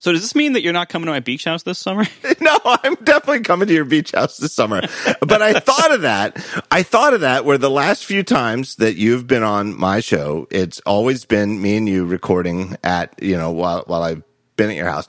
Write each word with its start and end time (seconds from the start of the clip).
So 0.00 0.12
does 0.12 0.22
this 0.22 0.34
mean 0.34 0.54
that 0.54 0.62
you're 0.62 0.72
not 0.72 0.88
coming 0.88 1.06
to 1.06 1.12
my 1.12 1.20
beach 1.20 1.44
house 1.44 1.62
this 1.62 1.78
summer? 1.78 2.04
no, 2.40 2.58
I'm 2.64 2.94
definitely 2.96 3.40
coming 3.40 3.68
to 3.68 3.74
your 3.74 3.84
beach 3.84 4.12
house 4.12 4.38
this 4.38 4.54
summer. 4.54 4.80
but 5.20 5.42
I 5.42 5.60
thought 5.60 5.92
of 5.92 6.00
that. 6.02 6.42
I 6.70 6.82
thought 6.82 7.12
of 7.12 7.20
that 7.20 7.44
where 7.44 7.58
the 7.58 7.70
last 7.70 8.06
few 8.06 8.22
times 8.22 8.76
that 8.76 8.96
you've 8.96 9.26
been 9.26 9.42
on 9.42 9.78
my 9.78 10.00
show, 10.00 10.48
it's 10.50 10.80
always 10.80 11.26
been 11.26 11.60
me 11.60 11.76
and 11.76 11.86
you 11.86 12.06
recording 12.06 12.78
at, 12.82 13.22
you 13.22 13.36
know, 13.36 13.50
while, 13.50 13.84
while 13.86 14.02
I've 14.02 14.22
been 14.56 14.70
at 14.70 14.76
your 14.76 14.88
house. 14.88 15.06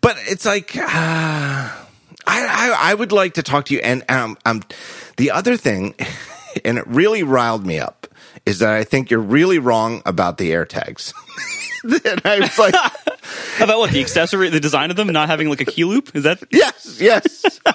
But 0.00 0.16
it's 0.20 0.46
like, 0.46 0.76
uh, 0.76 0.84
I, 0.84 1.74
I, 2.26 2.76
I 2.78 2.94
would 2.94 3.10
like 3.10 3.34
to 3.34 3.42
talk 3.42 3.66
to 3.66 3.74
you. 3.74 3.80
And 3.80 4.08
um, 4.08 4.38
um, 4.46 4.62
the 5.16 5.32
other 5.32 5.56
thing, 5.56 5.96
and 6.64 6.78
it 6.78 6.86
really 6.86 7.24
riled 7.24 7.66
me 7.66 7.80
up, 7.80 8.06
is 8.46 8.60
that 8.60 8.72
I 8.72 8.84
think 8.84 9.10
you're 9.10 9.18
really 9.18 9.58
wrong 9.58 10.00
about 10.06 10.38
the 10.38 10.52
AirTags. 10.52 11.12
and 11.82 12.22
I 12.24 12.38
was 12.38 12.56
like, 12.56 12.74
About 13.60 13.78
what 13.78 13.90
the 13.90 14.00
accessory, 14.00 14.48
the 14.50 14.60
design 14.60 14.90
of 14.90 14.96
them 14.96 15.08
not 15.08 15.28
having 15.28 15.48
like 15.48 15.60
a 15.60 15.64
key 15.64 15.84
loop? 15.84 16.14
Is 16.14 16.24
that? 16.24 16.42
yes, 16.50 16.98
yes. 17.00 17.60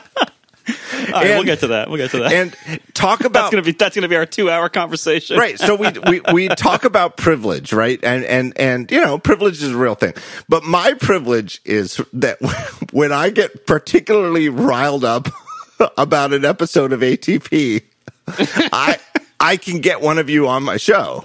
All 0.70 1.14
right, 1.14 1.28
And- 1.28 1.30
we'll 1.38 1.44
get 1.46 1.60
to 1.62 1.68
that. 1.68 1.88
We'll 1.88 1.98
get 1.98 2.12
to 2.12 2.20
that. 2.20 2.34
And 2.34 2.56
talk 2.94 3.20
that's 3.20 3.28
about 3.28 3.52
gonna 3.52 3.62
be 3.64 3.72
that's 3.72 3.96
gonna 3.96 4.10
be 4.10 4.18
our 4.18 4.26
two 4.26 4.50
hour 4.52 4.68
conversation. 4.68 5.38
right 5.38 5.58
so 5.58 5.76
we, 5.76 5.88
we 6.10 6.22
we 6.34 6.48
talk 6.50 6.84
about 6.84 7.16
privilege 7.16 7.72
right 7.72 8.04
and 8.04 8.26
and 8.26 8.58
and 8.60 8.92
you 8.92 9.00
know 9.00 9.18
privilege 9.18 9.62
is 9.64 9.72
a 9.72 9.78
real 9.78 9.96
thing 9.96 10.14
but 10.50 10.64
my 10.64 10.94
privilege 10.96 11.62
is 11.64 12.02
that 12.12 12.38
when 12.92 13.12
i 13.14 13.30
get 13.30 13.66
particularly 13.68 14.50
riled 14.50 15.06
up 15.06 15.30
about 15.98 16.34
an 16.34 16.44
episode 16.44 16.92
of 16.92 17.00
atp 17.02 17.84
i 18.28 18.98
i 19.40 19.56
can 19.58 19.80
get 19.80 20.02
one 20.02 20.18
of 20.18 20.28
you 20.30 20.48
on 20.48 20.64
my 20.64 20.76
show 20.78 21.24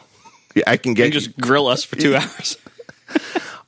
i 0.66 0.76
can 0.76 0.92
get 0.94 1.06
You 1.06 1.12
just 1.12 1.36
grill 1.38 1.66
us 1.68 1.82
for 1.82 1.96
two 1.96 2.14
hours. 2.14 2.58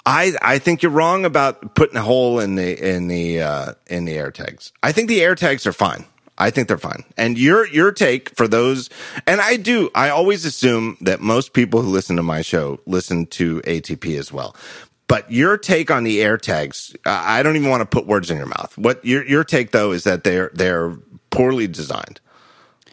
I 0.06 0.34
I 0.42 0.58
think 0.58 0.82
you're 0.82 0.92
wrong 0.92 1.24
about 1.24 1.74
putting 1.74 1.96
a 1.96 2.02
hole 2.02 2.38
in 2.38 2.56
the 2.56 2.94
in 2.94 3.08
the 3.08 3.40
uh, 3.40 3.72
in 3.86 4.04
the 4.04 4.16
AirTags. 4.16 4.72
I 4.82 4.92
think 4.92 5.08
the 5.08 5.20
AirTags 5.20 5.66
are 5.66 5.72
fine. 5.72 6.04
I 6.36 6.50
think 6.50 6.68
they're 6.68 6.78
fine. 6.78 7.04
And 7.16 7.38
your 7.38 7.66
your 7.66 7.92
take 7.92 8.30
for 8.36 8.48
those, 8.48 8.90
and 9.26 9.40
I 9.40 9.56
do. 9.56 9.90
I 9.94 10.10
always 10.10 10.44
assume 10.44 10.96
that 11.00 11.20
most 11.20 11.52
people 11.52 11.80
who 11.80 11.90
listen 11.90 12.16
to 12.16 12.22
my 12.22 12.42
show 12.42 12.80
listen 12.86 13.26
to 13.26 13.60
ATP 13.62 14.18
as 14.18 14.32
well. 14.32 14.56
But 15.06 15.30
your 15.30 15.56
take 15.58 15.90
on 15.90 16.04
the 16.04 16.18
AirTags, 16.20 16.94
uh, 17.06 17.22
I 17.24 17.42
don't 17.42 17.56
even 17.56 17.68
want 17.68 17.82
to 17.82 17.86
put 17.86 18.06
words 18.06 18.30
in 18.30 18.38
your 18.38 18.46
mouth. 18.46 18.76
What 18.76 19.04
your 19.04 19.24
your 19.26 19.44
take 19.44 19.70
though 19.70 19.92
is 19.92 20.04
that 20.04 20.24
they're 20.24 20.50
they're 20.54 20.96
poorly 21.30 21.66
designed. 21.66 22.20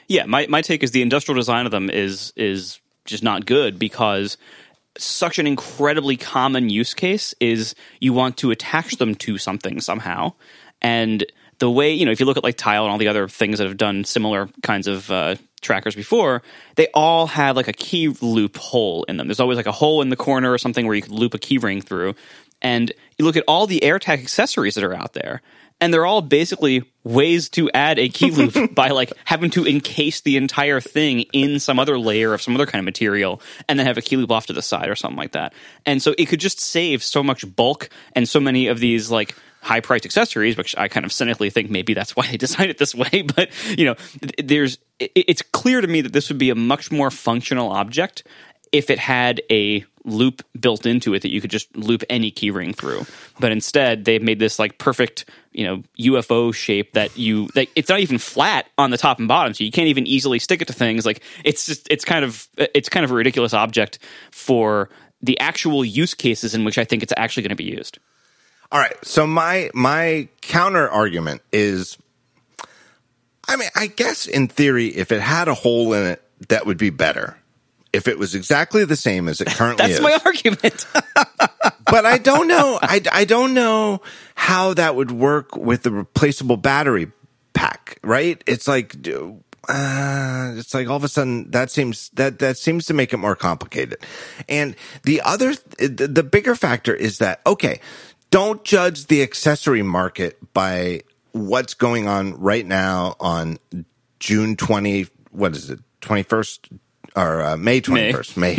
Yeah, 0.07 0.25
my, 0.25 0.45
my 0.47 0.61
take 0.61 0.83
is 0.83 0.91
the 0.91 1.01
industrial 1.01 1.37
design 1.37 1.65
of 1.65 1.71
them 1.71 1.89
is 1.89 2.33
is 2.35 2.79
just 3.05 3.23
not 3.23 3.45
good 3.45 3.79
because 3.79 4.37
such 4.97 5.39
an 5.39 5.47
incredibly 5.47 6.17
common 6.17 6.69
use 6.69 6.93
case 6.93 7.33
is 7.39 7.75
you 7.99 8.13
want 8.13 8.37
to 8.37 8.51
attach 8.51 8.97
them 8.97 9.15
to 9.15 9.37
something 9.37 9.79
somehow. 9.79 10.33
And 10.81 11.25
the 11.59 11.69
way, 11.69 11.93
you 11.93 12.05
know, 12.05 12.11
if 12.11 12.19
you 12.19 12.25
look 12.25 12.37
at 12.37 12.43
like 12.43 12.57
Tile 12.57 12.83
and 12.83 12.91
all 12.91 12.97
the 12.97 13.07
other 13.07 13.27
things 13.27 13.59
that 13.59 13.67
have 13.67 13.77
done 13.77 14.03
similar 14.03 14.49
kinds 14.63 14.87
of 14.87 15.09
uh, 15.11 15.35
trackers 15.61 15.95
before, 15.95 16.41
they 16.75 16.87
all 16.93 17.27
have 17.27 17.55
like 17.55 17.67
a 17.67 17.73
key 17.73 18.09
loop 18.21 18.57
hole 18.57 19.03
in 19.03 19.17
them. 19.17 19.27
There's 19.27 19.39
always 19.39 19.57
like 19.57 19.67
a 19.67 19.71
hole 19.71 20.01
in 20.01 20.09
the 20.09 20.15
corner 20.15 20.51
or 20.51 20.57
something 20.57 20.85
where 20.85 20.95
you 20.95 21.03
could 21.03 21.11
loop 21.11 21.33
a 21.33 21.39
key 21.39 21.59
ring 21.59 21.81
through. 21.81 22.15
And 22.61 22.91
you 23.17 23.25
look 23.25 23.37
at 23.37 23.43
all 23.47 23.67
the 23.67 23.79
AirTag 23.81 24.19
accessories 24.21 24.75
that 24.75 24.83
are 24.83 24.95
out 24.95 25.13
there, 25.13 25.41
and 25.81 25.91
they're 25.91 26.05
all 26.05 26.21
basically 26.21 26.83
ways 27.03 27.49
to 27.49 27.69
add 27.71 27.97
a 27.97 28.07
key 28.07 28.29
loop 28.29 28.75
by 28.75 28.89
like 28.89 29.11
having 29.25 29.49
to 29.49 29.65
encase 29.65 30.21
the 30.21 30.37
entire 30.37 30.79
thing 30.79 31.21
in 31.33 31.59
some 31.59 31.79
other 31.79 31.97
layer 31.97 32.33
of 32.33 32.41
some 32.41 32.55
other 32.55 32.67
kind 32.67 32.79
of 32.79 32.85
material 32.85 33.41
and 33.67 33.77
then 33.77 33.87
have 33.87 33.97
a 33.97 34.01
key 34.01 34.15
loop 34.15 34.31
off 34.31 34.45
to 34.45 34.53
the 34.53 34.61
side 34.61 34.87
or 34.87 34.95
something 34.95 35.17
like 35.17 35.31
that. 35.31 35.53
And 35.85 36.01
so 36.01 36.13
it 36.17 36.27
could 36.27 36.39
just 36.39 36.59
save 36.59 37.03
so 37.03 37.23
much 37.23 37.55
bulk 37.55 37.89
and 38.13 38.29
so 38.29 38.39
many 38.39 38.67
of 38.67 38.79
these 38.79 39.09
like 39.09 39.35
high 39.61 39.79
priced 39.79 40.05
accessories, 40.05 40.55
which 40.55 40.75
I 40.77 40.87
kind 40.87 41.05
of 41.05 41.11
cynically 41.11 41.49
think 41.49 41.71
maybe 41.71 41.93
that's 41.93 42.15
why 42.15 42.27
they 42.27 42.37
designed 42.37 42.69
it 42.69 42.77
this 42.77 42.93
way. 42.93 43.23
But 43.23 43.49
you 43.77 43.85
know, 43.85 43.95
there's 44.37 44.77
it's 44.99 45.41
clear 45.41 45.81
to 45.81 45.87
me 45.87 46.01
that 46.01 46.13
this 46.13 46.29
would 46.29 46.37
be 46.37 46.51
a 46.51 46.55
much 46.55 46.91
more 46.91 47.09
functional 47.09 47.71
object 47.71 48.23
if 48.71 48.89
it 48.89 48.99
had 48.99 49.41
a 49.49 49.83
loop 50.03 50.43
built 50.59 50.85
into 50.85 51.13
it 51.13 51.21
that 51.21 51.31
you 51.31 51.41
could 51.41 51.51
just 51.51 51.75
loop 51.75 52.03
any 52.09 52.31
keyring 52.31 52.75
through. 52.75 53.05
But 53.39 53.51
instead, 53.51 54.05
they've 54.05 54.21
made 54.21 54.39
this 54.39 54.59
like 54.59 54.77
perfect, 54.77 55.25
you 55.51 55.65
know, 55.65 55.83
UFO 55.99 56.53
shape 56.53 56.93
that 56.93 57.17
you 57.17 57.47
that 57.55 57.67
it's 57.75 57.89
not 57.89 57.99
even 57.99 58.17
flat 58.17 58.67
on 58.77 58.91
the 58.91 58.97
top 58.97 59.19
and 59.19 59.27
bottom, 59.27 59.53
so 59.53 59.63
you 59.63 59.71
can't 59.71 59.87
even 59.87 60.07
easily 60.07 60.39
stick 60.39 60.61
it 60.61 60.67
to 60.67 60.73
things. 60.73 61.05
Like 61.05 61.21
it's 61.43 61.65
just 61.65 61.87
it's 61.89 62.05
kind 62.05 62.25
of 62.25 62.47
it's 62.57 62.89
kind 62.89 63.03
of 63.03 63.11
a 63.11 63.15
ridiculous 63.15 63.53
object 63.53 63.99
for 64.31 64.89
the 65.21 65.39
actual 65.39 65.85
use 65.85 66.13
cases 66.13 66.55
in 66.55 66.65
which 66.65 66.77
I 66.77 66.85
think 66.85 67.03
it's 67.03 67.13
actually 67.15 67.43
going 67.43 67.49
to 67.49 67.55
be 67.55 67.65
used. 67.65 67.99
All 68.71 68.79
right. 68.79 68.95
So 69.03 69.27
my 69.27 69.69
my 69.73 70.29
counter 70.41 70.89
argument 70.89 71.41
is 71.51 71.97
I 73.47 73.55
mean, 73.55 73.69
I 73.75 73.87
guess 73.87 74.27
in 74.27 74.47
theory 74.47 74.87
if 74.87 75.11
it 75.11 75.21
had 75.21 75.47
a 75.47 75.53
hole 75.53 75.93
in 75.93 76.05
it 76.07 76.23
that 76.49 76.65
would 76.65 76.77
be 76.77 76.89
better. 76.89 77.37
If 77.93 78.07
it 78.07 78.17
was 78.17 78.35
exactly 78.35 78.85
the 78.85 78.95
same 78.95 79.27
as 79.27 79.41
it 79.41 79.47
currently 79.49 79.91
is. 79.91 79.99
That's 79.99 79.99
is. 79.99 80.01
my 80.01 80.19
argument. 80.25 80.85
but 81.85 82.05
I 82.05 82.17
don't 82.17 82.47
know 82.47 82.79
I 82.81 83.01
I 83.11 83.25
don't 83.25 83.53
know 83.53 84.01
how 84.35 84.73
that 84.73 84.95
would 84.95 85.11
work 85.11 85.55
with 85.55 85.83
the 85.83 85.91
replaceable 85.91 86.57
battery 86.57 87.11
pack, 87.53 87.99
right? 88.03 88.41
It's 88.47 88.67
like 88.67 88.95
uh, 89.69 90.53
it's 90.55 90.73
like 90.73 90.89
all 90.89 90.95
of 90.95 91.03
a 91.03 91.07
sudden 91.07 91.51
that 91.51 91.69
seems 91.69 92.09
that 92.09 92.39
that 92.39 92.57
seems 92.57 92.85
to 92.87 92.93
make 92.93 93.13
it 93.13 93.17
more 93.17 93.35
complicated. 93.35 93.99
And 94.49 94.75
the 95.03 95.21
other 95.21 95.53
the, 95.77 96.07
the 96.07 96.23
bigger 96.23 96.55
factor 96.55 96.93
is 96.93 97.19
that 97.19 97.41
okay, 97.45 97.79
don't 98.31 98.63
judge 98.63 99.07
the 99.07 99.21
accessory 99.21 99.83
market 99.83 100.53
by 100.53 101.01
what's 101.33 101.73
going 101.73 102.07
on 102.07 102.39
right 102.39 102.65
now 102.65 103.15
on 103.19 103.57
June 104.19 104.55
20 104.55 105.07
what 105.31 105.55
is 105.55 105.69
it? 105.69 105.79
21st 106.01 106.79
or 107.15 107.41
uh, 107.41 107.57
May 107.57 107.81
21st, 107.81 108.37
May. 108.37 108.55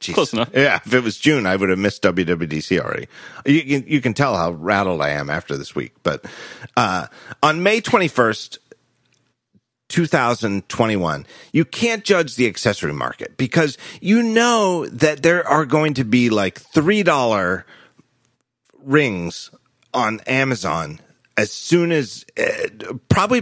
Jeez. 0.00 0.14
Close 0.14 0.32
enough. 0.32 0.50
Yeah, 0.54 0.80
if 0.84 0.92
it 0.92 1.02
was 1.02 1.18
June, 1.18 1.46
I 1.46 1.56
would 1.56 1.70
have 1.70 1.78
missed 1.78 2.02
WWDC 2.02 2.78
already. 2.80 3.08
You 3.46 3.62
can, 3.62 3.84
you 3.88 4.00
can 4.00 4.14
tell 4.14 4.36
how 4.36 4.52
rattled 4.52 5.00
I 5.00 5.10
am 5.10 5.30
after 5.30 5.56
this 5.56 5.74
week. 5.74 5.94
But 6.02 6.24
uh, 6.76 7.06
on 7.42 7.62
May 7.62 7.80
21st, 7.80 8.58
2021, 9.88 11.26
you 11.52 11.64
can't 11.64 12.04
judge 12.04 12.36
the 12.36 12.46
accessory 12.46 12.92
market 12.92 13.36
because 13.36 13.78
you 14.00 14.22
know 14.22 14.86
that 14.86 15.22
there 15.22 15.46
are 15.46 15.66
going 15.66 15.94
to 15.94 16.04
be 16.04 16.30
like 16.30 16.60
$3 16.60 17.64
rings 18.82 19.50
on 19.92 20.20
Amazon 20.26 21.00
as 21.36 21.50
soon 21.52 21.90
as 21.92 22.24
uh, 22.38 22.94
probably 23.08 23.40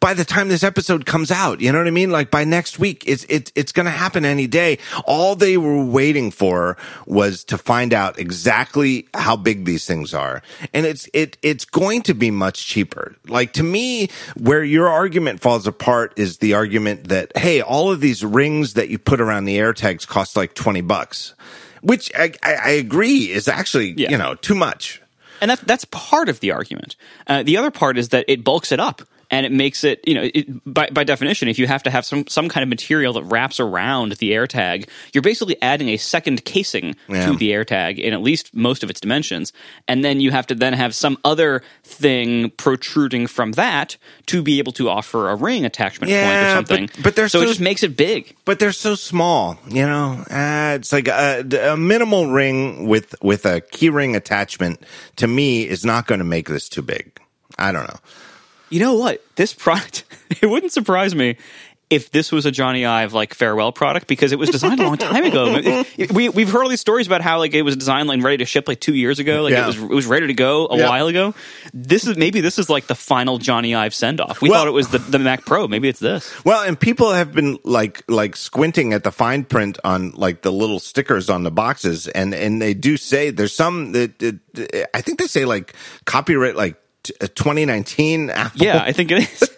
by 0.00 0.12
the 0.14 0.24
time 0.24 0.48
this 0.48 0.64
episode 0.64 1.06
comes 1.06 1.30
out 1.30 1.60
you 1.60 1.70
know 1.70 1.78
what 1.78 1.86
i 1.86 1.90
mean? 1.90 2.10
Like 2.10 2.30
by 2.30 2.44
next 2.44 2.78
week 2.78 3.04
it's 3.06 3.24
it's 3.28 3.52
it's 3.54 3.72
going 3.72 3.86
to 3.86 3.92
happen 3.92 4.24
any 4.24 4.46
day. 4.46 4.78
All 5.04 5.36
they 5.36 5.56
were 5.56 5.84
waiting 5.84 6.30
for 6.30 6.76
was 7.06 7.44
to 7.44 7.58
find 7.58 7.92
out 7.94 8.18
exactly 8.18 9.06
how 9.14 9.36
big 9.36 9.64
these 9.64 9.86
things 9.86 10.14
are. 10.14 10.42
And 10.74 10.84
it's 10.86 11.08
it 11.12 11.36
it's 11.42 11.64
going 11.64 12.02
to 12.02 12.14
be 12.14 12.30
much 12.30 12.66
cheaper. 12.66 13.14
Like 13.28 13.52
to 13.54 13.62
me 13.62 14.08
where 14.36 14.64
your 14.64 14.88
argument 14.88 15.40
falls 15.40 15.66
apart 15.66 16.14
is 16.16 16.38
the 16.38 16.54
argument 16.54 17.08
that 17.08 17.36
hey 17.36 17.60
all 17.60 17.90
of 17.90 18.00
these 18.00 18.24
rings 18.24 18.74
that 18.74 18.88
you 18.88 18.98
put 18.98 19.20
around 19.20 19.44
the 19.44 19.58
air 19.58 19.72
tags 19.72 20.04
cost 20.06 20.36
like 20.36 20.54
20 20.54 20.80
bucks 20.80 21.34
which 21.82 22.10
i 22.16 22.32
i, 22.42 22.54
I 22.54 22.70
agree 22.70 23.30
is 23.30 23.48
actually 23.48 23.92
Yeah. 23.96 24.10
you 24.10 24.18
know 24.18 24.34
too 24.34 24.54
much 24.54 25.01
and 25.42 25.50
that 25.50 25.60
that's 25.66 25.84
part 25.86 26.30
of 26.30 26.40
the 26.40 26.52
argument. 26.52 26.96
Uh, 27.26 27.42
the 27.42 27.58
other 27.58 27.70
part 27.70 27.98
is 27.98 28.10
that 28.10 28.24
it 28.28 28.44
bulks 28.44 28.72
it 28.72 28.80
up 28.80 29.02
and 29.32 29.44
it 29.44 29.50
makes 29.50 29.82
it, 29.82 30.00
you 30.06 30.14
know, 30.14 30.28
it, 30.32 30.46
by 30.72 30.88
by 30.92 31.02
definition, 31.02 31.48
if 31.48 31.58
you 31.58 31.66
have 31.66 31.82
to 31.82 31.90
have 31.90 32.04
some 32.04 32.26
some 32.28 32.48
kind 32.48 32.62
of 32.62 32.68
material 32.68 33.14
that 33.14 33.24
wraps 33.24 33.58
around 33.58 34.12
the 34.12 34.30
AirTag, 34.32 34.88
you're 35.12 35.22
basically 35.22 35.56
adding 35.62 35.88
a 35.88 35.96
second 35.96 36.44
casing 36.44 36.94
Yeah. 37.08 37.26
to 37.26 37.36
the 37.36 37.50
AirTag 37.50 37.98
in 37.98 38.12
at 38.12 38.20
least 38.22 38.54
most 38.54 38.84
of 38.84 38.90
its 38.90 39.00
dimensions, 39.00 39.52
and 39.88 40.04
then 40.04 40.20
you 40.20 40.30
have 40.30 40.46
to 40.48 40.54
then 40.54 40.74
have 40.74 40.94
some 40.94 41.18
other 41.24 41.62
thing 41.82 42.50
protruding 42.50 43.26
from 43.26 43.52
that 43.52 43.96
to 44.26 44.42
be 44.42 44.58
able 44.58 44.72
to 44.72 44.88
offer 44.88 45.30
a 45.30 45.34
ring 45.34 45.64
attachment 45.64 46.12
point 46.12 46.22
or 46.22 46.50
something. 46.50 46.86
but- 46.94 47.02
but 47.02 47.16
they're 47.16 47.28
so, 47.28 47.40
so- 47.40 47.44
it 47.44 47.48
just 47.48 47.60
makes 47.60 47.82
it 47.82 47.96
big. 47.96 48.36
but 48.44 48.58
they're 48.58 48.70
so 48.72 48.94
small, 48.94 49.58
you 49.68 49.86
know. 49.86 50.22
Uh, 50.30 50.76
it's 50.78 50.92
like 50.92 51.08
a, 51.08 51.42
a 51.72 51.76
minimal 51.76 52.30
ring 52.30 52.86
with 52.86 53.14
with 53.22 53.46
a 53.46 53.60
key 53.62 53.88
ring 53.88 54.14
attachment. 54.14 54.82
To 55.16 55.26
me, 55.26 55.66
is 55.66 55.84
not 55.84 56.06
going 56.06 56.18
to 56.18 56.24
make 56.24 56.48
this 56.48 56.68
too 56.68 56.82
big. 56.82 57.18
I 57.58 57.72
don't 57.72 57.84
know. 57.88 57.96
You 58.72 58.80
know 58.80 58.94
what? 58.94 59.22
This 59.36 59.52
product, 59.54 60.04
it 60.42 60.46
wouldn't 60.46 60.72
surprise 60.72 61.14
me 61.14 61.36
if 61.90 62.10
this 62.10 62.32
was 62.32 62.46
a 62.46 62.50
Jony 62.50 62.88
Ive 62.88 63.12
like 63.12 63.34
farewell 63.34 63.70
product 63.70 64.06
because 64.06 64.32
it 64.32 64.38
was 64.38 64.48
designed 64.48 64.80
a 64.80 64.84
long 64.84 64.96
time 64.96 65.24
ago. 65.24 65.56
It- 65.56 65.86
it- 65.98 66.12
we 66.12 66.30
we've 66.30 66.48
heard 66.50 66.62
all 66.62 66.70
these 66.70 66.80
stories 66.80 67.06
about 67.06 67.20
how 67.20 67.38
like 67.38 67.52
it 67.52 67.60
was 67.60 67.76
designed 67.76 68.08
like 68.08 68.22
ready 68.22 68.38
to 68.38 68.46
ship 68.46 68.66
like 68.66 68.80
two 68.80 68.94
years 68.94 69.18
ago. 69.18 69.42
Like 69.42 69.52
Yeah. 69.52 69.64
it 69.64 69.66
was 69.66 69.76
it 69.76 69.88
was 69.90 70.06
ready 70.06 70.26
to 70.28 70.32
go 70.32 70.68
a 70.70 70.78
Yeah. 70.78 70.88
while 70.88 71.06
ago. 71.08 71.34
This 71.74 72.06
is 72.06 72.16
maybe 72.16 72.40
this 72.40 72.58
is 72.58 72.70
like 72.70 72.86
the 72.86 72.94
final 72.94 73.38
Jony 73.38 73.76
Ive 73.76 73.94
send 73.94 74.22
off. 74.22 74.40
We 74.40 74.48
Well- 74.48 74.60
thought 74.60 74.68
it 74.68 74.72
was 74.72 74.88
the, 74.88 74.98
the 75.00 75.18
Mac 75.18 75.44
Pro. 75.44 75.68
Maybe 75.68 75.86
it's 75.90 76.00
this. 76.00 76.32
Well, 76.46 76.62
and 76.66 76.80
people 76.80 77.12
have 77.12 77.32
been 77.32 77.58
like 77.62 78.02
like 78.08 78.36
squinting 78.36 78.94
at 78.94 79.04
the 79.04 79.12
fine 79.12 79.44
print 79.44 79.78
on 79.84 80.12
like 80.12 80.40
the 80.40 80.50
little 80.50 80.80
stickers 80.80 81.28
on 81.28 81.42
the 81.42 81.50
boxes, 81.50 82.08
and 82.08 82.32
and 82.32 82.62
they 82.62 82.72
do 82.72 82.96
say 82.96 83.28
there's 83.30 83.54
some 83.54 83.92
that 83.92 84.18
that- 84.20 84.88
I 84.94 85.02
think 85.02 85.18
they 85.18 85.26
say 85.26 85.44
like 85.44 85.74
copyright 86.06 86.56
like 86.56 86.76
t- 87.02 87.14
uh, 87.20 87.26
2019 87.34 88.30
Apple. 88.30 88.64
Yeah, 88.64 88.82
I 88.82 88.92
think 88.92 89.10
it 89.10 89.28
is. 89.30 89.50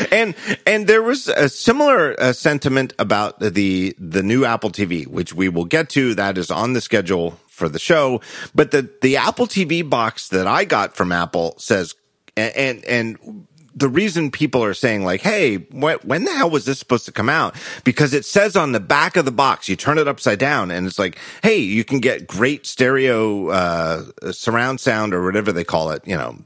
and 0.12 0.34
and 0.66 0.86
there 0.86 1.02
was 1.02 1.28
a 1.28 1.48
similar 1.48 2.18
uh, 2.20 2.32
sentiment 2.32 2.92
about 2.98 3.40
the 3.40 3.94
the 3.98 4.22
new 4.22 4.44
Apple 4.44 4.70
TV, 4.70 5.06
which 5.06 5.32
we 5.32 5.48
will 5.48 5.64
get 5.64 5.88
to. 5.90 6.14
That 6.14 6.38
is 6.38 6.50
on 6.50 6.72
the 6.72 6.80
schedule 6.80 7.32
for 7.48 7.68
the 7.68 7.78
show. 7.78 8.20
But 8.54 8.70
the 8.70 8.90
the 9.02 9.16
Apple 9.16 9.46
TV 9.46 9.88
box 9.88 10.28
that 10.28 10.46
I 10.46 10.64
got 10.64 10.96
from 10.96 11.12
Apple 11.12 11.54
says, 11.58 11.94
and 12.36 12.54
and. 12.56 12.84
and 12.84 13.46
the 13.74 13.88
reason 13.88 14.30
people 14.30 14.62
are 14.62 14.74
saying 14.74 15.04
like, 15.04 15.20
"Hey, 15.20 15.56
wh- 15.56 16.04
when 16.04 16.24
the 16.24 16.32
hell 16.32 16.50
was 16.50 16.64
this 16.64 16.78
supposed 16.78 17.06
to 17.06 17.12
come 17.12 17.28
out?" 17.28 17.54
Because 17.84 18.14
it 18.14 18.24
says 18.24 18.56
on 18.56 18.72
the 18.72 18.80
back 18.80 19.16
of 19.16 19.24
the 19.24 19.32
box, 19.32 19.68
you 19.68 19.76
turn 19.76 19.98
it 19.98 20.08
upside 20.08 20.38
down, 20.38 20.70
and 20.70 20.86
it's 20.86 20.98
like, 20.98 21.18
"Hey, 21.42 21.58
you 21.58 21.84
can 21.84 22.00
get 22.00 22.26
great 22.26 22.66
stereo 22.66 23.48
uh, 23.48 24.04
surround 24.32 24.80
sound 24.80 25.14
or 25.14 25.24
whatever 25.24 25.52
they 25.52 25.64
call 25.64 25.90
it, 25.90 26.06
you 26.06 26.16
know, 26.16 26.38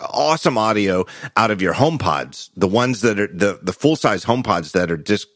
awesome 0.00 0.58
audio 0.58 1.06
out 1.36 1.50
of 1.50 1.62
your 1.62 1.74
HomePods, 1.74 2.50
the 2.56 2.68
ones 2.68 3.00
that 3.02 3.18
are 3.18 3.26
the, 3.28 3.58
the 3.62 3.72
full 3.72 3.96
size 3.96 4.24
HomePods 4.24 4.72
that 4.72 4.90
are 4.90 4.96
dis, 4.96 5.26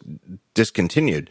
discontinued. 0.55 1.31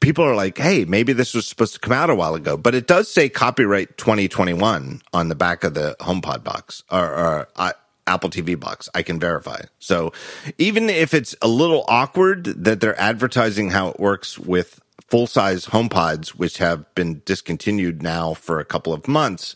People 0.00 0.24
are 0.24 0.34
like, 0.34 0.58
hey, 0.58 0.84
maybe 0.84 1.12
this 1.12 1.34
was 1.34 1.46
supposed 1.46 1.74
to 1.74 1.80
come 1.80 1.92
out 1.92 2.10
a 2.10 2.14
while 2.14 2.34
ago, 2.34 2.56
but 2.56 2.74
it 2.74 2.86
does 2.86 3.08
say 3.10 3.28
copyright 3.28 3.98
2021 3.98 5.02
on 5.12 5.28
the 5.28 5.34
back 5.34 5.64
of 5.64 5.74
the 5.74 5.96
HomePod 6.00 6.44
box 6.44 6.84
or, 6.90 7.04
or 7.04 7.48
uh, 7.56 7.72
Apple 8.08 8.30
TV 8.30 8.58
box. 8.58 8.88
I 8.94 9.02
can 9.02 9.20
verify. 9.20 9.62
So 9.78 10.12
even 10.58 10.90
if 10.90 11.14
it's 11.14 11.36
a 11.42 11.48
little 11.48 11.84
awkward 11.88 12.44
that 12.64 12.80
they're 12.80 13.00
advertising 13.00 13.70
how 13.70 13.88
it 13.88 14.00
works 14.00 14.38
with 14.38 14.80
full 15.08 15.26
size 15.26 15.66
HomePods, 15.66 16.30
which 16.30 16.58
have 16.58 16.92
been 16.94 17.22
discontinued 17.24 18.02
now 18.02 18.34
for 18.34 18.60
a 18.60 18.64
couple 18.64 18.92
of 18.92 19.08
months, 19.08 19.54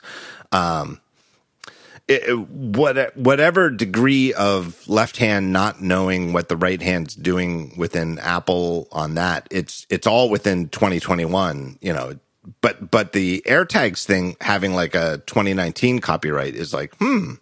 it, 2.09 2.39
what 2.39 3.17
whatever 3.17 3.71
degree 3.71 4.33
of 4.35 4.87
left 4.89 5.17
hand 5.17 5.53
not 5.53 5.81
knowing 5.83 6.33
what 6.33 6.49
the 6.49 6.57
right 6.57 6.83
hand's 6.83 7.15
doing 7.15 7.75
within 7.77 8.19
Apple 8.19 8.89
on 8.93 9.15
that, 9.15 9.49
it's 9.51 9.87
it's 9.91 10.07
all 10.07 10.29
within 10.29 10.69
2021. 10.69 11.79
You 11.81 11.93
know, 11.93 12.19
but 12.61 12.91
but 12.91 13.13
the 13.13 13.43
AirTags 13.47 14.05
thing 14.05 14.37
having 14.41 14.75
like 14.75 14.95
a 14.95 15.23
2019 15.27 16.01
copyright 16.01 16.55
is 16.55 16.75
like, 16.75 16.95
hmm, 16.97 17.35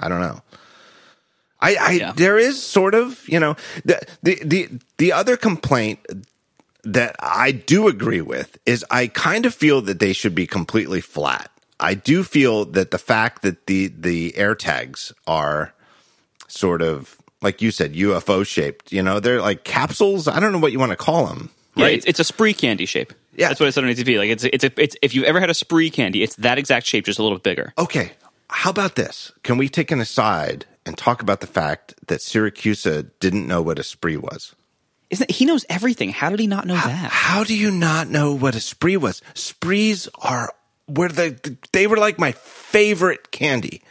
I 0.00 0.08
don't 0.08 0.20
know. 0.20 0.40
I, 1.60 1.74
I 1.74 1.90
Yeah. 1.92 2.12
there 2.12 2.38
is 2.38 2.62
sort 2.62 2.94
of 2.94 3.28
you 3.28 3.40
know 3.40 3.56
the 3.84 4.00
the 4.22 4.38
the 4.44 4.68
the 4.98 5.12
other 5.12 5.36
complaint 5.36 5.98
that 6.84 7.16
I 7.20 7.50
do 7.52 7.88
agree 7.88 8.20
with 8.20 8.56
is 8.64 8.84
I 8.90 9.08
kind 9.08 9.44
of 9.44 9.54
feel 9.54 9.80
that 9.82 9.98
they 9.98 10.12
should 10.12 10.34
be 10.34 10.46
completely 10.46 11.00
flat. 11.00 11.50
I 11.80 11.94
do 11.94 12.22
feel 12.24 12.64
that 12.66 12.90
the 12.92 12.98
fact 12.98 13.42
that 13.42 13.66
the 13.66 13.88
the 13.88 14.32
AirTags 14.32 15.12
are 15.26 15.72
sort 16.46 16.80
of 16.82 17.16
like 17.42 17.60
you 17.62 17.70
said 17.70 17.94
UFO 17.94 18.44
shaped, 18.46 18.92
you 18.92 19.02
know, 19.02 19.20
they're 19.20 19.40
like 19.40 19.62
capsules. 19.64 20.26
I 20.28 20.40
don't 20.40 20.52
know 20.52 20.58
what 20.58 20.72
you 20.72 20.78
want 20.78 20.90
to 20.90 20.96
call 20.96 21.26
them. 21.26 21.50
Yeah, 21.76 21.84
Right? 21.84 21.94
it's, 21.94 22.06
it's 22.06 22.18
a 22.20 22.24
spree 22.24 22.52
candy 22.54 22.84
shape. 22.86 23.12
Yeah. 23.36 23.46
that's 23.48 23.60
what 23.60 23.66
I 23.66 23.70
said 23.70 23.84
on 23.84 23.90
ATP. 23.90 24.18
Like 24.18 24.30
it's 24.30 24.44
it's 24.44 24.64
a, 24.64 24.70
it's 24.82 24.96
if 25.02 25.14
you've 25.14 25.24
ever 25.24 25.38
had 25.38 25.50
a 25.50 25.54
spree 25.54 25.90
candy, 25.90 26.22
it's 26.24 26.34
that 26.36 26.58
exact 26.58 26.86
shape, 26.86 27.04
just 27.04 27.18
a 27.18 27.22
little 27.22 27.38
bit 27.38 27.44
bigger. 27.44 27.72
okay. 27.78 28.12
How 28.50 28.70
about 28.70 28.94
this? 28.94 29.32
Can 29.42 29.58
we 29.58 29.68
take 29.68 29.90
an 29.90 30.00
aside 30.00 30.64
and 30.86 30.96
talk 30.96 31.22
about 31.22 31.40
the 31.40 31.46
fact 31.46 31.94
that 32.06 32.20
Siracusa 32.20 33.10
didn't 33.20 33.46
know 33.46 33.60
what 33.62 33.78
a 33.78 33.82
spree 33.82 34.16
was? 34.16 34.54
Isn't 35.10 35.30
he 35.30 35.44
knows 35.46 35.64
everything? 35.68 36.10
How 36.10 36.28
did 36.30 36.40
he 36.40 36.46
not 36.46 36.66
know 36.66 36.74
that? 36.74 37.10
How 37.10 37.44
do 37.44 37.56
you 37.56 37.70
not 37.70 38.08
know 38.08 38.32
what 38.34 38.54
a 38.54 38.60
spree 38.60 38.96
was? 38.96 39.22
Sprees 39.34 40.08
are 40.22 40.52
where 40.86 41.08
the 41.08 41.56
they 41.72 41.86
were 41.86 41.96
like 41.98 42.18
my 42.18 42.32
favorite 42.32 43.30
candy. 43.30 43.82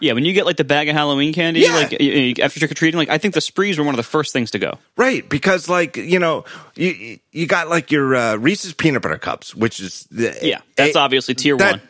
Yeah, 0.00 0.14
when 0.14 0.24
you 0.24 0.32
get 0.32 0.46
like 0.46 0.56
the 0.56 0.64
bag 0.64 0.88
of 0.88 0.94
Halloween 0.96 1.32
candy, 1.32 1.60
Yeah. 1.60 1.74
like 1.76 1.92
you- 2.00 2.10
you- 2.12 2.34
after 2.42 2.58
trick 2.58 2.70
or 2.72 2.74
treating, 2.74 2.98
like 2.98 3.08
I 3.10 3.18
think 3.18 3.34
the 3.34 3.40
sprees 3.40 3.78
were 3.78 3.84
one 3.84 3.94
of 3.94 3.98
the 3.98 4.02
first 4.02 4.32
things 4.32 4.50
to 4.50 4.58
go. 4.58 4.78
Right, 4.96 5.26
because 5.28 5.68
like 5.68 5.96
you 5.96 6.18
know, 6.18 6.44
you 6.74 7.18
you 7.32 7.46
got 7.46 7.68
like 7.68 7.90
your 7.92 8.14
uh, 8.16 8.36
Reese's 8.36 8.72
peanut 8.74 9.02
butter 9.02 9.18
cups, 9.18 9.54
which 9.54 9.78
is 9.78 10.06
the, 10.10 10.36
Yeah, 10.42 10.60
that's 10.76 10.96
eh, 10.96 10.98
obviously 11.00 11.34
tier 11.34 11.56
that- 11.56 11.70
one. 11.72 11.80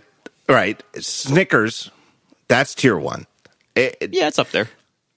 Right, 0.48 0.82
Snickers, 1.00 1.90
that's 2.52 2.74
tier 2.74 2.96
one. 2.98 3.26
It- 3.74 4.10
Yeah, 4.12 4.28
it's 4.28 4.38
up 4.38 4.50
there. 4.50 4.68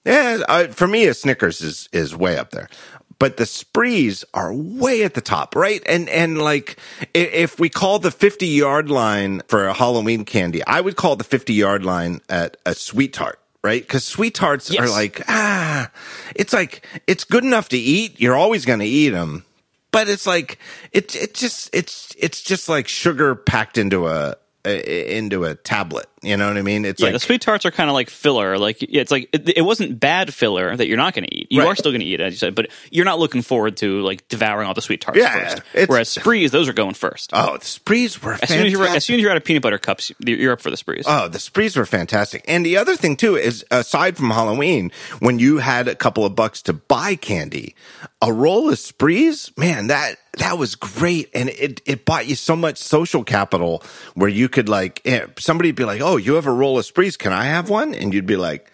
yeah, 0.05 0.39
uh, 0.47 0.67
for 0.67 0.87
me, 0.87 1.05
a 1.07 1.13
Snickers 1.13 1.61
is 1.61 1.89
is 1.91 2.15
way 2.15 2.37
up 2.37 2.51
there. 2.51 2.69
But 3.17 3.37
the 3.37 3.45
sprees 3.45 4.25
are 4.33 4.53
way 4.53 5.03
at 5.03 5.13
the 5.13 5.21
top, 5.21 5.55
right? 5.55 5.81
And 5.87 6.09
and 6.09 6.37
like 6.41 6.77
if 7.13 7.59
we 7.59 7.69
call 7.69 7.99
the 7.99 8.11
fifty 8.11 8.47
yard 8.47 8.89
line 8.89 9.41
for 9.47 9.65
a 9.67 9.73
Halloween 9.73 10.25
candy, 10.25 10.61
I 10.67 10.81
would 10.81 10.95
call 10.97 11.15
the 11.15 11.23
fifty 11.23 11.53
yard 11.53 11.85
line 11.85 12.19
at 12.29 12.57
a 12.65 12.75
sweet 12.75 13.13
tart, 13.13 13.39
right? 13.63 13.81
Because 13.81 14.03
sweet 14.03 14.35
tarts 14.35 14.69
Yes. 14.69 14.81
are 14.81 14.89
like 14.89 15.21
ah, 15.29 15.89
it's 16.35 16.51
like 16.53 16.85
it's 17.07 17.23
good 17.23 17.45
enough 17.45 17.69
to 17.69 17.77
eat. 17.77 18.19
You're 18.19 18.35
always 18.35 18.65
going 18.65 18.79
to 18.79 18.85
eat 18.85 19.11
them, 19.11 19.45
but 19.91 20.09
it's 20.09 20.27
like 20.27 20.59
it 20.91 21.15
it 21.15 21.33
just 21.33 21.69
it's 21.73 22.13
it's 22.19 22.41
just 22.41 22.67
like 22.67 22.87
sugar 22.89 23.33
packed 23.33 23.77
into 23.77 24.07
a, 24.07 24.35
a 24.65 25.17
into 25.17 25.45
a 25.45 25.55
tablet. 25.55 26.07
You 26.25 26.37
know 26.37 26.47
what 26.47 26.57
I 26.57 26.61
mean? 26.61 26.85
It's 26.85 26.99
Yeah, 26.99 27.07
like 27.07 27.13
the 27.13 27.19
sweet 27.19 27.41
tarts 27.41 27.65
are 27.65 27.71
kind 27.71 27.89
of 27.89 27.93
like 27.93 28.09
filler. 28.09 28.57
Like 28.57 28.81
it's 28.81 29.11
like 29.11 29.29
it, 29.31 29.57
it 29.57 29.61
wasn't 29.61 29.99
bad 29.99 30.33
filler 30.33 30.75
that 30.75 30.87
you're 30.87 30.97
not 30.97 31.13
going 31.13 31.25
to 31.25 31.33
eat. 31.35 31.47
You 31.51 31.61
Right. 31.61 31.67
are 31.69 31.75
still 31.75 31.91
going 31.91 32.01
to 32.01 32.05
eat, 32.07 32.19
as 32.19 32.33
you 32.33 32.37
said, 32.37 32.55
but 32.55 32.67
you're 32.91 33.05
not 33.05 33.19
looking 33.19 33.41
forward 33.41 33.77
to 33.77 34.01
like 34.01 34.27
devouring 34.27 34.67
all 34.67 34.73
the 34.73 34.81
sweet 34.81 35.01
tarts 35.01 35.19
Yeah, 35.19 35.55
first. 35.73 35.89
Whereas 35.89 36.09
sprees, 36.09 36.51
those 36.51 36.67
are 36.67 36.73
going 36.73 36.95
first. 36.95 37.29
oh, 37.33 37.57
the 37.57 37.65
sprees 37.65 38.21
were 38.21 38.33
as 38.33 38.39
fantastic. 38.39 38.57
soon 38.57 38.65
as 38.67 38.71
you're 38.73 38.87
as 38.87 39.05
soon 39.05 39.15
as 39.17 39.21
you're 39.21 39.31
out 39.31 39.37
of 39.37 39.43
peanut 39.45 39.61
butter 39.61 39.77
cups, 39.77 40.11
you're 40.19 40.37
you're 40.37 40.53
up 40.53 40.61
for 40.61 40.71
the 40.71 40.77
sprees. 40.77 41.05
Oh, 41.07 41.27
the 41.27 41.39
sprees 41.39 41.75
were 41.77 41.85
fantastic. 41.85 42.43
And 42.47 42.65
the 42.65 42.77
other 42.77 42.95
thing 42.95 43.15
too 43.15 43.35
is 43.35 43.63
aside 43.71 44.17
from 44.17 44.31
Halloween, 44.31 44.91
when 45.19 45.39
you 45.39 45.59
had 45.59 45.87
a 45.87 45.95
couple 45.95 46.25
of 46.25 46.35
bucks 46.35 46.61
to 46.63 46.73
buy 46.73 47.15
candy, 47.15 47.75
a 48.21 48.33
roll 48.33 48.69
of 48.71 48.79
sprees, 48.79 49.51
man, 49.57 49.87
that 49.87 50.15
that 50.37 50.57
was 50.57 50.75
great. 50.75 51.29
And 51.33 51.49
it 51.49 51.81
it 51.85 52.03
bought 52.05 52.27
you 52.27 52.35
so 52.35 52.55
much 52.55 52.77
social 52.77 53.23
capital 53.23 53.81
where 54.15 54.29
you 54.29 54.49
could 54.49 54.67
like 54.67 55.01
eh, 55.05 55.27
somebody'd 55.37 55.75
be 55.75 55.85
like, 55.85 56.01
"Oh, 56.01 56.14
you 56.17 56.35
have 56.35 56.47
a 56.47 56.51
roll 56.51 56.77
of 56.77 56.85
sprees, 56.85 57.17
can 57.17 57.33
I 57.33 57.45
have 57.45 57.69
one?" 57.69 57.93
And 57.93 58.13
you'd 58.13 58.25
be 58.25 58.37
like, 58.37 58.71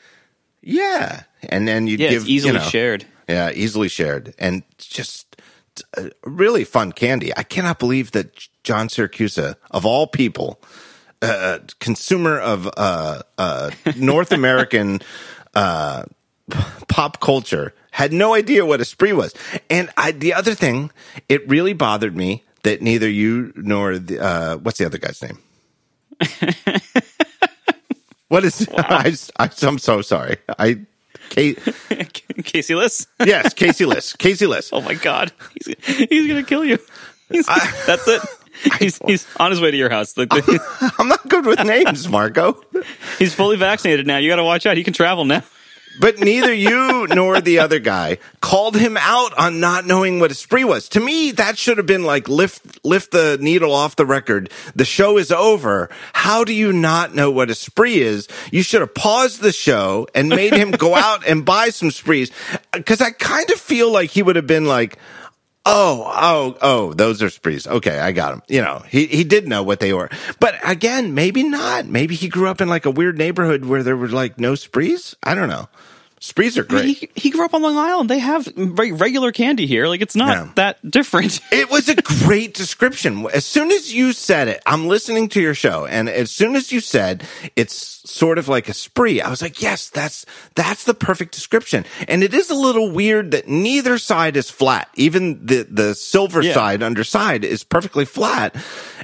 "Yeah." 0.62 1.24
And 1.50 1.68
then 1.68 1.88
you'd 1.88 2.00
yeah, 2.00 2.10
give 2.10 2.22
it's 2.22 2.30
easily 2.30 2.54
you 2.54 2.60
know, 2.60 2.66
shared. 2.66 3.06
Yeah, 3.28 3.52
easily 3.54 3.88
shared. 3.88 4.34
And 4.38 4.64
just 4.78 5.32
really 6.24 6.64
fun 6.64 6.92
candy. 6.92 7.36
I 7.36 7.44
cannot 7.44 7.80
believe 7.80 8.12
that 8.12 8.48
John 8.64 8.88
Siracusa, 8.88 9.56
of 9.72 9.86
all 9.86 10.08
people, 10.08 10.62
uh, 11.22 11.60
consumer 11.80 12.40
of 12.40 12.70
uh, 12.78 13.22
uh, 13.38 13.72
North 13.96 14.32
American 14.32 15.02
uh, 15.54 16.04
pop 16.88 17.20
culture, 17.20 17.74
had 17.92 18.14
no 18.14 18.34
idea 18.34 18.66
what 18.66 18.82
a 18.82 18.86
spree 18.86 19.14
was. 19.14 19.34
And 19.70 19.90
I, 19.98 20.12
the 20.12 20.34
other 20.34 20.56
thing, 20.56 20.92
it 21.30 21.48
really 21.48 21.74
bothered 21.74 22.16
me 22.16 22.44
that 22.64 22.82
neither 22.82 23.10
you 23.10 23.54
nor 23.56 23.98
the, 23.98 24.20
uh, 24.20 24.58
what's 24.58 24.78
the 24.78 24.86
other 24.86 24.98
guy's 24.98 25.22
name? 25.22 25.40
what 28.32 28.46
is? 28.46 28.66
I, 28.78 29.14
I, 29.38 29.50
I'm 29.62 29.78
so 29.78 30.02
sorry. 30.02 30.38
I. 30.58 30.80
Kate, 31.30 31.60
Casey 32.44 32.76
Liss. 32.76 33.08
yes, 33.26 33.54
Casey 33.54 33.86
Liss. 33.94 34.14
Casey 34.14 34.48
Liss. 34.48 34.70
Oh 34.74 34.82
my 34.82 34.96
god, 34.96 35.32
he's 35.54 36.08
he's 36.10 36.28
gonna 36.28 36.44
kill 36.44 36.66
you. 36.66 36.78
He's, 37.30 37.46
that's 37.46 38.06
it. 38.08 38.22
He's 38.80 38.98
he's 39.06 39.26
on 39.38 39.52
his 39.52 39.62
way 39.62 39.72
to 39.72 39.78
your 39.78 39.90
house. 39.90 40.14
I'm 40.18 41.08
not 41.08 41.28
good 41.30 41.46
with 41.46 41.64
names, 41.64 42.10
Marco. 42.10 42.62
he's 43.18 43.34
fully 43.34 43.56
vaccinated 43.56 44.08
now. 44.08 44.18
You 44.18 44.30
got 44.30 44.38
to 44.38 44.44
watch 44.44 44.66
out. 44.66 44.76
He 44.76 44.84
can 44.84 44.94
travel 44.94 45.24
now. 45.24 45.44
But 46.00 46.20
neither 46.20 46.54
you 46.54 47.08
nor 47.08 47.42
the 47.42 47.60
other 47.60 47.80
guy 47.80 48.18
called 48.40 48.76
him 48.76 48.98
out 48.98 49.38
on 49.38 49.60
not 49.60 49.86
knowing 49.86 50.20
what 50.20 50.32
a 50.32 50.36
spree 50.36 50.64
was. 50.64 50.90
To 50.90 51.00
me, 51.00 51.32
that 51.32 51.58
should 51.58 51.78
have 51.78 51.86
been 51.86 52.04
like 52.04 52.30
lift 52.30 52.84
lift 52.84 53.12
the 53.12 53.38
needle 53.40 53.74
off 53.74 53.96
the 53.96 54.06
record. 54.06 54.50
The 54.76 54.86
show 54.86 55.18
is 55.18 55.32
over. 55.32 55.90
How 56.14 56.44
do 56.44 56.54
you 56.54 56.72
not 56.72 57.14
know 57.14 57.30
what 57.30 57.50
a 57.50 57.56
spree 57.56 58.00
is? 58.00 58.28
You 58.52 58.64
should 58.64 58.82
have 58.82 58.94
paused 58.94 59.42
the 59.42 59.52
show 59.52 60.08
and 60.16 60.30
made 60.30 60.54
him 60.54 60.72
go 60.72 60.96
out 61.08 61.28
and 61.28 61.46
buy 61.46 61.70
some 61.70 61.92
sprees. 61.92 62.32
Cause 62.86 63.02
I 63.02 63.12
kind 63.12 63.50
of 63.52 63.60
feel 63.60 63.92
like 63.92 64.12
he 64.12 64.24
would 64.24 64.36
have 64.36 64.48
been 64.48 64.66
like, 64.66 64.98
Oh, 65.66 66.12
oh, 66.16 66.58
oh, 66.62 66.94
those 66.94 67.22
are 67.22 67.30
sprees. 67.30 67.68
Okay, 67.68 68.00
I 68.00 68.12
got 68.14 68.34
him. 68.34 68.42
You 68.48 68.62
know, 68.62 68.84
he, 68.90 69.06
he 69.06 69.24
did 69.24 69.48
know 69.48 69.62
what 69.62 69.80
they 69.80 69.94
were. 69.94 70.10
But 70.40 70.56
again, 70.64 71.14
maybe 71.14 71.44
not. 71.44 71.86
Maybe 71.86 72.16
he 72.16 72.30
grew 72.30 72.48
up 72.48 72.62
in 72.62 72.68
like 72.70 72.86
a 72.88 72.92
weird 72.92 73.18
neighborhood 73.18 73.66
where 73.66 73.84
there 73.84 73.96
were 73.96 74.08
like 74.10 74.40
no 74.40 74.56
sprees. 74.56 75.16
I 75.22 75.36
don't 75.36 75.50
know. 75.50 75.70
Sprees 76.20 76.56
are 76.56 76.64
great. 76.64 76.98
He, 76.98 77.10
he 77.16 77.30
grew 77.32 77.44
up 77.46 77.54
on 77.56 77.64
Long 77.64 77.78
Island. 77.78 78.08
They 78.10 78.20
have 78.20 78.48
re- 78.56 78.92
regular 78.92 79.32
candy 79.32 79.66
here. 79.66 79.88
Like 79.88 80.02
it's 80.02 80.16
not 80.16 80.30
Yeah. 80.38 80.52
that 80.56 80.92
different. 80.92 81.40
It 81.52 81.70
was 81.72 81.90
a 81.90 81.96
great 81.96 82.54
description. 82.54 83.28
As 83.34 83.44
soon 83.46 83.72
as 83.72 83.92
you 83.94 84.14
said 84.14 84.48
it, 84.48 84.62
I'm 84.68 84.88
listening 84.88 85.30
to 85.30 85.42
your 85.42 85.56
show, 85.56 85.86
and 85.88 86.08
as 86.10 86.30
soon 86.32 86.56
as 86.56 86.72
you 86.72 86.80
said 86.80 87.24
it's 87.56 88.01
sort 88.12 88.38
of 88.38 88.48
like 88.48 88.70
a 88.70 88.74
spree, 88.74 89.22
I 89.22 89.30
was 89.30 89.42
like, 89.42 89.62
yes, 89.62 89.90
that's 89.90 90.26
that's 90.56 90.84
the 90.84 90.94
perfect 90.94 91.34
description. 91.34 91.86
And 92.08 92.24
it 92.24 92.34
is 92.34 92.50
a 92.50 92.56
little 92.56 92.92
weird 92.92 93.32
that 93.32 93.48
neither 93.48 93.98
side 93.98 94.38
is 94.38 94.50
flat. 94.50 94.90
Even 94.96 95.46
the 95.46 95.68
the 95.70 95.96
silver 95.96 96.42
Yeah. 96.42 96.54
side 96.54 96.84
underside 96.84 97.44
is 97.46 97.64
perfectly 97.64 98.06
flat. 98.06 98.56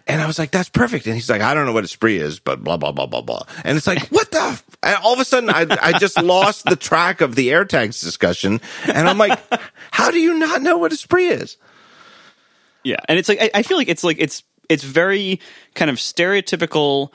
And 0.05 0.21
I 0.21 0.27
was 0.27 0.39
like, 0.39 0.51
that's 0.51 0.69
perfect. 0.69 1.05
And 1.05 1.15
he's 1.15 1.29
like, 1.29 1.41
I 1.41 1.53
don't 1.53 1.65
know 1.65 1.73
what 1.73 1.83
a 1.83 1.87
spree 1.87 2.17
is, 2.17 2.39
but 2.39 2.63
blah 2.63 2.77
blah 2.77 2.91
blah 2.91 3.05
blah 3.07 3.21
blah. 3.21 3.43
And 3.63 3.77
it's 3.77 3.87
like, 3.87 4.07
what 4.09 4.31
the? 4.31 4.61
And 4.83 4.95
all 5.03 5.13
of 5.13 5.19
a 5.19 5.25
sudden, 5.25 5.49
I 5.49 5.65
I 5.81 5.97
just 5.99 6.21
lost 6.21 6.65
the 6.65 6.75
track 6.75 7.21
of 7.21 7.35
the 7.35 7.49
AirTags 7.49 8.01
discussion, 8.03 8.61
and 8.85 9.09
I'm 9.09 9.17
like, 9.17 9.39
how 9.91 10.11
do 10.11 10.19
you 10.19 10.35
not 10.37 10.61
know 10.61 10.77
what 10.77 10.93
a 10.93 10.97
spree 10.97 11.27
is? 11.27 11.57
Yeah, 12.83 12.97
and 13.09 13.19
it's 13.19 13.27
like 13.27 13.41
I, 13.41 13.49
I 13.55 13.63
feel 13.63 13.77
like 13.77 13.89
it's 13.89 14.03
like 14.03 14.17
it's 14.19 14.43
it's 14.69 14.83
very 14.83 15.39
kind 15.75 15.89
of 15.89 15.97
stereotypical 15.97 17.09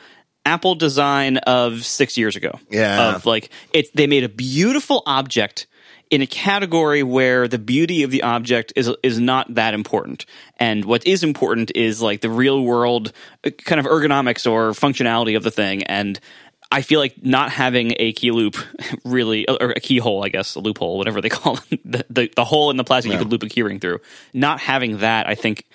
Apple 0.44 0.75
design 0.75 1.37
of 1.38 1.84
six 1.84 2.16
years 2.16 2.37
ago. 2.37 2.58
Yeah. 2.70 3.14
of 3.14 3.26
like 3.26 3.50
it's 3.72 3.90
they 3.90 4.06
made 4.06 4.25
a 4.25 4.28
beautiful 4.28 5.02
object 5.06 5.66
in 6.11 6.20
a 6.20 6.26
category 6.26 7.02
where 7.02 7.49
the 7.49 7.58
beauty 7.58 8.02
of 8.02 8.11
the 8.11 8.22
object 8.22 8.72
is 8.76 8.90
is 9.02 9.18
not 9.18 9.54
that 9.54 9.72
important, 9.75 10.26
and 10.58 10.84
what 10.84 11.06
is 11.06 11.22
important 11.22 11.72
is 11.75 12.02
like 12.02 12.20
the 12.20 12.30
real 12.30 12.62
world 12.62 13.12
uh, 13.44 13.50
kind 13.50 13.78
of 13.78 13.87
ergonomics 13.87 14.50
or 14.50 14.70
functionality 14.72 15.37
of 15.37 15.42
the 15.42 15.50
thing 15.50 15.82
and. 15.84 16.20
I 16.75 16.80
feel 16.80 17.00
like 17.00 17.22
not 17.22 17.52
having 17.52 17.92
a 17.99 18.14
key 18.14 18.30
loop 18.30 18.56
really, 19.04 19.46
or 19.46 19.72
a 19.72 19.78
keyhole, 19.78 20.25
I 20.25 20.30
guess, 20.30 20.54
a 20.54 20.58
loophole, 20.58 20.96
whatever 20.96 21.20
they 21.20 21.28
call 21.38 21.58
it, 21.70 21.80
the, 21.84 22.06
the, 22.08 22.30
the 22.34 22.44
hole 22.46 22.70
in 22.70 22.78
the 22.78 22.82
plastic 22.82 23.12
you 23.12 23.18
could 23.18 23.30
loop 23.30 23.42
a 23.42 23.46
keyring 23.46 23.78
through. 23.78 24.00
Not 24.32 24.58
having 24.58 24.96
that, 25.00 25.28
I 25.28 25.34
think, 25.34 25.66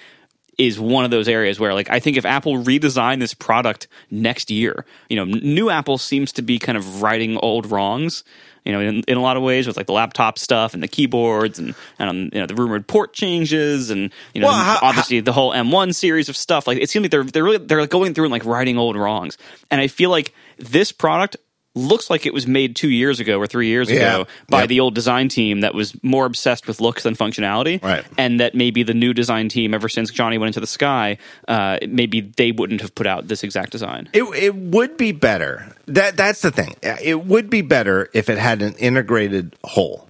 is 0.57 0.79
one 0.79 1.05
of 1.05 1.11
those 1.11 1.27
areas 1.27 1.59
where 1.59 1.73
like 1.73 1.89
I 1.89 1.99
think 1.99 2.17
if 2.17 2.25
Apple 2.25 2.53
redesigned 2.63 3.19
this 3.19 3.33
product 3.33 3.87
next 4.09 4.49
year, 4.49 4.85
you 5.09 5.15
know, 5.15 5.25
new 5.25 5.69
Apple 5.69 5.97
seems 5.97 6.31
to 6.33 6.41
be 6.41 6.57
kind 6.59 6.77
of 6.77 7.01
righting 7.01 7.37
old 7.37 7.69
wrongs. 7.71 8.23
You 8.65 8.73
know, 8.73 8.81
in, 8.81 9.01
in 9.07 9.15
a 9.17 9.21
lot 9.21 9.37
of 9.37 9.43
ways 9.43 9.65
with 9.65 9.77
like 9.77 9.85
the 9.85 9.93
laptop 9.93 10.37
stuff 10.37 10.73
and 10.73 10.83
the 10.83 10.89
keyboards 10.89 11.57
and 11.57 11.73
and 11.99 12.09
um, 12.09 12.17
you 12.33 12.39
know 12.41 12.47
the 12.47 12.55
rumored 12.55 12.85
port 12.85 13.13
changes 13.13 13.89
and 13.91 14.11
you 14.33 14.41
know 14.41 14.47
Well, 14.47 14.57
how- 14.57 14.79
obviously 14.81 15.21
the 15.21 15.31
whole 15.31 15.53
M1 15.53 15.95
series 15.95 16.27
of 16.27 16.35
stuff. 16.35 16.67
Like 16.67 16.77
it 16.79 16.89
seems 16.89 17.03
like 17.03 17.11
they're 17.11 17.23
they're 17.23 17.43
really 17.45 17.59
they're 17.59 17.87
going 17.87 18.13
through 18.13 18.25
and 18.25 18.31
like 18.33 18.43
righting 18.43 18.77
old 18.77 18.97
wrongs. 18.97 19.37
And 19.71 19.79
I 19.79 19.87
feel 19.87 20.09
like 20.09 20.33
this 20.57 20.91
product 20.91 21.37
looks 21.77 22.09
like 22.09 22.25
it 22.25 22.33
was 22.33 22.47
made 22.47 22.75
two 22.75 22.89
years 22.89 23.19
ago 23.19 23.37
or 23.39 23.47
three 23.47 23.67
years 23.67 23.89
Yeah. 23.89 23.95
ago 23.97 24.27
by 24.49 24.61
Yep. 24.61 24.69
the 24.69 24.79
old 24.79 24.95
design 24.95 25.29
team 25.29 25.61
that 25.61 25.73
was 25.73 25.93
more 26.03 26.25
obsessed 26.25 26.67
with 26.67 26.81
looks 26.81 27.03
than 27.03 27.15
functionality 27.15 27.83
Right. 27.83 28.03
and 28.17 28.39
that 28.39 28.55
maybe 28.55 28.83
the 28.83 28.93
new 28.93 29.13
design 29.13 29.49
team, 29.49 29.73
ever 29.73 29.87
since 29.89 30.11
Jony 30.11 30.39
went 30.39 30.47
into 30.47 30.59
the 30.59 30.67
sky, 30.67 31.17
uh, 31.47 31.77
maybe 31.87 32.21
they 32.21 32.51
wouldn't 32.51 32.81
have 32.81 32.93
put 32.95 33.07
out 33.07 33.27
this 33.27 33.43
exact 33.43 33.71
design. 33.71 34.09
It 34.13 34.23
it 34.35 34.55
would 34.55 34.97
be 34.97 35.11
better. 35.11 35.67
That 35.87 36.17
that's 36.17 36.41
the 36.41 36.51
thing. 36.51 36.75
It 36.81 37.25
would 37.25 37.49
be 37.49 37.61
better 37.61 38.09
if 38.13 38.29
it 38.29 38.37
had 38.37 38.61
an 38.61 38.73
integrated 38.75 39.55
whole. 39.63 40.07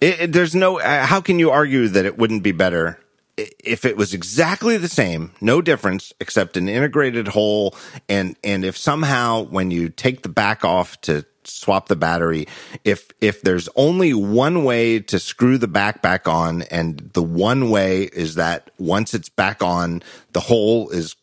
It, 0.00 0.20
it- 0.20 0.32
there's 0.32 0.54
no. 0.54 0.78
uh, 0.78 1.06
How 1.06 1.20
can 1.20 1.38
you 1.38 1.50
argue 1.50 1.88
that 1.88 2.04
it 2.04 2.18
wouldn't 2.18 2.42
be 2.42 2.52
better 2.52 2.98
if 3.36 3.84
it 3.84 3.96
was 3.96 4.14
exactly 4.14 4.76
the 4.76 4.88
same, 4.88 5.32
no 5.40 5.60
difference, 5.60 6.12
except 6.20 6.56
an 6.56 6.68
integrated 6.68 7.28
hole, 7.28 7.74
And 8.08 8.36
and 8.42 8.64
if 8.64 8.76
somehow 8.76 9.42
when 9.42 9.70
you 9.70 9.88
take 9.88 10.22
the 10.22 10.28
back 10.28 10.64
off 10.64 11.00
to 11.02 11.24
swap 11.44 11.88
the 11.88 11.96
battery, 11.96 12.48
if 12.84 13.10
if 13.20 13.42
there's 13.42 13.68
only 13.76 14.14
one 14.14 14.64
way 14.64 15.00
to 15.00 15.18
screw 15.18 15.58
the 15.58 15.68
back 15.68 16.02
back 16.02 16.26
on, 16.26 16.62
and 16.62 17.10
the 17.12 17.22
one 17.22 17.70
way 17.70 18.04
is 18.04 18.36
that 18.36 18.70
once 18.78 19.14
it's 19.14 19.28
back 19.28 19.62
on, 19.62 20.02
the 20.32 20.40
hole 20.40 20.88
is 20.90 21.14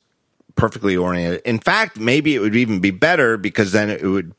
perfectly 0.55 0.95
oriented. 0.95 1.41
In 1.45 1.59
fact, 1.59 1.99
maybe 1.99 2.35
it 2.35 2.39
would 2.39 2.55
even 2.55 2.79
be 2.79 2.91
better 2.91 3.37
because 3.37 3.71
then 3.71 3.89
it 3.89 4.03
would 4.03 4.33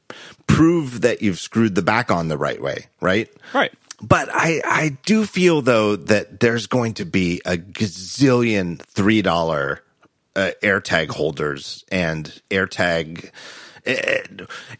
prove 0.46 1.00
that 1.00 1.22
you've 1.22 1.40
screwed 1.40 1.74
the 1.74 1.82
back 1.82 2.10
on 2.10 2.28
the 2.28 2.38
right 2.38 2.62
way, 2.62 2.86
right? 3.00 3.28
Right. 3.52 3.72
But 4.06 4.28
I, 4.32 4.61
I 4.64 4.99
do 5.06 5.25
feel 5.25 5.62
though 5.62 5.96
that 5.96 6.40
there's 6.40 6.66
going 6.66 6.94
to 6.94 7.06
be 7.06 7.40
a 7.46 7.56
gazillion 7.56 8.80
three 8.82 9.23
dollar 9.23 9.82
uh, 10.37 10.50
AirTag 10.62 11.08
holders 11.08 11.84
and 11.90 12.26
AirTag. 12.50 13.30
eh, 13.87 14.23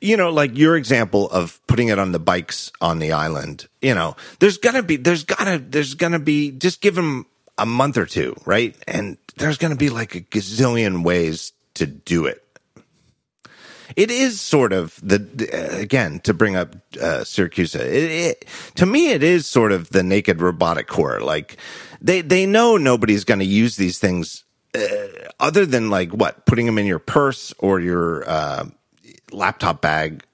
You 0.00 0.16
know, 0.16 0.31
like 0.31 0.59
your 0.59 0.76
example 0.76 1.31
of 1.31 1.64
putting 1.66 1.88
it 1.88 1.99
on 1.99 2.12
the 2.12 2.19
bikes 2.19 2.71
on 2.81 2.99
the 2.99 3.12
island. 3.12 3.66
You 3.81 3.95
know, 3.95 4.16
there's 4.40 4.59
gonna 4.59 4.83
be, 4.83 4.97
there's 4.97 5.25
gotta, 5.25 5.59
there's 5.59 5.95
gonna 5.95 6.19
be. 6.19 6.50
Just 6.50 6.81
give 6.83 6.95
them 6.95 7.25
a 7.57 7.64
month 7.64 7.97
or 7.97 8.07
two, 8.07 8.37
right? 8.45 8.76
And 8.87 9.16
there's 9.37 9.57
gonna 9.59 9.76
be 9.76 9.88
like 9.88 10.14
a 10.14 10.21
gazillion 10.21 11.02
ways 11.04 11.52
to 11.75 11.87
do 11.87 12.26
it 12.26 12.43
it 13.96 14.10
is 14.10 14.40
sort 14.40 14.72
of 14.72 14.98
the 15.02 15.18
uh, 15.52 15.78
again 15.78 16.20
to 16.20 16.34
bring 16.34 16.56
up 16.56 16.74
uh, 16.96 17.22
Siracusa. 17.22 17.80
It, 17.80 18.10
it, 18.10 18.44
to 18.76 18.86
me, 18.86 19.10
it 19.10 19.22
is 19.22 19.46
sort 19.46 19.72
of 19.72 19.90
the 19.90 20.02
naked 20.02 20.40
robotic 20.40 20.86
core. 20.86 21.20
Like 21.20 21.56
they 22.00 22.20
they 22.20 22.46
know 22.46 22.76
nobody's 22.76 23.24
going 23.24 23.40
to 23.40 23.46
use 23.46 23.76
these 23.76 23.98
things 23.98 24.44
uh, 24.74 25.06
other 25.40 25.66
than 25.66 25.90
like 25.90 26.10
what 26.10 26.46
putting 26.46 26.66
them 26.66 26.78
in 26.78 26.86
your 26.86 26.98
purse 26.98 27.54
or 27.58 27.80
your 27.80 28.28
uh, 28.28 28.66
laptop 29.32 29.80
bag. 29.80 30.24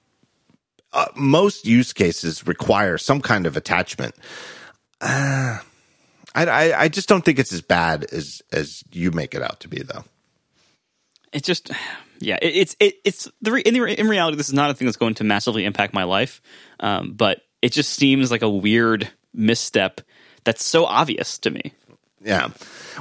Uh, 0.92 1.06
most 1.14 1.66
use 1.66 1.92
cases 1.92 2.46
require 2.46 2.98
some 2.98 3.20
kind 3.20 3.46
of 3.46 3.56
attachment. 3.56 4.14
Uh, 5.00 5.58
I, 6.34 6.46
I 6.46 6.80
I 6.82 6.88
just 6.88 7.08
don't 7.08 7.24
think 7.24 7.38
it's 7.38 7.52
as 7.52 7.62
bad 7.62 8.04
as 8.12 8.42
as 8.52 8.82
you 8.92 9.10
make 9.10 9.34
it 9.34 9.42
out 9.42 9.60
to 9.60 9.68
be, 9.68 9.82
though. 9.82 10.04
It's 11.32 11.46
just, 11.46 11.70
yeah, 12.18 12.38
it, 12.42 12.48
it's 12.48 12.76
it, 12.80 12.94
it's 13.04 13.28
the 13.40 13.52
re, 13.52 13.62
in 13.62 13.74
the 13.74 14.00
in 14.00 14.08
reality, 14.08 14.36
this 14.36 14.48
is 14.48 14.54
not 14.54 14.70
a 14.70 14.74
thing 14.74 14.86
that's 14.86 14.96
going 14.96 15.14
to 15.14 15.24
massively 15.24 15.64
impact 15.64 15.94
my 15.94 16.04
life. 16.04 16.42
Um, 16.80 17.12
but 17.12 17.42
it 17.62 17.72
just 17.72 17.92
seems 17.92 18.30
like 18.30 18.42
a 18.42 18.48
weird 18.48 19.08
misstep 19.32 20.00
that's 20.44 20.64
so 20.64 20.84
obvious 20.84 21.38
to 21.38 21.50
me. 21.50 21.72
Yeah. 22.22 22.48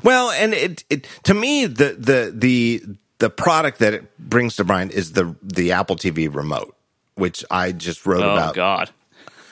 Well, 0.03 0.31
and 0.31 0.53
it, 0.53 0.83
it 0.89 1.07
to 1.23 1.33
me 1.33 1.65
the 1.65 1.95
the 1.97 2.33
the 2.35 2.83
the 3.19 3.29
product 3.29 3.79
that 3.79 3.93
it 3.93 4.17
brings 4.17 4.55
to 4.57 4.63
mind 4.63 4.91
is 4.91 5.13
the 5.13 5.35
the 5.41 5.73
Apple 5.73 5.95
TV 5.95 6.33
remote, 6.33 6.75
which 7.15 7.43
I 7.51 7.71
just 7.71 8.05
wrote 8.05 8.23
Oh 8.23 8.31
about. 8.31 8.55
God. 8.55 8.91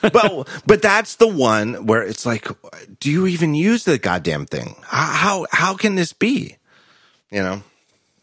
but 0.00 0.48
but 0.64 0.80
that's 0.80 1.16
the 1.16 1.26
one 1.26 1.86
where 1.86 2.02
it's 2.02 2.24
like, 2.24 2.46
do 3.00 3.10
you 3.10 3.26
even 3.26 3.54
use 3.54 3.84
the 3.84 3.98
goddamn 3.98 4.46
thing? 4.46 4.76
How 4.82 5.06
how, 5.06 5.46
how 5.50 5.74
can 5.74 5.96
this 5.96 6.12
be? 6.12 6.56
You 7.30 7.42
know. 7.42 7.62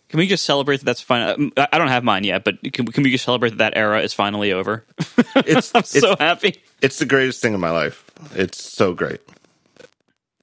Can 0.09 0.19
we 0.19 0.27
just 0.27 0.45
celebrate 0.45 0.77
that 0.77 0.85
that's 0.85 1.01
fine? 1.01 1.29
Um, 1.29 1.51
I 1.57 1.67
I 1.74 1.77
don't 1.77 1.88
have 1.88 2.03
mine 2.03 2.24
yet, 2.24 2.43
but 2.43 2.62
can, 2.74 2.85
can 2.85 3.03
we 3.03 3.12
just 3.12 3.25
celebrate 3.25 3.51
that 3.51 3.57
that 3.57 3.77
era 3.77 4.01
is 4.01 4.13
finally 4.13 4.51
over? 4.51 4.85
It's 5.38 5.75
I'm 5.75 5.79
it's, 5.79 6.00
so 6.00 6.15
happy. 6.17 6.62
it's 6.81 6.97
the 6.97 7.05
greatest 7.05 7.41
thing 7.41 7.53
in 7.53 7.59
my 7.59 7.69
life. 7.69 8.05
It's 8.35 8.63
so 8.63 8.93
great. 8.93 9.19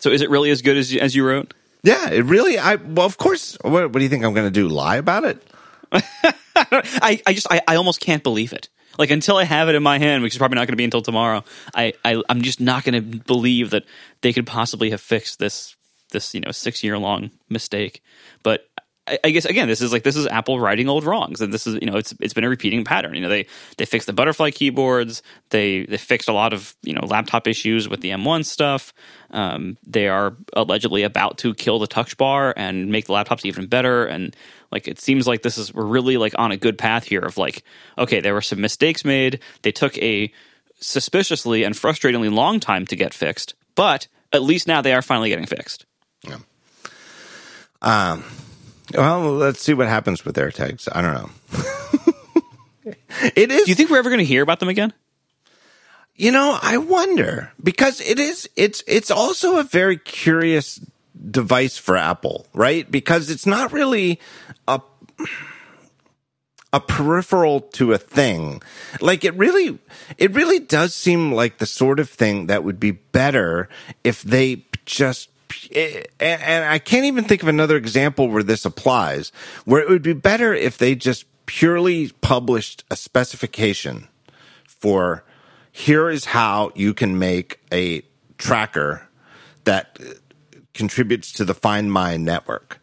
So 0.01 0.11
is 0.11 0.21
it 0.21 0.29
really 0.29 0.51
as 0.51 0.61
good 0.61 0.77
as 0.77 0.93
you, 0.93 1.01
as 1.01 1.17
you 1.17 1.27
wrote? 1.27 1.55
Yeah, 1.83 2.11
it 2.11 2.25
really. 2.25 2.59
I 2.59 2.75
well, 2.75 3.07
of 3.07 3.17
course. 3.17 3.57
What, 3.63 3.73
what 3.73 3.93
do 3.93 4.03
you 4.03 4.09
think 4.09 4.25
I'm 4.25 4.35
going 4.35 4.47
to 4.47 4.51
do? 4.51 4.69
Lie 4.69 4.97
about 4.97 5.25
it? 5.25 5.43
I, 6.55 7.23
I 7.27 7.33
just 7.33 7.47
I, 7.51 7.63
I 7.67 7.77
almost 7.77 8.01
can't 8.01 8.23
believe 8.23 8.53
it. 8.53 8.69
Like 8.99 9.11
until 9.11 9.37
I 9.37 9.45
have 9.45 9.69
it 9.69 9.75
in 9.75 9.83
my 9.83 9.99
hand, 9.99 10.23
which 10.23 10.35
is 10.35 10.39
probably 10.39 10.57
not 10.57 10.67
going 10.67 10.75
to 10.75 10.77
be 10.77 10.85
until 10.85 11.03
tomorrow. 11.03 11.45
I, 11.75 11.95
I 12.05 12.23
I'm 12.29 12.43
just 12.43 12.61
not 12.61 12.85
going 12.85 12.95
to 12.95 13.19
believe 13.19 13.71
that 13.71 13.85
they 14.21 14.33
could 14.33 14.47
possibly 14.47 14.91
have 14.91 15.01
fixed 15.01 15.39
this 15.39 15.75
this 16.11 16.35
you 16.35 16.41
know 16.41 16.51
six 16.51 16.85
year 16.85 16.99
long 16.99 17.31
mistake. 17.49 18.03
But 18.43 18.67
I, 19.07 19.31
guess 19.31 19.45
again, 19.45 19.67
this 19.67 19.81
is 19.81 19.93
like 19.93 20.05
this 20.05 20.15
is 20.15 20.29
Apple 20.29 20.61
righting 20.61 20.89
old 20.89 21.05
wrongs, 21.05 21.41
and 21.41 21.53
this 21.53 21.67
is 21.67 21.75
you 21.75 21.91
know 21.91 21.97
it's 21.97 22.15
it's 22.21 22.35
been 22.35 22.45
a 22.45 22.49
repeating 22.49 22.85
pattern. 22.85 23.15
You 23.15 23.21
know 23.23 23.29
they 23.29 23.47
they 23.77 23.85
fixed 23.85 24.07
the 24.07 24.13
butterfly 24.13 24.51
keyboards, 24.53 25.23
they 25.51 25.85
they 25.87 25.97
fixed 25.97 26.29
a 26.29 26.33
lot 26.33 26.53
of 26.53 26.77
you 26.83 26.95
know 26.95 27.05
laptop 27.05 27.49
issues 27.49 27.89
with 27.89 28.01
the 28.01 28.11
M1 28.11 28.45
stuff. 28.45 28.95
Um, 29.31 29.77
they 29.85 30.07
are 30.07 30.37
allegedly 30.53 31.03
about 31.03 31.39
to 31.39 31.53
kill 31.53 31.81
the 31.81 31.89
touch 31.89 32.17
bar 32.17 32.55
and 32.57 32.91
make 32.91 33.07
the 33.07 33.13
laptops 33.13 33.45
even 33.45 33.67
better. 33.67 34.05
And 34.05 34.37
like 34.71 34.87
it 34.87 35.01
seems 35.01 35.27
like 35.27 35.43
this 35.43 35.59
is 35.59 35.75
we're 35.75 35.85
really 35.85 36.17
like 36.17 36.35
on 36.39 36.53
a 36.53 36.57
good 36.57 36.79
path 36.79 37.05
here 37.05 37.23
of 37.23 37.37
like 37.37 37.65
okay 37.99 38.21
there 38.21 38.35
were 38.35 38.41
some 38.41 38.61
mistakes 38.61 39.05
made. 39.05 39.41
They 39.63 39.73
took 39.73 39.99
a 39.99 40.33
suspiciously 40.79 41.65
and 41.65 41.75
frustratingly 41.75 42.33
long 42.33 42.61
time 42.61 42.87
to 42.87 42.97
get 42.97 43.15
fixed 43.15 43.55
but 43.75 44.09
at 44.33 44.43
least 44.43 44.67
now 44.67 44.83
they 44.83 44.93
are 44.93 45.03
finally 45.03 45.29
getting 45.29 45.47
fixed 45.47 45.87
Well, 48.95 49.33
let's 49.33 49.63
see 49.63 49.75
what 49.75 49.89
happens 49.89 50.25
with 50.25 50.37
AirTags. 50.37 50.89
I 50.93 51.03
don't 51.03 51.15
know. 51.15 51.31
it 53.37 53.51
is. 53.51 53.65
do 53.65 53.71
you 53.71 53.75
think 53.75 53.91
we're 53.91 53.99
ever 53.99 54.11
going 54.11 54.19
to 54.19 54.25
hear 54.25 54.43
about 54.43 54.61
them 54.61 54.69
again 54.69 54.93
You 56.17 56.33
know, 56.33 56.59
I 56.61 56.79
wonder 56.79 57.53
because 57.63 58.01
it 58.01 58.19
is 58.19 58.49
it's 58.57 58.83
it's 58.87 59.11
also 59.11 59.59
a 59.59 59.63
very 59.63 59.97
curious 59.97 60.81
device 61.31 61.79
for 61.79 61.97
Apple, 61.97 62.47
right? 62.53 62.91
Because 62.91 63.31
it's 63.31 63.47
not 63.47 63.73
really 63.73 64.21
a 64.67 64.81
a 66.73 66.81
peripheral 66.81 67.61
to 67.61 67.93
a 67.93 67.99
thing. 67.99 68.63
Like 69.01 69.25
it 69.25 69.35
really, 69.35 69.79
it 70.17 70.35
really 70.35 70.59
does 70.59 70.95
seem 70.95 71.33
like 71.33 71.59
the 71.59 71.67
sort 71.67 72.01
of 72.01 72.09
thing 72.09 72.47
that 72.47 72.65
would 72.65 72.81
be 72.81 72.93
better 72.93 73.69
if 74.03 74.23
they 74.23 74.65
just 74.87 75.29
Eh, 75.73 76.03
and 76.21 76.65
I 76.65 76.79
can't 76.79 77.05
even 77.05 77.25
think 77.25 77.43
of 77.43 77.49
another 77.49 77.77
example 77.77 78.29
where 78.29 78.43
this 78.43 78.65
applies, 78.65 79.31
where 79.65 79.81
it 79.81 79.89
would 79.89 80.03
be 80.03 80.13
better 80.13 80.53
if 80.55 80.79
they 80.79 80.95
just 80.95 81.27
purely 81.47 82.11
published 82.21 82.85
a 82.91 82.97
specification 82.97 84.09
for 84.67 85.25
here 85.71 86.11
is 86.11 86.27
how 86.27 86.71
you 86.75 86.93
can 86.93 87.19
make 87.19 87.61
a 87.73 88.03
tracker 88.37 89.09
that 89.65 89.99
contributes 90.75 91.33
to 91.33 91.45
the 91.45 91.55
Find 91.55 91.91
My 91.91 92.17
network 92.17 92.81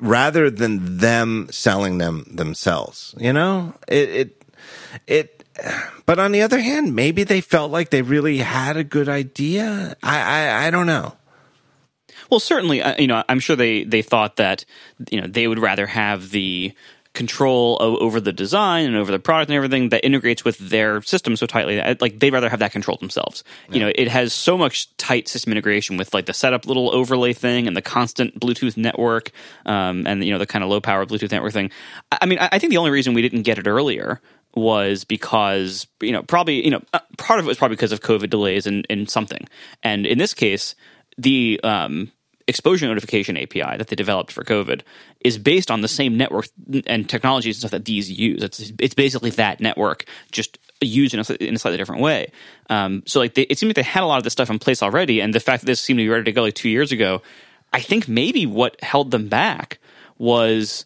rather 0.00 0.50
than 0.50 0.98
them 0.98 1.48
selling 1.50 1.98
them 1.98 2.26
themselves. 2.30 3.14
You 3.18 3.32
know, 3.32 3.74
it, 3.88 4.08
it, 4.08 4.44
it, 5.06 5.44
but 6.06 6.18
on 6.18 6.32
the 6.32 6.42
other 6.42 6.58
hand, 6.58 6.94
maybe 6.94 7.24
they 7.24 7.40
felt 7.40 7.70
like 7.70 7.90
they 7.90 8.02
really 8.02 8.38
had 8.38 8.76
a 8.76 8.84
good 8.84 9.08
idea. 9.08 9.96
I, 10.02 10.20
I, 10.20 10.66
I 10.66 10.70
don't 10.70 10.86
know. 10.86 11.14
Well, 12.34 12.40
certainly, 12.40 12.82
uh, 12.82 12.96
you 12.98 13.06
know, 13.06 13.22
I'm 13.28 13.38
sure 13.38 13.54
they, 13.54 13.84
they 13.84 14.02
thought 14.02 14.38
that, 14.38 14.64
you 15.08 15.20
know, 15.20 15.28
they 15.28 15.46
would 15.46 15.60
rather 15.60 15.86
have 15.86 16.30
the 16.30 16.74
control 17.12 17.78
over 17.80 18.18
the 18.18 18.32
design 18.32 18.86
and 18.86 18.96
over 18.96 19.12
the 19.12 19.20
product 19.20 19.50
and 19.50 19.56
everything 19.56 19.90
that 19.90 20.04
integrates 20.04 20.44
with 20.44 20.58
their 20.58 21.00
system 21.02 21.36
so 21.36 21.46
tightly 21.46 21.76
that 21.76 22.02
like 22.02 22.18
they'd 22.18 22.32
rather 22.32 22.48
have 22.48 22.58
that 22.58 22.72
control 22.72 22.96
themselves. 22.96 23.44
Yeah. 23.68 23.74
you 23.74 23.80
know 23.82 23.92
it 23.94 24.08
has 24.08 24.32
so 24.32 24.58
much 24.58 24.96
tight 24.96 25.28
system 25.28 25.52
integration 25.52 25.96
with 25.96 26.12
like 26.12 26.26
the 26.26 26.34
setup 26.34 26.66
little 26.66 26.92
overlay 26.92 27.32
thing 27.32 27.68
and 27.68 27.76
the 27.76 27.82
constant 27.82 28.40
bluetooth 28.40 28.76
network 28.76 29.30
um, 29.64 30.08
and 30.08 30.24
you 30.24 30.32
know 30.32 30.40
the 30.40 30.46
kind 30.46 30.64
of 30.64 30.70
low 30.70 30.80
power 30.80 31.06
bluetooth 31.06 31.30
network 31.30 31.52
thing. 31.52 31.70
I 32.10 32.26
mean 32.26 32.40
i 32.40 32.58
think 32.58 32.70
the 32.72 32.78
only 32.78 32.90
reason 32.90 33.14
we 33.14 33.22
didn't 33.22 33.42
get 33.42 33.58
it 33.58 33.68
earlier 33.68 34.20
was 34.56 35.04
because 35.04 35.86
you 36.00 36.10
know 36.10 36.24
probably 36.24 36.64
you 36.64 36.72
know 36.72 36.82
uh, 36.92 36.98
part 37.16 37.38
of 37.38 37.46
it 37.46 37.48
was 37.48 37.58
probably 37.58 37.76
because 37.76 37.92
of 37.92 38.00
covid 38.00 38.28
delays 38.28 38.66
and 38.66 38.86
in 38.90 39.06
something. 39.06 39.46
And 39.84 40.04
in 40.04 40.18
this 40.18 40.34
case 40.34 40.74
the 41.16 41.60
um, 41.62 42.10
exposure 42.46 42.86
notification 42.86 43.36
API 43.36 43.76
that 43.78 43.88
they 43.88 43.96
developed 43.96 44.32
for 44.32 44.44
COVID 44.44 44.82
is 45.20 45.38
based 45.38 45.70
on 45.70 45.80
the 45.80 45.88
same 45.88 46.16
network 46.16 46.48
and 46.86 47.08
technologies 47.08 47.56
and 47.56 47.60
stuff 47.60 47.70
that 47.70 47.84
these 47.84 48.10
use. 48.10 48.42
It's 48.42 48.72
it's 48.78 48.94
basically 48.94 49.30
that 49.30 49.60
network 49.60 50.04
just 50.30 50.58
used 50.80 51.14
in 51.14 51.20
a, 51.20 51.44
in 51.44 51.54
a 51.54 51.58
slightly 51.58 51.78
different 51.78 52.02
way. 52.02 52.30
Um, 52.68 53.02
so 53.06 53.20
like 53.20 53.34
they, 53.34 53.42
it 53.42 53.58
seemed 53.58 53.70
like 53.70 53.76
they 53.76 53.82
had 53.82 54.02
a 54.02 54.06
lot 54.06 54.18
of 54.18 54.24
this 54.24 54.32
stuff 54.32 54.50
in 54.50 54.58
place 54.58 54.82
already, 54.82 55.20
and 55.20 55.32
the 55.32 55.40
fact 55.40 55.62
that 55.62 55.66
this 55.66 55.80
seemed 55.80 55.98
to 55.98 56.04
be 56.04 56.08
ready 56.08 56.24
to 56.24 56.32
go 56.32 56.42
like 56.42 56.54
two 56.54 56.68
years 56.68 56.92
ago, 56.92 57.22
I 57.72 57.80
think 57.80 58.08
maybe 58.08 58.46
what 58.46 58.80
held 58.82 59.10
them 59.10 59.28
back 59.28 59.78
was 60.18 60.84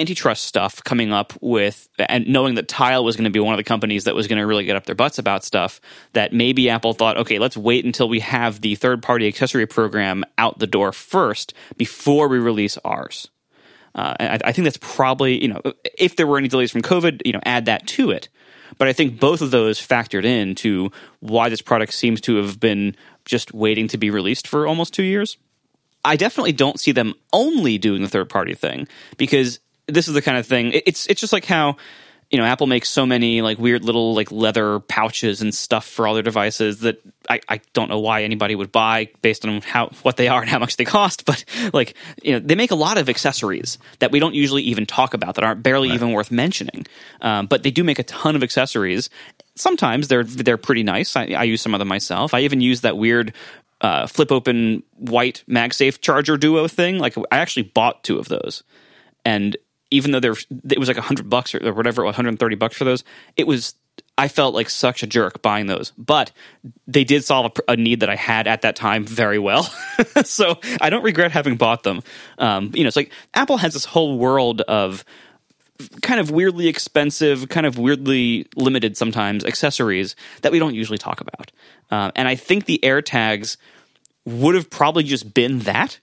antitrust 0.00 0.44
stuff 0.44 0.82
coming 0.82 1.12
up 1.12 1.32
with 1.40 1.88
and 1.98 2.26
knowing 2.26 2.54
that 2.54 2.68
Tile 2.68 3.04
was 3.04 3.16
going 3.16 3.24
to 3.24 3.30
be 3.30 3.38
one 3.38 3.54
of 3.54 3.58
the 3.58 3.64
companies 3.64 4.04
that 4.04 4.14
was 4.14 4.26
going 4.26 4.38
to 4.38 4.46
really 4.46 4.64
get 4.64 4.76
up 4.76 4.86
their 4.86 4.94
butts 4.94 5.18
about 5.18 5.44
stuff 5.44 5.80
that 6.14 6.32
maybe 6.32 6.70
Apple 6.70 6.94
thought 6.94 7.16
okay 7.18 7.38
let's 7.38 7.56
wait 7.56 7.84
until 7.84 8.08
we 8.08 8.20
have 8.20 8.60
the 8.60 8.74
third 8.74 9.02
party 9.02 9.28
accessory 9.28 9.66
program 9.66 10.24
out 10.38 10.58
the 10.58 10.66
door 10.66 10.92
first 10.92 11.54
before 11.76 12.28
we 12.28 12.38
release 12.38 12.78
ours. 12.84 13.28
Uh, 13.94 14.14
I, 14.20 14.38
I, 14.44 14.52
think 14.52 14.64
that's 14.64 14.78
probably 14.80 15.40
you 15.42 15.48
know 15.48 15.60
if 15.98 16.16
there 16.16 16.26
were 16.26 16.38
any 16.38 16.48
delays 16.48 16.70
from 16.70 16.82
COVID 16.82 17.22
you 17.24 17.32
know 17.32 17.40
add 17.44 17.66
that 17.66 17.86
to 17.88 18.10
it. 18.10 18.28
But 18.78 18.88
I 18.88 18.92
think 18.92 19.20
both 19.20 19.42
of 19.42 19.50
those 19.50 19.78
factored 19.78 20.24
in 20.24 20.54
to 20.56 20.90
why 21.18 21.48
this 21.48 21.60
product 21.60 21.92
seems 21.92 22.20
to 22.22 22.36
have 22.36 22.58
been 22.58 22.96
just 23.24 23.52
waiting 23.52 23.88
to 23.88 23.98
be 23.98 24.10
released 24.10 24.48
for 24.48 24.66
almost 24.66 24.94
two 24.94 25.02
years. 25.02 25.36
I 26.04 26.16
definitely 26.16 26.52
don't 26.52 26.80
see 26.80 26.92
them 26.92 27.14
only 27.32 27.78
doing 27.78 28.02
the 28.02 28.08
third 28.08 28.30
party 28.30 28.54
thing 28.54 28.88
because 29.16 29.60
this 29.90 30.08
is 30.08 30.14
the 30.14 30.22
kind 30.22 30.38
of 30.38 30.46
thing. 30.46 30.72
It's 30.72 31.06
it's 31.06 31.20
just 31.20 31.32
like 31.32 31.44
how 31.44 31.76
you 32.30 32.38
know 32.38 32.44
Apple 32.44 32.66
makes 32.66 32.88
so 32.88 33.04
many 33.04 33.42
like 33.42 33.58
weird 33.58 33.84
little 33.84 34.14
like 34.14 34.30
leather 34.30 34.78
pouches 34.80 35.42
and 35.42 35.54
stuff 35.54 35.84
for 35.84 36.06
all 36.06 36.14
their 36.14 36.22
devices 36.22 36.80
that 36.80 37.02
I, 37.28 37.40
I 37.48 37.60
don't 37.72 37.90
know 37.90 37.98
why 37.98 38.22
anybody 38.22 38.54
would 38.54 38.70
buy 38.70 39.08
based 39.20 39.44
on 39.44 39.60
how 39.60 39.88
what 40.02 40.16
they 40.16 40.28
are 40.28 40.40
and 40.40 40.48
how 40.48 40.58
much 40.58 40.76
they 40.76 40.84
cost. 40.84 41.24
But 41.30 41.44
like 41.72 41.94
you 42.22 42.32
know 42.32 42.38
they 42.38 42.54
make 42.54 42.70
a 42.70 42.76
lot 42.76 42.98
of 42.98 43.08
accessories 43.08 43.78
that 43.98 44.10
we 44.10 44.20
don't 44.20 44.34
usually 44.34 44.62
even 44.62 44.86
talk 44.86 45.14
about 45.14 45.34
that 45.34 45.44
aren't 45.44 45.62
barely 45.62 45.88
right. 45.88 45.94
even 45.94 46.12
worth 46.12 46.30
mentioning. 46.30 46.86
Um, 47.20 47.46
but 47.46 47.62
they 47.62 47.70
do 47.70 47.84
make 47.84 47.98
a 47.98 48.04
ton 48.04 48.36
of 48.36 48.42
accessories. 48.42 49.10
Sometimes 49.56 50.08
they're 50.08 50.24
they're 50.24 50.56
pretty 50.56 50.84
nice. 50.84 51.16
I, 51.16 51.26
I 51.36 51.42
use 51.44 51.60
some 51.60 51.74
of 51.74 51.80
them 51.80 51.88
myself. 51.88 52.32
I 52.32 52.40
even 52.40 52.60
use 52.60 52.82
that 52.82 52.96
weird 52.96 53.34
uh, 53.80 54.06
flip 54.06 54.30
open 54.30 54.82
white 54.96 55.42
MagSafe 55.48 56.00
charger 56.00 56.36
duo 56.36 56.68
thing. 56.68 56.98
Like 56.98 57.16
I 57.30 57.38
actually 57.38 57.64
bought 57.64 58.04
two 58.04 58.18
of 58.18 58.28
those, 58.28 58.62
and 59.24 59.56
even 59.90 60.12
though 60.12 60.20
there 60.20 60.34
it 60.70 60.78
was 60.78 60.88
like 60.88 60.96
hundred 60.98 61.28
bucks 61.28 61.54
or, 61.54 61.74
whatever, 61.74 62.04
one 62.04 62.14
hundred 62.14 62.30
and 62.30 62.38
thirty 62.38 62.56
bucks 62.56 62.76
for 62.76 62.84
those, 62.84 63.04
it 63.36 63.46
was 63.46 63.74
I 64.16 64.28
felt 64.28 64.54
like 64.54 64.68
such 64.70 65.02
a 65.02 65.06
jerk 65.06 65.42
buying 65.42 65.66
those, 65.66 65.92
but 65.96 66.30
they 66.86 67.04
did 67.04 67.24
solve 67.24 67.52
a, 67.68 67.72
a 67.72 67.76
need 67.76 68.00
that 68.00 68.10
I 68.10 68.16
had 68.16 68.46
at 68.46 68.62
that 68.62 68.76
time 68.76 69.04
very 69.04 69.38
well. 69.38 69.62
so 70.24 70.58
I 70.80 70.90
don't 70.90 71.02
regret 71.02 71.32
having 71.32 71.56
bought 71.56 71.82
them. 71.82 72.02
Um, 72.38 72.70
you 72.74 72.82
know, 72.82 72.88
it's 72.88 72.96
like 72.96 73.12
Apple 73.34 73.56
has 73.58 73.72
this 73.72 73.84
whole 73.84 74.18
world 74.18 74.60
of 74.62 75.04
kind 76.02 76.20
of 76.20 76.30
weirdly 76.30 76.68
expensive, 76.68 77.48
kind 77.48 77.66
of 77.66 77.78
weirdly 77.78 78.46
limited 78.56 78.96
sometimes 78.96 79.44
accessories 79.44 80.14
that 80.42 80.52
we 80.52 80.58
don't 80.58 80.74
usually 80.74 80.98
talk 80.98 81.20
about. 81.20 81.50
Uh, 81.90 82.10
and 82.14 82.28
I 82.28 82.34
think 82.34 82.66
the 82.66 82.78
AirTags 82.82 83.56
would 84.26 84.54
have 84.54 84.68
probably 84.68 85.02
just 85.02 85.32
been 85.32 85.60
that 85.60 85.98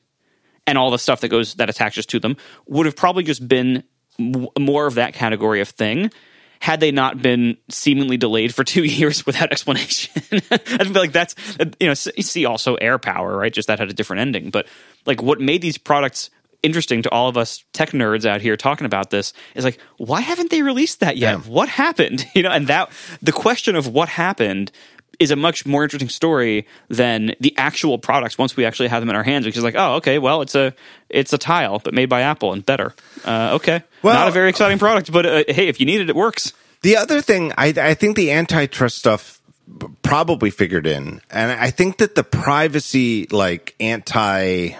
and 0.67 0.77
all 0.77 0.91
the 0.91 0.99
stuff 0.99 1.21
that 1.21 1.29
goes 1.29 1.55
that 1.55 1.69
attaches 1.69 2.05
to 2.07 2.19
them 2.19 2.37
would 2.67 2.85
have 2.85 2.95
probably 2.95 3.23
just 3.23 3.47
been 3.47 3.83
m- 4.19 4.47
more 4.59 4.85
of 4.85 4.95
that 4.95 5.13
category 5.13 5.61
of 5.61 5.69
thing 5.69 6.11
had 6.59 6.79
they 6.79 6.91
not 6.91 7.21
been 7.21 7.57
seemingly 7.69 8.17
delayed 8.17 8.53
for 8.53 8.63
two 8.75 8.83
years 8.83 9.25
without 9.25 9.51
explanation. 9.51 10.21
I 10.51 10.57
feel 10.57 10.93
like 10.93 11.13
that's 11.13 11.33
you 11.79 11.87
know 11.87 11.93
see 11.93 12.45
also 12.45 12.75
AirPower 12.77 13.35
right, 13.37 13.53
just 13.53 13.67
that 13.67 13.79
had 13.79 13.89
a 13.89 13.93
different 13.93 14.21
ending. 14.21 14.51
But 14.51 14.67
like 15.05 15.21
what 15.23 15.39
made 15.39 15.61
these 15.61 15.77
products 15.77 16.29
interesting 16.63 17.03
to 17.03 17.09
all 17.11 17.29
of 17.29 17.37
us 17.37 17.63
tech 17.71 17.91
nerds 17.91 18.25
out 18.25 18.41
here 18.41 18.57
talking 18.57 18.85
about 18.85 19.11
this 19.11 19.31
is 19.53 19.63
like 19.63 19.79
why 19.97 20.21
haven't 20.21 20.49
they 20.49 20.61
released 20.61 20.99
that 20.99 21.15
yet? 21.17 21.31
Yeah. 21.31 21.51
What 21.51 21.69
happened? 21.69 22.25
You 22.35 22.43
know, 22.43 22.51
and 22.51 22.67
that 22.67 22.91
the 23.21 23.31
question 23.31 23.75
of 23.75 23.87
what 23.87 24.09
happened 24.09 24.71
is 25.19 25.31
a 25.31 25.35
much 25.35 25.65
more 25.65 25.83
interesting 25.83 26.09
story 26.09 26.67
than 26.89 27.33
the 27.39 27.53
actual 27.57 27.97
products 27.97 28.37
once 28.37 28.55
we 28.55 28.65
actually 28.65 28.87
have 28.87 29.01
them 29.01 29.09
in 29.09 29.15
our 29.15 29.23
hands. 29.23 29.45
Which 29.45 29.57
is 29.57 29.63
like, 29.63 29.75
oh, 29.75 29.95
okay, 29.95 30.19
well, 30.19 30.41
it's 30.41 30.55
a 30.55 30.73
it's 31.09 31.33
a 31.33 31.37
tile, 31.37 31.79
but 31.79 31.93
made 31.93 32.09
by 32.09 32.21
Apple 32.21 32.53
and 32.53 32.65
better. 32.65 32.93
Uh, 33.25 33.51
okay, 33.53 33.83
well, 34.01 34.13
not 34.13 34.27
a 34.27 34.31
very 34.31 34.49
exciting 34.49 34.79
product, 34.79 35.11
but 35.11 35.25
uh, 35.25 35.43
hey, 35.47 35.67
if 35.67 35.79
you 35.79 35.85
need 35.85 36.01
it, 36.01 36.09
it 36.09 36.15
works. 36.15 36.53
The 36.81 36.97
other 36.97 37.21
thing, 37.21 37.53
I, 37.57 37.73
I 37.75 37.93
think 37.95 38.15
the 38.15 38.31
antitrust 38.31 38.99
stuff 38.99 39.41
probably 40.03 40.49
figured 40.49 40.85
in, 40.85 41.21
and 41.29 41.51
I 41.51 41.71
think 41.71 41.97
that 41.97 42.15
the 42.15 42.23
privacy, 42.23 43.27
like 43.31 43.75
anti 43.79 44.71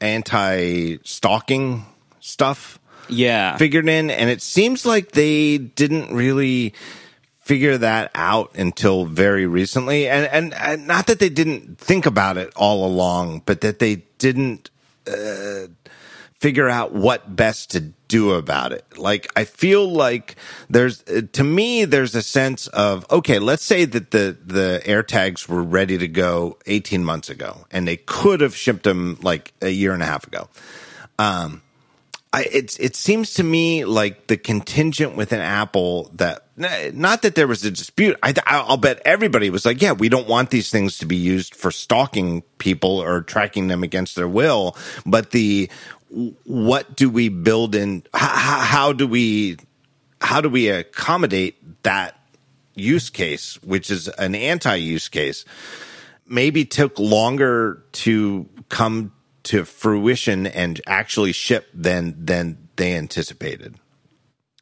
anti 0.00 0.98
stalking 1.02 1.84
stuff, 2.20 2.78
yeah, 3.08 3.56
figured 3.56 3.88
in, 3.88 4.10
and 4.10 4.30
it 4.30 4.42
seems 4.42 4.86
like 4.86 5.12
they 5.12 5.58
didn't 5.58 6.14
really 6.14 6.74
figure 7.46 7.78
that 7.78 8.10
out 8.16 8.50
until 8.56 9.04
very 9.04 9.46
recently. 9.46 10.08
And, 10.08 10.26
and, 10.26 10.52
and 10.54 10.84
not 10.88 11.06
that 11.06 11.20
they 11.20 11.28
didn't 11.28 11.78
think 11.78 12.04
about 12.04 12.36
it 12.36 12.52
all 12.56 12.84
along 12.84 13.42
but 13.46 13.60
that 13.60 13.78
they 13.78 14.02
didn't 14.18 14.68
uh, 15.06 15.68
figure 16.40 16.68
out 16.68 16.92
what 16.92 17.36
best 17.36 17.70
to 17.70 17.80
do 18.08 18.32
about 18.32 18.72
it. 18.72 18.84
Like 18.98 19.28
i 19.36 19.44
feel 19.44 19.88
like 19.88 20.34
there's 20.68 21.04
to 21.04 21.44
me 21.44 21.84
there's 21.84 22.16
a 22.16 22.22
sense 22.22 22.66
of 22.68 23.06
okay 23.12 23.38
let's 23.38 23.64
say 23.64 23.84
that 23.84 24.10
the 24.10 24.36
the 24.44 24.82
AirTags 24.84 25.48
were 25.48 25.62
ready 25.62 25.98
to 25.98 26.08
go 26.08 26.58
18 26.66 27.04
months 27.04 27.30
ago 27.30 27.64
and 27.70 27.86
they 27.86 27.96
could 27.96 28.40
have 28.40 28.56
shipped 28.56 28.82
them 28.82 29.18
like 29.22 29.54
a 29.62 29.70
year 29.70 29.94
and 29.94 30.02
a 30.02 30.06
half 30.06 30.26
ago. 30.26 30.48
Um 31.16 31.62
I, 32.32 32.42
it 32.42 32.76
it 32.80 32.96
seems 32.96 33.34
to 33.34 33.44
me 33.44 33.84
like 33.84 34.26
the 34.26 34.36
contingent 34.36 35.14
within 35.16 35.40
Apple 35.40 36.10
that 36.14 36.45
not 36.56 37.22
that 37.22 37.34
there 37.34 37.46
was 37.46 37.64
a 37.64 37.70
dispute. 37.70 38.16
I, 38.22 38.34
I'll 38.46 38.78
bet 38.78 39.02
everybody 39.04 39.50
was 39.50 39.66
like, 39.66 39.82
yeah, 39.82 39.92
we 39.92 40.08
don't 40.08 40.26
want 40.26 40.50
these 40.50 40.70
things 40.70 40.98
to 40.98 41.06
be 41.06 41.16
used 41.16 41.54
for 41.54 41.70
stalking 41.70 42.42
people 42.58 42.98
or 43.02 43.22
tracking 43.22 43.68
them 43.68 43.82
against 43.82 44.16
their 44.16 44.28
will. 44.28 44.76
But 45.04 45.32
the 45.32 45.70
what 46.44 46.96
do 46.96 47.10
we 47.10 47.28
build 47.28 47.74
in? 47.74 48.04
How, 48.14 48.60
how 48.60 48.92
do 48.92 49.06
we 49.06 49.58
how 50.20 50.40
do 50.40 50.48
we 50.48 50.68
accommodate 50.68 51.82
that 51.82 52.18
use 52.74 53.10
case, 53.10 53.62
which 53.62 53.90
is 53.90 54.08
an 54.08 54.34
anti 54.34 54.76
use 54.76 55.08
case? 55.08 55.44
Maybe 56.26 56.64
took 56.64 56.98
longer 56.98 57.84
to 57.92 58.48
come 58.68 59.12
to 59.44 59.64
fruition 59.64 60.46
and 60.46 60.80
actually 60.86 61.32
ship 61.32 61.68
than 61.74 62.24
than 62.24 62.68
they 62.76 62.94
anticipated. 62.94 63.76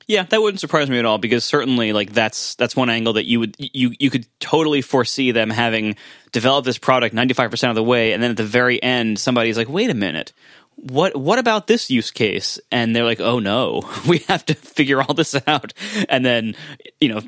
Yeah, 0.06 0.24
that 0.24 0.40
wouldn't 0.42 0.60
surprise 0.60 0.90
me 0.90 0.98
at 0.98 1.04
all 1.04 1.18
because 1.18 1.44
certainly 1.44 1.92
like 1.92 2.12
that's 2.12 2.54
that's 2.56 2.76
one 2.76 2.90
angle 2.90 3.14
that 3.14 3.26
you 3.26 3.40
would 3.40 3.56
you 3.58 3.92
you 3.98 4.10
could 4.10 4.26
totally 4.38 4.82
foresee 4.82 5.30
them 5.32 5.50
having 5.50 5.96
developed 6.32 6.66
this 6.66 6.78
product 6.78 7.14
95% 7.14 7.68
of 7.70 7.74
the 7.74 7.82
way 7.82 8.12
and 8.12 8.22
then 8.22 8.30
at 8.32 8.36
the 8.36 8.44
very 8.44 8.82
end 8.82 9.18
somebody's 9.18 9.56
like, 9.56 9.68
"Wait 9.68 9.90
a 9.90 9.94
minute. 9.94 10.32
what 10.76 11.16
what 11.16 11.38
about 11.38 11.66
this 11.66 11.90
use 11.90 12.10
case? 12.10 12.58
And 12.70 12.94
they're 12.94 13.04
like 13.04 13.20
oh 13.20 13.38
no. 13.38 13.88
We 14.08 14.18
have 14.28 14.44
to 14.46 14.54
figure 14.54 15.00
all 15.00 15.14
this 15.14 15.34
out. 15.46 15.72
And 16.08 16.24
then 16.24 16.54
you 17.00 17.08
know 17.08 17.22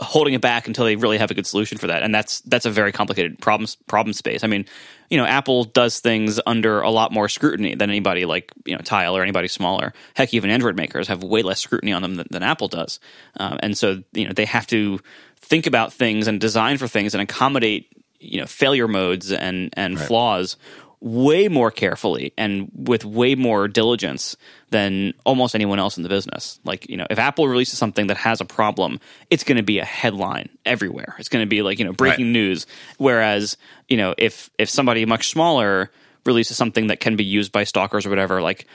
holding 0.00 0.34
it 0.34 0.40
back 0.40 0.66
until 0.66 0.84
they 0.84 0.96
really 0.96 1.18
have 1.18 1.30
a 1.30 1.34
good 1.34 1.46
solution 1.46 1.78
for 1.78 1.86
that. 1.88 2.02
And 2.02 2.14
that's 2.14 2.40
that's 2.42 2.66
a 2.66 2.70
very 2.70 2.92
complicated 2.92 3.38
problem 3.38 3.68
problem 3.86 4.12
space. 4.12 4.44
I 4.44 4.46
mean 4.46 4.64
you 5.10 5.16
know 5.16 5.24
apple 5.24 5.64
does 5.64 6.00
things 6.00 6.38
under 6.46 6.80
a 6.80 6.90
lot 6.90 7.12
more 7.12 7.28
scrutiny 7.28 7.74
than 7.74 7.88
anybody 7.88 8.26
like 8.26 8.52
you 8.64 8.74
know 8.74 8.82
tile 8.82 9.16
or 9.16 9.22
anybody 9.22 9.48
smaller. 9.48 9.92
Heck 10.14 10.34
even 10.34 10.50
android 10.50 10.76
makers 10.76 11.08
have 11.08 11.22
way 11.22 11.42
less 11.42 11.60
scrutiny 11.60 11.92
on 11.92 12.02
them 12.02 12.16
than, 12.16 12.26
than 12.30 12.42
apple 12.42 12.68
does. 12.68 13.00
Um, 13.38 13.58
and 13.62 13.76
so 13.76 14.02
you 14.12 14.26
know 14.26 14.32
they 14.32 14.44
have 14.44 14.66
to 14.68 15.00
think 15.36 15.66
about 15.66 15.92
things 15.92 16.28
and 16.28 16.40
design 16.40 16.78
for 16.78 16.88
things 16.88 17.14
and 17.14 17.22
accommodate 17.22 17.90
you 18.20 18.40
know 18.40 18.46
failure 18.46 18.88
modes 18.88 19.32
and 19.32 19.70
and 19.74 19.98
right. 19.98 20.06
flaws 20.06 20.56
way 21.00 21.48
more 21.48 21.70
carefully 21.70 22.32
and 22.36 22.70
with 22.74 23.04
way 23.04 23.34
more 23.34 23.68
diligence 23.68 24.36
than 24.70 25.14
almost 25.24 25.54
anyone 25.54 25.78
else 25.78 25.96
in 25.96 26.02
the 26.02 26.08
business. 26.08 26.58
Like, 26.64 26.88
you 26.90 26.96
know, 26.96 27.06
if 27.08 27.18
Apple 27.18 27.46
releases 27.46 27.78
something 27.78 28.08
that 28.08 28.16
has 28.16 28.40
a 28.40 28.44
problem, 28.44 29.00
it's 29.30 29.44
going 29.44 29.56
to 29.56 29.62
be 29.62 29.78
a 29.78 29.84
headline 29.84 30.48
everywhere. 30.66 31.14
It's 31.18 31.28
going 31.28 31.44
to 31.44 31.48
be 31.48 31.62
like, 31.62 31.78
you 31.78 31.84
know, 31.84 31.92
breaking 31.92 32.26
right. 32.26 32.32
news. 32.32 32.66
Whereas, 32.96 33.56
you 33.88 33.96
know, 33.96 34.14
if 34.18 34.50
if 34.58 34.68
somebody 34.68 35.04
much 35.06 35.28
smaller 35.28 35.90
releases 36.26 36.56
something 36.56 36.88
that 36.88 37.00
can 37.00 37.16
be 37.16 37.24
used 37.24 37.52
by 37.52 37.64
stalkers 37.64 38.04
or 38.04 38.10
whatever, 38.10 38.42
like 38.42 38.66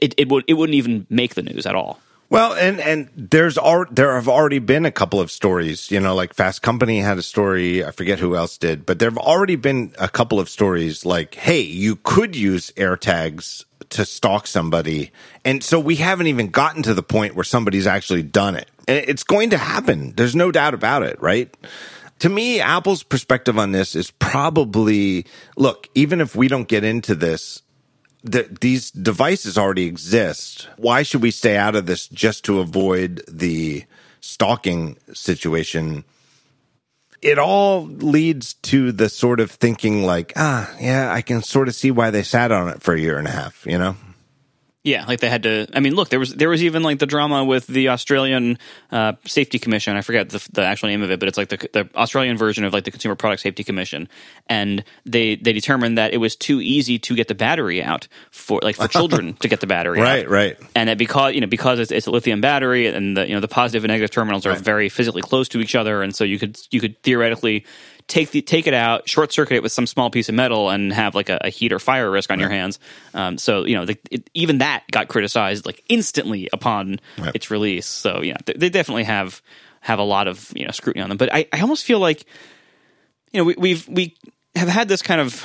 it, 0.00 0.14
it 0.16 0.28
would 0.28 0.44
it 0.46 0.54
wouldn't 0.54 0.76
even 0.76 1.06
make 1.10 1.34
the 1.34 1.42
news 1.42 1.66
at 1.66 1.74
all. 1.74 2.00
Well, 2.32 2.54
and 2.54 2.80
and 2.80 3.10
there's 3.14 3.58
al- 3.58 3.84
there 3.90 4.14
have 4.14 4.26
already 4.26 4.58
been 4.58 4.86
a 4.86 4.90
couple 4.90 5.20
of 5.20 5.30
stories. 5.30 5.90
You 5.90 6.00
know, 6.00 6.14
like 6.14 6.32
Fast 6.32 6.62
Company 6.62 6.98
had 7.00 7.18
a 7.18 7.22
story. 7.22 7.84
I 7.84 7.90
forget 7.90 8.20
who 8.20 8.34
else 8.36 8.56
did, 8.56 8.86
but 8.86 8.98
there 8.98 9.10
have 9.10 9.18
already 9.18 9.56
been 9.56 9.92
a 9.98 10.08
couple 10.08 10.40
of 10.40 10.48
stories 10.48 11.04
like, 11.04 11.34
hey, 11.34 11.60
you 11.60 11.96
could 11.96 12.34
use 12.34 12.70
AirTags 12.70 13.66
to 13.90 14.06
stalk 14.06 14.46
somebody, 14.46 15.12
and 15.44 15.62
so 15.62 15.78
we 15.78 15.96
haven't 15.96 16.26
even 16.26 16.48
gotten 16.48 16.82
to 16.84 16.94
the 16.94 17.02
point 17.02 17.34
where 17.34 17.44
somebody's 17.44 17.86
actually 17.86 18.22
done 18.22 18.56
it. 18.56 18.70
And 18.88 19.04
it's 19.06 19.24
going 19.24 19.50
to 19.50 19.58
happen. 19.58 20.14
There's 20.16 20.34
no 20.34 20.50
doubt 20.50 20.72
about 20.72 21.02
it, 21.02 21.20
right? 21.20 21.54
To 22.20 22.30
me, 22.30 22.60
Apple's 22.60 23.02
perspective 23.02 23.58
on 23.58 23.72
this 23.72 23.94
is 23.94 24.10
probably 24.10 25.26
look, 25.58 25.90
even 25.94 26.22
if 26.22 26.34
we 26.34 26.48
don't 26.48 26.66
get 26.66 26.82
into 26.82 27.14
this, 27.14 27.60
the, 28.24 28.48
these 28.60 28.90
devices 28.90 29.58
already 29.58 29.86
exist. 29.86 30.68
Why 30.76 31.02
should 31.02 31.22
we 31.22 31.30
stay 31.30 31.56
out 31.56 31.74
of 31.74 31.86
this 31.86 32.08
just 32.08 32.44
to 32.44 32.60
avoid 32.60 33.22
the 33.28 33.84
stalking 34.20 34.96
situation? 35.12 36.04
It 37.20 37.38
all 37.38 37.84
leads 37.84 38.54
to 38.54 38.90
the 38.92 39.08
sort 39.08 39.40
of 39.40 39.50
thinking 39.50 40.04
like, 40.04 40.32
ah, 40.36 40.72
yeah, 40.80 41.12
I 41.12 41.22
can 41.22 41.42
sort 41.42 41.68
of 41.68 41.74
see 41.74 41.90
why 41.90 42.10
they 42.10 42.22
sat 42.22 42.50
on 42.50 42.68
it 42.68 42.82
for 42.82 42.94
a 42.94 43.00
year 43.00 43.18
and 43.18 43.28
a 43.28 43.32
half, 43.32 43.64
you 43.66 43.78
know? 43.78 43.96
Yeah, 44.84 45.04
like 45.06 45.20
they 45.20 45.30
had 45.30 45.44
to. 45.44 45.68
I 45.74 45.78
mean, 45.78 45.94
look, 45.94 46.08
there 46.08 46.18
was 46.18 46.34
there 46.34 46.48
was 46.48 46.64
even 46.64 46.82
like 46.82 46.98
the 46.98 47.06
drama 47.06 47.44
with 47.44 47.68
the 47.68 47.90
Australian 47.90 48.58
uh, 48.90 49.12
Safety 49.24 49.60
Commission. 49.60 49.96
I 49.96 50.00
forget 50.00 50.30
the, 50.30 50.44
the, 50.50 50.64
actual 50.64 50.88
name 50.88 51.02
of 51.02 51.10
it, 51.12 51.20
but 51.20 51.28
it's 51.28 51.38
like 51.38 51.50
the, 51.50 51.68
the 51.72 51.88
Australian 51.94 52.36
version 52.36 52.64
of 52.64 52.72
like 52.72 52.82
the 52.82 52.90
Consumer 52.90 53.14
Product 53.14 53.42
Safety 53.42 53.62
Commission, 53.62 54.08
and 54.48 54.82
they 55.06 55.36
they 55.36 55.52
determined 55.52 55.98
that 55.98 56.12
it 56.12 56.16
was 56.16 56.34
too 56.34 56.60
easy 56.60 56.98
to 56.98 57.14
get 57.14 57.28
the 57.28 57.34
battery 57.36 57.80
out 57.80 58.08
for 58.32 58.58
like 58.60 58.74
for 58.74 58.88
children 58.88 59.34
to 59.40 59.46
get 59.46 59.60
the 59.60 59.68
battery 59.68 60.00
right, 60.00 60.24
out. 60.24 60.30
right, 60.30 60.58
and 60.74 60.88
that 60.88 60.98
because 60.98 61.32
you 61.32 61.40
know 61.40 61.46
because 61.46 61.78
it's, 61.78 61.92
it's, 61.92 62.08
a 62.08 62.10
lithium 62.10 62.40
battery 62.40 62.88
and 62.88 63.16
the 63.16 63.28
you 63.28 63.34
know 63.34 63.40
the 63.40 63.46
positive 63.46 63.84
and 63.84 63.90
negative 63.90 64.10
terminals 64.10 64.46
are 64.46 64.50
right. 64.50 64.60
very 64.60 64.88
physically 64.88 65.22
close 65.22 65.48
to 65.48 65.60
each 65.60 65.76
other, 65.76 66.02
and 66.02 66.12
so 66.12 66.24
you 66.24 66.40
could 66.40 66.58
you 66.72 66.80
could 66.80 67.00
theoretically 67.04 67.64
take 68.08 68.30
the 68.30 68.42
take 68.42 68.66
it 68.66 68.74
out, 68.74 69.08
short 69.08 69.32
circuit 69.32 69.56
it 69.56 69.62
with 69.62 69.72
some 69.72 69.86
small 69.86 70.10
piece 70.10 70.28
of 70.28 70.34
metal, 70.34 70.70
and 70.70 70.92
have 70.92 71.14
like 71.14 71.28
a, 71.28 71.38
a 71.42 71.48
heat 71.48 71.72
or 71.72 71.78
fire 71.78 72.10
risk 72.10 72.30
on 72.30 72.38
right. 72.38 72.42
your 72.42 72.50
hands. 72.50 72.78
Um, 73.14 73.38
so 73.38 73.64
you 73.64 73.76
know, 73.76 73.86
the, 73.86 73.98
it, 74.10 74.28
even 74.34 74.58
that 74.58 74.84
got 74.90 75.08
criticized 75.08 75.66
like 75.66 75.82
instantly 75.88 76.48
upon 76.52 77.00
right. 77.18 77.34
its 77.34 77.50
release. 77.50 77.86
So 77.86 78.22
yeah, 78.22 78.36
they, 78.44 78.54
they, 78.54 78.68
definitely 78.68 79.04
have 79.04 79.42
have 79.80 79.98
a 79.98 80.04
lot 80.04 80.28
of 80.28 80.52
you 80.54 80.64
know 80.64 80.70
scrutiny 80.70 81.02
on 81.02 81.08
them. 81.08 81.18
But 81.18 81.32
I, 81.32 81.46
I 81.52 81.60
almost 81.60 81.84
feel 81.84 81.98
like 81.98 82.24
you 83.32 83.40
know 83.40 83.44
we, 83.44 83.54
we've 83.56 83.88
we 83.88 84.16
have 84.54 84.68
had 84.68 84.88
this 84.88 85.02
kind 85.02 85.20
of 85.20 85.44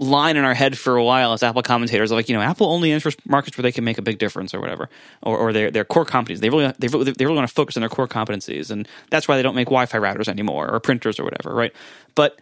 line 0.00 0.36
in 0.36 0.44
our 0.44 0.54
head 0.54 0.76
for 0.78 0.96
a 0.96 1.04
while 1.04 1.34
as 1.34 1.42
Apple 1.42 1.62
commentators, 1.62 2.10
like 2.10 2.28
you 2.28 2.34
know, 2.34 2.40
Apple 2.40 2.66
only 2.66 2.90
enters 2.90 3.16
markets 3.26 3.56
where 3.56 3.62
they 3.62 3.70
can 3.70 3.84
make 3.84 3.98
a 3.98 4.02
big 4.02 4.18
difference 4.18 4.54
or 4.54 4.60
whatever, 4.60 4.88
or, 5.22 5.36
or 5.36 5.52
their 5.52 5.70
their 5.70 5.84
core 5.84 6.06
competencies. 6.06 6.40
They 6.40 6.48
really 6.48 6.72
they 6.78 6.88
really, 6.88 7.12
they 7.12 7.24
really 7.24 7.36
want 7.36 7.48
to 7.48 7.54
focus 7.54 7.76
on 7.76 7.82
their 7.82 7.90
core 7.90 8.08
competencies, 8.08 8.70
and 8.70 8.88
that's 9.10 9.28
why 9.28 9.36
they 9.36 9.42
don't 9.42 9.54
make 9.54 9.66
Wi-Fi 9.66 9.98
routers 9.98 10.26
anymore 10.26 10.68
or 10.68 10.80
printers 10.80 11.20
or 11.20 11.24
whatever, 11.24 11.54
right? 11.54 11.72
But 12.14 12.40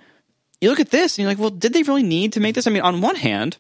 you 0.61 0.71
look 0.71 0.81
at 0.81 0.91
this 0.91 1.19
and 1.19 1.23
you're 1.23 1.31
like, 1.31 1.39
well, 1.39 1.51
did 1.51 1.73
they 1.73 1.83
really 1.83 2.03
need 2.03 2.33
to 2.35 2.41
make 2.41 2.55
this? 2.55 2.67
I 2.67 2.71
mean, 2.71 2.83
on 2.83 3.01
one 3.01 3.17
hand, 3.17 3.59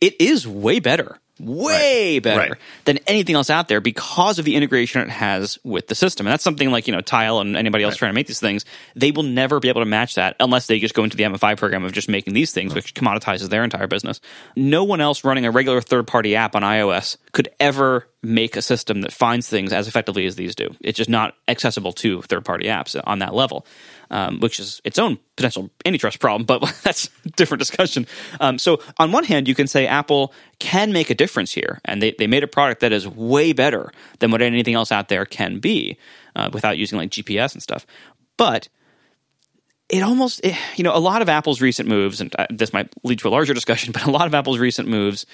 it 0.00 0.20
is 0.20 0.46
way 0.46 0.80
better 0.80 1.18
way 1.38 2.14
right. 2.14 2.22
better 2.22 2.50
right. 2.50 2.60
than 2.84 2.98
anything 3.06 3.34
else 3.34 3.50
out 3.50 3.68
there 3.68 3.80
because 3.80 4.38
of 4.38 4.44
the 4.44 4.54
integration 4.54 5.02
it 5.02 5.10
has 5.10 5.58
with 5.64 5.86
the 5.88 5.94
system. 5.94 6.26
And 6.26 6.32
that's 6.32 6.44
something 6.44 6.70
like, 6.70 6.86
you 6.86 6.94
know, 6.94 7.00
Tile 7.00 7.40
and 7.40 7.56
anybody 7.56 7.84
else 7.84 7.92
right. 7.92 7.98
trying 7.98 8.10
to 8.10 8.14
make 8.14 8.26
these 8.26 8.40
things, 8.40 8.64
they 8.94 9.10
will 9.10 9.22
never 9.22 9.60
be 9.60 9.68
able 9.68 9.82
to 9.82 9.86
match 9.86 10.14
that 10.14 10.36
unless 10.40 10.66
they 10.66 10.78
just 10.78 10.94
go 10.94 11.04
into 11.04 11.16
the 11.16 11.24
MFI 11.24 11.56
program 11.56 11.84
of 11.84 11.92
just 11.92 12.08
making 12.08 12.32
these 12.34 12.52
things, 12.52 12.74
which 12.74 12.94
commoditizes 12.94 13.48
their 13.48 13.64
entire 13.64 13.86
business. 13.86 14.20
No 14.56 14.84
one 14.84 15.00
else 15.00 15.24
running 15.24 15.44
a 15.44 15.50
regular 15.50 15.80
third 15.80 16.06
party 16.06 16.36
app 16.36 16.56
on 16.56 16.62
iOS 16.62 17.16
could 17.32 17.48
ever 17.60 18.08
make 18.22 18.56
a 18.56 18.62
system 18.62 19.02
that 19.02 19.12
finds 19.12 19.48
things 19.48 19.72
as 19.72 19.88
effectively 19.88 20.26
as 20.26 20.36
these 20.36 20.54
do. 20.54 20.74
It's 20.80 20.96
just 20.96 21.10
not 21.10 21.34
accessible 21.46 21.92
to 21.94 22.22
third 22.22 22.44
party 22.44 22.66
apps 22.66 23.00
on 23.04 23.20
that 23.20 23.34
level 23.34 23.66
um, 24.10 24.40
which 24.40 24.60
is 24.60 24.80
its 24.84 24.98
own 24.98 25.18
potential 25.36 25.70
antitrust 25.84 26.20
problem, 26.20 26.44
but 26.44 26.60
that's 26.82 27.10
a 27.24 27.30
different 27.30 27.60
discussion. 27.60 28.06
Um, 28.40 28.58
so, 28.58 28.80
on 28.98 29.12
one 29.12 29.24
hand, 29.24 29.48
you 29.48 29.54
can 29.54 29.66
say 29.66 29.86
Apple 29.86 30.32
can 30.58 30.92
make 30.92 31.10
a 31.10 31.14
difference 31.14 31.52
here, 31.52 31.80
and 31.84 32.00
they, 32.00 32.12
they 32.18 32.26
made 32.26 32.42
a 32.42 32.48
product 32.48 32.80
that 32.80 32.92
is 32.92 33.06
way 33.06 33.52
better 33.52 33.92
than 34.18 34.30
what 34.30 34.42
anything 34.42 34.74
else 34.74 34.92
out 34.92 35.08
there 35.08 35.24
can 35.24 35.58
be 35.58 35.98
uh, 36.34 36.50
without 36.52 36.78
using 36.78 36.98
like 36.98 37.10
GPS 37.10 37.52
and 37.52 37.62
stuff. 37.62 37.86
But 38.36 38.68
it 39.88 40.02
almost, 40.02 40.40
it, 40.44 40.56
you 40.76 40.84
know, 40.84 40.94
a 40.94 40.98
lot 40.98 41.22
of 41.22 41.28
Apple's 41.28 41.60
recent 41.60 41.88
moves, 41.88 42.20
and 42.20 42.34
uh, 42.38 42.46
this 42.50 42.72
might 42.72 42.92
lead 43.04 43.18
to 43.20 43.28
a 43.28 43.30
larger 43.30 43.54
discussion, 43.54 43.92
but 43.92 44.04
a 44.04 44.10
lot 44.10 44.26
of 44.26 44.34
Apple's 44.34 44.58
recent 44.58 44.88
moves 44.88 45.26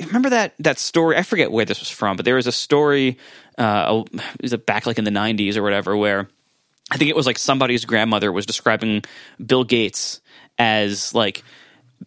remember 0.00 0.30
that 0.30 0.54
that 0.58 0.78
story 0.78 1.16
i 1.16 1.22
forget 1.22 1.50
where 1.52 1.64
this 1.64 1.80
was 1.80 1.90
from 1.90 2.16
but 2.16 2.24
there 2.24 2.34
was 2.34 2.46
a 2.46 2.52
story 2.52 3.18
uh 3.58 4.02
it 4.12 4.42
was 4.42 4.54
back 4.66 4.86
like 4.86 4.98
in 4.98 5.04
the 5.04 5.10
90s 5.10 5.56
or 5.56 5.62
whatever 5.62 5.96
where 5.96 6.28
I 6.90 6.96
think 6.96 7.10
it 7.10 7.16
was 7.16 7.26
like 7.26 7.38
somebody's 7.38 7.84
grandmother 7.84 8.32
was 8.32 8.46
describing 8.46 9.04
Bill 9.44 9.64
Gates 9.64 10.20
as 10.58 11.14
like 11.14 11.42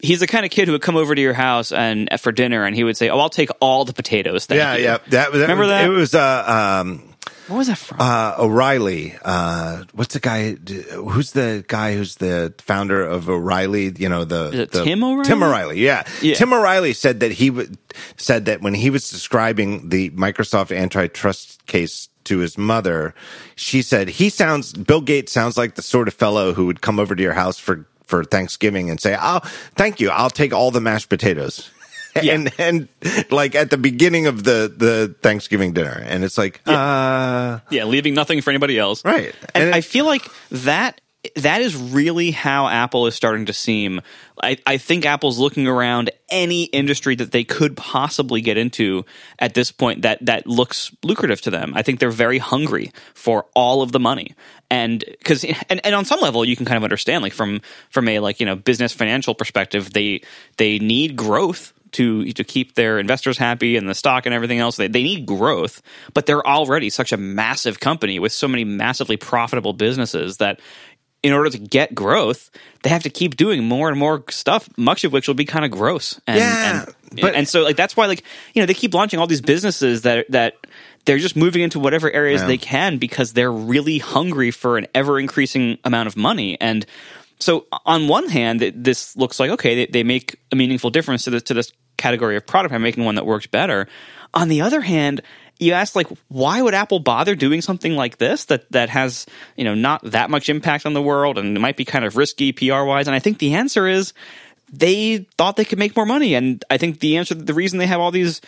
he's 0.01 0.19
the 0.19 0.27
kind 0.27 0.45
of 0.45 0.51
kid 0.51 0.67
who 0.67 0.73
would 0.73 0.81
come 0.81 0.95
over 0.95 1.13
to 1.13 1.21
your 1.21 1.33
house 1.33 1.71
and 1.71 2.09
for 2.19 2.31
dinner 2.31 2.65
and 2.65 2.75
he 2.75 2.83
would 2.83 2.97
say, 2.97 3.09
"Oh, 3.09 3.19
I'll 3.19 3.29
take 3.29 3.49
all 3.59 3.85
the 3.85 3.93
potatoes." 3.93 4.45
Thank 4.45 4.59
yeah, 4.59 4.75
you. 4.75 4.83
yeah. 4.83 4.97
That, 5.09 5.31
that, 5.31 5.41
Remember 5.41 5.67
that? 5.67 5.85
It 5.85 5.89
was 5.89 6.15
uh, 6.15 6.81
um, 6.81 7.13
what 7.47 7.57
was 7.57 7.67
that 7.67 7.77
from? 7.77 7.97
Uh, 7.99 8.35
O'Reilly. 8.39 9.15
Uh, 9.23 9.83
what's 9.93 10.13
the 10.13 10.19
guy? 10.19 10.53
Who's 10.53 11.31
the 11.31 11.65
guy 11.67 11.95
who's 11.95 12.15
the 12.15 12.53
founder 12.59 13.03
of 13.03 13.29
O'Reilly? 13.29 13.93
You 13.97 14.09
know 14.09 14.23
the, 14.23 14.67
the 14.71 14.83
Tim 14.83 15.03
O'Reilly. 15.03 15.25
Tim 15.25 15.43
O'Reilly. 15.43 15.79
Yeah. 15.79 16.03
yeah. 16.21 16.35
Tim 16.35 16.53
O'Reilly 16.53 16.93
said 16.93 17.19
that 17.19 17.33
he 17.33 17.49
w- 17.49 17.69
said 18.17 18.45
that 18.45 18.61
when 18.61 18.73
he 18.73 18.89
was 18.89 19.09
describing 19.09 19.89
the 19.89 20.09
Microsoft 20.11 20.75
antitrust 20.75 21.65
case 21.65 22.07
to 22.25 22.39
his 22.39 22.57
mother, 22.57 23.13
she 23.55 23.81
said 23.81 24.07
he 24.09 24.29
sounds 24.29 24.73
Bill 24.73 25.01
Gates 25.01 25.31
sounds 25.31 25.57
like 25.57 25.75
the 25.75 25.81
sort 25.81 26.07
of 26.07 26.13
fellow 26.13 26.53
who 26.53 26.65
would 26.65 26.81
come 26.81 26.99
over 26.99 27.15
to 27.15 27.23
your 27.23 27.33
house 27.33 27.57
for 27.57 27.85
for 28.05 28.23
Thanksgiving 28.23 28.89
and 28.89 28.99
say, 28.99 29.17
"Oh, 29.19 29.39
thank 29.75 29.99
you. 29.99 30.09
I'll 30.09 30.29
take 30.29 30.53
all 30.53 30.71
the 30.71 30.81
mashed 30.81 31.09
potatoes." 31.09 31.69
Yeah. 32.21 32.35
and 32.35 32.51
and 32.59 32.87
like 33.31 33.55
at 33.55 33.71
the 33.71 33.77
beginning 33.77 34.27
of 34.27 34.43
the 34.43 34.71
the 34.77 35.15
Thanksgiving 35.23 35.73
dinner, 35.73 35.99
and 36.05 36.23
it's 36.23 36.37
like, 36.37 36.61
yeah, 36.67 36.79
uh, 36.79 37.59
yeah 37.71 37.85
leaving 37.85 38.13
nothing 38.13 38.39
for 38.41 38.51
anybody 38.51 38.77
else, 38.77 39.03
right? 39.03 39.33
And, 39.55 39.63
and 39.63 39.69
it, 39.69 39.75
I 39.75 39.81
feel 39.81 40.05
like 40.05 40.29
that 40.51 41.01
that 41.35 41.61
is 41.61 41.75
really 41.75 42.31
how 42.31 42.67
Apple 42.67 43.07
is 43.07 43.15
starting 43.15 43.45
to 43.45 43.53
seem. 43.53 44.01
I, 44.41 44.57
I, 44.65 44.77
think 44.77 45.05
Apple's 45.05 45.39
looking 45.39 45.67
around 45.67 46.11
any 46.29 46.63
industry 46.63 47.15
that 47.15 47.31
they 47.31 47.45
could 47.45 47.77
possibly 47.77 48.41
get 48.41 48.57
into 48.57 49.05
at 49.39 49.53
this 49.53 49.71
point 49.71 50.01
that 50.01 50.25
that 50.25 50.47
looks 50.47 50.93
lucrative 51.01 51.39
to 51.41 51.49
them. 51.49 51.73
I 51.75 51.81
think 51.81 51.99
they're 51.99 52.11
very 52.11 52.39
hungry 52.39 52.91
for 53.13 53.45
all 53.55 53.81
of 53.81 53.93
the 53.93 53.99
money, 53.99 54.35
and 54.69 55.03
because 55.07 55.45
and, 55.69 55.79
and 55.85 55.95
on 55.95 56.03
some 56.03 56.19
level 56.19 56.43
you 56.43 56.57
can 56.57 56.65
kind 56.65 56.77
of 56.77 56.83
understand, 56.83 57.23
like 57.23 57.33
from 57.33 57.61
from 57.89 58.07
a 58.09 58.19
like 58.19 58.39
you 58.39 58.45
know 58.45 58.55
business 58.55 58.91
financial 58.91 59.33
perspective, 59.33 59.93
they 59.93 60.21
they 60.57 60.77
need 60.79 61.15
growth 61.15 61.73
to 61.93 62.31
to 62.33 62.43
keep 62.43 62.75
their 62.75 62.99
investors 62.99 63.37
happy 63.37 63.77
and 63.77 63.87
the 63.87 63.95
stock 63.95 64.25
and 64.25 64.35
everything 64.35 64.59
else. 64.59 64.75
They, 64.75 64.87
they 64.87 65.03
need 65.03 65.25
growth, 65.25 65.81
but 66.13 66.25
they're 66.25 66.45
already 66.45 66.89
such 66.89 67.13
a 67.13 67.17
massive 67.17 67.79
company 67.79 68.19
with 68.19 68.31
so 68.31 68.47
many 68.47 68.63
massively 68.63 69.17
profitable 69.17 69.73
businesses 69.73 70.37
that 70.37 70.59
in 71.23 71.31
order 71.31 71.49
to 71.49 71.57
get 71.57 71.95
growth, 71.95 72.51
they 72.83 72.89
have 72.89 73.03
to 73.03 73.09
keep 73.09 73.37
doing 73.37 73.63
more 73.63 73.89
and 73.89 73.97
more 73.97 74.23
stuff, 74.29 74.69
much 74.77 75.05
of 75.05 75.13
which 75.13 75.27
will 75.27 75.35
be 75.35 75.45
kind 75.45 75.63
of 75.63 75.71
gross. 75.71 76.19
And, 76.27 76.37
yeah, 76.37 76.85
and, 76.85 77.21
but, 77.21 77.33
and 77.33 77.47
so 77.47 77.63
like 77.63 77.77
that's 77.77 77.95
why 77.95 78.05
like 78.05 78.23
you 78.53 78.61
know 78.61 78.65
they 78.65 78.73
keep 78.73 78.93
launching 78.93 79.19
all 79.19 79.27
these 79.27 79.41
businesses 79.41 80.03
that 80.03 80.29
that 80.29 80.55
they're 81.05 81.17
just 81.17 81.35
moving 81.35 81.61
into 81.61 81.79
whatever 81.79 82.11
areas 82.11 82.41
yeah. 82.41 82.47
they 82.47 82.57
can 82.57 82.97
because 82.97 83.33
they're 83.33 83.51
really 83.51 83.97
hungry 83.97 84.51
for 84.51 84.77
an 84.77 84.85
ever 84.93 85.19
increasing 85.19 85.79
amount 85.83 86.07
of 86.07 86.15
money 86.15 86.59
and. 86.61 86.85
So 87.39 87.65
on 87.85 88.07
one 88.07 88.29
hand, 88.29 88.61
this 88.61 89.17
looks 89.17 89.37
like 89.37 89.49
okay, 89.49 89.75
they, 89.75 89.85
they 89.87 90.03
make 90.03 90.39
a 90.53 90.55
meaningful 90.55 90.91
difference 90.91 91.25
to 91.25 91.29
this 91.29 91.43
to 91.43 91.53
this 91.53 91.73
category 91.97 92.37
of 92.37 92.45
product 92.45 92.71
by 92.71 92.77
making 92.77 93.03
one 93.03 93.15
that 93.15 93.25
works 93.25 93.47
better. 93.47 93.89
On 94.33 94.47
the 94.47 94.61
other 94.61 94.79
hand, 94.79 95.21
you 95.59 95.73
ask 95.73 95.95
like 95.95 96.07
why 96.27 96.61
would 96.61 96.73
Apple 96.73 96.99
bother 96.99 97.35
doing 97.35 97.61
something 97.61 97.95
like 97.95 98.17
this 98.17 98.45
that 98.45 98.69
that 98.71 98.89
has 98.89 99.25
you 99.55 99.63
know 99.63 99.75
not 99.75 100.01
that 100.03 100.29
much 100.29 100.49
impact 100.49 100.85
on 100.85 100.93
the 100.93 101.01
world 101.01 101.37
and 101.37 101.55
it 101.55 101.59
might 101.59 101.77
be 101.77 101.85
kind 101.85 102.05
of 102.05 102.17
risky 102.17 102.51
PR 102.51 102.83
wise? 102.83 103.07
And 103.07 103.15
I 103.15 103.19
think 103.19 103.39
the 103.39 103.53
answer 103.55 103.87
is 103.87 104.13
they 104.73 105.27
thought 105.37 105.55
they 105.55 105.65
could 105.65 105.79
make 105.79 105.95
more 105.95 106.05
money. 106.05 106.33
And 106.33 106.65
I 106.69 106.77
think 106.77 106.99
the 106.99 107.17
answer, 107.17 107.35
the 107.35 107.53
reason 107.53 107.77
they 107.77 107.85
have 107.85 107.99
all 107.99 108.11
these 108.11 108.41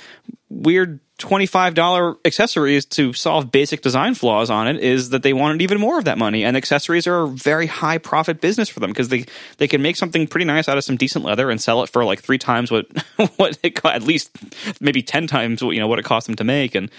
weird 0.49 0.99
$25 1.19 2.17
accessories 2.25 2.83
to 2.85 3.13
solve 3.13 3.51
basic 3.51 3.81
design 3.81 4.15
flaws 4.15 4.49
on 4.49 4.67
it 4.67 4.77
is 4.79 5.11
that 5.11 5.23
they 5.23 5.33
wanted 5.33 5.61
even 5.61 5.79
more 5.79 5.97
of 5.97 6.05
that 6.05 6.17
money. 6.17 6.43
And 6.43 6.57
accessories 6.57 7.07
are 7.07 7.23
a 7.23 7.27
very 7.27 7.67
high 7.67 7.99
profit 7.99 8.41
business 8.41 8.67
for 8.67 8.79
them 8.79 8.89
because 8.89 9.09
they, 9.09 9.25
they 9.57 9.67
can 9.67 9.81
make 9.81 9.95
something 9.95 10.27
pretty 10.27 10.45
nice 10.45 10.67
out 10.67 10.77
of 10.77 10.83
some 10.83 10.97
decent 10.97 11.23
leather 11.23 11.49
and 11.49 11.61
sell 11.61 11.83
it 11.83 11.89
for 11.89 12.03
like 12.03 12.21
three 12.21 12.39
times 12.39 12.71
what, 12.71 12.87
what 13.37 13.57
it 13.61 13.75
cost, 13.75 13.95
at 13.95 14.03
least 14.03 14.31
maybe 14.81 15.01
10 15.01 15.27
times 15.27 15.63
what, 15.63 15.71
you 15.71 15.79
know, 15.79 15.87
what 15.87 15.99
it 15.99 16.05
cost 16.05 16.25
them 16.25 16.35
to 16.35 16.43
make. 16.43 16.75
And, 16.75 16.89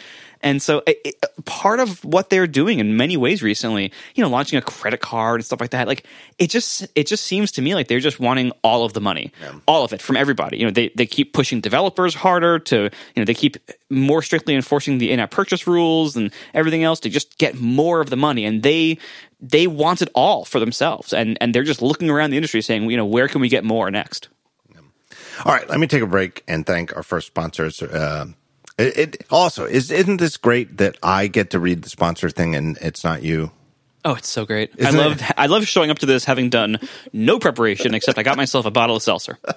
and 0.42 0.60
so 0.60 0.82
it, 0.86 1.00
it, 1.04 1.44
part 1.44 1.80
of 1.80 2.04
what 2.04 2.30
they're 2.30 2.46
doing 2.46 2.78
in 2.78 2.96
many 2.96 3.16
ways 3.16 3.42
recently, 3.42 3.92
you 4.14 4.22
know, 4.22 4.28
launching 4.28 4.58
a 4.58 4.62
credit 4.62 5.00
card 5.00 5.40
and 5.40 5.44
stuff 5.44 5.60
like 5.60 5.70
that, 5.70 5.86
like 5.86 6.06
it 6.38 6.50
just 6.50 6.86
it 6.94 7.06
just 7.06 7.24
seems 7.24 7.52
to 7.52 7.62
me 7.62 7.74
like 7.74 7.88
they're 7.88 8.00
just 8.00 8.20
wanting 8.20 8.52
all 8.62 8.84
of 8.84 8.92
the 8.92 9.00
money, 9.00 9.32
yeah. 9.40 9.54
all 9.66 9.84
of 9.84 9.92
it 9.92 10.00
from 10.00 10.16
everybody. 10.16 10.58
You 10.58 10.66
know, 10.66 10.70
they 10.70 10.90
they 10.94 11.06
keep 11.06 11.32
pushing 11.32 11.60
developers 11.60 12.14
harder 12.14 12.58
to, 12.58 12.76
you 12.76 12.90
know, 13.16 13.24
they 13.24 13.34
keep 13.34 13.56
more 13.90 14.22
strictly 14.22 14.54
enforcing 14.54 14.98
the 14.98 15.10
in-app 15.10 15.30
purchase 15.30 15.66
rules 15.66 16.16
and 16.16 16.32
everything 16.54 16.84
else 16.84 17.00
to 17.00 17.08
just 17.08 17.38
get 17.38 17.58
more 17.60 18.00
of 18.00 18.10
the 18.10 18.16
money 18.16 18.44
and 18.44 18.62
they 18.62 18.98
they 19.40 19.66
want 19.66 20.02
it 20.02 20.08
all 20.14 20.44
for 20.44 20.60
themselves 20.60 21.12
and 21.12 21.38
and 21.40 21.54
they're 21.54 21.62
just 21.62 21.82
looking 21.82 22.10
around 22.10 22.30
the 22.30 22.36
industry 22.36 22.60
saying, 22.60 22.90
you 22.90 22.96
know, 22.96 23.06
where 23.06 23.28
can 23.28 23.40
we 23.40 23.48
get 23.48 23.64
more 23.64 23.90
next? 23.90 24.28
All 25.44 25.52
right, 25.52 25.68
let 25.68 25.78
me 25.78 25.86
take 25.86 26.02
a 26.02 26.06
break 26.06 26.42
and 26.48 26.64
thank 26.64 26.96
our 26.96 27.02
first 27.02 27.26
sponsors. 27.26 27.82
Uh, 27.82 28.26
it, 28.78 28.98
it 28.98 29.26
also 29.30 29.64
is. 29.64 29.90
Isn't 29.90 30.18
this 30.18 30.36
great 30.36 30.76
that 30.78 30.98
I 31.02 31.26
get 31.28 31.50
to 31.50 31.58
read 31.58 31.82
the 31.82 31.88
sponsor 31.88 32.30
thing 32.30 32.54
and 32.54 32.76
it's 32.80 33.04
not 33.04 33.22
you? 33.22 33.50
Oh, 34.04 34.14
it's 34.14 34.28
so 34.28 34.44
great! 34.46 34.70
Isn't 34.76 34.94
I 34.94 35.04
love 35.04 35.20
it? 35.20 35.32
I 35.36 35.46
love 35.46 35.66
showing 35.66 35.90
up 35.90 35.98
to 36.00 36.06
this 36.06 36.24
having 36.24 36.50
done 36.50 36.78
no 37.12 37.38
preparation 37.38 37.94
except 37.94 38.18
I 38.18 38.22
got 38.22 38.36
myself 38.36 38.66
a 38.66 38.70
bottle 38.70 38.96
of 38.96 39.02
seltzer. 39.02 39.38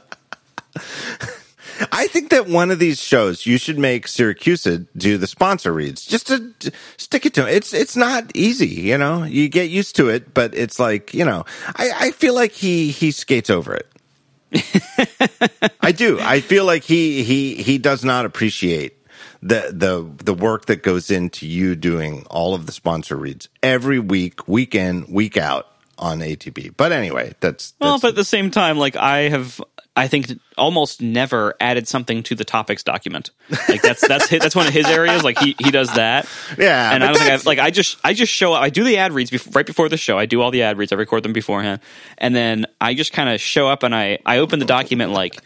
I 1.91 2.07
think 2.07 2.29
that 2.31 2.47
one 2.47 2.71
of 2.71 2.79
these 2.79 3.01
shows 3.01 3.45
you 3.45 3.57
should 3.57 3.79
make 3.79 4.07
Siracusa 4.07 4.85
do 4.97 5.17
the 5.17 5.27
sponsor 5.27 5.71
reads 5.71 6.05
just 6.05 6.27
to, 6.27 6.51
to 6.59 6.71
stick 6.97 7.25
it 7.25 7.33
to 7.35 7.43
him. 7.43 7.47
It's 7.47 7.73
it's 7.73 7.95
not 7.95 8.31
easy, 8.35 8.67
you 8.67 8.97
know. 8.97 9.23
You 9.23 9.49
get 9.49 9.69
used 9.69 9.95
to 9.97 10.09
it, 10.09 10.33
but 10.33 10.55
it's 10.55 10.79
like 10.79 11.13
you 11.13 11.25
know. 11.25 11.45
I, 11.75 11.91
I 11.95 12.11
feel 12.11 12.33
like 12.33 12.51
he 12.51 12.91
he 12.91 13.11
skates 13.11 13.49
over 13.49 13.75
it. 13.75 13.87
I 15.81 15.91
do. 15.91 16.19
I 16.19 16.41
feel 16.41 16.65
like 16.65 16.83
he 16.83 17.23
he 17.23 17.55
he 17.55 17.77
does 17.77 18.03
not 18.03 18.25
appreciate 18.25 18.98
the 19.41 19.71
the 19.71 20.23
the 20.23 20.33
work 20.33 20.65
that 20.65 20.83
goes 20.83 21.09
into 21.09 21.47
you 21.47 21.75
doing 21.75 22.25
all 22.29 22.53
of 22.53 22.65
the 22.65 22.71
sponsor 22.71 23.15
reads 23.15 23.49
every 23.63 23.99
week, 23.99 24.47
week 24.47 24.75
in, 24.75 25.05
week 25.11 25.37
out 25.37 25.67
on 25.97 26.19
ATP. 26.19 26.73
But 26.75 26.91
anyway, 26.91 27.35
that's, 27.39 27.71
that's 27.71 27.75
well. 27.79 27.99
But 27.99 28.09
at 28.09 28.15
the 28.15 28.25
same 28.25 28.51
time, 28.51 28.77
like 28.77 28.95
I 28.95 29.29
have, 29.29 29.61
I 29.95 30.07
think 30.07 30.31
almost 30.57 31.01
never 31.01 31.55
added 31.59 31.87
something 31.87 32.23
to 32.23 32.35
the 32.35 32.43
topics 32.43 32.83
document. 32.83 33.31
Like 33.67 33.81
that's 33.81 34.05
that's 34.07 34.27
his, 34.27 34.39
that's 34.39 34.55
one 34.55 34.67
of 34.67 34.73
his 34.73 34.87
areas. 34.87 35.23
Like 35.23 35.37
he 35.39 35.55
he 35.59 35.71
does 35.71 35.93
that. 35.93 36.27
Yeah, 36.57 36.93
and 36.93 37.03
I 37.03 37.07
don't 37.07 37.17
think 37.17 37.31
I've, 37.31 37.45
like 37.45 37.59
I 37.59 37.71
just 37.71 37.97
I 38.03 38.13
just 38.13 38.33
show 38.33 38.53
up. 38.53 38.61
I 38.61 38.69
do 38.69 38.83
the 38.83 38.97
ad 38.97 39.13
reads 39.13 39.29
before, 39.29 39.51
right 39.55 39.65
before 39.65 39.89
the 39.89 39.97
show. 39.97 40.17
I 40.17 40.25
do 40.25 40.41
all 40.41 40.51
the 40.51 40.63
ad 40.63 40.77
reads. 40.77 40.91
I 40.91 40.95
record 40.95 41.23
them 41.23 41.33
beforehand, 41.33 41.81
and 42.17 42.35
then 42.35 42.65
I 42.81 42.93
just 42.93 43.13
kind 43.13 43.29
of 43.29 43.39
show 43.39 43.67
up 43.67 43.83
and 43.83 43.95
I 43.95 44.19
I 44.25 44.39
open 44.39 44.59
the 44.59 44.65
document 44.65 45.11
like 45.11 45.41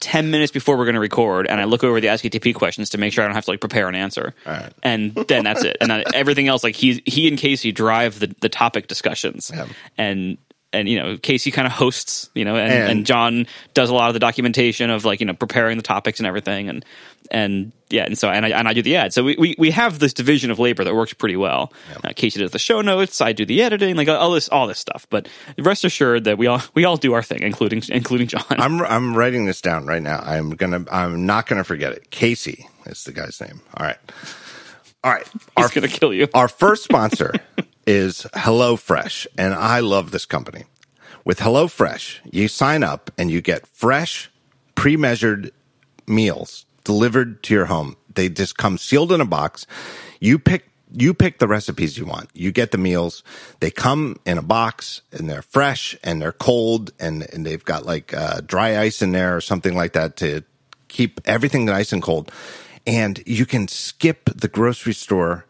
10 0.00 0.30
minutes 0.30 0.52
before 0.52 0.76
we're 0.76 0.84
going 0.84 0.94
to 0.94 1.00
record 1.00 1.46
and 1.46 1.60
I 1.60 1.64
look 1.64 1.82
over 1.82 2.00
the 2.00 2.06
AskATP 2.08 2.54
questions 2.54 2.90
to 2.90 2.98
make 2.98 3.12
sure 3.12 3.24
I 3.24 3.26
don't 3.26 3.34
have 3.34 3.44
to 3.46 3.50
like 3.50 3.60
prepare 3.60 3.88
an 3.88 3.94
answer. 3.94 4.34
Right. 4.46 4.72
And 4.82 5.14
then 5.14 5.44
that's 5.44 5.64
it. 5.64 5.76
And 5.80 5.90
then 5.90 6.04
everything 6.14 6.48
else, 6.48 6.62
like 6.62 6.76
he, 6.76 7.02
he 7.04 7.28
and 7.28 7.36
Casey 7.36 7.72
drive 7.72 8.20
the, 8.20 8.34
the 8.40 8.48
topic 8.48 8.86
discussions 8.86 9.50
yeah. 9.52 9.66
and, 9.96 10.38
and 10.72 10.88
you 10.88 10.98
know 10.98 11.16
Casey 11.16 11.50
kind 11.50 11.66
of 11.66 11.72
hosts, 11.72 12.30
you 12.34 12.44
know, 12.44 12.56
and, 12.56 12.70
and, 12.70 12.90
and, 12.90 13.06
John 13.06 13.46
does 13.74 13.90
a 13.90 13.94
lot 13.94 14.08
of 14.08 14.14
the 14.14 14.20
documentation 14.20 14.90
of 14.90 15.04
like 15.04 15.20
you 15.20 15.26
know 15.26 15.32
preparing 15.32 15.76
the 15.76 15.82
topics 15.82 16.20
and 16.20 16.26
everything, 16.26 16.68
and 16.68 16.84
and 17.30 17.72
yeah, 17.90 18.04
and 18.04 18.18
so 18.18 18.28
and 18.28 18.44
I, 18.44 18.50
and 18.50 18.68
I 18.68 18.72
do 18.72 18.82
the 18.82 18.96
ad. 18.96 19.12
So 19.12 19.24
we, 19.24 19.36
we, 19.38 19.54
we 19.58 19.70
have 19.70 19.98
this 19.98 20.12
division 20.12 20.50
of 20.50 20.58
labor 20.58 20.84
that 20.84 20.94
works 20.94 21.12
pretty 21.14 21.36
well. 21.36 21.72
Uh, 22.04 22.12
Casey 22.14 22.40
does 22.40 22.50
the 22.50 22.58
show 22.58 22.80
notes, 22.80 23.20
I 23.20 23.32
do 23.32 23.44
the 23.44 23.62
editing, 23.62 23.96
like 23.96 24.08
all 24.08 24.32
this 24.32 24.48
all 24.48 24.66
this 24.66 24.78
stuff. 24.78 25.06
But 25.10 25.28
rest 25.58 25.84
assured 25.84 26.24
that 26.24 26.38
we 26.38 26.46
all 26.46 26.62
we 26.74 26.84
all 26.84 26.96
do 26.96 27.14
our 27.14 27.22
thing, 27.22 27.42
including 27.42 27.82
including 27.88 28.28
John. 28.28 28.44
I'm 28.50 28.82
I'm 28.82 29.16
writing 29.16 29.46
this 29.46 29.60
down 29.60 29.86
right 29.86 30.02
now. 30.02 30.20
I'm 30.20 30.50
gonna 30.50 30.84
I'm 30.90 31.26
not 31.26 31.46
gonna 31.46 31.64
forget 31.64 31.92
it. 31.92 32.10
Casey 32.10 32.68
is 32.86 33.04
the 33.04 33.12
guy's 33.12 33.40
name. 33.40 33.60
All 33.76 33.86
right, 33.86 33.98
all 35.02 35.12
right. 35.12 35.26
He's 35.32 35.42
our, 35.56 35.68
gonna 35.68 35.88
kill 35.88 36.12
you. 36.12 36.28
Our 36.34 36.48
first 36.48 36.84
sponsor 36.84 37.34
is 37.86 38.26
HelloFresh, 38.34 39.26
and 39.36 39.54
I 39.54 39.80
love 39.80 40.10
this 40.10 40.26
company. 40.26 40.64
With 41.24 41.40
HelloFresh, 41.40 42.20
you 42.30 42.48
sign 42.48 42.82
up 42.82 43.10
and 43.18 43.30
you 43.30 43.40
get 43.42 43.66
fresh, 43.66 44.30
pre-measured 44.74 45.52
meals 46.06 46.64
delivered 46.88 47.42
to 47.42 47.52
your 47.52 47.66
home. 47.66 47.98
They 48.14 48.30
just 48.30 48.56
come 48.56 48.78
sealed 48.78 49.12
in 49.12 49.20
a 49.20 49.26
box. 49.26 49.66
You 50.20 50.38
pick 50.38 50.70
you 50.90 51.12
pick 51.12 51.38
the 51.38 51.46
recipes 51.46 51.98
you 51.98 52.06
want. 52.06 52.30
You 52.32 52.50
get 52.50 52.70
the 52.70 52.78
meals. 52.78 53.22
They 53.60 53.70
come 53.70 54.18
in 54.24 54.38
a 54.38 54.42
box 54.42 55.02
and 55.12 55.28
they're 55.28 55.42
fresh 55.42 55.94
and 56.02 56.22
they're 56.22 56.32
cold 56.32 56.92
and, 56.98 57.28
and 57.30 57.44
they've 57.44 57.62
got 57.62 57.84
like 57.84 58.14
uh, 58.14 58.40
dry 58.40 58.78
ice 58.78 59.02
in 59.02 59.12
there 59.12 59.36
or 59.36 59.42
something 59.42 59.74
like 59.76 59.92
that 59.92 60.16
to 60.16 60.44
keep 60.88 61.20
everything 61.26 61.66
nice 61.66 61.92
and 61.92 62.02
cold. 62.02 62.32
And 62.86 63.22
you 63.26 63.44
can 63.44 63.68
skip 63.68 64.30
the 64.34 64.48
grocery 64.48 64.94
store 64.94 65.44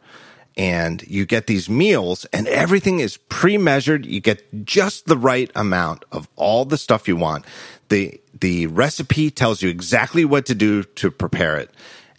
and 0.57 1.07
you 1.07 1.25
get 1.25 1.47
these 1.47 1.71
meals 1.71 2.25
and 2.33 2.49
everything 2.49 2.99
is 2.99 3.17
pre-measured. 3.17 4.05
You 4.05 4.21
get 4.21 4.65
just 4.65 5.07
the 5.07 5.17
right 5.17 5.53
amount 5.55 6.05
of 6.11 6.29
all 6.35 6.65
the 6.65 6.77
stuff 6.77 7.07
you 7.07 7.15
want. 7.15 7.45
The 7.89 8.21
the 8.39 8.67
recipe 8.67 9.31
tells 9.31 9.63
you 9.63 9.69
exactly 9.69 10.25
what 10.25 10.47
to 10.47 10.55
do 10.55 10.83
to 10.83 11.11
prepare 11.11 11.57
it, 11.57 11.71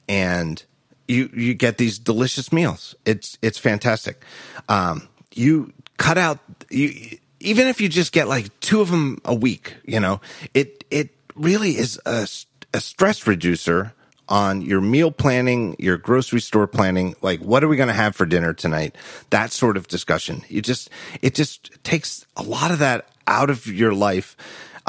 and 0.08 0.64
you 1.08 1.30
you 1.34 1.54
get 1.54 1.78
these 1.78 2.00
delicious 2.00 2.52
meals. 2.52 2.96
It's 3.06 3.38
it's 3.42 3.58
fantastic. 3.58 4.24
Um, 4.68 5.08
you 5.34 5.74
cut 5.98 6.18
out 6.18 6.40
you 6.70 7.18
even 7.40 7.68
if 7.68 7.80
you 7.80 7.90
just 7.90 8.12
get 8.12 8.28
like 8.28 8.58
two 8.60 8.82
of 8.82 8.90
them 8.90 9.22
a 9.26 9.36
week. 9.36 9.76
You 9.86 10.00
know 10.00 10.22
it 10.54 10.84
it 10.90 11.10
really 11.36 11.78
is 11.78 12.00
a, 12.06 12.28
a 12.74 12.82
stress 12.82 13.26
reducer 13.26 13.94
on 14.30 14.62
your 14.62 14.80
meal 14.80 15.12
planning, 15.12 15.76
your 15.80 15.98
grocery 15.98 16.40
store 16.40 16.68
planning, 16.68 17.16
like 17.22 17.40
what 17.40 17.64
are 17.64 17.68
we 17.68 17.76
going 17.76 17.88
to 17.88 17.94
have 17.94 18.16
for 18.16 18.26
dinner 18.26 18.54
tonight? 18.54 18.96
That 19.32 19.52
sort 19.52 19.76
of 19.76 19.88
discussion. 19.88 20.44
You 20.48 20.62
just, 20.62 20.90
it 21.22 21.34
just 21.34 21.84
takes 21.84 22.26
a 22.38 22.44
lot 22.44 22.70
of 22.70 22.80
that 22.80 23.10
out 23.26 23.50
of 23.50 23.66
your 23.66 23.94
life 23.94 24.38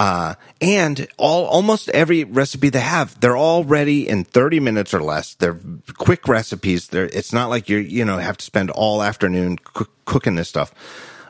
uh, 0.01 0.35
and 0.63 1.07
all 1.19 1.45
almost 1.45 1.91
every 1.91 2.25
recipe 2.25 2.71
they 2.71 2.81
have, 2.81 3.21
they're 3.21 3.37
all 3.37 3.65
ready 3.65 4.09
in 4.09 4.25
30 4.25 4.59
minutes 4.59 4.95
or 4.95 5.03
less. 5.03 5.35
They're 5.35 5.61
quick 5.99 6.27
recipes. 6.27 6.89
They're, 6.89 7.05
it's 7.05 7.35
not 7.35 7.51
like 7.51 7.69
you 7.69 7.77
you 7.77 8.07
know 8.07 8.17
have 8.17 8.39
to 8.39 8.45
spend 8.45 8.71
all 8.71 9.03
afternoon 9.03 9.59
cooking 10.07 10.37
this 10.37 10.49
stuff. 10.49 10.73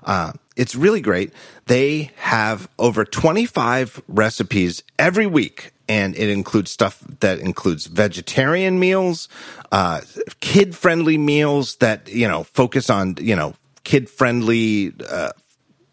Uh, 0.05 0.35
it's 0.55 0.77
really 0.77 1.01
great. 1.01 1.33
They 1.67 2.13
have 2.19 2.69
over 2.79 3.05
25 3.05 4.03
recipes 4.07 4.85
every 5.01 5.27
week, 5.27 5.73
and 5.89 6.15
it 6.15 6.29
includes 6.29 6.71
stuff 6.71 7.03
that 7.19 7.41
includes 7.41 7.87
vegetarian 7.87 8.79
meals, 8.79 9.29
uh, 9.73 10.03
kid 10.39 10.77
friendly 10.77 11.19
meals 11.19 11.75
that 11.77 12.09
you 12.09 12.29
know 12.29 12.45
focus 12.45 12.89
on 12.89 13.17
you 13.21 13.35
know 13.35 13.55
kid 13.83 14.09
friendly. 14.09 14.95
Uh, 15.11 15.33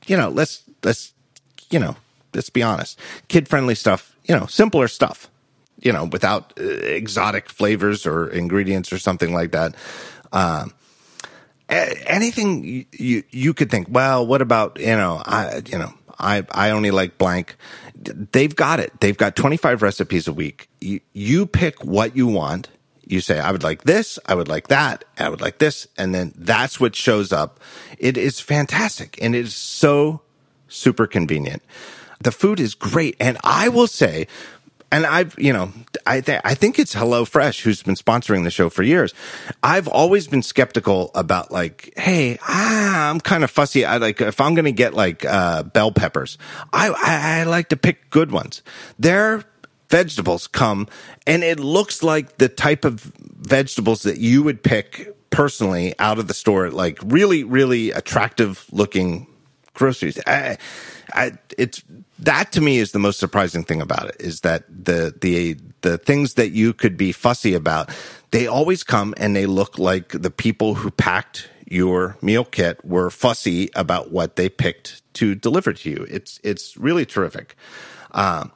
you 0.05 0.15
know, 0.15 0.29
let's 0.29 0.61
let's 0.83 1.13
you 1.71 1.79
know 1.79 1.95
let's 2.37 2.49
be 2.51 2.63
honest, 2.63 2.99
kid 3.27 3.49
friendly 3.49 3.75
stuff, 3.75 4.15
you 4.23 4.37
know, 4.37 4.45
simpler 4.45 4.87
stuff, 4.87 5.29
you 5.81 5.91
know, 5.91 6.05
without 6.05 6.53
uh, 6.59 6.63
exotic 6.63 7.49
flavors 7.49 8.05
or 8.05 8.27
ingredients 8.29 8.93
or 8.93 8.99
something 8.99 9.33
like 9.33 9.51
that. 9.51 9.75
Um, 10.31 10.73
anything 11.67 12.63
you, 12.63 12.85
you, 12.91 13.23
you 13.31 13.53
could 13.53 13.71
think, 13.71 13.87
well, 13.89 14.25
what 14.25 14.41
about, 14.41 14.79
you 14.79 14.85
know, 14.95 15.21
I, 15.25 15.63
you 15.65 15.79
know, 15.79 15.93
I, 16.19 16.45
I 16.51 16.69
only 16.69 16.91
like 16.91 17.17
blank. 17.17 17.55
They've 17.95 18.55
got 18.55 18.79
it. 18.79 18.99
They've 18.99 19.17
got 19.17 19.35
25 19.35 19.81
recipes 19.81 20.27
a 20.27 20.33
week. 20.33 20.69
You, 20.79 21.01
you 21.13 21.47
pick 21.47 21.83
what 21.83 22.15
you 22.15 22.27
want. 22.27 22.69
You 23.03 23.19
say, 23.21 23.39
I 23.39 23.51
would 23.51 23.63
like 23.63 23.83
this. 23.83 24.19
I 24.27 24.35
would 24.35 24.47
like 24.47 24.67
that. 24.67 25.05
I 25.17 25.29
would 25.29 25.41
like 25.41 25.57
this. 25.57 25.87
And 25.97 26.13
then 26.13 26.33
that's 26.35 26.79
what 26.79 26.95
shows 26.95 27.33
up. 27.33 27.59
It 27.97 28.15
is 28.15 28.39
fantastic 28.39 29.17
and 29.21 29.33
it 29.33 29.45
is 29.45 29.55
so 29.55 30.21
super 30.67 31.07
convenient. 31.07 31.63
The 32.21 32.31
food 32.31 32.59
is 32.59 32.75
great. 32.75 33.15
And 33.19 33.37
I 33.43 33.69
will 33.69 33.87
say, 33.87 34.27
and 34.91 35.05
I've, 35.05 35.37
you 35.37 35.51
know, 35.51 35.71
I, 36.05 36.21
th- 36.21 36.41
I 36.45 36.53
think 36.53 36.79
it's 36.79 36.95
HelloFresh 36.95 37.61
who's 37.61 37.83
been 37.83 37.95
sponsoring 37.95 38.43
the 38.43 38.51
show 38.51 38.69
for 38.69 38.83
years. 38.83 39.13
I've 39.61 39.87
always 39.87 40.27
been 40.27 40.41
skeptical 40.41 41.11
about 41.13 41.51
like, 41.51 41.93
hey, 41.97 42.37
ah, 42.41 43.09
I'm 43.09 43.19
kind 43.19 43.43
of 43.43 43.51
fussy. 43.51 43.83
I 43.85 43.97
like 43.97 44.21
if 44.21 44.39
I'm 44.39 44.55
going 44.55 44.65
to 44.65 44.71
get 44.71 44.93
like 44.93 45.25
uh, 45.25 45.63
bell 45.63 45.91
peppers, 45.91 46.37
I, 46.71 46.89
I 46.89 47.41
I 47.41 47.43
like 47.43 47.69
to 47.69 47.77
pick 47.77 48.09
good 48.09 48.31
ones. 48.31 48.63
Their 48.97 49.43
vegetables 49.89 50.47
come 50.47 50.87
and 51.25 51.43
it 51.43 51.59
looks 51.59 52.03
like 52.03 52.37
the 52.37 52.49
type 52.49 52.85
of 52.85 53.11
vegetables 53.19 54.03
that 54.03 54.17
you 54.17 54.43
would 54.43 54.63
pick 54.63 55.13
personally 55.29 55.93
out 55.99 56.19
of 56.19 56.27
the 56.27 56.33
store, 56.33 56.69
like 56.69 56.99
really, 57.03 57.43
really 57.43 57.91
attractive 57.91 58.65
looking 58.71 59.27
groceries. 59.77 60.19
I, 60.27 60.57
I, 61.13 61.33
it's 61.57 61.83
that 62.19 62.51
to 62.53 62.61
me 62.61 62.77
is 62.77 62.91
the 62.91 62.99
most 62.99 63.19
surprising 63.19 63.63
thing 63.63 63.81
about 63.81 64.09
it 64.09 64.17
is 64.19 64.41
that 64.41 64.63
the 64.67 65.13
the 65.21 65.57
the 65.81 65.97
things 65.97 66.33
that 66.33 66.49
you 66.49 66.73
could 66.73 66.97
be 66.97 67.11
fussy 67.11 67.53
about, 67.53 67.89
they 68.31 68.47
always 68.47 68.83
come 68.83 69.13
and 69.17 69.35
they 69.35 69.45
look 69.45 69.79
like 69.79 70.09
the 70.09 70.31
people 70.31 70.75
who 70.75 70.91
packed 70.91 71.49
your 71.69 72.17
meal 72.21 72.43
kit 72.43 72.83
were 72.83 73.09
fussy 73.09 73.69
about 73.75 74.11
what 74.11 74.35
they 74.35 74.49
picked 74.49 75.01
to 75.13 75.35
deliver 75.35 75.73
to 75.73 75.89
you. 75.89 76.05
It's 76.09 76.39
it's 76.43 76.75
really 76.77 77.05
terrific. 77.05 77.55
Um, 78.11 78.51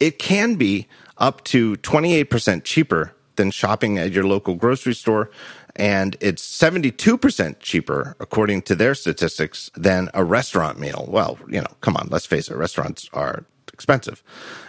it 0.00 0.18
can 0.18 0.54
be 0.54 0.88
up 1.18 1.44
to 1.44 1.76
28% 1.76 2.64
cheaper 2.64 3.14
than 3.36 3.50
shopping 3.50 3.98
at 3.98 4.12
your 4.12 4.24
local 4.24 4.54
grocery 4.54 4.94
store. 4.94 5.30
And 5.76 6.16
it's 6.20 6.44
72% 6.44 7.60
cheaper, 7.60 8.16
according 8.20 8.62
to 8.62 8.74
their 8.74 8.94
statistics, 8.94 9.70
than 9.74 10.10
a 10.14 10.24
restaurant 10.24 10.78
meal. 10.78 11.04
Well, 11.08 11.38
you 11.48 11.60
know, 11.60 11.68
come 11.80 11.96
on, 11.96 12.08
let's 12.10 12.26
face 12.26 12.50
it, 12.50 12.56
restaurants 12.56 13.08
are 13.12 13.44
expensive, 13.72 14.22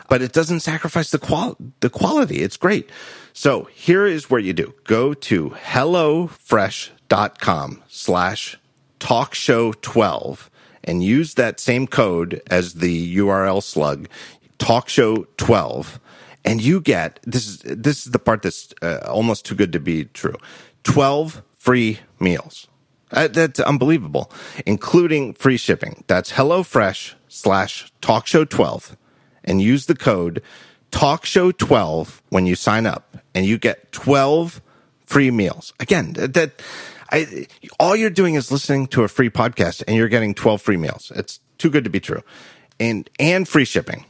but 0.09 0.21
it 0.21 0.31
doesn't 0.31 0.59
sacrifice 0.61 1.09
the 1.11 1.19
qual 1.19 1.57
the 1.81 1.89
quality. 1.89 2.41
It's 2.41 2.55
great. 2.55 2.89
So 3.33 3.67
here 3.73 4.05
is 4.05 4.29
where 4.29 4.39
you 4.39 4.53
do. 4.53 4.73
Go 4.85 5.13
to 5.13 5.49
HelloFresh.com 5.49 7.83
slash 7.87 8.57
talkshow12 8.99 10.49
and 10.83 11.03
use 11.03 11.33
that 11.33 11.59
same 11.59 11.87
code 11.87 12.41
as 12.49 12.75
the 12.75 13.17
URL 13.17 13.61
slug 13.61 14.07
talk 14.57 14.87
show 14.87 15.25
12 15.37 15.99
and 16.45 16.61
you 16.61 16.79
get 16.79 17.19
this 17.23 17.45
is 17.47 17.57
this 17.63 18.05
is 18.05 18.11
the 18.11 18.19
part 18.19 18.43
that's 18.43 18.73
uh, 18.81 18.99
almost 19.07 19.43
too 19.43 19.55
good 19.55 19.73
to 19.73 19.79
be 19.79 20.05
true 20.05 20.35
12 20.83 21.43
free 21.57 21.99
meals. 22.19 22.67
Uh, 23.11 23.27
that's 23.27 23.59
unbelievable 23.59 24.31
including 24.65 25.33
free 25.33 25.57
shipping. 25.57 26.03
That's 26.07 26.31
hellofresh 26.33 27.13
slash 27.27 27.91
talk 28.01 28.25
show 28.25 28.45
12 28.45 28.95
and 29.43 29.61
use 29.61 29.85
the 29.85 29.95
code 29.95 30.41
talk 30.91 31.25
show 31.25 31.51
12 31.51 32.21
when 32.29 32.45
you 32.45 32.55
sign 32.55 32.85
up 32.85 33.17
and 33.33 33.45
you 33.45 33.57
get 33.57 33.91
12 33.91 34.61
free 35.05 35.31
meals. 35.31 35.73
Again 35.79 36.13
that 36.13 36.61
I, 37.11 37.47
all 37.79 37.95
you're 37.95 38.09
doing 38.09 38.35
is 38.35 38.51
listening 38.51 38.87
to 38.87 39.03
a 39.03 39.07
free 39.07 39.29
podcast 39.29 39.83
and 39.87 39.97
you're 39.97 40.07
getting 40.07 40.33
12 40.33 40.61
free 40.61 40.77
meals. 40.77 41.11
It's 41.15 41.41
too 41.57 41.69
good 41.69 41.83
to 41.83 41.89
be 41.89 41.99
true. 41.99 42.21
And 42.79 43.09
and 43.19 43.47
free 43.47 43.65
shipping. 43.65 44.05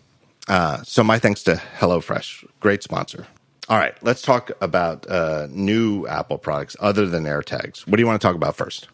Uh, 0.48 0.82
so 0.84 1.04
my 1.04 1.20
thanks 1.20 1.44
to 1.44 1.56
HelloFresh, 1.80 2.46
great 2.60 2.84
sponsor. 2.84 3.28
All 3.72 3.78
right, 3.78 3.96
let's 4.02 4.22
talk 4.22 4.52
about 4.60 5.10
uh, 5.10 5.48
new 5.50 6.06
Apple 6.06 6.38
products 6.38 6.76
other 6.82 7.06
than 7.06 7.24
AirTags. 7.24 7.88
What 7.88 7.96
do 7.96 8.02
you 8.02 8.06
want 8.06 8.22
to 8.22 8.28
talk 8.28 8.36
about 8.36 8.58
first? 8.58 8.90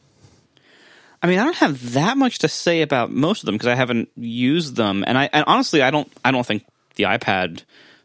I 1.23 1.25
mean, 1.25 1.39
I 1.39 1.45
don't 1.45 1.55
have 1.55 1.93
that 1.93 2.15
much 2.15 2.37
to 2.39 2.47
say 2.47 2.83
about 2.83 3.09
most 3.09 3.41
of 3.41 3.47
them 3.47 3.55
because 3.55 3.69
I 3.69 3.73
haven't 3.73 4.09
used 4.15 4.75
them, 4.75 5.03
and 5.07 5.17
I 5.17 5.31
and 5.33 5.43
honestly, 5.47 5.81
I 5.81 5.89
don't 5.89 6.07
I 6.23 6.29
don't 6.29 6.45
think 6.45 6.63
the 6.93 7.05
iPad 7.05 7.63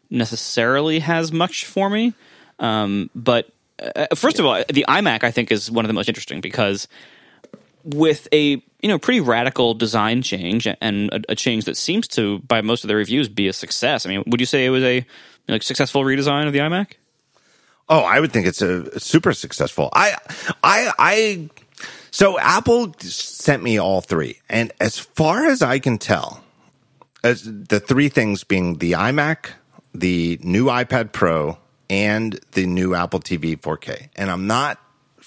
necessarily 0.09 0.97
has 0.97 1.31
much 1.31 1.65
for 1.67 1.91
me. 1.91 2.15
Um, 2.57 3.11
but 3.13 3.51
uh, 3.77 4.07
first 4.15 4.39
of 4.39 4.47
all, 4.47 4.63
the 4.67 4.83
iMac 4.89 5.23
I 5.23 5.29
think 5.29 5.51
is 5.51 5.69
one 5.69 5.85
of 5.85 5.89
the 5.89 5.93
most 5.93 6.09
interesting 6.09 6.41
because 6.41 6.87
with 7.83 8.27
a 8.33 8.63
you 8.81 8.89
know 8.89 8.97
pretty 8.97 9.19
radical 9.19 9.75
design 9.75 10.23
change 10.23 10.67
and 10.81 11.13
a, 11.13 11.21
a, 11.29 11.35
change 11.35 11.65
that 11.65 11.77
seems 11.77 12.07
to 12.07 12.39
by 12.39 12.61
most 12.61 12.83
of 12.83 12.87
the 12.87 12.95
reviews 12.95 13.29
be 13.29 13.47
a 13.47 13.53
success. 13.53 14.07
I 14.07 14.09
mean, 14.09 14.23
would 14.25 14.39
you 14.39 14.47
say 14.47 14.65
it 14.65 14.71
was 14.71 14.83
a 14.83 15.05
like 15.47 15.63
successful 15.63 16.03
redesign 16.03 16.47
of 16.47 16.53
the 16.53 16.59
iMac? 16.59 16.93
Oh, 17.89 17.99
I 17.99 18.19
would 18.19 18.31
think 18.31 18.47
it's 18.47 18.61
a 18.61 18.99
super 18.99 19.33
successful. 19.33 19.89
I 19.93 20.17
I 20.63 20.91
I 20.97 21.49
so 22.11 22.39
Apple 22.39 22.93
sent 22.99 23.63
me 23.63 23.77
all 23.77 24.01
three, 24.01 24.39
and 24.49 24.71
as 24.79 24.97
far 24.99 25.45
as 25.45 25.61
I 25.61 25.79
can 25.79 25.97
tell, 25.97 26.43
as 27.23 27.43
the 27.43 27.79
three 27.79 28.09
things 28.09 28.43
being 28.43 28.77
the 28.77 28.93
iMac, 28.93 29.47
the 29.93 30.39
new 30.41 30.65
iPad 30.65 31.11
Pro, 31.11 31.57
and 31.89 32.39
the 32.53 32.65
new 32.65 32.95
Apple 32.95 33.19
TV 33.19 33.59
4K. 33.59 34.09
And 34.15 34.31
I'm 34.31 34.47
not 34.47 34.79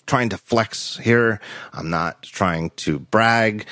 trying 0.06 0.28
to 0.30 0.38
flex 0.38 0.96
here. 0.98 1.40
I'm 1.72 1.90
not 1.90 2.22
trying 2.22 2.70
to 2.70 2.98
brag. 2.98 3.66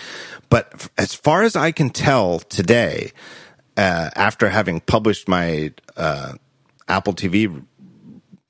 But 0.50 0.88
as 0.98 1.14
far 1.14 1.42
as 1.42 1.56
I 1.56 1.72
can 1.72 1.90
tell 1.90 2.40
today, 2.40 3.12
uh, 3.76 4.10
after 4.14 4.48
having 4.48 4.80
published 4.80 5.28
my 5.28 5.72
uh, 5.96 6.34
Apple 6.88 7.14
TV 7.14 7.64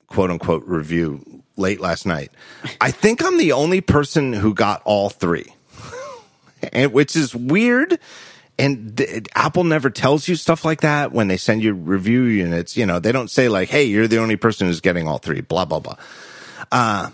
quote 0.07 0.31
unquote 0.31 0.63
review 0.65 1.43
late 1.57 1.79
last 1.79 2.05
night, 2.05 2.31
I 2.81 2.91
think 2.91 3.23
I'm 3.23 3.37
the 3.37 3.53
only 3.53 3.81
person 3.81 4.33
who 4.33 4.53
got 4.53 4.81
all 4.85 5.09
three, 5.09 5.53
and, 6.73 6.93
which 6.93 7.15
is 7.15 7.35
weird. 7.35 7.99
And 8.57 8.97
th- 8.97 9.27
Apple 9.35 9.65
never 9.65 9.89
tells 9.89 10.29
you 10.29 10.35
stuff 10.35 10.63
like 10.63 10.81
that 10.81 11.11
when 11.11 11.27
they 11.27 11.35
send 11.35 11.61
you 11.61 11.73
review 11.73 12.23
units. 12.23 12.77
You 12.77 12.85
know, 12.85 12.99
they 12.99 13.11
don't 13.11 13.29
say 13.29 13.49
like, 13.49 13.67
"Hey, 13.67 13.83
you're 13.83 14.07
the 14.07 14.19
only 14.19 14.37
person 14.37 14.67
who's 14.67 14.79
getting 14.79 15.07
all 15.07 15.17
three, 15.17 15.41
Blah 15.41 15.65
blah 15.65 15.79
blah. 15.79 15.97
Uh, 16.71 17.09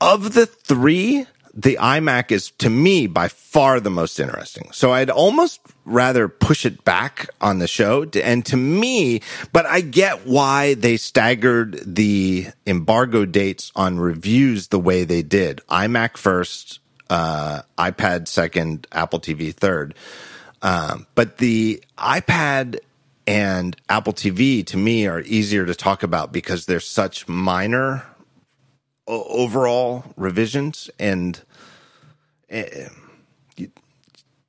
of 0.00 0.34
the 0.34 0.46
three, 0.46 1.26
the 1.56 1.78
iMac 1.80 2.32
is 2.32 2.50
to 2.58 2.68
me 2.68 3.06
by 3.06 3.28
far 3.28 3.78
the 3.78 3.90
most 3.90 4.18
interesting. 4.18 4.70
So 4.72 4.92
I'd 4.92 5.10
almost 5.10 5.60
rather 5.84 6.28
push 6.28 6.66
it 6.66 6.84
back 6.84 7.28
on 7.40 7.60
the 7.60 7.68
show. 7.68 8.04
And 8.22 8.44
to 8.46 8.56
me, 8.56 9.20
but 9.52 9.64
I 9.64 9.80
get 9.80 10.26
why 10.26 10.74
they 10.74 10.96
staggered 10.96 11.80
the 11.86 12.48
embargo 12.66 13.24
dates 13.24 13.70
on 13.76 14.00
reviews 14.00 14.68
the 14.68 14.80
way 14.80 15.04
they 15.04 15.22
did. 15.22 15.60
iMac 15.68 16.16
first, 16.16 16.80
uh, 17.08 17.62
iPad 17.78 18.26
second, 18.26 18.88
Apple 18.90 19.20
TV 19.20 19.54
third. 19.54 19.94
Um, 20.62 21.06
but 21.14 21.38
the 21.38 21.84
iPad 21.96 22.80
and 23.26 23.76
Apple 23.88 24.12
TV 24.12 24.66
to 24.66 24.76
me 24.76 25.06
are 25.06 25.20
easier 25.20 25.64
to 25.66 25.74
talk 25.74 26.02
about 26.02 26.32
because 26.32 26.66
they're 26.66 26.80
such 26.80 27.28
minor 27.28 28.04
overall 29.06 30.04
revisions 30.16 30.90
and 30.98 31.42
uh, 32.52 32.62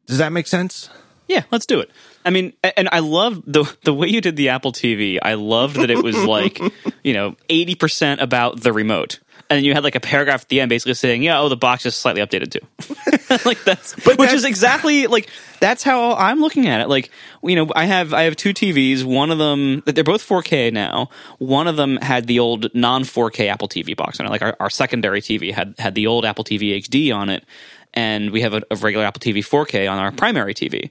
does 0.05 0.19
that 0.19 0.31
make 0.31 0.47
sense? 0.47 0.89
Yeah 1.27 1.43
let's 1.51 1.65
do 1.65 1.79
it. 1.79 1.89
I 2.23 2.29
mean 2.31 2.53
and 2.63 2.89
i 2.91 2.99
love 2.99 3.43
the 3.45 3.71
the 3.83 3.93
way 3.93 4.07
you 4.07 4.19
did 4.19 4.35
the 4.35 4.49
apple 4.49 4.71
tv 4.71 5.19
i 5.21 5.35
loved 5.35 5.75
that 5.75 5.91
it 5.91 6.03
was 6.03 6.17
like 6.23 6.59
you 7.03 7.13
know 7.13 7.35
80% 7.49 8.19
about 8.19 8.61
the 8.61 8.73
remote 8.73 9.19
and 9.49 9.57
then 9.57 9.63
you 9.63 9.73
had 9.73 9.83
like 9.83 9.95
a 9.95 9.99
paragraph 9.99 10.41
at 10.41 10.49
the 10.49 10.59
end 10.59 10.69
basically 10.69 10.95
saying, 10.95 11.21
"Yeah, 11.21 11.39
oh, 11.39 11.49
the 11.49 11.57
box 11.57 11.85
is 11.85 11.95
slightly 11.95 12.21
updated 12.21 12.51
too." 12.51 13.39
like 13.45 13.63
that's, 13.63 13.93
but 13.95 14.17
which 14.17 14.29
that's, 14.29 14.33
is 14.33 14.45
exactly 14.45 15.07
like 15.07 15.29
that's 15.59 15.83
how 15.83 16.13
I'm 16.13 16.41
looking 16.41 16.67
at 16.67 16.81
it. 16.81 16.89
Like, 16.89 17.11
you 17.43 17.55
know, 17.55 17.71
I 17.75 17.85
have 17.85 18.13
I 18.13 18.23
have 18.23 18.35
two 18.35 18.53
TVs. 18.53 19.03
One 19.03 19.31
of 19.31 19.37
them 19.37 19.83
they're 19.85 20.03
both 20.03 20.27
4K 20.27 20.73
now. 20.73 21.09
One 21.37 21.67
of 21.67 21.75
them 21.75 21.97
had 21.97 22.25
the 22.27 22.39
old 22.39 22.73
non 22.73 23.03
4K 23.03 23.47
Apple 23.47 23.67
TV 23.67 23.95
box 23.95 24.19
on 24.19 24.25
it. 24.25 24.29
Like 24.29 24.41
our, 24.41 24.55
our 24.59 24.69
secondary 24.69 25.21
TV 25.21 25.53
had 25.53 25.75
had 25.77 25.93
the 25.93 26.07
old 26.07 26.25
Apple 26.25 26.43
TV 26.43 26.77
HD 26.77 27.15
on 27.15 27.29
it, 27.29 27.45
and 27.93 28.31
we 28.31 28.41
have 28.41 28.53
a, 28.53 28.63
a 28.71 28.75
regular 28.77 29.05
Apple 29.05 29.19
TV 29.19 29.39
4K 29.39 29.89
on 29.91 29.99
our 29.99 30.11
primary 30.11 30.55
TV. 30.55 30.89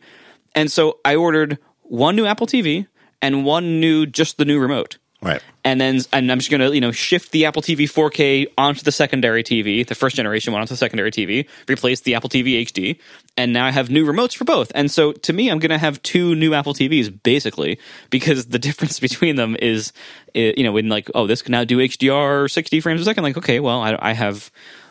And 0.55 0.71
so 0.71 1.01
I 1.05 1.17
ordered 1.17 1.59
one 1.83 2.15
new 2.15 2.25
Apple 2.25 2.47
TV 2.47 2.87
and 3.21 3.45
one 3.45 3.81
new 3.81 4.07
just 4.07 4.39
the 4.39 4.45
new 4.45 4.61
remote 4.61 4.99
Right. 5.25 5.43
And 5.65 5.81
then 5.81 6.01
and 6.13 6.31
I'm 6.31 6.39
just 6.39 6.51
going 6.51 6.61
to, 6.61 6.75
you 6.75 6.83
know, 6.83 6.93
shift 6.93 7.33
the 7.33 7.47
Apple 7.47 7.63
TV 7.63 7.85
4K 7.85 8.49
onto 8.59 8.83
the 8.83 8.93
secondary 8.93 9.43
TV, 9.43 9.87
the 9.87 9.95
first 9.95 10.17
generation 10.17 10.53
one 10.53 10.61
onto 10.61 10.75
the 10.75 10.77
secondary 10.77 11.11
TV, 11.11 11.49
replace 11.67 12.01
the 12.01 12.15
Apple 12.15 12.29
TV 12.29 12.61
HD, 12.67 12.99
and 13.39 13.55
now 13.55 13.65
I 13.65 13.71
have 13.71 13.89
new 13.89 14.05
remotes 14.05 14.37
for 14.37 14.45
both. 14.45 14.71
And 14.75 14.91
so 14.91 15.13
to 15.13 15.33
me, 15.33 15.51
I'm 15.51 15.59
going 15.59 15.71
to 15.71 15.79
have 15.79 16.03
two 16.03 16.35
new 16.35 16.53
Apple 16.53 16.75
TVs 16.75 17.23
basically 17.23 17.79
because 18.11 18.47
the 18.47 18.59
difference 18.69 19.01
between 19.01 19.37
them 19.37 19.57
is, 19.59 19.95
you 20.35 20.63
know, 20.63 20.77
in 20.77 20.91
like, 20.91 21.11
oh, 21.15 21.27
this 21.27 21.41
can 21.41 21.53
now 21.53 21.65
do 21.65 21.79
HDR 21.79 22.51
60 22.51 22.81
frames 22.81 23.01
a 23.01 23.05
second. 23.05 23.23
Like, 23.23 23.39
okay, 23.39 23.61
well, 23.61 23.81
I, 23.81 23.97
I 23.99 24.13
have 24.13 24.51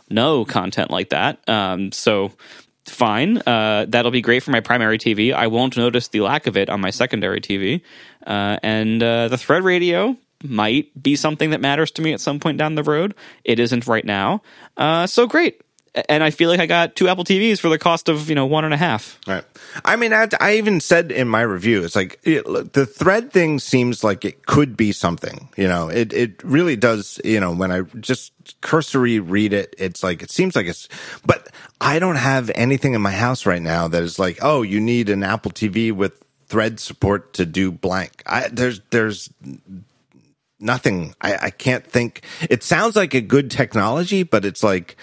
no 0.09 0.45
content 0.45 0.89
like 0.89 1.09
that. 1.09 1.47
Um, 1.47 1.91
so 1.91 2.31
fine. 2.85 3.37
Uh, 3.45 3.85
that'll 3.87 4.11
be 4.11 4.21
great 4.21 4.43
for 4.43 4.51
my 4.51 4.59
primary 4.59 4.97
TV. 4.97 5.33
I 5.33 5.47
won't 5.47 5.77
notice 5.77 6.09
the 6.09 6.21
lack 6.21 6.47
of 6.47 6.57
it 6.57 6.69
on 6.69 6.81
my 6.81 6.89
secondary 6.89 7.39
TV. 7.39 7.81
Uh, 8.25 8.57
and 8.63 9.01
uh, 9.03 9.27
the 9.27 9.37
Thread 9.37 9.63
Radio, 9.63 10.17
might 10.43 11.01
be 11.01 11.15
something 11.15 11.51
that 11.51 11.61
matters 11.61 11.91
to 11.91 12.01
me 12.01 12.13
at 12.13 12.21
some 12.21 12.39
point 12.39 12.57
down 12.57 12.75
the 12.75 12.83
road. 12.83 13.15
It 13.43 13.59
isn't 13.59 13.87
right 13.87 14.05
now. 14.05 14.41
Uh, 14.77 15.07
so 15.07 15.25
great. 15.25 15.61
And 16.09 16.23
I 16.23 16.31
feel 16.31 16.49
like 16.49 16.59
I 16.59 16.65
got 16.65 16.95
two 16.95 17.07
Apple 17.07 17.23
TVs 17.23 17.59
for 17.59 17.69
the 17.69 17.77
cost 17.77 18.09
of 18.09 18.27
you 18.27 18.33
know 18.33 18.47
one 18.47 18.65
and 18.65 18.73
a 18.73 18.77
half. 18.77 19.19
Right. 19.27 19.43
I 19.85 19.95
mean, 19.95 20.11
I, 20.11 20.27
I 20.39 20.55
even 20.55 20.79
said 20.79 21.11
in 21.11 21.27
my 21.27 21.41
review, 21.41 21.83
it's 21.83 21.95
like 21.95 22.19
it, 22.23 22.45
the 22.73 22.87
thread 22.87 23.31
thing 23.31 23.59
seems 23.59 24.03
like 24.03 24.25
it 24.25 24.47
could 24.47 24.75
be 24.75 24.91
something. 24.91 25.49
You 25.55 25.67
know, 25.67 25.89
it 25.89 26.11
it 26.11 26.43
really 26.43 26.75
does. 26.75 27.21
You 27.23 27.39
know, 27.39 27.53
when 27.53 27.71
I 27.71 27.81
just 27.99 28.31
cursory 28.61 29.19
read 29.19 29.53
it, 29.53 29.75
it's 29.77 30.01
like 30.01 30.23
it 30.23 30.31
seems 30.31 30.55
like 30.55 30.65
it's. 30.65 30.89
But 31.27 31.49
I 31.79 31.99
don't 31.99 32.15
have 32.15 32.49
anything 32.55 32.95
in 32.95 33.01
my 33.01 33.11
house 33.11 33.45
right 33.45 33.61
now 33.61 33.87
that 33.87 34.01
is 34.01 34.17
like, 34.17 34.39
oh, 34.41 34.63
you 34.63 34.81
need 34.81 35.09
an 35.09 35.21
Apple 35.21 35.51
TV 35.51 35.91
with 35.91 36.22
thread 36.53 36.79
support 36.79 37.33
to 37.33 37.47
do 37.47 37.71
blank. 37.71 38.21
I, 38.27 38.47
there's 38.47 38.79
there's 38.91 39.27
nothing. 40.59 41.15
I, 41.19 41.47
I 41.47 41.49
can't 41.49 41.83
think. 41.83 42.21
It 42.47 42.61
sounds 42.61 42.95
like 42.95 43.15
a 43.15 43.21
good 43.21 43.49
technology, 43.49 44.21
but 44.21 44.45
it's 44.45 44.61
like 44.61 44.95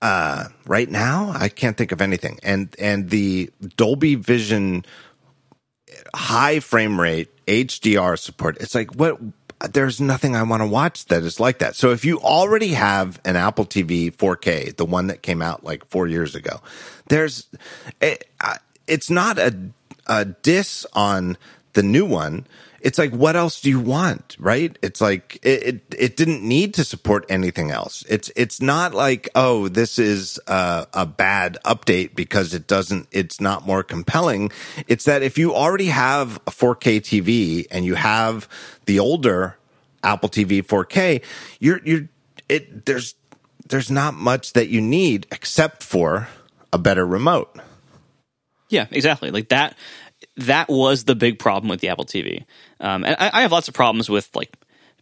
uh, 0.00 0.46
right 0.64 0.88
now 0.88 1.34
I 1.36 1.50
can't 1.50 1.76
think 1.76 1.92
of 1.92 2.00
anything. 2.00 2.38
And 2.42 2.74
and 2.78 3.10
the 3.10 3.50
Dolby 3.76 4.14
Vision 4.14 4.86
high 6.14 6.60
frame 6.60 6.98
rate 6.98 7.28
HDR 7.44 8.18
support. 8.18 8.56
It's 8.58 8.74
like 8.74 8.94
what 8.94 9.20
there's 9.68 10.00
nothing 10.00 10.34
I 10.34 10.44
want 10.44 10.62
to 10.62 10.66
watch 10.66 11.04
that 11.06 11.24
is 11.24 11.38
like 11.38 11.58
that. 11.58 11.76
So 11.76 11.90
if 11.90 12.06
you 12.06 12.20
already 12.20 12.68
have 12.68 13.20
an 13.26 13.36
Apple 13.36 13.66
TV 13.66 14.10
4K, 14.10 14.74
the 14.74 14.86
one 14.86 15.08
that 15.08 15.20
came 15.20 15.42
out 15.42 15.62
like 15.62 15.84
4 15.90 16.06
years 16.06 16.34
ago, 16.34 16.62
there's 17.08 17.48
it, 18.00 18.30
it's 18.86 19.10
not 19.10 19.38
a 19.38 19.54
a 20.06 20.24
diss 20.24 20.86
on 20.94 21.36
the 21.72 21.82
new 21.82 22.04
one 22.04 22.46
it's 22.80 22.98
like 22.98 23.12
what 23.12 23.36
else 23.36 23.60
do 23.60 23.68
you 23.68 23.80
want 23.80 24.36
right? 24.38 24.76
It's 24.82 25.00
like 25.00 25.38
it, 25.42 25.62
it, 25.62 25.94
it 25.96 26.16
didn't 26.16 26.42
need 26.42 26.74
to 26.74 26.84
support 26.84 27.26
anything 27.28 27.70
else. 27.70 28.04
It's 28.08 28.30
it's 28.36 28.60
not 28.60 28.94
like 28.94 29.28
oh 29.34 29.68
this 29.68 29.98
is 29.98 30.40
a, 30.46 30.86
a 30.94 31.06
bad 31.06 31.58
update 31.64 32.14
because 32.14 32.54
it 32.54 32.66
doesn't 32.66 33.08
it's 33.12 33.40
not 33.40 33.66
more 33.66 33.82
compelling. 33.82 34.50
It's 34.88 35.04
that 35.04 35.22
if 35.22 35.36
you 35.36 35.54
already 35.54 35.86
have 35.86 36.36
a 36.46 36.50
4k 36.50 37.00
tv 37.00 37.66
and 37.70 37.84
you 37.84 37.94
have 37.94 38.48
the 38.86 38.98
older 38.98 39.56
apple 40.02 40.30
tv 40.30 40.62
4k 40.62 41.22
you're 41.58 41.80
you're 41.84 42.08
it 42.48 42.86
there's 42.86 43.14
there's 43.68 43.90
not 43.90 44.14
much 44.14 44.54
that 44.54 44.68
you 44.68 44.80
need 44.80 45.26
except 45.30 45.82
for 45.82 46.28
a 46.72 46.78
better 46.78 47.06
remote 47.06 47.54
yeah, 48.70 48.86
exactly. 48.90 49.30
Like 49.30 49.50
that. 49.50 49.76
That 50.36 50.68
was 50.68 51.04
the 51.04 51.14
big 51.14 51.38
problem 51.38 51.68
with 51.68 51.80
the 51.80 51.88
Apple 51.88 52.04
TV. 52.04 52.44
Um, 52.78 53.04
and 53.04 53.16
I, 53.18 53.30
I 53.32 53.42
have 53.42 53.52
lots 53.52 53.68
of 53.68 53.74
problems 53.74 54.08
with 54.08 54.34
like 54.34 54.54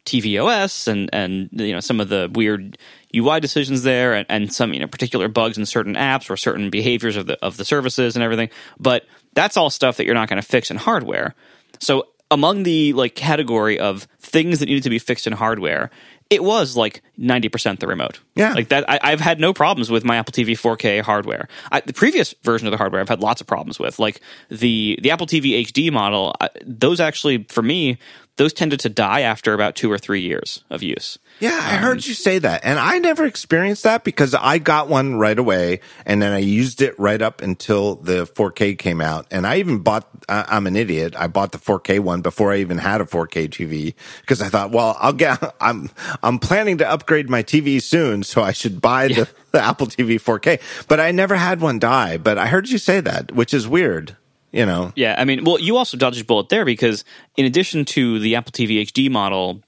tvOS 0.05 0.89
and 0.89 1.11
and 1.13 1.51
you 1.53 1.73
know 1.73 1.81
some 1.81 2.01
of 2.01 2.09
the 2.09 2.31
weird 2.33 2.79
UI 3.15 3.41
decisions 3.41 3.83
there, 3.83 4.15
and, 4.15 4.27
and 4.29 4.53
some 4.53 4.73
you 4.73 4.81
know 4.81 4.87
particular 4.87 5.29
bugs 5.29 5.59
in 5.59 5.67
certain 5.67 5.95
apps 5.95 6.31
or 6.31 6.37
certain 6.37 6.71
behaviors 6.71 7.17
of 7.17 7.27
the 7.27 7.39
of 7.45 7.57
the 7.57 7.65
services 7.65 8.17
and 8.17 8.23
everything. 8.23 8.49
But 8.81 9.07
that's 9.35 9.57
all 9.57 9.71
stuff 9.71 9.97
that 9.99 10.07
you're 10.07 10.15
not 10.15 10.29
going 10.29 10.41
to 10.41 10.47
fix 10.47 10.71
in 10.71 10.77
hardware. 10.77 11.35
So 11.79 12.09
among 12.31 12.63
the 12.63 12.93
like 12.95 13.15
category 13.15 13.79
of 13.79 14.09
things 14.21 14.61
that 14.61 14.67
needed 14.67 14.83
to 14.85 14.91
be 14.91 14.99
fixed 14.99 15.27
in 15.27 15.33
hardware, 15.33 15.91
it 16.31 16.45
was 16.45 16.77
like 16.77 17.03
90% 17.19 17.79
the 17.79 17.87
remote. 17.87 18.21
Yeah. 18.35 18.53
Like 18.53 18.69
that, 18.69 18.85
I, 18.89 19.11
have 19.11 19.21
had 19.21 19.41
no 19.41 19.55
problems 19.55 19.91
with 19.91 20.05
my 20.05 20.17
Apple 20.17 20.33
TV 20.33 20.53
4K 20.53 21.01
hardware. 21.01 21.49
I, 21.73 21.81
the 21.81 21.95
previous 21.95 22.35
version 22.43 22.67
of 22.67 22.71
the 22.71 22.77
hardware, 22.77 23.01
I've 23.01 23.09
had 23.09 23.21
lots 23.21 23.41
of 23.41 23.47
problems 23.47 23.79
with. 23.79 23.99
Like 23.99 24.21
the, 24.51 24.99
the 25.03 25.11
Apple 25.11 25.27
TV 25.27 25.65
HD 25.65 25.91
model, 25.91 26.35
I, 26.41 26.51
those 26.65 27.01
actually, 27.01 27.45
for 27.45 27.63
me, 27.63 27.99
those 28.39 28.53
tended 28.53 28.81
to 28.81 28.89
die 28.89 29.21
after 29.21 29.53
about 29.53 29.75
two 29.75 29.91
or 29.91 29.99
three 29.99 30.21
years 30.21 30.65
of 30.71 30.83
use. 30.83 31.19
Yeah, 31.41 31.59
I 31.61 31.77
um, 31.77 31.83
heard 31.83 32.07
you 32.07 32.15
say 32.15 32.39
that. 32.39 32.65
And 32.65 32.79
I 32.79 32.99
never 32.99 33.27
experienced 33.27 33.83
that 33.83 34.05
because 34.05 34.33
I 34.33 34.59
got 34.59 34.89
one 34.89 35.17
right 35.17 35.39
away 35.39 35.81
and 36.07 36.23
then 36.23 36.33
I 36.33 36.39
used 36.39 36.81
it 36.81 36.99
right 36.99 37.21
up 37.21 37.43
until 37.43 37.97
the 37.97 38.27
4K 38.27 38.79
came 38.79 39.01
out. 39.01 39.27
And 39.33 39.45
I 39.45 39.59
even 39.59 39.81
bought, 39.81 40.09
I'm 40.29 40.69
an 40.69 40.77
idiot. 40.77 41.15
I 41.17 41.27
bought 41.27 41.51
the 41.51 41.59
4K 41.59 41.99
one 41.99 42.23
before 42.23 42.53
I 42.53 42.59
even 42.59 42.79
had 42.79 43.01
a 43.01 43.05
4K 43.05 43.49
TV 43.49 43.95
because 44.21 44.41
I 44.41 44.49
thought, 44.49 44.71
well, 44.71 44.97
I'll 45.01 45.13
get, 45.13 45.43
I'm, 45.61 45.91
I'm 46.23 46.39
planning 46.39 46.79
to 46.79 46.89
upgrade 46.89 47.29
my 47.29 47.43
TV 47.43 47.83
soon. 47.83 48.23
So 48.23 48.43
I 48.43 48.53
should 48.53 48.81
buy 48.81 49.05
yeah. 49.05 49.25
the, 49.25 49.29
the 49.51 49.63
Apple 49.63 49.89
TV 49.89 50.15
4K. 50.15 50.87
But 50.87 51.01
I 51.01 51.11
never 51.11 51.35
had 51.35 51.61
one 51.61 51.81
die. 51.81 52.19
But 52.19 52.39
I 52.39 52.47
heard 52.47 52.69
you 52.69 52.79
say 52.79 53.01
that, 53.01 53.33
which 53.33 53.53
is 53.53 53.67
weird 53.67 54.17
you 54.53 54.67
know. 54.67 54.93
Yeah, 54.95 55.15
I 55.19 55.25
mean, 55.25 55.45
well, 55.45 55.59
you 55.59 55.77
also 55.77 55.97
dodged 55.97 56.21
a 56.21 56.25
bullet 56.25 56.49
there 56.49 56.65
because 56.65 57.05
in 57.37 57.45
addition 57.45 57.85
to 57.87 58.19
the 58.19 58.37
Apple 58.37 58.53
TV 58.53 58.83
HD 58.83 59.11
model 59.11 59.63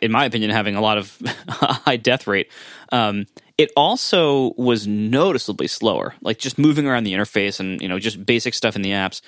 in 0.00 0.12
my 0.12 0.24
opinion, 0.24 0.50
having 0.50 0.76
a 0.76 0.80
lot 0.80 0.98
of 0.98 1.18
high 1.48 1.96
death 1.96 2.26
rate. 2.26 2.50
Um, 2.92 3.26
it 3.56 3.70
also 3.76 4.52
was 4.56 4.86
noticeably 4.86 5.68
slower, 5.68 6.14
like 6.22 6.38
just 6.38 6.58
moving 6.58 6.88
around 6.88 7.04
the 7.04 7.12
interface 7.12 7.60
and 7.60 7.80
you 7.80 7.88
know 7.88 7.98
just 7.98 8.24
basic 8.24 8.54
stuff 8.54 8.76
in 8.76 8.82
the 8.82 8.90
apps. 8.90 9.20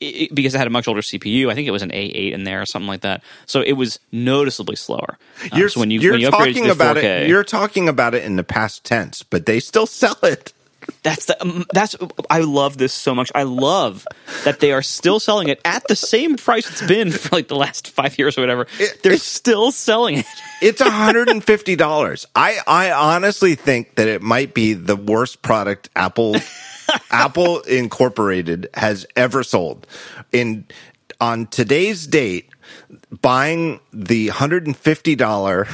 It, 0.00 0.34
because 0.34 0.54
it 0.54 0.58
had 0.58 0.66
a 0.66 0.70
much 0.70 0.88
older 0.88 1.02
CPU, 1.02 1.50
I 1.50 1.54
think 1.54 1.68
it 1.68 1.72
was 1.72 1.82
an 1.82 1.90
A8 1.90 2.32
in 2.32 2.44
there 2.44 2.62
or 2.62 2.66
something 2.66 2.88
like 2.88 3.02
that. 3.02 3.22
So 3.44 3.60
it 3.60 3.72
was 3.72 3.98
noticeably 4.10 4.76
slower. 4.76 5.18
Um, 5.52 5.58
you're, 5.58 5.68
so 5.68 5.80
when 5.80 5.90
you, 5.90 6.00
you 6.00 6.30
talking 6.30 6.70
about 6.70 6.96
4K, 6.96 7.02
it. 7.02 7.28
You're 7.28 7.44
talking 7.44 7.86
about 7.86 8.14
it 8.14 8.24
in 8.24 8.36
the 8.36 8.44
past 8.44 8.82
tense, 8.82 9.22
but 9.22 9.44
they 9.44 9.60
still 9.60 9.86
sell 9.86 10.16
it. 10.22 10.54
That's 11.02 11.26
the 11.26 11.40
um, 11.42 11.64
that's 11.72 11.96
I 12.28 12.40
love 12.40 12.78
this 12.78 12.92
so 12.92 13.14
much. 13.14 13.30
I 13.34 13.44
love 13.44 14.06
that 14.44 14.60
they 14.60 14.72
are 14.72 14.82
still 14.82 15.20
selling 15.20 15.48
it 15.48 15.60
at 15.64 15.86
the 15.88 15.96
same 15.96 16.36
price 16.36 16.68
it's 16.70 16.86
been 16.86 17.10
for 17.12 17.36
like 17.36 17.48
the 17.48 17.56
last 17.56 17.88
five 17.88 18.18
years 18.18 18.36
or 18.38 18.42
whatever. 18.42 18.66
It, 18.78 19.02
They're 19.02 19.16
still 19.16 19.72
selling 19.72 20.18
it. 20.18 20.26
it's 20.62 20.80
hundred 20.80 21.28
and 21.28 21.42
fifty 21.52 21.76
dollars. 21.76 22.26
I 22.34 22.58
I 22.66 22.92
honestly 22.92 23.54
think 23.54 23.96
that 23.96 24.08
it 24.08 24.22
might 24.22 24.54
be 24.54 24.72
the 24.74 24.96
worst 24.96 25.42
product 25.42 25.90
Apple 25.96 26.36
Apple 27.10 27.60
Incorporated 27.60 28.68
has 28.74 29.06
ever 29.16 29.42
sold. 29.42 29.86
In 30.32 30.66
on 31.20 31.46
today's 31.46 32.06
date, 32.06 32.48
buying 33.20 33.80
the 33.92 34.28
hundred 34.28 34.66
and 34.66 34.76
fifty 34.76 35.14
dollar 35.14 35.66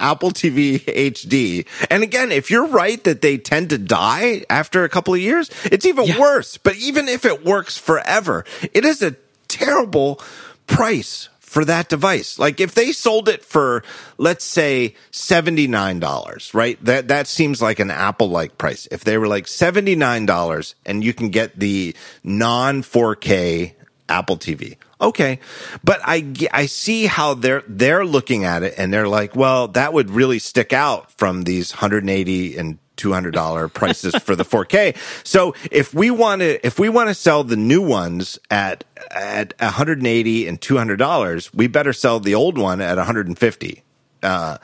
Apple 0.00 0.30
TV 0.30 0.80
HD. 0.80 1.66
And 1.90 2.02
again, 2.02 2.32
if 2.32 2.50
you're 2.50 2.66
right 2.66 3.02
that 3.04 3.22
they 3.22 3.38
tend 3.38 3.70
to 3.70 3.78
die 3.78 4.44
after 4.50 4.84
a 4.84 4.88
couple 4.88 5.14
of 5.14 5.20
years, 5.20 5.50
it's 5.64 5.86
even 5.86 6.06
yeah. 6.06 6.18
worse. 6.18 6.56
But 6.56 6.76
even 6.76 7.08
if 7.08 7.24
it 7.24 7.44
works 7.44 7.76
forever, 7.76 8.44
it 8.72 8.84
is 8.84 9.02
a 9.02 9.16
terrible 9.48 10.20
price 10.66 11.28
for 11.50 11.64
that 11.64 11.88
device. 11.88 12.38
Like 12.38 12.60
if 12.60 12.74
they 12.74 12.92
sold 12.92 13.28
it 13.28 13.44
for 13.44 13.82
let's 14.18 14.44
say 14.44 14.94
$79, 15.10 16.54
right? 16.54 16.82
That 16.84 17.08
that 17.08 17.26
seems 17.26 17.60
like 17.60 17.80
an 17.80 17.90
Apple 17.90 18.30
like 18.30 18.56
price. 18.56 18.86
If 18.92 19.02
they 19.02 19.18
were 19.18 19.26
like 19.26 19.46
$79 19.46 20.74
and 20.86 21.02
you 21.02 21.12
can 21.12 21.30
get 21.30 21.58
the 21.58 21.96
non 22.22 22.82
4K 22.82 23.74
Apple 24.10 24.36
TV. 24.36 24.76
Okay. 25.00 25.40
But 25.82 26.00
I, 26.04 26.34
I 26.52 26.66
see 26.66 27.06
how 27.06 27.34
they're, 27.34 27.62
they're 27.66 28.04
looking 28.04 28.44
at 28.44 28.62
it 28.62 28.74
and 28.76 28.92
they're 28.92 29.08
like, 29.08 29.34
well, 29.34 29.68
that 29.68 29.92
would 29.92 30.10
really 30.10 30.38
stick 30.38 30.72
out 30.72 31.10
from 31.12 31.42
these 31.42 31.72
180 31.72 32.56
and 32.58 32.78
$200 32.96 33.72
prices 33.74 34.14
for 34.16 34.36
the 34.36 34.44
4K. 34.44 34.96
So 35.26 35.54
if 35.70 35.94
we 35.94 36.10
want 36.10 36.40
to, 36.40 36.64
if 36.66 36.78
we 36.78 36.88
want 36.88 37.08
to 37.08 37.14
sell 37.14 37.44
the 37.44 37.56
new 37.56 37.80
ones 37.80 38.38
at, 38.50 38.84
at 39.10 39.54
180 39.58 40.46
and 40.46 40.60
$200, 40.60 41.54
we 41.54 41.66
better 41.66 41.92
sell 41.92 42.20
the 42.20 42.34
old 42.34 42.58
one 42.58 42.80
at 42.80 42.96
150. 42.96 43.82
Uh, 44.22 44.58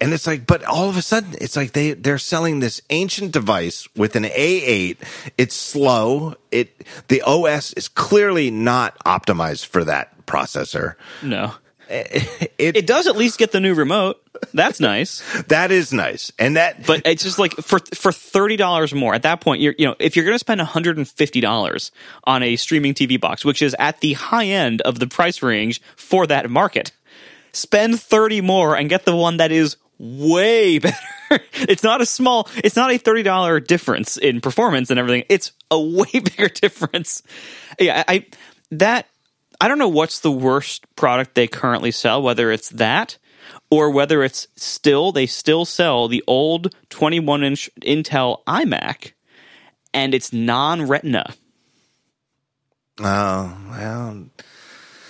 and 0.00 0.12
it's 0.12 0.26
like, 0.26 0.46
but 0.46 0.64
all 0.64 0.88
of 0.88 0.96
a 0.96 1.02
sudden, 1.02 1.34
it's 1.40 1.56
like 1.56 1.72
they 1.72 1.92
they're 1.92 2.18
selling 2.18 2.60
this 2.60 2.80
ancient 2.90 3.32
device 3.32 3.88
with 3.96 4.14
an 4.14 4.24
A8. 4.24 4.96
It's 5.36 5.54
slow. 5.54 6.36
It 6.50 6.86
the 7.08 7.22
OS 7.22 7.72
is 7.72 7.88
clearly 7.88 8.50
not 8.50 8.98
optimized 9.00 9.66
for 9.66 9.84
that 9.84 10.26
processor. 10.26 10.94
No. 11.22 11.54
It, 11.88 12.52
it, 12.58 12.76
it, 12.76 12.86
does 12.86 13.06
at 13.06 13.16
least 13.16 13.38
get 13.38 13.50
the 13.50 13.60
new 13.60 13.74
remote. 13.74 14.22
That's 14.54 14.78
nice. 14.78 15.22
that 15.48 15.72
is 15.72 15.92
nice, 15.92 16.30
and 16.38 16.56
that. 16.56 16.86
But 16.86 17.02
it's 17.04 17.24
just 17.24 17.40
like 17.40 17.54
for 17.54 17.80
for 17.94 18.12
thirty 18.12 18.56
dollars 18.56 18.94
more. 18.94 19.14
At 19.14 19.22
that 19.22 19.40
point, 19.40 19.60
you're 19.60 19.74
you 19.78 19.86
know 19.86 19.96
if 19.98 20.14
you're 20.14 20.24
going 20.24 20.36
to 20.36 20.38
spend 20.38 20.60
one 20.60 20.66
hundred 20.66 20.96
and 20.96 21.08
fifty 21.08 21.40
dollars 21.40 21.90
on 22.22 22.44
a 22.44 22.54
streaming 22.54 22.94
TV 22.94 23.20
box, 23.20 23.44
which 23.44 23.62
is 23.62 23.74
at 23.80 24.00
the 24.00 24.12
high 24.12 24.46
end 24.46 24.80
of 24.82 25.00
the 25.00 25.08
price 25.08 25.42
range 25.42 25.82
for 25.96 26.26
that 26.28 26.48
market, 26.48 26.92
spend 27.52 28.00
thirty 28.00 28.40
more 28.40 28.76
and 28.76 28.88
get 28.88 29.04
the 29.04 29.16
one 29.16 29.38
that 29.38 29.50
is 29.50 29.76
way 29.98 30.78
better. 30.78 30.96
it's 31.52 31.82
not 31.82 32.00
a 32.00 32.06
small, 32.06 32.48
it's 32.56 32.76
not 32.76 32.90
a 32.90 32.98
$30 32.98 33.66
difference 33.66 34.16
in 34.16 34.40
performance 34.40 34.90
and 34.90 34.98
everything. 34.98 35.24
It's 35.28 35.52
a 35.70 35.80
way 35.80 36.10
bigger 36.12 36.48
difference. 36.48 37.22
Yeah, 37.78 38.04
I, 38.06 38.26
that, 38.70 39.06
I 39.60 39.68
don't 39.68 39.78
know 39.78 39.88
what's 39.88 40.20
the 40.20 40.32
worst 40.32 40.84
product 40.96 41.34
they 41.34 41.46
currently 41.48 41.90
sell, 41.90 42.22
whether 42.22 42.50
it's 42.50 42.70
that 42.70 43.18
or 43.70 43.90
whether 43.90 44.22
it's 44.22 44.46
still, 44.56 45.12
they 45.12 45.26
still 45.26 45.64
sell 45.64 46.08
the 46.08 46.22
old 46.26 46.74
21 46.90 47.42
inch 47.42 47.70
Intel 47.82 48.44
iMac 48.46 49.12
and 49.92 50.14
it's 50.14 50.32
non 50.32 50.86
retina. 50.86 51.34
Oh, 53.00 53.56
well 53.70 54.26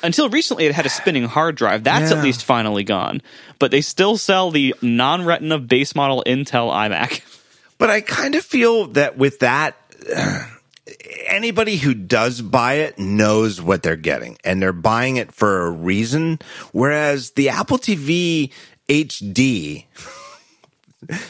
until 0.03 0.29
recently 0.29 0.67
it 0.67 0.75
had 0.75 0.87
a 0.87 0.91
spinning 0.91 1.25
hard 1.25 1.57
drive. 1.57 1.85
That's 1.85 2.11
yeah. 2.11 2.19
at 2.19 2.25
least 2.25 2.45
finally 2.45 2.85
gone. 2.85 3.23
But 3.59 3.71
they 3.71 3.81
still 3.81 4.17
sell 4.17 4.51
the 4.51 4.75
non 4.83 5.25
retina 5.25 5.59
base 5.59 5.95
model 5.95 6.23
Intel 6.27 6.73
iMac. 6.73 7.23
But 7.79 7.91
I 7.91 8.01
kind 8.01 8.35
of 8.35 8.45
feel 8.45 8.89
that 8.89 9.17
with 9.17 9.39
that, 9.39 9.77
anybody 11.29 11.77
who 11.77 11.95
does 11.95 12.43
buy 12.43 12.75
it 12.75 12.99
knows 12.99 13.63
what 13.63 13.85
they're 13.85 13.95
getting 13.95 14.37
and 14.43 14.61
they're 14.61 14.73
buying 14.73 15.17
it 15.17 15.33
for 15.33 15.67
a 15.67 15.71
reason. 15.71 16.41
Whereas 16.73 17.31
the 17.31 17.51
Apple 17.51 17.79
TV 17.79 18.51
HD 18.89 19.85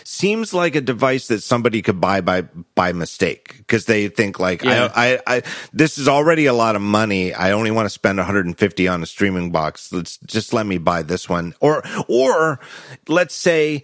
seems 0.05 0.55
like 0.55 0.75
a 0.75 0.81
device 0.81 1.29
that 1.29 1.43
somebody 1.43 1.83
could 1.83 2.01
buy 2.01 2.21
by 2.21 2.43
by 2.75 2.93
mistake 2.93 3.57
because 3.59 3.85
they 3.85 4.09
think 4.09 4.41
like 4.41 4.63
Yeah. 4.65 4.91
I, 4.95 5.15
I 5.15 5.37
I 5.37 5.43
this 5.73 5.99
is 5.99 6.09
already 6.09 6.47
a 6.47 6.55
lot 6.55 6.77
of 6.77 6.83
money. 6.83 7.35
I 7.35 7.53
only 7.53 7.71
want 7.71 7.87
to 7.87 7.91
spend 7.91 8.19
150 8.19 8.89
on 8.89 9.03
a 9.03 9.07
streaming 9.07 9.51
box. 9.51 9.93
Let's 9.93 10.19
just 10.19 10.53
let 10.53 10.67
me 10.67 10.79
buy 10.79 11.03
this 11.03 11.29
one. 11.29 11.55
Or 11.61 11.83
or 12.09 12.61
let's 13.09 13.35
say 13.35 13.83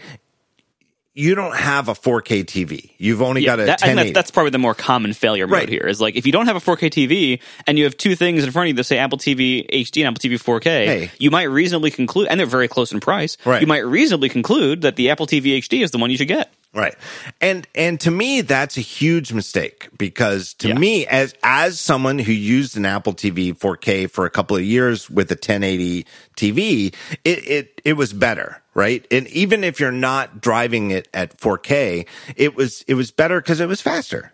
you 1.16 1.34
don't 1.36 1.54
have 1.56 1.88
a 1.88 1.92
4K 1.94 2.44
TV. 2.44 2.90
You've 2.98 3.22
only 3.22 3.44
got 3.44 3.60
a 3.60 3.66
that, 3.66 3.82
I 3.82 3.86
1080. 3.88 3.94
that's, 4.10 4.14
that's 4.14 4.30
probably 4.32 4.50
the 4.50 4.58
more 4.58 4.74
common 4.74 5.12
failure 5.12 5.46
mode 5.46 5.54
Right. 5.60 5.68
here. 5.68 5.86
Is 5.86 6.00
like 6.00 6.16
if 6.16 6.26
you 6.26 6.32
don't 6.32 6.46
have 6.46 6.56
a 6.56 6.60
4K 6.60 6.90
TV 6.90 7.40
and 7.66 7.78
you 7.78 7.84
have 7.84 7.96
two 7.96 8.16
things 8.16 8.42
in 8.44 8.50
front 8.50 8.66
of 8.66 8.68
you 8.70 8.74
that 8.74 8.84
say 8.84 8.98
Apple 8.98 9.18
TV 9.18 9.64
HD 9.70 10.04
and 10.04 10.08
Apple 10.16 10.28
TV 10.28 10.34
4K, 10.42 10.62
Hey. 10.86 11.10
you 11.18 11.30
might 11.30 11.44
reasonably 11.44 11.90
conclude, 11.92 12.26
and 12.28 12.38
they're 12.40 12.46
very 12.46 12.66
close 12.68 12.90
in 12.92 12.98
price. 13.00 13.36
Right. 13.44 13.60
You 13.60 13.66
might 13.68 13.86
reasonably 13.86 14.28
conclude 14.28 14.82
that 14.82 14.96
the 14.96 15.10
Apple 15.10 15.26
TV 15.28 15.56
HD 15.58 15.82
is 15.84 15.92
the 15.92 15.98
one 15.98 16.10
you 16.10 16.16
should 16.16 16.28
get. 16.28 16.52
Right. 16.74 16.96
And 17.40 17.68
and 17.74 18.00
to 18.00 18.10
me 18.10 18.40
that's 18.40 18.76
a 18.76 18.80
huge 18.80 19.32
mistake 19.32 19.88
because 19.96 20.54
to 20.54 20.68
Yeah. 20.68 20.74
me 20.78 21.06
as 21.06 21.32
as 21.44 21.78
someone 21.78 22.18
who 22.18 22.32
used 22.32 22.76
an 22.76 22.84
Apple 22.84 23.14
TV 23.14 23.52
4K 23.56 24.10
for 24.10 24.26
a 24.26 24.30
couple 24.30 24.56
of 24.56 24.64
years 24.64 25.08
with 25.08 25.30
a 25.30 25.36
1080 25.36 26.04
TV, 26.36 26.92
it 27.24 27.46
it 27.48 27.80
it 27.84 27.92
was 27.92 28.12
better, 28.12 28.60
right? 28.74 29.06
And 29.12 29.28
even 29.28 29.62
if 29.62 29.78
you're 29.78 29.92
not 29.92 30.40
driving 30.40 30.90
it 30.90 31.06
at 31.14 31.38
4K, 31.38 32.06
it 32.34 32.56
was 32.56 32.82
it 32.88 32.94
was 32.94 33.12
better 33.12 33.40
cuz 33.40 33.60
it 33.60 33.68
was 33.68 33.80
faster. 33.80 34.32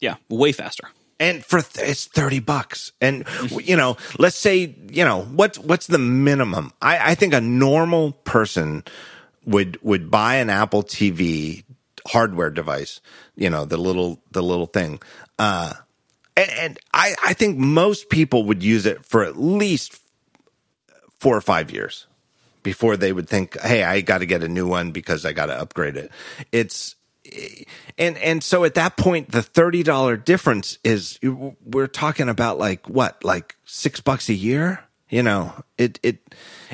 Yeah, 0.00 0.16
way 0.28 0.50
faster. 0.52 0.88
And 1.18 1.44
for 1.44 1.62
th- 1.62 1.88
it's 1.88 2.04
30 2.06 2.40
bucks. 2.40 2.92
And 3.00 3.24
you 3.62 3.76
know, 3.76 3.96
let's 4.18 4.36
say, 4.36 4.74
you 4.90 5.04
know, 5.04 5.22
what's 5.22 5.58
what's 5.60 5.86
the 5.86 5.98
minimum? 5.98 6.72
I 6.82 7.12
I 7.12 7.14
think 7.14 7.32
a 7.32 7.40
normal 7.40 8.12
person 8.24 8.82
would 9.46 9.78
would 9.82 10.10
buy 10.10 10.36
an 10.36 10.50
Apple 10.50 10.82
TV 10.82 11.64
hardware 12.06 12.50
device, 12.50 13.00
you 13.36 13.48
know, 13.48 13.64
the 13.64 13.76
little 13.76 14.20
the 14.32 14.42
little 14.42 14.66
thing. 14.66 15.00
Uh 15.38 15.74
and, 16.36 16.50
and 16.50 16.78
I 16.92 17.14
I 17.24 17.32
think 17.32 17.56
most 17.56 18.10
people 18.10 18.44
would 18.44 18.62
use 18.62 18.86
it 18.86 19.04
for 19.04 19.24
at 19.24 19.38
least 19.38 20.00
4 21.20 21.36
or 21.36 21.40
5 21.40 21.70
years 21.70 22.06
before 22.62 22.96
they 22.96 23.12
would 23.12 23.28
think, 23.28 23.58
"Hey, 23.60 23.82
I 23.84 24.00
got 24.00 24.18
to 24.18 24.26
get 24.26 24.42
a 24.42 24.48
new 24.48 24.66
one 24.66 24.90
because 24.90 25.24
I 25.24 25.32
got 25.32 25.46
to 25.46 25.58
upgrade 25.58 25.96
it." 25.96 26.10
It's 26.52 26.96
and 27.98 28.18
and 28.18 28.42
so 28.42 28.64
at 28.64 28.74
that 28.74 28.96
point 28.96 29.32
the 29.32 29.40
$30 29.40 30.24
difference 30.24 30.78
is 30.84 31.18
we're 31.22 31.86
talking 31.86 32.28
about 32.28 32.58
like 32.58 32.88
what? 32.88 33.24
Like 33.24 33.56
6 33.64 34.00
bucks 34.00 34.28
a 34.28 34.34
year? 34.34 34.85
You 35.08 35.22
know, 35.22 35.52
it 35.78 36.00
it 36.02 36.18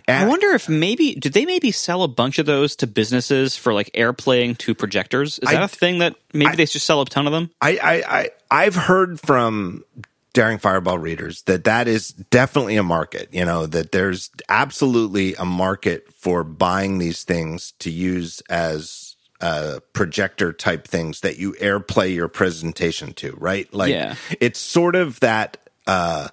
I 0.09 0.27
wonder 0.27 0.49
if 0.53 0.67
maybe 0.69 1.15
did 1.15 1.35
they 1.35 1.45
maybe 1.45 1.71
sell 1.71 2.03
a 2.03 2.09
bunch 2.09 2.39
of 2.39 2.47
those 2.47 2.75
to 2.77 2.87
businesses 2.87 3.57
for 3.57 3.75
like 3.75 3.91
airplaying 3.93 4.57
to 4.59 4.75
projectors? 4.75 5.39
Is 5.41 5.49
I- 5.51 5.55
that 5.55 5.63
a 5.65 5.69
thing 5.69 5.99
that 5.99 6.15
maybe 6.33 6.53
I- 6.53 6.57
they 6.57 6.65
just 6.65 6.87
sell 6.87 7.03
a 7.03 7.05
ton 7.05 7.27
of 7.27 7.33
them? 7.33 7.51
I, 7.61 7.77
I, 7.77 7.93
I, 8.21 8.31
I've 8.51 8.75
heard 8.75 9.21
from 9.21 9.85
Daring 10.33 10.57
Fireball 10.57 10.97
readers 10.99 11.43
that 11.43 11.65
that 11.65 11.89
is 11.89 12.09
definitely 12.09 12.77
a 12.77 12.83
market, 12.83 13.29
you 13.33 13.45
know, 13.45 13.67
that 13.67 13.93
there's 13.93 14.31
absolutely 14.49 15.35
a 15.35 15.45
market 15.45 16.11
for 16.15 16.43
buying 16.43 16.97
these 16.97 17.25
things 17.25 17.73
to 17.81 17.91
use 17.91 18.41
as 18.49 19.15
uh, 19.43 19.81
projector 19.93 20.55
type 20.55 20.89
things 20.89 21.21
that 21.21 21.37
you 21.37 21.53
airplay 21.61 22.15
your 22.15 22.29
presentation 22.29 23.13
to, 23.13 23.33
right? 23.39 23.73
Like 23.75 23.91
Yeah. 23.91 24.15
it's 24.41 24.59
sort 24.59 24.97
of 24.97 25.21
that, 25.21 25.59
uh, 25.87 26.29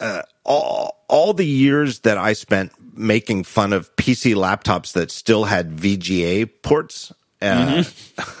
uh, 0.00 0.22
all, 0.44 1.04
all 1.08 1.32
the 1.32 1.46
years 1.46 2.00
that 2.00 2.18
I 2.18 2.32
spent 2.32 2.72
making 2.96 3.44
fun 3.44 3.72
of 3.72 3.94
PC 3.96 4.34
laptops 4.34 4.92
that 4.92 5.10
still 5.10 5.44
had 5.44 5.76
VGA 5.76 6.50
ports, 6.62 7.12
uh, 7.42 7.84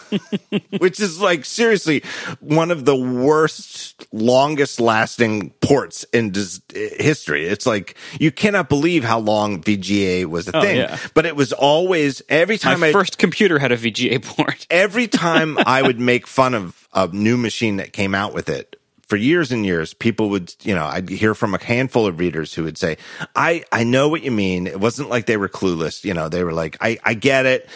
which 0.78 1.00
is 1.00 1.20
like 1.20 1.44
seriously 1.44 2.02
one 2.40 2.70
of 2.70 2.84
the 2.84 2.96
worst, 2.96 4.06
longest 4.12 4.80
lasting 4.80 5.50
ports 5.60 6.04
in 6.12 6.30
dis- 6.30 6.60
history. 6.72 7.46
It's 7.46 7.66
like 7.66 7.96
you 8.18 8.30
cannot 8.30 8.68
believe 8.68 9.04
how 9.04 9.18
long 9.18 9.60
VGA 9.62 10.26
was 10.26 10.48
a 10.48 10.52
thing, 10.52 10.76
yeah. 10.76 10.98
but 11.14 11.26
it 11.26 11.36
was 11.36 11.52
always 11.52 12.22
every 12.28 12.56
time 12.58 12.80
My 12.80 12.88
I 12.88 12.92
first 12.92 13.18
computer 13.18 13.58
had 13.58 13.72
a 13.72 13.76
VGA 13.76 14.24
port. 14.24 14.66
every 14.70 15.08
time 15.08 15.58
I 15.58 15.82
would 15.86 16.00
make 16.00 16.26
fun 16.26 16.54
of 16.54 16.88
a 16.94 17.08
new 17.08 17.36
machine 17.36 17.76
that 17.76 17.92
came 17.92 18.14
out 18.14 18.32
with 18.32 18.48
it 18.48 18.76
for 19.06 19.16
years 19.16 19.52
and 19.52 19.64
years, 19.64 19.94
people 19.94 20.30
would, 20.30 20.54
you 20.62 20.74
know, 20.74 20.86
I'd 20.86 21.08
hear 21.08 21.34
from 21.34 21.54
a 21.54 21.62
handful 21.62 22.06
of 22.06 22.18
readers 22.18 22.54
who 22.54 22.64
would 22.64 22.78
say, 22.78 22.96
I, 23.36 23.64
I 23.70 23.84
know 23.84 24.08
what 24.08 24.22
you 24.22 24.30
mean. 24.30 24.66
It 24.66 24.80
wasn't 24.80 25.10
like 25.10 25.26
they 25.26 25.36
were 25.36 25.48
clueless. 25.48 26.04
You 26.04 26.14
know, 26.14 26.28
they 26.28 26.42
were 26.44 26.52
like, 26.52 26.76
I, 26.80 26.98
I 27.04 27.14
get 27.14 27.46
it. 27.46 27.68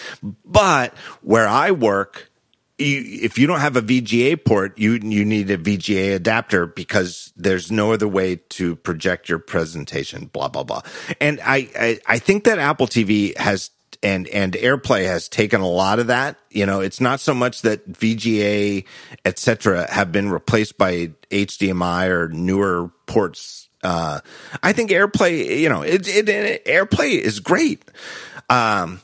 But 0.44 0.94
where 1.22 1.46
I 1.46 1.70
work, 1.72 2.30
you, 2.78 3.02
if 3.22 3.38
you 3.38 3.46
don't 3.46 3.60
have 3.60 3.76
a 3.76 3.82
VGA 3.82 4.42
port, 4.42 4.78
you, 4.78 4.92
you 5.02 5.24
need 5.24 5.50
a 5.50 5.58
VGA 5.58 6.14
adapter 6.14 6.66
because 6.66 7.32
there's 7.36 7.70
no 7.70 7.92
other 7.92 8.08
way 8.08 8.36
to 8.50 8.76
project 8.76 9.28
your 9.28 9.38
presentation, 9.38 10.26
blah, 10.26 10.48
blah, 10.48 10.62
blah. 10.62 10.82
And 11.20 11.40
I, 11.42 11.68
I, 11.78 12.00
I 12.06 12.18
think 12.18 12.44
that 12.44 12.58
Apple 12.58 12.86
TV 12.86 13.36
has 13.36 13.70
and 14.02 14.28
and 14.28 14.52
AirPlay 14.52 15.06
has 15.06 15.28
taken 15.28 15.60
a 15.60 15.68
lot 15.68 15.98
of 15.98 16.08
that. 16.08 16.36
You 16.50 16.66
know, 16.66 16.80
it's 16.80 17.00
not 17.00 17.20
so 17.20 17.34
much 17.34 17.62
that 17.62 17.90
VGA, 17.90 18.84
etc., 19.24 19.90
have 19.90 20.12
been 20.12 20.30
replaced 20.30 20.78
by 20.78 21.12
HDMI 21.30 22.08
or 22.08 22.28
newer 22.28 22.90
ports. 23.06 23.68
Uh, 23.82 24.20
I 24.62 24.72
think 24.72 24.90
AirPlay, 24.90 25.60
you 25.60 25.68
know, 25.68 25.82
it, 25.82 26.08
it, 26.08 26.28
it 26.28 26.64
AirPlay 26.64 27.18
is 27.18 27.40
great. 27.40 27.84
Um, 28.50 29.00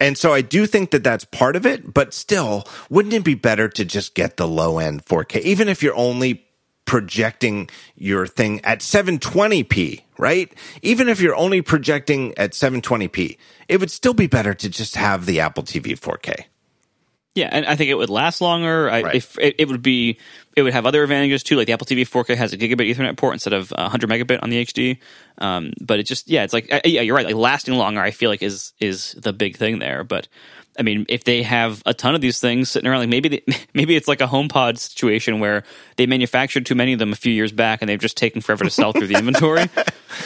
and 0.00 0.18
so 0.18 0.32
I 0.32 0.40
do 0.40 0.66
think 0.66 0.90
that 0.90 1.04
that's 1.04 1.24
part 1.24 1.54
of 1.54 1.64
it, 1.64 1.94
but 1.94 2.12
still, 2.12 2.66
wouldn't 2.90 3.14
it 3.14 3.22
be 3.22 3.34
better 3.34 3.68
to 3.68 3.84
just 3.84 4.16
get 4.16 4.36
the 4.36 4.48
low 4.48 4.78
end 4.78 5.04
4K, 5.04 5.40
even 5.42 5.68
if 5.68 5.82
you're 5.82 5.94
only 5.94 6.44
projecting 6.92 7.70
your 7.96 8.26
thing 8.26 8.60
at 8.64 8.80
720p, 8.80 10.02
right? 10.18 10.52
Even 10.82 11.08
if 11.08 11.22
you're 11.22 11.34
only 11.34 11.62
projecting 11.62 12.36
at 12.36 12.52
720p, 12.52 13.38
it 13.66 13.80
would 13.80 13.90
still 13.90 14.12
be 14.12 14.26
better 14.26 14.52
to 14.52 14.68
just 14.68 14.96
have 14.96 15.24
the 15.24 15.40
Apple 15.40 15.62
TV 15.62 15.98
4K. 15.98 16.44
Yeah, 17.34 17.48
and 17.50 17.64
I 17.64 17.76
think 17.76 17.88
it 17.88 17.94
would 17.94 18.10
last 18.10 18.42
longer. 18.42 18.90
I, 18.90 19.00
Right. 19.00 19.14
If 19.14 19.38
it, 19.38 19.54
it 19.56 19.68
would 19.68 19.80
be, 19.80 20.18
it 20.54 20.60
would 20.60 20.74
have 20.74 20.84
other 20.84 21.02
advantages 21.02 21.42
too. 21.42 21.56
Like 21.56 21.66
the 21.66 21.72
Apple 21.72 21.86
TV 21.86 22.02
4K 22.02 22.36
has 22.36 22.52
a 22.52 22.58
gigabit 22.58 22.94
Ethernet 22.94 23.16
port 23.16 23.32
instead 23.32 23.54
of 23.54 23.72
uh, 23.72 23.88
100 23.88 24.10
megabit 24.10 24.42
on 24.42 24.50
the 24.50 24.62
HD. 24.62 24.98
Um, 25.38 25.72
but 25.80 25.98
it 25.98 26.02
just, 26.02 26.28
yeah, 26.28 26.44
it's 26.44 26.52
like, 26.52 26.68
yeah, 26.84 27.00
you're 27.00 27.16
right. 27.16 27.24
Like 27.24 27.36
lasting 27.36 27.72
longer, 27.72 28.02
I 28.02 28.10
feel 28.10 28.28
like 28.28 28.42
is 28.42 28.74
is 28.80 29.12
the 29.12 29.32
big 29.32 29.56
thing 29.56 29.78
there. 29.78 30.04
But 30.04 30.28
I 30.78 30.82
mean, 30.82 31.04
if 31.08 31.24
they 31.24 31.42
have 31.42 31.82
a 31.84 31.92
ton 31.92 32.14
of 32.14 32.20
these 32.20 32.40
things 32.40 32.70
sitting 32.70 32.88
around, 32.88 33.00
like 33.00 33.08
maybe 33.08 33.28
they, 33.28 33.42
maybe 33.74 33.94
it's 33.96 34.08
like 34.08 34.20
a 34.20 34.26
HomePod 34.26 34.78
situation 34.78 35.38
where 35.40 35.64
they 35.96 36.06
manufactured 36.06 36.64
too 36.66 36.74
many 36.74 36.92
of 36.92 36.98
them 36.98 37.12
a 37.12 37.16
few 37.16 37.32
years 37.32 37.52
back, 37.52 37.82
and 37.82 37.88
they've 37.88 38.00
just 38.00 38.16
taken 38.16 38.40
forever 38.40 38.64
to 38.64 38.70
sell 38.70 38.92
through 38.92 39.08
the 39.08 39.16
inventory. 39.18 39.64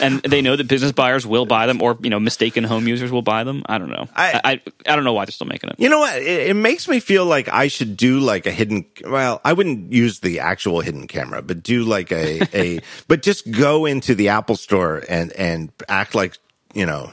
And 0.01 0.21
they 0.23 0.41
know 0.41 0.57
that 0.57 0.67
business 0.67 0.91
buyers 0.91 1.25
will 1.25 1.45
buy 1.45 1.65
them, 1.65 1.81
or 1.81 1.97
you 2.01 2.09
know, 2.09 2.19
mistaken 2.19 2.65
home 2.65 2.89
users 2.89 3.09
will 3.09 3.21
buy 3.21 3.45
them. 3.45 3.63
I 3.67 3.77
don't 3.77 3.89
know. 3.89 4.09
I- 4.13 4.41
I 4.43 4.61
I, 4.85 4.95
don't 4.95 5.05
know 5.05 5.13
why 5.13 5.23
they're 5.23 5.31
still 5.31 5.47
making 5.47 5.69
it. 5.69 5.77
You 5.79 5.87
know 5.87 5.99
what? 5.99 6.17
It, 6.21 6.49
it 6.49 6.55
makes 6.55 6.89
me 6.89 6.99
feel 6.99 7.25
like 7.25 7.47
I 7.47 7.69
should 7.69 7.95
do 7.95 8.19
like 8.19 8.45
a 8.45 8.51
hidden. 8.51 8.85
Well, 9.05 9.39
I 9.45 9.53
wouldn't 9.53 9.93
use 9.93 10.19
the 10.19 10.41
actual 10.41 10.81
hidden 10.81 11.07
camera, 11.07 11.41
but 11.41 11.63
do 11.63 11.85
like 11.85 12.11
a 12.11 12.41
a. 12.53 12.81
but 13.07 13.21
just 13.21 13.49
go 13.49 13.85
into 13.85 14.13
the 14.13 14.27
Apple 14.27 14.57
Store 14.57 15.03
and 15.07 15.31
and 15.31 15.71
act 15.87 16.13
like 16.13 16.37
you 16.73 16.85
know 16.85 17.09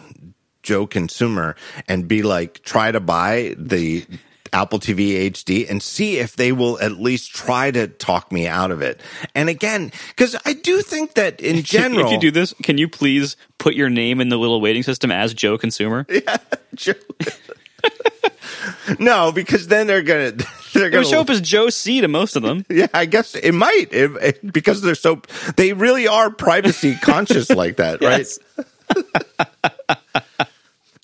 Joe 0.65 0.87
consumer 0.89 1.55
and 1.87 2.09
be 2.09 2.23
like 2.25 2.63
try 2.65 2.91
to 2.91 2.99
buy 2.99 3.55
the 3.57 4.05
Apple 4.53 4.79
TV 4.79 5.31
HD 5.31 5.69
and 5.69 5.83
see 5.83 6.19
if 6.19 6.37
they 6.37 6.53
will 6.53 6.79
at 6.81 6.93
least 6.93 7.35
try 7.35 7.71
to 7.73 7.89
talk 7.89 8.31
me 8.33 8.47
out 8.47 8.71
of 8.71 8.83
it. 8.83 9.01
And 9.35 9.49
again, 9.49 9.91
because 10.09 10.37
I 10.45 10.53
do 10.53 10.81
think 10.81 11.15
that 11.15 11.41
in 11.41 11.63
general, 11.63 12.07
if 12.07 12.13
you 12.13 12.19
do 12.21 12.31
this, 12.31 12.55
can 12.63 12.79
you 12.79 12.89
please 12.89 13.37
put 13.59 13.75
your 13.75 13.91
name 13.91 14.21
in 14.21 14.29
the 14.29 14.37
little 14.37 14.61
waiting 14.61 14.83
system 14.85 15.11
as 15.11 15.35
Joe 15.35 15.59
Consumer? 15.59 16.07
Joe- 16.75 16.95
no, 18.99 19.33
because 19.33 19.67
then 19.67 19.87
they're 19.87 20.03
gonna 20.03 20.33
they're 20.75 20.91
gonna 20.91 21.05
show 21.05 21.21
up 21.21 21.31
as 21.31 21.41
Joe 21.41 21.69
C 21.69 22.01
to 22.01 22.09
most 22.09 22.37
of 22.37 22.43
them. 22.43 22.65
Yeah, 22.71 22.87
I 22.95 23.07
guess 23.07 23.35
it 23.35 23.53
might 23.53 23.89
it, 23.93 24.11
it- 24.23 24.53
because 24.53 24.81
they're 24.83 24.95
so 24.95 25.21
they 25.57 25.73
really 25.73 26.07
are 26.07 26.31
privacy 26.31 26.95
conscious 26.97 27.51
like 27.51 27.77
that, 27.77 28.01
right? 28.03 28.27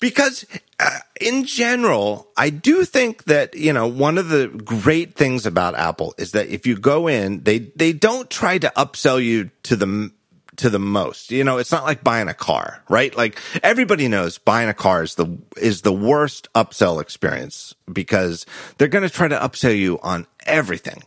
Because 0.01 0.45
uh, 0.79 0.99
in 1.21 1.45
general, 1.45 2.27
I 2.35 2.49
do 2.49 2.83
think 2.83 3.25
that 3.25 3.55
you 3.55 3.71
know 3.71 3.87
one 3.87 4.17
of 4.17 4.27
the 4.27 4.47
great 4.47 5.15
things 5.15 5.45
about 5.45 5.75
Apple 5.75 6.13
is 6.17 6.31
that 6.31 6.47
if 6.47 6.67
you 6.67 6.75
go 6.75 7.07
in, 7.07 7.43
they 7.43 7.59
they 7.59 7.93
don't 7.93 8.29
try 8.29 8.57
to 8.57 8.73
upsell 8.75 9.23
you 9.23 9.51
to 9.63 9.77
the 9.77 10.11
to 10.57 10.69
the 10.69 10.79
most. 10.79 11.31
You 11.31 11.43
know, 11.43 11.59
it's 11.59 11.71
not 11.71 11.83
like 11.83 12.03
buying 12.03 12.27
a 12.27 12.33
car, 12.33 12.83
right? 12.89 13.15
Like 13.15 13.39
everybody 13.63 14.07
knows 14.07 14.37
buying 14.37 14.69
a 14.69 14.73
car 14.73 15.03
is 15.03 15.15
the 15.15 15.37
is 15.55 15.83
the 15.83 15.93
worst 15.93 16.51
upsell 16.53 16.99
experience 16.99 17.75
because 17.91 18.45
they're 18.77 18.87
going 18.87 19.07
to 19.07 19.13
try 19.13 19.27
to 19.27 19.37
upsell 19.37 19.77
you 19.77 19.99
on 20.01 20.25
everything. 20.45 21.03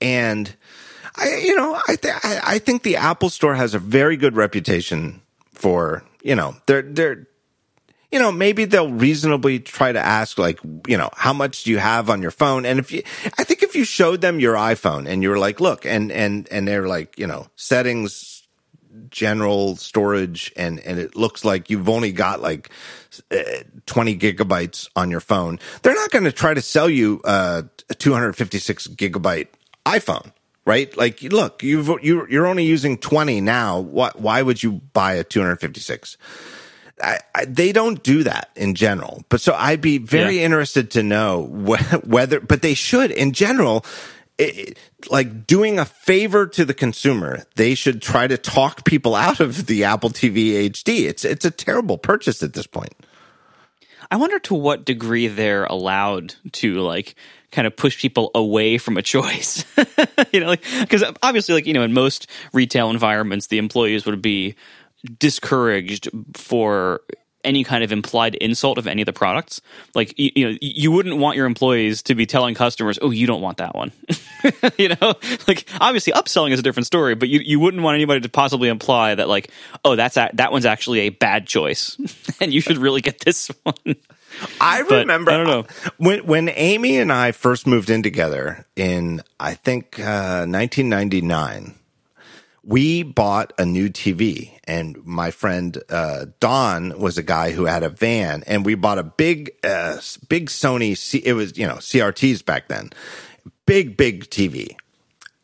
And 0.00 0.54
I 1.16 1.36
you 1.44 1.56
know, 1.56 1.80
I 1.88 1.96
th- 1.96 2.14
I 2.22 2.40
I 2.44 2.58
think 2.58 2.84
the 2.84 2.96
Apple 2.96 3.28
Store 3.28 3.56
has 3.56 3.74
a 3.74 3.80
very 3.80 4.16
good 4.16 4.36
reputation 4.36 5.22
for, 5.52 6.04
you 6.22 6.36
know, 6.36 6.56
they're 6.66 6.82
they're 6.82 7.26
you 8.16 8.22
know, 8.22 8.32
maybe 8.32 8.64
they'll 8.64 8.90
reasonably 8.90 9.60
try 9.60 9.92
to 9.92 9.98
ask, 9.98 10.38
like, 10.38 10.58
you 10.88 10.96
know, 10.96 11.10
how 11.12 11.34
much 11.34 11.64
do 11.64 11.70
you 11.70 11.76
have 11.76 12.08
on 12.08 12.22
your 12.22 12.30
phone? 12.30 12.64
And 12.64 12.78
if 12.78 12.90
you, 12.90 13.02
I 13.36 13.44
think 13.44 13.62
if 13.62 13.76
you 13.76 13.84
showed 13.84 14.22
them 14.22 14.40
your 14.40 14.54
iPhone 14.54 15.06
and 15.06 15.22
you 15.22 15.28
were 15.28 15.36
like, 15.36 15.60
look, 15.60 15.84
and, 15.84 16.10
and, 16.10 16.48
and 16.50 16.66
they're 16.66 16.88
like, 16.88 17.18
you 17.18 17.26
know, 17.26 17.48
settings, 17.56 18.48
general 19.10 19.76
storage 19.76 20.50
and 20.56 20.80
and 20.80 20.98
it 20.98 21.14
looks 21.14 21.44
like 21.44 21.68
you've 21.68 21.88
only 21.88 22.12
got 22.12 22.40
like 22.40 22.70
uh, 23.30 23.42
20 23.84 24.16
gigabytes 24.16 24.88
on 24.96 25.10
your 25.10 25.20
phone 25.20 25.58
they're 25.82 25.94
not 25.94 26.10
going 26.10 26.24
to 26.24 26.32
try 26.32 26.54
to 26.54 26.62
sell 26.62 26.88
you 26.88 27.20
uh, 27.24 27.62
a 27.90 27.94
256 27.94 28.88
gigabyte 28.88 29.48
iphone 29.84 30.32
right? 30.66 30.94
Like 30.96 31.22
look 31.22 31.62
you've 31.62 31.88
you 32.02 32.26
you're 32.28 32.46
only 32.46 32.64
using 32.64 32.98
20 32.98 33.40
now. 33.40 33.80
What 33.80 34.20
why 34.20 34.42
would 34.42 34.62
you 34.62 34.82
buy 34.92 35.14
a 35.14 35.24
256 35.24 36.18
I, 37.02 37.18
I, 37.34 37.44
they 37.44 37.72
don't 37.72 38.02
do 38.02 38.22
that 38.24 38.50
in 38.56 38.74
general 38.74 39.22
but 39.28 39.40
so 39.40 39.54
i'd 39.54 39.80
be 39.82 39.98
very 39.98 40.38
Yeah. 40.38 40.44
interested 40.46 40.90
to 40.92 41.02
know 41.02 41.44
wh- 41.46 42.06
whether 42.06 42.40
but 42.40 42.62
they 42.62 42.74
should 42.74 43.10
in 43.10 43.32
general 43.32 43.84
it, 44.38 44.78
like 45.08 45.46
doing 45.46 45.78
a 45.78 45.86
favor 45.86 46.46
to 46.46 46.66
the 46.66 46.74
consumer, 46.74 47.44
they 47.54 47.74
should 47.74 48.02
try 48.02 48.26
to 48.26 48.36
talk 48.36 48.84
people 48.84 49.14
out 49.14 49.40
of 49.40 49.64
the 49.64 49.84
Apple 49.84 50.10
TV 50.10 50.68
HD. 50.68 51.06
It's 51.08 51.24
it's 51.24 51.46
a 51.46 51.50
terrible 51.50 51.96
purchase 51.96 52.42
at 52.42 52.52
this 52.52 52.66
point. 52.66 52.92
I 54.10 54.16
wonder 54.16 54.38
to 54.40 54.54
what 54.54 54.84
degree 54.84 55.26
they're 55.28 55.64
allowed 55.64 56.34
to 56.52 56.80
like 56.80 57.14
kind 57.50 57.66
of 57.66 57.74
push 57.76 57.98
people 57.98 58.30
away 58.34 58.76
from 58.76 58.98
a 58.98 59.02
choice. 59.02 59.64
you 60.34 60.40
know, 60.40 60.48
like 60.48 60.62
because 60.80 61.02
obviously, 61.22 61.54
like 61.54 61.66
you 61.66 61.72
know, 61.72 61.82
in 61.82 61.94
most 61.94 62.26
retail 62.52 62.90
environments, 62.90 63.46
the 63.46 63.56
employees 63.56 64.04
would 64.04 64.20
be 64.20 64.54
discouraged 65.06 66.08
for 66.34 67.00
any 67.44 67.62
kind 67.62 67.84
of 67.84 67.92
implied 67.92 68.34
insult 68.34 68.76
of 68.76 68.88
any 68.88 69.02
of 69.02 69.06
the 69.06 69.12
products. 69.12 69.60
Like 69.94 70.18
you, 70.18 70.30
you 70.34 70.50
know, 70.50 70.58
you 70.60 70.90
wouldn't 70.90 71.16
want 71.18 71.36
your 71.36 71.46
employees 71.46 72.02
to 72.04 72.14
be 72.16 72.26
telling 72.26 72.56
customers, 72.56 72.98
"Oh, 73.00 73.10
you 73.10 73.26
don't 73.28 73.40
want 73.40 73.58
that 73.58 73.74
one." 73.74 73.92
you 74.78 74.88
know, 74.88 75.14
like 75.46 75.68
obviously 75.80 76.12
upselling 76.12 76.50
is 76.50 76.58
a 76.58 76.62
different 76.62 76.86
story, 76.86 77.14
but 77.14 77.28
you 77.28 77.38
you 77.40 77.60
wouldn't 77.60 77.84
want 77.84 77.94
anybody 77.94 78.20
to 78.22 78.28
possibly 78.28 78.68
imply 78.68 79.14
that 79.14 79.28
like, 79.28 79.50
"Oh, 79.84 79.94
that's 79.94 80.16
a, 80.16 80.28
that 80.34 80.50
one's 80.50 80.66
actually 80.66 81.00
a 81.00 81.10
bad 81.10 81.46
choice, 81.46 81.96
and 82.40 82.52
you 82.52 82.60
should 82.60 82.78
really 82.78 83.00
get 83.00 83.20
this 83.20 83.48
one." 83.62 83.94
I 84.60 84.82
But, 84.82 84.98
remember 85.06 85.30
I 85.30 85.36
don't 85.36 85.46
know. 85.46 85.64
when 85.98 86.26
when 86.26 86.48
Amy 86.48 86.98
and 86.98 87.12
I 87.12 87.30
first 87.30 87.64
moved 87.66 87.90
in 87.90 88.02
together 88.02 88.66
in 88.74 89.22
I 89.38 89.54
think 89.54 90.00
uh, 90.00 90.46
1999. 90.46 91.74
We 92.68 93.04
bought 93.04 93.52
a 93.58 93.64
new 93.64 93.88
TV, 93.88 94.58
and 94.64 94.98
my 95.06 95.30
friend 95.30 95.80
uh, 95.88 96.26
Don 96.40 96.98
was 96.98 97.16
a 97.16 97.22
guy 97.22 97.52
who 97.52 97.64
had 97.66 97.84
a 97.84 97.88
van, 97.88 98.42
and 98.44 98.66
we 98.66 98.74
bought 98.74 98.98
a 98.98 99.04
big, 99.04 99.52
uh, 99.62 99.98
big 100.28 100.50
Sony. 100.50 100.96
C- 100.98 101.22
it 101.24 101.34
was 101.34 101.56
you 101.56 101.64
know 101.64 101.76
CRTs 101.76 102.44
back 102.44 102.66
then, 102.66 102.90
big 103.66 103.96
big 103.96 104.24
TV. 104.30 104.74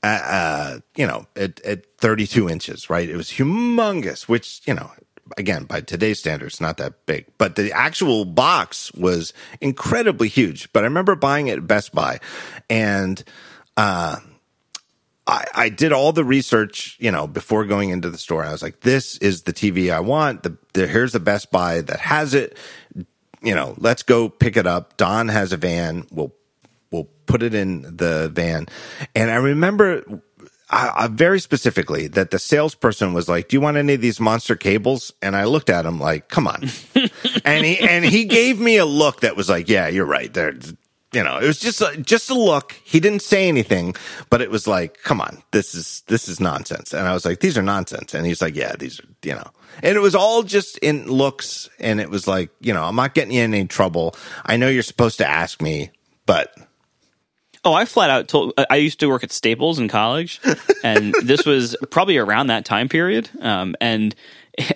Uh, 0.03 0.07
uh, 0.07 0.79
you 0.97 1.07
know, 1.07 1.29
at, 1.37 1.61
at 1.61 1.87
32 1.99 2.51
inches, 2.51 2.91
right? 2.91 3.09
It 3.09 3.17
was 3.17 3.29
humongous, 3.29 4.23
which, 4.23 4.61
you 4.67 4.75
know, 4.75 4.91
again, 5.39 5.63
by 5.63 5.81
today's 5.81 6.19
standards, 6.19 6.61
not 6.61 6.77
that 6.79 7.07
big, 7.07 7.27
but 7.39 7.55
the 7.55 7.71
actual 7.71 8.25
box 8.25 8.93
was 8.95 9.33
incredibly 9.61 10.27
huge. 10.27 10.73
But 10.73 10.83
I 10.83 10.87
remember 10.87 11.15
buying 11.15 11.47
it 11.47 11.59
at 11.59 11.69
Best 11.69 11.95
Buy 11.95 12.19
and, 12.69 13.23
uh, 13.77 14.17
I, 15.27 15.45
I 15.55 15.69
did 15.69 15.93
all 15.93 16.13
the 16.13 16.25
research, 16.25 16.97
you 16.99 17.11
know, 17.11 17.27
before 17.27 17.65
going 17.65 17.91
into 17.91 18.11
the 18.11 18.19
store. 18.19 18.45
I 18.45 18.53
was 18.53 18.63
like, 18.63 18.81
this 18.81 19.17
is 19.19 19.43
the 19.43 19.53
TV 19.53 19.93
I 19.93 20.01
want. 20.01 20.43
The, 20.43 20.57
the 20.73 20.87
here's 20.87 21.13
the 21.13 21.21
Best 21.21 21.51
Buy 21.51 21.81
that 21.81 22.01
has 22.01 22.35
it. 22.35 22.57
You 23.43 23.55
know, 23.55 23.75
let's 23.79 24.03
go 24.03 24.29
pick 24.29 24.57
it 24.57 24.67
up. 24.67 24.97
Don 24.97 25.29
has 25.29 25.53
a 25.53 25.57
van. 25.57 26.07
We'll 26.11 26.33
we'll 26.91 27.09
put 27.27 27.43
it 27.43 27.55
in 27.55 27.83
the 27.83 28.31
van. 28.33 28.67
And 29.15 29.31
I 29.31 29.37
remember 29.37 30.23
I, 30.73 31.05
I 31.05 31.07
very 31.09 31.39
specifically 31.39 32.09
that 32.09 32.31
the 32.31 32.39
salesperson 32.39 33.13
was 33.13 33.29
like, 33.29 33.49
"Do 33.49 33.57
you 33.57 33.61
want 33.61 33.77
any 33.77 33.95
of 33.95 34.01
these 34.01 34.19
monster 34.19 34.57
cables?" 34.57 35.13
And 35.21 35.37
I 35.37 35.45
looked 35.45 35.69
at 35.71 35.85
him 35.85 36.01
like, 36.01 36.29
"Come 36.29 36.49
on," 36.49 36.69
and 37.45 37.65
he 37.65 37.79
and 37.79 38.05
he 38.05 38.25
gave 38.25 38.59
me 38.59 38.79
a 38.79 38.87
look 38.87 39.21
that 39.21 39.37
was 39.37 39.51
like, 39.51 39.69
"Yeah, 39.69 39.89
you're 39.89 40.07
right." 40.07 40.33
There, 40.33 40.55
you 41.13 41.23
know, 41.23 41.39
it 41.39 41.47
was 41.47 41.59
just 41.59 41.81
a, 41.81 41.97
just 41.97 42.31
a 42.31 42.35
look. 42.35 42.73
He 42.85 43.01
didn't 43.01 43.23
say 43.23 43.49
anything, 43.49 43.95
but 44.31 44.41
it 44.41 44.51
was 44.51 44.67
like, 44.67 45.03
"Come 45.03 45.21
on, 45.21 45.43
this 45.51 45.75
is 45.75 46.03
this 46.07 46.29
is 46.29 46.41
nonsense." 46.41 46.93
And 46.93 47.07
I 47.07 47.13
was 47.13 47.25
like, 47.25 47.41
"These 47.41 47.59
are 47.59 47.63
nonsense." 47.63 48.15
And 48.15 48.27
he's 48.27 48.41
like, 48.41 48.57
"Yeah, 48.57 48.75
these 48.79 49.01
are," 49.01 49.05
you 49.23 49.35
know. 49.35 49.51
And 49.83 49.97
it 49.97 50.01
was 50.01 50.15
all 50.15 50.43
just 50.43 50.79
in 50.79 51.07
looks, 51.07 51.69
and 51.79 52.01
it 52.01 52.11
was 52.11 52.27
like, 52.27 52.51
you 52.61 52.75
know, 52.75 52.85
I'm 52.85 52.97
not 52.97 53.15
getting 53.15 53.33
you 53.33 53.43
in 53.43 53.55
any 53.55 53.67
trouble. 53.67 54.15
I 54.45 54.57
know 54.57 54.69
you're 54.69 54.83
supposed 54.83 55.19
to 55.19 55.29
ask 55.29 55.63
me, 55.63 55.91
but 56.27 56.55
Oh, 57.65 57.75
I 57.75 57.85
flat 57.85 58.11
out 58.11 58.27
told. 58.27 58.55
I 58.71 58.77
used 58.77 58.99
to 59.01 59.07
work 59.07 59.23
at 59.23 59.31
Staples 59.31 59.79
in 59.79 59.87
college, 59.87 60.41
and 60.83 61.15
this 61.23 61.47
was 61.47 61.77
probably 61.91 62.17
around 62.17 62.49
that 62.49 62.65
time 62.65 62.89
period. 62.89 63.31
Um, 63.41 63.77
and 63.81 64.15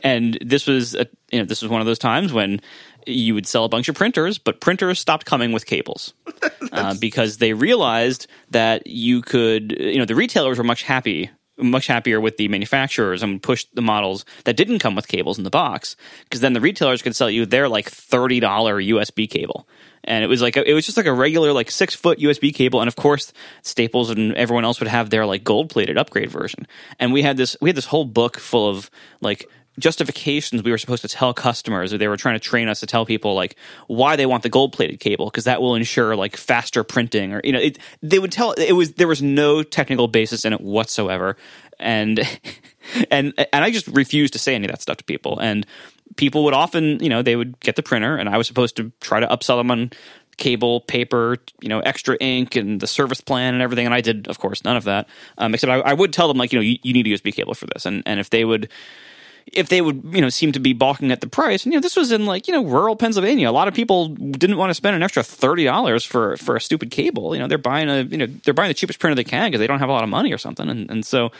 and 0.05 0.39
this 0.41 0.67
was 0.67 0.95
a, 0.95 1.07
you 1.33 1.41
know 1.41 1.45
this 1.45 1.63
was 1.63 1.71
one 1.71 1.81
of 1.81 1.87
those 1.87 1.99
times 1.99 2.33
when 2.33 2.61
you 3.07 3.35
would 3.35 3.47
sell 3.47 3.65
a 3.65 3.69
bunch 3.69 3.89
of 3.89 3.95
printers, 3.95 4.39
but 4.39 4.61
printers 4.61 4.99
stopped 4.99 5.27
coming 5.27 5.53
with 5.53 5.67
cables 5.67 6.15
uh, 6.73 6.95
because 7.01 7.39
they 7.39 7.53
realized 7.53 8.27
that 8.51 8.87
you 8.87 9.23
could. 9.23 9.77
You 9.79 9.99
know, 9.99 10.05
the 10.05 10.15
retailers 10.15 10.59
were 10.59 10.65
much 10.65 10.83
happy. 10.83 11.31
Much 11.59 11.87
happier 11.87 12.21
with 12.21 12.37
the 12.37 12.49
manufacturers 12.49 13.23
and 13.23 13.33
would 13.33 13.43
push 13.43 13.65
the 13.73 13.81
models 13.81 14.27
that 14.45 14.59
didn't 14.59 14.79
come 14.79 14.95
with 14.95 15.09
cables 15.09 15.39
in 15.39 15.45
the 15.45 15.49
box 15.49 15.97
because 16.25 16.43
then 16.43 16.53
the 16.53 16.61
retailers 16.61 17.01
could 17.01 17.17
sell 17.17 17.31
you 17.31 17.47
their 17.47 17.67
like 17.67 17.89
thirty 17.89 18.41
dollar 18.41 18.79
USB 18.79 19.27
cable, 19.27 19.67
and 20.05 20.23
it 20.23 20.27
was 20.27 20.43
like 20.43 20.59
a, 20.59 20.71
it 20.71 20.75
was 20.75 20.85
just 20.85 20.99
like 20.99 21.07
a 21.07 21.15
regular 21.15 21.55
like 21.55 21.71
six 21.71 21.95
foot 21.95 22.19
USB 22.19 22.55
cable, 22.55 22.83
and 22.83 22.89
of 22.89 22.97
course 22.97 23.33
Staples 23.63 24.11
and 24.11 24.35
everyone 24.35 24.67
else 24.67 24.81
would 24.81 24.89
have 24.89 25.09
their 25.09 25.25
like 25.25 25.45
gold 25.45 25.71
plated 25.71 25.97
upgrade 25.97 26.31
version, 26.31 26.67
and 26.99 27.15
we 27.15 27.23
had 27.23 27.39
this 27.39 27.57
we 27.63 27.71
had 27.71 27.77
this 27.77 27.87
whole 27.87 28.05
book 28.05 28.39
full 28.39 28.69
of 28.69 28.91
like 29.23 29.49
justifications 29.79 30.63
we 30.63 30.71
were 30.71 30.79
supposed 30.79 31.03
to 31.03 31.09
tell 31.09 31.35
customers 31.35 31.93
or 31.93 31.99
they 31.99 32.09
were 32.09 32.17
trying 32.17 32.35
to 32.35 32.41
train 32.41 32.69
us 32.69 32.81
to 32.81 32.87
tell 32.87 33.05
people 33.05 33.35
like 33.35 33.57
why 33.87 34.17
they 34.17 34.27
want 34.27 34.43
the 34.43 34.49
gold 34.49 34.73
plated 34.73 35.01
cable 35.01 35.27
because 35.27 35.45
that 35.45 35.61
will 35.61 35.75
ensure 35.75 36.17
like 36.17 36.37
faster 36.37 36.83
printing 36.83 37.33
or 37.33 37.41
you 37.45 37.53
know 37.53 37.59
it, 37.59 37.79
they 38.03 38.19
would 38.19 38.33
tell 38.33 38.53
it 38.53 38.73
was 38.73 38.93
there 38.95 39.09
was 39.09 39.23
no 39.23 39.63
technical 39.63 40.09
basis 40.09 40.45
in 40.45 40.53
it 40.53 40.61
whatsoever 40.61 41.37
and 41.79 42.21
and 43.11 43.35
and 43.53 43.65
I 43.65 43.71
just 43.71 43.87
refused 43.89 44.33
to 44.33 44.39
say 44.39 44.55
any 44.55 44.67
of 44.67 44.71
that 44.71 44.83
stuff 44.83 44.97
to 44.99 45.05
people 45.05 45.39
and 45.39 45.67
people 46.17 46.45
would 46.45 46.55
often 46.55 47.03
you 47.03 47.09
know 47.09 47.23
they 47.23 47.37
would 47.37 47.59
get 47.61 47.77
the 47.77 47.83
printer 47.83 48.17
and 48.17 48.29
I 48.29 48.39
was 48.39 48.47
supposed 48.47 48.77
to 48.77 48.93
try 49.01 49.21
to 49.21 49.27
upsell 49.27 49.59
them 49.59 49.71
on 49.71 49.91
cable, 50.37 50.81
paper, 50.83 51.39
you 51.61 51.69
know, 51.69 51.81
extra 51.81 52.17
ink 52.21 52.57
and 52.57 52.81
the 52.81 52.87
service 52.87 53.21
plan 53.21 53.55
and 53.55 53.63
everything. 53.63 53.87
And 53.87 53.95
I 53.95 54.01
did, 54.01 54.29
of 54.29 54.39
course, 54.39 54.65
none 54.65 54.77
of 54.77 54.85
that. 54.85 55.09
Um, 55.39 55.55
except 55.55 55.71
I, 55.71 55.79
I 55.81 55.95
would 55.95 56.13
tell 56.13 56.29
them 56.29 56.37
like, 56.37 56.53
you 56.53 56.59
know, 56.59 56.63
you, 56.63 56.79
you 56.83 56.93
need 56.93 57.07
a 57.07 57.11
USB 57.11 57.33
cable 57.33 57.55
for 57.55 57.67
this. 57.67 57.87
And, 57.87 58.03
and 58.07 58.21
if 58.21 58.31
they 58.31 58.45
would, 58.45 58.69
if 59.53 59.69
they 59.69 59.81
would, 59.81 60.03
you 60.13 60.21
know, 60.21 60.29
seem 60.29 60.53
to 60.53 60.61
be 60.61 60.73
balking 60.73 61.13
at 61.13 61.21
the 61.21 61.29
price, 61.29 61.65
and 61.65 61.73
you 61.73 61.79
know, 61.79 61.83
this 61.83 61.97
was 61.97 62.13
in 62.13 62.27
like, 62.27 62.49
you 62.49 62.55
know, 62.55 62.65
rural 62.65 62.97
Pennsylvania. 62.97 63.49
A 63.49 63.53
lot 63.53 63.69
of 63.69 63.75
people 63.75 64.09
didn't 64.09 64.57
want 64.57 64.71
to 64.71 64.75
spend 64.75 64.97
an 64.97 65.03
extra 65.03 65.23
thirty 65.23 65.65
dollars 65.65 66.05
for 66.05 66.37
for 66.37 66.57
a 66.57 66.61
stupid 66.61 66.91
cable. 66.91 67.35
You 67.35 67.41
know, 67.41 67.49
they're 67.49 67.59
buying 67.59 67.89
a, 67.89 68.03
you 68.03 68.19
know, 68.19 68.27
they're 68.27 68.55
buying 68.55 68.69
the 68.69 68.75
cheapest 68.75 68.99
printer 68.99 69.15
they 69.15 69.25
can 69.25 69.49
because 69.49 69.61
they 69.61 69.67
don't 69.67 69.79
have 69.79 69.89
a 69.89 69.93
lot 69.93 70.03
of 70.03 70.09
money 70.09 70.33
or 70.33 70.39
something. 70.39 70.69
And 70.69 70.91
and 70.91 71.07
so 71.07 71.31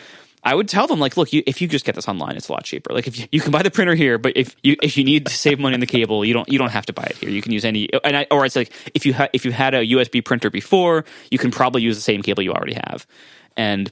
I 0.47 0.55
would 0.55 0.69
tell 0.69 0.87
them 0.87 1.01
like, 1.01 1.17
look, 1.17 1.33
you, 1.33 1.43
if 1.45 1.61
you 1.61 1.67
just 1.67 1.85
get 1.85 1.97
this 1.97 2.07
online, 2.07 2.37
it's 2.37 2.49
a 2.49 2.53
lot 2.53 2.63
cheaper. 2.63 2.95
Like 2.95 3.09
if 3.09 3.19
you, 3.19 3.27
you 3.33 3.41
can 3.41 3.51
buy 3.51 3.65
the 3.65 3.71
printer 3.71 3.97
here, 3.97 4.17
but 4.17 4.37
if 4.37 4.55
you 4.63 4.77
if 4.81 4.97
you 4.97 5.03
need 5.03 5.27
to 5.27 5.33
save 5.33 5.59
money 5.59 5.75
on 5.75 5.81
the 5.81 5.87
cable, 5.87 6.25
you 6.25 6.33
don't 6.33 6.49
you 6.49 6.59
don't 6.59 6.71
have 6.71 6.87
to 6.87 6.93
buy 6.93 7.03
it 7.03 7.17
here. 7.17 7.29
You 7.29 7.43
can 7.43 7.53
use 7.53 7.65
any, 7.65 7.89
and 8.05 8.17
I, 8.17 8.27
or 8.31 8.47
it's 8.47 8.55
like 8.55 8.73
if 8.95 9.05
you 9.05 9.15
if 9.33 9.45
you 9.45 9.51
had 9.51 9.75
a 9.75 9.85
USB 9.85 10.25
printer 10.25 10.49
before, 10.49 11.05
you 11.33 11.39
can 11.39 11.51
probably 11.51 11.83
use 11.83 11.97
the 11.97 12.03
same 12.03 12.23
cable 12.23 12.45
you 12.45 12.53
already 12.53 12.75
have, 12.75 13.07
and 13.57 13.91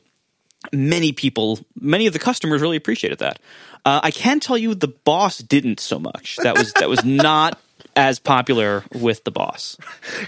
many 0.72 1.12
people, 1.12 1.58
many 1.78 2.06
of 2.06 2.12
the 2.12 2.18
customers 2.18 2.62
really 2.62 2.76
appreciated 2.76 3.18
that. 3.18 3.38
Uh, 3.84 4.00
I 4.02 4.10
can 4.10 4.40
tell 4.40 4.56
you 4.56 4.74
the 4.74 4.88
boss 4.88 5.38
didn't 5.38 5.80
so 5.80 5.98
much. 5.98 6.36
That 6.36 6.56
was 6.56 6.72
that 6.74 6.88
was 6.88 7.04
not 7.04 7.58
as 7.96 8.18
popular 8.18 8.84
with 8.92 9.24
the 9.24 9.30
boss. 9.30 9.76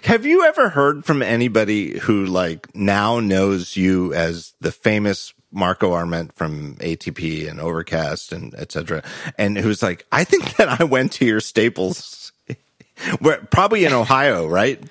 Have 0.05 0.25
you 0.25 0.45
ever 0.45 0.69
heard 0.69 1.05
from 1.05 1.23
anybody 1.23 1.99
who 1.99 2.27
like 2.27 2.75
now 2.75 3.19
knows 3.21 3.77
you 3.77 4.15
as 4.15 4.55
the 4.61 4.73
famous 4.73 5.33
Marco 5.53 5.93
Arment 5.93 6.35
from 6.35 6.75
ATP 6.77 7.49
and 7.49 7.61
Overcast 7.61 8.33
and 8.33 8.55
etc. 8.55 9.03
and 9.39 9.57
who's 9.57 9.83
like, 9.83 10.05
I 10.13 10.25
think 10.25 10.57
that 10.57 10.81
I 10.81 10.85
went 10.85 11.13
to 11.13 11.25
your 11.25 11.41
Staples, 11.41 12.33
where 13.21 13.39
probably 13.39 13.85
in 13.85 13.93
Ohio, 13.93 14.47
right? 14.47 14.83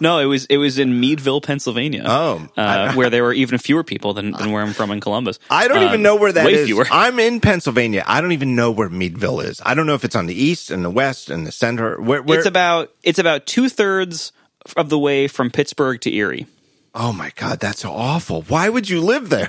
No, 0.00 0.18
it 0.18 0.24
was 0.24 0.46
it 0.46 0.56
was 0.56 0.78
in 0.78 1.00
Meadville, 1.00 1.40
Pennsylvania. 1.40 2.02
Oh. 2.06 2.48
uh, 2.56 2.92
where 2.94 3.10
there 3.10 3.22
were 3.22 3.32
even 3.32 3.58
fewer 3.58 3.84
people 3.84 4.14
than, 4.14 4.32
than 4.32 4.50
where 4.52 4.62
I'm 4.62 4.72
from 4.72 4.90
in 4.90 5.00
Columbus. 5.00 5.38
I 5.50 5.68
don't 5.68 5.78
Uh, 5.82 5.88
even 5.88 6.02
know 6.02 6.16
where 6.16 6.32
that 6.32 6.46
way 6.46 6.54
is. 6.54 6.66
fewer. 6.66 6.86
I'm 6.90 7.18
in 7.18 7.40
Pennsylvania. 7.40 8.02
I 8.06 8.20
don't 8.20 8.32
even 8.32 8.54
know 8.56 8.70
where 8.70 8.88
Meadville 8.88 9.40
is. 9.40 9.60
I 9.64 9.74
don't 9.74 9.86
know 9.86 9.94
if 9.94 10.04
it's 10.04 10.16
on 10.16 10.26
the 10.26 10.34
east 10.34 10.70
and 10.70 10.84
the 10.84 10.90
west 10.90 11.30
and 11.30 11.46
the 11.46 11.52
center. 11.52 12.00
Where? 12.00 12.22
where 12.22 12.38
It's 12.38 12.46
about 12.48 12.90
it's 13.02 13.18
about 13.18 13.46
two 13.46 13.68
thirds 13.68 14.32
of 14.76 14.88
the 14.88 14.98
way 14.98 15.28
from 15.28 15.50
Pittsburgh 15.50 16.00
to 16.02 16.12
Erie. 16.12 16.46
oh 16.94 17.12
my 17.12 17.30
god, 17.36 17.60
that's 17.60 17.84
awful. 17.84 18.42
Why 18.42 18.68
would 18.68 18.88
you 18.88 19.00
live 19.00 19.28
there? 19.30 19.48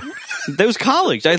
That 0.58 0.66
was 0.68 0.78
college. 0.78 1.26
I 1.26 1.38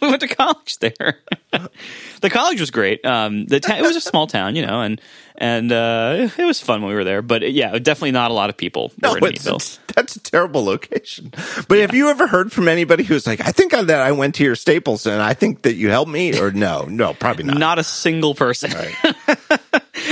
we 0.00 0.08
went 0.08 0.20
to 0.20 0.28
college 0.28 0.78
there. 0.78 1.18
the 2.20 2.30
college 2.30 2.60
was 2.60 2.70
great. 2.70 3.04
Um, 3.04 3.46
the 3.46 3.60
ta- 3.60 3.76
it 3.76 3.82
was 3.82 3.96
a 3.96 4.00
small 4.00 4.26
town, 4.26 4.56
you 4.56 4.66
know, 4.66 4.82
and 4.82 5.00
and 5.36 5.72
uh, 5.72 6.28
it 6.36 6.44
was 6.44 6.60
fun 6.60 6.82
when 6.82 6.90
we 6.90 6.94
were 6.94 7.04
there. 7.04 7.22
But 7.22 7.50
yeah, 7.52 7.78
definitely 7.78 8.12
not 8.12 8.30
a 8.30 8.34
lot 8.34 8.50
of 8.50 8.56
people 8.56 8.92
No, 9.02 9.12
were 9.12 9.18
in 9.18 9.34
it's, 9.34 9.78
that's 9.94 10.16
a 10.16 10.20
terrible 10.20 10.64
location. 10.64 11.32
But 11.68 11.78
have 11.78 11.94
you 11.94 12.10
ever 12.10 12.26
heard 12.26 12.52
from 12.52 12.68
anybody 12.68 13.04
who's 13.04 13.26
like, 13.26 13.40
I 13.40 13.52
think 13.52 13.72
that 13.72 13.90
I 13.90 14.12
went 14.12 14.34
to 14.36 14.44
your 14.44 14.56
Staples 14.56 15.06
and 15.06 15.22
I 15.22 15.34
think 15.34 15.62
that 15.62 15.74
you 15.74 15.90
helped 15.90 16.10
me? 16.10 16.38
Or 16.38 16.50
no, 16.50 16.84
no, 16.84 17.14
probably 17.14 17.44
not. 17.44 17.58
Not 17.58 17.78
a 17.78 17.84
single 17.84 18.34
person. 18.34 18.72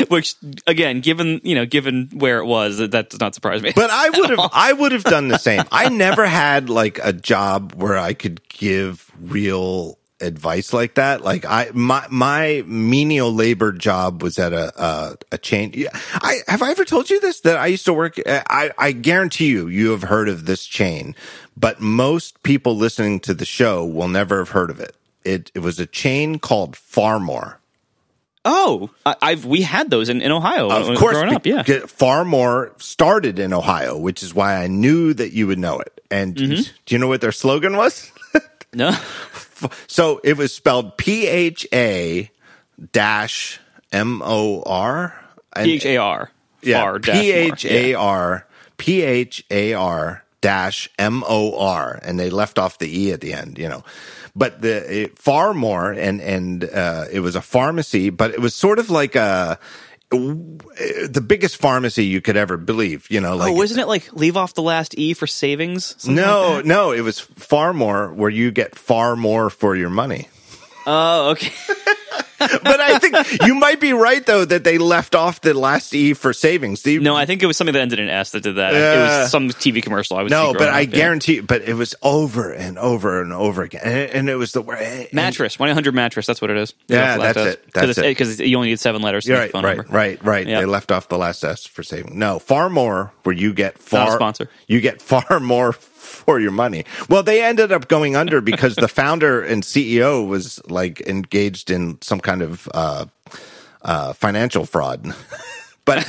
Which 0.08 0.34
again, 0.66 1.00
given 1.00 1.40
you 1.44 1.54
know, 1.54 1.66
given 1.66 2.10
where 2.12 2.38
it 2.38 2.46
was, 2.46 2.78
that, 2.78 2.92
that 2.92 3.10
does 3.10 3.20
not 3.20 3.34
surprise 3.34 3.62
me. 3.62 3.72
But 3.74 3.90
I 3.90 4.10
would 4.18 4.30
have, 4.30 4.50
I 4.52 4.72
would 4.72 4.92
have 4.92 5.04
done 5.04 5.28
the 5.28 5.38
same. 5.38 5.62
I 5.70 5.88
never 5.90 6.26
had 6.26 6.70
like 6.70 6.98
a 7.02 7.12
job 7.12 7.74
where 7.74 7.98
I 7.98 8.14
could 8.14 8.46
give 8.48 9.10
real 9.20 9.98
advice 10.20 10.72
like 10.72 10.94
that. 10.94 11.22
Like 11.22 11.44
I, 11.44 11.70
my, 11.72 12.06
my 12.10 12.62
menial 12.66 13.32
labor 13.32 13.72
job 13.72 14.22
was 14.22 14.38
at 14.38 14.52
a, 14.52 14.72
a, 14.82 15.16
a 15.32 15.38
chain. 15.38 15.72
Yeah, 15.74 15.90
I, 16.14 16.38
have 16.48 16.62
I 16.62 16.70
ever 16.70 16.84
told 16.84 17.10
you 17.10 17.20
this? 17.20 17.40
That 17.40 17.56
I 17.56 17.66
used 17.66 17.84
to 17.86 17.92
work, 17.92 18.18
eh, 18.24 18.42
I, 18.48 18.70
I 18.78 18.92
guarantee 18.92 19.48
you, 19.48 19.68
you 19.68 19.90
have 19.90 20.02
heard 20.02 20.28
of 20.28 20.46
this 20.46 20.66
chain, 20.66 21.14
but 21.56 21.80
most 21.80 22.42
people 22.42 22.76
listening 22.76 23.20
to 23.20 23.34
the 23.34 23.44
show 23.44 23.84
will 23.84 24.08
never 24.08 24.38
have 24.38 24.50
heard 24.50 24.70
of 24.70 24.80
it. 24.80 24.96
It, 25.24 25.50
it 25.54 25.60
was 25.60 25.78
a 25.78 25.86
chain 25.86 26.38
called 26.38 26.76
Phar-Mor. 26.76 27.60
Oh, 28.50 28.88
I, 29.04 29.14
I've 29.20 29.44
we 29.44 29.60
had 29.60 29.90
those 29.90 30.08
in, 30.08 30.22
in 30.22 30.32
Ohio 30.32 30.70
Of 30.70 30.96
course, 30.98 31.18
growing 31.18 31.34
up. 31.34 31.44
Yeah, 31.44 31.62
because 31.62 31.90
Phar-Mor 31.92 32.72
started 32.78 33.38
in 33.38 33.52
Ohio, 33.52 33.98
which 33.98 34.22
is 34.22 34.34
why 34.34 34.56
I 34.62 34.68
knew 34.68 35.12
that 35.14 35.32
you 35.32 35.46
would 35.46 35.58
know 35.58 35.80
it. 35.80 36.00
And 36.10 36.34
Mm-hmm. 36.36 36.62
do 36.86 36.94
you 36.94 36.98
know 36.98 37.08
what 37.08 37.20
their 37.20 37.32
slogan 37.32 37.76
was? 37.76 38.10
no, 38.72 38.92
So 39.86 40.20
it 40.24 40.36
was 40.38 40.54
spelled 40.54 40.96
P 40.96 41.26
H 41.26 41.66
A 41.74 42.30
dash 42.92 43.60
M 43.92 44.22
O 44.24 44.62
R. 44.64 45.14
P 45.56 45.74
H 45.74 45.86
A 45.86 45.96
R. 45.98 46.30
Yeah, 46.62 46.80
Far 46.82 46.98
P 47.00 47.32
H 47.32 47.64
more. 47.64 47.72
A. 47.74 47.94
R 47.94 48.46
P 48.78 49.02
H 49.02 49.44
A 49.50 49.74
R 49.74 50.24
dash 50.40 50.88
M 50.98 51.22
O 51.28 51.58
R, 51.58 51.98
and 52.02 52.18
they 52.18 52.30
left 52.30 52.58
off 52.58 52.78
the 52.78 52.88
e 53.00 53.12
at 53.12 53.20
the 53.20 53.32
end. 53.34 53.58
You 53.58 53.68
know, 53.68 53.84
but 54.38 54.62
the 54.62 55.02
it, 55.02 55.18
far 55.18 55.52
more, 55.52 55.90
and 55.90 56.20
and 56.20 56.64
uh, 56.64 57.06
it 57.10 57.20
was 57.20 57.34
a 57.34 57.42
pharmacy, 57.42 58.10
but 58.10 58.30
it 58.30 58.40
was 58.40 58.54
sort 58.54 58.78
of 58.78 58.88
like 58.88 59.16
a 59.16 59.58
the 60.10 61.24
biggest 61.26 61.56
pharmacy 61.56 62.06
you 62.06 62.20
could 62.20 62.36
ever 62.36 62.56
believe. 62.56 63.10
You 63.10 63.20
know, 63.20 63.36
like 63.36 63.50
oh, 63.50 63.54
wasn't 63.54 63.80
it 63.80 63.88
like 63.88 64.12
leave 64.12 64.36
off 64.36 64.54
the 64.54 64.62
last 64.62 64.96
e 64.96 65.12
for 65.12 65.26
savings? 65.26 66.06
No, 66.06 66.54
like 66.56 66.64
no, 66.64 66.92
it 66.92 67.00
was 67.00 67.18
far 67.20 67.72
more 67.72 68.12
where 68.12 68.30
you 68.30 68.50
get 68.50 68.76
far 68.76 69.16
more 69.16 69.50
for 69.50 69.74
your 69.76 69.90
money. 69.90 70.28
Oh, 70.86 71.30
okay. 71.30 71.52
but 72.62 72.80
I 72.80 72.98
think 72.98 73.42
you 73.46 73.54
might 73.54 73.80
be 73.80 73.92
right 73.92 74.24
though 74.24 74.44
that 74.44 74.64
they 74.64 74.78
left 74.78 75.14
off 75.14 75.40
the 75.40 75.54
last 75.54 75.94
E 75.94 76.14
for 76.14 76.32
savings. 76.32 76.82
The, 76.82 76.98
No, 76.98 77.16
I 77.16 77.26
think 77.26 77.42
it 77.42 77.46
was 77.46 77.56
something 77.56 77.74
that 77.74 77.80
ended 77.80 77.98
in 77.98 78.08
S 78.08 78.30
that 78.32 78.42
did 78.42 78.56
that. 78.56 78.74
it 78.74 78.98
was 78.98 79.30
some 79.30 79.48
TV 79.50 79.82
commercial. 79.82 80.16
I 80.16 80.22
was 80.22 80.30
no, 80.30 80.52
but 80.52 80.68
I 80.68 80.84
guarantee. 80.84 81.40
But 81.40 81.62
it 81.62 81.74
was 81.74 81.94
over 82.02 82.52
and 82.52 82.78
over 82.78 83.22
and 83.22 83.32
over 83.32 83.62
again, 83.62 83.82
and, 83.84 84.10
and 84.12 84.28
it 84.30 84.36
was 84.36 84.52
the 84.52 84.62
and- 84.62 84.70
eh, 84.80 85.02
eh. 85.04 85.06
mattress 85.12 85.58
one 85.58 85.68
eight 85.68 85.74
hundred 85.74 85.94
mattress. 85.94 86.26
That's 86.26 86.40
what 86.40 86.50
it 86.50 86.56
is. 86.56 86.74
Yeah, 86.88 87.18
that's 87.18 87.38
S. 87.38 87.46
it. 87.54 87.72
That's 87.72 87.98
it. 87.98 88.02
Because 88.02 88.40
you 88.40 88.56
only 88.56 88.68
need 88.70 88.80
seven 88.80 89.02
letters. 89.02 89.24
to 89.24 89.34
right, 89.34 89.50
phone 89.50 89.64
right, 89.64 89.76
number. 89.76 89.92
right, 89.92 90.24
right. 90.24 90.46
Yeah. 90.46 90.60
They 90.60 90.66
left 90.66 90.90
off 90.92 91.08
the 91.08 91.18
last 91.18 91.44
S 91.44 91.66
for 91.66 91.82
saving. 91.82 92.18
No, 92.18 92.38
far 92.38 92.68
more 92.70 93.12
where 93.22 93.34
you 93.34 93.52
get 93.52 93.78
far 93.78 94.10
sponsor. 94.12 94.48
You 94.66 94.80
get 94.80 95.00
far 95.02 95.40
more 95.40 95.72
for 95.98 96.40
your 96.40 96.52
money. 96.52 96.84
Well, 97.08 97.22
they 97.22 97.42
ended 97.42 97.72
up 97.72 97.88
going 97.88 98.16
under 98.16 98.40
because 98.40 98.76
the 98.76 98.88
founder 98.88 99.42
and 99.42 99.62
CEO 99.62 100.26
was 100.26 100.60
like 100.70 101.00
engaged 101.02 101.70
in 101.70 102.00
some 102.00 102.20
kind 102.20 102.42
of 102.42 102.68
uh, 102.72 103.06
uh, 103.82 104.12
financial 104.12 104.64
fraud. 104.64 105.14
but 105.84 106.06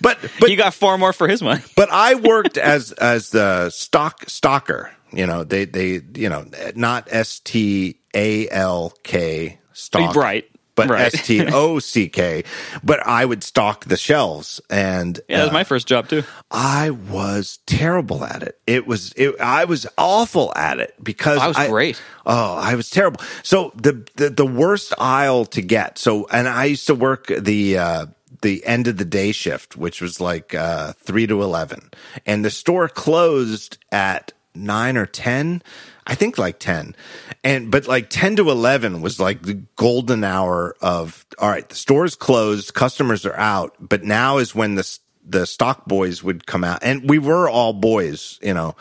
but 0.00 0.18
but 0.40 0.50
you 0.50 0.56
got 0.56 0.74
far 0.74 0.98
more 0.98 1.12
for 1.12 1.28
his 1.28 1.42
money. 1.42 1.62
but 1.76 1.88
I 1.90 2.14
worked 2.16 2.58
as 2.58 2.92
as 2.92 3.30
the 3.30 3.70
stock 3.70 4.24
stalker. 4.28 4.90
You 5.12 5.26
know, 5.26 5.44
they 5.44 5.64
they 5.64 6.00
you 6.14 6.28
know 6.28 6.46
not 6.74 7.08
S 7.10 7.40
T 7.40 7.96
A 8.14 8.48
L 8.50 8.92
K 9.02 9.58
stock, 9.72 10.14
Right. 10.14 10.48
But 10.78 10.90
Right. 10.90 11.12
S 11.12 11.26
T 11.26 11.44
O 11.44 11.78
C 11.80 12.08
K. 12.08 12.44
But 12.84 13.04
I 13.06 13.24
would 13.24 13.42
stock 13.42 13.84
the 13.84 13.96
shelves, 13.96 14.60
and 14.70 15.20
Yeah, 15.28 15.38
that 15.38 15.42
was 15.44 15.50
uh, 15.50 15.54
my 15.54 15.64
first 15.64 15.88
job 15.88 16.08
too. 16.08 16.22
I 16.50 16.90
was 16.90 17.58
terrible 17.66 18.24
at 18.24 18.42
it. 18.42 18.58
It 18.66 18.86
was 18.86 19.12
it, 19.16 19.40
I 19.40 19.64
was 19.64 19.86
awful 19.98 20.52
at 20.54 20.78
it 20.78 20.94
because 21.02 21.38
I 21.38 21.48
was 21.48 21.56
great. 21.68 22.00
Oh, 22.24 22.54
I 22.54 22.74
was 22.74 22.90
terrible. 22.90 23.20
So 23.42 23.72
the, 23.74 24.06
the 24.16 24.30
the 24.30 24.46
worst 24.46 24.94
aisle 24.98 25.46
to 25.46 25.62
get. 25.62 25.98
So 25.98 26.26
and 26.30 26.48
I 26.48 26.66
used 26.66 26.86
to 26.86 26.94
work 26.94 27.26
the 27.26 27.78
uh 27.78 28.06
the 28.42 28.64
end 28.64 28.86
of 28.86 28.98
the 28.98 29.04
day 29.04 29.32
shift, 29.32 29.76
which 29.76 30.00
was 30.00 30.20
like 30.20 30.54
uh 30.54 30.92
3 31.04 31.26
to 31.26 31.42
11. 31.42 31.90
And 32.24 32.44
the 32.44 32.50
store 32.50 32.88
closed 32.88 33.78
at 33.90 34.32
9 34.54 34.96
or 34.96 35.06
10. 35.06 35.62
I 36.08 36.14
think 36.14 36.38
like 36.38 36.58
10. 36.58 36.96
And 37.44 37.70
but 37.70 37.86
like 37.86 38.08
10 38.08 38.36
to 38.36 38.50
11 38.50 39.02
was 39.02 39.20
like 39.20 39.42
the 39.42 39.62
golden 39.76 40.24
hour 40.24 40.74
of 40.80 41.26
all 41.38 41.50
right, 41.50 41.68
the 41.68 41.74
store's 41.74 42.16
closed, 42.16 42.74
customers 42.74 43.24
are 43.26 43.36
out, 43.36 43.76
but 43.78 44.02
now 44.02 44.38
is 44.38 44.54
when 44.54 44.74
the 44.74 44.98
the 45.28 45.46
stock 45.46 45.84
boys 45.84 46.22
would 46.22 46.46
come 46.46 46.64
out 46.64 46.78
and 46.82 47.08
we 47.08 47.18
were 47.18 47.48
all 47.48 47.74
boys, 47.74 48.38
you 48.42 48.54
know. 48.54 48.74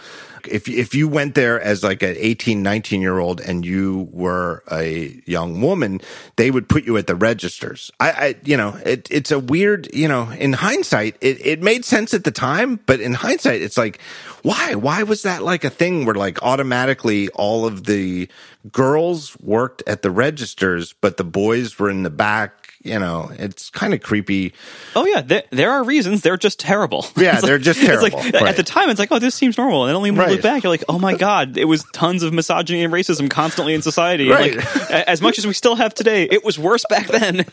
If 0.49 0.69
if 0.69 0.95
you 0.95 1.09
went 1.09 1.35
there 1.35 1.59
as 1.59 1.83
like 1.83 2.01
an 2.01 2.15
18, 2.17 2.63
19 2.63 3.01
year 3.01 3.19
old 3.19 3.41
and 3.41 3.65
you 3.65 4.07
were 4.13 4.63
a 4.71 5.21
young 5.25 5.59
woman, 5.59 5.99
they 6.37 6.51
would 6.51 6.69
put 6.69 6.85
you 6.85 6.95
at 6.95 7.07
the 7.07 7.15
registers. 7.15 7.91
I, 7.99 8.11
I 8.11 8.35
you 8.45 8.55
know, 8.55 8.79
it, 8.85 9.09
it's 9.11 9.31
a 9.31 9.39
weird, 9.39 9.93
you 9.93 10.07
know, 10.07 10.29
in 10.31 10.53
hindsight, 10.53 11.17
it, 11.19 11.45
it 11.45 11.61
made 11.61 11.83
sense 11.83 12.13
at 12.13 12.23
the 12.23 12.31
time, 12.31 12.79
but 12.85 13.01
in 13.01 13.13
hindsight, 13.13 13.61
it's 13.61 13.77
like, 13.77 13.99
why? 14.47 14.75
Why 14.75 15.03
was 15.03 15.23
that 15.23 15.43
like 15.43 15.63
a 15.63 15.69
thing 15.69 16.05
where 16.05 16.15
like 16.15 16.41
automatically 16.43 17.29
all 17.29 17.65
of 17.65 17.83
the 17.85 18.29
girls 18.71 19.37
worked 19.39 19.83
at 19.87 20.01
the 20.01 20.11
registers, 20.11 20.93
but 20.93 21.17
the 21.17 21.23
boys 21.23 21.77
were 21.79 21.89
in 21.89 22.03
the 22.03 22.09
back? 22.09 22.63
You 22.83 22.99
know, 22.99 23.29
it's 23.37 23.69
kind 23.69 23.93
of 23.93 24.01
creepy. 24.01 24.53
Oh 24.95 25.05
yeah, 25.05 25.19
there, 25.19 25.43
there 25.51 25.71
are 25.71 25.83
reasons. 25.83 26.21
They're 26.21 26.37
just 26.37 26.59
terrible. 26.59 27.05
Yeah, 27.17 27.33
like- 27.33 27.41
they're 27.41 27.57
just 27.59 27.81
it's 27.81 28.01
like- 28.01 28.13
terrible. 28.13 28.47
at 28.47 28.55
the 28.55 28.63
time, 28.63 28.89
it's 28.89 28.99
like, 28.99 29.11
oh, 29.11 29.19
this 29.19 29.35
seems 29.35 29.57
normal, 29.57 29.85
and 29.85 29.95
then 29.95 30.01
when 30.01 30.13
you 30.15 30.19
Right. 30.21 30.31
look 30.31 30.41
back, 30.41 30.63
you're 30.63 30.69
like, 30.71 30.85
oh 30.87 30.99
my 30.99 31.15
god, 31.15 31.57
it 31.57 31.65
was 31.65 31.83
tons 31.91 32.23
of 32.23 32.31
misogyny 32.33 32.83
and 32.83 32.93
racism 32.93 33.29
constantly 33.29 33.73
in 33.73 33.81
society. 33.81 34.29
Right. 34.29 34.55
Like, 34.55 34.91
as 34.91 35.21
much 35.21 35.37
as 35.37 35.45
we 35.45 35.53
still 35.53 35.75
have 35.75 35.93
today, 35.93 36.23
it 36.23 36.45
was 36.45 36.57
worse 36.57 36.85
back 36.89 37.07
then. 37.07 37.45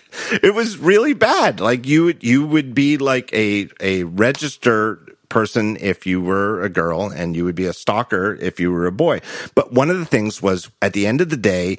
it 0.42 0.54
was 0.54 0.78
really 0.78 1.14
bad. 1.14 1.58
Like 1.58 1.86
you 1.86 2.04
would 2.04 2.22
you 2.22 2.46
would 2.46 2.74
be 2.74 2.98
like 2.98 3.32
a 3.32 3.68
a 3.80 4.04
registered 4.04 5.03
person 5.34 5.76
if 5.80 6.06
you 6.06 6.20
were 6.20 6.62
a 6.62 6.68
girl 6.70 7.10
and 7.10 7.34
you 7.36 7.44
would 7.44 7.56
be 7.56 7.66
a 7.66 7.72
stalker 7.72 8.38
if 8.40 8.60
you 8.60 8.70
were 8.70 8.86
a 8.86 8.92
boy. 8.92 9.20
But 9.54 9.72
one 9.72 9.90
of 9.90 9.98
the 9.98 10.06
things 10.06 10.40
was 10.40 10.70
at 10.80 10.92
the 10.92 11.06
end 11.06 11.20
of 11.20 11.28
the 11.28 11.36
day 11.36 11.76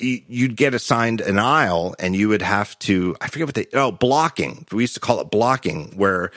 you'd 0.00 0.54
get 0.56 0.74
assigned 0.74 1.20
an 1.20 1.40
aisle 1.40 1.92
and 1.98 2.14
you 2.14 2.28
would 2.28 2.40
have 2.40 2.78
to 2.78 3.16
I 3.20 3.26
forget 3.26 3.48
what 3.48 3.56
they 3.56 3.66
oh 3.74 3.90
blocking. 3.90 4.64
We 4.70 4.84
used 4.84 4.94
to 4.94 5.00
call 5.00 5.20
it 5.20 5.30
blocking 5.30 5.92
where 5.96 6.30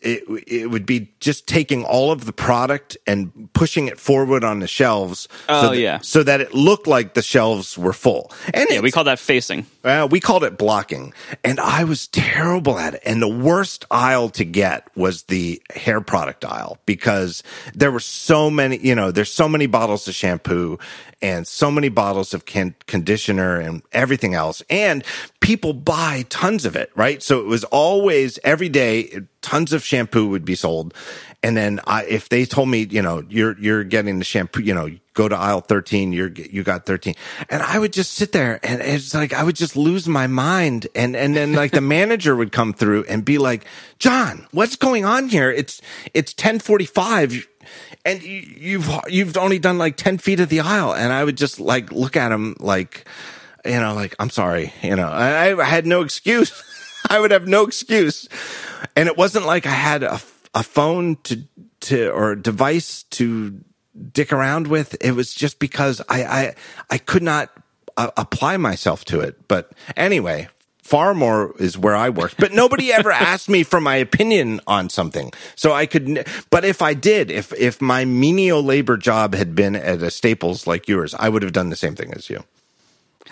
it 0.00 0.22
it 0.46 0.70
would 0.70 0.86
be 0.86 1.10
just 1.20 1.46
taking 1.48 1.84
all 1.84 2.12
of 2.12 2.24
the 2.24 2.32
product 2.32 2.96
and 3.06 3.48
pushing 3.52 3.88
it 3.88 3.98
forward 3.98 4.44
on 4.44 4.60
the 4.60 4.66
shelves 4.68 5.28
Oh, 5.48 5.62
so 5.62 5.68
that, 5.70 5.78
yeah. 5.78 5.98
so 6.02 6.22
that 6.22 6.40
it 6.40 6.54
looked 6.54 6.86
like 6.86 7.14
the 7.14 7.22
shelves 7.22 7.76
were 7.76 7.92
full. 7.92 8.30
And 8.54 8.66
Yeah, 8.70 8.80
we 8.80 8.90
call 8.92 9.04
that 9.04 9.18
facing. 9.18 9.66
well, 9.82 10.08
we 10.08 10.20
called 10.20 10.44
it 10.44 10.56
blocking, 10.56 11.12
and 11.42 11.58
I 11.58 11.84
was 11.84 12.06
terrible 12.08 12.78
at 12.78 12.94
it. 12.94 13.02
And 13.04 13.20
the 13.20 13.28
worst 13.28 13.84
aisle 13.90 14.28
to 14.30 14.44
get 14.44 14.86
was 14.96 15.24
the 15.24 15.60
hair 15.74 16.00
product 16.00 16.44
aisle 16.44 16.78
because 16.86 17.42
there 17.74 17.90
were 17.90 18.00
so 18.00 18.50
many, 18.50 18.78
you 18.78 18.94
know, 18.94 19.10
there's 19.10 19.32
so 19.32 19.48
many 19.48 19.66
bottles 19.66 20.06
of 20.06 20.14
shampoo 20.14 20.78
and 21.20 21.46
so 21.46 21.70
many 21.70 21.88
bottles 21.88 22.32
of 22.32 22.44
can- 22.44 22.74
conditioner 22.86 23.58
and 23.58 23.82
everything 23.92 24.34
else. 24.34 24.62
And 24.70 25.04
people 25.40 25.72
buy 25.72 26.24
tons 26.28 26.64
of 26.64 26.76
it, 26.76 26.90
right? 26.94 27.22
So 27.22 27.40
it 27.40 27.46
was 27.46 27.64
always 27.64 28.38
every 28.44 28.68
day, 28.68 29.20
tons 29.42 29.72
of 29.72 29.84
shampoo 29.84 30.28
would 30.28 30.44
be 30.44 30.54
sold. 30.54 30.94
And 31.42 31.56
then 31.56 31.80
I, 31.86 32.04
if 32.04 32.28
they 32.28 32.44
told 32.44 32.68
me, 32.68 32.86
you 32.90 33.00
know, 33.00 33.24
you're, 33.28 33.56
you're 33.58 33.84
getting 33.84 34.18
the 34.18 34.24
shampoo, 34.24 34.60
you 34.62 34.74
know, 34.74 34.90
go 35.14 35.28
to 35.28 35.36
aisle 35.36 35.60
13, 35.60 36.12
you're, 36.12 36.30
you 36.30 36.64
got 36.64 36.84
13. 36.84 37.14
And 37.48 37.62
I 37.62 37.78
would 37.78 37.92
just 37.92 38.14
sit 38.14 38.32
there 38.32 38.58
and 38.64 38.82
it's 38.82 39.14
like, 39.14 39.32
I 39.32 39.44
would 39.44 39.56
just 39.56 39.76
lose 39.76 40.08
my 40.08 40.26
mind. 40.26 40.88
And, 40.96 41.14
and 41.14 41.36
then 41.36 41.52
like 41.52 41.70
the 41.70 41.80
manager 41.98 42.34
would 42.34 42.50
come 42.50 42.72
through 42.72 43.04
and 43.08 43.24
be 43.24 43.38
like, 43.38 43.64
John, 43.98 44.46
what's 44.50 44.76
going 44.76 45.04
on 45.04 45.28
here? 45.28 45.50
It's, 45.50 45.80
it's 46.12 46.32
1045 46.32 47.46
and 48.04 48.22
you, 48.22 48.40
you've, 48.56 48.90
you've 49.08 49.36
only 49.36 49.58
done 49.58 49.78
like 49.78 49.96
10 49.96 50.18
feet 50.18 50.40
of 50.40 50.48
the 50.48 50.60
aisle. 50.60 50.94
And 50.94 51.12
I 51.12 51.24
would 51.24 51.36
just 51.36 51.60
like 51.60 51.92
look 51.92 52.16
at 52.16 52.32
him 52.32 52.56
like, 52.60 53.06
you 53.64 53.80
know, 53.80 53.94
like, 53.94 54.14
I'm 54.18 54.30
sorry, 54.30 54.72
you 54.82 54.96
know, 54.96 55.08
I, 55.08 55.58
I 55.58 55.64
had 55.64 55.86
no 55.86 56.02
excuse. 56.02 56.62
I 57.10 57.20
would 57.20 57.30
have 57.30 57.46
no 57.46 57.64
excuse. 57.64 58.28
And 58.96 59.08
it 59.08 59.16
wasn't 59.16 59.46
like 59.46 59.66
I 59.66 59.70
had 59.70 60.02
a, 60.02 60.20
a 60.54 60.62
phone 60.62 61.16
to, 61.24 61.42
to, 61.80 62.10
or 62.10 62.32
a 62.32 62.42
device 62.42 63.04
to 63.04 63.60
dick 64.12 64.32
around 64.32 64.66
with. 64.66 64.96
It 65.00 65.12
was 65.12 65.34
just 65.34 65.58
because 65.58 66.00
I 66.08 66.24
I, 66.24 66.54
I 66.90 66.98
could 66.98 67.22
not 67.22 67.50
uh, 67.96 68.10
apply 68.16 68.56
myself 68.56 69.04
to 69.06 69.20
it. 69.20 69.48
But 69.48 69.72
anyway, 69.96 70.48
Phar-Mor 70.88 71.54
is 71.58 71.76
where 71.76 71.94
I 71.94 72.08
worked, 72.08 72.38
but 72.38 72.52
nobody 72.52 72.90
ever 72.90 73.12
asked 73.12 73.50
me 73.50 73.62
for 73.62 73.78
my 73.78 73.96
opinion 73.96 74.60
on 74.66 74.88
something. 74.88 75.32
So 75.54 75.72
I 75.72 75.84
could, 75.84 76.26
but 76.48 76.64
if 76.64 76.80
I 76.80 76.94
did, 76.94 77.30
if, 77.30 77.52
if 77.52 77.82
my 77.82 78.06
menial 78.06 78.62
labor 78.62 78.96
job 78.96 79.34
had 79.34 79.54
been 79.54 79.76
at 79.76 80.02
a 80.02 80.10
Staples 80.10 80.66
like 80.66 80.88
yours, 80.88 81.14
I 81.14 81.28
would 81.28 81.42
have 81.42 81.52
done 81.52 81.68
the 81.68 81.76
same 81.76 81.94
thing 81.94 82.14
as 82.14 82.30
you. 82.30 82.42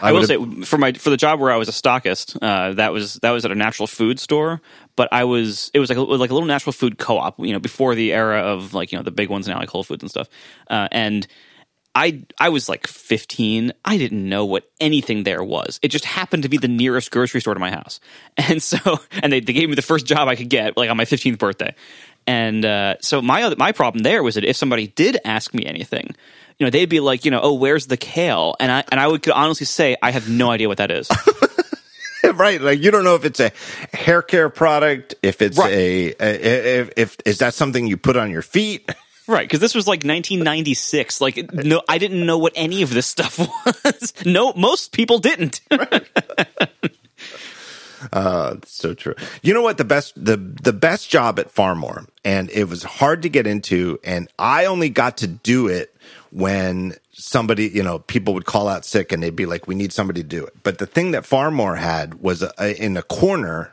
I, 0.02 0.10
I 0.10 0.12
will 0.12 0.24
say 0.24 0.36
for 0.64 0.76
my 0.76 0.92
for 0.92 1.08
the 1.08 1.16
job 1.16 1.40
where 1.40 1.50
I 1.50 1.56
was 1.56 1.70
a 1.70 1.72
stockist, 1.72 2.36
uh, 2.42 2.74
that 2.74 2.92
was 2.92 3.14
that 3.16 3.30
was 3.30 3.46
at 3.46 3.50
a 3.50 3.54
natural 3.54 3.86
food 3.86 4.20
store, 4.20 4.60
but 4.94 5.08
I 5.10 5.24
was 5.24 5.70
it 5.72 5.78
was 5.78 5.88
like 5.88 5.96
a, 5.96 6.02
like 6.02 6.28
a 6.28 6.34
little 6.34 6.46
natural 6.46 6.74
food 6.74 6.98
co 6.98 7.16
op, 7.16 7.38
you 7.38 7.54
know, 7.54 7.58
before 7.58 7.94
the 7.94 8.12
era 8.12 8.40
of 8.40 8.74
like 8.74 8.92
you 8.92 8.98
know 8.98 9.02
the 9.02 9.10
big 9.10 9.30
ones 9.30 9.48
now 9.48 9.58
like 9.58 9.70
Whole 9.70 9.84
Foods 9.84 10.02
and 10.02 10.10
stuff, 10.10 10.28
uh, 10.68 10.88
and 10.92 11.26
I 11.96 12.24
I 12.38 12.50
was 12.50 12.68
like 12.68 12.86
15. 12.86 13.72
I 13.82 13.96
didn't 13.96 14.28
know 14.28 14.44
what 14.44 14.70
anything 14.80 15.24
there 15.24 15.42
was. 15.42 15.80
It 15.82 15.88
just 15.88 16.04
happened 16.04 16.42
to 16.42 16.50
be 16.50 16.58
the 16.58 16.68
nearest 16.68 17.10
grocery 17.10 17.40
store 17.40 17.54
to 17.54 17.60
my 17.60 17.70
house, 17.70 18.00
and 18.36 18.62
so 18.62 19.00
and 19.22 19.32
they, 19.32 19.40
they 19.40 19.54
gave 19.54 19.68
me 19.70 19.74
the 19.74 19.82
first 19.82 20.06
job 20.06 20.28
I 20.28 20.36
could 20.36 20.50
get 20.50 20.76
like 20.76 20.90
on 20.90 20.96
my 20.98 21.06
15th 21.06 21.38
birthday, 21.38 21.74
and 22.26 22.64
uh, 22.64 22.96
so 23.00 23.22
my 23.22 23.44
other, 23.44 23.56
my 23.56 23.72
problem 23.72 24.02
there 24.02 24.22
was 24.22 24.34
that 24.34 24.44
if 24.44 24.56
somebody 24.56 24.88
did 24.88 25.18
ask 25.24 25.54
me 25.54 25.64
anything, 25.64 26.14
you 26.58 26.66
know, 26.66 26.70
they'd 26.70 26.90
be 26.90 27.00
like, 27.00 27.24
you 27.24 27.30
know, 27.30 27.40
oh, 27.42 27.54
where's 27.54 27.86
the 27.86 27.96
kale? 27.96 28.54
And 28.60 28.70
I 28.70 28.84
and 28.90 29.00
I 29.00 29.06
would 29.06 29.22
could 29.22 29.32
honestly 29.32 29.64
say 29.64 29.96
I 30.02 30.10
have 30.10 30.28
no 30.28 30.50
idea 30.50 30.68
what 30.68 30.78
that 30.78 30.90
is. 30.90 31.08
right 32.34 32.60
like 32.60 32.82
you 32.82 32.90
don't 32.90 33.04
know 33.04 33.14
if 33.14 33.24
it's 33.24 33.38
a 33.38 33.52
hair 33.94 34.20
care 34.20 34.50
product 34.50 35.14
if 35.22 35.40
it's 35.40 35.56
right. 35.56 35.72
a, 35.72 36.14
a 36.18 36.80
if, 36.80 36.90
if 36.96 37.16
is 37.24 37.38
that 37.38 37.54
something 37.54 37.86
you 37.86 37.96
put 37.96 38.16
on 38.16 38.32
your 38.32 38.42
feet 38.42 38.90
Right, 39.28 39.44
because 39.44 39.60
this 39.60 39.74
was 39.74 39.86
like 39.86 39.98
1996. 39.98 41.20
Like, 41.20 41.52
no, 41.52 41.82
I 41.88 41.98
didn't 41.98 42.24
know 42.24 42.38
what 42.38 42.52
any 42.54 42.82
of 42.82 42.90
this 42.90 43.06
stuff 43.06 43.38
was. 43.84 44.12
no, 44.24 44.52
most 44.52 44.92
people 44.92 45.18
didn't. 45.18 45.60
uh, 48.12 48.56
so 48.64 48.94
true. 48.94 49.14
You 49.42 49.52
know 49.52 49.62
what? 49.62 49.78
The 49.78 49.84
best, 49.84 50.12
the 50.22 50.36
the 50.36 50.72
best 50.72 51.10
job 51.10 51.40
at 51.40 51.50
Phar-Mor, 51.50 52.06
and 52.24 52.50
it 52.50 52.68
was 52.68 52.84
hard 52.84 53.22
to 53.22 53.28
get 53.28 53.46
into, 53.48 53.98
and 54.04 54.28
I 54.38 54.66
only 54.66 54.90
got 54.90 55.16
to 55.18 55.26
do 55.26 55.66
it 55.66 55.92
when 56.30 56.94
somebody, 57.12 57.68
you 57.68 57.82
know, 57.82 57.98
people 58.00 58.34
would 58.34 58.44
call 58.44 58.68
out 58.68 58.84
sick, 58.84 59.10
and 59.10 59.22
they'd 59.22 59.34
be 59.34 59.46
like, 59.46 59.66
"We 59.66 59.74
need 59.74 59.92
somebody 59.92 60.22
to 60.22 60.28
do 60.28 60.44
it." 60.44 60.54
But 60.62 60.78
the 60.78 60.86
thing 60.86 61.10
that 61.12 61.26
Phar-Mor 61.26 61.74
had 61.76 62.20
was 62.20 62.42
a, 62.42 62.80
in 62.80 62.96
a 62.96 63.02
corner 63.02 63.72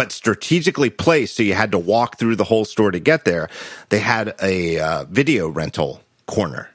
but 0.00 0.12
strategically 0.12 0.88
placed. 0.88 1.36
So 1.36 1.42
you 1.42 1.52
had 1.52 1.72
to 1.72 1.78
walk 1.78 2.16
through 2.16 2.36
the 2.36 2.44
whole 2.44 2.64
store 2.64 2.90
to 2.90 2.98
get 2.98 3.26
there. 3.26 3.50
They 3.90 3.98
had 3.98 4.34
a 4.40 4.80
uh, 4.80 5.04
video 5.04 5.46
rental 5.50 6.00
corner 6.24 6.70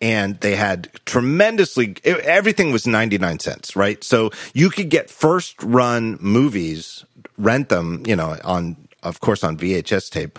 and 0.00 0.38
they 0.38 0.54
had 0.54 0.88
tremendously 1.04 1.96
everything 2.04 2.70
was 2.70 2.86
99 2.86 3.38
cents 3.38 3.74
right 3.76 4.04
so 4.04 4.30
you 4.52 4.68
could 4.68 4.88
get 4.88 5.08
first 5.08 5.60
run 5.62 6.18
movies 6.20 7.04
rent 7.38 7.68
them 7.70 8.02
you 8.04 8.14
know 8.14 8.36
on 8.44 8.76
of 9.02 9.20
course 9.20 9.42
on 9.42 9.56
vhs 9.56 10.10
tape 10.10 10.38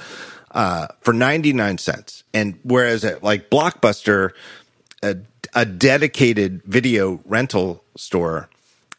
uh, 0.51 0.87
for 0.99 1.13
99 1.13 1.77
cents 1.77 2.23
and 2.33 2.59
whereas 2.63 3.03
at 3.05 3.23
like 3.23 3.49
blockbuster 3.49 4.31
a, 5.01 5.15
a 5.55 5.65
dedicated 5.65 6.61
video 6.63 7.21
rental 7.25 7.83
store 7.95 8.49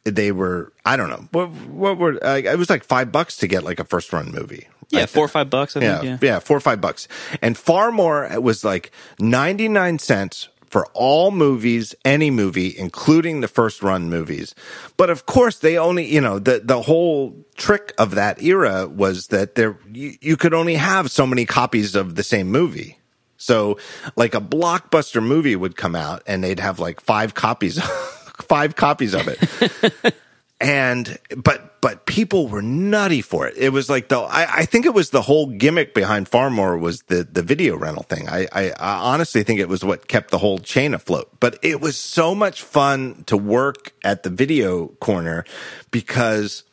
they 0.05 0.33
were 0.33 0.73
I 0.85 0.97
don't 0.97 1.11
know 1.11 1.29
what 1.33 1.51
what 1.51 1.99
were 1.99 2.25
uh, 2.25 2.37
it 2.37 2.59
was 2.59 2.71
like 2.71 2.85
five 2.85 3.13
bucks 3.13 3.37
to 3.39 3.47
get 3.47 3.65
like 3.65 3.81
a 3.81 3.85
first 3.85 4.13
run 4.13 4.31
movie. 4.31 4.69
Yeah, 4.91 5.05
four 5.05 5.27
or 5.27 5.29
five 5.29 5.51
bucks. 5.51 5.77
I 5.77 5.81
yeah, 5.81 6.01
think, 6.01 6.23
yeah, 6.23 6.29
yeah, 6.29 6.39
four 6.39 6.57
or 6.57 6.61
five 6.61 6.81
bucks, 6.81 7.09
and 7.43 7.59
far 7.59 7.93
more 7.93 8.25
it 8.25 8.43
was 8.43 8.65
like 8.65 8.91
ninety 9.19 9.69
nine 9.69 9.99
cents 9.99 10.49
for 10.69 10.87
all 10.93 11.31
movies, 11.31 11.95
any 12.05 12.31
movie, 12.31 12.77
including 12.77 13.41
the 13.41 13.49
first 13.49 13.83
run 13.83 14.09
movies. 14.11 14.55
But 14.97 15.11
of 15.11 15.27
course, 15.27 15.59
they 15.59 15.79
only, 15.79 16.05
you 16.05 16.21
know, 16.21 16.39
the, 16.39 16.61
the 16.63 16.83
whole 16.83 17.35
trick 17.57 17.95
of 17.99 18.15
that 18.17 18.43
era 18.43 18.87
was 18.87 19.29
that 19.29 19.55
there, 19.55 19.79
you, 19.91 20.15
you 20.21 20.37
could 20.37 20.55
only 20.55 20.75
have 20.75 21.11
so 21.11 21.27
many 21.27 21.47
copies 21.47 21.95
of 21.95 22.15
the 22.15 22.23
same 22.23 22.51
movie. 22.51 22.99
So 23.39 23.79
like 24.17 24.35
a 24.35 24.41
blockbuster 24.41 25.23
movie 25.23 25.57
would 25.57 25.77
come 25.77 25.95
out 25.95 26.23
and 26.27 26.43
they'd 26.43 26.61
have 26.61 26.81
like 26.81 27.01
five 27.01 27.35
copies 27.35 27.81
five 28.43 28.76
copies 28.76 29.14
of 29.14 29.28
it. 29.28 30.14
and 30.61 31.18
but 31.36 31.80
but 31.80 32.07
people 32.07 32.49
were 32.49 32.62
nutty 32.62 33.22
for 33.22 33.47
it. 33.47 33.57
It 33.57 33.70
was 33.70 33.89
like 33.89 34.09
the 34.09 34.18
I, 34.18 34.47
I 34.59 34.64
think 34.64 34.86
it 34.86 34.95
was 34.95 35.11
the 35.11 35.22
whole 35.22 35.47
gimmick 35.47 35.95
behind 35.95 36.28
Phar-Mor 36.28 36.78
was 36.78 37.03
the 37.03 37.24
the 37.24 37.43
video 37.43 37.76
rental 37.76 38.03
thing. 38.03 38.28
I, 38.28 38.49
I, 38.53 38.70
I 38.70 38.99
honestly 39.12 39.45
think 39.45 39.61
it 39.61 39.68
was 39.68 39.84
what 39.84 40.09
kept 40.09 40.30
the 40.30 40.39
whole 40.39 40.59
chain 40.59 40.95
afloat. 40.95 41.30
But 41.41 41.59
it 41.62 41.80
was 41.80 41.97
so 41.97 42.34
much 42.34 42.62
fun 42.62 43.24
to 43.26 43.36
work 43.36 43.93
at 44.05 44.24
the 44.24 44.30
video 44.30 44.89
corner 45.01 45.45
because 45.91 46.64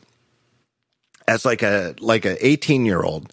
as 1.27 1.45
like 1.45 1.61
a 1.61 1.95
like 1.99 2.25
a 2.25 2.45
18 2.45 2.85
year 2.85 3.01
old, 3.03 3.31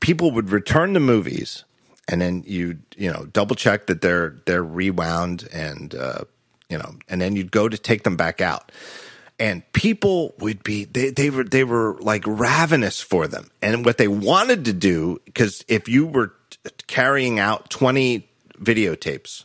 people 0.00 0.30
would 0.32 0.50
return 0.50 0.92
the 0.92 1.00
movies 1.00 1.64
and 2.08 2.20
then 2.20 2.42
you 2.46 2.78
you 2.96 3.10
know 3.10 3.24
double 3.32 3.56
check 3.56 3.86
that 3.86 4.02
they're 4.02 4.36
they're 4.46 4.64
rewound 4.64 5.48
and 5.52 5.94
uh, 5.94 6.24
you 6.72 6.78
know, 6.78 6.94
and 7.06 7.20
then 7.20 7.36
you'd 7.36 7.52
go 7.52 7.68
to 7.68 7.76
take 7.76 8.02
them 8.02 8.16
back 8.16 8.40
out. 8.40 8.72
And 9.38 9.62
people 9.72 10.34
would 10.38 10.62
be 10.62 10.84
they 10.84 11.10
they 11.10 11.28
were 11.28 11.44
they 11.44 11.64
were 11.64 11.98
like 12.00 12.24
ravenous 12.26 13.00
for 13.00 13.28
them. 13.28 13.50
And 13.60 13.84
what 13.84 13.98
they 13.98 14.08
wanted 14.08 14.64
to 14.64 14.72
do 14.72 15.20
because 15.26 15.64
if 15.68 15.86
you 15.88 16.06
were 16.06 16.32
carrying 16.86 17.38
out 17.38 17.68
20 17.70 18.26
videotapes 18.58 19.44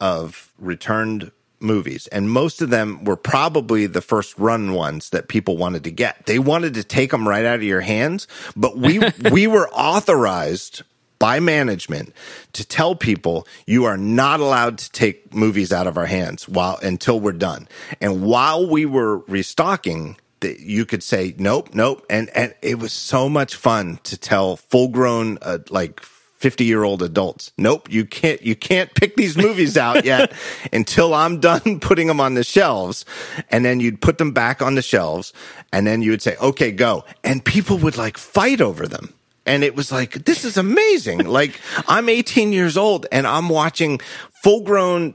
of 0.00 0.52
returned 0.58 1.30
movies 1.60 2.08
and 2.08 2.28
most 2.28 2.60
of 2.60 2.70
them 2.70 3.04
were 3.04 3.16
probably 3.16 3.86
the 3.86 4.02
first 4.02 4.36
run 4.36 4.72
ones 4.72 5.10
that 5.10 5.28
people 5.28 5.56
wanted 5.56 5.84
to 5.84 5.92
get 5.92 6.26
they 6.26 6.40
wanted 6.40 6.74
to 6.74 6.82
take 6.82 7.12
them 7.12 7.28
right 7.28 7.44
out 7.44 7.54
of 7.54 7.62
your 7.62 7.80
hands 7.80 8.26
but 8.56 8.76
we 8.76 8.98
we 9.30 9.46
were 9.46 9.68
authorized 9.70 10.82
by 11.22 11.38
management 11.38 12.12
to 12.52 12.66
tell 12.66 12.96
people 12.96 13.46
you 13.64 13.84
are 13.84 13.96
not 13.96 14.40
allowed 14.40 14.76
to 14.76 14.90
take 14.90 15.32
movies 15.32 15.72
out 15.72 15.86
of 15.86 15.96
our 15.96 16.06
hands 16.06 16.48
while 16.48 16.80
until 16.82 17.20
we're 17.20 17.30
done. 17.30 17.68
And 18.00 18.24
while 18.24 18.68
we 18.68 18.86
were 18.86 19.18
restocking, 19.28 20.16
that 20.40 20.58
you 20.58 20.84
could 20.84 21.04
say 21.04 21.32
nope, 21.38 21.76
nope, 21.76 22.04
and 22.10 22.28
and 22.30 22.56
it 22.60 22.80
was 22.80 22.92
so 22.92 23.28
much 23.28 23.54
fun 23.54 24.00
to 24.02 24.16
tell 24.18 24.56
full 24.56 24.88
grown 24.88 25.38
uh, 25.42 25.58
like 25.70 26.00
50 26.00 26.64
year 26.64 26.82
old 26.82 27.04
adults. 27.04 27.52
Nope, 27.56 27.88
you 27.88 28.04
can't, 28.04 28.42
you 28.42 28.56
can't 28.56 28.92
pick 28.92 29.14
these 29.14 29.36
movies 29.36 29.76
out 29.76 30.04
yet 30.12 30.32
until 30.72 31.14
I'm 31.14 31.38
done 31.38 31.78
putting 31.80 32.08
them 32.08 32.20
on 32.20 32.34
the 32.34 32.42
shelves. 32.42 33.04
And 33.48 33.64
then 33.64 33.78
you'd 33.78 34.00
put 34.00 34.18
them 34.18 34.32
back 34.32 34.60
on 34.60 34.74
the 34.74 34.82
shelves 34.82 35.32
and 35.72 35.86
then 35.86 36.02
you 36.02 36.10
would 36.10 36.20
say, 36.20 36.34
okay, 36.38 36.72
go. 36.72 37.04
And 37.22 37.44
people 37.44 37.78
would 37.78 37.96
like 37.96 38.18
fight 38.18 38.60
over 38.60 38.88
them 38.88 39.14
and 39.46 39.64
it 39.64 39.74
was 39.74 39.90
like 39.90 40.24
this 40.24 40.44
is 40.44 40.56
amazing. 40.56 41.26
Like 41.32 41.60
i'm 41.88 42.08
18 42.08 42.52
years 42.52 42.76
old 42.76 43.06
and 43.10 43.26
i'm 43.26 43.48
watching 43.48 44.00
full 44.42 44.62
grown 44.62 45.14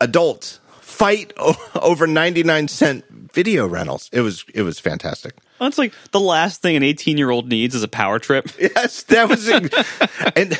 adults 0.00 0.60
fight 0.80 1.32
over 1.80 2.06
99 2.06 2.68
cent 2.68 3.04
video 3.32 3.66
rentals. 3.66 4.10
It 4.12 4.20
was 4.20 4.44
it 4.54 4.62
was 4.62 4.78
fantastic. 4.78 5.34
That's 5.58 5.78
like 5.78 5.92
the 6.12 6.20
last 6.20 6.62
thing 6.62 6.76
an 6.76 6.82
18 6.82 7.18
year 7.18 7.30
old 7.30 7.48
needs 7.48 7.74
is 7.74 7.82
a 7.82 7.88
power 7.88 8.18
trip. 8.18 8.48
Yes 8.58 9.02
that 9.04 9.28
was 9.28 9.48
and 10.36 10.58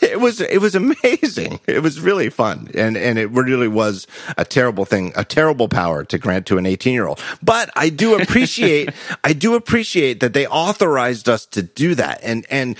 it 0.02 0.20
was 0.20 0.40
it 0.40 0.60
was 0.60 0.74
amazing. 0.74 1.60
It 1.66 1.82
was 1.82 2.00
really 2.00 2.30
fun, 2.30 2.70
and 2.74 2.96
and 2.96 3.18
it 3.18 3.30
really 3.30 3.68
was 3.68 4.06
a 4.36 4.44
terrible 4.44 4.84
thing, 4.84 5.12
a 5.16 5.24
terrible 5.24 5.68
power 5.68 6.04
to 6.04 6.18
grant 6.18 6.46
to 6.46 6.58
an 6.58 6.66
eighteen 6.66 6.94
year 6.94 7.06
old. 7.06 7.20
But 7.42 7.70
I 7.76 7.90
do 7.90 8.20
appreciate 8.20 8.90
I 9.24 9.32
do 9.32 9.54
appreciate 9.54 10.20
that 10.20 10.32
they 10.32 10.46
authorized 10.46 11.28
us 11.28 11.46
to 11.46 11.62
do 11.62 11.94
that, 11.96 12.20
and 12.22 12.46
and 12.50 12.76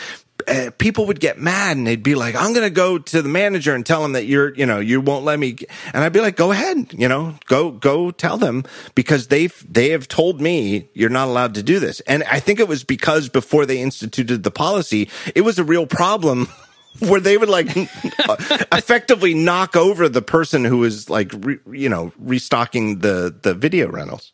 uh, 0.48 0.70
people 0.78 1.06
would 1.06 1.20
get 1.20 1.38
mad 1.38 1.76
and 1.76 1.86
they'd 1.86 2.02
be 2.02 2.14
like, 2.14 2.34
I'm 2.34 2.52
going 2.52 2.66
to 2.66 2.74
go 2.74 2.98
to 2.98 3.22
the 3.22 3.28
manager 3.28 3.74
and 3.74 3.84
tell 3.84 4.04
him 4.04 4.12
that 4.12 4.24
you're, 4.24 4.54
you 4.54 4.66
know, 4.66 4.80
you 4.80 5.00
won't 5.00 5.24
let 5.24 5.38
me. 5.38 5.56
And 5.92 6.02
I'd 6.02 6.12
be 6.12 6.20
like, 6.20 6.36
go 6.36 6.50
ahead, 6.50 6.92
you 6.92 7.08
know, 7.08 7.34
go, 7.46 7.70
go 7.70 8.10
tell 8.10 8.38
them 8.38 8.64
because 8.94 9.28
they've, 9.28 9.66
they 9.70 9.90
have 9.90 10.08
told 10.08 10.40
me 10.40 10.88
you're 10.94 11.10
not 11.10 11.28
allowed 11.28 11.54
to 11.54 11.62
do 11.62 11.78
this. 11.78 12.00
And 12.00 12.24
I 12.24 12.40
think 12.40 12.58
it 12.58 12.68
was 12.68 12.84
because 12.84 13.28
before 13.28 13.66
they 13.66 13.80
instituted 13.80 14.42
the 14.42 14.50
policy, 14.50 15.10
it 15.34 15.42
was 15.42 15.58
a 15.58 15.64
real 15.64 15.86
problem 15.86 16.48
where 16.98 17.20
they 17.20 17.36
would 17.38 17.48
like 17.48 17.68
uh, 18.28 18.36
effectively 18.72 19.34
knock 19.34 19.76
over 19.76 20.08
the 20.08 20.22
person 20.22 20.64
who 20.64 20.78
was 20.78 21.08
like 21.08 21.32
re, 21.38 21.58
you 21.70 21.88
know 21.88 22.12
restocking 22.18 22.98
the 22.98 23.34
the 23.42 23.54
video 23.54 23.88
rentals. 23.88 24.32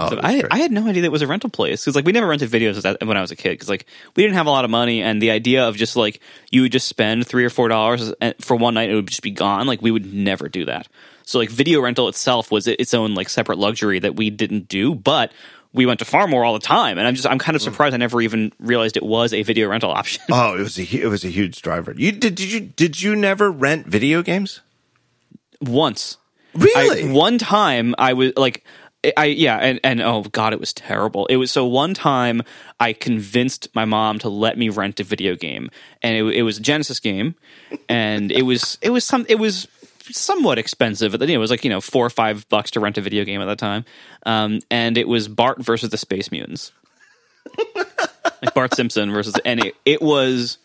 Oh, 0.00 0.10
so 0.10 0.20
I, 0.22 0.44
I 0.48 0.58
had 0.58 0.70
no 0.70 0.86
idea 0.86 1.02
that 1.02 1.06
it 1.06 1.12
was 1.12 1.22
a 1.22 1.26
rental 1.26 1.50
place 1.50 1.82
because 1.82 1.96
like 1.96 2.04
we 2.04 2.12
never 2.12 2.28
rented 2.28 2.48
videos 2.50 2.84
when 3.04 3.16
I 3.16 3.20
was 3.20 3.32
a 3.32 3.36
kid 3.36 3.50
because 3.50 3.68
like 3.68 3.84
we 4.14 4.22
didn't 4.22 4.36
have 4.36 4.46
a 4.46 4.50
lot 4.50 4.64
of 4.64 4.70
money 4.70 5.02
and 5.02 5.20
the 5.20 5.32
idea 5.32 5.66
of 5.66 5.76
just 5.76 5.96
like 5.96 6.20
you 6.52 6.62
would 6.62 6.70
just 6.70 6.86
spend 6.86 7.26
three 7.26 7.44
or 7.44 7.50
four 7.50 7.66
dollars 7.68 8.12
uh, 8.20 8.32
for 8.40 8.56
one 8.56 8.74
night 8.74 8.90
it 8.90 8.94
would 8.94 9.08
just 9.08 9.22
be 9.22 9.32
gone 9.32 9.66
like 9.66 9.82
we 9.82 9.90
would 9.90 10.12
never 10.14 10.48
do 10.48 10.64
that. 10.66 10.86
So 11.24 11.38
like 11.38 11.50
video 11.50 11.80
rental 11.80 12.08
itself 12.08 12.52
was 12.52 12.66
its 12.68 12.94
own 12.94 13.14
like 13.14 13.28
separate 13.28 13.58
luxury 13.58 13.98
that 13.98 14.14
we 14.14 14.30
didn't 14.30 14.68
do, 14.68 14.94
but 14.94 15.32
we 15.72 15.86
went 15.86 15.98
to 15.98 16.04
Phar-Mor 16.04 16.44
all 16.44 16.54
the 16.54 16.60
time, 16.60 16.98
and 16.98 17.06
I'm 17.06 17.14
just 17.14 17.26
I'm 17.26 17.38
kind 17.38 17.56
of 17.56 17.62
hmm. 17.62 17.66
surprised 17.66 17.94
I 17.94 17.98
never 17.98 18.20
even 18.20 18.52
realized 18.58 18.96
it 18.96 19.02
was 19.02 19.32
a 19.32 19.42
video 19.42 19.68
rental 19.68 19.90
option. 20.00 20.22
Oh, 20.30 20.56
it 20.56 20.62
was 20.62 20.78
a 20.78 20.82
it 20.82 21.08
was 21.08 21.24
a 21.24 21.30
huge 21.30 21.62
driver. 21.62 21.94
You 21.96 22.12
did 22.12 22.34
did 22.34 22.52
you 22.52 22.60
did 22.60 23.00
you 23.02 23.14
never 23.14 23.50
rent 23.50 23.86
video 23.86 24.22
games? 24.22 24.60
Once, 25.60 26.18
Really? 26.54 27.08
I, 27.08 27.12
one 27.12 27.38
time 27.38 27.94
I 27.98 28.12
was 28.14 28.32
like. 28.36 28.64
I 29.16 29.26
yeah 29.26 29.56
and, 29.58 29.78
and 29.84 30.02
oh 30.02 30.22
god 30.24 30.52
it 30.52 30.58
was 30.58 30.72
terrible 30.72 31.26
it 31.26 31.36
was 31.36 31.52
so 31.52 31.64
one 31.64 31.94
time 31.94 32.42
I 32.80 32.92
convinced 32.92 33.68
my 33.72 33.84
mom 33.84 34.18
to 34.18 34.28
let 34.28 34.58
me 34.58 34.70
rent 34.70 34.98
a 34.98 35.04
video 35.04 35.36
game 35.36 35.70
and 36.02 36.16
it, 36.16 36.38
it 36.38 36.42
was 36.42 36.58
a 36.58 36.60
Genesis 36.60 36.98
game 36.98 37.36
and 37.88 38.32
it 38.32 38.42
was 38.42 38.76
it 38.82 38.90
was 38.90 39.04
some 39.04 39.24
it 39.28 39.36
was 39.36 39.68
somewhat 40.12 40.58
expensive. 40.58 41.14
At 41.14 41.20
the 41.20 41.32
it 41.32 41.38
was 41.38 41.50
like 41.50 41.64
you 41.64 41.70
know 41.70 41.80
four 41.80 42.06
or 42.06 42.10
five 42.10 42.48
bucks 42.48 42.72
to 42.72 42.80
rent 42.80 42.98
a 42.98 43.00
video 43.00 43.24
game 43.24 43.40
at 43.40 43.46
that 43.46 43.58
time. 43.58 43.84
Um, 44.24 44.60
and 44.70 44.98
it 44.98 45.08
was 45.08 45.28
Bart 45.28 45.62
versus 45.62 45.90
the 45.90 45.98
Space 45.98 46.30
Mutants. 46.30 46.72
Like 48.40 48.54
Bart 48.54 48.72
Simpson 48.74 49.10
versus 49.10 49.34
and 49.44 49.64
it, 49.64 49.74
it 49.84 50.00
was 50.00 50.58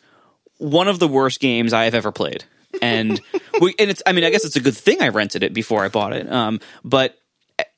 one 0.57 0.87
of 0.87 0.99
the 0.99 1.07
worst 1.07 1.39
games 1.39 1.73
I 1.73 1.85
have 1.85 1.95
ever 1.95 2.11
played. 2.11 2.43
And 2.83 3.19
we, 3.61 3.73
and 3.79 3.89
it's 3.89 4.03
I 4.05 4.11
mean 4.11 4.23
I 4.23 4.29
guess 4.29 4.45
it's 4.45 4.55
a 4.55 4.59
good 4.59 4.77
thing 4.77 5.01
I 5.01 5.09
rented 5.09 5.41
it 5.41 5.53
before 5.53 5.83
I 5.83 5.87
bought 5.87 6.13
it. 6.13 6.31
Um, 6.31 6.59
but 6.83 7.17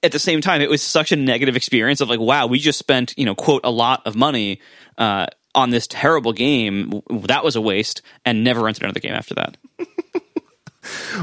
at 0.04 0.12
the 0.12 0.20
same 0.20 0.42
time, 0.42 0.62
it 0.62 0.70
was 0.70 0.82
such 0.82 1.12
a 1.12 1.16
negative 1.16 1.56
experience 1.56 2.02
of 2.02 2.10
like, 2.10 2.20
wow, 2.20 2.48
we 2.48 2.60
just 2.60 2.80
spent, 2.80 3.14
you 3.18 3.26
know, 3.26 3.36
quote, 3.36 3.62
a 3.64 3.72
lot 3.72 4.02
of 4.06 4.16
money 4.16 4.62
uh, 4.98 5.28
on 5.54 5.70
this 5.70 5.88
terrible 5.88 6.34
game. 6.34 7.02
That 7.10 7.44
was 7.44 7.56
a 7.56 7.62
waste, 7.62 8.02
and 8.24 8.44
never 8.44 8.62
rented 8.62 8.84
another 8.84 9.00
game 9.00 9.14
after 9.14 9.36
that. 9.36 9.58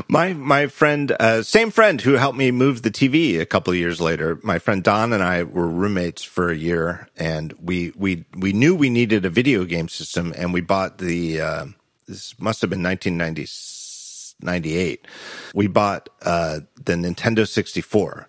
My 0.08 0.32
my 0.32 0.66
friend, 0.66 1.14
uh, 1.18 1.42
same 1.42 1.70
friend 1.70 2.00
who 2.00 2.14
helped 2.14 2.38
me 2.38 2.50
move 2.50 2.82
the 2.82 2.90
TV 2.90 3.40
a 3.40 3.46
couple 3.46 3.72
of 3.72 3.78
years 3.78 4.00
later. 4.00 4.38
My 4.42 4.58
friend 4.58 4.82
Don 4.82 5.12
and 5.12 5.22
I 5.22 5.42
were 5.42 5.68
roommates 5.68 6.22
for 6.22 6.50
a 6.50 6.56
year, 6.56 7.08
and 7.16 7.52
we 7.60 7.92
we 7.96 8.24
we 8.36 8.52
knew 8.52 8.74
we 8.74 8.90
needed 8.90 9.24
a 9.24 9.30
video 9.30 9.64
game 9.64 9.88
system, 9.88 10.32
and 10.36 10.52
we 10.52 10.60
bought 10.60 10.98
the. 10.98 11.40
Uh, 11.40 11.66
this 12.06 12.38
must 12.40 12.60
have 12.60 12.70
been 12.70 12.82
1998. 12.82 15.06
We 15.54 15.66
bought 15.66 16.08
uh, 16.22 16.60
the 16.84 16.94
Nintendo 16.94 17.48
64, 17.48 18.28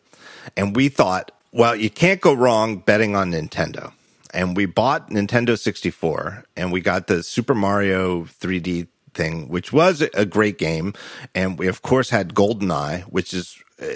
and 0.56 0.76
we 0.76 0.90
thought, 0.90 1.32
well, 1.52 1.76
you 1.76 1.90
can't 1.90 2.22
go 2.22 2.34
wrong 2.34 2.78
betting 2.78 3.16
on 3.16 3.32
Nintendo. 3.32 3.94
And 4.34 4.58
we 4.58 4.66
bought 4.66 5.12
Nintendo 5.12 5.60
64, 5.60 6.46
and 6.56 6.72
we 6.72 6.82
got 6.82 7.08
the 7.08 7.22
Super 7.22 7.54
Mario 7.54 8.24
3D 8.24 8.88
thing, 9.14 9.48
which 9.50 9.72
was 9.74 10.02
a 10.14 10.26
great 10.26 10.58
game. 10.58 10.94
And 11.34 11.58
we, 11.60 11.68
of 11.68 11.82
course, 11.82 12.10
had 12.10 12.34
GoldenEye, 12.34 13.04
which 13.04 13.34
is 13.34 13.58
uh, 13.82 13.94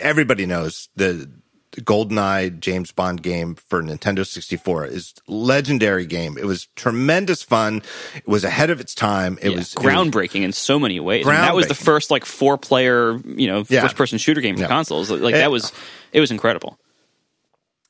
everybody 0.00 0.46
knows 0.46 0.88
the 0.96 1.28
GoldenEye 1.76 2.60
James 2.60 2.92
Bond 2.92 3.20
game 3.22 3.56
for 3.56 3.82
Nintendo 3.82 4.24
64 4.24 4.86
is 4.86 5.14
legendary 5.26 6.06
game. 6.06 6.38
It 6.38 6.44
was 6.44 6.66
tremendous 6.76 7.42
fun. 7.42 7.82
It 8.14 8.28
was 8.28 8.44
ahead 8.44 8.70
of 8.70 8.78
its 8.80 8.94
time. 8.94 9.38
It 9.42 9.50
Yeah, 9.50 9.56
was 9.56 9.74
groundbreaking 9.74 10.42
in 10.42 10.52
so 10.52 10.78
many 10.78 11.00
ways. 11.00 11.26
Mean, 11.26 11.34
that 11.34 11.54
was 11.56 11.66
the 11.66 11.74
first 11.74 12.10
like 12.12 12.24
four 12.24 12.56
player, 12.58 13.18
you 13.24 13.48
know, 13.48 13.64
Yeah. 13.68 13.82
first 13.82 13.96
person 13.96 14.18
shooter 14.18 14.40
game 14.40 14.54
for 14.54 14.62
Yeah. 14.62 14.68
consoles. 14.68 15.10
Like 15.10 15.34
that 15.34 15.50
was 15.50 15.72
it 16.12 16.20
was 16.20 16.30
incredible. 16.30 16.78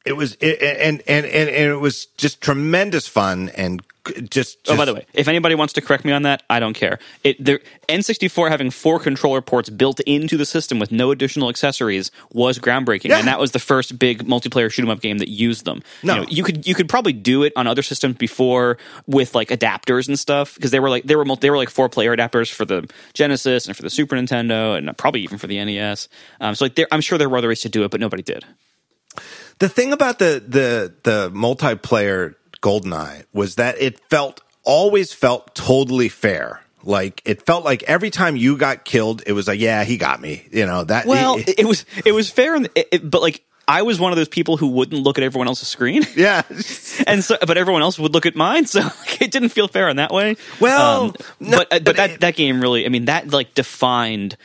It 0.07 0.17
was 0.17 0.37
it, 0.41 0.61
and, 0.63 1.03
and 1.07 1.27
and 1.27 1.49
and 1.49 1.71
it 1.71 1.81
was 1.81 2.07
just 2.17 2.41
tremendous 2.41 3.07
fun 3.07 3.51
and 3.57 3.83
just, 4.07 4.31
just 4.31 4.59
Oh, 4.69 4.77
by 4.77 4.85
the 4.85 4.95
way, 4.95 5.07
if 5.15 5.29
anybody 5.29 5.55
wants 5.55 5.73
to 5.75 5.81
correct 5.81 6.05
me 6.05 6.13
on 6.13 6.23
that, 6.23 6.43
I 6.51 6.61
don't 6.61 6.75
care. 6.75 6.99
It 7.23 7.43
the 7.45 7.61
N64 7.89 8.51
having 8.51 8.71
four 8.71 8.99
controller 8.99 9.41
ports 9.41 9.71
built 9.71 10.01
into 10.01 10.37
the 10.37 10.45
system 10.47 10.79
with 10.79 10.93
no 10.93 11.11
additional 11.11 11.49
accessories 11.49 12.11
was 12.33 12.59
groundbreaking, 12.59 13.09
Yeah. 13.11 13.19
and 13.19 13.29
that 13.29 13.39
was 13.41 13.53
the 13.53 13.59
first 13.59 13.99
big 13.99 14.25
multiplayer 14.25 14.71
shoot 14.71 14.83
'em 14.83 14.91
up 14.91 15.01
game 15.01 15.19
that 15.19 15.29
used 15.29 15.65
them. 15.65 15.83
No. 16.03 16.15
you, 16.15 16.21
know, 16.21 16.27
you 16.29 16.43
could 16.45 16.67
you 16.67 16.75
could 16.75 16.89
probably 16.89 17.13
do 17.13 17.43
it 17.43 17.53
on 17.57 17.67
other 17.67 17.83
systems 17.83 18.17
before 18.17 18.79
with 19.07 19.35
like 19.35 19.49
adapters 19.49 20.09
and 20.09 20.19
stuff 20.19 20.55
because 20.55 20.71
they 20.71 20.81
were 20.81 20.91
like 20.91 21.05
they 21.05 21.17
were 21.17 21.25
multi, 21.25 21.41
they 21.47 21.51
were 21.51 21.57
like 21.57 21.71
four 21.71 21.89
player 21.89 22.15
adapters 22.17 22.51
for 22.53 22.65
the 22.65 22.89
Genesis 23.15 23.67
and 23.67 23.77
for 23.77 23.83
the 23.83 23.91
Super 23.91 24.17
Nintendo 24.17 24.77
and 24.77 24.97
probably 24.99 25.23
even 25.23 25.39
for 25.39 25.47
the 25.47 25.63
NES. 25.65 26.09
Um, 26.41 26.55
so 26.55 26.65
like 26.67 26.79
I'm 26.93 27.01
sure 27.01 27.17
there 27.19 27.29
were 27.29 27.39
other 27.39 27.49
ways 27.49 27.61
to 27.63 27.69
do 27.69 27.85
it, 27.85 27.91
but 27.91 28.01
nobody 28.01 28.23
did. 28.23 28.45
the 29.61 29.69
thing 29.69 29.93
about 29.93 30.19
the 30.19 30.43
the 30.47 30.93
the 31.05 31.31
multiplayer 31.31 32.35
Goldeneye 32.65 33.25
was 33.33 33.57
that 33.57 33.77
it 33.79 34.01
felt 34.09 34.41
always 34.63 35.13
felt 35.13 35.55
totally 35.55 36.09
fair. 36.09 36.61
Like 36.83 37.21
it 37.25 37.45
felt 37.47 37.65
like 37.65 37.83
every 37.85 38.11
time 38.11 38.37
you 38.37 38.57
got 38.57 38.85
killed, 38.85 39.23
it 39.27 39.33
was 39.33 39.47
like, 39.49 39.61
yeah, 39.61 39.85
he 39.85 39.97
got 39.99 40.21
me. 40.21 40.47
You 40.51 40.67
know 40.67 40.85
that. 40.85 41.07
Well, 41.07 41.37
it- 41.39 41.49
it, 41.51 41.59
it 41.61 41.67
was 41.67 41.85
it 42.05 42.13
was 42.13 42.31
fair, 42.31 42.57
in- 42.57 42.69
it, 42.75 42.89
it- 42.93 43.11
but 43.11 43.21
like 43.23 43.43
I 43.67 43.81
was 43.83 43.99
one 43.99 44.13
of 44.13 44.17
those 44.17 44.29
people 44.29 44.59
who 44.59 44.69
wouldn't 44.69 45.03
look 45.03 45.17
at 45.17 45.25
everyone 45.25 45.49
else's 45.49 45.69
screen. 45.69 46.03
yeah. 46.17 46.43
and 47.07 47.25
so 47.25 47.37
but 47.47 47.57
everyone 47.57 47.81
else 47.83 47.99
would 47.99 48.13
look 48.13 48.27
at 48.27 48.37
mine 48.37 48.67
so 48.67 48.81
like, 49.01 49.23
it 49.23 49.31
didn't 49.31 49.49
feel 49.51 49.69
fair 49.69 49.89
in 49.89 49.97
that 49.97 50.13
way 50.13 50.37
Well, 50.61 51.15
no, 51.41 51.57
but 51.59 51.73
uh, 51.73 51.79
but 51.79 51.85
but 51.85 51.97
that 51.97 52.21
that 52.21 52.37
game 52.37 52.61
really 52.61 52.85
i 52.87 52.89
mean 52.91 53.07
that 53.07 53.33
like 53.33 53.55
defined 53.55 54.37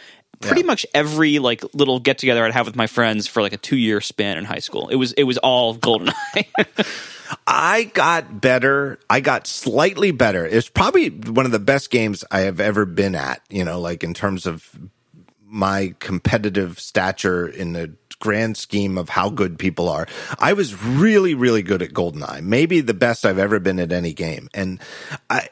pretty 0.41 0.61
Yeah. 0.61 0.67
much 0.67 0.85
every 0.93 1.39
like 1.39 1.63
little 1.73 1.99
get 1.99 2.17
together 2.17 2.43
i'd 2.45 2.53
have 2.53 2.65
with 2.65 2.75
my 2.75 2.87
friends 2.87 3.27
for 3.27 3.41
like 3.41 3.53
a 3.53 3.57
two 3.57 3.77
year 3.77 4.01
span 4.01 4.37
in 4.37 4.45
high 4.45 4.59
school 4.59 4.87
it 4.89 4.95
was 4.95 5.11
it 5.13 5.23
was 5.23 5.37
all 5.39 5.75
goldeneye 5.75 6.45
I 7.45 7.83
got 7.83 8.41
better. 8.41 8.97
I 9.07 9.19
got 9.19 9.45
slightly 9.45 10.09
better. 10.09 10.47
It's 10.47 10.67
probably 10.67 11.09
one 11.09 11.45
of 11.45 11.51
the 11.51 11.59
best 11.59 11.91
games 11.91 12.23
I 12.31 12.39
have 12.41 12.59
ever 12.59 12.85
been 12.85 13.13
at, 13.13 13.43
you 13.51 13.63
know, 13.63 13.79
like 13.79 14.03
in 14.03 14.15
terms 14.15 14.47
of 14.47 14.67
my 15.45 15.93
competitive 15.99 16.79
stature 16.79 17.47
in 17.47 17.73
the 17.73 17.93
grand 18.19 18.57
scheme 18.57 18.97
of 18.97 19.09
how 19.09 19.29
good 19.29 19.59
people 19.59 19.89
are. 19.89 20.07
I 20.39 20.53
was 20.53 20.81
really, 20.83 21.35
really 21.35 21.61
good 21.61 21.83
at 21.83 21.91
GoldenEye. 21.91 22.41
Maybe 22.41 22.81
the 22.81 22.95
best 22.95 23.27
I've 23.27 23.37
ever 23.39 23.59
been 23.59 23.79
at 23.79 23.91
any 23.91 24.13
game. 24.13 24.49
And 24.55 24.79
I, 25.29 25.49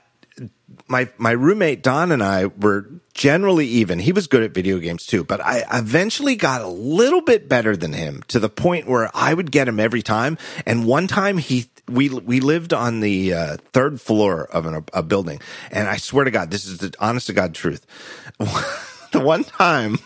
my 0.87 1.09
my 1.19 1.31
roommate 1.31 1.83
Don 1.83 2.11
and 2.11 2.23
I 2.23 2.47
were 2.47 2.89
generally 3.17 3.65
even. 3.65 3.99
He 3.99 4.13
was 4.13 4.27
good 4.27 4.43
at 4.43 4.51
video 4.51 4.77
games 4.77 5.05
too, 5.05 5.23
but 5.25 5.41
I 5.41 5.63
eventually 5.73 6.35
got 6.35 6.61
a 6.61 6.67
little 6.67 7.21
bit 7.21 7.49
better 7.49 7.75
than 7.75 7.91
him 7.91 8.23
to 8.29 8.39
the 8.39 8.47
point 8.47 8.87
where 8.87 9.09
I 9.13 9.33
would 9.33 9.51
get 9.51 9.67
him 9.67 9.79
every 9.79 10.03
time. 10.03 10.37
And 10.65 10.85
one 10.85 11.07
time 11.07 11.37
he 11.39 11.65
we 11.89 12.09
we 12.09 12.39
lived 12.39 12.73
on 12.73 12.99
the 12.99 13.33
uh, 13.33 13.57
third 13.73 13.99
floor 13.99 14.43
of 14.45 14.65
an, 14.65 14.85
a 14.93 15.03
building, 15.03 15.41
and 15.71 15.87
I 15.87 15.97
swear 15.97 16.25
to 16.25 16.31
God, 16.31 16.51
this 16.51 16.65
is 16.65 16.77
the 16.77 16.93
honest 16.99 17.27
to 17.27 17.33
God 17.33 17.53
truth. 17.55 17.85
the 19.11 19.19
one 19.19 19.43
time 19.43 19.97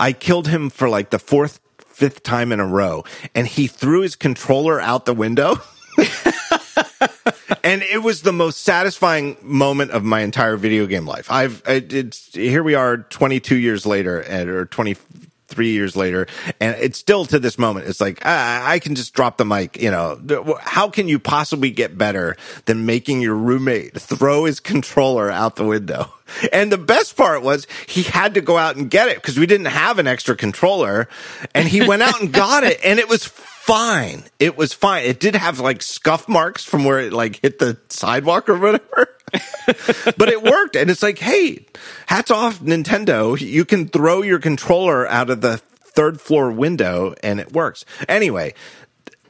I 0.00 0.12
killed 0.12 0.48
him 0.48 0.70
for 0.70 0.88
like 0.88 1.10
the 1.10 1.18
fourth 1.18 1.60
fifth 1.78 2.22
time 2.22 2.52
in 2.52 2.60
a 2.60 2.66
row, 2.66 3.04
and 3.34 3.46
he 3.46 3.66
threw 3.66 4.00
his 4.00 4.16
controller 4.16 4.80
out 4.80 5.04
the 5.04 5.14
window. 5.14 5.56
and 7.66 7.82
it 7.82 7.98
was 7.98 8.22
the 8.22 8.32
most 8.32 8.62
satisfying 8.62 9.36
moment 9.42 9.90
of 9.90 10.04
my 10.04 10.20
entire 10.20 10.56
video 10.56 10.86
game 10.86 11.04
life. 11.04 11.30
I've 11.30 11.62
it's 11.66 12.32
here 12.32 12.62
we 12.62 12.76
are 12.76 12.98
22 12.98 13.56
years 13.56 13.84
later 13.84 14.20
and 14.20 14.48
or 14.48 14.66
23 14.66 15.72
years 15.72 15.96
later 15.96 16.28
and 16.60 16.76
it's 16.76 16.96
still 16.96 17.24
to 17.26 17.40
this 17.40 17.58
moment 17.58 17.88
it's 17.88 18.00
like 18.00 18.20
ah, 18.24 18.64
I 18.64 18.78
can 18.78 18.94
just 18.94 19.14
drop 19.14 19.36
the 19.36 19.44
mic, 19.44 19.82
you 19.82 19.90
know. 19.90 20.56
How 20.60 20.88
can 20.88 21.08
you 21.08 21.18
possibly 21.18 21.70
get 21.70 21.98
better 21.98 22.36
than 22.66 22.86
making 22.86 23.20
your 23.20 23.34
roommate 23.34 24.00
throw 24.00 24.44
his 24.44 24.60
controller 24.60 25.28
out 25.28 25.56
the 25.56 25.66
window? 25.66 26.12
And 26.52 26.72
the 26.72 26.78
best 26.78 27.16
part 27.16 27.42
was 27.42 27.68
he 27.86 28.02
had 28.02 28.34
to 28.34 28.40
go 28.40 28.58
out 28.58 28.74
and 28.74 28.90
get 28.90 29.08
it 29.08 29.14
because 29.14 29.38
we 29.38 29.46
didn't 29.46 29.66
have 29.66 30.00
an 30.00 30.08
extra 30.08 30.34
controller 30.34 31.08
and 31.54 31.68
he 31.68 31.86
went 31.86 32.02
out 32.02 32.20
and 32.20 32.32
got 32.32 32.64
it 32.64 32.80
and 32.82 32.98
it 32.98 33.08
was 33.08 33.32
fine. 33.66 34.22
It 34.38 34.56
was 34.56 34.72
fine. 34.72 35.04
It 35.04 35.18
did 35.18 35.34
have 35.34 35.58
like 35.58 35.82
scuff 35.82 36.28
marks 36.28 36.64
from 36.64 36.84
where 36.84 37.00
it 37.00 37.12
like 37.12 37.40
hit 37.42 37.58
the 37.58 37.76
sidewalk 37.88 38.48
or 38.48 38.58
whatever. 38.58 39.08
but 40.16 40.28
it 40.28 40.42
worked. 40.42 40.76
And 40.76 40.88
it's 40.88 41.02
like, 41.02 41.18
hey, 41.18 41.66
hats 42.06 42.30
off 42.30 42.60
Nintendo. 42.60 43.38
You 43.38 43.64
can 43.64 43.88
throw 43.88 44.22
your 44.22 44.38
controller 44.38 45.06
out 45.08 45.30
of 45.30 45.40
the 45.40 45.58
third 45.58 46.20
floor 46.20 46.52
window 46.52 47.14
and 47.24 47.40
it 47.40 47.52
works. 47.52 47.84
Anyway, 48.08 48.54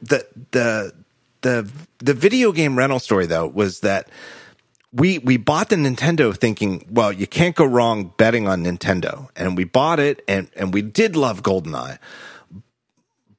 the 0.01 0.27
the 0.51 0.93
the 1.41 1.69
the 1.97 2.13
video 2.13 2.51
game 2.51 2.77
rental 2.77 2.99
story 2.99 3.25
though 3.25 3.47
was 3.47 3.79
that 3.79 4.07
we 4.93 5.17
we 5.17 5.37
bought 5.37 5.69
the 5.69 5.77
Nintendo 5.77 6.35
thinking, 6.35 6.85
well, 6.91 7.11
you 7.11 7.25
can't 7.25 7.55
go 7.55 7.65
wrong 7.65 8.13
betting 8.17 8.47
on 8.47 8.63
Nintendo. 8.63 9.29
And 9.35 9.57
we 9.57 9.63
bought 9.63 9.99
it 9.99 10.23
and 10.27 10.47
and 10.55 10.75
we 10.75 10.83
did 10.83 11.15
love 11.15 11.41
GoldenEye 11.41 11.97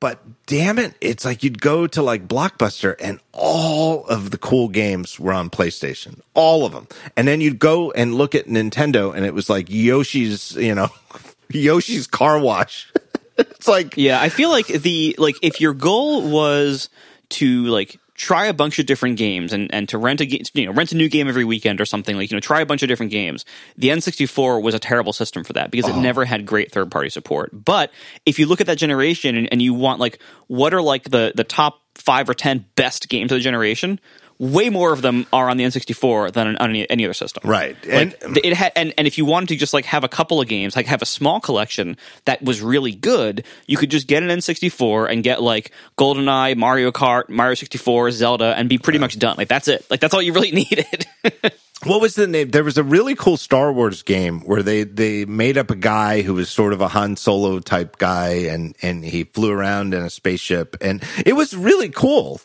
but 0.00 0.20
damn 0.46 0.78
it, 0.78 0.94
it's 1.00 1.24
like 1.24 1.42
you'd 1.42 1.60
go 1.60 1.86
to 1.88 2.02
like 2.02 2.28
Blockbuster 2.28 2.94
and 3.00 3.18
all 3.32 4.06
of 4.06 4.30
the 4.30 4.38
cool 4.38 4.68
games 4.68 5.18
were 5.18 5.32
on 5.32 5.50
PlayStation, 5.50 6.20
all 6.34 6.64
of 6.64 6.72
them. 6.72 6.86
And 7.16 7.26
then 7.26 7.40
you'd 7.40 7.58
go 7.58 7.90
and 7.90 8.14
look 8.14 8.34
at 8.34 8.46
Nintendo 8.46 9.14
and 9.14 9.26
it 9.26 9.34
was 9.34 9.50
like 9.50 9.68
Yoshi's, 9.68 10.54
you 10.54 10.74
know, 10.74 10.88
Yoshi's 11.50 12.06
car 12.06 12.38
wash. 12.38 12.92
it's 13.38 13.68
like, 13.68 13.96
yeah 13.96 14.20
i 14.20 14.28
feel 14.28 14.50
like 14.50 14.66
the 14.66 15.14
like 15.18 15.36
if 15.42 15.60
your 15.60 15.72
goal 15.74 16.28
was 16.28 16.88
to 17.28 17.66
like 17.66 17.98
try 18.18 18.46
a 18.46 18.52
bunch 18.52 18.80
of 18.80 18.86
different 18.86 19.16
games 19.16 19.52
and, 19.52 19.72
and 19.72 19.88
to 19.88 19.96
rent 19.96 20.20
a 20.20 20.26
game, 20.26 20.42
you 20.52 20.66
know, 20.66 20.72
rent 20.72 20.90
a 20.90 20.96
new 20.96 21.08
game 21.08 21.28
every 21.28 21.44
weekend 21.44 21.80
or 21.80 21.86
something 21.86 22.16
like, 22.16 22.30
you 22.30 22.36
know, 22.36 22.40
try 22.40 22.60
a 22.60 22.66
bunch 22.66 22.82
of 22.82 22.88
different 22.88 23.12
games. 23.12 23.44
The 23.76 23.90
N64 23.90 24.60
was 24.60 24.74
a 24.74 24.80
terrible 24.80 25.12
system 25.12 25.44
for 25.44 25.52
that 25.52 25.70
because 25.70 25.86
it 25.86 25.92
uh-huh. 25.92 26.00
never 26.00 26.24
had 26.24 26.44
great 26.44 26.72
third 26.72 26.90
party 26.90 27.10
support. 27.10 27.50
But 27.52 27.92
if 28.26 28.40
you 28.40 28.46
look 28.46 28.60
at 28.60 28.66
that 28.66 28.76
generation 28.76 29.36
and, 29.36 29.48
and 29.52 29.62
you 29.62 29.72
want 29.72 30.00
like, 30.00 30.18
what 30.48 30.74
are 30.74 30.82
like 30.82 31.04
the, 31.04 31.32
the 31.34 31.44
top 31.44 31.80
five 31.94 32.28
or 32.28 32.34
10 32.34 32.66
best 32.74 33.08
games 33.08 33.30
of 33.30 33.38
the 33.38 33.42
generation? 33.42 34.00
Way 34.38 34.70
more 34.70 34.92
of 34.92 35.02
them 35.02 35.26
are 35.32 35.50
on 35.50 35.56
the 35.56 35.64
N64 35.64 36.32
than 36.32 36.56
on 36.58 36.70
any, 36.70 36.88
any 36.88 37.04
other 37.04 37.12
system. 37.14 37.42
Right. 37.44 37.76
Like, 37.84 38.22
And- 38.22 38.36
it 38.44 38.52
had, 38.54 38.72
and, 38.76 38.94
and 38.96 39.06
if 39.06 39.18
you 39.18 39.24
wanted 39.24 39.48
to 39.48 39.56
just 39.56 39.74
like 39.74 39.84
have 39.86 40.04
a 40.04 40.08
couple 40.08 40.40
of 40.40 40.46
games, 40.46 40.76
like 40.76 40.86
have 40.86 41.02
a 41.02 41.06
small 41.06 41.40
collection 41.40 41.96
that 42.24 42.40
was 42.42 42.60
really 42.62 42.92
good, 42.94 43.44
you 43.66 43.76
could 43.76 43.90
just 43.90 44.06
get 44.06 44.22
an 44.22 44.28
N64 44.28 45.10
and 45.10 45.24
get 45.24 45.42
like 45.42 45.72
GoldenEye, 45.98 46.56
Mario 46.56 46.92
Kart, 46.92 47.28
Mario 47.28 47.54
64, 47.54 48.12
Zelda, 48.12 48.54
and 48.56 48.68
be 48.68 48.78
pretty 48.78 49.00
much 49.00 49.18
done. 49.18 49.34
Like 49.36 49.48
that's 49.48 49.66
it. 49.66 49.84
Like 49.90 49.98
that's 50.00 50.14
all 50.14 50.22
you 50.22 50.32
really 50.32 50.52
needed. 50.68 51.06
What 51.84 52.00
was 52.00 52.16
the 52.16 52.26
name? 52.26 52.50
There 52.50 52.64
was 52.64 52.76
a 52.76 52.82
really 52.82 53.14
cool 53.14 53.36
Star 53.36 53.72
Wars 53.72 54.02
game 54.02 54.40
where 54.40 54.64
they 54.64 54.82
they 54.82 55.24
made 55.26 55.56
up 55.56 55.70
a 55.70 55.76
guy 55.76 56.22
who 56.22 56.34
was 56.34 56.50
sort 56.50 56.72
of 56.72 56.80
a 56.80 56.88
Han 56.88 57.14
Solo 57.14 57.60
type 57.60 57.98
guy, 57.98 58.30
and 58.50 58.74
and 58.82 59.04
he 59.04 59.22
flew 59.22 59.52
around 59.52 59.94
in 59.94 60.02
a 60.02 60.10
spaceship, 60.10 60.76
and 60.80 61.00
it 61.24 61.34
was 61.34 61.56
really 61.56 61.88
cool. 61.88 62.40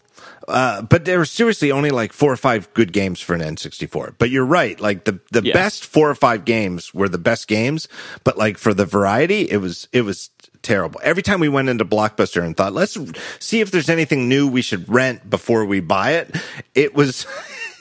Uh, 0.47 0.81
but 0.81 1.05
there 1.05 1.17
were 1.19 1.25
seriously 1.25 1.71
only 1.71 1.89
like 1.89 2.11
four 2.13 2.31
or 2.31 2.37
five 2.37 2.71
good 2.73 2.91
games 2.91 3.21
for 3.21 3.33
an 3.33 3.41
N64. 3.41 4.15
But 4.17 4.29
you're 4.29 4.45
right, 4.45 4.79
like 4.79 5.05
the 5.05 5.19
the 5.31 5.41
Yes. 5.43 5.53
best 5.53 5.85
four 5.85 6.09
or 6.09 6.15
five 6.15 6.43
games 6.45 6.93
were 6.93 7.07
the 7.09 7.17
best 7.17 7.47
games, 7.47 7.87
but 8.23 8.37
like 8.37 8.57
for 8.57 8.73
the 8.73 8.85
variety, 8.85 9.43
it 9.49 9.57
was 9.57 9.87
it 9.93 10.01
was 10.01 10.29
terrible. 10.61 10.99
Every 11.03 11.23
time 11.23 11.39
we 11.39 11.49
went 11.49 11.69
into 11.69 11.85
Blockbuster 11.85 12.43
and 12.43 12.55
thought, 12.57 12.73
let's 12.73 12.97
see 13.39 13.61
if 13.61 13.71
there's 13.71 13.89
anything 13.89 14.27
new 14.27 14.47
we 14.47 14.61
should 14.61 14.87
rent 14.89 15.29
before 15.29 15.65
we 15.65 15.79
buy 15.79 16.11
it, 16.13 16.35
it 16.75 16.93
was. 16.95 17.25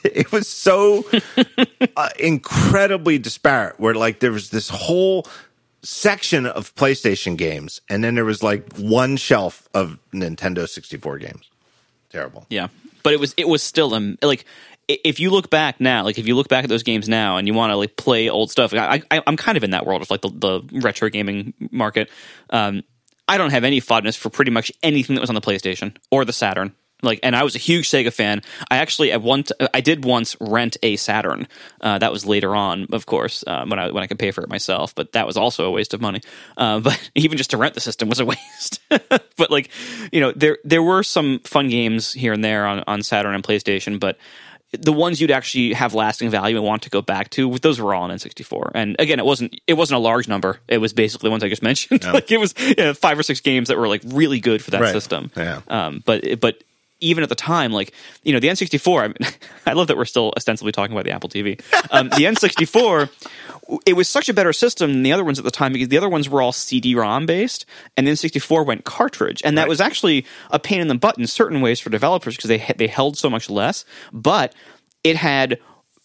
It 0.04 0.32
was 0.32 0.48
so 0.48 1.04
uh, 1.96 2.08
incredibly 2.18 3.18
disparate 3.18 3.78
where 3.78 3.94
like 3.94 4.18
there 4.18 4.32
was 4.32 4.50
this 4.50 4.68
whole 4.68 5.28
section 5.84 6.44
of 6.44 6.74
PlayStation 6.74 7.36
games 7.36 7.80
and 7.88 8.02
then 8.02 8.16
there 8.16 8.24
was 8.24 8.42
like 8.42 8.76
one 8.76 9.16
shelf 9.16 9.68
of 9.74 10.00
Nintendo 10.12 10.68
64 10.68 11.18
games. 11.18 11.48
Terrible. 12.12 12.46
yeah, 12.50 12.68
but 13.02 13.12
it 13.12 13.20
was 13.20 13.34
it 13.36 13.48
was 13.48 13.62
still 13.62 13.94
um, 13.94 14.18
like 14.22 14.44
if 14.88 15.20
you 15.20 15.30
look 15.30 15.50
back 15.50 15.80
now, 15.80 16.04
like 16.04 16.18
if 16.18 16.26
you 16.26 16.34
look 16.34 16.48
back 16.48 16.64
at 16.64 16.70
those 16.70 16.82
games 16.82 17.08
now 17.08 17.36
and 17.36 17.46
you 17.46 17.54
want 17.54 17.70
to 17.70 17.76
like 17.76 17.96
play 17.96 18.28
old 18.28 18.50
stuff, 18.50 18.74
I, 18.74 19.02
I 19.10 19.22
I'm 19.26 19.36
kind 19.36 19.56
of 19.56 19.64
in 19.64 19.70
that 19.70 19.86
world 19.86 20.02
of 20.02 20.10
like 20.10 20.22
the, 20.22 20.28
the 20.28 20.80
retro 20.80 21.08
gaming 21.08 21.54
market. 21.70 22.10
Um, 22.50 22.82
I 23.28 23.38
don't 23.38 23.50
have 23.50 23.64
any 23.64 23.80
fondness 23.80 24.16
for 24.16 24.30
pretty 24.30 24.50
much 24.50 24.72
anything 24.82 25.14
that 25.14 25.20
was 25.20 25.30
on 25.30 25.34
the 25.34 25.40
PlayStation 25.40 25.96
or 26.10 26.24
the 26.24 26.32
Saturn. 26.32 26.74
Like, 27.02 27.20
and 27.22 27.34
I 27.34 27.42
was 27.42 27.54
a 27.54 27.58
huge 27.58 27.90
Sega 27.90 28.12
fan. 28.12 28.42
I 28.70 28.76
actually 28.76 29.10
at 29.12 29.22
one 29.22 29.42
t- 29.42 29.54
I 29.74 29.80
did 29.80 30.04
once 30.04 30.36
rent 30.40 30.76
a 30.82 30.96
Saturn. 30.96 31.48
Uh, 31.80 31.98
that 31.98 32.12
was 32.12 32.24
later 32.24 32.54
on, 32.54 32.86
of 32.92 33.06
course, 33.06 33.42
um, 33.46 33.70
when 33.70 33.78
I 33.78 33.90
when 33.90 34.02
I 34.02 34.06
could 34.06 34.18
pay 34.18 34.30
for 34.30 34.42
it 34.42 34.48
myself. 34.48 34.94
But 34.94 35.12
that 35.12 35.26
was 35.26 35.36
also 35.36 35.66
a 35.66 35.70
waste 35.70 35.94
of 35.94 36.00
money. 36.00 36.20
Uh, 36.56 36.80
but 36.86 37.10
even 37.14 37.38
just 37.38 37.50
to 37.50 37.56
rent 37.56 37.74
the 37.74 37.80
system 37.80 38.08
was 38.08 38.20
a 38.20 38.24
waste. 38.32 38.80
but 38.88 39.50
like, 39.50 39.70
you 40.12 40.20
know, 40.20 40.32
there 40.32 40.58
there 40.64 40.82
were 40.82 41.02
some 41.02 41.40
fun 41.40 41.68
games 41.68 42.12
here 42.12 42.32
and 42.32 42.44
there 42.44 42.66
on 42.66 42.84
on 42.86 43.02
Saturn 43.02 43.34
and 43.34 43.42
PlayStation, 43.44 43.98
but 43.98 44.16
the 44.80 44.92
ones 44.92 45.20
you'd 45.20 45.30
actually 45.30 45.74
have 45.74 45.92
lasting 45.92 46.30
value 46.30 46.56
and 46.56 46.64
want 46.64 46.80
to 46.82 46.88
go 46.88 47.02
back 47.02 47.28
to, 47.28 47.58
those 47.58 47.78
were 47.78 47.94
all 47.94 48.04
on 48.04 48.10
N64. 48.10 48.70
And 48.74 48.96
again, 48.98 49.18
it 49.18 49.26
wasn't 49.26 49.60
it 49.66 49.74
wasn't 49.74 49.96
a 49.98 50.00
large 50.00 50.28
number. 50.28 50.60
It 50.66 50.78
was 50.78 50.94
basically 50.94 51.26
the 51.26 51.30
ones 51.32 51.44
I 51.44 51.50
just 51.50 51.62
mentioned. 51.62 52.02
like 52.04 52.30
it 52.32 52.38
was 52.40 52.54
you 52.58 52.74
know, 52.76 52.94
five 52.94 53.18
or 53.18 53.22
six 53.22 53.40
games 53.40 53.68
that 53.68 53.76
were 53.76 53.86
like 53.88 54.00
really 54.06 54.40
good 54.40 54.62
for 54.64 54.70
that 54.70 54.80
Right. 54.80 54.92
system. 54.92 55.30
Yeah. 55.36 55.60
Um, 55.68 56.02
but 56.06 56.40
but 56.40 56.62
even 57.02 57.22
at 57.22 57.28
the 57.28 57.34
time, 57.34 57.72
like 57.72 57.92
you 58.22 58.32
know, 58.32 58.40
the 58.40 58.48
N64. 58.48 59.02
I, 59.02 59.06
mean, 59.08 59.32
I 59.66 59.72
love 59.74 59.88
that 59.88 59.96
we're 59.96 60.04
still 60.04 60.32
ostensibly 60.36 60.72
talking 60.72 60.92
about 60.94 61.04
the 61.04 61.10
Apple 61.10 61.28
TV. 61.28 61.60
Um, 61.90 62.08
the 62.10 62.24
N64. 62.24 63.10
It 63.86 63.94
was 63.94 64.08
such 64.08 64.28
a 64.28 64.34
better 64.34 64.52
system 64.52 64.92
than 64.92 65.02
the 65.02 65.12
other 65.12 65.24
ones 65.24 65.38
at 65.38 65.44
the 65.44 65.50
time 65.50 65.72
because 65.72 65.88
the 65.88 65.96
other 65.96 66.08
ones 66.08 66.28
were 66.28 66.42
all 66.42 66.52
CD-ROM 66.52 67.26
based, 67.26 67.64
and 67.96 68.06
the 68.06 68.10
N64 68.12 68.66
went 68.66 68.84
cartridge, 68.84 69.40
and 69.44 69.56
that 69.56 69.62
Right. 69.62 69.68
was 69.68 69.80
actually 69.80 70.26
a 70.50 70.58
pain 70.58 70.80
in 70.80 70.88
the 70.88 70.94
butt 70.96 71.16
in 71.18 71.26
certain 71.26 71.60
ways 71.60 71.78
for 71.80 71.88
developers 71.90 72.36
because 72.36 72.48
they 72.48 72.58
they 72.76 72.86
held 72.88 73.16
so 73.16 73.30
much 73.30 73.48
less, 73.48 73.84
but 74.12 74.54
it 75.04 75.16
had 75.16 75.58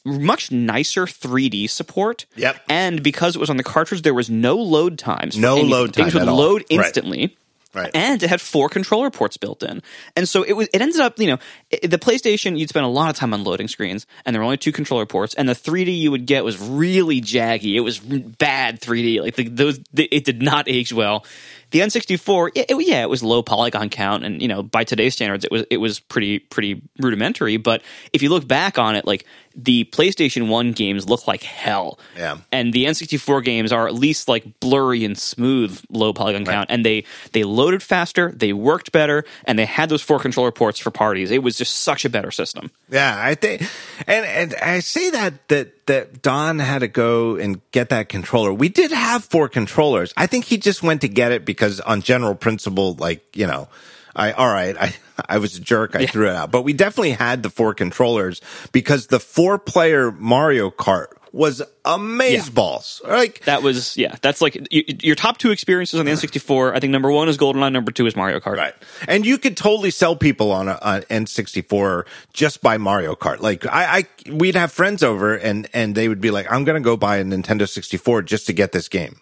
much 0.06 0.52
nicer 0.52 1.06
3D 1.06 1.70
support. 1.70 2.26
Yep. 2.38 2.62
And 2.70 3.04
because 3.04 3.36
it 3.36 3.40
was 3.40 3.50
on 3.50 3.58
the 3.58 3.64
cartridge, 3.64 4.04
there 4.04 4.14
was 4.14 4.30
no 4.30 4.56
load 4.56 4.98
times. 4.98 5.38
No 5.38 5.58
load 5.58 5.94
Things 5.94 6.14
time 6.14 6.22
would 6.22 6.30
at 6.30 6.32
all. 6.32 6.38
load 6.38 6.64
Right. 6.72 7.26
Right. 7.74 7.92
And 7.94 8.22
it 8.24 8.30
had 8.30 8.42
four 8.42 8.70
controller 8.70 9.10
ports 9.10 9.38
built 9.38 9.62
in, 9.64 9.84
and 10.16 10.28
so 10.28 10.44
it 10.44 10.54
was. 10.54 10.68
It 10.74 10.82
ended 10.82 11.02
up, 11.02 11.20
you 11.20 11.28
know, 11.28 11.38
i 11.72 11.86
the 11.86 11.98
PlayStation. 11.98 12.58
You'd 12.58 12.70
spend 12.70 12.86
a 12.86 12.90
lot 12.90 13.10
of 13.10 13.16
time 13.16 13.34
on 13.34 13.44
loading 13.44 13.68
screens, 13.68 14.06
and 14.26 14.34
there 14.34 14.42
were 14.42 14.46
only 14.46 14.58
two 14.58 14.72
controller 14.72 15.06
ports, 15.06 15.34
and 15.34 15.48
the 15.50 15.54
3D 15.54 15.98
you 15.98 16.12
would 16.12 16.26
get 16.26 16.44
was 16.44 16.60
really 16.60 17.22
jaggy. 17.22 17.76
It 17.76 17.82
was 17.82 18.00
bad 18.00 18.80
3D. 18.80 19.22
Like 19.22 19.36
the, 19.36 19.50
those, 19.50 19.80
it 19.96 20.24
did 20.24 20.42
not 20.42 20.70
age 20.70 20.94
well. 20.94 21.26
The 21.72 21.80
N64, 21.80 22.52
it, 22.56 22.72
it- 22.72 22.88
yeah, 22.88 23.02
it 23.02 23.10
was 23.10 23.22
low 23.24 23.44
polygon 23.44 23.90
count, 23.90 24.24
and 24.24 24.42
you 24.42 24.48
know, 24.48 24.64
by 24.64 24.84
today's 24.86 25.14
standards, 25.14 25.44
it 25.44 25.52
was 25.52 25.66
it 25.70 25.78
was 25.78 26.00
pretty 26.00 26.40
pretty 26.40 26.82
rudimentary. 27.00 27.58
But 27.58 27.82
if 28.14 28.22
you 28.22 28.30
look 28.30 28.48
back 28.48 28.78
on 28.80 28.96
it, 28.96 29.06
like 29.06 29.26
the 29.54 29.86
PlayStation 29.86 30.48
One 30.50 30.72
games 30.72 31.10
look 31.10 31.28
like 31.28 31.42
hell, 31.44 32.00
Yeah. 32.16 32.38
and 32.52 32.72
the 32.74 32.86
N64 32.86 33.44
games 33.44 33.72
are 33.74 33.88
at 33.88 33.96
least 33.96 34.28
like 34.30 34.60
blurry 34.60 35.04
and 35.04 35.18
smooth 35.18 35.82
low 35.90 36.14
polygon 36.14 36.46
count 36.46 36.70
and 36.70 36.86
they 36.86 37.04
they 37.34 37.44
loaded 37.44 37.82
faster, 37.84 38.32
they 38.32 38.54
worked 38.54 38.92
better 38.92 39.26
and 39.46 39.58
they 39.60 39.66
had 39.66 39.90
those 39.90 40.02
four 40.04 40.20
controller 40.20 40.52
ports 40.52 40.80
for 40.80 40.92
parties. 40.92 41.32
It 41.32 41.44
was 41.44 41.58
just 41.58 41.78
such 41.82 42.06
a 42.06 42.10
better 42.10 42.32
system. 42.32 42.72
Yeah, 42.90 43.14
I 43.20 43.36
think, 43.36 43.64
and 44.06 44.26
and 44.26 44.56
I 44.62 44.80
say 44.80 45.10
that 45.10 45.48
that 45.50 45.74
that 45.88 46.22
Don 46.22 46.60
had 46.60 46.80
to 46.80 46.88
go 46.88 47.36
and 47.36 47.60
get 47.72 47.90
that 47.90 48.10
controller. 48.10 48.54
We 48.54 48.70
did 48.70 48.92
have 48.92 49.24
four 49.24 49.50
controllers. 49.50 50.14
I 50.16 50.28
think 50.28 50.46
he 50.46 50.58
just 50.58 50.84
went 50.84 51.02
to 51.02 51.10
get 51.10 51.32
it 51.32 51.46
because, 51.46 51.80
on 51.82 52.02
general 52.02 52.36
principle, 52.36 52.94
like 52.94 53.36
you 53.36 53.48
know, 53.48 53.68
I 54.16 54.32
all 54.32 54.48
right, 54.48 54.78
I 54.78 54.96
I 55.28 55.40
was 55.40 55.58
a 55.58 55.62
jerk, 55.62 55.96
I 55.96 56.06
threw 56.06 56.30
it 56.30 56.36
out. 56.36 56.52
But 56.52 56.62
we 56.62 56.74
definitely 56.74 57.12
had 57.12 57.44
the 57.44 57.50
four 57.50 57.74
controllers 57.74 58.42
because 58.72 59.08
the 59.08 59.20
four 59.20 59.58
player 59.58 60.12
Mario 60.12 60.70
Kart 60.70 61.17
was 61.32 61.62
amaze 61.86 62.34
Yeah. 62.48 62.54
balls. 62.54 63.02
Like 63.06 63.44
That 63.46 63.62
was 63.64 63.98
yeah, 63.98 64.16
that's 64.22 64.42
like 64.42 64.56
y- 64.72 64.84
your 65.02 65.16
top 65.16 65.38
two 65.38 65.52
experiences 65.52 66.00
on 66.00 66.06
the 66.06 66.12
N64. 66.12 66.76
I 66.76 66.80
think 66.80 66.92
number 66.92 67.12
1 67.12 67.30
is 67.30 67.38
GoldenEye, 67.38 67.72
number 67.72 67.92
2 67.92 68.06
is 68.08 68.16
Mario 68.16 68.40
Kart. 68.40 68.58
Right. 68.58 68.74
And 69.08 69.26
you 69.26 69.38
could 69.38 69.58
totally 69.58 69.92
sell 69.92 70.16
people 70.16 70.52
on 70.52 70.68
an 70.70 71.02
N64 71.10 72.06
just 72.34 72.62
by 72.62 72.78
Mario 72.78 73.16
Kart. 73.16 73.40
Like 73.40 73.66
I, 73.66 74.06
I, 74.28 74.32
we'd 74.32 74.56
have 74.56 74.72
friends 74.72 75.04
over 75.04 75.36
and, 75.36 75.68
and 75.74 75.96
they 75.96 76.08
would 76.08 76.22
be 76.22 76.32
like, 76.32 76.52
I'm 76.52 76.64
going 76.64 76.82
to 76.82 76.86
go 76.86 76.98
buy 76.98 77.18
a 77.18 77.24
Nintendo 77.24 77.68
64 77.68 78.24
just 78.24 78.46
to 78.48 78.54
get 78.54 78.72
this 78.72 78.88
game. 78.90 79.20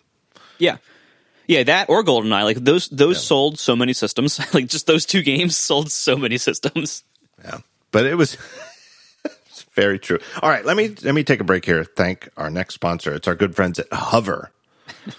Yeah. 0.58 0.78
Yeah, 1.48 1.62
that 1.64 1.90
or 1.90 2.04
GoldenEye, 2.04 2.44
like 2.44 2.58
those 2.58 2.88
those 2.90 3.24
sold 3.24 3.60
so 3.60 3.76
many 3.76 3.94
systems. 3.94 4.40
like 4.56 4.66
just 4.68 4.88
those 4.88 5.06
two 5.06 5.22
games 5.22 5.56
sold 5.56 5.92
so 5.92 6.16
many 6.18 6.40
systems. 6.40 7.04
Yeah. 7.44 7.60
But 7.92 8.08
it 8.08 8.16
was 8.16 8.36
very 9.76 10.00
true. 10.00 10.20
All 10.42 10.50
right. 10.50 10.66
Let 10.66 10.78
me, 10.78 10.90
let 11.04 11.14
me 11.14 11.24
take 11.24 11.40
a 11.40 11.44
break 11.44 11.66
here. 11.66 11.84
Thank 11.84 12.30
our 12.38 12.50
next 12.50 12.76
sponsor. 12.76 13.14
It's 13.14 13.28
our 13.28 13.36
good 13.36 13.56
friends 13.56 13.80
at 13.80 13.92
Hover. 13.92 14.52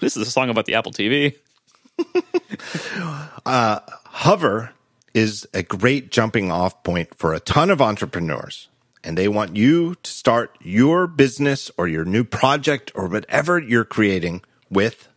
This 0.01 0.17
is 0.17 0.27
a 0.27 0.31
song 0.31 0.49
about 0.49 0.65
the 0.65 0.75
Apple 0.75 0.91
TV. 0.91 1.35
Uh, 3.45 3.79
Hover 4.05 4.71
is 5.13 5.47
a 5.53 5.63
great 5.63 6.11
jumping 6.11 6.51
off 6.51 6.83
point 6.83 7.15
for 7.15 7.33
a 7.33 7.39
ton 7.39 7.69
of 7.69 7.81
entrepreneurs. 7.81 8.67
And 9.03 9.17
they 9.17 9.29
want 9.29 9.55
you 9.55 9.95
to 9.95 10.11
start 10.11 10.57
your 10.61 11.07
business 11.07 11.71
or 11.77 11.87
your 11.87 12.03
new 12.03 12.25
project 12.25 12.91
or 12.93 13.07
whatever 13.07 13.57
you're 13.57 13.85
creating 13.85 14.41
with 14.69 15.07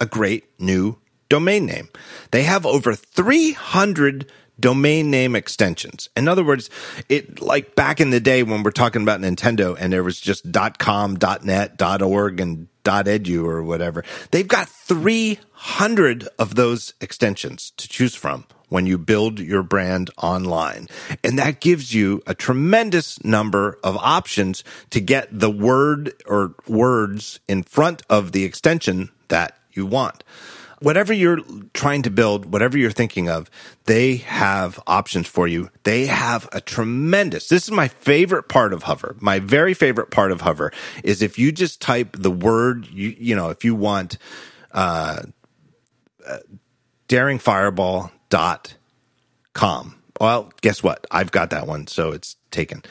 a 0.00 0.06
great 0.06 0.44
new 0.58 0.98
domain 1.28 1.64
name. 1.66 1.88
They 2.32 2.42
have 2.42 2.66
over 2.66 2.94
300 2.94 4.30
domain 4.58 5.10
name 5.10 5.36
extensions. 5.36 6.08
In 6.16 6.28
other 6.28 6.44
words, 6.44 6.70
it 7.08 7.40
like 7.40 7.74
back 7.74 8.00
in 8.00 8.10
the 8.10 8.20
day 8.20 8.42
when 8.42 8.62
we're 8.62 8.70
talking 8.70 9.02
about 9.02 9.20
Nintendo 9.20 9.76
and 9.78 9.92
there 9.92 10.02
was 10.02 10.20
just 10.20 10.46
.com, 10.78 11.18
.net, 11.42 11.82
.org 11.82 12.40
and 12.40 12.68
.edu 12.84 13.44
or 13.44 13.62
whatever. 13.62 14.04
They've 14.30 14.46
got 14.46 14.68
300 14.68 16.28
of 16.38 16.54
those 16.54 16.94
extensions 17.00 17.72
to 17.76 17.88
choose 17.88 18.14
from 18.14 18.46
when 18.68 18.86
you 18.86 18.98
build 18.98 19.38
your 19.38 19.62
brand 19.62 20.10
online. 20.18 20.88
And 21.22 21.38
that 21.38 21.60
gives 21.60 21.94
you 21.94 22.22
a 22.26 22.34
tremendous 22.34 23.22
number 23.24 23.78
of 23.84 23.96
options 23.96 24.64
to 24.90 25.00
get 25.00 25.28
the 25.30 25.50
word 25.50 26.12
or 26.26 26.54
words 26.66 27.40
in 27.46 27.62
front 27.62 28.02
of 28.10 28.32
the 28.32 28.44
extension 28.44 29.10
that 29.28 29.58
you 29.72 29.86
want. 29.86 30.24
Whatever 30.80 31.12
you're 31.12 31.40
trying 31.74 32.02
to 32.02 32.10
build, 32.10 32.52
whatever 32.52 32.76
you're 32.78 32.90
thinking 32.90 33.28
of, 33.30 33.50
they 33.84 34.16
have 34.16 34.78
options 34.86 35.26
for 35.26 35.48
you. 35.48 35.70
They 35.84 36.04
have 36.06 36.48
a 36.52 36.60
tremendous, 36.60 37.48
this 37.48 37.64
is 37.64 37.70
my 37.70 37.88
favorite 37.88 38.48
part 38.48 38.72
of 38.74 38.82
Hover. 38.84 39.16
My 39.20 39.38
very 39.38 39.72
favorite 39.74 40.10
part 40.10 40.32
of 40.32 40.42
Hover 40.42 40.72
is 41.02 41.22
if 41.22 41.38
you 41.38 41.50
just 41.52 41.80
type 41.80 42.16
the 42.18 42.30
word, 42.30 42.86
you, 42.88 43.14
you 43.18 43.34
know, 43.34 43.48
if 43.50 43.64
you 43.64 43.74
want, 43.74 44.18
uh, 44.72 45.22
uh, 46.26 46.38
daringfireball.com 47.08 49.96
Well, 50.20 50.52
guess 50.60 50.82
what? 50.82 51.06
I've 51.10 51.32
got 51.32 51.50
that 51.50 51.66
one, 51.66 51.86
so 51.86 52.12
it's 52.12 52.36
taken. 52.50 52.82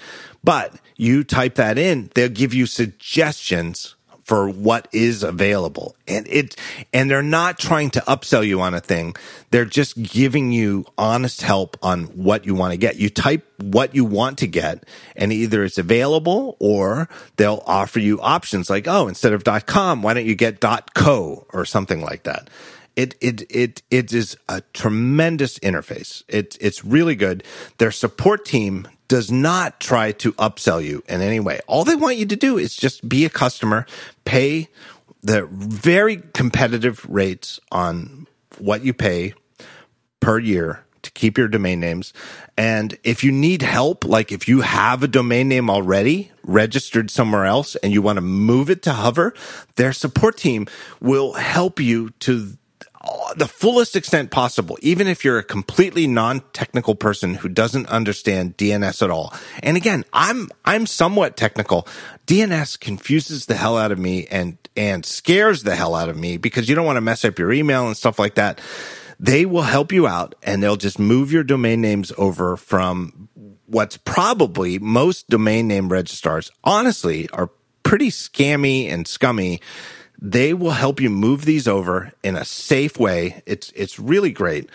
But 0.44 0.74
you 0.96 1.24
type 1.24 1.56
that 1.56 1.78
in, 1.78 2.10
they'll 2.16 2.30
give 2.30 2.54
you 2.54 2.66
suggestions 2.66 3.95
for 4.26 4.50
what 4.50 4.88
is 4.92 5.22
available. 5.22 5.96
And 6.08 6.28
it, 6.28 6.56
and 6.92 7.10
they're 7.10 7.22
not 7.22 7.60
trying 7.60 7.92
to 7.92 8.00
upsell 8.02 8.46
you 8.46 8.60
on 8.60 8.74
a 8.74 8.80
thing. 8.80 9.16
They're 9.52 9.66
just 9.66 10.02
giving 10.02 10.52
you 10.52 10.86
honest 10.98 11.44
help 11.44 11.78
on 11.84 12.06
what 12.06 12.44
you 12.44 12.56
want 12.56 12.72
to 12.72 12.78
get. 12.78 12.96
You 12.96 13.10
type 13.10 13.46
what 13.62 13.94
you 13.94 14.04
want 14.04 14.40
to 14.40 14.48
get 14.48 14.84
and 15.16 15.32
either 15.32 15.64
it's 15.64 15.78
available 15.78 16.58
or 16.60 17.08
they'll 17.38 17.64
offer 17.68 18.00
you 18.00 18.20
options 18.20 18.68
like, 18.68 18.88
oh, 18.88 19.08
instead 19.08 19.32
of 19.32 19.44
.com, 19.68 20.02
why 20.02 20.16
don't 20.16 20.26
you 20.26 20.36
get 20.36 20.60
.co 20.96 21.46
or 21.54 21.64
something 21.64 22.02
like 22.02 22.24
that. 22.24 22.50
It, 22.96 23.16
it, 23.22 23.44
it, 23.52 23.84
it 23.92 24.12
is 24.12 24.38
a 24.50 24.62
tremendous 24.74 25.60
interface. 25.60 26.24
It, 26.28 26.58
it's 26.60 26.84
really 26.84 27.16
good. 27.16 27.44
Their 27.78 27.92
support 27.92 28.44
team 28.46 28.88
does 29.08 29.32
not 29.32 29.80
try 29.80 30.12
to 30.14 30.34
upsell 30.34 30.84
you 30.84 31.04
in 31.08 31.22
any 31.22 31.40
way. 31.40 31.60
All 31.68 31.84
they 31.84 31.96
want 31.96 32.18
you 32.18 32.26
to 32.26 32.36
do 32.36 32.58
is 32.58 32.76
just 32.76 33.08
be 33.08 33.26
a 33.26 33.30
customer, 33.30 33.86
pay 34.24 34.68
the 35.22 35.48
very 35.48 36.18
competitive 36.34 37.06
rates 37.10 37.60
on 37.72 38.28
what 38.58 38.84
you 38.84 38.94
pay 38.94 39.34
per 40.20 40.40
year 40.40 40.86
to 41.02 41.12
keep 41.12 41.38
your 41.38 41.48
domain 41.48 41.80
names. 41.80 42.14
And 42.58 42.98
if 43.04 43.24
you 43.24 43.32
need 43.32 43.62
help, 43.62 44.06
like 44.06 44.32
if 44.32 44.48
you 44.48 44.62
have 44.62 45.04
a 45.04 45.08
domain 45.08 45.48
name 45.48 45.70
already 45.70 46.32
registered 46.44 47.10
somewhere 47.12 47.46
else 47.46 47.76
and 47.78 47.94
you 47.94 48.02
want 48.02 48.18
to 48.18 48.22
move 48.22 48.70
it 48.70 48.82
to 48.84 48.94
Hover, 48.94 49.34
their 49.76 49.94
support 49.94 50.38
team 50.38 50.68
will 51.00 51.34
help 51.34 51.80
you 51.80 52.10
to 52.22 52.58
Uh, 53.06 53.34
the 53.36 53.48
fullest 53.48 53.96
extent 53.96 54.32
possible, 54.32 54.78
even 54.82 55.08
if 55.08 55.24
you're 55.24 55.38
a 55.38 55.44
completely 55.44 56.08
non-technical 56.08 56.96
person 56.96 57.36
who 57.36 57.48
doesn't 57.48 57.88
understand 57.88 58.58
DNS 58.58 59.02
at 59.04 59.12
all. 59.12 59.34
And 59.62 59.78
again, 59.78 60.06
I'm, 60.12 60.50
I'm 60.64 60.86
somewhat 60.86 61.38
technical. 61.38 61.88
DNS 62.26 62.80
confuses 62.80 63.46
the 63.46 63.56
hell 63.56 63.78
out 63.78 63.92
of 63.92 64.00
me 64.00 64.26
and, 64.28 64.58
and 64.76 65.06
scares 65.06 65.64
the 65.64 65.76
hell 65.76 65.94
out 65.94 66.10
of 66.10 66.18
me 66.18 66.38
because 66.38 66.68
you 66.68 66.76
don't 66.76 66.86
want 66.86 66.98
to 66.98 67.02
mess 67.02 67.24
up 67.24 67.38
your 67.38 67.52
email 67.52 67.88
and 67.88 67.96
stuff 67.96 68.18
like 68.18 68.36
that. 68.36 68.60
They 69.20 69.46
will 69.46 69.62
help 69.62 69.92
you 69.92 70.08
out 70.08 70.36
and 70.42 70.64
they'll 70.64 70.76
just 70.76 71.00
move 71.00 71.32
your 71.32 71.44
domain 71.44 71.82
names 71.82 72.12
over 72.18 72.58
from 72.58 73.30
what's 73.66 73.98
probably 73.98 74.80
most 74.80 75.30
domain 75.30 75.68
name 75.68 75.90
registrars, 75.90 76.52
honestly, 76.64 77.30
are 77.30 77.50
pretty 77.84 78.10
scammy 78.10 78.92
and 78.92 79.08
scummy 79.08 79.62
they 80.20 80.54
will 80.54 80.72
help 80.72 81.00
you 81.00 81.10
move 81.10 81.46
these 81.46 81.68
over 81.68 82.12
in 82.24 82.36
a 82.36 82.46
safe 82.46 83.00
way. 83.00 83.42
It's 83.46 83.72
it's 83.76 84.00
really 84.00 84.32
great. 84.32 84.70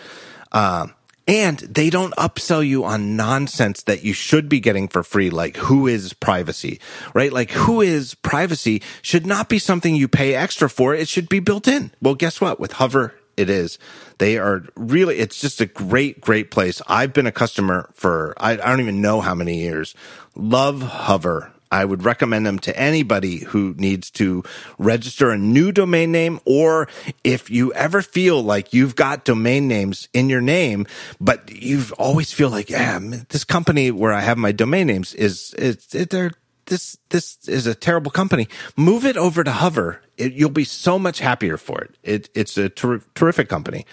Uh, 0.51 0.87
and 1.27 1.59
they 1.59 1.89
don't 1.89 2.15
upsell 2.15 2.67
you 2.67 2.83
on 2.83 3.15
nonsense 3.15 3.83
that 3.83 4.03
you 4.03 4.11
should 4.11 4.49
be 4.49 4.59
getting 4.59 4.87
for 4.87 5.03
free, 5.03 5.29
like 5.29 5.55
who 5.55 5.87
is 5.87 6.13
privacy, 6.13 6.79
right? 7.13 7.31
Like 7.31 7.51
who 7.51 7.79
is 7.79 8.15
privacy 8.15 8.81
should 9.01 9.25
not 9.25 9.47
be 9.47 9.59
something 9.59 9.95
you 9.95 10.07
pay 10.07 10.33
extra 10.33 10.69
for. 10.69 10.95
It 10.95 11.07
should 11.07 11.29
be 11.29 11.39
built 11.39 11.67
in. 11.67 11.91
Well, 12.01 12.15
guess 12.15 12.41
what? 12.41 12.59
With 12.59 12.73
Hover, 12.73 13.13
it 13.37 13.49
is. 13.49 13.77
They 14.17 14.37
are 14.39 14.63
really, 14.75 15.19
it's 15.19 15.39
just 15.39 15.61
a 15.61 15.67
great, 15.67 16.19
great 16.21 16.51
place. 16.51 16.81
I've 16.87 17.13
been 17.13 17.27
a 17.27 17.31
customer 17.31 17.89
for, 17.93 18.33
I, 18.37 18.53
I 18.53 18.55
don't 18.55 18.81
even 18.81 19.01
know 19.01 19.21
how 19.21 19.35
many 19.35 19.61
years. 19.61 19.95
Love 20.35 20.81
Hover. 20.81 21.51
I 21.71 21.85
would 21.85 22.03
recommend 22.03 22.45
them 22.45 22.59
to 22.59 22.77
anybody 22.77 23.39
who 23.39 23.73
needs 23.77 24.11
to 24.11 24.43
register 24.77 25.31
a 25.31 25.37
new 25.37 25.71
domain 25.71 26.11
name 26.11 26.39
or 26.45 26.87
if 27.23 27.49
you 27.49 27.73
ever 27.73 28.01
feel 28.01 28.41
like 28.41 28.73
you've 28.73 28.95
got 28.95 29.23
domain 29.23 29.67
names 29.67 30.09
in 30.13 30.29
your 30.29 30.41
name, 30.41 30.85
but 31.19 31.49
you 31.51 31.83
always 31.97 32.33
feel 32.33 32.49
like, 32.49 32.69
yeah, 32.69 32.99
this 33.29 33.43
company 33.43 33.89
where 33.91 34.11
I 34.11 34.19
have 34.19 34.37
my 34.37 34.51
domain 34.51 34.87
names 34.87 35.13
is, 35.13 35.53
is, 35.53 35.87
it, 35.93 36.09
they're, 36.09 36.31
this, 36.65 36.97
this 37.09 37.37
is 37.47 37.67
a 37.67 37.75
terrible 37.75 38.11
company. 38.11 38.47
Move 38.75 39.05
it 39.05 39.17
over 39.17 39.43
to 39.43 39.51
Hover. 39.51 40.01
It, 40.17 40.33
you'll 40.33 40.49
be 40.49 40.65
so 40.65 40.99
much 40.99 41.19
happier 41.19 41.57
for 41.57 41.81
it. 41.81 41.95
it 42.03 42.29
it's 42.35 42.57
a 42.57 42.69
ter- 42.69 43.01
terrific 43.15 43.49
company. 43.49 43.85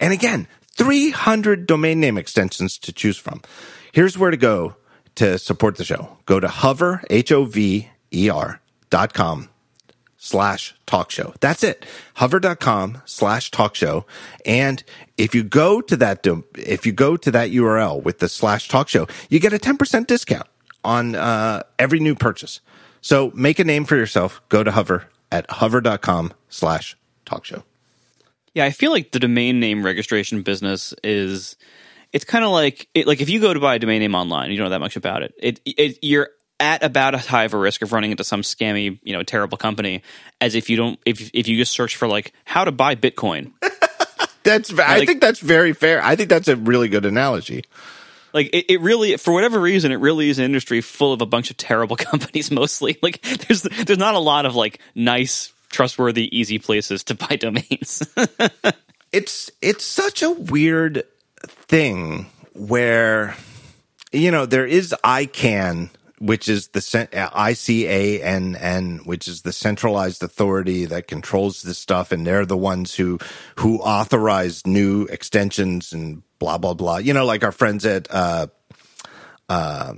And 0.00 0.12
again, 0.12 0.48
300 0.76 1.66
domain 1.66 2.00
name 2.00 2.18
extensions 2.18 2.78
to 2.78 2.92
choose 2.92 3.16
from. 3.16 3.42
Here's 3.92 4.18
where 4.18 4.30
to 4.30 4.36
go 4.36 4.76
to 5.16 5.38
support 5.38 5.76
the 5.76 5.84
show, 5.84 6.18
go 6.26 6.40
to 6.40 6.48
hover, 6.48 7.02
H-O-V-E-R 7.10 8.60
dot 8.90 9.14
com 9.14 9.48
slash 10.16 10.74
talk 10.86 11.10
show. 11.10 11.34
That's 11.40 11.62
it. 11.62 11.84
Hover.com 12.14 13.02
slash 13.04 13.50
talk 13.50 13.74
show. 13.74 14.06
And 14.46 14.82
if 15.18 15.34
you 15.34 15.44
go 15.44 15.82
to 15.82 15.96
that, 15.96 16.26
if 16.56 16.86
you 16.86 16.92
go 16.92 17.16
to 17.18 17.30
that 17.30 17.50
URL 17.50 18.02
with 18.02 18.20
the 18.20 18.28
slash 18.28 18.68
talk 18.68 18.88
show, 18.88 19.06
you 19.28 19.38
get 19.38 19.52
a 19.52 19.58
10% 19.58 20.06
discount 20.06 20.46
on 20.82 21.14
uh, 21.14 21.62
every 21.78 22.00
new 22.00 22.14
purchase. 22.14 22.60
So 23.02 23.32
make 23.34 23.58
a 23.58 23.64
name 23.64 23.84
for 23.84 23.96
yourself. 23.96 24.40
Go 24.48 24.64
to 24.64 24.70
hover 24.70 25.08
at 25.30 25.50
hover.com 25.50 26.32
slash 26.48 26.96
talk 27.26 27.44
show. 27.44 27.62
Yeah, 28.54 28.64
I 28.64 28.70
feel 28.70 28.92
like 28.92 29.10
the 29.10 29.18
domain 29.18 29.60
name 29.60 29.84
registration 29.84 30.42
business 30.42 30.94
is 31.02 31.56
it's 32.14 32.24
kind 32.24 32.44
of 32.44 32.52
like 32.52 32.88
it, 32.94 33.08
like 33.08 33.20
if 33.20 33.28
you 33.28 33.40
go 33.40 33.52
to 33.52 33.58
buy 33.58 33.74
a 33.74 33.78
domain 33.80 33.98
name 33.98 34.14
online, 34.14 34.52
you 34.52 34.56
don't 34.56 34.66
know 34.66 34.70
that 34.70 34.80
much 34.80 34.94
about 34.96 35.24
it. 35.24 35.34
It, 35.36 35.60
it 35.66 35.98
you're 36.00 36.30
at 36.60 36.84
about 36.84 37.16
as 37.16 37.26
high 37.26 37.42
of 37.42 37.52
a 37.52 37.58
risk 37.58 37.82
of 37.82 37.92
running 37.92 38.12
into 38.12 38.22
some 38.22 38.42
scammy, 38.42 39.00
you 39.02 39.12
know, 39.12 39.24
terrible 39.24 39.58
company 39.58 40.00
as 40.40 40.54
if 40.54 40.70
you 40.70 40.76
don't 40.76 41.00
if 41.04 41.28
if 41.34 41.48
you 41.48 41.56
just 41.56 41.72
search 41.72 41.96
for 41.96 42.06
like 42.06 42.32
how 42.44 42.64
to 42.64 42.70
buy 42.70 42.94
Bitcoin. 42.94 43.52
that's 44.44 44.72
I 44.78 44.98
like, 44.98 45.08
think 45.08 45.20
that's 45.20 45.40
very 45.40 45.72
fair. 45.72 46.02
I 46.04 46.14
think 46.14 46.28
that's 46.28 46.46
a 46.46 46.54
really 46.54 46.88
good 46.88 47.04
analogy. 47.04 47.64
Like 48.32 48.50
it, 48.52 48.72
it 48.72 48.80
really, 48.80 49.16
for 49.16 49.34
whatever 49.34 49.60
reason, 49.60 49.90
it 49.90 49.96
really 49.96 50.28
is 50.30 50.38
an 50.38 50.44
industry 50.44 50.82
full 50.82 51.12
of 51.12 51.20
a 51.20 51.26
bunch 51.26 51.50
of 51.50 51.56
terrible 51.56 51.96
companies. 52.10 52.48
Mostly, 52.52 52.96
like 53.02 53.22
there's 53.22 53.62
there's 53.62 53.98
not 53.98 54.14
a 54.14 54.20
lot 54.20 54.46
of 54.46 54.54
like 54.54 54.78
nice, 54.94 55.52
trustworthy, 55.68 56.36
easy 56.36 56.60
places 56.60 57.02
to 57.04 57.16
buy 57.16 57.34
domains. 57.40 58.04
it's 59.10 59.50
it's 59.60 59.84
such 59.84 60.22
a 60.22 60.30
weird 60.30 61.02
thing 61.46 62.26
where 62.52 63.36
you 64.12 64.30
know 64.30 64.46
there 64.46 64.66
is 64.66 64.94
ICANN, 65.04 65.90
which 66.18 66.48
is 66.48 66.68
the 66.68 67.30
I 67.34 67.52
C 67.52 67.86
A 67.86 68.22
N 68.22 68.56
N, 68.56 69.00
which 69.04 69.28
is 69.28 69.42
the 69.42 69.52
centralized 69.52 70.22
authority 70.22 70.84
that 70.86 71.08
controls 71.08 71.62
this 71.62 71.78
stuff, 71.78 72.12
and 72.12 72.26
they're 72.26 72.46
the 72.46 72.56
ones 72.56 72.94
who 72.94 73.18
who 73.56 73.78
authorize 73.78 74.66
new 74.66 75.04
extensions 75.04 75.92
and 75.92 76.22
blah 76.38 76.58
blah 76.58 76.74
blah. 76.74 76.98
You 76.98 77.12
know, 77.12 77.24
like 77.24 77.44
our 77.44 77.52
friends 77.52 77.84
at 77.84 78.06
uh, 78.10 78.46
uh, 79.48 79.94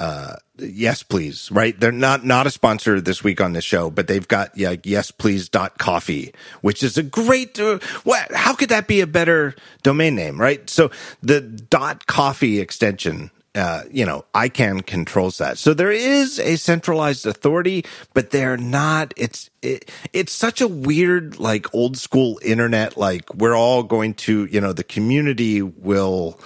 uh, 0.00 0.34
yes 0.58 1.02
please 1.02 1.50
right 1.50 1.78
they're 1.80 1.92
not 1.92 2.24
not 2.24 2.46
a 2.46 2.50
sponsor 2.50 3.00
this 3.00 3.22
week 3.22 3.40
on 3.40 3.52
the 3.52 3.60
show 3.60 3.90
but 3.90 4.06
they've 4.08 4.28
got 4.28 4.56
yeah 4.56 4.74
yes 4.84 5.10
please 5.10 5.48
dot 5.48 5.78
coffee 5.78 6.32
which 6.60 6.82
is 6.82 6.98
a 6.98 7.02
great 7.02 7.58
uh, 7.60 7.78
what 8.04 8.32
how 8.34 8.54
could 8.54 8.68
that 8.68 8.86
be 8.86 9.00
a 9.00 9.06
better 9.06 9.54
domain 9.82 10.14
name 10.14 10.40
right 10.40 10.68
so 10.68 10.90
the 11.22 11.40
dot 11.40 12.06
coffee 12.06 12.60
extension 12.60 13.30
uh, 13.54 13.82
you 13.90 14.06
know, 14.06 14.24
ICANN 14.34 14.86
controls 14.86 15.38
that. 15.38 15.58
So 15.58 15.74
there 15.74 15.90
is 15.90 16.38
a 16.38 16.54
centralized 16.56 17.26
authority, 17.26 17.84
but 18.14 18.30
they're 18.30 18.56
not, 18.56 19.12
it's, 19.16 19.50
it, 19.62 19.90
it's 20.12 20.32
such 20.32 20.60
a 20.60 20.68
weird, 20.68 21.40
like 21.40 21.74
old 21.74 21.96
school 21.96 22.38
internet, 22.42 22.96
like 22.96 23.34
we're 23.34 23.56
all 23.56 23.82
going 23.82 24.14
to, 24.14 24.44
you 24.44 24.60
know, 24.60 24.72
the 24.72 24.84
community 24.84 25.60
will, 25.60 26.38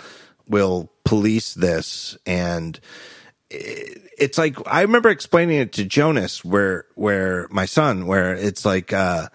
will 0.48 0.90
police 1.04 1.52
this 1.52 2.16
and, 2.24 2.80
it's 3.52 4.38
like 4.38 4.56
I 4.66 4.82
remember 4.82 5.08
explaining 5.08 5.58
it 5.58 5.72
to 5.74 5.84
Jonas, 5.84 6.44
where 6.44 6.86
where 6.94 7.48
my 7.50 7.66
son, 7.66 8.06
where 8.06 8.34
it's 8.34 8.64
like 8.64 8.92
uh, 8.92 9.28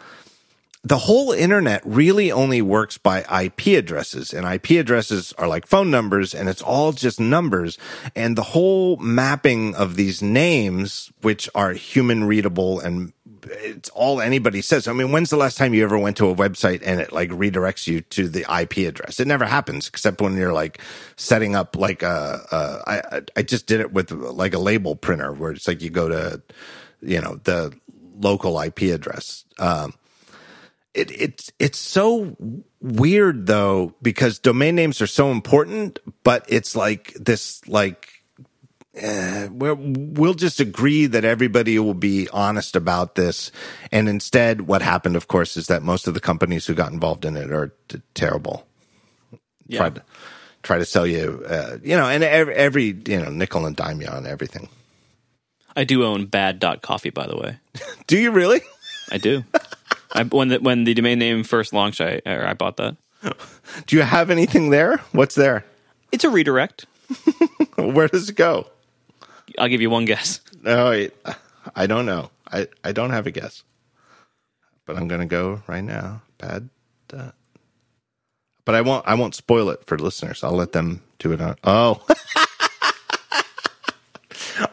the 0.83 0.97
whole 0.97 1.31
internet 1.31 1.81
really 1.85 2.31
only 2.31 2.61
works 2.61 2.97
by 2.97 3.19
IP 3.43 3.77
addresses, 3.77 4.33
and 4.33 4.47
IP 4.47 4.71
addresses 4.71 5.33
are 5.37 5.47
like 5.47 5.67
phone 5.67 5.91
numbers, 5.91 6.33
and 6.33 6.47
it's 6.47 6.61
all 6.61 6.93
just 6.93 7.19
numbers, 7.19 7.77
and 8.15 8.37
the 8.37 8.43
whole 8.43 8.97
mapping 8.97 9.75
of 9.75 9.95
these 9.95 10.21
names, 10.21 11.11
which 11.21 11.49
are 11.53 11.73
human 11.73 12.23
readable 12.23 12.79
and 12.79 13.11
it's 13.51 13.89
all 13.89 14.21
anybody 14.21 14.61
says. 14.61 14.87
I 14.87 14.93
mean, 14.93 15.11
when's 15.11 15.29
the 15.29 15.37
last 15.37 15.57
time 15.57 15.73
you 15.73 15.83
ever 15.83 15.97
went 15.97 16.17
to 16.17 16.29
a 16.29 16.35
website 16.35 16.81
and 16.85 16.99
it 16.99 17.11
like 17.11 17.29
redirects 17.29 17.87
you 17.87 18.01
to 18.01 18.27
the 18.27 18.41
IP 18.41 18.87
address? 18.87 19.19
It 19.19 19.27
never 19.27 19.45
happens 19.45 19.87
except 19.87 20.21
when 20.21 20.35
you're 20.37 20.53
like 20.53 20.79
setting 21.15 21.55
up 21.55 21.75
like 21.75 22.03
a, 22.03 22.41
a 22.51 22.89
I, 22.89 23.21
I 23.37 23.41
just 23.41 23.67
did 23.67 23.79
it 23.79 23.91
with 23.91 24.11
like 24.11 24.53
a 24.53 24.59
label 24.59 24.95
printer 24.95 25.33
where 25.33 25.51
it's 25.51 25.67
like 25.67 25.81
you 25.81 25.89
go 25.89 26.09
to, 26.09 26.41
you 27.01 27.21
know, 27.21 27.39
the 27.43 27.73
local 28.19 28.59
IP 28.59 28.81
address. 28.83 29.45
Um, 29.59 29.93
it, 30.93 31.11
it's, 31.11 31.51
it's 31.59 31.77
so 31.77 32.35
weird 32.81 33.45
though, 33.45 33.93
because 34.01 34.39
domain 34.39 34.75
names 34.75 35.01
are 35.01 35.07
so 35.07 35.31
important, 35.31 35.99
but 36.23 36.45
it's 36.47 36.75
like 36.75 37.13
this, 37.13 37.67
like, 37.67 38.16
uh, 39.01 39.47
we'll 39.51 40.33
just 40.33 40.59
agree 40.59 41.05
that 41.07 41.25
everybody 41.25 41.77
will 41.79 41.93
be 41.93 42.27
honest 42.29 42.75
about 42.75 43.15
this. 43.15 43.51
And 43.91 44.09
instead, 44.09 44.61
what 44.61 44.81
happened, 44.81 45.15
of 45.15 45.27
course, 45.27 45.57
is 45.57 45.67
that 45.67 45.83
most 45.83 46.07
of 46.07 46.13
the 46.13 46.19
companies 46.19 46.65
who 46.65 46.73
got 46.73 46.91
involved 46.91 47.25
in 47.25 47.37
it 47.37 47.51
are 47.51 47.73
t- 47.87 48.01
terrible. 48.13 48.65
Yeah. 49.67 49.79
Tried, 49.79 50.01
try 50.63 50.77
to 50.77 50.85
sell 50.85 51.05
you, 51.05 51.43
uh, 51.47 51.77
you 51.83 51.95
know, 51.95 52.07
and 52.07 52.23
every, 52.23 52.53
every 52.55 52.83
you 53.05 53.19
know 53.19 53.29
nickel 53.29 53.65
and 53.65 53.75
dime 53.75 54.01
you 54.01 54.07
on 54.07 54.25
everything. 54.25 54.69
I 55.75 55.83
do 55.83 56.03
own 56.03 56.25
bad.coffee, 56.25 57.11
by 57.11 57.27
the 57.27 57.37
way. 57.37 57.57
Do 58.07 58.17
you 58.17 58.31
really? 58.31 58.61
I 59.11 59.19
do. 59.19 59.43
I, 60.11 60.23
when 60.23 60.47
the 60.49 60.59
when 60.59 60.83
the 60.83 60.93
domain 60.93 61.19
name 61.19 61.43
first 61.43 61.71
launched, 61.71 62.01
I 62.01 62.21
I 62.25 62.53
bought 62.53 62.77
that. 62.77 62.97
Do 63.85 63.95
you 63.95 64.01
have 64.01 64.29
anything 64.29 64.69
there? 64.69 64.97
What's 65.11 65.35
there? 65.35 65.65
It's 66.11 66.23
a 66.23 66.29
redirect. 66.29 66.85
Where 67.75 68.07
does 68.07 68.29
it 68.29 68.35
go? 68.35 68.67
I'll 69.57 69.67
give 69.67 69.81
you 69.81 69.89
one 69.89 70.05
guess. 70.05 70.41
No, 70.61 70.91
I, 70.91 71.11
I 71.75 71.87
don't 71.87 72.05
know. 72.05 72.29
I, 72.51 72.67
I 72.83 72.91
don't 72.91 73.09
have 73.11 73.27
a 73.27 73.31
guess. 73.31 73.63
But 74.85 74.97
I'm 74.97 75.07
going 75.07 75.21
to 75.21 75.27
go 75.27 75.61
right 75.67 75.83
now. 75.83 76.21
Bad. 76.37 76.69
Uh, 77.11 77.31
but 78.65 78.75
I 78.75 78.81
won't. 78.81 79.07
I 79.07 79.15
won't 79.15 79.35
spoil 79.35 79.69
it 79.69 79.85
for 79.85 79.97
listeners. 79.97 80.43
I'll 80.43 80.51
let 80.51 80.71
them 80.73 81.01
do 81.19 81.31
it 81.31 81.41
on. 81.41 81.55
Oh. 81.63 82.05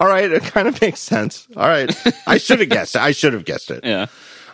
All 0.00 0.08
right, 0.08 0.30
it 0.30 0.42
kind 0.44 0.66
of 0.66 0.80
makes 0.80 1.00
sense. 1.00 1.46
All 1.56 1.68
right, 1.68 1.94
I 2.26 2.38
should 2.38 2.60
have 2.60 2.70
guessed. 2.70 2.96
I 2.96 3.12
should 3.12 3.34
have 3.34 3.44
guessed 3.44 3.70
it. 3.70 3.84
Yeah. 3.84 4.06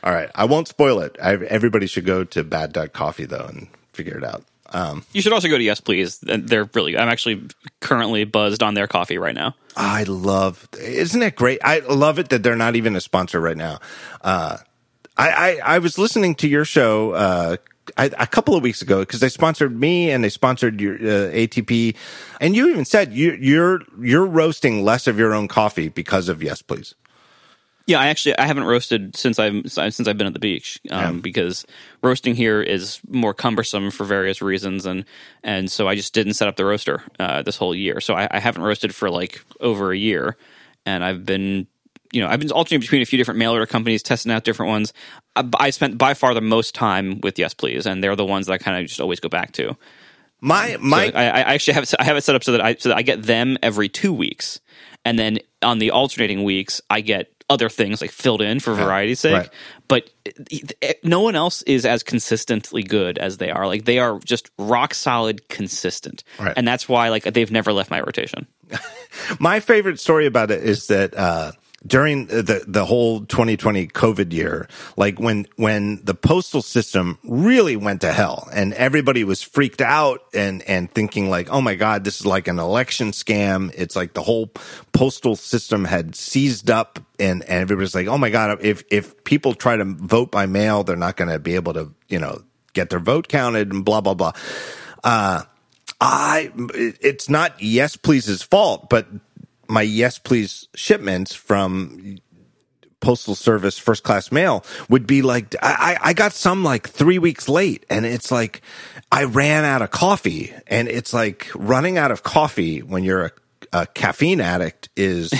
All 0.02 0.12
right, 0.12 0.30
I 0.34 0.44
won't 0.44 0.66
spoil 0.68 1.00
it. 1.00 1.16
I, 1.22 1.34
everybody 1.34 1.86
should 1.86 2.04
go 2.04 2.24
to 2.24 2.42
Bad 2.42 2.76
Coffee 2.92 3.26
though 3.26 3.46
and 3.48 3.68
figure 3.92 4.16
it 4.18 4.24
out. 4.24 4.44
Um, 4.70 5.04
You 5.12 5.20
should 5.22 5.32
also 5.32 5.48
go 5.48 5.58
to 5.58 5.64
Yes 5.64 5.80
Please. 5.80 6.18
They're 6.20 6.68
really. 6.74 6.96
I'm 6.96 7.08
actually 7.08 7.42
currently 7.80 8.24
buzzed 8.24 8.62
on 8.62 8.74
their 8.74 8.86
coffee 8.86 9.18
right 9.18 9.34
now. 9.34 9.54
I 9.76 10.04
love. 10.04 10.68
Isn't 10.78 11.22
it 11.22 11.36
great? 11.36 11.60
I 11.64 11.80
love 11.80 12.18
it 12.18 12.28
that 12.30 12.42
they're 12.42 12.56
not 12.56 12.76
even 12.76 12.96
a 12.96 13.00
sponsor 13.00 13.40
right 13.40 13.56
now. 13.56 13.80
Uh, 14.20 14.58
I, 15.16 15.30
I 15.30 15.60
I 15.74 15.78
was 15.78 15.98
listening 15.98 16.34
to 16.36 16.48
your 16.48 16.64
show 16.64 17.12
uh, 17.12 17.56
I, 17.96 18.10
a 18.18 18.26
couple 18.26 18.56
of 18.56 18.62
weeks 18.62 18.82
ago 18.82 19.00
because 19.00 19.20
they 19.20 19.28
sponsored 19.28 19.78
me 19.78 20.10
and 20.10 20.22
they 20.22 20.28
sponsored 20.28 20.80
your 20.80 20.94
uh, 20.94 21.30
ATP, 21.32 21.96
and 22.40 22.54
you 22.54 22.70
even 22.70 22.84
said 22.84 23.12
you, 23.12 23.32
you're 23.32 23.82
you're 24.00 24.26
roasting 24.26 24.84
less 24.84 25.06
of 25.06 25.18
your 25.18 25.34
own 25.34 25.48
coffee 25.48 25.88
because 25.88 26.28
of 26.28 26.42
Yes 26.42 26.62
Please. 26.62 26.94
Yeah, 27.90 27.98
I 27.98 28.06
actually 28.06 28.38
I 28.38 28.46
haven't 28.46 28.64
roasted 28.64 29.16
since 29.16 29.40
I'm 29.40 29.66
since 29.66 30.06
I've 30.06 30.16
been 30.16 30.28
at 30.28 30.32
the 30.32 30.38
beach 30.38 30.78
um, 30.92 31.16
Yeah. 31.16 31.20
because 31.20 31.66
roasting 32.04 32.36
here 32.36 32.62
is 32.62 33.00
more 33.08 33.34
cumbersome 33.34 33.90
for 33.90 34.04
various 34.04 34.40
reasons, 34.40 34.86
and 34.86 35.04
and 35.42 35.68
so 35.68 35.88
I 35.88 35.96
just 35.96 36.14
didn't 36.14 36.34
set 36.34 36.46
up 36.46 36.54
the 36.54 36.64
roaster 36.64 37.02
uh, 37.18 37.42
this 37.42 37.56
whole 37.56 37.74
year. 37.74 38.00
So 38.00 38.14
I, 38.14 38.28
I 38.30 38.38
haven't 38.38 38.62
roasted 38.62 38.94
for 38.94 39.10
like 39.10 39.44
over 39.58 39.90
a 39.90 39.96
year, 39.96 40.36
and 40.86 41.02
I've 41.02 41.26
been 41.26 41.66
you 42.12 42.20
know 42.22 42.28
I've 42.28 42.38
been 42.38 42.52
alternating 42.52 42.80
between 42.80 43.02
a 43.02 43.06
few 43.06 43.16
different 43.16 43.38
mail 43.38 43.50
order 43.52 43.66
companies, 43.66 44.04
testing 44.04 44.30
out 44.30 44.44
different 44.44 44.70
ones. 44.70 44.92
I, 45.34 45.48
I 45.58 45.70
spent 45.70 45.98
by 45.98 46.14
far 46.14 46.32
the 46.32 46.40
most 46.40 46.76
time 46.76 47.20
with 47.22 47.40
Yes 47.40 47.54
Please, 47.54 47.86
and 47.86 48.04
they're 48.04 48.14
the 48.14 48.24
ones 48.24 48.46
that 48.46 48.52
I 48.52 48.58
kind 48.58 48.80
of 48.80 48.86
just 48.86 49.00
always 49.00 49.18
go 49.18 49.28
back 49.28 49.50
to. 49.54 49.76
My 50.40 50.76
my 50.80 51.10
So 51.10 51.16
I, 51.16 51.24
I 51.24 51.54
actually 51.54 51.74
have 51.74 51.82
it, 51.82 51.94
I 51.98 52.04
have 52.04 52.16
it 52.16 52.22
set 52.22 52.36
up 52.36 52.44
so 52.44 52.52
that 52.52 52.60
I 52.60 52.76
so 52.76 52.90
that 52.90 52.98
I 52.98 53.02
get 53.02 53.24
them 53.24 53.58
every 53.64 53.88
two 53.88 54.12
weeks, 54.12 54.60
and 55.04 55.18
then 55.18 55.40
on 55.60 55.80
the 55.80 55.90
alternating 55.90 56.44
weeks 56.44 56.80
I 56.88 57.00
get 57.00 57.32
other 57.50 57.68
things 57.68 58.00
like 58.00 58.10
filled 58.12 58.40
in 58.40 58.60
for 58.60 58.72
variety's 58.74 59.20
sake. 59.20 59.34
right. 59.34 59.50
But 59.88 60.08
it- 60.24 61.04
no 61.04 61.20
one 61.20 61.34
else 61.34 61.60
is 61.62 61.84
as 61.84 62.02
consistently 62.02 62.82
good 62.82 63.18
as 63.18 63.36
they 63.36 63.50
are. 63.50 63.66
Like 63.66 63.84
they 63.84 63.98
are 63.98 64.18
just 64.20 64.48
rock 64.58 64.94
solid 64.94 65.48
consistent, 65.48 66.24
Right. 66.38 66.54
and 66.56 66.66
that's 66.66 66.88
why 66.88 67.08
like 67.10 67.24
they've 67.24 67.50
never 67.50 67.72
left 67.72 67.90
my 67.90 68.00
rotation. 68.00 68.46
my 69.38 69.60
favorite 69.60 69.98
story 70.00 70.26
about 70.26 70.50
it 70.50 70.62
is 70.62 70.86
that 70.86 71.14
uh, 71.16 71.52
during 71.86 72.26
the 72.26 72.62
the 72.66 72.84
whole 72.84 73.20
2020 73.20 73.86
COVID 73.88 74.32
year, 74.32 74.68
like 74.96 75.18
when 75.18 75.46
when 75.56 76.04
the 76.04 76.14
postal 76.14 76.60
system 76.60 77.18
really 77.24 77.76
went 77.76 78.02
to 78.02 78.12
hell 78.12 78.48
and 78.52 78.74
everybody 78.74 79.24
was 79.24 79.42
freaked 79.42 79.80
out 79.80 80.22
and 80.34 80.62
and 80.62 80.90
thinking 80.92 81.30
like, 81.30 81.48
oh 81.50 81.60
my 81.60 81.74
god, 81.74 82.04
this 82.04 82.20
is 82.20 82.26
like 82.26 82.48
an 82.48 82.58
election 82.58 83.12
scam. 83.12 83.72
It's 83.74 83.96
like 83.96 84.12
the 84.12 84.22
whole 84.22 84.50
postal 84.92 85.36
system 85.36 85.86
had 85.86 86.14
seized 86.14 86.70
up 86.70 86.98
and 87.18 87.42
and 87.44 87.62
everybody's 87.62 87.94
like, 87.94 88.08
oh 88.08 88.18
my 88.18 88.28
god, 88.28 88.58
if 88.62 88.84
if 88.90 89.24
people 89.24 89.54
try 89.54 89.76
to 89.76 89.84
vote 89.84 90.30
by 90.30 90.44
mail, 90.44 90.84
they're 90.84 90.96
not 90.96 91.16
going 91.16 91.30
to 91.30 91.38
be 91.38 91.54
able 91.54 91.72
to 91.72 91.90
you 92.08 92.18
know 92.18 92.42
get 92.74 92.90
their 92.90 93.00
vote 93.00 93.28
counted 93.28 93.72
and 93.72 93.86
blah 93.86 94.02
blah 94.02 94.14
blah. 94.14 94.32
Uh, 95.02 95.44
I 95.98 96.50
it's 96.74 97.28
not 97.28 97.62
Yes 97.62 97.96
Please's 97.96 98.42
fault, 98.42 98.88
but 98.90 99.06
my 99.70 99.82
Yes 99.82 100.18
Please 100.18 100.68
shipments 100.74 101.34
from 101.34 102.18
postal 103.00 103.34
service 103.34 103.78
first 103.78 104.04
class 104.04 104.30
mail 104.30 104.64
would 104.88 105.06
be 105.06 105.22
like 105.22 105.56
I, 105.62 105.96
I 106.02 106.12
got 106.12 106.32
some 106.32 106.62
like 106.62 106.88
three 106.88 107.18
weeks 107.18 107.48
late 107.48 107.86
and 107.88 108.04
it's 108.04 108.30
like 108.30 108.60
I 109.10 109.24
ran 109.24 109.64
out 109.64 109.82
of 109.82 109.90
coffee 109.90 110.54
and 110.66 110.86
it's 110.88 111.12
like 111.12 111.48
running 111.54 111.96
out 111.96 112.10
of 112.10 112.22
coffee 112.22 112.82
when 112.82 113.02
you're 113.02 113.26
a, 113.26 113.30
a 113.72 113.86
caffeine 113.86 114.40
addict 114.40 114.90
is 114.96 115.32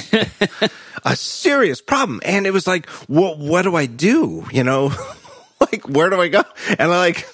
a 1.04 1.16
serious 1.16 1.82
problem. 1.82 2.20
And 2.24 2.46
it 2.46 2.52
was 2.52 2.66
like 2.66 2.88
what 3.08 3.38
what 3.38 3.62
do 3.62 3.76
I 3.76 3.86
do? 3.86 4.46
You 4.50 4.64
know 4.64 4.92
like 5.60 5.86
where 5.86 6.08
do 6.08 6.20
I 6.20 6.28
go? 6.28 6.42
And 6.70 6.92
I 6.92 6.98
like 6.98 7.28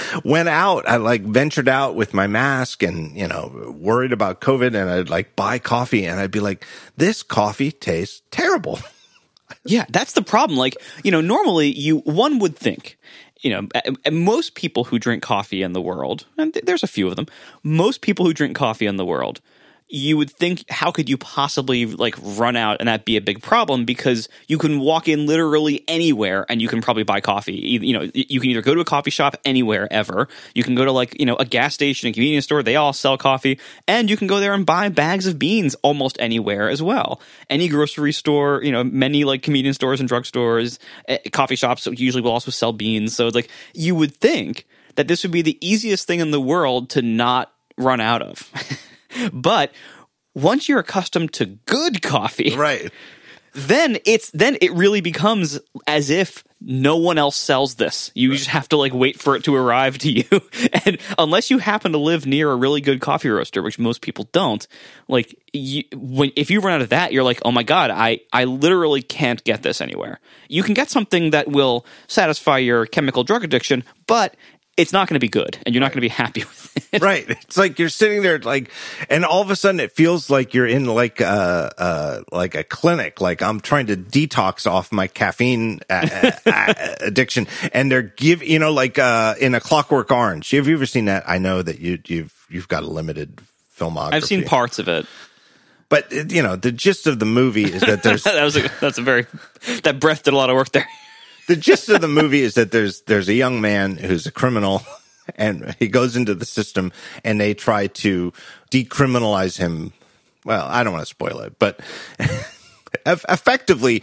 went 0.24 0.48
out 0.48 0.88
I 0.88 0.96
like 0.96 1.22
ventured 1.22 1.68
out 1.68 1.94
with 1.94 2.14
my 2.14 2.26
mask 2.26 2.82
and 2.82 3.16
you 3.16 3.28
know 3.28 3.74
worried 3.76 4.12
about 4.12 4.40
covid 4.40 4.74
and 4.74 4.90
I'd 4.90 5.10
like 5.10 5.36
buy 5.36 5.58
coffee 5.58 6.04
and 6.04 6.20
I'd 6.20 6.30
be 6.30 6.40
like 6.40 6.66
this 6.96 7.22
coffee 7.22 7.72
tastes 7.72 8.22
terrible 8.30 8.78
Yeah, 9.64 9.84
that's 9.88 10.12
the 10.12 10.22
problem. 10.22 10.58
Like, 10.58 10.76
you 11.04 11.10
know, 11.10 11.20
normally 11.20 11.68
you 11.68 11.98
one 11.98 12.38
would 12.38 12.56
think, 12.56 12.98
you 13.40 13.50
know, 13.50 13.68
most 14.10 14.54
people 14.54 14.84
who 14.84 14.98
drink 14.98 15.22
coffee 15.22 15.62
in 15.62 15.72
the 15.72 15.80
world, 15.80 16.26
and 16.38 16.52
th- 16.52 16.64
there's 16.64 16.82
a 16.82 16.88
few 16.88 17.08
of 17.08 17.16
them, 17.16 17.26
most 17.62 18.00
people 18.00 18.24
who 18.24 18.32
drink 18.32 18.56
coffee 18.56 18.86
in 18.86 18.96
the 18.96 19.04
world, 19.04 19.40
you 19.88 20.16
would 20.16 20.30
think, 20.30 20.64
how 20.70 20.90
could 20.90 21.08
you 21.08 21.16
possibly 21.16 21.86
like 21.86 22.14
run 22.22 22.56
out 22.56 22.78
and 22.80 22.88
that 22.88 23.04
be 23.04 23.16
a 23.16 23.20
big 23.20 23.42
problem? 23.42 23.84
Because 23.84 24.28
you 24.48 24.58
can 24.58 24.80
walk 24.80 25.08
in 25.08 25.26
literally 25.26 25.84
anywhere 25.86 26.46
and 26.48 26.62
you 26.62 26.68
can 26.68 26.80
probably 26.80 27.02
buy 27.02 27.20
coffee. 27.20 27.52
You 27.52 27.92
know, 27.92 28.10
you 28.14 28.40
can 28.40 28.50
either 28.50 28.62
go 28.62 28.74
to 28.74 28.80
a 28.80 28.84
coffee 28.84 29.10
shop 29.10 29.36
anywhere 29.44 29.86
ever, 29.90 30.28
you 30.54 30.62
can 30.62 30.74
go 30.74 30.84
to 30.84 30.92
like 30.92 31.18
you 31.18 31.26
know 31.26 31.36
a 31.36 31.44
gas 31.44 31.74
station, 31.74 32.08
a 32.08 32.12
convenience 32.12 32.44
store, 32.44 32.62
they 32.62 32.76
all 32.76 32.92
sell 32.92 33.18
coffee, 33.18 33.58
and 33.86 34.08
you 34.08 34.16
can 34.16 34.26
go 34.26 34.40
there 34.40 34.54
and 34.54 34.64
buy 34.64 34.88
bags 34.88 35.26
of 35.26 35.38
beans 35.38 35.74
almost 35.82 36.16
anywhere 36.20 36.68
as 36.68 36.82
well. 36.82 37.20
Any 37.50 37.68
grocery 37.68 38.12
store, 38.12 38.62
you 38.62 38.72
know, 38.72 38.84
many 38.84 39.24
like 39.24 39.42
convenience 39.42 39.76
stores 39.76 40.00
and 40.00 40.08
drugstores, 40.08 40.78
eh, 41.08 41.18
coffee 41.32 41.56
shops 41.56 41.86
usually 41.86 42.22
will 42.22 42.32
also 42.32 42.50
sell 42.50 42.72
beans. 42.72 43.14
So 43.14 43.26
it's 43.26 43.34
like 43.34 43.50
you 43.74 43.94
would 43.94 44.16
think 44.16 44.66
that 44.94 45.08
this 45.08 45.22
would 45.22 45.32
be 45.32 45.42
the 45.42 45.58
easiest 45.66 46.06
thing 46.06 46.20
in 46.20 46.30
the 46.30 46.40
world 46.40 46.90
to 46.90 47.02
not 47.02 47.52
run 47.76 48.00
out 48.00 48.22
of. 48.22 48.50
but 49.32 49.72
once 50.34 50.68
you're 50.68 50.80
accustomed 50.80 51.32
to 51.34 51.46
good 51.46 52.02
coffee, 52.02 52.54
right 52.56 52.90
then 53.54 53.98
it's 54.06 54.30
then 54.30 54.56
it 54.60 54.72
really 54.72 55.00
becomes 55.00 55.58
as 55.86 56.10
if 56.10 56.44
no 56.60 56.96
one 56.96 57.18
else 57.18 57.36
sells 57.36 57.74
this. 57.74 58.10
You 58.14 58.32
just 58.32 58.48
have 58.48 58.68
to 58.68 58.76
like 58.76 58.94
wait 58.94 59.20
for 59.20 59.34
it 59.34 59.44
to 59.44 59.54
arrive 59.54 59.98
to 59.98 60.10
you. 60.10 60.24
and 60.84 60.98
unless 61.18 61.50
you 61.50 61.58
happen 61.58 61.92
to 61.92 61.98
live 61.98 62.24
near 62.24 62.50
a 62.50 62.56
really 62.56 62.80
good 62.80 63.00
coffee 63.00 63.28
roaster, 63.28 63.62
which 63.62 63.78
most 63.78 64.00
people 64.00 64.28
don't, 64.32 64.66
like 65.08 65.36
you, 65.52 65.82
when 65.94 66.30
if 66.36 66.50
you 66.50 66.60
run 66.60 66.74
out 66.74 66.82
of 66.82 66.90
that, 66.90 67.12
you're 67.12 67.24
like, 67.24 67.40
"Oh 67.44 67.52
my 67.52 67.62
god, 67.62 67.90
I 67.90 68.20
I 68.32 68.44
literally 68.44 69.02
can't 69.02 69.42
get 69.44 69.62
this 69.62 69.80
anywhere." 69.80 70.20
You 70.48 70.62
can 70.62 70.74
get 70.74 70.88
something 70.88 71.30
that 71.30 71.48
will 71.48 71.84
satisfy 72.06 72.58
your 72.58 72.86
chemical 72.86 73.24
drug 73.24 73.44
addiction, 73.44 73.84
but 74.06 74.36
it's 74.76 74.92
not 74.92 75.06
going 75.08 75.16
to 75.16 75.20
be 75.20 75.28
good 75.28 75.58
and 75.66 75.74
you're 75.74 75.80
not 75.80 75.88
going 75.88 75.98
to 75.98 76.00
be 76.00 76.08
happy 76.08 76.40
with 76.44 76.94
it. 76.94 77.02
right 77.02 77.28
it's 77.28 77.56
like 77.56 77.78
you're 77.78 77.88
sitting 77.88 78.22
there 78.22 78.38
like 78.38 78.70
and 79.10 79.24
all 79.24 79.42
of 79.42 79.50
a 79.50 79.56
sudden 79.56 79.80
it 79.80 79.92
feels 79.92 80.30
like 80.30 80.54
you're 80.54 80.66
in 80.66 80.86
like 80.86 81.20
a 81.20 81.72
uh 81.78 82.22
like 82.32 82.54
a 82.54 82.64
clinic 82.64 83.20
like 83.20 83.42
i'm 83.42 83.60
trying 83.60 83.86
to 83.86 83.96
detox 83.96 84.70
off 84.70 84.90
my 84.90 85.06
caffeine 85.06 85.80
uh, 85.90 86.30
uh, 86.46 86.74
addiction 87.00 87.46
and 87.72 87.92
they're 87.92 88.02
give 88.02 88.42
you 88.42 88.58
know 88.58 88.72
like 88.72 88.98
uh 88.98 89.34
in 89.40 89.54
a 89.54 89.60
clockwork 89.60 90.10
orange 90.10 90.50
have 90.50 90.66
you 90.66 90.74
ever 90.74 90.86
seen 90.86 91.04
that 91.04 91.22
i 91.28 91.36
know 91.38 91.60
that 91.60 91.78
you 91.78 91.98
you've 92.06 92.46
you've 92.48 92.68
got 92.68 92.82
a 92.82 92.86
limited 92.86 93.40
filmography 93.76 94.14
I've 94.14 94.24
seen 94.24 94.44
parts 94.44 94.78
of 94.78 94.88
it. 94.88 95.06
but 95.88 96.12
uh, 96.12 96.24
you 96.28 96.42
know 96.42 96.56
the 96.56 96.72
gist 96.72 97.06
of 97.06 97.18
the 97.18 97.26
movie 97.26 97.64
is 97.64 97.82
that 97.82 98.02
there's 98.02 98.22
That 98.24 98.42
was 98.44 98.56
a, 98.56 98.70
that's 98.80 98.98
a 98.98 99.02
very 99.02 99.26
that 99.82 99.98
breath 100.00 100.22
did 100.22 100.34
a 100.34 100.36
lot 100.36 100.50
of 100.50 100.56
work 100.56 100.72
there. 100.72 100.86
The 101.48 101.56
gist 101.56 101.88
of 101.88 102.00
the 102.00 102.08
movie 102.08 102.42
is 102.42 102.54
that 102.54 102.70
there's 102.70 103.02
there's 103.02 103.28
a 103.28 103.34
young 103.34 103.60
man 103.60 103.96
who's 103.96 104.26
a 104.26 104.32
criminal 104.32 104.82
and 105.36 105.74
he 105.78 105.88
goes 105.88 106.16
into 106.16 106.34
the 106.34 106.44
system 106.44 106.92
and 107.24 107.40
they 107.40 107.54
try 107.54 107.86
to 107.86 108.32
decriminalize 108.70 109.56
him 109.56 109.92
well 110.44 110.66
i 110.68 110.82
don't 110.82 110.92
want 110.92 111.02
to 111.02 111.10
spoil 111.10 111.40
it 111.40 111.58
but 111.58 111.80
effectively 113.06 114.02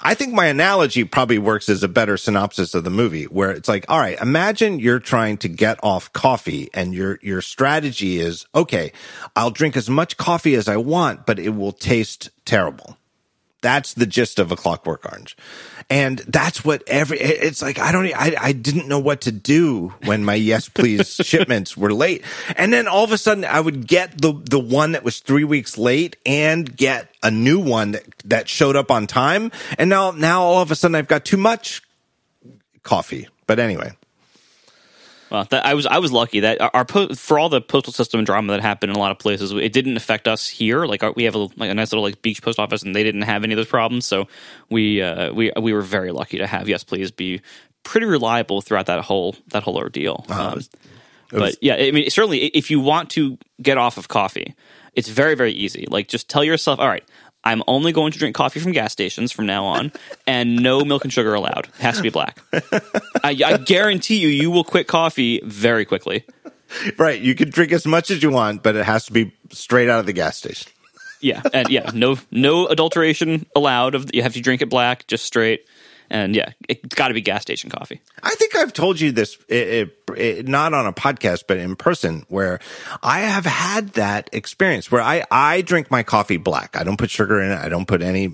I 0.00 0.14
think 0.14 0.32
my 0.32 0.46
analogy 0.46 1.04
probably 1.04 1.38
works 1.38 1.68
as 1.68 1.82
a 1.82 1.88
better 1.88 2.16
synopsis 2.16 2.74
of 2.74 2.84
the 2.84 2.90
movie 2.90 3.24
where 3.24 3.50
it's 3.50 3.68
like, 3.68 3.84
all 3.88 3.98
right, 3.98 4.20
imagine 4.20 4.78
you're 4.78 5.00
trying 5.00 5.38
to 5.38 5.48
get 5.48 5.82
off 5.82 6.12
coffee 6.12 6.68
and 6.72 6.94
your, 6.94 7.18
your 7.22 7.42
strategy 7.42 8.18
is, 8.18 8.46
okay, 8.54 8.92
I'll 9.34 9.50
drink 9.50 9.76
as 9.76 9.90
much 9.90 10.16
coffee 10.16 10.54
as 10.54 10.68
I 10.68 10.76
want, 10.76 11.26
but 11.26 11.38
it 11.38 11.50
will 11.50 11.72
taste 11.72 12.30
terrible. 12.44 12.96
That's 13.62 13.94
the 13.94 14.06
gist 14.06 14.38
of 14.38 14.52
a 14.52 14.56
Clockwork 14.56 15.04
Orange, 15.04 15.36
and 15.88 16.18
that's 16.20 16.64
what 16.64 16.82
every. 16.86 17.18
It's 17.20 17.62
like 17.62 17.78
I 17.78 17.92
don't. 17.92 18.06
I 18.06 18.34
I 18.40 18.52
didn't 18.52 18.88
know 18.88 18.98
what 18.98 19.22
to 19.22 19.32
do 19.32 19.94
when 20.04 20.24
my 20.24 20.34
Yes 20.34 20.68
Please 20.68 21.08
shipments 21.22 21.76
were 21.76 21.92
late, 21.92 22.24
and 22.56 22.72
then 22.72 22.88
all 22.88 23.04
of 23.04 23.12
a 23.12 23.18
sudden 23.18 23.44
I 23.44 23.60
would 23.60 23.86
get 23.86 24.20
the 24.20 24.32
the 24.32 24.58
one 24.58 24.92
that 24.92 25.04
was 25.04 25.20
three 25.20 25.44
weeks 25.44 25.78
late 25.78 26.16
and 26.26 26.76
get 26.76 27.14
a 27.22 27.30
new 27.30 27.60
one 27.60 27.92
that 27.92 28.04
that 28.24 28.48
showed 28.48 28.76
up 28.76 28.90
on 28.90 29.06
time, 29.06 29.52
and 29.78 29.88
now 29.88 30.10
now 30.10 30.42
all 30.42 30.62
of 30.62 30.70
a 30.70 30.74
sudden 30.74 30.94
I've 30.96 31.08
got 31.08 31.24
too 31.24 31.36
much 31.36 31.82
coffee. 32.82 33.28
But 33.46 33.60
anyway. 33.60 33.92
Well, 35.30 35.44
that, 35.50 35.66
I 35.66 35.74
was 35.74 35.86
I 35.86 35.98
was 35.98 36.12
lucky 36.12 36.40
that 36.40 36.60
our 36.74 36.84
po- 36.84 37.14
for 37.14 37.38
all 37.38 37.48
the 37.48 37.60
postal 37.60 37.92
system 37.92 38.24
drama 38.24 38.52
that 38.52 38.62
happened 38.62 38.90
in 38.90 38.96
a 38.96 38.98
lot 39.00 39.10
of 39.10 39.18
places, 39.18 39.52
it 39.52 39.72
didn't 39.72 39.96
affect 39.96 40.28
us 40.28 40.46
here. 40.46 40.86
Like 40.86 41.02
our, 41.02 41.12
we 41.12 41.24
have 41.24 41.34
a, 41.34 41.48
like 41.56 41.70
a 41.70 41.74
nice 41.74 41.92
little 41.92 42.04
like 42.04 42.22
beach 42.22 42.42
post 42.42 42.58
office, 42.58 42.82
and 42.82 42.94
they 42.94 43.02
didn't 43.02 43.22
have 43.22 43.42
any 43.42 43.54
of 43.54 43.56
those 43.56 43.66
problems. 43.66 44.06
So 44.06 44.28
we 44.70 45.02
uh, 45.02 45.32
we 45.32 45.52
we 45.60 45.72
were 45.72 45.82
very 45.82 46.12
lucky 46.12 46.38
to 46.38 46.46
have 46.46 46.68
Yes 46.68 46.84
Please 46.84 47.10
be 47.10 47.40
pretty 47.82 48.06
reliable 48.06 48.60
throughout 48.60 48.86
that 48.86 49.04
whole 49.04 49.34
that 49.48 49.62
whole 49.64 49.76
ordeal. 49.76 50.24
Uh, 50.28 50.54
um, 50.54 50.60
but 51.30 51.56
yeah, 51.60 51.74
I 51.74 51.90
mean, 51.90 52.08
certainly 52.08 52.46
if 52.46 52.70
you 52.70 52.78
want 52.78 53.10
to 53.10 53.36
get 53.60 53.78
off 53.78 53.96
of 53.96 54.06
coffee, 54.06 54.54
it's 54.94 55.08
very 55.08 55.34
very 55.34 55.52
easy. 55.52 55.86
Like 55.90 56.06
just 56.06 56.28
tell 56.28 56.44
yourself, 56.44 56.78
all 56.78 56.88
right, 56.88 57.04
I'm 57.46 57.62
only 57.68 57.92
going 57.92 58.10
to 58.10 58.18
drink 58.18 58.34
coffee 58.34 58.58
from 58.58 58.72
gas 58.72 58.92
stations 58.92 59.30
from 59.30 59.46
now 59.46 59.64
on, 59.64 59.92
and 60.26 60.56
no 60.56 60.84
milk 60.84 61.04
and 61.04 61.12
sugar 61.12 61.32
allowed. 61.32 61.68
It 61.78 61.82
has 61.82 61.96
to 61.96 62.02
be 62.02 62.10
black. 62.10 62.38
I, 63.22 63.40
I 63.44 63.56
guarantee 63.58 64.16
you, 64.16 64.28
you 64.28 64.50
will 64.50 64.64
quit 64.64 64.88
coffee 64.88 65.40
very 65.44 65.84
quickly. 65.84 66.24
Right. 66.98 67.20
You 67.20 67.36
can 67.36 67.50
drink 67.50 67.70
as 67.70 67.86
much 67.86 68.10
as 68.10 68.22
you 68.24 68.30
want, 68.30 68.64
but 68.64 68.74
it 68.74 68.84
has 68.84 69.06
to 69.06 69.12
be 69.12 69.32
straight 69.50 69.88
out 69.88 70.00
of 70.00 70.06
the 70.06 70.12
gas 70.12 70.36
station. 70.36 70.72
Yeah, 71.20 71.40
and 71.54 71.68
yeah, 71.70 71.90
no 71.94 72.18
no 72.30 72.66
adulteration 72.66 73.46
allowed. 73.56 73.94
Of 73.94 74.14
you 74.14 74.22
have 74.22 74.34
to 74.34 74.40
drink 74.40 74.60
it 74.60 74.68
black, 74.68 75.06
just 75.06 75.24
straight. 75.24 75.64
And 76.10 76.34
yeah, 76.34 76.50
it's 76.68 76.94
got 76.94 77.08
to 77.08 77.14
be 77.14 77.20
gas 77.20 77.42
station 77.42 77.70
coffee. 77.70 78.00
I 78.22 78.34
think 78.36 78.54
I've 78.56 78.72
told 78.72 79.00
you 79.00 79.12
this, 79.12 79.36
it, 79.48 79.68
it, 80.08 80.18
it, 80.18 80.48
not 80.48 80.74
on 80.74 80.86
a 80.86 80.92
podcast, 80.92 81.44
but 81.48 81.58
in 81.58 81.76
person, 81.76 82.24
where 82.28 82.60
I 83.02 83.20
have 83.20 83.46
had 83.46 83.90
that 83.90 84.30
experience 84.32 84.90
where 84.90 85.02
I, 85.02 85.24
I 85.30 85.62
drink 85.62 85.90
my 85.90 86.02
coffee 86.02 86.36
black. 86.36 86.76
I 86.76 86.84
don't 86.84 86.96
put 86.96 87.10
sugar 87.10 87.40
in 87.40 87.50
it. 87.50 87.58
I 87.58 87.68
don't 87.68 87.86
put 87.86 88.02
any 88.02 88.28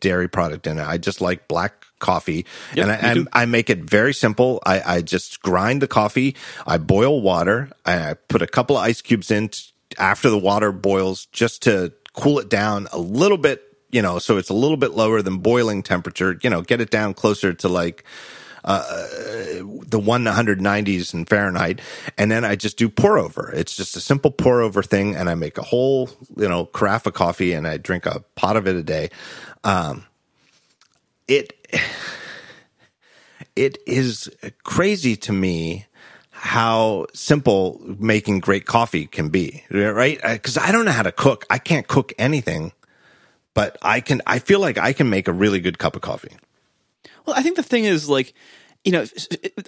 dairy 0.00 0.28
product 0.28 0.66
in 0.66 0.78
it. 0.78 0.86
I 0.86 0.98
just 0.98 1.20
like 1.20 1.48
black 1.48 1.84
coffee 1.98 2.46
Yep, 2.74 2.86
and 2.86 2.92
I, 2.92 3.08
me 3.08 3.20
too. 3.20 3.28
I, 3.32 3.42
I 3.42 3.46
make 3.46 3.70
it 3.70 3.80
very 3.80 4.14
simple. 4.14 4.60
I, 4.64 4.96
I 4.96 5.02
just 5.02 5.42
grind 5.42 5.82
the 5.82 5.88
coffee. 5.88 6.36
I 6.66 6.78
boil 6.78 7.20
water. 7.20 7.70
I 7.84 8.14
put 8.28 8.42
a 8.42 8.46
couple 8.46 8.76
of 8.76 8.82
ice 8.82 9.02
cubes 9.02 9.30
in 9.30 9.48
t- 9.48 9.64
after 9.98 10.30
the 10.30 10.38
water 10.38 10.72
boils 10.72 11.26
just 11.26 11.62
to 11.62 11.92
cool 12.12 12.38
it 12.38 12.48
down 12.48 12.88
a 12.92 12.98
little 12.98 13.38
bit, 13.38 13.67
you 13.90 14.02
know, 14.02 14.18
so 14.18 14.36
it's 14.36 14.50
a 14.50 14.54
little 14.54 14.76
bit 14.76 14.92
lower 14.92 15.22
than 15.22 15.38
boiling 15.38 15.82
temperature, 15.82 16.38
you 16.42 16.50
know, 16.50 16.62
get 16.62 16.80
it 16.80 16.90
down 16.90 17.14
closer 17.14 17.52
to 17.54 17.68
like, 17.68 18.04
the 18.64 20.00
190s 20.00 21.14
in 21.14 21.24
Fahrenheit. 21.24 21.80
And 22.16 22.30
then 22.30 22.44
I 22.44 22.56
just 22.56 22.76
do 22.76 22.88
pour 22.88 23.18
over. 23.18 23.50
It's 23.52 23.76
just 23.76 23.96
a 23.96 24.00
simple 24.00 24.30
pour 24.30 24.60
over 24.60 24.82
thing. 24.82 25.16
And 25.16 25.28
I 25.30 25.34
make 25.34 25.58
a 25.58 25.62
whole, 25.62 26.10
you 26.36 26.48
know, 26.48 26.66
carafe 26.66 27.06
of 27.06 27.14
coffee 27.14 27.52
and 27.52 27.66
I 27.66 27.78
drink 27.78 28.06
a 28.06 28.20
pot 28.34 28.56
of 28.56 28.66
it 28.66 28.76
a 28.76 28.82
day. 28.82 29.10
Um, 29.64 30.04
it, 31.26 31.54
it 33.56 33.78
is 33.86 34.28
crazy 34.64 35.16
to 35.16 35.32
me 35.32 35.86
how 36.30 37.06
simple 37.14 37.80
making 37.98 38.38
great 38.38 38.64
coffee 38.64 39.06
can 39.06 39.28
be, 39.28 39.64
right? 39.70 40.20
Because 40.22 40.56
I 40.56 40.70
don't 40.70 40.84
know 40.84 40.92
how 40.92 41.02
to 41.02 41.10
cook. 41.10 41.44
I 41.50 41.58
can't 41.58 41.88
cook 41.88 42.12
anything, 42.16 42.72
but 43.54 43.76
I 43.82 44.00
can. 44.00 44.22
I 44.26 44.38
feel 44.38 44.60
like 44.60 44.78
I 44.78 44.92
can 44.92 45.10
make 45.10 45.28
a 45.28 45.32
really 45.32 45.60
good 45.60 45.78
cup 45.78 45.96
of 45.96 46.02
coffee. 46.02 46.36
Well, 47.26 47.36
I 47.36 47.42
think 47.42 47.56
the 47.56 47.62
thing 47.62 47.84
is 47.84 48.08
like, 48.08 48.32
you 48.84 48.92
know, 48.92 49.04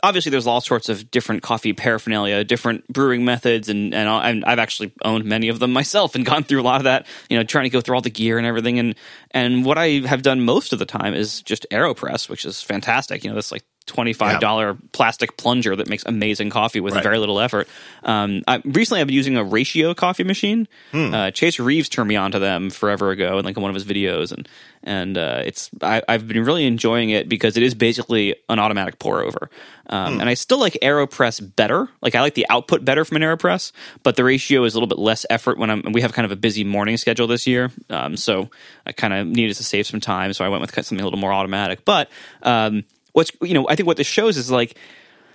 obviously 0.03 0.31
there's 0.31 0.47
all 0.47 0.61
sorts 0.61 0.89
of 0.89 1.11
different 1.11 1.43
coffee 1.43 1.73
paraphernalia, 1.73 2.43
different 2.45 2.87
brewing 2.89 3.25
methods, 3.25 3.69
and 3.69 3.95
and 3.95 4.45
I've 4.45 4.59
actually 4.59 4.93
owned 5.05 5.25
many 5.25 5.49
of 5.49 5.59
them 5.59 5.73
myself 5.81 6.15
and 6.15 6.25
gone 6.25 6.45
through 6.45 6.61
a 6.61 6.63
lot 6.63 6.77
of 6.77 6.85
that. 6.85 7.07
You 7.29 7.37
know, 7.37 7.45
trying 7.45 7.65
to 7.65 7.71
go 7.71 7.81
through 7.81 7.97
all 7.97 8.03
the 8.03 8.11
gear 8.11 8.39
and 8.39 8.47
everything, 8.47 8.79
and 8.79 8.95
and 9.33 9.65
what 9.65 9.79
I 9.79 10.01
have 10.07 10.23
done 10.23 10.43
most 10.43 10.73
of 10.73 10.79
the 10.79 10.87
time 10.87 11.15
is 11.15 11.43
just 11.43 11.67
Aeropress, 11.71 12.29
which 12.29 12.45
is 12.45 12.63
fantastic. 12.63 13.25
You 13.25 13.31
know, 13.31 13.37
this 13.37 13.53
like. 13.53 13.65
Twenty-five 13.87 14.41
dollar 14.41 14.77
plastic 14.93 15.37
plunger 15.37 15.75
that 15.75 15.89
makes 15.89 16.05
amazing 16.07 16.51
coffee 16.51 16.79
with 16.79 16.95
Right. 16.95 17.03
very 17.03 17.19
little 17.19 17.41
effort. 17.41 17.67
Um, 18.05 18.43
I, 18.47 18.63
recently, 18.65 19.01
I've 19.01 19.09
been 19.09 19.17
using 19.17 19.37
a 19.37 19.43
ratio 19.43 19.95
coffee 19.95 20.23
machine. 20.23 20.69
Uh, 20.95 21.33
Chase 21.33 21.59
Reeves 21.59 21.89
turned 21.89 22.09
me 22.09 22.15
onto 22.15 22.39
them 22.39 22.71
forever 22.71 23.11
ago, 23.11 23.39
in 23.39 23.45
like 23.45 23.57
one 23.57 23.69
of 23.69 23.75
his 23.75 23.85
videos, 23.85 24.31
and 24.31 24.49
and 24.85 25.19
uh, 25.19 25.43
it's 25.45 25.71
I, 25.83 26.03
I've 26.09 26.29
been 26.29 26.45
really 26.45 26.67
enjoying 26.67 27.11
it 27.11 27.29
because 27.29 27.57
it 27.57 27.65
is 27.65 27.75
basically 27.75 28.37
an 28.49 28.61
automatic 28.61 29.01
pour 29.01 29.23
over. 29.25 29.51
Um, 29.89 30.21
And 30.21 30.29
I 30.31 30.35
still 30.35 30.61
like 30.61 30.79
Aeropress 30.83 31.41
better. 31.57 31.89
Like 32.01 32.15
I 32.15 32.21
like 32.21 32.35
the 32.35 32.47
output 32.49 32.85
better 32.85 33.05
from 33.05 33.17
an 33.17 33.23
Aeropress, 33.23 33.73
but 34.05 34.15
the 34.15 34.23
ratio 34.23 34.63
is 34.63 34.75
a 34.75 34.77
little 34.77 34.87
bit 34.87 34.99
less 35.01 35.27
effort 35.31 35.59
when 35.59 35.69
I'm. 35.69 35.83
We 35.91 36.03
have 36.03 36.13
kind 36.13 36.27
of 36.27 36.31
a 36.31 36.37
busy 36.37 36.63
morning 36.63 36.97
schedule 36.97 37.27
this 37.27 37.45
year, 37.45 37.73
um, 37.89 38.17
so 38.17 38.51
I 38.87 38.93
kind 38.93 39.13
of 39.15 39.27
needed 39.27 39.57
to 39.57 39.65
save 39.65 39.89
some 39.89 39.99
time, 40.01 40.33
so 40.33 40.45
I 40.45 40.49
went 40.49 40.61
with 40.61 40.73
something 40.75 41.01
a 41.01 41.05
little 41.05 41.19
more 41.19 41.33
automatic. 41.33 41.85
But 41.85 42.09
um, 42.45 42.85
what's 43.13 43.31
you 43.43 43.55
know 43.55 43.69
I 43.69 43.77
think 43.77 43.87
what 43.87 43.97
this 43.97 44.07
shows 44.07 44.37
is 44.37 44.51
like 44.51 44.77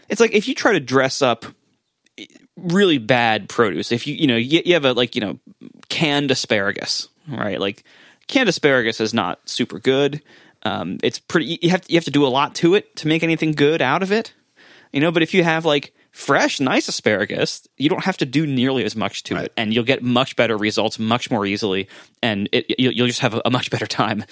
it's 0.09 0.21
like 0.21 0.33
if 0.33 0.47
you 0.47 0.55
try 0.55 0.73
to 0.73 0.79
dress 0.79 1.21
up 1.21 1.45
really 2.55 2.97
bad 2.97 3.49
produce. 3.49 3.91
If 3.91 4.07
you 4.07 4.15
you 4.15 4.27
know 4.27 4.37
you, 4.37 4.61
you 4.65 4.73
have 4.73 4.85
a 4.85 4.93
like 4.93 5.15
you 5.15 5.21
know 5.21 5.39
canned 5.89 6.31
asparagus, 6.31 7.09
right? 7.27 7.59
Like 7.59 7.83
canned 8.27 8.49
asparagus 8.49 8.99
is 8.99 9.13
not 9.13 9.47
super 9.47 9.79
good. 9.79 10.21
Um, 10.63 10.97
it's 11.03 11.19
pretty. 11.19 11.59
You 11.61 11.69
have 11.69 11.81
to, 11.81 11.91
you 11.91 11.97
have 11.97 12.05
to 12.05 12.11
do 12.11 12.25
a 12.25 12.29
lot 12.29 12.55
to 12.55 12.75
it 12.75 12.95
to 12.97 13.07
make 13.07 13.23
anything 13.23 13.51
good 13.51 13.81
out 13.81 14.03
of 14.03 14.11
it. 14.11 14.33
You 14.91 15.01
know, 15.01 15.11
but 15.11 15.23
if 15.23 15.33
you 15.33 15.43
have 15.43 15.65
like 15.65 15.93
fresh, 16.15 16.61
nice 16.61 16.87
asparagus, 16.87 17.67
you 17.77 17.89
don't 17.89 18.05
have 18.05 18.15
to 18.17 18.25
do 18.25 18.47
nearly 18.47 18.85
as 18.85 18.95
much 18.95 19.23
to 19.23 19.35
Right. 19.35 19.45
it, 19.45 19.53
and 19.57 19.73
you'll 19.73 19.83
get 19.83 20.01
much 20.01 20.35
better 20.37 20.57
results 20.57 20.97
much 20.97 21.29
more 21.29 21.45
easily, 21.45 21.89
and 22.23 22.47
it, 22.53 22.79
you'll, 22.79 22.93
you'll 22.93 23.07
just 23.07 23.19
have 23.19 23.33
a, 23.33 23.41
a 23.45 23.51
much 23.51 23.69
better 23.69 23.85
time. 23.85 24.23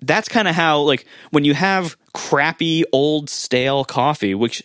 That's 0.00 0.28
kind 0.28 0.48
of 0.48 0.54
how 0.54 0.80
like 0.80 1.06
when 1.30 1.44
you 1.44 1.54
have 1.54 1.96
crappy 2.12 2.84
old 2.92 3.30
stale 3.30 3.84
coffee, 3.84 4.34
which 4.34 4.64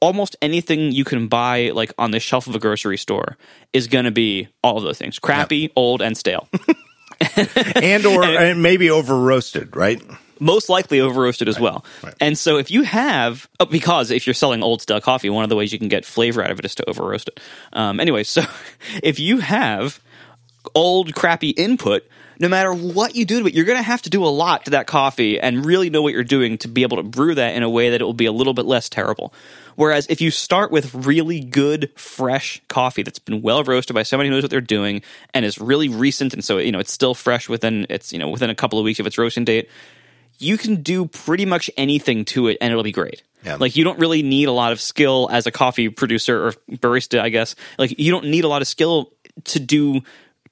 almost 0.00 0.34
anything 0.42 0.92
you 0.92 1.04
can 1.04 1.28
buy 1.28 1.70
like 1.74 1.92
on 1.98 2.10
the 2.10 2.20
shelf 2.20 2.46
of 2.46 2.54
a 2.54 2.58
grocery 2.58 2.98
store 2.98 3.36
is 3.72 3.86
going 3.86 4.04
to 4.04 4.10
be 4.10 4.48
all 4.62 4.76
of 4.76 4.82
those 4.82 4.98
things 4.98 5.18
crappy 5.18 5.70
old 5.76 6.02
and 6.02 6.14
stale 6.16 6.46
and 7.76 8.04
or 8.04 8.22
and 8.24 8.62
maybe 8.62 8.90
over 8.90 9.18
roasted, 9.18 9.76
right? 9.76 10.02
Most 10.44 10.68
likely 10.68 11.00
over 11.00 11.22
roasted 11.22 11.48
as 11.48 11.58
well. 11.58 11.84
Right. 12.02 12.14
and 12.20 12.38
so 12.38 12.58
if 12.58 12.70
you 12.70 12.82
have 12.82 13.48
oh, 13.58 13.64
because 13.64 14.10
if 14.10 14.26
you're 14.26 14.34
selling 14.34 14.62
old 14.62 14.82
stale 14.82 15.00
coffee 15.00 15.30
one 15.30 15.42
of 15.42 15.50
the 15.50 15.56
ways 15.56 15.72
you 15.72 15.78
can 15.78 15.88
get 15.88 16.04
flavor 16.04 16.42
out 16.44 16.50
of 16.50 16.58
it 16.58 16.64
is 16.64 16.74
to 16.76 16.88
over 16.88 17.04
roast 17.04 17.28
it. 17.28 17.40
Um, 17.72 17.98
anyway 17.98 18.22
so 18.22 18.42
if 19.02 19.18
you 19.18 19.38
have 19.38 20.00
old 20.74 21.14
crappy 21.14 21.50
input 21.50 22.06
no 22.38 22.48
matter 22.48 22.74
what 22.74 23.14
you 23.14 23.24
do 23.24 23.40
to 23.40 23.46
it 23.46 23.54
you're 23.54 23.64
going 23.64 23.78
to 23.78 23.82
have 23.82 24.02
to 24.02 24.10
do 24.10 24.24
a 24.24 24.28
lot 24.28 24.64
to 24.66 24.72
that 24.72 24.86
coffee 24.86 25.40
and 25.40 25.64
really 25.64 25.88
know 25.88 26.02
what 26.02 26.12
you're 26.12 26.24
doing 26.24 26.58
to 26.58 26.68
be 26.68 26.82
able 26.82 26.96
to 26.98 27.02
brew 27.02 27.34
that 27.34 27.54
in 27.54 27.62
a 27.62 27.70
way 27.70 27.90
that 27.90 28.00
it 28.00 28.04
will 28.04 28.12
be 28.12 28.26
a 28.26 28.32
little 28.32 28.54
bit 28.54 28.66
less 28.66 28.88
terrible. 28.88 29.32
Whereas 29.76 30.06
if 30.08 30.20
you 30.20 30.30
start 30.30 30.70
with 30.70 30.94
really 30.94 31.40
good 31.40 31.90
fresh 31.96 32.60
coffee 32.68 33.02
that's 33.02 33.18
been 33.18 33.42
well 33.42 33.64
roasted 33.64 33.94
by 33.94 34.02
somebody 34.02 34.28
who 34.28 34.34
knows 34.34 34.42
what 34.42 34.50
they're 34.50 34.60
doing 34.60 35.02
and 35.32 35.44
is 35.44 35.58
really 35.58 35.88
recent 35.88 36.32
and 36.32 36.44
so 36.44 36.58
you 36.58 36.72
know 36.72 36.78
it's 36.78 36.92
still 36.92 37.14
fresh 37.14 37.48
within 37.48 37.86
it's 37.88 38.12
you 38.12 38.18
know 38.18 38.28
within 38.28 38.50
a 38.50 38.54
couple 38.54 38.78
of 38.78 38.84
weeks 38.84 39.00
of 39.00 39.06
its 39.06 39.18
roasting 39.18 39.44
date 39.44 39.68
you 40.38 40.58
can 40.58 40.82
do 40.82 41.06
pretty 41.06 41.46
much 41.46 41.70
anything 41.76 42.24
to 42.26 42.48
it 42.48 42.58
and 42.60 42.70
it'll 42.70 42.84
be 42.84 42.92
great. 42.92 43.22
Yeah. 43.44 43.56
Like 43.56 43.76
you 43.76 43.84
don't 43.84 43.98
really 43.98 44.22
need 44.22 44.48
a 44.48 44.52
lot 44.52 44.72
of 44.72 44.80
skill 44.80 45.28
as 45.30 45.46
a 45.46 45.50
coffee 45.50 45.88
producer 45.88 46.48
or 46.48 46.52
barista, 46.70 47.20
I 47.20 47.28
guess. 47.28 47.54
Like 47.78 47.98
you 47.98 48.10
don't 48.10 48.26
need 48.26 48.44
a 48.44 48.48
lot 48.48 48.62
of 48.62 48.68
skill 48.68 49.12
to 49.44 49.60
do 49.60 50.00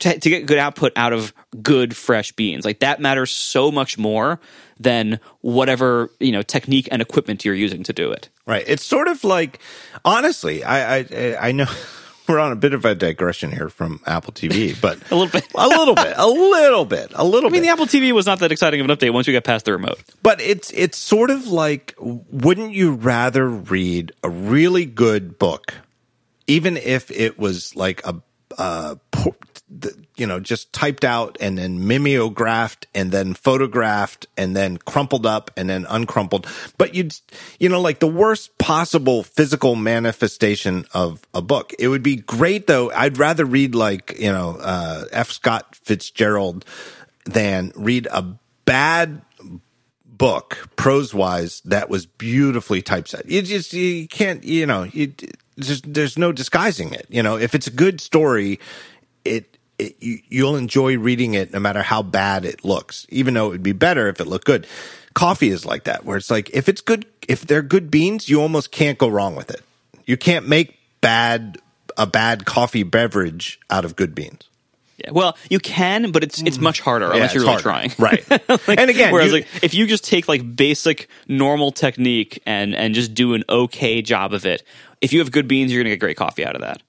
to, 0.01 0.19
to 0.19 0.31
get 0.31 0.47
good 0.47 0.59
output 0.59 0.93
out 0.97 1.13
of 1.13 1.33
good 1.63 1.97
fresh 1.97 2.33
beans. 2.33 2.65
Like 2.65 2.81
that 2.81 3.01
matters 3.01 3.31
so 3.31 3.71
much 3.71 3.99
more 3.99 4.41
than 4.81 5.21
whatever, 5.41 6.11
you 6.19 6.33
know, 6.33 6.43
technique 6.43 6.89
and 6.91 7.01
equipment 7.01 7.45
you're 7.45 7.55
using 7.55 7.83
to 7.85 7.93
do 7.93 8.11
it. 8.11 8.29
Right. 8.47 8.65
It's 8.67 8.85
sort 8.85 9.09
of 9.09 9.23
like, 9.23 9.61
honestly, 10.05 10.65
I 10.65 10.99
I, 10.99 11.37
I 11.41 11.53
know 11.53 11.67
we're 12.29 12.39
on 12.39 12.53
a 12.53 12.57
bit 12.57 12.73
of 12.75 12.85
a 12.85 12.95
digression 12.95 13.51
here 13.51 13.69
from 13.69 14.01
Apple 14.07 14.33
TV, 14.33 14.79
but 14.81 14.99
A 15.11 15.15
little 15.17 15.31
bit. 15.33 15.47
a 15.55 15.69
little 15.69 15.95
bit, 15.95 16.15
a 16.17 16.27
little 16.27 16.85
bit, 16.85 17.13
a 17.15 17.25
little 17.25 17.51
bit. 17.51 17.57
I 17.57 17.61
mean, 17.61 17.63
bit. 17.63 17.67
the 17.67 17.73
Apple 17.73 17.87
TV 17.87 18.13
was 18.13 18.27
not 18.27 18.39
that 18.41 18.53
exciting 18.53 18.81
of 18.81 18.89
an 18.89 18.97
update 18.97 19.13
once 19.13 19.27
we 19.27 19.33
got 19.33 19.45
past 19.45 19.65
the 19.65 19.73
remote. 19.73 19.99
But 20.23 20.41
it's 20.41 20.71
it's 20.73 20.99
sort 20.99 21.31
of 21.31 21.47
like, 21.49 21.95
wouldn't 21.99 22.73
you 22.75 22.93
rather 22.93 23.49
read 23.49 24.13
a 24.23 24.29
really 24.31 24.85
good 24.87 25.39
book, 25.39 25.75
even 26.47 26.77
if 26.77 27.11
it 27.11 27.39
was 27.39 27.75
like 27.77 28.05
a, 28.07 28.21
uh, 28.59 28.95
the- 29.69 29.97
you 30.23 30.29
know, 30.29 30.39
just 30.39 30.73
typed 30.73 31.03
out 31.05 31.37
and 31.41 31.59
then 31.59 31.85
mimeographed 31.85 32.87
and 32.95 33.11
then 33.11 33.35
photographed 33.35 34.29
and 34.37 34.55
then 34.55 34.77
crumpled 34.77 35.27
up 35.27 35.51
and 35.57 35.69
then 35.69 35.85
uncrumpled. 35.87 36.47
But 36.79 36.95
you'd, 36.95 37.13
you 37.59 37.69
know, 37.69 37.81
like 37.81 37.99
the 37.99 38.07
worst 38.07 38.57
possible 38.57 39.25
physical 39.25 39.75
manifestation 39.75 40.87
of 40.95 41.27
a 41.35 41.43
book. 41.43 41.73
It 41.77 41.89
would 41.89 42.05
be 42.05 42.15
great 42.15 42.69
though. 42.69 42.93
I'd 42.93 43.19
rather 43.19 43.45
read 43.45 43.75
like, 43.75 44.17
you 44.17 44.31
know, 44.31 44.59
uh, 44.61 45.07
F. 45.11 45.33
Scott 45.33 45.75
Fitzgerald 45.75 46.65
than 47.25 47.73
read 47.75 48.07
a 48.13 48.39
bad 48.65 49.23
book 50.07 50.69
prose 50.77 51.13
wise 51.13 51.63
that 51.65 51.91
was 51.91 52.07
beautifully 52.07 52.81
typeset. 52.81 53.29
You 53.29 53.43
just 53.43 53.73
you 53.73 54.07
can't 54.07 54.45
you 54.45 54.67
know 54.67 54.85
you 54.85 55.15
just 55.59 55.93
there's 55.93 56.17
no 56.17 56.31
disguising 56.31 56.93
it. 56.93 57.07
You 57.09 57.25
know 57.25 57.39
if 57.39 57.57
it's 57.57 57.67
a 57.67 57.73
good 57.73 58.01
story, 58.01 58.61
it. 59.25 59.59
It, 59.83 59.97
you, 60.01 60.19
you'll 60.29 60.57
enjoy 60.57 60.99
reading 60.99 61.35
it 61.35 61.53
no 61.53 61.61
matter 61.61 61.83
how 61.83 62.03
bad 62.03 62.45
it 62.45 62.65
looks, 62.65 63.07
even 63.09 63.35
though 63.35 63.47
it 63.47 63.51
would 63.51 63.63
be 63.63 63.73
better 63.73 64.09
if 64.09 64.21
it 64.21 64.27
looked 64.27 64.47
good. 64.47 64.67
Coffee 65.15 65.51
is 65.51 65.67
like 65.67 65.85
that, 65.85 66.05
where 66.05 66.17
it's 66.17 66.31
like 66.31 66.51
if 66.51 66.69
it's 66.69 66.81
good, 66.81 67.07
if 67.29 67.47
they're 67.47 67.63
good 67.63 67.91
beans, 67.91 68.29
you 68.29 68.41
almost 68.41 68.71
can't 68.73 68.99
go 68.99 69.09
wrong 69.09 69.37
with 69.37 69.51
it. 69.51 69.63
You 70.07 70.17
can't 70.17 70.49
make 70.49 70.79
bad 71.01 71.59
a 71.97 72.07
bad 72.07 72.47
coffee 72.47 72.83
beverage 72.83 73.61
out 73.71 73.85
of 73.85 73.97
good 73.97 74.15
beans. 74.15 74.49
Yeah, 74.99 75.11
well, 75.11 75.37
you 75.51 75.59
can, 75.59 76.13
but 76.13 76.23
it's 76.23 76.41
it's 76.43 76.59
mm. 76.59 76.63
much 76.63 76.81
harder 76.81 77.11
unless 77.11 77.35
you're 77.35 77.43
really 77.43 77.61
harder. 77.61 77.63
trying. 77.63 77.93
right? 77.99 78.25
Like, 78.69 78.79
and 78.79 78.91
again, 78.91 79.13
whereas 79.13 79.29
you- 79.29 79.41
like 79.41 79.49
if 79.63 79.75
you 79.75 79.87
just 79.87 80.05
take 80.05 80.29
like 80.29 80.57
basic 80.57 81.09
normal 81.29 81.73
technique 81.73 82.41
and 82.47 82.75
and 82.75 82.95
just 82.95 83.15
do 83.15 83.35
an 83.35 83.45
okay 83.49 84.03
job 84.03 84.33
of 84.33 84.47
it, 84.47 84.63
if 85.01 85.13
you 85.13 85.19
have 85.19 85.33
good 85.33 85.49
beans, 85.49 85.73
you're 85.73 85.83
gonna 85.83 85.91
get 85.91 86.01
great 86.01 86.17
coffee 86.17 86.45
out 86.45 86.55
of 86.55 86.61
that. 86.61 86.83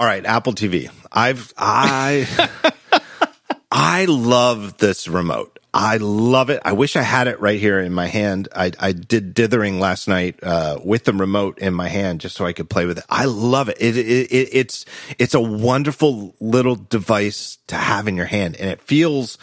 All 0.00 0.06
right, 0.06 0.24
Apple 0.24 0.54
TV. 0.54 0.90
I've 1.12 1.52
I 1.58 2.26
I 3.70 4.06
love 4.06 4.78
this 4.78 5.06
remote. 5.06 5.58
I 5.74 5.98
love 5.98 6.48
it. 6.48 6.62
I 6.64 6.72
wish 6.72 6.96
I 6.96 7.02
had 7.02 7.28
it 7.28 7.38
right 7.38 7.60
here 7.60 7.78
in 7.78 7.92
my 7.92 8.06
hand. 8.06 8.48
I, 8.56 8.72
I 8.80 8.92
did 8.92 9.34
dithering 9.34 9.78
last 9.78 10.08
night 10.08 10.42
uh, 10.42 10.78
with 10.82 11.04
the 11.04 11.12
remote 11.12 11.58
in 11.58 11.74
my 11.74 11.88
hand 11.88 12.22
just 12.22 12.34
so 12.34 12.46
I 12.46 12.54
could 12.54 12.70
play 12.70 12.86
with 12.86 12.96
it. 12.96 13.04
I 13.10 13.26
love 13.26 13.68
it. 13.68 13.76
It, 13.78 13.98
it, 13.98 14.32
it. 14.32 14.48
It's 14.52 14.86
it's 15.18 15.34
a 15.34 15.40
wonderful 15.40 16.34
little 16.40 16.76
device 16.76 17.58
to 17.66 17.76
have 17.76 18.08
in 18.08 18.16
your 18.16 18.24
hand, 18.24 18.56
and 18.56 18.70
it 18.70 18.80
feels 18.80 19.36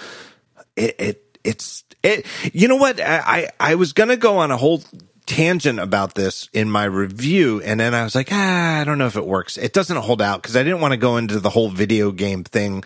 it. 0.75 0.95
it 0.97 1.39
it's 1.43 1.83
it. 2.01 2.25
You 2.51 2.67
know 2.67 2.77
what? 2.77 2.99
I 2.99 3.49
I, 3.59 3.71
I 3.73 3.75
was 3.75 3.93
gonna 3.93 4.17
go 4.17 4.39
on 4.39 4.49
a 4.49 4.57
whole 4.57 4.81
tangent 5.27 5.79
about 5.79 6.15
this 6.15 6.49
in 6.53 6.71
my 6.71 6.85
review 6.85 7.61
and 7.61 7.79
then 7.79 7.93
I 7.93 8.03
was 8.03 8.15
like, 8.15 8.29
ah, 8.31 8.79
I 8.79 8.83
don't 8.83 8.97
know 8.97 9.05
if 9.07 9.15
it 9.17 9.25
works. 9.27 9.57
It 9.57 9.73
doesn't 9.73 9.97
hold 9.97 10.21
out 10.21 10.41
because 10.41 10.55
I 10.55 10.63
didn't 10.63 10.81
want 10.81 10.93
to 10.93 10.97
go 10.97 11.17
into 11.17 11.39
the 11.39 11.49
whole 11.51 11.69
video 11.69 12.11
game 12.11 12.43
thing 12.43 12.83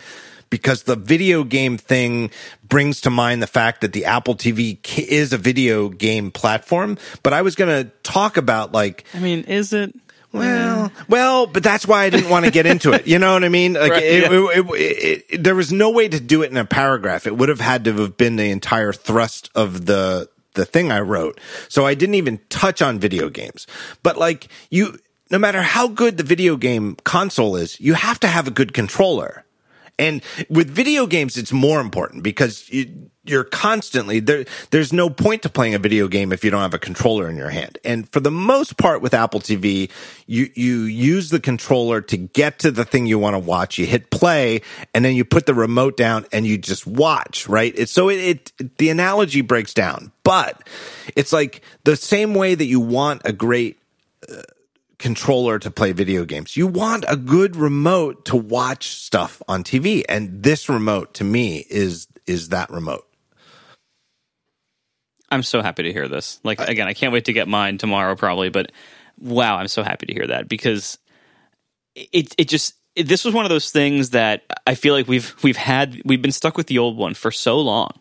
because 0.50 0.82
the 0.82 0.96
video 0.96 1.44
game 1.44 1.78
thing 1.78 2.30
brings 2.68 3.00
to 3.02 3.10
mind 3.10 3.42
the 3.42 3.46
fact 3.46 3.80
that 3.80 3.94
the 3.94 4.04
Apple 4.04 4.34
TV 4.34 4.76
is 4.98 5.32
a 5.32 5.38
video 5.38 5.88
game 5.88 6.30
platform. 6.30 6.98
But 7.22 7.32
I 7.32 7.40
was 7.40 7.54
going 7.54 7.84
to 7.84 7.90
talk 8.02 8.36
about 8.36 8.72
like, 8.72 9.04
I 9.14 9.18
mean, 9.20 9.44
is 9.44 9.72
it? 9.72 9.94
well, 10.32 10.90
well, 11.08 11.46
but 11.46 11.62
that's 11.62 11.86
why 11.86 12.04
I 12.04 12.10
didn't 12.10 12.28
want 12.30 12.44
to 12.46 12.50
get 12.50 12.66
into 12.66 12.92
it. 12.92 13.06
You 13.06 13.18
know 13.18 13.34
what 13.34 13.44
I 13.44 13.48
mean? 13.50 13.74
Like, 13.74 13.92
Right, 13.92 14.02
it, 14.02 14.22
yeah. 14.30 14.48
it- 14.60 14.66
it- 14.80 15.26
it- 15.30 15.42
there 15.44 15.54
was 15.54 15.72
no 15.72 15.90
way 15.90 16.08
to 16.08 16.18
do 16.20 16.42
it 16.42 16.50
in 16.50 16.56
a 16.56 16.64
paragraph. 16.64 17.26
It 17.26 17.36
would 17.36 17.48
have 17.50 17.60
had 17.60 17.84
to 17.84 17.92
have 17.94 18.16
been 18.16 18.36
the 18.36 18.50
entire 18.50 18.92
thrust 18.92 19.50
of 19.54 19.86
the 19.86 20.28
the 20.54 20.64
thing 20.64 20.92
I 20.92 21.00
wrote. 21.00 21.40
So 21.68 21.86
I 21.86 21.94
didn't 21.94 22.16
even 22.16 22.40
touch 22.48 22.82
on 22.82 22.98
video 22.98 23.28
games. 23.28 23.66
But 24.02 24.18
like 24.18 24.48
you, 24.70 24.98
no 25.30 25.38
matter 25.38 25.62
how 25.62 25.88
good 25.88 26.16
the 26.18 26.24
video 26.24 26.56
game 26.56 26.96
console 27.04 27.56
is, 27.56 27.80
you 27.80 27.94
have 27.94 28.20
to 28.20 28.28
have 28.28 28.46
a 28.46 28.50
good 28.50 28.72
controller. 28.72 29.44
And 29.98 30.22
with 30.48 30.68
video 30.70 31.06
games, 31.06 31.36
it's 31.36 31.52
more 31.52 31.80
important 31.80 32.22
because 32.22 32.68
you, 32.70 33.10
you're 33.24 33.44
constantly 33.44 34.18
there. 34.18 34.44
There's 34.70 34.92
no 34.92 35.08
point 35.08 35.42
to 35.42 35.48
playing 35.48 35.74
a 35.74 35.78
video 35.78 36.08
game 36.08 36.32
if 36.32 36.44
you 36.44 36.50
don't 36.50 36.60
have 36.60 36.74
a 36.74 36.78
controller 36.78 37.28
in 37.28 37.36
your 37.36 37.50
hand. 37.50 37.78
And 37.84 38.08
for 38.10 38.18
the 38.18 38.32
most 38.32 38.76
part 38.76 39.00
with 39.00 39.14
Apple 39.14 39.40
TV, 39.40 39.90
you, 40.26 40.50
you 40.54 40.82
use 40.82 41.30
the 41.30 41.38
controller 41.38 42.00
to 42.00 42.16
get 42.16 42.58
to 42.60 42.72
the 42.72 42.84
thing 42.84 43.06
you 43.06 43.20
want 43.20 43.34
to 43.34 43.38
watch. 43.38 43.78
You 43.78 43.86
hit 43.86 44.10
play 44.10 44.62
and 44.92 45.04
then 45.04 45.14
you 45.14 45.24
put 45.24 45.46
the 45.46 45.54
remote 45.54 45.96
down 45.96 46.26
and 46.32 46.46
you 46.46 46.58
just 46.58 46.84
watch, 46.86 47.48
right? 47.48 47.88
So 47.88 48.08
it, 48.08 48.52
it 48.58 48.78
the 48.78 48.90
analogy 48.90 49.40
breaks 49.40 49.72
down, 49.72 50.10
but 50.24 50.68
it's 51.14 51.32
like 51.32 51.62
the 51.84 51.94
same 51.94 52.34
way 52.34 52.56
that 52.56 52.66
you 52.66 52.80
want 52.80 53.22
a 53.24 53.32
great 53.32 53.78
uh, 54.28 54.42
controller 54.98 55.60
to 55.60 55.70
play 55.70 55.92
video 55.92 56.24
games. 56.24 56.56
You 56.56 56.66
want 56.66 57.04
a 57.06 57.16
good 57.16 57.54
remote 57.54 58.24
to 58.26 58.36
watch 58.36 58.88
stuff 58.88 59.42
on 59.46 59.62
TV, 59.62 60.04
and 60.08 60.42
this 60.42 60.68
remote 60.68 61.14
to 61.14 61.24
me 61.24 61.66
is 61.68 62.08
is 62.26 62.50
that 62.50 62.70
remote. 62.70 63.11
I'm 65.32 65.42
so 65.42 65.62
happy 65.62 65.84
to 65.84 65.92
hear 65.92 66.08
this. 66.08 66.40
Like 66.44 66.60
again, 66.60 66.86
I 66.86 66.94
can't 66.94 67.12
wait 67.12 67.24
to 67.24 67.32
get 67.32 67.48
mine 67.48 67.78
tomorrow, 67.78 68.14
probably. 68.14 68.50
But 68.50 68.72
wow, 69.18 69.56
I'm 69.56 69.68
so 69.68 69.82
happy 69.82 70.06
to 70.06 70.12
hear 70.12 70.26
that 70.26 70.48
because 70.48 70.98
it 71.94 72.34
it 72.38 72.48
just 72.48 72.74
it, 72.94 73.08
this 73.08 73.24
was 73.24 73.34
one 73.34 73.44
of 73.44 73.50
those 73.50 73.70
things 73.70 74.10
that 74.10 74.42
I 74.66 74.74
feel 74.74 74.94
like 74.94 75.08
we've 75.08 75.34
we've 75.42 75.56
had 75.56 76.00
we've 76.04 76.22
been 76.22 76.32
stuck 76.32 76.56
with 76.56 76.66
the 76.66 76.78
old 76.78 76.96
one 76.96 77.14
for 77.14 77.30
so 77.30 77.58
long. 77.58 77.92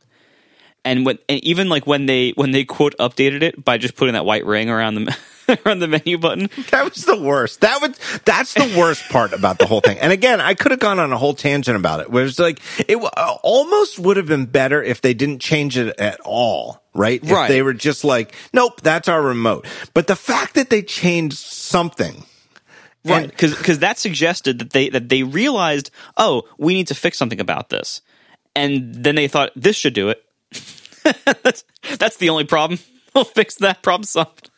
And 0.84 1.06
when 1.06 1.20
and 1.30 1.44
even 1.44 1.70
like 1.70 1.88
when 1.88 2.06
they 2.06 2.32
when 2.32 2.52
they 2.52 2.66
quote 2.66 2.96
updated 3.00 3.44
it 3.44 3.64
by 3.64 3.78
just 3.78 3.96
putting 3.96 4.14
that 4.14 4.26
white 4.26 4.46
ring 4.46 4.70
around 4.70 4.96
the 4.96 5.18
around 5.66 5.80
the 5.80 5.88
menu 5.88 6.18
button, 6.18 6.50
That 6.72 6.84
was 6.86 7.06
the 7.06 7.20
worst. 7.20 7.62
That 7.62 7.82
was 7.82 7.98
that's 8.26 8.54
the 8.54 8.76
worst 8.78 9.10
part 9.10 9.34
about 9.34 9.58
the 9.60 9.66
whole 9.66 9.82
thing. 9.82 9.98
And 10.00 10.12
again, 10.12 10.40
I 10.42 10.54
could 10.54 10.72
have 10.72 10.80
gone 10.80 11.00
on 11.00 11.12
a 11.12 11.18
whole 11.18 11.34
tangent 11.34 11.76
about 11.78 12.00
it. 12.00 12.10
Where 12.12 12.26
it's 12.26 12.40
like 12.40 12.60
it 12.88 12.98
uh, 12.98 13.38
almost 13.44 14.00
would 14.00 14.18
have 14.18 14.28
been 14.28 14.46
better 14.46 14.82
if 14.82 15.02
they 15.02 15.14
didn't 15.14 15.40
change 15.40 15.78
it 15.78 16.00
at 16.00 16.20
all, 16.22 16.84
right? 16.94 17.22
If 17.24 17.32
Right. 17.32 17.48
they 17.48 17.62
were 17.62 17.74
just 17.74 18.04
like, 18.04 18.36
nope, 18.54 18.82
that's 18.82 19.08
our 19.08 19.22
remote. 19.22 19.66
But 19.94 20.08
the 20.08 20.16
fact 20.16 20.56
that 20.56 20.70
they 20.70 20.82
changed 20.82 21.38
something, 21.38 22.24
right? 23.06 23.30
Because 23.30 23.80
that 23.80 23.98
suggested 23.98 24.60
that 24.60 24.70
they 24.72 24.90
that 24.90 25.10
they 25.10 25.24
realized, 25.24 25.92
oh, 26.18 26.44
we 26.58 26.74
need 26.74 26.88
to 26.88 26.96
fix 26.96 27.18
something 27.18 27.40
about 27.40 27.70
this, 27.70 28.02
and 28.56 28.94
then 28.94 29.16
they 29.16 29.28
thought 29.28 29.52
this 29.56 29.76
should 29.76 29.94
do 29.94 30.10
it. 30.10 30.24
that's 31.44 31.64
that's 31.98 32.18
the 32.18 32.30
only 32.30 32.46
problem. 32.46 32.80
We'll 33.14 33.26
fix 33.26 33.56
that 33.56 33.82
problem 33.82 34.06
solved. 34.06 34.51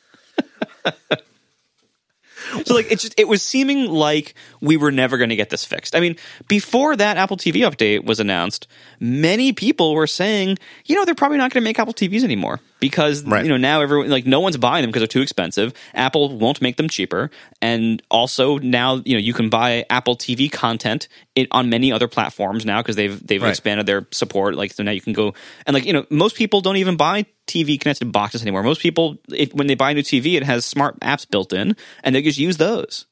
So 2.65 2.73
like 2.73 2.91
it 2.91 2.99
just 2.99 3.14
it 3.18 3.27
was 3.27 3.41
seeming 3.41 3.88
like 3.88 4.35
we 4.61 4.77
were 4.77 4.91
never 4.91 5.18
going 5.18 5.30
to 5.30 5.35
get 5.35 5.49
this 5.49 5.65
fixed. 5.65 5.95
I 5.95 5.99
mean, 5.99 6.15
before 6.47 6.95
that 6.95 7.18
Apple 7.18 7.38
TV 7.38 7.69
update 7.69 8.05
was 8.05 8.19
announced, 8.19 8.68
many 8.99 9.53
people 9.53 9.93
were 9.93 10.07
saying, 10.07 10.57
you 10.85 10.95
know, 10.95 11.05
they're 11.05 11.15
probably 11.15 11.38
not 11.38 11.51
going 11.51 11.61
to 11.61 11.65
make 11.65 11.80
Apple 11.80 11.93
TVs 11.93 12.23
anymore 12.23 12.60
because 12.84 13.23
Right. 13.23 13.45
you 13.45 13.49
know 13.49 13.55
now 13.55 13.80
everyone 13.81 14.10
like 14.10 14.26
no 14.26 14.41
one's 14.41 14.57
buying 14.57 14.84
them 14.84 14.89
because 14.89 14.99
they're 14.99 15.07
too 15.07 15.22
expensive. 15.22 15.73
Apple 15.93 16.38
won't 16.38 16.61
make 16.61 16.76
them 16.76 16.89
cheaper, 16.89 17.31
and 17.61 18.01
also 18.11 18.57
now 18.57 19.01
you 19.05 19.14
know 19.14 19.19
you 19.19 19.34
can 19.34 19.49
buy 19.49 19.85
Apple 19.89 20.18
TV 20.18 20.51
content 20.51 21.07
in, 21.34 21.47
on 21.51 21.69
many 21.69 21.93
other 21.93 22.10
platforms 22.10 22.65
now 22.65 22.81
because 22.81 22.97
they've 22.97 23.26
they've 23.26 23.41
Right. 23.41 23.51
expanded 23.51 23.85
their 23.85 24.05
support. 24.11 24.55
Like 24.55 24.73
so 24.73 24.84
now 24.84 24.91
you 24.91 24.99
can 24.99 25.14
go 25.14 25.34
and 25.65 25.73
like 25.73 25.85
you 25.85 25.93
know 25.93 26.05
most 26.10 26.35
people 26.35 26.60
don't 26.60 26.76
even 26.76 26.97
buy 26.97 27.26
TV 27.47 27.80
connected 27.80 28.11
boxes 28.11 28.41
anymore. 28.41 28.64
Most 28.64 28.81
people, 28.81 29.18
when 29.53 29.68
they 29.68 29.76
buy 29.76 29.91
a 29.91 29.93
new 29.93 30.01
TV, 30.01 30.35
it 30.35 30.43
has 30.43 30.65
smart 30.65 30.99
apps 30.99 31.30
built 31.30 31.53
in, 31.53 31.76
and 32.03 32.14
they 32.14 32.22
just 32.22 32.38
use 32.38 32.57
those. 32.57 33.05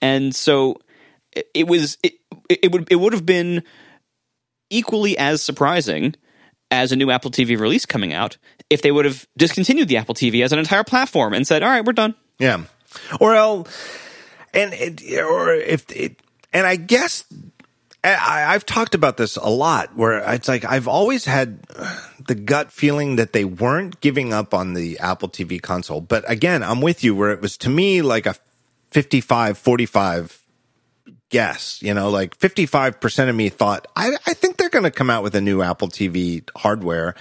And 0.00 0.34
so 0.34 0.76
it, 1.32 1.46
it 1.52 1.66
was 1.68 1.98
it, 2.02 2.14
it 2.48 2.72
would 2.72 2.90
it 2.90 2.96
would 2.96 3.12
have 3.12 3.26
been 3.26 3.62
equally 4.70 5.18
as 5.18 5.42
surprising 5.42 6.14
as 6.70 6.92
a 6.92 6.96
new 6.96 7.10
Apple 7.10 7.30
TV 7.30 7.58
release 7.58 7.86
coming 7.86 8.12
out 8.12 8.36
if 8.68 8.82
they 8.82 8.92
would 8.92 9.04
have 9.04 9.26
discontinued 9.36 9.88
the 9.88 9.96
Apple 9.96 10.14
TV 10.14 10.44
as 10.44 10.52
an 10.52 10.58
entire 10.58 10.84
platform 10.84 11.34
and 11.34 11.46
said, 11.46 11.62
"All 11.62 11.70
right, 11.70 11.84
we're 11.84 11.92
done." 11.92 12.14
Yeah. 12.38 12.64
Or 13.20 13.34
else, 13.34 13.68
and 14.54 14.72
it, 14.72 15.02
or 15.20 15.52
if 15.52 15.90
it, 15.90 16.16
and 16.52 16.66
I 16.66 16.76
guess 16.76 17.24
I, 18.02 18.54
I've 18.54 18.64
talked 18.64 18.94
about 18.94 19.16
this 19.16 19.36
a 19.36 19.48
lot 19.48 19.96
where 19.96 20.18
it's 20.32 20.48
like 20.48 20.64
I've 20.64 20.88
always 20.88 21.24
had 21.24 21.62
the 22.26 22.34
gut 22.34 22.72
feeling 22.72 23.16
that 23.16 23.32
they 23.32 23.44
weren't 23.44 24.00
giving 24.00 24.32
up 24.32 24.54
on 24.54 24.74
the 24.74 24.98
Apple 24.98 25.28
TV 25.28 25.60
console. 25.60 26.00
But 26.00 26.28
again, 26.30 26.62
I'm 26.62 26.80
with 26.80 27.04
you 27.04 27.14
where 27.14 27.30
it 27.30 27.40
was 27.40 27.56
to 27.58 27.68
me 27.68 28.00
like 28.02 28.26
a 28.26 28.34
55 28.90 29.58
45 29.58 30.39
guess, 31.30 31.80
you 31.82 31.94
know, 31.94 32.10
like 32.10 32.38
55% 32.38 33.28
of 33.28 33.34
me 33.34 33.48
thought, 33.48 33.86
I, 33.96 34.10
I 34.26 34.34
think 34.34 34.56
they're 34.56 34.68
going 34.68 34.84
to 34.84 34.90
come 34.90 35.08
out 35.10 35.22
with 35.22 35.34
a 35.34 35.40
new 35.40 35.62
Apple 35.62 35.88
TV 35.88 36.48
hardware, 36.56 37.14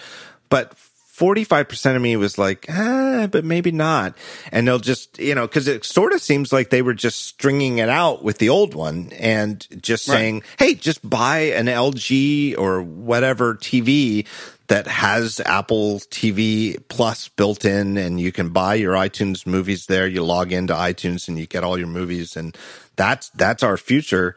but 0.50 0.76
45% 1.16 1.96
of 1.98 2.02
me 2.02 2.16
was 2.16 2.38
like, 2.38 2.66
ah, 2.70 3.28
but 3.30 3.44
maybe 3.44 3.72
not. 3.72 4.18
And 4.54 4.66
they'll 4.68 4.80
just, 4.80 5.20
you 5.20 5.36
know, 5.36 5.48
cause 5.50 5.68
it 5.68 5.84
sort 5.84 6.14
of 6.14 6.22
seems 6.22 6.54
like 6.54 6.70
they 6.70 6.82
were 6.82 6.94
just 6.94 7.26
stringing 7.26 7.80
it 7.80 7.90
out 7.90 8.24
with 8.24 8.38
the 8.38 8.48
old 8.50 8.74
one 8.74 9.12
and 9.20 9.68
just 9.82 10.08
Right. 10.08 10.16
saying, 10.16 10.44
Hey, 10.58 10.76
just 10.76 11.08
buy 11.08 11.40
an 11.52 11.66
LG 11.66 12.58
or 12.58 12.82
whatever 12.82 13.56
TV 13.56 14.26
that 14.70 14.88
has 14.88 15.42
Apple 15.42 16.00
TV 16.00 16.78
Plus 16.88 17.28
built 17.28 17.66
in 17.66 17.98
and 17.98 18.20
you 18.20 18.32
can 18.32 18.50
buy 18.50 18.76
your 18.76 18.94
iTunes 18.94 19.46
movies 19.46 19.88
there. 19.88 20.08
You 20.08 20.24
log 20.24 20.52
into 20.52 20.74
iTunes 20.74 21.28
and 21.28 21.38
you 21.38 21.48
get 21.48 21.64
all 21.64 21.78
your 21.78 21.88
movies 21.88 22.38
and 22.38 22.56
that's, 22.96 23.30
that's 23.30 23.64
our 23.64 23.78
future. 23.78 24.36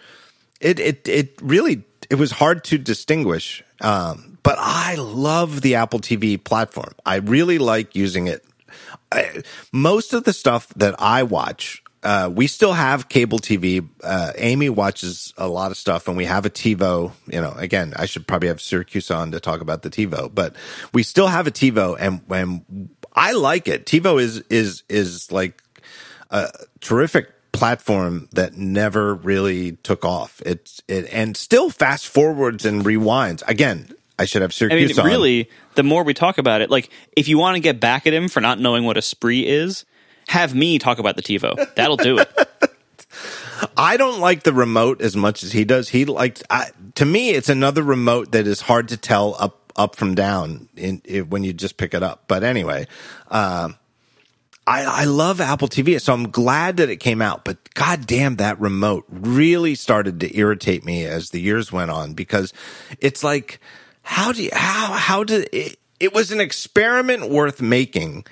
It, 0.61 0.81
it, 0.81 1.09
it 1.09 1.39
really, 1.43 1.85
it 2.09 2.17
was 2.17 2.33
hard 2.33 2.65
to 2.65 2.79
distinguish. 2.79 3.63
Um, 3.83 4.39
but 4.43 4.57
I 4.59 4.95
love 4.97 5.61
the 5.61 5.77
Apple 5.77 6.01
TV 6.01 6.43
platform. 6.43 6.95
I 7.05 7.17
really 7.17 7.59
like 7.59 7.95
using 7.95 8.27
it. 8.27 8.45
I, 9.13 9.43
most 9.71 10.15
of 10.15 10.25
the 10.25 10.33
stuff 10.33 10.69
that 10.77 10.95
I 10.99 11.25
watch 11.25 11.82
uh, 12.03 12.31
we 12.33 12.47
still 12.47 12.73
have 12.73 13.09
cable 13.09 13.39
TV. 13.39 13.89
Uh, 14.03 14.33
Amy 14.37 14.69
watches 14.69 15.33
a 15.37 15.47
lot 15.47 15.71
of 15.71 15.77
stuff, 15.77 16.09
and 16.09 16.17
we 16.17 16.25
have 16.25 16.45
a 16.45 16.51
TiVo. 16.51 17.13
You 17.27 17.41
know, 17.41 17.53
again, 17.57 17.95
I 17.97 18.07
should 18.07 18.27
probably 18.27 18.49
have 18.49 18.59
Siracusa 18.59 19.17
on 19.17 19.33
to 19.33 19.41
talk 19.41 19.61
about 19.61 19.83
the 19.83 19.91
TiVo, 19.91 20.35
but 20.35 20.57
we 20.93 21.03
still 21.03 21.29
have 21.29 21.47
a 21.47 21.51
TiVo, 21.53 21.97
and 21.99 22.21
when 22.27 22.91
I 23.15 23.33
like 23.33 23.69
it, 23.69 23.87
TiVo 23.87 24.21
is 24.21 24.39
is 24.51 24.83
is 24.89 25.31
like 25.31 25.63
a 26.31 26.51
terrific 26.81 27.29
platform 27.53 28.29
that 28.33 28.55
never 28.55 29.15
really 29.15 29.73
took 29.73 30.05
off. 30.05 30.43
It's 30.45 30.83
it 30.89 31.09
and 31.13 31.37
still 31.37 31.71
fast 31.71 32.09
forwards 32.09 32.65
and 32.65 32.85
rewinds. 32.85 33.43
Again, 33.47 33.95
I 34.19 34.25
should 34.25 34.43
have 34.43 34.51
I 34.51 34.55
Siracusa 34.55 34.89
mean, 34.89 35.01
on. 35.01 35.07
really, 35.07 35.51
the 35.77 35.83
more 35.83 36.03
we 36.03 36.15
talk 36.15 36.39
about 36.39 36.63
it, 36.63 36.71
like 36.71 36.91
if 37.17 37.29
you 37.29 37.39
want 37.39 37.55
to 37.57 37.61
get 37.61 37.79
back 37.79 38.07
at 38.07 38.13
him 38.13 38.29
for 38.29 38.41
not 38.41 38.59
knowing 38.59 38.85
what 38.85 38.97
a 38.97 39.03
spree 39.03 39.47
is, 39.47 39.85
have 40.29 40.55
me 40.55 40.79
talk 40.79 40.99
about 40.99 41.17
the 41.17 41.23
TiVo. 41.23 41.75
That'll 41.75 41.97
do 41.97 42.19
it. 42.19 42.31
I 43.77 43.97
don't 43.97 44.21
like 44.21 44.43
the 44.43 44.53
remote 44.53 45.01
as 45.01 45.17
much 45.17 45.43
as 45.43 45.53
he 45.53 45.65
does. 45.65 45.89
He 45.89 46.05
likes 46.05 46.43
I, 46.51 46.71
to 46.97 47.05
me, 47.05 47.31
it's 47.31 47.49
another 47.49 47.83
remote 47.83 48.33
that 48.33 48.47
is 48.47 48.61
hard 48.61 48.89
to 48.89 48.97
tell 48.97 49.37
up 49.39 49.59
up 49.77 49.97
from 49.97 50.15
down 50.15 50.69
in, 50.77 51.01
in 51.05 51.31
when 51.31 51.45
you 51.45 51.53
just 51.53 51.77
pick 51.77 51.95
it 51.95 52.03
up. 52.03 52.25
But 52.29 52.43
anyway, 52.43 52.87
um, 53.31 53.77
I, 54.67 54.85
I 54.85 55.05
love 55.05 55.41
Apple 55.41 55.69
TV, 55.69 56.01
so 56.01 56.13
I'm 56.13 56.31
glad 56.31 56.77
that 56.77 56.89
it 56.89 56.97
came 56.97 57.21
out. 57.21 57.45
But 57.45 57.73
goddamn, 57.75 58.37
that 58.37 58.61
remote 58.61 59.05
really 59.09 59.75
started 59.75 60.21
to 60.21 60.37
irritate 60.37 60.85
me 60.85 61.05
as 61.05 61.31
the 61.31 61.41
years 61.41 61.73
went 61.73 61.91
on 61.91 62.15
because 62.15 62.53
it's 63.01 63.25
like, 63.25 63.61
how 64.03 64.33
do 64.33 64.43
you, 64.43 64.51
how 64.53 64.93
how 64.93 65.25
did 65.25 65.49
it? 65.53 65.79
It 65.99 66.13
was 66.13 66.33
an 66.33 66.41
experiment 66.41 67.31
worth 67.31 67.61
making. 67.63 68.25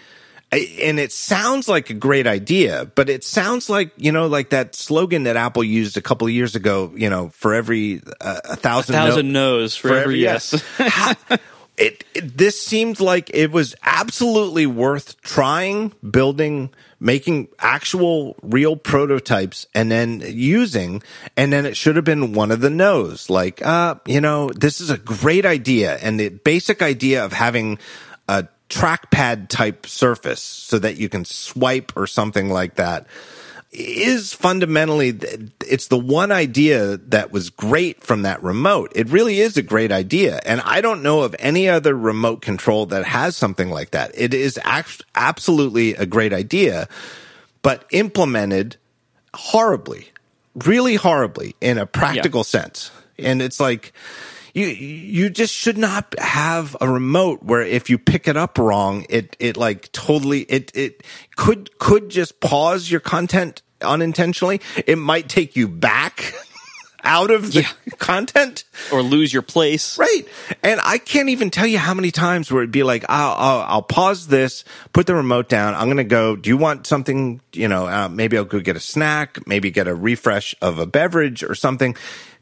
And 0.53 0.99
it 0.99 1.13
sounds 1.13 1.69
like 1.69 1.91
a 1.91 1.95
great 1.95 2.27
idea, 2.27 2.91
but 2.97 3.09
it 3.09 3.23
sounds 3.23 3.71
like 3.71 3.93
you 3.97 4.11
know, 4.11 4.27
like 4.27 4.51
that 4.51 4.75
slogan 4.75 5.23
that 5.25 5.37
Apple 5.37 5.63
used 5.63 5.97
a 5.97 6.03
couple 6.03 6.27
of 6.27 6.33
years 6.33 6.57
ago. 6.57 6.93
You 6.97 7.09
know, 7.09 7.29
for 7.29 7.55
every 7.55 8.03
uh, 8.21 8.41
a 8.45 8.57
thousand, 8.57 8.95
no- 8.95 9.07
Thousand 9.07 9.33
no's 9.33 9.77
for, 9.77 9.95
every 9.95 10.19
yes. 10.19 10.61
How- 10.77 11.15
it, 11.77 12.05
it 12.15 12.37
this 12.37 12.61
seemed 12.61 13.01
like 13.01 13.31
it 13.33 13.53
was 13.53 13.77
absolutely 13.83 14.67
worth 14.67 15.21
trying, 15.23 15.93
building, 16.09 16.71
making 17.01 17.49
actual 17.59 18.37
real 18.43 18.77
prototypes 18.77 19.67
and 19.75 19.91
then 19.91 20.21
using. 20.27 21.03
And 21.37 21.53
then 21.53 21.65
it 21.65 21.77
should 21.77 21.97
have 21.97 22.05
been 22.05 22.35
one 22.35 22.51
of 22.51 22.61
the 22.61 22.71
no's 22.71 23.31
like, 23.31 23.65
uh, 23.65 23.95
you 24.07 24.21
know, 24.21 24.51
this 24.51 24.81
is 24.81 24.91
a 24.91 24.99
great 24.99 25.47
idea. 25.47 25.97
And 25.97 26.21
the 26.21 26.29
basic 26.29 26.83
idea 26.83 27.25
of 27.25 27.33
having 27.33 27.79
a 28.29 28.47
trackpad 28.71 29.49
type 29.49 29.85
surface 29.85 30.41
so 30.41 30.79
that 30.79 30.97
you 30.97 31.09
can 31.09 31.25
swipe 31.25 31.93
or 31.97 32.07
something 32.07 32.49
like 32.49 32.77
that 32.77 33.07
is 33.73 34.33
fundamentally 34.33 35.17
it's 35.67 35.89
the 35.89 35.99
one 35.99 36.33
idea 36.33 36.97
that 36.97 37.31
was 37.31 37.51
great 37.51 38.03
from 38.03 38.23
that 38.23 38.43
remote. 38.43 38.91
It 38.97 39.09
really 39.11 39.41
is 39.41 39.57
a 39.57 39.63
great 39.63 39.93
idea. 39.93 40.41
And 40.45 40.61
I 40.63 40.81
don't 40.81 41.03
know 41.03 41.21
of 41.21 41.37
any 41.39 41.69
other 41.69 41.95
remote 41.95 42.43
control 42.43 42.87
that 42.87 43.05
has 43.05 43.37
something 43.37 43.71
like 43.71 43.93
that. 43.93 44.11
It 44.15 44.35
is 44.35 44.59
absolutely 45.15 45.95
a 45.95 46.07
great 46.07 46.33
idea, 46.33 46.89
but 47.63 47.85
implemented 47.93 48.77
horribly, 49.35 50.09
really 50.55 50.97
horribly 50.97 51.55
in 51.61 51.79
a 51.79 51.87
practical 51.87 52.43
sense. 52.43 52.91
And 53.19 53.41
it's 53.41 53.61
like, 53.61 53.93
you 54.55 54.67
you 54.67 55.31
just 55.31 55.55
should 55.55 55.79
not 55.79 56.15
have 56.19 56.77
a 56.81 56.89
remote 56.89 57.43
where 57.43 57.63
if 57.63 57.89
you 57.91 57.99
pick 57.99 58.29
it 58.29 58.37
up 58.37 58.59
wrong, 58.59 59.07
it 59.09 59.37
it 59.39 59.57
like 59.57 59.91
totally 59.93 60.41
it 60.43 60.73
it 60.75 61.03
could 61.37 61.77
could 61.79 62.09
just 62.09 62.41
pause 62.41 62.91
your 62.91 63.01
content 63.01 63.63
unintentionally. 63.83 64.61
It 64.87 64.97
might 64.97 65.29
take 65.29 65.57
you 65.57 65.69
back 65.69 66.35
out 67.05 67.31
of 67.31 67.53
the 67.53 67.67
content. 67.99 68.65
or 68.93 69.03
lose 69.03 69.33
your 69.33 69.43
place. 69.43 69.99
Right. 69.99 70.23
And 70.63 70.81
I 70.83 70.99
can't 70.99 71.29
even 71.29 71.51
tell 71.51 71.67
you 71.67 71.79
how 71.79 71.95
many 71.95 72.11
times 72.11 72.51
where 72.51 72.63
it'd 72.63 72.73
be 72.73 72.83
like, 72.83 73.05
I'll, 73.09 73.35
I'll, 73.39 73.61
I'll 73.63 73.83
pause 73.83 74.27
this, 74.29 74.65
put 74.93 75.07
the 75.07 75.15
remote 75.15 75.49
down. 75.49 75.75
I'm 75.75 75.87
going 75.87 75.97
to 75.97 76.05
go, 76.05 76.37
do 76.37 76.51
you 76.51 76.57
want 76.57 76.87
something? 76.87 77.41
You 77.53 77.69
know, 77.69 77.87
uh, 77.87 78.09
maybe 78.09 78.37
I'll 78.37 78.45
go 78.45 78.61
get 78.61 78.77
a 78.77 78.81
snack, 78.81 79.47
maybe 79.47 79.71
get 79.71 79.89
a 79.89 79.95
refresh 79.95 80.55
of 80.61 80.79
a 80.79 80.87
beverage 80.87 81.43
or 81.43 81.55
something. 81.55 81.97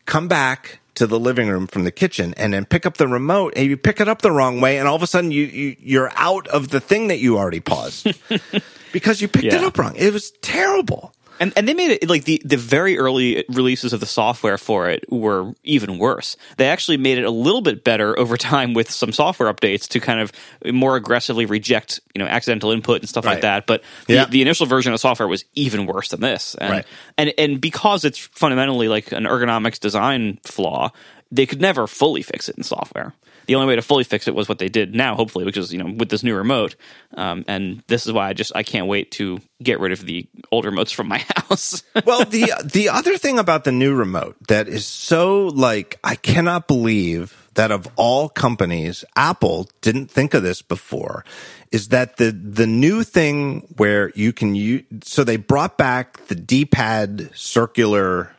Come 0.07 0.27
back 0.27 0.81
to 0.99 1.07
the 1.07 1.19
living 1.19 1.49
room 1.49 1.67
from 1.67 1.85
the 1.85 1.91
kitchen 1.93 2.35
and 2.37 2.53
then 2.53 2.65
pick 2.65 2.85
up 2.85 2.97
the 2.97 3.09
remote 3.09 3.55
and 3.57 3.67
you 3.67 3.77
pick 3.77 4.01
it 4.01 4.09
up 4.09 4.23
the 4.23 4.33
wrong 4.33 4.61
way. 4.61 4.79
And 4.79 4.87
all 4.87 4.97
of 4.97 5.03
a 5.03 5.07
sudden 5.07 5.31
you, 5.31 5.45
you 5.45 5.77
you're 5.81 6.11
out 6.17 6.47
of 6.49 6.69
the 6.69 6.81
thing 6.81 7.09
that 7.09 7.19
you 7.19 7.39
already 7.39 7.61
paused 7.61 8.09
because 8.93 9.21
you 9.21 9.29
picked 9.29 9.47
it 9.47 9.65
up 9.65 9.79
wrong. 9.79 9.95
It 9.97 10.13
was 10.13 10.33
terrible. 10.43 11.15
And 11.41 11.53
and 11.57 11.69
they 11.69 11.75
made 11.75 11.91
it 11.93 12.09
like 12.09 12.25
the 12.25 12.41
the 12.45 12.57
very 12.57 12.99
early 12.99 13.45
releases 13.49 13.93
of 13.93 14.01
the 14.01 14.07
software 14.07 14.59
for 14.59 14.89
it 14.89 15.05
were 15.11 15.53
even 15.65 15.99
worse. 15.99 16.37
They 16.57 16.69
actually 16.69 16.97
made 16.97 17.19
it 17.19 17.25
a 17.25 17.31
little 17.31 17.61
bit 17.61 17.85
better 17.85 18.19
over 18.23 18.37
time 18.37 18.75
with 18.75 18.91
some 18.91 19.13
software 19.13 19.53
updates 19.53 19.87
to 19.89 20.01
kind 20.01 20.21
of 20.21 20.33
more 20.73 20.97
aggressively 20.97 21.47
reject 21.47 22.01
you 22.15 22.19
know 22.19 22.27
accidental 22.29 22.71
input 22.73 23.01
and 23.01 23.09
stuff 23.09 23.25
Right. 23.25 23.33
like 23.35 23.43
that. 23.43 23.67
But 23.67 23.83
the, 24.07 24.15
Yeah. 24.15 24.25
the 24.27 24.43
initial 24.43 24.67
version 24.67 24.93
of 24.93 25.01
software 25.01 25.29
was 25.29 25.45
even 25.55 25.87
worse 25.87 26.09
than 26.09 26.21
this. 26.21 26.55
And, 26.57 26.71
Right. 26.71 26.87
and 27.17 27.33
and 27.39 27.61
because 27.61 28.05
it's 28.05 28.19
fundamentally 28.19 28.89
like 28.89 29.13
an 29.13 29.25
ergonomics 29.25 29.79
design 29.79 30.39
flaw, 30.45 30.91
they 31.31 31.47
could 31.47 31.61
never 31.61 31.87
fully 31.87 32.23
fix 32.23 32.49
it 32.49 32.57
in 32.57 32.63
software. 32.65 33.15
The 33.49 33.55
only 33.55 33.67
way 33.67 33.77
to 33.77 33.83
fully 33.83 34.05
fix 34.05 34.29
it 34.29 34.35
was 34.35 34.49
what 34.49 34.59
they 34.59 34.69
did 34.69 34.95
now, 34.95 35.17
hopefully, 35.17 35.45
which 35.45 35.57
is 35.57 35.73
you 35.73 35.83
know 35.83 35.91
with 35.91 36.11
this 36.11 36.23
new 36.23 36.37
remote. 36.37 36.77
Um, 37.15 37.45
and 37.49 37.83
this 37.89 38.07
is 38.07 38.13
why 38.13 38.29
I 38.29 38.33
just 38.35 38.53
I 38.55 38.63
can't 38.63 38.87
wait 38.87 39.11
to 39.13 39.41
get 39.63 39.81
rid 39.81 39.91
of 39.91 40.05
the 40.05 40.29
old 40.53 40.65
remotes 40.65 40.95
from 40.95 41.09
my 41.09 41.19
house. 41.37 41.83
well, 42.05 42.25
the 42.25 42.53
the 42.65 42.91
other 42.91 43.19
thing 43.19 43.39
about 43.39 43.65
the 43.65 43.73
new 43.73 43.95
remote 43.95 44.37
that 44.49 44.69
is 44.69 44.87
so 44.87 45.47
like 45.47 45.99
I 46.05 46.15
cannot 46.15 46.69
believe 46.69 47.49
that 47.55 47.73
of 47.73 47.89
all 47.97 48.29
companies, 48.29 49.05
Apple 49.17 49.69
didn't 49.81 50.09
think 50.09 50.33
of 50.33 50.45
this 50.45 50.63
before, 50.63 51.25
is 51.73 51.89
that 51.89 52.17
the 52.17 52.31
the 52.31 52.69
new 52.69 53.03
thing 53.03 53.67
where 53.77 54.13
you 54.15 54.33
can 54.33 54.55
use 54.55 54.85
so 55.03 55.25
they 55.25 55.37
brought 55.37 55.77
back 55.77 56.25
the 56.29 56.37
D 56.37 56.65
pad 56.65 57.31
circular 57.35 58.37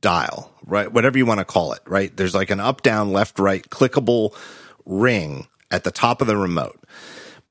dial, 0.00 0.51
right? 0.66 0.92
Whatever 0.92 1.18
you 1.18 1.26
want 1.26 1.40
to 1.40 1.44
call 1.44 1.72
it, 1.72 1.80
right? 1.86 2.14
There's 2.16 2.34
like 2.34 2.50
an 2.50 2.60
up, 2.60 2.82
down, 2.82 3.12
left, 3.12 3.38
right 3.38 3.62
clickable 3.68 4.36
ring 4.84 5.46
at 5.70 5.84
the 5.84 5.90
top 5.90 6.20
of 6.20 6.26
the 6.26 6.36
remote. 6.36 6.78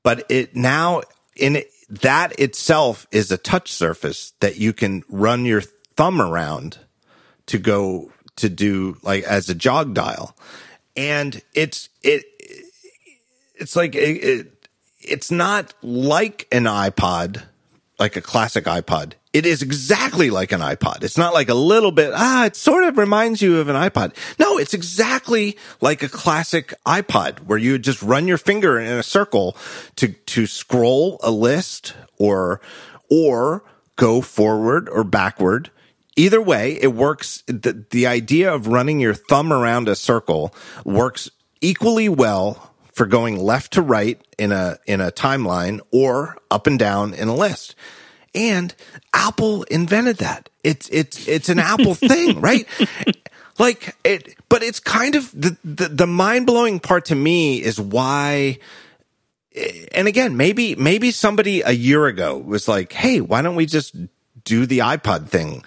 But 0.02 0.26
it 0.30 0.56
now 0.56 1.02
in 1.36 1.56
it, 1.56 1.70
that 1.88 2.38
itself 2.38 3.06
is 3.10 3.30
a 3.30 3.36
touch 3.36 3.70
surface 3.70 4.32
that 4.40 4.56
you 4.56 4.72
can 4.72 5.04
run 5.08 5.44
your 5.44 5.62
thumb 5.96 6.20
around 6.20 6.78
to 7.46 7.58
go 7.58 8.10
to 8.36 8.48
do 8.48 8.96
like 9.02 9.24
as 9.24 9.48
a 9.48 9.54
jog 9.54 9.94
dial. 9.94 10.36
And 10.96 11.42
it's, 11.54 11.88
it, 12.02 12.24
it's 13.54 13.76
like, 13.76 13.94
it, 13.94 13.98
it, 13.98 14.68
it's 15.00 15.30
not 15.30 15.74
like 15.82 16.46
an 16.52 16.64
iPod, 16.64 17.42
like 17.98 18.16
a 18.16 18.22
classic 18.22 18.64
iPod. 18.64 19.14
It 19.32 19.46
is 19.46 19.62
exactly 19.62 20.28
like 20.28 20.52
an 20.52 20.60
iPod. 20.60 21.02
It's 21.04 21.16
not 21.16 21.32
like 21.32 21.48
a 21.48 21.54
little 21.54 21.90
bit, 21.90 22.12
ah, 22.14 22.46
it 22.46 22.56
sort 22.56 22.84
of 22.84 22.98
reminds 22.98 23.40
you 23.40 23.58
of 23.58 23.68
an 23.68 23.76
iPod. 23.76 24.14
No, 24.38 24.58
it's 24.58 24.74
exactly 24.74 25.56
like 25.80 26.02
a 26.02 26.08
classic 26.08 26.74
iPod 26.86 27.40
where 27.40 27.58
you 27.58 27.78
just 27.78 28.02
run 28.02 28.28
your 28.28 28.36
finger 28.36 28.78
in 28.78 28.92
a 28.92 29.02
circle 29.02 29.56
to, 29.96 30.08
to 30.08 30.46
scroll 30.46 31.18
a 31.22 31.30
list 31.30 31.94
or, 32.18 32.60
or 33.10 33.64
go 33.96 34.20
forward 34.20 34.88
or 34.88 35.02
backward. 35.02 35.70
Either 36.14 36.42
way, 36.42 36.78
it 36.82 36.92
works. 36.94 37.42
The, 37.46 37.86
the 37.90 38.06
idea 38.06 38.52
of 38.52 38.66
running 38.66 39.00
your 39.00 39.14
thumb 39.14 39.50
around 39.50 39.88
a 39.88 39.96
circle 39.96 40.54
works 40.84 41.30
equally 41.62 42.08
well 42.08 42.74
for 42.92 43.06
going 43.06 43.38
left 43.38 43.72
to 43.72 43.82
right 43.82 44.20
in 44.38 44.52
a 44.52 44.78
in 44.86 45.00
a 45.00 45.10
timeline 45.10 45.80
or 45.90 46.36
up 46.50 46.66
and 46.66 46.78
down 46.78 47.14
in 47.14 47.28
a 47.28 47.34
list. 47.34 47.74
And 48.34 48.74
Apple 49.12 49.64
invented 49.64 50.18
that. 50.18 50.48
It's 50.64 50.88
it's 50.88 51.28
it's 51.28 51.48
an 51.48 51.58
Apple 51.58 51.94
thing, 51.94 52.40
right? 52.40 52.66
Like 53.58 53.94
it 54.04 54.36
but 54.48 54.62
it's 54.62 54.80
kind 54.80 55.14
of 55.14 55.30
the 55.32 55.56
the, 55.64 55.88
the 55.88 56.06
mind-blowing 56.06 56.80
part 56.80 57.06
to 57.06 57.14
me 57.14 57.62
is 57.62 57.80
why 57.80 58.58
and 59.94 60.08
again, 60.08 60.36
maybe 60.36 60.74
maybe 60.74 61.10
somebody 61.10 61.60
a 61.60 61.72
year 61.72 62.06
ago 62.06 62.38
was 62.38 62.68
like, 62.68 62.92
"Hey, 62.92 63.20
why 63.20 63.42
don't 63.42 63.54
we 63.54 63.66
just 63.66 63.94
do 64.44 64.66
the 64.66 64.78
iPod 64.78 65.28
thing?" 65.28 65.64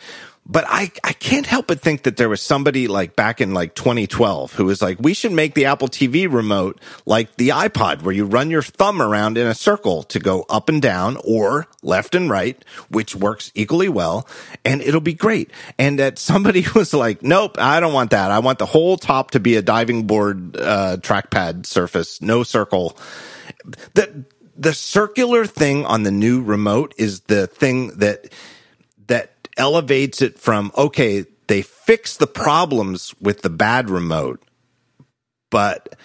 But 0.48 0.66
I 0.68 0.92
I 1.04 1.14
can't 1.14 1.48
help 1.48 1.68
but 1.68 1.82
think 1.82 2.04
that 2.04 2.18
there 2.18 2.30
was 2.30 2.40
somebody 2.40 2.88
like 2.88 3.16
back 3.16 3.42
in 3.42 3.56
like 3.56 3.74
2012 3.74 4.54
who 4.54 4.66
was 4.66 4.80
like, 4.80 4.98
"We 5.00 5.16
should 5.16 5.32
make 5.32 5.56
the 5.56 5.66
Apple 5.66 5.88
TV 5.88 6.32
remote 6.32 6.80
like 7.08 7.36
the 7.38 7.50
iPod 7.50 8.04
where 8.04 8.14
you 8.14 8.26
run 8.26 8.52
your 8.52 8.62
thumb 8.62 9.02
around 9.02 9.40
in 9.40 9.48
a 9.48 9.56
circle 9.56 10.04
to 10.04 10.20
go 10.20 10.46
up 10.48 10.70
and 10.70 10.80
down 10.82 11.18
or 11.24 11.68
left 11.82 12.14
and 12.14 12.30
right, 12.30 12.64
which 12.90 13.16
works 13.16 13.52
equally 13.56 13.90
well, 13.90 14.28
and 14.64 14.82
it'll 14.82 15.02
be 15.02 15.14
great." 15.14 15.50
And 15.80 15.98
that 15.98 16.20
somebody 16.20 16.64
was 16.76 16.94
like, 16.94 17.24
"Nope, 17.24 17.58
I 17.58 17.80
don't 17.80 17.94
want 17.94 18.12
that. 18.12 18.30
I 18.30 18.38
want 18.38 18.60
the 18.60 18.68
whole 18.68 18.98
top 18.98 19.32
to 19.32 19.40
be 19.40 19.56
a 19.56 19.64
diving 19.64 20.06
board 20.06 20.58
uh 20.58 20.98
trackpad 21.00 21.66
surface, 21.66 22.22
no 22.22 22.44
circle." 22.44 22.98
that 23.96 24.12
the 24.56 24.74
circular 24.74 25.46
thing 25.46 25.86
on 25.86 26.04
the 26.04 26.12
new 26.12 26.42
remote 26.42 26.94
is 26.98 27.22
the 27.22 27.48
thing 27.48 27.88
that 27.98 28.24
that 28.24 28.32
elevates 29.58 30.22
it 30.22 30.40
from 30.40 30.72
okay, 30.78 31.26
they 31.48 31.62
fix 31.62 32.18
the 32.18 32.28
problems 32.28 33.14
with 33.22 33.42
the 33.42 33.50
bad 33.50 33.90
remote, 33.90 34.42
but 35.50 35.96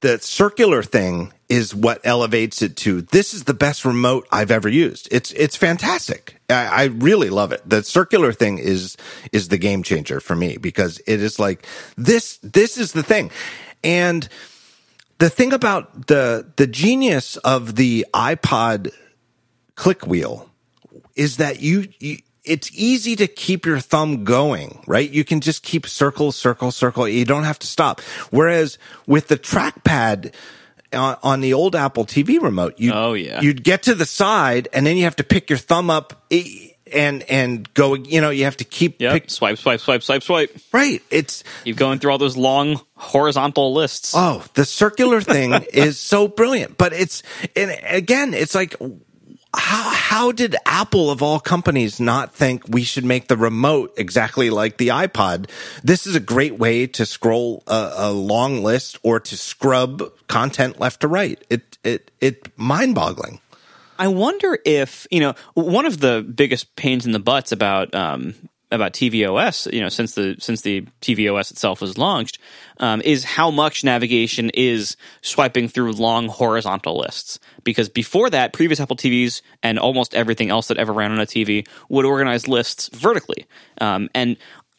the 0.00 0.18
circular 0.18 0.82
thing 0.82 1.32
is 1.48 1.74
what 1.74 2.00
elevates 2.04 2.62
it 2.62 2.76
to 2.76 3.02
this 3.02 3.34
is 3.34 3.44
the 3.44 3.54
best 3.54 3.84
remote 3.84 4.26
I've 4.30 4.50
ever 4.50 4.68
used. 4.68 5.08
It's 5.10 5.32
it's 5.32 5.56
fantastic. 5.56 6.40
I, 6.48 6.66
I, 6.66 6.84
really 6.84 7.28
love 7.28 7.52
it. 7.52 7.68
The 7.68 7.82
circular 7.82 8.32
thing 8.32 8.58
is 8.58 8.96
is 9.32 9.48
the 9.48 9.58
game 9.58 9.82
changer 9.82 10.20
for 10.20 10.34
me 10.34 10.56
because 10.56 11.00
it 11.06 11.20
is 11.20 11.38
like 11.38 11.66
this 11.96 12.38
this 12.38 12.78
is 12.78 12.92
the 12.92 13.02
thing. 13.02 13.30
And 13.82 14.28
the 15.18 15.28
thing 15.28 15.52
about 15.52 16.06
the 16.06 16.50
the 16.56 16.66
genius 16.66 17.36
of 17.38 17.76
the 17.76 18.06
iPod 18.14 18.92
click 19.74 20.06
wheel 20.06 20.49
is 21.20 21.36
that 21.36 21.60
you, 21.60 21.86
you 21.98 22.16
it's 22.44 22.70
easy 22.72 23.14
to 23.14 23.26
keep 23.26 23.66
your 23.66 23.78
thumb 23.78 24.24
going, 24.24 24.82
right? 24.86 25.08
You 25.08 25.22
can 25.22 25.42
just 25.42 25.62
keep 25.62 25.86
circle, 25.86 26.32
circle, 26.32 26.72
circle. 26.72 27.06
You 27.06 27.26
don't 27.26 27.44
have 27.44 27.58
to 27.58 27.66
stop. 27.66 28.00
Whereas 28.30 28.78
with 29.06 29.28
the 29.28 29.36
trackpad 29.36 30.32
on, 30.94 31.18
on 31.22 31.40
the 31.42 31.52
old 31.52 31.76
Apple 31.76 32.06
TV 32.06 32.40
remote, 32.40 32.76
you, 32.78 32.92
oh, 32.94 33.12
yeah. 33.12 33.42
you'd 33.42 33.62
get 33.62 33.82
to 33.82 33.94
the 33.94 34.06
side 34.06 34.68
and 34.72 34.86
then 34.86 34.96
you 34.96 35.04
have 35.04 35.16
to 35.16 35.24
pick 35.24 35.50
your 35.50 35.58
thumb 35.58 35.90
up 35.90 36.24
and, 36.90 37.22
and 37.24 37.72
go, 37.74 37.92
you 37.92 38.22
know, 38.22 38.30
you 38.30 38.44
have 38.44 38.56
to 38.56 38.64
keep 38.64 38.98
yep. 39.02 39.12
pick, 39.12 39.30
swipe, 39.30 39.58
swipe, 39.58 39.80
swipe, 39.80 40.02
swipe, 40.02 40.22
swipe. 40.22 40.58
Right. 40.72 41.02
It's 41.10 41.44
you're 41.66 41.76
going 41.76 41.98
through 41.98 42.12
all 42.12 42.18
those 42.18 42.38
long 42.38 42.80
horizontal 42.94 43.74
lists. 43.74 44.14
Oh, 44.16 44.42
the 44.54 44.64
circular 44.64 45.20
thing 45.20 45.52
is 45.74 46.00
so 46.00 46.26
brilliant, 46.26 46.78
but 46.78 46.94
it's, 46.94 47.22
and 47.54 47.78
again, 47.84 48.32
it's 48.32 48.54
like, 48.54 48.74
how 49.54 49.90
how 49.90 50.32
did 50.32 50.56
Apple 50.66 51.10
of 51.10 51.22
all 51.22 51.40
companies 51.40 52.00
not 52.00 52.34
think 52.34 52.62
we 52.68 52.82
should 52.82 53.04
make 53.04 53.28
the 53.28 53.36
remote 53.36 53.94
exactly 53.96 54.50
like 54.50 54.76
the 54.76 54.88
iPod? 54.88 55.48
This 55.82 56.06
is 56.06 56.14
a 56.14 56.20
great 56.20 56.58
way 56.58 56.86
to 56.88 57.06
scroll 57.06 57.62
a, 57.66 57.92
a 57.94 58.12
long 58.12 58.62
list 58.62 58.98
or 59.02 59.18
to 59.20 59.36
scrub 59.36 60.02
content 60.28 60.78
left 60.78 61.00
to 61.00 61.08
right. 61.08 61.42
It 61.50 61.78
it 61.84 62.10
it 62.20 62.56
mind 62.58 62.94
boggling. 62.94 63.40
I 63.98 64.08
wonder 64.08 64.58
if 64.64 65.06
you 65.10 65.20
know 65.20 65.34
one 65.54 65.86
of 65.86 66.00
the 66.00 66.22
biggest 66.22 66.74
pains 66.76 67.04
in 67.04 67.12
the 67.12 67.18
butts 67.18 67.52
about 67.52 67.94
um, 67.94 68.34
about 68.72 68.92
tvOS, 68.92 69.72
you 69.72 69.80
know, 69.80 69.88
since 69.88 70.14
the 70.14 70.36
since 70.38 70.62
the 70.62 70.86
tvOS 71.00 71.50
itself 71.50 71.80
was 71.80 71.98
launched, 71.98 72.38
um, 72.78 73.00
is 73.02 73.24
how 73.24 73.50
much 73.50 73.84
navigation 73.84 74.50
is 74.50 74.96
swiping 75.22 75.68
through 75.68 75.92
long 75.92 76.28
horizontal 76.28 76.98
lists. 76.98 77.40
Because 77.64 77.88
before 77.88 78.30
that, 78.30 78.52
previous 78.52 78.80
Apple 78.80 78.96
TVs 78.96 79.42
and 79.62 79.78
almost 79.78 80.14
everything 80.14 80.50
else 80.50 80.68
that 80.68 80.78
ever 80.78 80.92
ran 80.92 81.12
on 81.12 81.20
a 81.20 81.26
TV 81.26 81.66
would 81.88 82.04
organize 82.04 82.46
lists 82.46 82.88
vertically. 82.92 83.46
Um, 83.80 84.08
and 84.14 84.36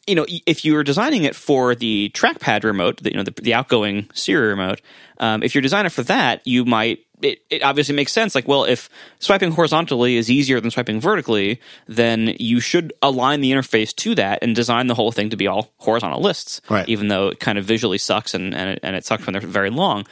you 0.07 0.15
know, 0.15 0.25
if 0.45 0.65
you 0.65 0.73
were 0.73 0.83
designing 0.83 1.23
it 1.23 1.35
for 1.35 1.75
the 1.75 2.09
trackpad 2.13 2.63
remote, 2.63 3.03
the, 3.03 3.11
you 3.11 3.17
know, 3.17 3.23
the, 3.23 3.31
the 3.39 3.53
outgoing 3.53 4.09
Siri 4.13 4.47
remote, 4.47 4.81
um, 5.19 5.43
if 5.43 5.53
you're 5.53 5.61
designing 5.61 5.91
for 5.91 6.03
that, 6.03 6.45
you 6.45 6.65
might 6.65 7.05
it, 7.21 7.41
it 7.49 7.63
obviously 7.63 7.95
makes 7.95 8.11
sense. 8.11 8.35
Like, 8.35 8.47
well, 8.47 8.63
if 8.63 8.89
swiping 9.19 9.51
horizontally 9.51 10.17
is 10.17 10.29
easier 10.29 10.59
than 10.59 10.71
swiping 10.71 10.99
vertically, 10.99 11.59
then 11.87 12.35
you 12.39 12.59
should 12.59 12.93
align 13.01 13.41
the 13.41 13.51
interface 13.51 13.95
to 13.97 14.15
that 14.15 14.39
and 14.41 14.55
design 14.55 14.87
the 14.87 14.95
whole 14.95 15.11
thing 15.11 15.29
to 15.29 15.37
be 15.37 15.47
all 15.47 15.71
horizontal 15.77 16.21
lists. 16.21 16.61
Right. 16.69 16.87
Even 16.89 17.07
though 17.07 17.29
it 17.29 17.39
kind 17.39 17.57
of 17.57 17.65
visually 17.65 17.97
sucks 17.97 18.33
and 18.33 18.53
and 18.53 18.71
it, 18.71 18.79
and 18.83 18.95
it 18.95 19.05
sucks 19.05 19.25
when 19.25 19.33
they're 19.33 19.41
very 19.41 19.69
long. 19.69 20.05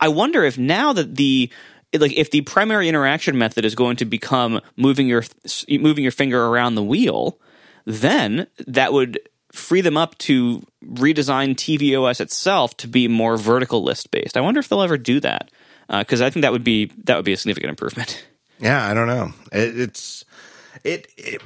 I 0.00 0.08
wonder 0.08 0.44
if 0.44 0.58
now 0.58 0.92
that 0.92 1.16
the 1.16 1.50
like 1.98 2.12
if 2.12 2.30
the 2.30 2.40
primary 2.42 2.88
interaction 2.88 3.38
method 3.38 3.64
is 3.64 3.74
going 3.74 3.96
to 3.96 4.04
become 4.04 4.60
moving 4.76 5.08
your 5.08 5.24
moving 5.68 6.02
your 6.02 6.12
finger 6.12 6.46
around 6.46 6.74
the 6.74 6.82
wheel, 6.82 7.38
then 7.84 8.46
that 8.66 8.92
would 8.92 9.18
free 9.52 9.80
them 9.80 9.96
up 9.96 10.18
to 10.18 10.66
redesign 10.84 11.54
tvOS 11.54 12.20
itself 12.20 12.76
to 12.76 12.88
be 12.88 13.06
more 13.06 13.36
vertical 13.36 13.84
list 13.84 14.10
based. 14.10 14.36
I 14.36 14.40
wonder 14.40 14.58
if 14.58 14.68
they'll 14.68 14.82
ever 14.82 14.98
do 14.98 15.20
that 15.20 15.50
because 15.88 16.20
uh, 16.20 16.26
I 16.26 16.30
think 16.30 16.42
that 16.42 16.52
would 16.52 16.64
be 16.64 16.90
that 17.04 17.16
would 17.16 17.24
be 17.24 17.32
a 17.32 17.36
significant 17.36 17.70
improvement. 17.70 18.24
Yeah, 18.60 18.86
I 18.86 18.94
don't 18.94 19.08
know. 19.08 19.32
It, 19.52 19.80
it's 19.80 20.24
it, 20.84 21.08
it. 21.16 21.42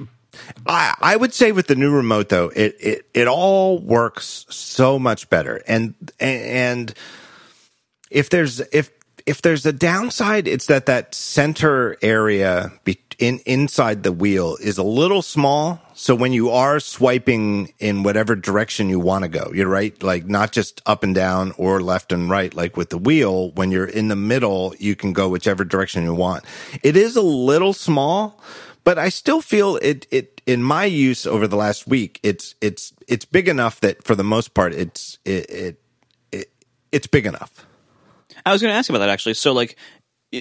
I 0.66 0.94
I 1.01 1.16
would 1.16 1.35
say 1.35 1.52
with 1.52 1.66
the 1.66 1.74
new 1.74 1.90
remote 1.90 2.28
though, 2.28 2.51
it 2.55 2.77
it 2.81 3.06
it 3.15 3.27
all 3.27 3.78
works 3.78 4.47
so 4.51 4.98
much 4.98 5.28
better. 5.31 5.62
And 5.66 5.94
and 6.20 6.93
if 8.10 8.31
there's 8.31 8.60
if 8.73 8.90
if 9.27 9.43
there's 9.43 9.66
a 9.66 9.73
downside, 9.73 10.48
it's 10.48 10.66
that 10.66 10.86
that 10.86 11.15
center 11.15 11.97
area 12.01 12.73
be, 12.85 12.98
in 13.19 13.40
inside 13.44 14.02
the 14.02 14.12
wheel 14.12 14.56
is 14.60 14.78
a 14.78 14.82
little 14.82 15.23
small. 15.23 15.81
So 16.01 16.15
when 16.15 16.33
you 16.33 16.51
are 16.51 16.79
swiping 16.79 17.75
in 17.81 18.05
whatever 18.05 18.37
direction 18.37 18.89
you 18.89 19.01
want 19.01 19.25
to 19.25 19.29
go, 19.29 19.51
you're 19.53 19.69
right, 19.69 20.01
like 20.01 20.27
not 20.27 20.53
just 20.53 20.81
up 20.87 21.03
and 21.03 21.12
down 21.12 21.53
or 21.59 21.83
left 21.83 22.12
and 22.12 22.31
right, 22.31 22.55
like 22.55 22.77
with 22.77 22.91
the 22.91 22.99
wheel. 22.99 23.51
When 23.51 23.73
you're 23.73 23.85
in 23.85 24.07
the 24.07 24.15
middle, 24.15 24.77
you 24.79 24.95
can 24.95 25.12
go 25.12 25.29
whichever 25.29 25.65
direction 25.65 26.05
you 26.05 26.15
want. 26.15 26.45
It 26.85 26.97
is 26.97 27.16
a 27.16 27.20
little 27.20 27.73
small, 27.73 28.41
but 28.85 28.97
I 28.97 29.09
still 29.09 29.41
feel 29.41 29.75
it. 29.83 30.07
It 30.12 30.41
in 30.47 30.62
my 30.62 30.85
use 30.85 31.27
over 31.27 31.49
the 31.49 31.57
last 31.57 31.89
week, 31.89 32.20
it's 32.23 32.55
it's 32.61 32.93
it's 33.09 33.25
big 33.25 33.49
enough 33.49 33.81
that 33.81 34.05
for 34.05 34.15
the 34.15 34.23
most 34.23 34.55
part, 34.55 34.75
it's 34.75 35.19
it, 35.25 35.51
it, 35.51 35.83
it 36.31 36.51
it's 36.93 37.09
big 37.09 37.27
enough. 37.27 37.66
I 38.47 38.53
was 38.53 38.62
going 38.62 38.73
to 38.73 38.79
ask 38.79 38.89
about 38.89 39.01
that 39.01 39.09
actually. 39.09 39.35
So 39.35 39.53
like 39.53 39.77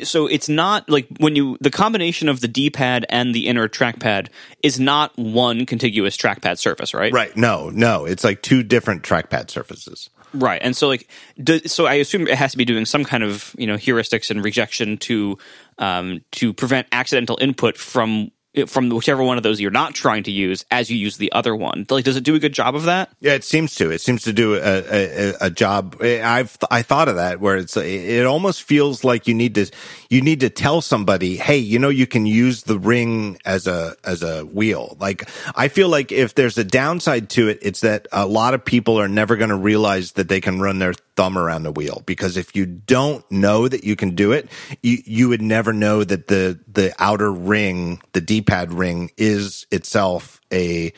so 0.04 0.28
it's 0.28 0.50
not 0.50 0.90
like 0.90 1.08
when 1.20 1.36
you 1.36 1.58
the 1.62 1.72
combination 1.72 2.28
of 2.28 2.42
the 2.42 2.48
D-pad 2.48 3.06
and 3.10 3.34
the 3.34 3.48
inner 3.48 3.68
trackpad 3.68 4.28
is 4.62 4.80
not 4.80 5.18
one 5.18 5.66
contiguous 5.66 6.18
trackpad 6.18 6.58
surface, 6.58 6.94
right? 6.94 7.14
Right. 7.14 7.36
No, 7.38 7.70
no, 7.70 8.06
it's 8.06 8.24
like 8.24 8.42
two 8.42 8.64
different 8.64 9.04
trackpad 9.04 9.50
surfaces. 9.50 10.10
Right. 10.34 10.62
And 10.62 10.76
so 10.76 10.88
like 10.88 11.10
do, 11.42 11.60
so 11.60 11.86
I 11.86 11.96
assume 11.96 12.28
it 12.28 12.38
has 12.38 12.52
to 12.52 12.58
be 12.58 12.66
doing 12.66 12.86
some 12.86 13.06
kind 13.06 13.24
of, 13.24 13.56
you 13.58 13.66
know, 13.66 13.76
heuristics 13.76 14.30
and 14.30 14.44
rejection 14.44 14.98
to 14.98 15.38
um 15.78 16.22
to 16.34 16.54
prevent 16.54 16.88
accidental 16.92 17.38
input 17.40 17.78
from 17.78 18.32
from 18.66 18.90
whichever 18.90 19.24
one 19.24 19.38
of 19.38 19.44
those 19.44 19.60
you're 19.62 19.72
not 19.72 19.94
trying 19.94 20.24
to 20.24 20.32
use 20.32 20.66
as 20.72 20.90
you 20.90 20.98
use 20.98 21.18
the 21.18 21.32
other 21.32 21.56
one. 21.56 21.86
Like, 21.90 22.06
does 22.06 22.16
it 22.18 22.24
do 22.24 22.36
a 22.36 22.40
good 22.40 22.54
job 22.54 22.76
of 22.76 22.84
that? 22.84 23.10
Yeah, 23.20 23.34
it 23.34 23.44
seems 23.44 23.76
to. 23.76 23.92
It 23.92 24.02
seems 24.02 24.24
to 24.24 24.34
do 24.34 24.56
a, 24.56 24.60
a, 24.60 25.34
a 25.42 25.50
job. 25.50 25.98
I've 26.02 26.58
I 26.70 26.82
thought 26.82 27.08
of 27.08 27.16
that 27.16 27.40
where 27.40 27.58
it's 27.58 27.78
it 27.78 28.26
almost 28.26 28.64
feels 28.64 29.04
like 29.04 29.28
you 29.28 29.34
need 29.34 29.56
to 29.56 29.70
you 30.10 30.22
need 30.22 30.40
to 30.42 30.50
tell 30.50 30.82
somebody, 30.82 31.38
hey, 31.38 31.58
you 31.58 31.80
know, 31.80 31.90
you 31.90 32.08
can 32.08 32.26
use 32.26 32.64
the 32.64 32.80
ring 32.80 33.38
as 33.46 33.68
a 33.68 33.96
as 34.04 34.24
a 34.24 34.46
wheel. 34.46 34.98
Like, 35.00 35.30
I 35.56 35.68
feel 35.68 35.90
like 35.90 36.12
if 36.12 36.36
there's 36.36 36.58
a 36.58 36.64
downside 36.64 37.30
to 37.32 37.50
it, 37.50 37.60
it's 37.62 37.82
that 37.82 38.08
a 38.12 38.26
lot 38.26 38.54
of 38.54 38.64
people 38.64 39.00
are 39.00 39.08
never 39.08 39.36
going 39.36 39.50
to 39.50 39.56
realize 39.58 40.14
that 40.14 40.30
they 40.30 40.42
can 40.42 40.60
run 40.60 40.80
their 40.80 40.94
thumb 41.18 41.38
around 41.38 41.64
the 41.64 41.72
wheel 41.72 42.04
because 42.06 42.38
if 42.38 42.56
you 42.56 42.66
don't 42.66 43.30
know 43.30 43.68
that 43.68 43.84
you 43.84 43.96
can 43.98 44.16
do 44.16 44.32
it, 44.32 44.50
you 44.82 45.00
you 45.04 45.30
would 45.30 45.42
never 45.42 45.74
know 45.74 46.04
that 46.04 46.28
the 46.28 46.60
the 46.72 46.94
outer 47.00 47.32
ring, 47.32 48.02
the 48.14 48.22
D 48.22 48.42
pad 48.42 48.72
ring, 48.72 49.12
is 49.18 49.66
itself 49.72 50.40
a 50.54 50.94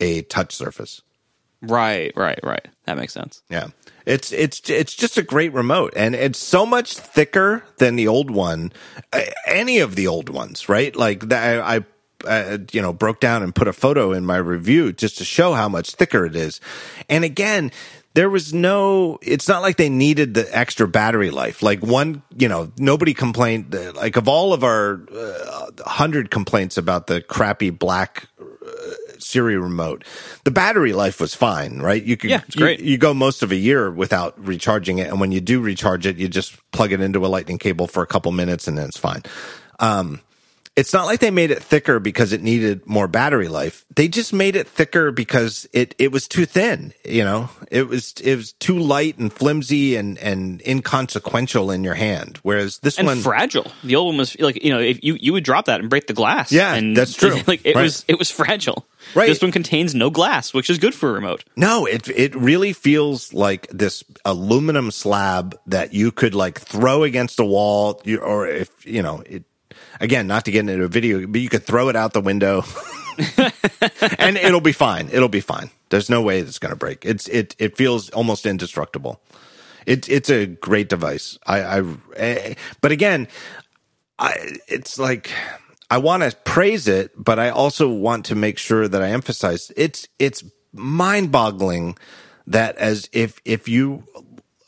a 0.00 0.22
touch 0.22 0.54
surface. 0.54 1.00
Right, 1.62 2.12
right, 2.16 2.40
right. 2.42 2.66
That 2.86 2.96
makes 2.96 3.12
sense. 3.12 3.42
Yeah. 3.48 3.68
It's 4.06 4.32
it's 4.32 4.68
it's 4.68 4.94
just 4.94 5.18
a 5.18 5.22
great 5.22 5.52
remote 5.52 5.92
and 5.94 6.14
it's 6.14 6.38
so 6.38 6.64
much 6.64 6.96
thicker 6.96 7.64
than 7.78 7.96
the 7.96 8.08
old 8.08 8.30
one 8.30 8.72
any 9.46 9.78
of 9.78 9.94
the 9.94 10.06
old 10.06 10.30
ones, 10.30 10.68
right? 10.68 10.94
Like 10.96 11.28
that 11.28 11.60
I 11.60 11.84
uh, 12.26 12.58
you 12.72 12.82
know 12.82 12.92
broke 12.92 13.20
down 13.20 13.42
and 13.42 13.54
put 13.54 13.68
a 13.68 13.72
photo 13.72 14.12
in 14.12 14.24
my 14.24 14.36
review 14.36 14.92
just 14.92 15.18
to 15.18 15.24
show 15.24 15.52
how 15.52 15.68
much 15.68 15.92
thicker 15.92 16.24
it 16.24 16.34
is. 16.34 16.60
And 17.08 17.24
again, 17.24 17.72
there 18.14 18.28
was 18.28 18.52
no 18.52 19.18
it's 19.22 19.46
not 19.46 19.62
like 19.62 19.76
they 19.76 19.88
needed 19.88 20.34
the 20.34 20.48
extra 20.56 20.88
battery 20.88 21.30
life. 21.30 21.62
Like 21.62 21.80
one 21.80 22.22
you 22.36 22.48
know 22.48 22.72
nobody 22.76 23.14
complained 23.14 23.74
like 23.94 24.16
of 24.16 24.28
all 24.28 24.52
of 24.52 24.64
our 24.64 25.02
uh, 25.12 25.66
100 25.76 26.30
complaints 26.30 26.76
about 26.76 27.06
the 27.06 27.20
crappy 27.22 27.70
black 27.70 28.28
uh, 28.40 28.44
Siri 29.18 29.56
remote 29.56 30.04
the 30.44 30.50
battery 30.50 30.92
life 30.92 31.20
was 31.20 31.34
fine 31.34 31.78
right? 31.78 32.02
You 32.02 32.16
could 32.16 32.30
yeah, 32.30 32.42
it's 32.46 32.56
great. 32.56 32.80
You, 32.80 32.92
you 32.92 32.98
go 32.98 33.14
most 33.14 33.42
of 33.42 33.52
a 33.52 33.56
year 33.56 33.90
without 33.90 34.34
recharging 34.44 34.98
it 34.98 35.08
and 35.08 35.20
when 35.20 35.30
you 35.30 35.40
do 35.40 35.60
recharge 35.60 36.06
it 36.06 36.16
you 36.16 36.28
just 36.28 36.58
plug 36.72 36.92
it 36.92 37.00
into 37.00 37.24
a 37.24 37.28
lightning 37.28 37.58
cable 37.58 37.86
for 37.86 38.02
a 38.02 38.06
couple 38.06 38.32
minutes 38.32 38.66
and 38.66 38.76
then 38.76 38.88
it's 38.88 38.98
fine. 38.98 39.22
Um 39.78 40.20
it's 40.76 40.92
not 40.92 41.04
like 41.06 41.20
they 41.20 41.30
made 41.30 41.50
it 41.50 41.62
thicker 41.62 41.98
because 41.98 42.32
it 42.32 42.42
needed 42.42 42.86
more 42.86 43.08
battery 43.08 43.48
life. 43.48 43.84
They 43.94 44.08
just 44.08 44.32
made 44.32 44.56
it 44.56 44.66
thicker 44.68 45.10
because 45.10 45.68
it, 45.72 45.94
it 45.98 46.12
was 46.12 46.28
too 46.28 46.46
thin. 46.46 46.94
You 47.04 47.24
know, 47.24 47.50
it 47.70 47.88
was, 47.88 48.14
it 48.22 48.36
was 48.36 48.52
too 48.52 48.78
light 48.78 49.18
and 49.18 49.32
flimsy 49.32 49.96
and, 49.96 50.16
and 50.18 50.62
inconsequential 50.66 51.70
in 51.70 51.84
your 51.84 51.94
hand. 51.94 52.38
Whereas 52.42 52.78
this 52.78 52.98
and 52.98 53.06
one, 53.06 53.18
fragile. 53.20 53.70
The 53.84 53.96
old 53.96 54.08
one 54.08 54.18
was 54.18 54.38
like 54.38 54.62
you 54.62 54.70
know 54.70 54.78
if 54.80 55.02
you 55.02 55.14
you 55.20 55.32
would 55.32 55.44
drop 55.44 55.66
that 55.66 55.80
and 55.80 55.90
break 55.90 56.06
the 56.06 56.14
glass. 56.14 56.52
Yeah, 56.52 56.74
and 56.74 56.96
that's 56.96 57.14
true. 57.16 57.36
Like 57.46 57.62
it 57.64 57.74
Right. 57.74 57.82
was 57.82 58.04
it 58.08 58.18
was 58.18 58.30
fragile. 58.30 58.86
Right. 59.14 59.26
This 59.28 59.40
one 59.42 59.50
contains 59.52 59.94
no 59.94 60.10
glass, 60.10 60.52
which 60.52 60.68
is 60.70 60.78
good 60.78 60.94
for 60.94 61.08
a 61.10 61.12
remote. 61.12 61.44
no, 61.56 61.86
it, 61.86 62.06
it 62.08 62.34
really 62.36 62.72
feels 62.74 63.32
like 63.32 63.66
this 63.68 64.04
aluminum 64.26 64.90
slab 64.90 65.58
that 65.66 65.94
you 65.94 66.12
could 66.12 66.34
like 66.34 66.60
throw 66.60 67.02
against 67.02 67.40
a 67.40 67.44
wall 67.44 68.00
or 68.20 68.46
if, 68.46 68.84
you 68.86 69.02
know, 69.02 69.22
it, 69.24 69.44
again, 70.00 70.26
not 70.26 70.44
to 70.46 70.50
get 70.50 70.68
into 70.68 70.82
a 70.82 70.88
video, 70.88 71.26
but 71.26 71.40
you 71.40 71.48
could 71.48 71.64
throw 71.64 71.88
it 71.88 71.96
out 71.96 72.12
the 72.12 72.20
window 72.20 72.64
and 74.18 74.36
it'll 74.36 74.60
be 74.60 74.72
fine. 74.72 75.08
It'll 75.12 75.28
be 75.28 75.40
fine. 75.40 75.70
There's 75.90 76.10
no 76.10 76.22
way 76.22 76.40
it's 76.40 76.58
going 76.58 76.70
to 76.70 76.76
break. 76.76 77.04
It's 77.04 77.28
it 77.28 77.54
it 77.58 77.76
feels 77.76 78.10
almost 78.10 78.46
indestructible. 78.46 79.20
It's 79.86 80.08
it's 80.08 80.30
a 80.30 80.46
great 80.46 80.88
device. 80.88 81.38
I 81.46 81.62
I 81.62 81.84
eh, 82.16 82.54
but 82.80 82.92
again, 82.92 83.28
I 84.18 84.58
it's 84.68 84.98
like 84.98 85.30
I 85.90 85.98
want 85.98 86.22
to 86.22 86.36
praise 86.44 86.86
it, 86.86 87.12
but 87.16 87.38
I 87.38 87.50
also 87.50 87.88
want 87.88 88.26
to 88.26 88.34
make 88.34 88.58
sure 88.58 88.86
that 88.88 89.02
I 89.02 89.10
emphasize 89.10 89.72
it's 89.76 90.06
it's 90.18 90.44
mind-boggling 90.72 91.98
that 92.46 92.76
as 92.76 93.08
if 93.12 93.40
if 93.44 93.68
you 93.68 94.04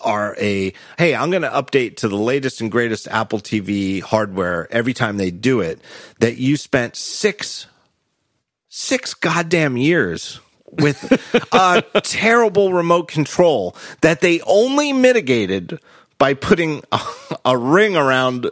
are 0.03 0.37
a 0.39 0.73
hey 0.99 1.15
i'm 1.15 1.31
going 1.31 1.43
to 1.43 1.49
update 1.51 1.97
to 1.97 2.09
the 2.09 2.17
latest 2.17 2.61
and 2.61 2.71
greatest 2.71 3.09
apple 3.09 3.39
tv 3.39 4.01
hardware 4.03 4.67
every 4.71 4.93
time 4.95 5.17
they 5.17 5.31
do 5.31 5.61
it 5.61 5.81
that 6.21 6.37
you 6.37 6.57
spent 6.57 6.97
six 6.97 7.67
six 8.69 9.15
goddamn 9.15 9.77
years 9.77 10.41
with 10.71 11.03
a 11.53 11.83
terrible 12.03 12.73
remote 12.73 13.09
control 13.09 13.77
that 14.01 14.21
they 14.21 14.41
only 14.43 14.93
mitigated 14.93 15.79
by 16.19 16.35
putting 16.35 16.83
a, 16.93 17.01
a 17.45 17.59
ring 17.59 17.97
around 17.97 18.49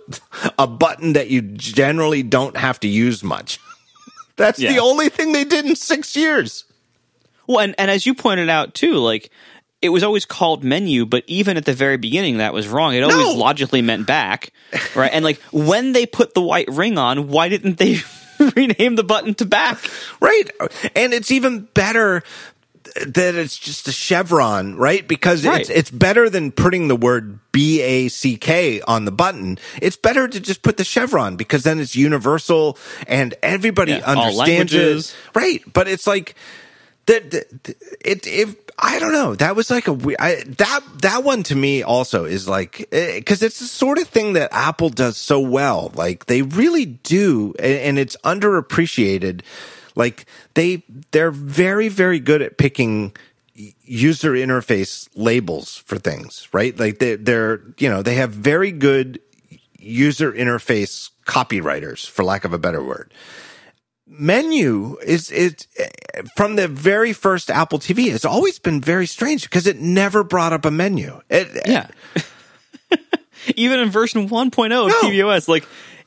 a 0.59 0.67
button 0.67 1.13
that 1.15 1.29
you 1.29 1.41
generally 1.41 2.23
don't 2.23 2.57
have 2.57 2.81
to 2.81 2.89
use 2.89 3.23
much. 3.23 3.61
That's 4.37 4.59
Yeah. 4.59 4.73
the 4.73 4.81
only 4.81 5.09
thing 5.09 5.33
they 5.33 5.45
did 5.45 5.65
in 5.65 5.77
six 5.77 6.17
years. 6.17 6.65
Well, 7.47 7.61
and, 7.61 7.75
and 7.79 7.91
as 7.91 8.07
you 8.07 8.15
pointed 8.15 8.49
out 8.49 8.75
too, 8.75 8.95
like 8.97 9.31
it 9.83 9.89
was 9.89 10.03
always 10.03 10.25
called 10.27 10.63
menu, 10.63 11.07
but 11.07 11.25
even 11.27 11.57
at 11.57 11.65
the 11.65 11.73
very 11.73 11.97
beginning, 11.97 12.39
that 12.39 12.53
was 12.53 12.69
wrong. 12.69 12.95
It 12.95 13.03
always 13.03 13.19
No. 13.35 13.35
logically 13.35 13.83
meant 13.83 14.07
back, 14.07 14.53
right? 14.95 15.11
and 15.13 15.25
like 15.25 15.41
when 15.53 15.93
they 15.93 16.07
put 16.07 16.35
the 16.35 16.43
white 16.43 16.69
ring 16.69 16.99
on, 16.99 17.29
why 17.29 17.49
didn't 17.49 17.79
they 17.79 17.99
rename 18.57 18.97
the 18.97 19.05
button 19.05 19.35
to 19.35 19.45
back? 19.47 19.79
Right. 20.21 20.45
And 20.95 21.13
it's 21.15 21.31
even 21.31 21.61
better 21.75 22.23
that 23.07 23.35
it's 23.37 23.57
just 23.57 23.87
a 23.89 23.93
chevron, 23.93 24.75
right? 24.77 25.07
Because 25.07 25.45
Right. 25.47 25.61
it's 25.61 25.71
it's 25.71 25.91
better 25.91 26.29
than 26.29 26.51
putting 26.51 26.89
the 26.89 26.97
word 26.97 27.39
B 27.53 27.81
A 27.83 28.09
C 28.09 28.37
K 28.37 28.81
on 28.81 29.05
the 29.05 29.13
button. 29.13 29.59
It's 29.81 29.97
better 29.97 30.27
to 30.27 30.41
just 30.41 30.63
put 30.63 30.77
the 30.77 30.85
chevron 30.85 31.37
because 31.37 31.63
then 31.63 31.79
it's 31.79 31.95
universal 31.95 32.77
and 33.07 33.35
everybody 33.43 33.93
Yeah, 33.93 33.99
understands 34.07 34.73
it. 34.75 35.17
Right. 35.35 35.63
But 35.73 35.89
it's 35.89 36.07
like 36.07 36.35
that 37.11 37.75
it 38.05 38.71
I 38.79 38.99
don't 38.99 39.13
know. 39.13 39.35
That 39.35 39.57
was 39.57 39.71
like 39.71 39.89
a 39.89 39.95
that 39.95 40.81
that 41.03 41.25
one 41.25 41.43
to 41.45 41.57
me 41.57 41.83
also 41.83 42.25
is 42.25 42.49
like 42.49 42.89
eh, 42.93 43.19
because 43.19 43.43
it's 43.43 43.59
the 43.59 43.67
sort 43.67 43.99
of 43.99 44.09
thing 44.09 44.35
that 44.35 44.53
Apple 44.53 44.89
does 44.89 45.17
so 45.17 45.41
well. 45.41 45.93
Like 45.95 46.27
they 46.27 46.43
really 46.43 46.87
do, 46.87 47.55
and, 47.59 47.79
and 47.79 47.99
it's 47.99 48.17
underappreciated. 48.25 49.43
Like 49.97 50.27
they 50.55 50.85
they're 51.11 51.33
very 51.33 51.89
very 51.89 52.21
good 52.21 52.43
at 52.43 52.59
picking 52.59 53.15
user 53.83 54.33
interface 54.33 55.09
labels 55.15 55.77
for 55.77 55.99
things, 55.99 56.49
right? 56.53 56.79
Like 56.79 57.01
they 57.01 57.17
they're 57.17 57.61
you 57.79 57.91
know 57.91 58.03
they 58.03 58.15
have 58.15 58.31
very 58.31 58.73
good 58.73 59.21
user 59.79 60.33
interface 60.33 61.11
copywriters, 61.27 62.09
for 62.09 62.23
lack 62.23 62.45
of 62.45 62.53
a 62.53 62.59
better 62.59 62.83
word 62.83 63.13
menu 64.11 64.97
is 65.07 65.31
it 65.31 65.67
from 66.37 66.57
the 66.57 66.67
very 66.69 67.13
first 67.13 67.51
Apple 67.51 67.79
TV. 67.79 68.13
It's 68.13 68.25
always 68.25 68.59
been 68.59 68.81
very 68.81 69.07
strange 69.07 69.45
because 69.45 69.67
it 69.67 69.81
never 69.81 70.25
brought 70.25 70.53
up 70.53 70.65
a 70.65 70.71
menu. 70.71 71.21
It, 71.31 71.63
Yeah. 71.67 71.87
Even 73.57 73.81
in 73.81 73.89
version 73.91 74.29
1.0 74.29 74.65
of 74.65 74.89
No. 74.89 75.01
tvOS, 75.03 75.49
like, 75.49 75.65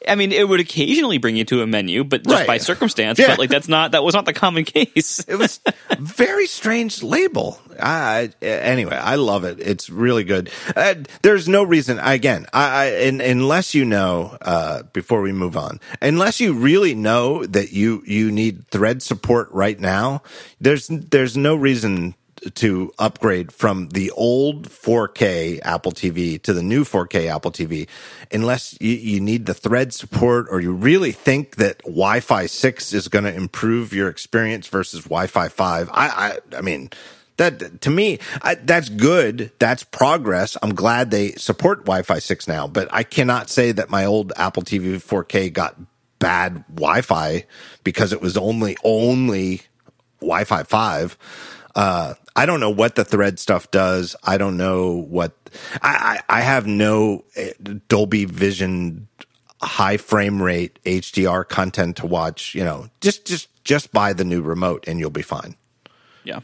I 0.07 0.15
mean, 0.15 0.31
it 0.31 0.47
would 0.47 0.59
occasionally 0.59 1.17
bring 1.17 1.35
you 1.35 1.45
to 1.45 1.61
a 1.61 1.67
menu, 1.67 2.03
but 2.03 2.23
just 2.23 2.33
Right. 2.35 2.47
by 2.47 2.57
circumstance. 2.57 3.19
Yeah. 3.19 3.27
But 3.27 3.39
like, 3.39 3.49
that's 3.49 3.67
not 3.67 3.91
that 3.91 4.03
was 4.03 4.13
not 4.13 4.25
the 4.25 4.33
common 4.33 4.63
case. 4.65 5.19
it 5.27 5.35
was 5.35 5.59
very 5.99 6.47
strange 6.47 7.01
label. 7.03 7.59
I, 7.81 8.31
anyway, 8.41 8.95
I 8.95 9.15
love 9.15 9.43
it. 9.45 9.59
It's 9.59 9.89
really 9.89 10.23
good. 10.23 10.51
Uh, 10.75 10.95
there's 11.23 11.47
no 11.47 11.63
reason. 11.63 11.99
Again, 11.99 12.45
I, 12.53 12.63
I 12.69 12.85
in, 13.01 13.19
unless 13.21 13.73
you 13.73 13.85
know 13.85 14.37
uh, 14.41 14.83
before 14.93 15.21
we 15.21 15.31
move 15.31 15.57
on, 15.57 15.79
unless 16.01 16.39
you 16.39 16.53
really 16.53 16.93
know 16.95 17.45
that 17.45 17.71
you 17.71 18.03
you 18.05 18.31
need 18.31 18.67
Thread 18.67 19.01
support 19.01 19.49
right 19.51 19.79
now, 19.79 20.21
there's 20.61 20.87
there's 20.87 21.35
no 21.35 21.55
reason 21.55 22.13
to 22.55 22.91
upgrade 22.99 23.51
from 23.51 23.89
the 23.89 24.11
old 24.11 24.69
4K 24.69 25.59
Apple 25.63 25.91
TV 25.91 26.41
to 26.41 26.53
the 26.53 26.63
new 26.63 26.83
4K 26.83 27.33
Apple 27.33 27.51
TV 27.51 27.87
unless 28.31 28.77
you, 28.79 28.93
you 28.93 29.19
need 29.19 29.45
the 29.45 29.53
thread 29.53 29.93
support 29.93 30.47
or 30.49 30.59
you 30.59 30.71
really 30.71 31.11
think 31.11 31.55
that 31.57 31.79
Wi-Fi 31.83 32.45
6 32.45 32.93
is 32.93 33.07
going 33.07 33.25
to 33.25 33.33
improve 33.33 33.93
your 33.93 34.09
experience 34.09 34.67
versus 34.67 35.03
Wi-Fi 35.03 35.47
5. 35.47 35.89
I 35.89 35.93
I, 35.93 36.57
I 36.57 36.61
mean 36.61 36.89
that 37.37 37.81
to 37.81 37.89
me 37.89 38.19
I, 38.41 38.55
that's 38.55 38.89
good. 38.89 39.51
That's 39.59 39.83
progress. 39.83 40.57
I'm 40.61 40.75
glad 40.75 41.11
they 41.11 41.31
support 41.33 41.85
Wi-Fi 41.85 42.19
6 42.19 42.47
now, 42.47 42.67
but 42.67 42.87
I 42.91 43.03
cannot 43.03 43.49
say 43.49 43.71
that 43.71 43.89
my 43.89 44.05
old 44.05 44.33
Apple 44.35 44.63
TV 44.63 44.95
4K 44.95 45.51
got 45.51 45.75
bad 46.19 46.63
Wi-Fi 46.73 47.45
because 47.83 48.13
it 48.13 48.21
was 48.21 48.37
only 48.37 48.77
only 48.83 49.61
Wi-Fi 50.21 50.63
5. 50.63 51.17
Uh, 51.75 52.13
I 52.35 52.45
don't 52.45 52.59
know 52.59 52.69
what 52.69 52.95
the 52.95 53.05
thread 53.05 53.39
stuff 53.39 53.71
does. 53.71 54.15
I 54.23 54.37
don't 54.37 54.57
know 54.57 54.91
what 54.91 55.33
I, 55.81 56.19
I, 56.29 56.37
I 56.37 56.41
have 56.41 56.67
no 56.67 57.23
eh, 57.35 57.53
Dolby 57.87 58.25
Vision 58.25 59.07
high 59.61 59.97
frame 59.97 60.41
rate 60.41 60.77
HDR 60.85 61.47
content 61.47 61.97
to 61.97 62.05
watch. 62.05 62.53
You 62.55 62.63
know, 62.63 62.89
just 63.01 63.25
just 63.25 63.47
just 63.63 63.91
buy 63.91 64.13
the 64.13 64.23
new 64.23 64.41
remote 64.41 64.85
and 64.87 64.99
you'll 64.99 65.09
be 65.09 65.21
fine. 65.21 65.55
Yeah. 66.23 66.41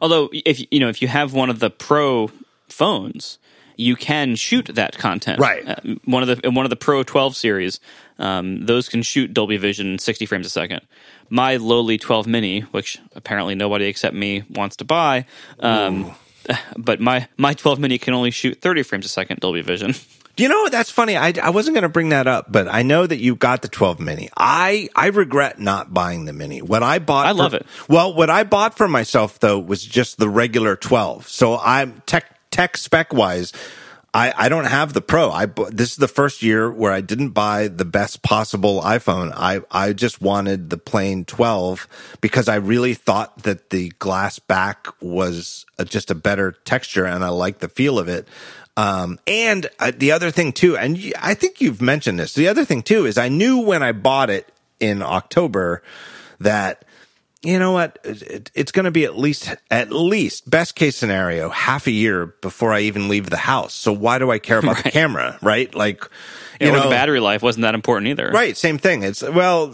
Although, 0.00 0.30
if 0.32 0.60
you 0.72 0.80
know, 0.80 0.88
if 0.88 1.02
you 1.02 1.08
have 1.08 1.34
one 1.34 1.50
of 1.50 1.58
the 1.58 1.70
Pro 1.70 2.30
phones, 2.68 3.38
you 3.80 3.96
can 3.96 4.36
shoot 4.36 4.66
that 4.66 4.96
content. 4.98 5.40
Right. 5.40 5.66
Uh, 5.66 5.76
one 6.04 6.22
of 6.22 6.40
the 6.42 6.50
one 6.50 6.66
of 6.66 6.70
the 6.70 6.76
Pro 6.76 7.02
12 7.02 7.34
series, 7.34 7.80
um, 8.18 8.66
those 8.66 8.88
can 8.88 9.02
shoot 9.02 9.32
Dolby 9.32 9.56
Vision 9.56 9.98
60 9.98 10.26
frames 10.26 10.46
a 10.46 10.50
second. 10.50 10.82
My 11.30 11.56
lowly 11.56 11.96
12 11.96 12.26
mini, 12.26 12.60
which 12.60 12.98
apparently 13.14 13.54
nobody 13.54 13.86
except 13.86 14.14
me 14.14 14.44
wants 14.50 14.76
to 14.76 14.84
buy, 14.84 15.26
um, 15.60 16.14
but 16.76 17.00
my 17.00 17.28
my 17.36 17.54
12 17.54 17.78
mini 17.78 17.98
can 17.98 18.14
only 18.14 18.30
shoot 18.30 18.60
30 18.60 18.82
frames 18.82 19.06
a 19.06 19.08
second 19.08 19.40
Dolby 19.40 19.62
Vision. 19.62 19.94
You 20.36 20.48
know, 20.48 20.68
that's 20.70 20.90
funny. 20.90 21.18
I, 21.18 21.34
I 21.42 21.50
wasn't 21.50 21.74
going 21.74 21.82
to 21.82 21.90
bring 21.90 22.10
that 22.10 22.26
up, 22.26 22.50
but 22.50 22.66
I 22.66 22.80
know 22.80 23.06
that 23.06 23.18
you 23.18 23.36
got 23.36 23.60
the 23.60 23.68
12 23.68 24.00
mini. 24.00 24.30
I, 24.34 24.88
I 24.96 25.08
regret 25.08 25.58
not 25.58 25.92
buying 25.92 26.24
the 26.24 26.32
mini. 26.32 26.62
What 26.62 26.82
I 26.82 26.98
bought, 26.98 27.26
I 27.26 27.30
for- 27.32 27.34
love 27.34 27.52
it. 27.52 27.66
Well, 27.88 28.14
what 28.14 28.30
I 28.30 28.44
bought 28.44 28.74
for 28.78 28.88
myself 28.88 29.38
though 29.40 29.58
was 29.58 29.84
just 29.84 30.16
the 30.16 30.30
regular 30.30 30.76
12. 30.76 31.28
So 31.28 31.58
I'm 31.58 32.00
tech, 32.06 32.39
tech 32.50 32.76
spec 32.76 33.12
wise. 33.12 33.52
I, 34.12 34.32
I 34.36 34.48
don't 34.48 34.64
have 34.64 34.92
the 34.92 35.00
pro. 35.00 35.30
I 35.30 35.46
this 35.46 35.92
is 35.92 35.96
the 35.96 36.08
first 36.08 36.42
year 36.42 36.70
where 36.70 36.92
I 36.92 37.00
didn't 37.00 37.30
buy 37.30 37.68
the 37.68 37.84
best 37.84 38.22
possible 38.22 38.82
iPhone. 38.82 39.32
I 39.36 39.60
I 39.70 39.92
just 39.92 40.20
wanted 40.20 40.70
the 40.70 40.78
plain 40.78 41.24
12 41.24 41.86
because 42.20 42.48
I 42.48 42.56
really 42.56 42.94
thought 42.94 43.44
that 43.44 43.70
the 43.70 43.90
glass 44.00 44.40
back 44.40 44.88
was 45.00 45.64
a, 45.78 45.84
just 45.84 46.10
a 46.10 46.16
better 46.16 46.52
texture 46.64 47.04
and 47.06 47.24
I 47.24 47.28
like 47.28 47.60
the 47.60 47.68
feel 47.68 48.00
of 48.00 48.08
it. 48.08 48.26
Um, 48.76 49.20
and 49.26 49.68
uh, 49.78 49.92
the 49.96 50.12
other 50.12 50.30
thing 50.30 50.52
too, 50.52 50.76
and 50.76 50.98
I 51.20 51.34
think 51.34 51.60
you've 51.60 51.82
mentioned 51.82 52.18
this. 52.18 52.34
The 52.34 52.48
other 52.48 52.64
thing 52.64 52.82
too 52.82 53.06
is 53.06 53.16
I 53.16 53.28
knew 53.28 53.60
when 53.60 53.82
I 53.82 53.92
bought 53.92 54.30
it 54.30 54.50
in 54.80 55.02
October 55.02 55.82
that 56.40 56.84
you 57.42 57.58
know 57.58 57.72
what 57.72 57.98
it, 58.04 58.50
it's 58.54 58.72
going 58.72 58.84
to 58.84 58.90
be 58.90 59.04
at 59.04 59.18
least 59.18 59.54
at 59.70 59.90
least 59.92 60.48
best 60.48 60.74
case 60.74 60.96
scenario 60.96 61.48
half 61.48 61.86
a 61.86 61.90
year 61.90 62.26
before 62.42 62.72
I 62.72 62.80
even 62.80 63.08
leave 63.08 63.30
the 63.30 63.36
house. 63.36 63.72
So 63.72 63.92
why 63.92 64.18
do 64.18 64.30
I 64.30 64.38
care 64.38 64.58
about 64.58 64.82
the 64.82 64.90
camera, 64.90 65.38
right? 65.42 65.74
Like 65.74 66.04
you 66.60 66.68
or 66.68 66.72
know, 66.72 66.82
the 66.84 66.90
battery 66.90 67.20
life 67.20 67.42
wasn't 67.42 67.62
that 67.62 67.74
important 67.74 68.08
either. 68.08 68.30
right? 68.30 68.56
Same 68.56 68.76
thing. 68.78 69.02
It's 69.02 69.22
well, 69.22 69.68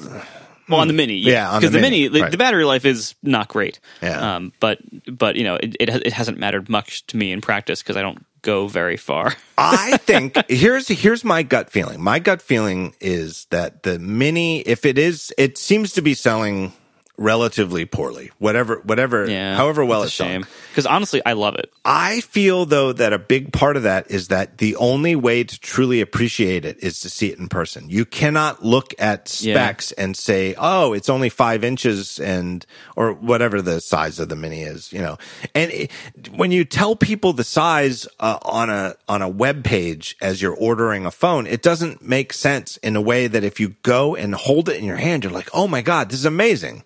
Well, 0.69 0.81
on 0.81 0.89
the 0.89 0.95
mini, 0.95 1.17
Yeah, 1.17 1.59
because 1.59 1.73
the 1.73 1.79
the, 1.79 1.83
Mini, 1.83 2.09
right. 2.09 2.31
the 2.31 2.37
battery 2.37 2.65
life 2.65 2.85
is 2.85 3.15
not 3.23 3.49
great. 3.49 3.81
Yeah. 4.03 4.37
Um, 4.37 4.53
but 4.61 4.79
but 5.07 5.37
you 5.37 5.45
know, 5.45 5.57
it 5.57 5.77
it, 5.81 5.89
it 6.07 6.13
hasn't 6.13 6.39
mattered 6.39 6.69
much 6.69 7.07
to 7.09 7.17
me 7.17 7.33
in 7.33 7.41
practice 7.41 7.83
because 7.83 7.97
I 7.97 8.03
don't 8.03 8.25
go 8.43 8.69
very 8.69 8.97
far. 8.97 9.35
I 9.59 9.97
think 9.97 10.37
here's 10.49 10.87
here's 10.87 11.25
my 11.25 11.43
gut 11.43 11.71
feeling. 11.71 12.01
My 12.01 12.21
gut 12.21 12.41
feeling 12.43 12.95
is 13.01 13.47
that 13.51 13.83
the 13.83 13.99
mini, 13.99 14.61
if 14.61 14.85
it 14.85 14.99
is, 14.99 15.33
it 15.37 15.59
seems 15.59 15.93
to 15.95 16.03
be 16.03 16.15
selling 16.15 16.73
relatively 17.19 17.85
poorly. 17.87 18.31
Whatever, 18.39 18.81
whatever, 18.85 19.29
Yeah, 19.29 19.57
however 19.57 19.85
well 19.85 20.03
it's 20.03 20.11
it's 20.13 20.15
a 20.15 20.25
selling. 20.25 20.43
shame 20.43 20.47
because 20.71 20.87
honestly, 20.87 21.23
I 21.25 21.33
love 21.33 21.55
it. 21.57 21.73
I 21.85 22.21
feel 22.21 22.67
though 22.67 22.93
that 22.93 23.13
a 23.13 23.19
big 23.19 23.53
part 23.53 23.77
of 23.77 23.85
that 23.85 24.11
is 24.11 24.29
that 24.29 24.59
the 24.59 24.77
only 24.77 25.17
way 25.17 25.43
to 25.45 25.61
truly 25.61 26.01
appreciate 26.01 26.65
it 26.65 26.77
is 26.83 27.01
to 27.01 27.11
see 27.11 27.29
it 27.33 27.39
in 27.39 27.49
person. 27.49 27.89
You 27.89 28.05
cannot 28.05 28.65
look 28.65 28.93
at 28.99 29.35
Yeah. 29.41 29.55
specs 29.55 29.93
and 29.93 30.17
say, 30.17 30.55
"Oh, 30.59 30.93
it's 30.93 31.09
only 31.09 31.29
five 31.31 31.65
inches," 31.65 32.19
and 32.19 32.65
or 32.97 33.13
whatever 33.13 33.63
the 33.63 33.81
size 33.81 34.19
of 34.19 34.29
the 34.29 34.37
mini 34.37 34.63
is. 34.63 34.93
You 34.93 35.01
know, 35.01 35.17
and 35.55 35.71
it, 35.73 35.91
when 36.37 36.53
you 36.53 36.65
tell 36.65 36.97
people 36.97 37.33
the 37.33 37.45
size 37.45 38.07
uh, 38.21 38.39
on 38.43 38.69
a 38.71 38.95
on 39.09 39.23
a 39.23 39.29
web 39.29 39.65
page 39.65 40.17
as 40.21 40.43
you're 40.43 40.55
ordering 40.57 41.07
a 41.07 41.11
phone, 41.11 41.47
it 41.47 41.63
doesn't 41.63 42.03
make 42.03 42.33
sense 42.33 42.77
in 42.79 42.95
a 42.97 43.01
way 43.01 43.27
that 43.27 43.43
if 43.45 43.59
you 43.59 43.75
go 43.83 44.15
and 44.15 44.35
hold 44.35 44.69
it 44.69 44.77
in 44.77 44.85
your 44.85 44.97
hand, 44.97 45.25
you're 45.25 45.33
like, 45.33 45.49
"Oh 45.55 45.67
my 45.67 45.81
god, 45.81 46.11
this 46.11 46.19
is 46.21 46.25
amazing." 46.27 46.83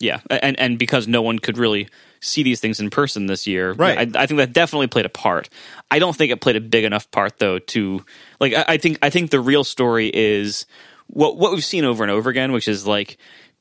Yeah, 0.00 0.20
and 0.30 0.58
and 0.58 0.78
because 0.78 1.06
no 1.06 1.22
one 1.22 1.38
could 1.38 1.58
really 1.58 1.88
see 2.20 2.42
these 2.42 2.58
things 2.58 2.80
in 2.80 2.90
person 2.90 3.26
this 3.26 3.46
year, 3.46 3.72
Right. 3.72 4.16
I, 4.16 4.22
I 4.22 4.26
think 4.26 4.38
that 4.38 4.52
definitely 4.52 4.86
played 4.88 5.06
a 5.06 5.10
part. 5.10 5.48
I 5.90 5.98
don't 5.98 6.16
think 6.16 6.32
it 6.32 6.40
played 6.40 6.56
a 6.56 6.60
big 6.60 6.84
enough 6.84 7.10
part 7.10 7.38
though 7.38 7.58
to 7.58 8.04
like. 8.40 8.54
I, 8.54 8.64
I 8.68 8.76
think 8.78 8.98
I 9.02 9.10
think 9.10 9.30
the 9.30 9.40
real 9.40 9.62
story 9.62 10.10
is 10.12 10.66
what 11.06 11.36
what 11.36 11.52
we've 11.52 11.64
seen 11.64 11.84
over 11.84 12.02
and 12.02 12.10
over 12.10 12.30
again, 12.30 12.52
which 12.52 12.66
is 12.66 12.86
like 12.86 13.18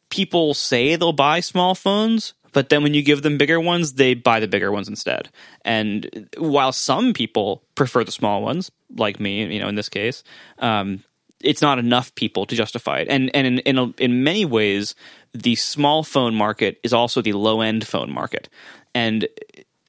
people 0.10 0.54
say 0.54 0.96
they'll 0.96 1.12
buy 1.14 1.42
small 1.42 1.76
phones. 1.76 2.34
But 2.52 2.70
then 2.70 2.82
when 2.82 2.96
you 2.96 3.04
give 3.04 3.22
them 3.22 3.38
bigger 3.38 3.60
ones, 3.60 3.94
they 3.94 4.16
buy 4.16 4.40
the 4.40 4.48
bigger 4.48 4.72
ones 4.72 4.88
instead. 4.88 5.30
And 5.64 6.30
while 6.38 6.72
some 6.72 7.14
people 7.14 7.62
prefer 7.76 8.04
the 8.04 8.12
small 8.12 8.42
ones, 8.42 8.72
like 8.96 9.20
me, 9.20 9.54
you 9.54 9.60
know, 9.60 9.68
in 9.68 9.76
this 9.76 9.88
case, 9.90 10.24
um, 10.58 11.04
it's 11.42 11.62
not 11.62 11.78
enough 11.78 12.14
people 12.16 12.48
to 12.48 12.56
justify 12.56 13.00
it. 13.00 13.08
And 13.08 13.30
and 13.36 13.46
in 13.46 13.60
in, 13.60 13.78
a, 13.78 13.94
in 14.00 14.24
many 14.24 14.46
ways, 14.46 14.96
the 15.34 15.56
small 15.56 16.04
phone 16.04 16.36
market 16.36 16.80
is 16.84 16.94
also 16.94 17.22
the 17.22 17.34
low 17.34 17.62
end 17.62 17.86
phone 17.86 18.12
market, 18.12 18.50
and 18.94 19.28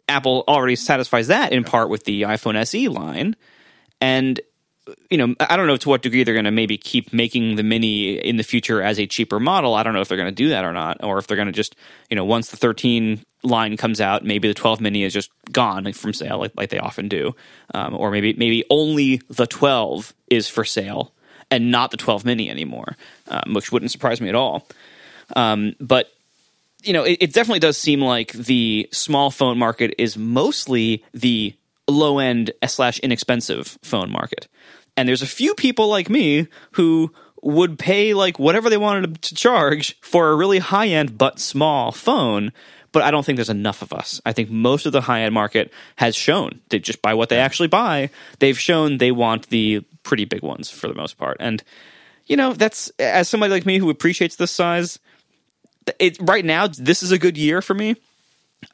Apple 0.09 0.45
already 0.49 0.77
satisfies 0.77 1.29
that 1.29 1.53
in 1.53 1.65
part 1.65 1.89
with 1.89 2.05
the 2.05 2.23
iPhone 2.23 2.57
SE 2.57 2.89
line. 2.89 3.37
And 4.01 4.41
you 5.09 5.19
know, 5.19 5.35
I 5.41 5.57
don't 5.57 5.67
know 5.67 5.77
to 5.77 5.89
what 5.89 6.03
degree 6.03 6.25
they're 6.25 6.35
going 6.35 6.45
to 6.47 6.51
maybe 6.51 6.77
keep 6.77 7.13
making 7.13 7.57
the 7.57 7.63
mini 7.63 8.15
in 8.15 8.37
the 8.37 8.43
future 8.43 8.83
as 8.83 8.99
a 8.99 9.07
cheaper 9.07 9.39
model. 9.39 9.75
I 9.75 9.83
don't 9.83 9.95
know 9.95 10.01
if 10.01 10.09
they're 10.09 10.17
going 10.17 10.29
to 10.31 10.35
do 10.35 10.49
that 10.49 10.65
or 10.65 10.73
not, 10.73 11.03
or 11.05 11.19
if 11.19 11.27
they're 11.27 11.37
going 11.37 11.47
to 11.47 11.53
just, 11.53 11.77
you 12.09 12.17
know, 12.17 12.25
once 12.25 12.51
the 12.51 12.57
13 12.57 13.25
line 13.43 13.77
comes 13.77 14.01
out, 14.01 14.25
maybe 14.25 14.49
the 14.49 14.55
12 14.55 14.81
mini 14.81 15.05
is 15.05 15.13
just 15.13 15.31
gone 15.53 15.93
from 15.93 16.13
sale, 16.13 16.39
like, 16.39 16.53
like 16.57 16.71
they 16.71 16.79
often 16.79 17.09
do, 17.09 17.35
um, 17.75 17.95
or 17.97 18.11
maybe 18.11 18.35
maybe 18.35 18.65
only 18.71 19.21
the 19.29 19.47
12 19.47 20.15
is 20.29 20.49
for 20.49 20.65
sale 20.65 21.13
and 21.51 21.71
not 21.71 21.91
the 21.91 21.97
12 21.97 22.25
mini 22.25 22.51
anymore, 22.51 22.97
um, 23.29 23.55
which 23.55 23.73
wouldn't 23.73 23.91
surprise 23.91 24.21
me 24.21 24.29
at 24.29 24.35
all. 24.35 24.67
Um, 25.37 25.75
but 25.81 26.11
you 26.83 26.93
know, 26.93 27.05
it, 27.05 27.19
it 27.21 27.33
definitely 27.33 27.61
does 27.61 27.77
seem 27.77 28.01
like 28.01 28.33
the 28.33 28.89
small 28.93 29.31
phone 29.31 29.59
market 29.59 29.95
is 29.99 30.17
mostly 30.17 31.05
the 31.13 31.55
low 31.89 32.19
end 32.19 32.53
slash 32.67 32.99
inexpensive 33.01 33.79
phone 33.83 34.11
market. 34.11 34.49
And 34.97 35.09
there's 35.09 35.23
a 35.23 35.27
few 35.27 35.55
people 35.55 35.89
like 35.89 36.09
me 36.09 36.49
who 36.73 37.13
would 37.43 37.79
pay 37.79 38.15
like 38.15 38.39
whatever 38.39 38.69
they 38.69 38.77
wanted 38.77 39.23
to 39.23 39.35
charge 39.35 39.99
for 40.01 40.31
a 40.31 40.37
really 40.37 40.59
high 40.59 40.89
end 40.89 41.17
but 41.17 41.39
small 41.39 41.93
phone. 41.93 42.53
But 42.93 43.03
I 43.03 43.11
don't 43.11 43.25
think 43.25 43.37
there's 43.37 43.49
enough 43.49 43.83
of 43.83 43.93
us. 43.93 44.21
I 44.27 44.33
think 44.33 44.51
most 44.51 44.85
of 44.85 44.93
the 44.93 45.03
high 45.03 45.23
end 45.23 45.33
market 45.33 45.73
has 45.97 46.17
shown 46.17 46.61
that 46.71 46.81
just 46.81 47.01
by 47.03 47.15
what 47.15 47.29
they 47.29 47.39
actually 47.39 47.69
buy, 47.69 48.11
they've 48.41 48.59
shown 48.59 48.99
they 48.99 49.13
want 49.13 49.49
the 49.49 49.85
pretty 50.03 50.25
big 50.25 50.43
ones 50.43 50.71
for 50.71 50.89
the 50.89 50.95
most 50.95 51.17
part. 51.17 51.37
And 51.41 51.63
you 52.27 52.37
know, 52.37 52.53
that's 52.53 52.91
as 52.99 53.29
somebody 53.29 53.53
like 53.53 53.67
me 53.67 53.79
who 53.79 53.91
appreciates 53.91 54.37
this 54.37 54.51
size, 54.51 54.99
it 55.99 56.19
right 56.21 56.45
now 56.45 56.67
this 56.67 57.03
is 57.03 57.13
a 57.13 57.19
good 57.19 57.37
year 57.39 57.63
for 57.63 57.75
me. 57.75 57.97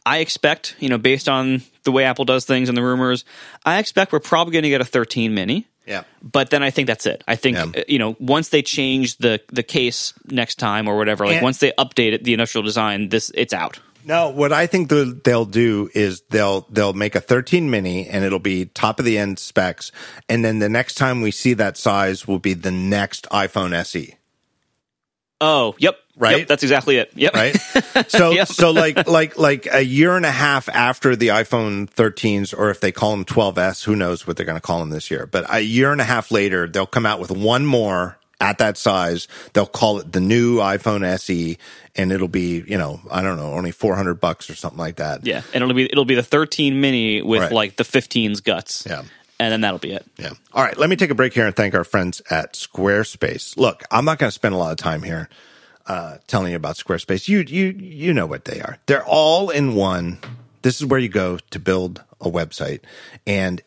I 0.04 0.18
expect, 0.18 0.74
you 0.80 0.88
know, 0.88 0.98
based 0.98 1.28
on 1.28 1.62
the 1.84 1.92
way 1.92 2.04
Apple 2.04 2.24
does 2.24 2.44
things 2.44 2.68
and 2.68 2.76
the 2.76 2.82
rumors, 2.82 3.24
I 3.64 3.78
expect 3.78 4.12
we're 4.12 4.18
probably 4.18 4.52
going 4.52 4.64
to 4.64 4.68
get 4.68 4.80
a 4.80 4.84
13 4.84 5.32
mini. 5.32 5.68
Yeah. 5.86 6.02
But 6.20 6.50
then 6.50 6.64
I 6.64 6.70
think 6.70 6.88
that's 6.88 7.06
it. 7.06 7.22
I 7.28 7.36
think 7.36 7.56
Yeah. 7.56 7.84
you 7.86 8.00
know 8.00 8.16
once 8.18 8.48
they 8.48 8.62
change 8.62 9.18
the 9.18 9.40
the 9.52 9.62
case 9.62 10.12
next 10.30 10.56
time 10.56 10.88
or 10.88 10.96
whatever, 10.96 11.24
like 11.26 11.36
And- 11.36 11.44
once 11.44 11.58
they 11.58 11.72
update 11.78 12.12
it, 12.12 12.24
the 12.24 12.32
industrial 12.32 12.64
design, 12.64 13.08
this 13.10 13.30
it's 13.34 13.52
out. 13.52 13.78
No, 14.04 14.28
what 14.30 14.52
I 14.52 14.66
think 14.68 14.88
the, 14.88 15.20
they'll 15.24 15.44
do 15.44 15.90
is 15.94 16.22
they'll 16.30 16.66
they'll 16.70 16.92
make 16.92 17.14
a 17.16 17.20
13 17.20 17.70
mini 17.70 18.08
and 18.08 18.24
it'll 18.24 18.38
be 18.40 18.66
top 18.66 18.98
of 18.98 19.04
the 19.04 19.18
end 19.18 19.38
specs, 19.38 19.90
and 20.28 20.44
then 20.44 20.58
the 20.60 20.68
next 20.68 20.94
time 20.94 21.20
we 21.22 21.30
see 21.32 21.54
that 21.54 21.76
size 21.76 22.26
will 22.26 22.38
be 22.40 22.54
the 22.54 22.70
next 22.72 23.26
iPhone 23.30 23.72
SE, 23.74 24.14
Oh, 25.40 25.74
yep, 25.78 25.98
Right? 26.18 26.38
Yep, 26.38 26.48
that's 26.48 26.62
exactly 26.62 26.96
it. 26.96 27.12
Yep, 27.14 27.34
right? 27.34 27.56
So 28.10 28.30
Yep. 28.32 28.48
so 28.48 28.70
like 28.70 29.06
like 29.06 29.36
like 29.38 29.68
a 29.70 29.82
year 29.84 30.16
and 30.16 30.24
a 30.24 30.30
half 30.30 30.68
after 30.70 31.14
the 31.14 31.28
iPhone 31.28 31.90
13s, 31.90 32.56
or 32.56 32.70
if 32.70 32.80
they 32.80 32.90
call 32.90 33.10
them 33.10 33.24
12s, 33.26 33.84
who 33.84 33.94
knows 33.94 34.26
what 34.26 34.36
they're 34.38 34.46
going 34.46 34.56
to 34.56 34.62
call 34.66 34.78
them 34.80 34.88
this 34.90 35.10
year? 35.10 35.26
But 35.26 35.44
a 35.52 35.60
year 35.60 35.92
and 35.92 36.00
a 36.00 36.04
half 36.04 36.30
later, 36.30 36.66
they'll 36.66 36.86
come 36.86 37.04
out 37.04 37.20
with 37.20 37.30
one 37.30 37.66
more 37.66 38.18
at 38.40 38.56
that 38.58 38.78
size. 38.78 39.28
They'll 39.52 39.66
call 39.66 39.98
it 39.98 40.12
the 40.12 40.20
new 40.20 40.56
iPhone 40.58 41.04
SE, 41.04 41.58
and 41.96 42.10
it'll 42.12 42.28
be 42.28 42.64
you 42.66 42.78
know 42.78 43.00
I 43.10 43.20
don't 43.20 43.36
know 43.36 43.52
only 43.52 43.70
400 43.70 44.14
bucks 44.14 44.48
or 44.48 44.54
something 44.54 44.78
like 44.78 44.96
that. 44.96 45.26
yeah, 45.26 45.42
and 45.52 45.62
it'll 45.62 45.74
be 45.74 45.84
it'll 45.84 46.04
be 46.06 46.14
the 46.14 46.22
13 46.22 46.80
mini 46.80 47.20
with 47.20 47.42
Right. 47.42 47.52
like 47.52 47.76
the 47.76 47.84
15's 47.84 48.40
guts. 48.40 48.86
Yeah. 48.88 49.02
and 49.38 49.52
then 49.52 49.60
that'll 49.60 49.78
be 49.78 49.92
it. 49.92 50.06
Yeah. 50.16 50.30
All 50.54 50.64
right. 50.64 50.78
Let 50.78 50.88
me 50.88 50.96
take 50.96 51.10
a 51.10 51.14
break 51.14 51.34
here 51.34 51.44
and 51.46 51.54
thank 51.54 51.74
our 51.74 51.84
friends 51.84 52.22
at 52.30 52.54
Squarespace. 52.54 53.54
Look, 53.58 53.84
I'm 53.90 54.06
not 54.06 54.18
going 54.18 54.28
to 54.28 54.32
spend 54.34 54.54
a 54.54 54.58
lot 54.58 54.70
of 54.72 54.78
time 54.78 55.02
here 55.02 55.28
uh, 55.86 56.18
telling 56.26 56.50
you 56.50 56.56
about 56.56 56.76
Squarespace. 56.76 57.28
You 57.28 57.40
you 57.40 57.66
you 57.78 58.12
know 58.12 58.26
what 58.26 58.44
they 58.44 58.60
are. 58.60 58.78
They're 58.86 59.04
all 59.04 59.50
in 59.50 59.74
one. 59.74 60.18
This 60.62 60.80
is 60.80 60.86
where 60.86 60.98
you 60.98 61.08
go 61.08 61.38
to 61.50 61.58
build 61.58 62.02
a 62.20 62.30
website, 62.30 62.80
and 63.26 63.62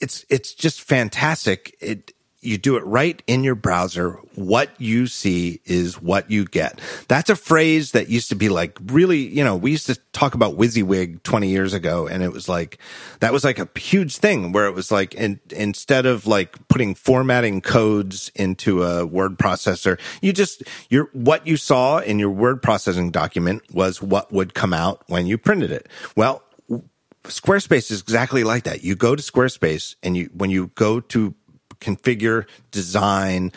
it's 0.00 0.24
it's 0.28 0.52
just 0.54 0.80
fantastic. 0.80 1.76
It 1.80 2.12
you 2.42 2.58
do 2.58 2.76
it 2.76 2.84
right 2.84 3.22
in 3.26 3.44
your 3.44 3.54
browser. 3.54 4.18
What 4.34 4.68
you 4.78 5.06
see 5.06 5.60
is 5.64 6.02
what 6.02 6.30
you 6.30 6.44
get. 6.44 6.80
That's 7.06 7.30
a 7.30 7.36
phrase 7.36 7.92
that 7.92 8.08
used 8.08 8.28
to 8.30 8.34
be 8.34 8.48
like 8.48 8.76
really, 8.86 9.18
you 9.18 9.44
know, 9.44 9.56
we 9.56 9.70
used 9.70 9.86
to 9.86 9.94
talk 10.12 10.34
about 10.34 10.56
WYSIWYG 10.56 11.22
20 11.22 11.48
years 11.48 11.72
ago 11.72 12.08
and 12.08 12.22
it 12.22 12.32
was 12.32 12.48
like, 12.48 12.78
that 13.20 13.32
was 13.32 13.44
like 13.44 13.60
a 13.60 13.68
huge 13.78 14.16
thing 14.16 14.50
where 14.50 14.66
it 14.66 14.74
was 14.74 14.90
like, 14.90 15.14
in, 15.14 15.38
instead 15.50 16.04
of 16.04 16.26
like 16.26 16.68
putting 16.68 16.94
formatting 16.96 17.60
codes 17.60 18.32
into 18.34 18.82
a 18.82 19.06
word 19.06 19.38
processor, 19.38 19.98
you 20.20 20.32
just, 20.32 20.64
your, 20.90 21.10
what 21.12 21.46
you 21.46 21.56
saw 21.56 21.98
in 21.98 22.18
your 22.18 22.30
word 22.30 22.60
processing 22.60 23.12
document 23.12 23.62
was 23.72 24.02
what 24.02 24.32
would 24.32 24.52
come 24.52 24.72
out 24.72 25.02
when 25.06 25.26
you 25.26 25.38
printed 25.38 25.70
it. 25.70 25.88
Well, 26.16 26.42
Squarespace 27.24 27.92
is 27.92 28.00
exactly 28.00 28.42
like 28.42 28.64
that. 28.64 28.82
You 28.82 28.96
go 28.96 29.14
to 29.14 29.22
Squarespace 29.22 29.94
and 30.02 30.16
you, 30.16 30.28
when 30.34 30.50
you 30.50 30.72
go 30.74 30.98
to 30.98 31.34
configure, 31.82 32.46
design, 32.70 33.52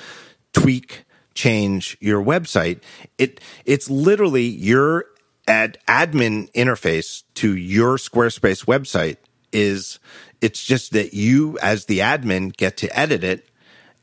tweak, 0.54 1.06
change 1.34 1.98
your 2.00 2.24
website, 2.24 2.82
it, 3.18 3.40
it's 3.66 3.90
literally 3.90 4.46
your 4.46 5.06
ad, 5.48 5.78
admin 5.88 6.52
interface 6.54 7.24
to 7.36 7.56
your 7.56 7.98
Squarespace 7.98 8.66
website 8.66 9.18
is, 9.52 10.00
it's 10.42 10.64
just 10.64 10.92
that 10.94 11.14
you 11.14 11.58
as 11.60 11.86
the 11.86 12.00
admin 12.00 12.56
get 12.56 12.78
to 12.78 12.98
edit 12.98 13.24
it 13.24 13.48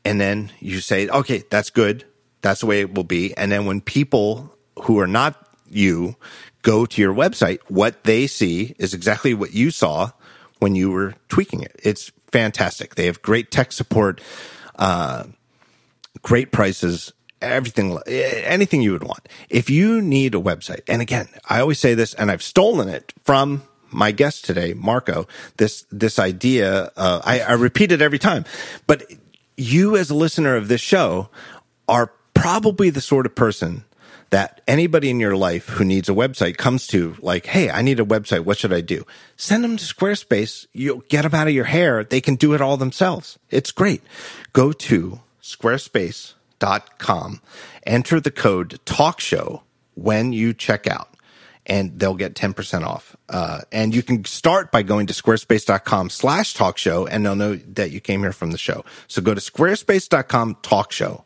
and 0.05 0.19
then 0.19 0.51
you 0.59 0.79
say, 0.79 1.07
okay, 1.07 1.43
that's 1.49 1.69
good. 1.69 2.05
That's 2.41 2.61
the 2.61 2.65
way 2.65 2.81
it 2.81 2.93
will 2.93 3.03
be. 3.03 3.35
And 3.37 3.51
then 3.51 3.65
when 3.65 3.81
people 3.81 4.55
who 4.83 4.99
are 4.99 5.07
not 5.07 5.39
you 5.69 6.15
go 6.61 6.85
to 6.85 7.01
your 7.01 7.13
website, 7.13 7.59
what 7.67 8.03
they 8.03 8.27
see 8.27 8.75
is 8.79 8.93
exactly 8.93 9.33
what 9.33 9.53
you 9.53 9.71
saw 9.71 10.11
when 10.59 10.75
you 10.75 10.91
were 10.91 11.15
tweaking 11.29 11.61
it. 11.61 11.75
It's 11.83 12.11
fantastic. 12.33 12.95
They 12.95 13.05
have 13.05 13.21
great 13.21 13.51
tech 13.51 13.71
support, 13.71 14.19
uh, 14.75 15.25
great 16.21 16.51
prices, 16.51 17.13
everything, 17.41 17.97
anything 18.07 18.81
you 18.81 18.91
would 18.91 19.03
want. 19.03 19.29
If 19.49 19.69
you 19.69 20.01
need 20.01 20.35
a 20.35 20.39
website, 20.39 20.81
and 20.89 21.01
again, 21.01 21.29
I 21.49 21.61
always 21.61 21.79
say 21.79 21.93
this, 21.93 22.13
and 22.15 22.29
I've 22.29 22.43
stolen 22.43 22.89
it 22.89 23.13
from 23.23 23.63
my 23.91 24.11
guest 24.11 24.43
today, 24.43 24.73
Marco. 24.73 25.27
This 25.57 25.85
this 25.91 26.17
idea, 26.19 26.91
uh, 26.97 27.21
I, 27.23 27.41
I 27.41 27.53
repeat 27.53 27.91
it 27.91 28.01
every 28.01 28.19
time, 28.19 28.43
but 28.87 29.03
you 29.55 29.95
as 29.95 30.09
a 30.09 30.15
listener 30.15 30.55
of 30.55 30.67
this 30.67 30.81
show 30.81 31.29
are 31.87 32.11
probably 32.33 32.89
the 32.89 33.01
sort 33.01 33.27
of 33.27 33.35
person 33.35 33.85
that 34.33 34.61
anybody 34.67 35.11
in 35.11 35.19
your 35.19 35.37
life 35.37 35.67
who 35.67 35.85
needs 35.85 36.09
a 36.09 36.11
website 36.11 36.57
comes 36.57 36.87
to 36.87 37.15
like, 37.21 37.45
Hey, 37.45 37.69
I 37.69 37.83
need 37.83 37.99
a 37.99 38.05
website. 38.05 38.45
What 38.45 38.57
should 38.57 38.73
I 38.73 38.81
do? 38.81 39.05
Send 39.37 39.63
them 39.63 39.77
to 39.77 39.85
Squarespace. 39.85 40.65
You'll 40.73 41.03
get 41.07 41.21
them 41.21 41.35
out 41.35 41.47
of 41.47 41.53
your 41.53 41.65
hair. 41.65 42.03
They 42.03 42.19
can 42.19 42.33
do 42.33 42.55
it 42.55 42.61
all 42.61 42.75
themselves. 42.75 43.37
It's 43.51 43.69
great. 43.69 44.01
Go 44.51 44.71
to 44.71 45.19
squarespace.com, 45.43 47.41
enter 47.85 48.19
the 48.19 48.31
code 48.31 48.79
talk 48.85 49.19
show 49.19 49.61
when 49.93 50.33
you 50.33 50.55
check 50.55 50.87
out 50.87 51.09
and 51.67 51.99
they'll 51.99 52.15
get 52.15 52.33
10% 52.33 52.83
off. 52.83 53.15
Uh, 53.29 53.61
and 53.71 53.93
you 53.93 54.01
can 54.01 54.25
start 54.25 54.71
by 54.71 54.81
going 54.81 55.05
to 55.05 55.13
squarespace.com 55.13 56.09
slash 56.09 56.55
talk 56.55 56.79
show 56.79 57.05
and 57.05 57.23
they'll 57.23 57.35
know 57.35 57.55
that 57.55 57.91
you 57.91 57.99
came 57.99 58.21
here 58.21 58.33
from 58.33 58.49
the 58.49 58.57
show. 58.57 58.83
So 59.07 59.21
go 59.21 59.35
to 59.35 59.41
squarespace.com 59.41 60.57
talk 60.63 60.91
show 60.91 61.23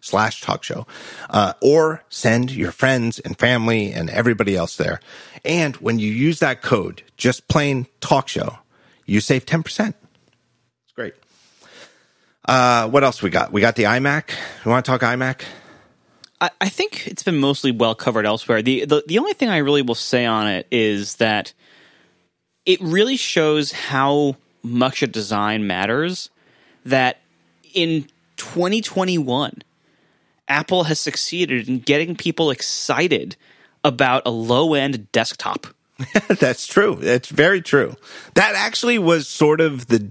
slash 0.00 0.40
talk 0.40 0.62
show, 0.62 0.86
uh, 1.30 1.54
or 1.60 2.04
send 2.08 2.50
your 2.50 2.72
friends 2.72 3.18
and 3.18 3.38
family 3.38 3.92
and 3.92 4.10
everybody 4.10 4.56
else 4.56 4.76
there. 4.76 5.00
And 5.44 5.76
when 5.76 5.98
you 5.98 6.10
use 6.10 6.40
that 6.40 6.62
code, 6.62 7.02
just 7.16 7.48
plain 7.48 7.86
talk 8.00 8.28
show, 8.28 8.58
you 9.06 9.20
save 9.20 9.46
10%. 9.46 9.94
It's 10.84 10.92
great. 10.94 11.14
Uh, 12.44 12.88
what 12.88 13.04
else 13.04 13.22
we 13.22 13.30
got? 13.30 13.52
We 13.52 13.60
got 13.60 13.76
the 13.76 13.84
iMac. 13.84 14.30
You 14.64 14.70
want 14.70 14.84
to 14.84 14.90
talk 14.90 15.00
iMac? 15.02 15.42
I, 16.40 16.50
I 16.60 16.68
think 16.68 17.06
it's 17.06 17.22
been 17.22 17.38
mostly 17.38 17.72
well 17.72 17.94
covered 17.94 18.26
elsewhere. 18.26 18.62
The, 18.62 18.84
the 18.84 19.02
the 19.06 19.18
only 19.18 19.32
thing 19.32 19.48
I 19.48 19.58
really 19.58 19.82
will 19.82 19.94
say 19.94 20.24
on 20.24 20.46
it 20.46 20.66
is 20.70 21.16
that 21.16 21.52
it 22.64 22.80
really 22.80 23.16
shows 23.16 23.72
how 23.72 24.36
much 24.62 25.02
a 25.02 25.06
design 25.06 25.66
matters. 25.66 26.30
That 26.84 27.18
in 27.74 28.08
2021, 28.36 29.62
Apple 30.48 30.84
has 30.84 30.98
succeeded 30.98 31.68
in 31.68 31.80
getting 31.80 32.16
people 32.16 32.50
excited 32.50 33.36
about 33.84 34.22
a 34.26 34.30
low 34.30 34.74
end 34.74 35.10
desktop. 35.12 35.66
That's 36.28 36.66
true. 36.66 36.96
That's 36.96 37.28
very 37.28 37.60
true. 37.60 37.96
That 38.34 38.54
actually 38.54 38.98
was 38.98 39.26
sort 39.26 39.60
of 39.60 39.88
the 39.88 40.10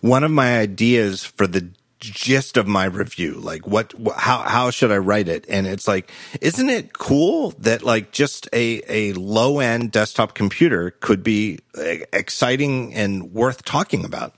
one 0.00 0.24
of 0.24 0.30
my 0.30 0.58
ideas 0.58 1.24
for 1.24 1.46
the 1.46 1.70
gist 2.00 2.56
of 2.56 2.66
my 2.66 2.84
review. 2.84 3.34
Like 3.34 3.66
what, 3.66 3.92
how, 4.16 4.38
how 4.38 4.70
should 4.70 4.92
I 4.92 4.98
write 4.98 5.28
it? 5.28 5.44
And 5.48 5.66
it's 5.66 5.88
like, 5.88 6.10
isn't 6.40 6.68
it 6.70 6.92
cool 6.92 7.52
that 7.58 7.82
like 7.82 8.12
just 8.12 8.48
a, 8.52 8.82
a 8.88 9.12
low 9.14 9.60
end 9.60 9.92
desktop 9.92 10.34
computer 10.34 10.92
could 11.00 11.22
be 11.22 11.58
eh, 11.76 12.00
exciting 12.12 12.94
and 12.94 13.32
worth 13.32 13.64
talking 13.64 14.04
about? 14.04 14.34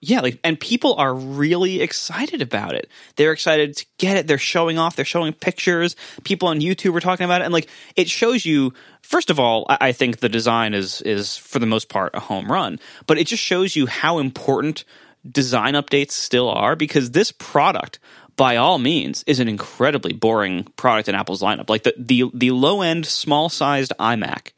Yeah, 0.00 0.20
like 0.20 0.38
and 0.44 0.60
people 0.60 0.94
are 0.96 1.14
really 1.14 1.80
excited 1.80 2.42
about 2.42 2.74
it. 2.74 2.90
They're 3.16 3.32
excited 3.32 3.76
to 3.78 3.86
get 3.96 4.16
it. 4.16 4.26
They're 4.26 4.36
showing 4.36 4.78
off. 4.78 4.94
They're 4.94 5.06
showing 5.06 5.32
pictures. 5.32 5.96
People 6.22 6.48
on 6.48 6.60
YouTube 6.60 6.94
are 6.94 7.00
talking 7.00 7.24
about 7.24 7.40
it, 7.40 7.44
and 7.44 7.52
like 7.52 7.68
it 7.96 8.08
shows 8.08 8.44
you. 8.44 8.74
First 9.00 9.30
of 9.30 9.40
all, 9.40 9.64
I 9.68 9.92
think 9.92 10.18
the 10.18 10.28
design 10.28 10.74
is 10.74 11.00
is 11.02 11.36
for 11.36 11.58
the 11.58 11.66
most 11.66 11.88
part 11.88 12.14
a 12.14 12.20
home 12.20 12.52
run, 12.52 12.78
but 13.06 13.18
it 13.18 13.26
just 13.26 13.42
shows 13.42 13.74
you 13.74 13.86
how 13.86 14.18
important 14.18 14.84
design 15.28 15.74
updates 15.74 16.12
still 16.12 16.50
are 16.50 16.76
because 16.76 17.12
this 17.12 17.32
product 17.32 17.98
by 18.36 18.56
all 18.56 18.78
means 18.78 19.24
is 19.26 19.40
an 19.40 19.48
incredibly 19.48 20.12
boring 20.12 20.64
product 20.76 21.08
in 21.08 21.14
Apple's 21.14 21.42
lineup. 21.42 21.70
Like 21.70 21.84
the 21.84 21.94
the, 21.96 22.30
the 22.34 22.50
low 22.50 22.82
end 22.82 23.06
small 23.06 23.48
sized 23.48 23.92
iMac 23.98 24.52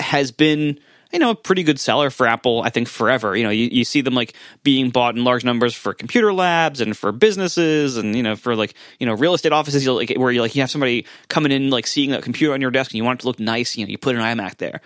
has 0.00 0.32
been 0.32 0.80
you 1.12 1.18
know 1.18 1.30
a 1.30 1.34
pretty 1.34 1.62
good 1.62 1.80
seller 1.80 2.10
for 2.10 2.26
Apple 2.26 2.62
I 2.62 2.70
think 2.70 2.88
forever. 2.88 3.36
You 3.36 3.44
know 3.44 3.50
you, 3.50 3.68
you 3.70 3.84
see 3.84 4.00
them 4.00 4.14
like 4.14 4.34
being 4.62 4.90
bought 4.90 5.16
in 5.16 5.24
large 5.24 5.44
numbers 5.44 5.74
for 5.74 5.94
computer 5.94 6.32
labs 6.32 6.80
and 6.80 6.96
for 6.96 7.12
businesses 7.12 7.96
and 7.96 8.14
you 8.14 8.22
know 8.22 8.36
for 8.36 8.54
like 8.54 8.74
you 8.98 9.06
know 9.06 9.14
real 9.14 9.34
estate 9.34 9.52
offices 9.52 9.86
like 9.86 10.12
where 10.16 10.30
you 10.30 10.40
like 10.40 10.54
you 10.54 10.62
have 10.62 10.70
somebody 10.70 11.06
coming 11.28 11.52
in 11.52 11.70
like 11.70 11.86
seeing 11.86 12.12
a 12.12 12.22
computer 12.22 12.54
on 12.54 12.60
your 12.60 12.70
desk 12.70 12.90
and 12.90 12.98
you 12.98 13.04
want 13.04 13.20
it 13.20 13.22
to 13.22 13.26
look 13.28 13.40
nice. 13.40 13.76
You 13.76 13.86
know 13.86 13.90
you 13.90 13.98
put 13.98 14.16
an 14.16 14.22
iMac 14.22 14.56
there. 14.58 14.80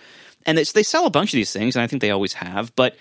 And 0.45 0.57
they, 0.57 0.63
they 0.65 0.83
sell 0.83 1.05
a 1.05 1.09
bunch 1.09 1.33
of 1.33 1.37
these 1.37 1.53
things, 1.53 1.77
and 1.77 1.83
I 1.83 1.87
think 1.87 2.01
they 2.01 2.11
always 2.11 2.33
have. 2.33 2.75
But 2.75 2.97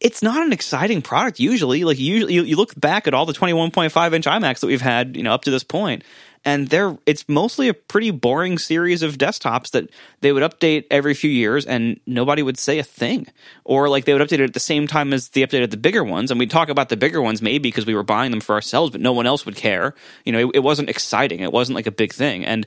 it's 0.00 0.22
not 0.22 0.44
an 0.44 0.52
exciting 0.52 1.02
product 1.02 1.40
usually. 1.40 1.84
Like 1.84 1.98
usually, 1.98 2.34
you, 2.34 2.42
you 2.44 2.56
look 2.56 2.78
back 2.78 3.06
at 3.06 3.14
all 3.14 3.26
the 3.26 3.32
21.5 3.32 4.14
inch 4.14 4.26
iMacs 4.26 4.60
that 4.60 4.66
we've 4.66 4.80
had, 4.80 5.16
you 5.16 5.22
know, 5.22 5.32
up 5.32 5.42
to 5.42 5.50
this 5.50 5.64
point, 5.64 6.04
and 6.44 6.68
they're 6.68 6.96
it's 7.06 7.28
mostly 7.28 7.68
a 7.68 7.74
pretty 7.74 8.10
boring 8.10 8.58
series 8.58 9.02
of 9.02 9.18
desktops 9.18 9.70
that 9.72 9.90
they 10.20 10.32
would 10.32 10.42
update 10.42 10.84
every 10.90 11.14
few 11.14 11.30
years, 11.30 11.66
and 11.66 12.00
nobody 12.06 12.42
would 12.42 12.58
say 12.58 12.78
a 12.78 12.84
thing, 12.84 13.26
or 13.64 13.88
like 13.88 14.04
they 14.04 14.12
would 14.12 14.22
update 14.22 14.40
it 14.40 14.42
at 14.42 14.54
the 14.54 14.60
same 14.60 14.86
time 14.86 15.12
as 15.12 15.28
they 15.30 15.42
updated 15.42 15.70
the 15.70 15.76
bigger 15.76 16.04
ones, 16.04 16.30
and 16.30 16.38
we'd 16.38 16.50
talk 16.50 16.68
about 16.68 16.88
the 16.88 16.96
bigger 16.96 17.20
ones 17.20 17.42
maybe 17.42 17.68
because 17.68 17.86
we 17.86 17.94
were 17.94 18.02
buying 18.02 18.30
them 18.30 18.40
for 18.40 18.54
ourselves, 18.54 18.90
but 18.92 19.00
no 19.00 19.12
one 19.12 19.26
else 19.26 19.44
would 19.46 19.56
care. 19.56 19.94
You 20.24 20.32
know, 20.32 20.48
it, 20.48 20.56
it 20.56 20.60
wasn't 20.60 20.90
exciting. 20.90 21.40
It 21.40 21.52
wasn't 21.52 21.76
like 21.76 21.86
a 21.86 21.92
big 21.92 22.12
thing, 22.12 22.44
and 22.44 22.66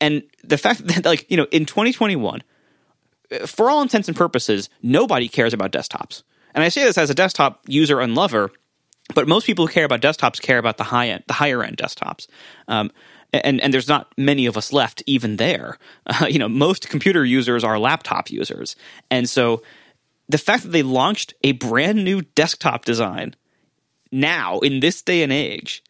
and 0.00 0.22
the 0.44 0.58
fact 0.58 0.86
that 0.86 1.04
like 1.04 1.30
you 1.30 1.36
know 1.36 1.46
in 1.50 1.66
2021 1.66 2.42
uh, 3.30 3.46
for 3.46 3.70
all 3.70 3.82
intents 3.82 4.08
and 4.08 4.16
purposes, 4.16 4.68
nobody 4.82 5.28
cares 5.28 5.54
about 5.54 5.72
desktops. 5.72 6.22
And 6.54 6.62
I 6.62 6.68
say 6.68 6.84
this 6.84 6.98
as 6.98 7.08
a 7.08 7.14
desktop 7.14 7.62
user 7.66 8.00
and 8.00 8.14
lover, 8.14 8.50
but 9.14 9.28
most 9.28 9.46
people 9.46 9.66
who 9.66 9.72
care 9.72 9.84
about 9.84 10.00
desktops 10.00 10.40
care 10.40 10.58
about 10.58 10.76
the 10.76 10.84
high 10.84 11.08
end, 11.08 11.24
the 11.26 11.34
higher 11.34 11.62
end 11.62 11.76
desktops. 11.76 12.26
Um, 12.68 12.90
and 13.32 13.60
and 13.60 13.72
there's 13.72 13.88
not 13.88 14.12
many 14.18 14.46
of 14.46 14.56
us 14.56 14.72
left 14.72 15.02
even 15.06 15.36
there. 15.36 15.78
Uh, 16.06 16.26
you 16.30 16.38
know, 16.38 16.48
most 16.48 16.88
computer 16.88 17.24
users 17.24 17.64
are 17.64 17.78
laptop 17.78 18.30
users, 18.30 18.76
and 19.10 19.28
so 19.28 19.62
the 20.28 20.38
fact 20.38 20.62
that 20.62 20.70
they 20.70 20.82
launched 20.82 21.34
a 21.42 21.52
brand 21.52 22.04
new 22.04 22.22
desktop 22.22 22.84
design 22.84 23.34
now 24.10 24.58
in 24.60 24.80
this 24.80 25.02
day 25.02 25.22
and 25.22 25.32
age 25.32 25.82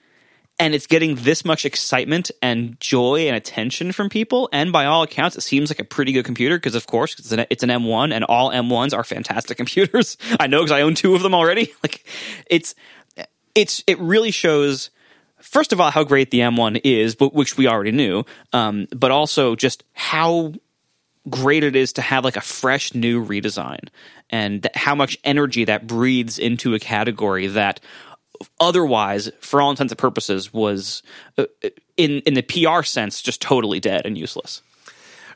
and 0.58 0.76
it's 0.76 0.86
getting 0.86 1.16
this 1.16 1.44
much 1.44 1.64
excitement 1.64 2.30
and 2.40 2.78
joy 2.78 3.26
and 3.26 3.34
attention 3.34 3.90
from 3.90 4.08
people. 4.08 4.48
And 4.52 4.70
by 4.70 4.84
all 4.84 5.02
accounts, 5.02 5.36
it 5.36 5.40
seems 5.40 5.70
like 5.70 5.80
a 5.80 5.84
pretty 5.84 6.12
good 6.12 6.24
computer 6.24 6.56
because, 6.56 6.76
of 6.76 6.86
course, 6.86 7.18
it's 7.18 7.32
an, 7.32 7.46
it's 7.50 7.64
an 7.64 7.68
M1, 7.68 8.12
and 8.12 8.22
all 8.24 8.50
M1s 8.50 8.94
are 8.96 9.02
fantastic 9.02 9.56
computers. 9.62 10.16
I 10.38 10.46
know 10.46 10.60
because 10.60 10.70
I 10.70 10.82
own 10.82 10.94
two 10.94 11.16
of 11.16 11.22
them 11.22 11.34
already. 11.34 11.72
Like, 11.82 12.04
it's 12.46 12.76
it's 13.54 13.82
it 13.86 13.98
really 13.98 14.30
shows. 14.30 14.90
First 15.38 15.72
of 15.72 15.80
all, 15.80 15.90
how 15.90 16.04
great 16.04 16.30
the 16.30 16.38
M1 16.38 16.80
is, 16.84 17.16
but 17.16 17.34
which 17.34 17.56
we 17.56 17.66
already 17.66 17.90
knew, 17.90 18.24
um, 18.52 18.86
but 18.94 19.10
also 19.10 19.56
just 19.56 19.82
how 19.92 20.52
great 21.28 21.64
it 21.64 21.74
is 21.74 21.92
to 21.94 22.02
have 22.02 22.24
like 22.24 22.36
a 22.36 22.40
fresh 22.40 22.94
new 22.94 23.24
redesign 23.24 23.88
and 24.30 24.68
how 24.74 24.94
much 24.94 25.18
energy 25.24 25.64
that 25.64 25.86
breathes 25.86 26.38
into 26.38 26.74
a 26.74 26.78
category 26.78 27.46
that 27.48 27.80
otherwise, 28.60 29.30
for 29.40 29.60
all 29.60 29.70
intents 29.70 29.92
and 29.92 29.98
purposes, 29.98 30.52
was 30.52 31.02
uh, 31.38 31.44
in 31.96 32.20
in 32.20 32.34
the 32.34 32.42
PR 32.42 32.82
sense 32.82 33.22
just 33.22 33.40
totally 33.40 33.80
dead 33.80 34.02
and 34.04 34.16
useless. 34.16 34.62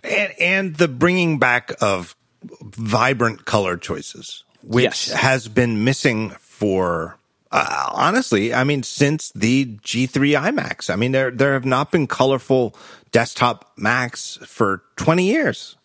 And 0.02 0.32
and 0.40 0.76
the 0.76 0.88
bringing 0.88 1.38
back 1.38 1.72
of 1.80 2.16
vibrant 2.62 3.44
color 3.44 3.76
choices, 3.76 4.44
which 4.62 4.84
yes. 4.84 5.12
has 5.12 5.48
been 5.48 5.84
missing 5.84 6.30
for 6.40 7.18
uh, 7.52 7.90
honestly, 7.92 8.52
I 8.52 8.64
mean, 8.64 8.82
since 8.82 9.30
the 9.32 9.66
G3 9.66 10.52
iMacs. 10.52 10.90
I 10.90 10.96
mean, 10.96 11.12
there 11.12 11.30
there 11.30 11.52
have 11.54 11.64
not 11.64 11.92
been 11.92 12.06
colorful 12.06 12.74
desktop 13.12 13.72
Macs 13.76 14.36
for 14.44 14.82
20 14.96 15.24
years. 15.26 15.76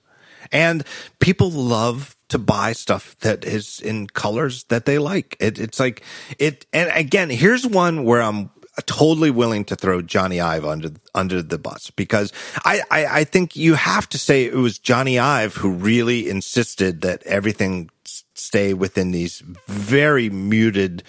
And 0.51 0.83
people 1.19 1.49
love 1.49 2.17
to 2.27 2.37
buy 2.37 2.73
stuff 2.73 3.17
that 3.19 3.45
is 3.45 3.79
in 3.79 4.07
colors 4.07 4.65
that 4.65 4.85
they 4.85 4.97
like. 4.97 5.37
It, 5.39 5.59
it's 5.59 5.79
like 5.79 6.03
it, 6.39 6.65
and 6.73 6.91
again, 6.93 7.29
here's 7.29 7.65
one 7.65 8.03
where 8.03 8.21
I'm 8.21 8.49
totally 8.85 9.31
willing 9.31 9.65
to 9.65 9.75
throw 9.75 10.01
Jony 10.01 10.43
Ive 10.43 10.65
under 10.65 10.91
under 11.13 11.41
the 11.41 11.57
bus 11.57 11.89
because 11.91 12.33
I, 12.65 12.81
I, 12.89 13.05
I 13.05 13.23
think 13.23 13.55
you 13.55 13.75
have 13.75 14.07
to 14.09 14.17
say 14.17 14.45
it 14.45 14.55
was 14.55 14.79
Jony 14.79 15.21
Ive 15.21 15.55
who 15.55 15.71
really 15.71 16.29
insisted 16.29 17.01
that 17.01 17.23
everything 17.23 17.89
stay 18.33 18.73
within 18.73 19.11
these 19.11 19.41
very 19.67 20.29
muted, 20.29 21.03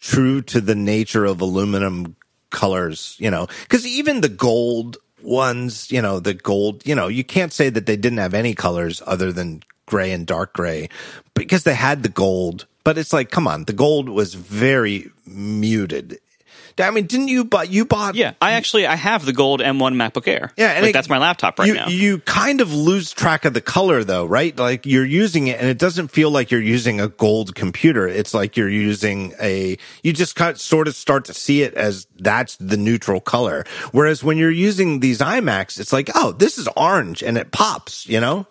true 0.00 0.42
to 0.42 0.60
the 0.60 0.74
nature 0.74 1.24
of 1.24 1.40
aluminum 1.40 2.16
colors. 2.50 3.16
You 3.18 3.30
know, 3.30 3.46
because 3.62 3.86
even 3.86 4.20
the 4.20 4.28
gold 4.28 4.96
ones, 5.22 5.90
you 5.90 6.02
know, 6.02 6.20
the 6.20 6.34
gold, 6.34 6.86
you 6.86 6.94
know, 6.94 7.08
you 7.08 7.24
can't 7.24 7.52
say 7.52 7.70
that 7.70 7.86
they 7.86 7.96
didn't 7.96 8.18
have 8.18 8.34
any 8.34 8.54
colors 8.54 9.02
other 9.06 9.32
than 9.32 9.62
gray 9.86 10.12
and 10.12 10.26
dark 10.26 10.52
gray 10.52 10.88
because 11.34 11.64
they 11.64 11.74
had 11.74 12.02
the 12.02 12.08
gold. 12.08 12.66
But 12.84 12.98
it's 12.98 13.12
like, 13.12 13.30
come 13.30 13.46
on, 13.46 13.64
the 13.64 13.72
gold 13.72 14.08
was 14.08 14.34
very 14.34 15.10
muted. 15.26 16.18
I 16.80 16.90
mean, 16.90 17.06
didn't 17.06 17.28
you 17.28 17.44
buy? 17.44 17.64
You 17.64 17.84
bought? 17.84 18.14
Yeah, 18.14 18.34
I 18.40 18.52
actually 18.52 18.86
I 18.86 18.96
have 18.96 19.24
the 19.24 19.32
gold 19.32 19.60
M1 19.60 19.94
MacBook 19.94 20.28
Air. 20.28 20.52
Yeah, 20.56 20.72
and 20.72 20.82
like, 20.82 20.90
it, 20.90 20.92
that's 20.92 21.08
my 21.08 21.18
laptop 21.18 21.58
right 21.58 21.68
you, 21.68 21.74
now. 21.74 21.88
You 21.88 22.18
kind 22.20 22.60
of 22.60 22.72
lose 22.72 23.12
track 23.12 23.44
of 23.44 23.54
the 23.54 23.60
color 23.60 24.04
though, 24.04 24.24
right? 24.24 24.56
Like 24.56 24.86
you're 24.86 25.04
using 25.04 25.48
it, 25.48 25.60
and 25.60 25.68
it 25.68 25.78
doesn't 25.78 26.08
feel 26.08 26.30
like 26.30 26.50
you're 26.50 26.60
using 26.60 27.00
a 27.00 27.08
gold 27.08 27.54
computer. 27.54 28.06
It's 28.06 28.34
like 28.34 28.56
you're 28.56 28.68
using 28.68 29.34
a. 29.40 29.76
You 30.02 30.12
just 30.12 30.36
kind 30.36 30.52
of, 30.52 30.60
sort 30.60 30.88
of 30.88 30.94
start 30.94 31.24
to 31.26 31.34
see 31.34 31.62
it 31.62 31.74
as 31.74 32.06
that's 32.16 32.56
the 32.56 32.76
neutral 32.76 33.20
color. 33.20 33.64
Whereas 33.92 34.22
when 34.22 34.38
you're 34.38 34.50
using 34.50 35.00
these 35.00 35.18
iMacs, 35.18 35.78
it's 35.80 35.92
like, 35.92 36.10
oh, 36.14 36.32
this 36.32 36.58
is 36.58 36.68
orange, 36.76 37.22
and 37.22 37.36
it 37.36 37.50
pops. 37.50 38.06
You 38.08 38.20
know? 38.20 38.46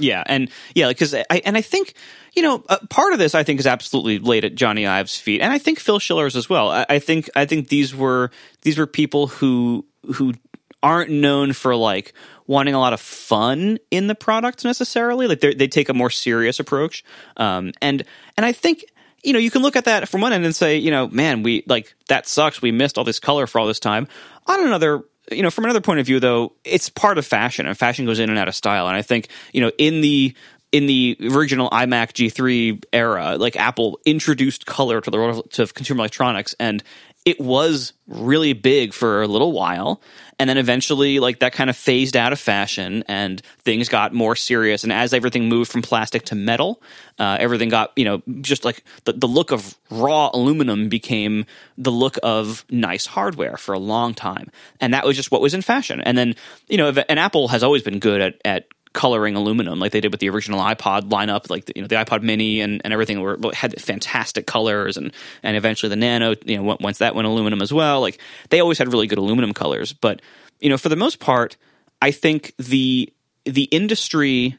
Yeah, 0.00 0.22
and 0.26 0.50
yeah, 0.74 0.88
because 0.88 1.14
I 1.14 1.42
and 1.44 1.56
I 1.56 1.60
think 1.62 1.94
you 2.34 2.42
know 2.42 2.64
uh, 2.68 2.78
part 2.88 3.12
of 3.12 3.18
this 3.18 3.34
I 3.34 3.44
think 3.44 3.60
is 3.60 3.66
absolutely 3.66 4.18
laid 4.18 4.44
at 4.44 4.54
Jony 4.54 4.88
Ive's 4.88 5.18
feet, 5.18 5.40
and 5.40 5.52
I 5.52 5.58
think 5.58 5.78
Phil 5.78 5.98
Schiller's 5.98 6.36
as 6.36 6.48
well. 6.48 6.70
I, 6.70 6.86
I 6.88 6.98
think 6.98 7.28
I 7.36 7.44
think 7.44 7.68
these 7.68 7.94
were 7.94 8.30
these 8.62 8.78
were 8.78 8.86
people 8.86 9.28
who 9.28 9.84
who 10.14 10.34
aren't 10.82 11.10
known 11.10 11.52
for 11.52 11.76
like 11.76 12.14
wanting 12.46 12.74
a 12.74 12.80
lot 12.80 12.92
of 12.92 13.00
fun 13.00 13.78
in 13.90 14.06
the 14.06 14.14
product 14.14 14.64
necessarily. 14.64 15.26
Like 15.26 15.40
they 15.40 15.68
take 15.68 15.88
a 15.88 15.94
more 15.94 16.10
serious 16.10 16.58
approach, 16.58 17.04
um, 17.36 17.72
and 17.80 18.04
and 18.36 18.46
I 18.46 18.52
think 18.52 18.84
you 19.22 19.32
know 19.32 19.38
you 19.38 19.50
can 19.50 19.62
look 19.62 19.76
at 19.76 19.84
that 19.84 20.08
from 20.08 20.20
one 20.22 20.32
end 20.32 20.44
and 20.44 20.56
say 20.56 20.76
you 20.76 20.90
know 20.90 21.08
man 21.08 21.42
we 21.42 21.62
like 21.66 21.94
that 22.08 22.26
sucks 22.26 22.62
we 22.62 22.72
missed 22.72 22.96
all 22.96 23.04
this 23.04 23.20
color 23.20 23.46
for 23.46 23.58
all 23.58 23.66
this 23.66 23.80
time. 23.80 24.08
On 24.46 24.66
another 24.66 25.04
you 25.30 25.42
know, 25.42 25.50
from 25.50 25.64
another 25.64 25.80
point 25.80 26.00
of 26.00 26.06
view, 26.06 26.20
though, 26.20 26.52
it's 26.64 26.88
part 26.88 27.18
of 27.18 27.26
fashion, 27.26 27.66
and 27.66 27.76
fashion 27.76 28.06
goes 28.06 28.18
in 28.18 28.30
and 28.30 28.38
out 28.38 28.48
of 28.48 28.54
style. 28.54 28.88
And 28.88 28.96
I 28.96 29.02
think, 29.02 29.28
you 29.52 29.60
know, 29.60 29.72
in 29.78 30.00
the 30.00 30.34
in 30.72 30.86
the 30.86 31.16
original 31.32 31.68
iMac 31.70 32.12
G3 32.12 32.84
era, 32.92 33.36
like 33.36 33.56
Apple 33.56 33.98
introduced 34.04 34.66
color 34.66 35.00
to 35.00 35.10
the 35.10 35.16
world 35.16 35.58
of 35.58 35.74
consumer 35.74 36.00
electronics, 36.00 36.54
and 36.60 36.82
it 37.24 37.38
was 37.38 37.92
really 38.06 38.54
big 38.54 38.94
for 38.94 39.22
a 39.22 39.26
little 39.26 39.52
while 39.52 40.00
and 40.38 40.48
then 40.48 40.56
eventually 40.56 41.20
like 41.20 41.40
that 41.40 41.52
kind 41.52 41.68
of 41.68 41.76
phased 41.76 42.16
out 42.16 42.32
of 42.32 42.40
fashion 42.40 43.04
and 43.08 43.42
things 43.58 43.90
got 43.90 44.14
more 44.14 44.34
serious. 44.34 44.84
And 44.84 44.92
as 44.92 45.12
everything 45.12 45.48
moved 45.48 45.70
from 45.70 45.82
plastic 45.82 46.24
to 46.26 46.34
metal 46.34 46.82
uh, 47.18 47.36
everything 47.38 47.68
got 47.68 47.92
you 47.96 48.04
know 48.04 48.22
just 48.40 48.64
like 48.64 48.82
the, 49.04 49.12
the 49.12 49.28
look 49.28 49.52
of 49.52 49.76
raw 49.90 50.30
aluminum 50.32 50.88
became 50.88 51.44
the 51.76 51.92
look 51.92 52.16
of 52.22 52.64
nice 52.70 53.04
hardware 53.04 53.58
for 53.58 53.74
a 53.74 53.78
long 53.78 54.14
time. 54.14 54.50
And 54.80 54.94
that 54.94 55.04
was 55.04 55.16
just 55.16 55.30
what 55.30 55.42
was 55.42 55.52
in 55.52 55.62
fashion. 55.62 56.00
And 56.00 56.16
then 56.16 56.34
you 56.68 56.78
know 56.78 56.88
and 57.08 57.18
apple 57.18 57.48
has 57.48 57.62
always 57.62 57.82
been 57.82 57.98
good 57.98 58.20
at, 58.20 58.40
at 58.44 58.66
coloring 58.92 59.36
aluminum 59.36 59.78
like 59.78 59.92
they 59.92 60.00
did 60.00 60.10
with 60.12 60.20
the 60.20 60.28
original 60.28 60.60
iPod 60.60 61.02
lineup, 61.02 61.48
like 61.48 61.66
the, 61.66 61.72
you 61.76 61.82
know 61.82 61.88
the 61.88 61.94
iPod 61.94 62.22
Mini 62.22 62.60
and, 62.60 62.80
and 62.84 62.92
everything 62.92 63.20
were 63.20 63.38
had 63.52 63.80
fantastic 63.80 64.46
colors, 64.46 64.96
and 64.96 65.12
and 65.42 65.56
eventually 65.56 65.88
the 65.88 65.96
Nano, 65.96 66.34
you 66.44 66.56
know, 66.56 66.76
once 66.80 66.98
that 66.98 67.14
went 67.14 67.26
aluminum 67.26 67.62
as 67.62 67.72
well, 67.72 68.00
like 68.00 68.18
they 68.50 68.60
always 68.60 68.78
had 68.78 68.88
really 68.88 69.06
good 69.06 69.18
aluminum 69.18 69.54
colors. 69.54 69.92
But 69.92 70.20
you 70.60 70.68
know, 70.68 70.76
for 70.76 70.88
the 70.88 70.96
most 70.96 71.20
part, 71.20 71.56
I 72.02 72.10
think 72.10 72.52
the 72.58 73.12
the 73.44 73.64
industry, 73.64 74.58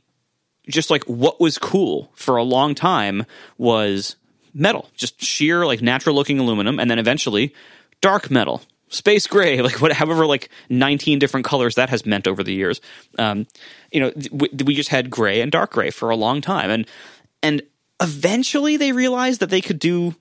just 0.70 0.90
like 0.90 1.03
what 1.06 1.40
was 1.40 1.58
cool 1.58 2.12
for 2.16 2.38
a 2.38 2.44
long 2.44 2.74
time, 2.74 3.26
was 3.58 4.16
metal, 4.53 4.90
just 4.95 5.22
sheer 5.22 5.66
like 5.66 5.82
natural 5.82 6.16
looking 6.16 6.40
aluminum, 6.40 6.80
and 6.80 6.90
then 6.90 6.99
eventually 6.99 7.53
dark 7.99 8.32
metal 8.32 8.62
space 8.91 9.26
gray, 9.26 9.61
like 9.63 9.81
what, 9.81 9.91
however, 9.93 10.26
like 10.26 10.49
19 10.69 11.19
different 11.19 11.45
colors 11.45 11.76
that 11.76 11.89
has 11.89 12.05
meant 12.05 12.27
over 12.27 12.43
the 12.43 12.53
years. 12.53 12.80
Um, 13.18 13.47
you 13.91 13.99
know, 13.99 14.11
we, 14.31 14.49
we 14.65 14.76
just 14.76 14.89
had 14.89 15.09
gray 15.09 15.41
and 15.41 15.51
dark 15.51 15.72
gray 15.72 15.89
for 15.89 16.09
a 16.09 16.15
long 16.15 16.41
time. 16.41 16.69
And, 16.69 16.88
and 17.41 17.63
eventually 17.99 18.77
they 18.77 18.91
realized 18.91 19.39
that 19.39 19.49
they 19.49 19.61
could 19.61 19.80
do 19.80 20.15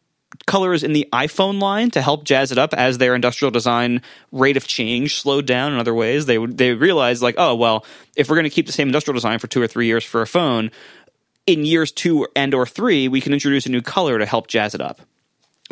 colors 0.46 0.82
in 0.82 0.92
the 0.92 1.08
iPhone 1.12 1.60
line 1.60 1.90
to 1.90 2.00
help 2.00 2.24
jazz 2.24 2.52
it 2.52 2.58
up 2.58 2.72
as 2.74 2.98
their 2.98 3.14
industrial 3.14 3.50
design 3.50 4.00
rate 4.32 4.56
of 4.56 4.66
change 4.66 5.20
slowed 5.20 5.46
down 5.46 5.72
in 5.72 5.78
other 5.78 5.94
ways. 5.94 6.26
They 6.26 6.44
they 6.46 6.72
realized 6.72 7.20
like, 7.20 7.34
oh, 7.36 7.54
well, 7.56 7.84
if 8.16 8.28
we're 8.28 8.36
going 8.36 8.44
to 8.44 8.50
keep 8.50 8.66
the 8.66 8.72
same 8.72 8.88
industrial 8.88 9.14
design 9.14 9.38
for 9.38 9.48
two 9.48 9.60
or 9.60 9.66
three 9.66 9.86
years 9.86 10.04
for 10.04 10.22
a 10.22 10.26
phone, 10.26 10.70
in 11.46 11.64
years 11.64 11.90
two 11.90 12.28
and 12.36 12.54
or 12.54 12.66
three, 12.66 13.08
we 13.08 13.20
can 13.20 13.32
introduce 13.32 13.66
a 13.66 13.70
new 13.70 13.82
color 13.82 14.18
to 14.18 14.26
help 14.26 14.46
jazz 14.46 14.74
it 14.74 14.80
up. 14.80 15.00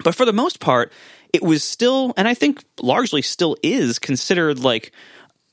But 0.03 0.15
for 0.15 0.25
the 0.25 0.33
most 0.33 0.61
part, 0.61 0.93
it 1.33 1.43
was 1.43 1.63
still, 1.63 2.15
and 2.17 2.27
I 2.27 2.35
think 2.35 2.65
largely 2.81 3.23
still 3.23 3.57
is 3.63 3.99
considered 3.99 4.59
like 4.59 4.93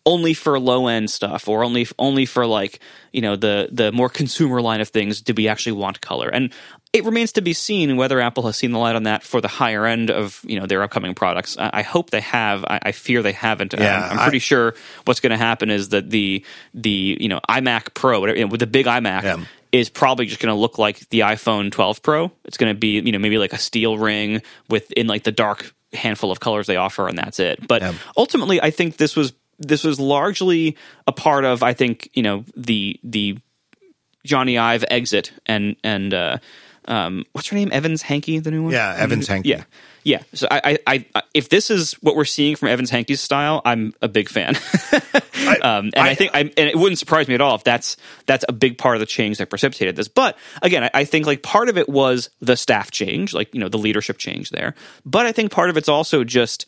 only 0.05 0.33
for 0.33 0.59
low 0.59 0.87
end 0.87 1.09
stuff 1.09 1.47
or 1.47 1.63
only 1.63 1.87
only 1.97 2.25
for 2.25 2.45
like 2.45 2.79
you 3.11 3.21
know 3.21 3.35
the 3.35 3.69
the 3.71 3.91
more 3.91 4.07
consumer 4.07 4.61
line 4.61 4.79
of 4.79 4.89
things 4.89 5.21
do 5.21 5.33
we 5.33 5.47
actually 5.47 5.71
want 5.71 5.99
color. 6.01 6.29
And 6.29 6.53
it 6.93 7.03
remains 7.03 7.33
to 7.33 7.41
be 7.41 7.53
seen 7.53 7.97
whether 7.97 8.21
apple 8.21 8.43
has 8.43 8.55
seen 8.55 8.71
the 8.71 8.77
light 8.77 8.95
on 8.95 9.03
that 9.03 9.23
for 9.23 9.41
the 9.41 9.47
higher 9.47 9.85
end 9.85 10.11
of 10.11 10.41
you 10.45 10.59
know 10.59 10.67
their 10.67 10.83
upcoming 10.83 11.15
products. 11.15 11.57
I, 11.57 11.71
I 11.73 11.81
hope 11.81 12.11
they 12.11 12.21
have. 12.21 12.63
I, 12.65 12.79
I, 12.83 12.91
fear 12.91 13.21
they 13.21 13.31
haven't. 13.31 13.73
Yeah, 13.73 14.09
i'm, 14.11 14.19
I'm 14.19 14.23
pretty 14.25 14.37
I, 14.37 14.39
sure 14.39 14.75
what's 15.05 15.19
going 15.19 15.31
to 15.31 15.37
happen 15.37 15.71
is 15.71 15.89
that 15.89 16.09
the 16.09 16.45
the 16.73 17.17
you 17.19 17.27
know 17.27 17.39
imac 17.49 17.93
pro 17.95 18.19
whatever, 18.19 18.37
you 18.37 18.45
know, 18.45 18.51
with 18.51 18.59
the 18.59 18.67
big 18.67 18.85
imac 18.85 19.23
yeah 19.23 19.43
is 19.79 19.89
probably 19.89 20.25
just 20.25 20.41
going 20.41 20.53
to 20.53 20.59
look 20.59 20.77
like 20.77 21.07
the 21.09 21.21
iPhone 21.21 21.71
12 21.71 22.01
Pro. 22.01 22.31
It's 22.45 22.57
going 22.57 22.73
to 22.73 22.79
be, 22.79 22.99
you 22.99 23.11
know, 23.11 23.19
maybe 23.19 23.37
like 23.37 23.53
a 23.53 23.57
steel 23.57 23.97
ring 23.97 24.41
with 24.69 24.91
in 24.91 25.07
like 25.07 25.23
the 25.23 25.31
dark 25.31 25.73
handful 25.93 26.31
of 26.31 26.39
colors 26.39 26.67
they 26.67 26.75
offer 26.75 27.07
and 27.07 27.17
that's 27.17 27.39
it. 27.39 27.65
But 27.67 27.81
yeah. 27.81 27.93
ultimately 28.17 28.61
I 28.61 28.71
think 28.71 28.97
this 28.97 29.15
was 29.15 29.33
this 29.59 29.83
was 29.83 29.99
largely 29.99 30.75
a 31.07 31.11
part 31.11 31.45
of 31.45 31.63
I 31.63 31.73
think, 31.73 32.09
you 32.13 32.23
know, 32.23 32.45
the 32.55 32.99
the 33.03 33.37
Jony 34.25 34.59
Ive 34.59 34.85
exit 34.89 35.31
and 35.45 35.75
and 35.83 36.13
uh 36.13 36.37
um 36.85 37.25
what's 37.31 37.47
her 37.49 37.55
name? 37.55 37.69
Evans 37.71 38.01
Hankey, 38.01 38.39
the 38.39 38.51
new 38.51 38.63
one? 38.63 38.73
Yeah, 38.73 38.95
Evans 38.97 39.27
Hankey. 39.27 39.49
Yeah. 39.49 39.63
Yeah, 40.05 40.21
so 40.33 40.47
I, 40.51 40.77
I, 40.85 41.05
I, 41.15 41.23
if 41.33 41.49
this 41.49 41.71
is 41.71 41.93
what 41.93 42.15
we're 42.15 42.25
seeing 42.25 42.55
from 42.55 42.67
Evans 42.67 42.91
Hankey's 42.91 43.21
style, 43.21 43.63
I'm 43.65 43.91
a 44.01 44.07
big 44.07 44.29
fan. 44.29 44.55
Um, 45.61 45.91
and 45.95 46.07
I, 46.07 46.09
I, 46.09 46.15
think, 46.15 46.31
I, 46.33 46.39
and 46.39 46.53
it 46.57 46.75
wouldn't 46.75 46.97
surprise 46.97 47.27
me 47.27 47.35
at 47.35 47.41
all 47.41 47.55
if 47.55 47.63
that's 47.63 47.97
that's 48.25 48.43
a 48.49 48.51
big 48.51 48.79
part 48.79 48.95
of 48.95 48.99
the 48.99 49.05
change 49.05 49.37
that 49.37 49.49
precipitated 49.49 49.95
this. 49.95 50.07
But 50.07 50.37
again, 50.61 50.83
I, 50.83 50.91
I 50.93 51.05
think 51.05 51.27
like 51.27 51.43
part 51.43 51.69
of 51.69 51.77
it 51.77 51.87
was 51.87 52.29
the 52.39 52.57
staff 52.57 52.89
change, 52.89 53.33
like 53.33 53.53
you 53.53 53.59
know 53.59 53.69
the 53.69 53.77
leadership 53.77 54.17
change 54.17 54.49
there. 54.49 54.73
But 55.05 55.27
I 55.27 55.31
think 55.31 55.51
part 55.51 55.69
of 55.69 55.77
it's 55.77 55.87
also 55.89 56.23
just 56.23 56.65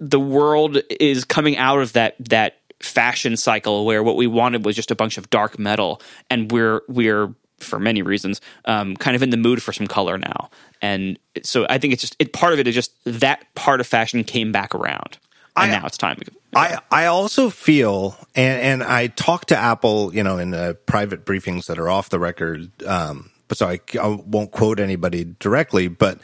the 0.00 0.20
world 0.20 0.78
is 0.88 1.24
coming 1.24 1.58
out 1.58 1.80
of 1.80 1.92
that 1.92 2.16
that 2.30 2.56
fashion 2.80 3.36
cycle 3.36 3.84
where 3.84 4.02
what 4.02 4.16
we 4.16 4.26
wanted 4.26 4.64
was 4.64 4.74
just 4.74 4.90
a 4.90 4.96
bunch 4.96 5.18
of 5.18 5.28
dark 5.28 5.58
metal, 5.58 6.00
and 6.30 6.50
we're 6.50 6.80
we're 6.88 7.34
for 7.62 7.78
many 7.78 8.02
reasons, 8.02 8.40
um, 8.64 8.96
kind 8.96 9.14
of 9.14 9.22
in 9.22 9.30
the 9.30 9.36
mood 9.36 9.62
for 9.62 9.72
some 9.72 9.86
color 9.86 10.18
now. 10.18 10.50
And 10.80 11.18
so 11.42 11.66
I 11.68 11.78
think 11.78 11.92
it's 11.92 12.02
just 12.02 12.16
it 12.18 12.32
part 12.32 12.52
of 12.52 12.58
it 12.58 12.66
is 12.68 12.74
just 12.74 12.92
that 13.04 13.46
part 13.54 13.80
of 13.80 13.86
fashion 13.86 14.24
came 14.24 14.52
back 14.52 14.74
around. 14.74 15.18
And 15.54 15.70
I, 15.70 15.78
now 15.78 15.86
it's 15.86 15.98
time. 15.98 16.18
I, 16.56 16.78
I 16.90 17.06
also 17.06 17.50
feel, 17.50 18.16
and, 18.34 18.60
and 18.62 18.82
I 18.82 19.08
talk 19.08 19.46
to 19.46 19.56
Apple, 19.56 20.14
you 20.14 20.22
know, 20.22 20.38
in 20.38 20.50
the 20.50 20.78
private 20.86 21.26
briefings 21.26 21.66
that 21.66 21.78
are 21.78 21.90
off 21.90 22.08
the 22.08 22.18
record. 22.18 22.70
Um, 22.84 23.30
but 23.48 23.58
so 23.58 23.68
I, 23.68 23.80
I 24.00 24.08
won't 24.08 24.50
quote 24.50 24.80
anybody 24.80 25.24
directly, 25.38 25.88
but, 25.88 26.18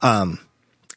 um, 0.00 0.40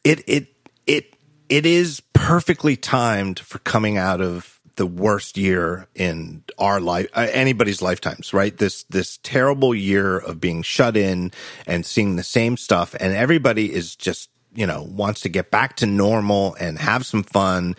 it, 0.02 0.24
it, 0.26 0.48
it, 0.84 1.14
it 1.48 1.64
is 1.64 2.02
perfectly 2.12 2.76
timed 2.76 3.38
for 3.38 3.60
coming 3.60 3.98
out 3.98 4.20
of 4.20 4.55
the 4.76 4.86
worst 4.86 5.36
year 5.36 5.88
in 5.94 6.42
our 6.58 6.80
life, 6.80 7.08
uh, 7.14 7.26
anybody's 7.32 7.82
lifetimes, 7.82 8.32
right? 8.32 8.56
This, 8.56 8.84
this 8.84 9.18
terrible 9.22 9.74
year 9.74 10.18
of 10.18 10.40
being 10.40 10.62
shut 10.62 10.96
in 10.96 11.32
and 11.66 11.84
seeing 11.84 12.16
the 12.16 12.22
same 12.22 12.56
stuff. 12.56 12.94
And 13.00 13.14
everybody 13.14 13.72
is 13.72 13.96
just, 13.96 14.30
you 14.54 14.66
know, 14.66 14.82
wants 14.82 15.22
to 15.22 15.28
get 15.28 15.50
back 15.50 15.76
to 15.76 15.86
normal 15.86 16.54
and 16.60 16.78
have 16.78 17.04
some 17.04 17.22
fun. 17.22 17.74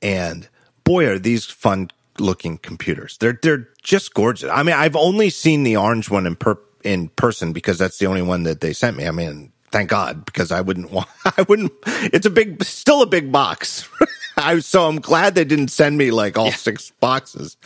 And 0.00 0.48
boy, 0.84 1.06
are 1.08 1.18
these 1.18 1.44
fun 1.44 1.90
looking 2.18 2.58
computers. 2.58 3.18
They're, 3.18 3.38
they're 3.42 3.68
just 3.82 4.14
gorgeous. 4.14 4.50
I 4.50 4.62
mean, 4.62 4.74
I've 4.74 4.96
only 4.96 5.30
seen 5.30 5.64
the 5.64 5.76
orange 5.76 6.10
one 6.10 6.26
in 6.26 6.36
per, 6.36 6.58
in 6.82 7.08
person 7.08 7.52
because 7.52 7.78
that's 7.78 7.98
the 7.98 8.06
only 8.06 8.22
one 8.22 8.44
that 8.44 8.60
they 8.60 8.72
sent 8.72 8.96
me. 8.96 9.06
I 9.06 9.10
mean, 9.10 9.52
thank 9.76 9.90
God 9.90 10.24
because 10.24 10.52
I 10.52 10.62
wouldn't 10.62 10.90
want, 10.90 11.08
I 11.24 11.42
wouldn't, 11.42 11.72
it's 11.84 12.24
a 12.24 12.30
big, 12.30 12.64
still 12.64 13.02
a 13.02 13.06
big 13.06 13.30
box. 13.30 13.88
I 14.38 14.58
so 14.60 14.86
I'm 14.86 15.00
glad 15.00 15.34
they 15.34 15.44
didn't 15.44 15.68
send 15.68 15.96
me 15.96 16.10
like 16.10 16.36
all 16.36 16.46
yeah. 16.46 16.54
six 16.54 16.90
boxes. 17.00 17.56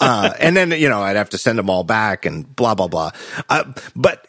Uh, 0.00 0.32
and 0.38 0.56
then, 0.56 0.70
you 0.72 0.88
know, 0.88 1.02
I'd 1.02 1.16
have 1.16 1.30
to 1.30 1.38
send 1.38 1.58
them 1.58 1.68
all 1.68 1.84
back 1.84 2.24
and 2.24 2.56
blah, 2.56 2.74
blah, 2.74 2.88
blah. 2.88 3.10
Uh, 3.50 3.72
but 3.94 4.26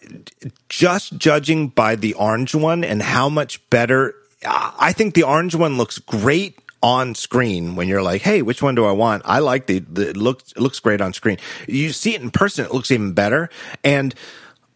just 0.68 1.18
judging 1.18 1.70
by 1.70 1.96
the 1.96 2.14
orange 2.16 2.54
one 2.56 2.84
and 2.84 3.02
how 3.02 3.30
much 3.30 3.70
better, 3.70 4.16
I 4.46 4.92
think 4.94 5.14
the 5.14 5.24
orange 5.24 5.56
one 5.56 5.78
looks 5.78 5.98
great 5.98 6.60
on 6.84 7.16
screen 7.16 7.76
when 7.76 7.88
you're 7.88 8.04
like, 8.04 8.22
Hey, 8.22 8.42
which 8.42 8.62
one 8.62 8.76
do 8.76 8.86
I 8.86 8.92
want? 8.92 9.24
I 9.26 9.40
like 9.40 9.68
the, 9.68 9.80
the 9.80 10.10
it 10.10 10.18
looks, 10.18 10.52
it 10.52 10.60
looks 10.60 10.80
great 10.80 11.00
on 11.00 11.14
screen. 11.14 11.38
You 11.68 11.92
see 11.92 12.16
it 12.16 12.22
in 12.22 12.32
person, 12.32 12.66
it 12.66 12.74
looks 12.74 12.92
even 12.92 13.14
better. 13.14 13.50
And, 13.84 14.14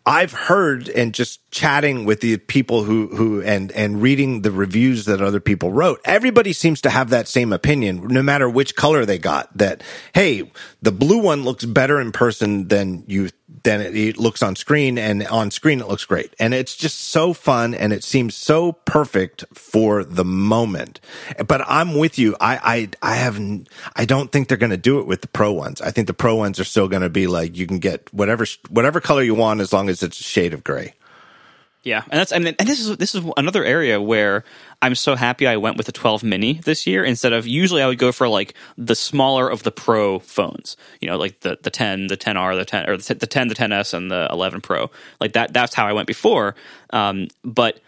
I've 0.05 0.33
heard 0.33 0.89
and 0.89 1.13
just 1.13 1.39
chatting 1.51 2.05
with 2.05 2.21
the 2.21 2.37
people 2.37 2.83
who, 2.83 3.07
who, 3.15 3.41
and, 3.41 3.71
and 3.73 4.01
reading 4.01 4.41
the 4.41 4.51
reviews 4.51 5.05
that 5.05 5.21
other 5.21 5.39
people 5.39 5.71
wrote, 5.71 6.01
everybody 6.05 6.53
seems 6.53 6.81
to 6.81 6.89
have 6.89 7.09
that 7.11 7.27
same 7.27 7.53
opinion, 7.53 8.07
no 8.07 8.23
matter 8.23 8.49
which 8.49 8.75
color 8.75 9.05
they 9.05 9.19
got 9.19 9.55
that, 9.57 9.83
hey, 10.13 10.49
the 10.81 10.91
blue 10.91 11.21
one 11.21 11.43
looks 11.43 11.65
better 11.65 12.01
in 12.01 12.11
person 12.11 12.67
than 12.67 13.03
you 13.07 13.29
than 13.63 13.81
it 13.81 14.17
looks 14.17 14.41
on 14.41 14.55
screen 14.55 14.97
and 14.97 15.25
on 15.27 15.51
screen 15.51 15.81
it 15.81 15.87
looks 15.87 16.05
great. 16.05 16.33
And 16.39 16.53
it's 16.53 16.75
just 16.75 16.99
so 16.99 17.33
fun 17.33 17.73
and 17.73 17.93
it 17.93 18.03
seems 18.03 18.35
so 18.35 18.73
perfect 18.73 19.45
for 19.53 20.03
the 20.03 20.25
moment. 20.25 20.99
But 21.45 21.61
i'm 21.67 21.95
with 21.95 22.17
you. 22.17 22.35
I 22.39 22.89
i 23.01 23.11
i 23.11 23.15
have 23.15 23.39
i 23.95 24.05
don't 24.05 24.31
think 24.31 24.47
they're 24.47 24.57
going 24.57 24.71
to 24.71 24.77
do 24.77 24.99
it 24.99 25.07
with 25.07 25.21
the 25.21 25.27
pro 25.27 25.51
ones. 25.51 25.81
I 25.81 25.91
think 25.91 26.07
the 26.07 26.13
pro 26.13 26.35
ones 26.35 26.59
are 26.59 26.63
still 26.63 26.87
going 26.87 27.01
to 27.01 27.09
be 27.09 27.27
like 27.27 27.57
you 27.57 27.67
can 27.67 27.79
get 27.79 28.11
whatever 28.13 28.45
whatever 28.69 29.01
color 29.01 29.21
you 29.21 29.35
want 29.35 29.61
as 29.61 29.73
long 29.73 29.89
as 29.89 30.01
it's 30.01 30.19
a 30.19 30.23
shade 30.23 30.53
of 30.53 30.63
gray. 30.63 30.93
Yeah, 31.83 32.03
and 32.11 32.19
that's 32.19 32.31
and 32.31 32.45
this 32.45 32.79
is 32.79 32.95
this 32.97 33.15
is 33.15 33.23
another 33.37 33.65
area 33.65 33.99
where 33.99 34.43
I'm 34.81 34.95
so 34.95 35.15
happy 35.15 35.47
I 35.47 35.57
went 35.57 35.77
with 35.77 35.85
the 35.85 35.91
12 35.91 36.23
mini 36.23 36.53
this 36.53 36.87
year 36.87 37.03
instead 37.03 37.33
of 37.33 37.45
usually 37.45 37.83
I 37.83 37.87
would 37.87 37.99
go 37.99 38.11
for 38.11 38.27
like 38.27 38.55
the 38.77 38.95
smaller 38.95 39.47
of 39.47 39.61
the 39.63 39.71
Pro 39.71 40.19
phones, 40.19 40.75
you 40.99 41.07
know, 41.07 41.17
like 41.17 41.41
the 41.41 41.57
the 41.61 41.69
10, 41.69 42.07
the 42.07 42.17
10R, 42.17 42.57
the 42.57 42.65
10 42.65 42.89
or 42.89 42.97
the 42.97 43.03
10, 43.27 43.47
the 43.47 43.55
10s, 43.55 43.93
and 43.93 44.09
the 44.09 44.27
11 44.31 44.61
Pro. 44.61 44.89
Like 45.19 45.33
that. 45.33 45.53
That's 45.53 45.75
how 45.75 45.85
I 45.85 45.93
went 45.93 46.07
before. 46.07 46.55
Um, 46.91 47.27
but 47.43 47.79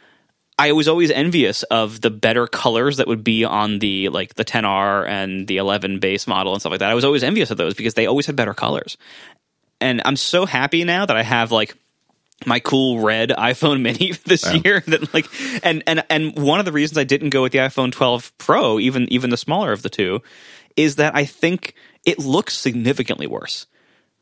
I 0.60 0.72
was 0.74 0.88
always 0.88 1.10
envious 1.10 1.64
of 1.64 2.02
the 2.02 2.11
better 2.11 2.45
colors 2.45 2.98
that 2.98 3.07
would 3.07 3.24
be 3.24 3.44
on 3.44 3.80
the 3.80 4.10
like 4.10 4.36
the 4.36 4.45
10R 4.45 5.07
and 5.07 5.48
the 5.48 5.57
11 5.57 5.99
base 5.99 6.28
model 6.28 6.53
and 6.53 6.61
stuff 6.61 6.72
like 6.72 6.80
that. 6.80 6.91
I 6.91 6.95
was 6.95 7.06
always 7.06 7.24
envious 7.24 7.49
of 7.49 7.57
those 7.57 7.74
because 7.74 7.95
they 7.95 8.06
always 8.06 8.28
had 8.28 8.36
better 8.36 8.53
colors. 8.53 8.98
And 9.82 10.02
I'm 10.06 10.15
so 10.15 10.45
happy 10.45 10.84
now 10.84 11.06
that 11.06 11.18
I 11.18 11.24
have 11.24 11.52
like 11.52 11.76
my 12.45 12.60
cool 12.60 12.99
red 12.99 13.30
iPhone 13.38 13.82
mini 13.82 14.11
this 14.26 14.52
year 14.64 14.84
that 14.88 15.14
like 15.14 15.28
and 15.64 15.84
and 15.88 16.03
and 16.10 16.38
one 16.38 16.60
of 16.60 16.65
the 16.65 16.72
reasons 16.72 16.98
I 16.98 17.03
didn't 17.03 17.30
go 17.30 17.41
with 17.41 17.52
the 17.52 17.60
iPhone 17.60 17.91
12 17.91 18.38
Pro 18.38 18.80
even 18.80 19.11
even 19.11 19.30
the 19.30 19.38
smaller 19.38 19.72
of 19.72 19.82
the 19.82 19.90
two 19.90 20.22
is 20.76 20.95
that 20.95 21.15
I 21.15 21.26
think 21.26 21.76
it 22.06 22.20
looks 22.20 22.57
significantly 22.57 23.28
worse. 23.28 23.68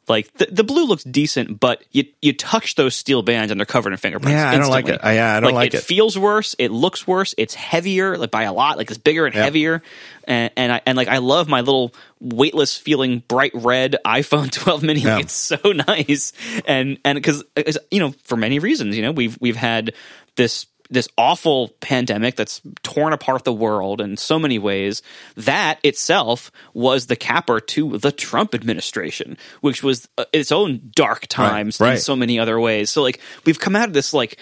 Like 0.08 0.34
the, 0.34 0.48
the 0.52 0.64
blue 0.64 0.86
looks 0.86 1.04
decent, 1.04 1.60
but 1.60 1.84
you 1.92 2.06
you 2.22 2.34
touch 2.34 2.76
those 2.76 2.96
steel 2.96 3.22
bands 3.22 3.52
and 3.52 3.60
they're 3.60 3.66
covered 3.66 3.94
in 3.94 3.98
fingerprints. 3.98 4.34
Yeah, 4.34 4.50
I 4.50 4.58
don't 4.58 4.70
like 4.70 4.90
it. 4.90 5.00
I- 5.04 5.14
yeah, 5.14 5.38
I 5.38 5.40
don't 5.40 5.54
like 5.54 5.74
it. 5.74 5.78
it. 5.78 5.84
feels 5.84 6.18
worse. 6.18 6.56
It 6.58 6.70
looks 6.72 7.06
worse. 7.08 7.36
It's 7.38 7.54
heavier, 7.54 8.18
like 8.18 8.32
by 8.32 8.44
a 8.44 8.54
lot. 8.54 8.78
Like 8.78 8.90
it's 8.90 8.98
bigger 8.98 9.26
and 9.26 9.36
Yeah. 9.36 9.44
heavier. 9.44 9.84
And 10.28 10.52
and 10.58 10.72
I 10.74 10.82
and 10.86 10.98
like 10.98 11.08
I 11.08 11.20
love 11.20 11.48
my 11.48 11.62
little 11.62 11.94
weightless 12.20 12.76
feeling 12.78 13.24
bright 13.28 13.52
red 13.54 13.96
iPhone 14.06 14.52
12 14.52 14.84
mini. 14.84 15.02
Yeah. 15.02 15.16
Like 15.16 15.26
it's 15.26 15.34
so 15.34 15.58
nice. 15.88 16.34
And 16.66 16.98
and 17.06 17.16
because 17.16 17.44
uh, 17.56 17.72
you 17.92 18.00
know 18.00 18.14
for 18.24 18.36
many 18.36 18.60
reasons, 18.60 18.96
you 18.98 19.04
know 19.04 19.12
we've 19.12 19.38
we've 19.40 19.56
had 19.56 19.94
this 20.36 20.66
this 20.92 21.08
awful 21.18 21.70
pandemic 21.80 22.36
that's 22.36 22.62
torn 22.84 23.14
apart 23.14 23.46
the 23.46 23.54
world 23.54 24.02
in 24.02 24.18
so 24.18 24.38
many 24.38 24.60
ways. 24.60 25.02
That 25.36 25.80
itself 25.84 26.52
was 26.74 27.08
the 27.08 27.16
capper 27.16 27.60
to 27.62 27.98
the 27.98 28.12
Trump 28.12 28.54
administration, 28.54 29.38
which 29.62 29.82
was 29.82 30.08
uh, 30.18 30.26
its 30.34 30.52
own 30.52 30.92
dark 30.94 31.28
times 31.28 31.80
right. 31.80 31.94
in 31.94 32.00
so 32.00 32.16
many 32.16 32.38
other 32.38 32.60
ways. 32.60 32.90
So 32.90 33.02
like 33.02 33.22
we've 33.46 33.60
come 33.60 33.76
out 33.76 33.88
of 33.88 33.94
this 33.94 34.14
like 34.14 34.38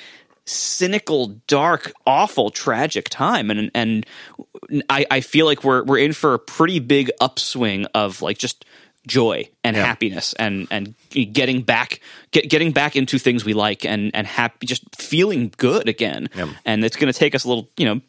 cynical, 0.45 1.27
dark, 1.47 1.93
awful, 2.07 2.49
tragic 2.49 3.09
time, 3.09 3.51
and 3.51 3.71
and 3.75 4.05
I, 4.89 5.05
I 5.11 5.21
feel 5.21 5.45
like 5.45 5.63
we're 5.63 5.83
we're 5.83 5.99
in 5.99 6.13
for 6.13 6.33
a 6.33 6.39
pretty 6.39 6.79
big 6.79 7.11
upswing 7.21 7.85
of 7.93 8.21
like 8.23 8.39
just 8.39 8.65
joy 9.07 9.49
and 9.63 9.75
Yeah. 9.75 9.85
happiness 9.85 10.33
and 10.33 10.67
and 10.71 10.93
getting 11.11 11.61
back 11.61 12.01
get, 12.31 12.49
getting 12.49 12.71
back 12.71 12.95
into 12.95 13.17
things 13.17 13.45
we 13.45 13.53
like 13.53 13.85
and 13.85 14.11
and 14.13 14.27
happy 14.27 14.67
just 14.67 14.83
feeling 14.95 15.51
good 15.57 15.87
again 15.87 16.29
Yeah. 16.35 16.49
and 16.65 16.83
it's 16.85 16.95
going 16.97 17.11
to 17.11 17.17
take 17.17 17.33
us 17.33 17.43
a 17.43 17.47
little 17.47 17.69
you 17.77 17.85
know 17.85 18.01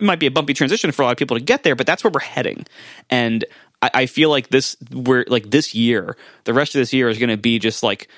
might 0.00 0.18
be 0.20 0.26
a 0.26 0.30
bumpy 0.30 0.54
transition 0.54 0.92
for 0.92 1.02
a 1.02 1.06
lot 1.06 1.12
of 1.12 1.18
people 1.18 1.36
to 1.36 1.42
get 1.44 1.62
there 1.64 1.74
but 1.74 1.86
that's 1.86 2.04
where 2.04 2.10
we're 2.10 2.20
heading 2.20 2.64
and 3.10 3.44
I, 3.82 3.90
I 3.94 4.06
feel 4.06 4.30
like 4.30 4.48
this 4.48 4.76
we're 4.92 5.24
like 5.28 5.50
this 5.50 5.74
year 5.74 6.16
the 6.44 6.54
rest 6.54 6.74
of 6.74 6.78
this 6.80 6.92
year 6.92 7.08
is 7.08 7.18
going 7.18 7.30
to 7.30 7.36
be 7.36 7.58
just 7.58 7.82
like 7.82 8.08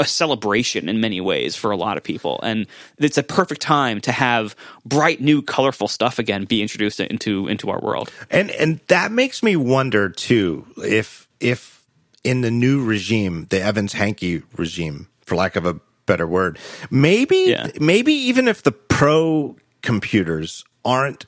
a 0.00 0.04
celebration 0.06 0.88
in 0.88 1.00
many 1.00 1.20
ways 1.20 1.54
for 1.54 1.70
a 1.70 1.76
lot 1.76 1.96
of 1.96 2.02
people 2.02 2.40
and 2.42 2.66
it's 2.98 3.18
a 3.18 3.22
perfect 3.22 3.60
time 3.60 4.00
to 4.00 4.12
have 4.12 4.56
bright 4.84 5.20
new 5.20 5.42
colorful 5.42 5.86
stuff 5.88 6.18
again 6.18 6.44
be 6.44 6.62
introduced 6.62 6.98
into 7.00 7.46
into 7.48 7.70
our 7.70 7.80
world 7.80 8.10
And 8.30 8.50
and 8.52 8.80
that 8.88 9.12
makes 9.12 9.42
me 9.42 9.54
wonder 9.56 10.08
too 10.08 10.66
if 10.78 11.25
if 11.40 11.84
in 12.24 12.40
the 12.40 12.50
new 12.50 12.84
regime, 12.84 13.46
the 13.50 13.60
Evans 13.62 13.92
Hankey 13.92 14.42
regime, 14.56 15.08
for 15.24 15.36
lack 15.36 15.56
of 15.56 15.66
a 15.66 15.80
better 16.06 16.26
word, 16.26 16.58
maybe 16.90 17.44
Yeah. 17.48 17.68
maybe 17.80 18.12
even 18.12 18.48
if 18.48 18.62
the 18.62 18.72
pro 18.72 19.56
computers 19.82 20.64
aren't 20.84 21.26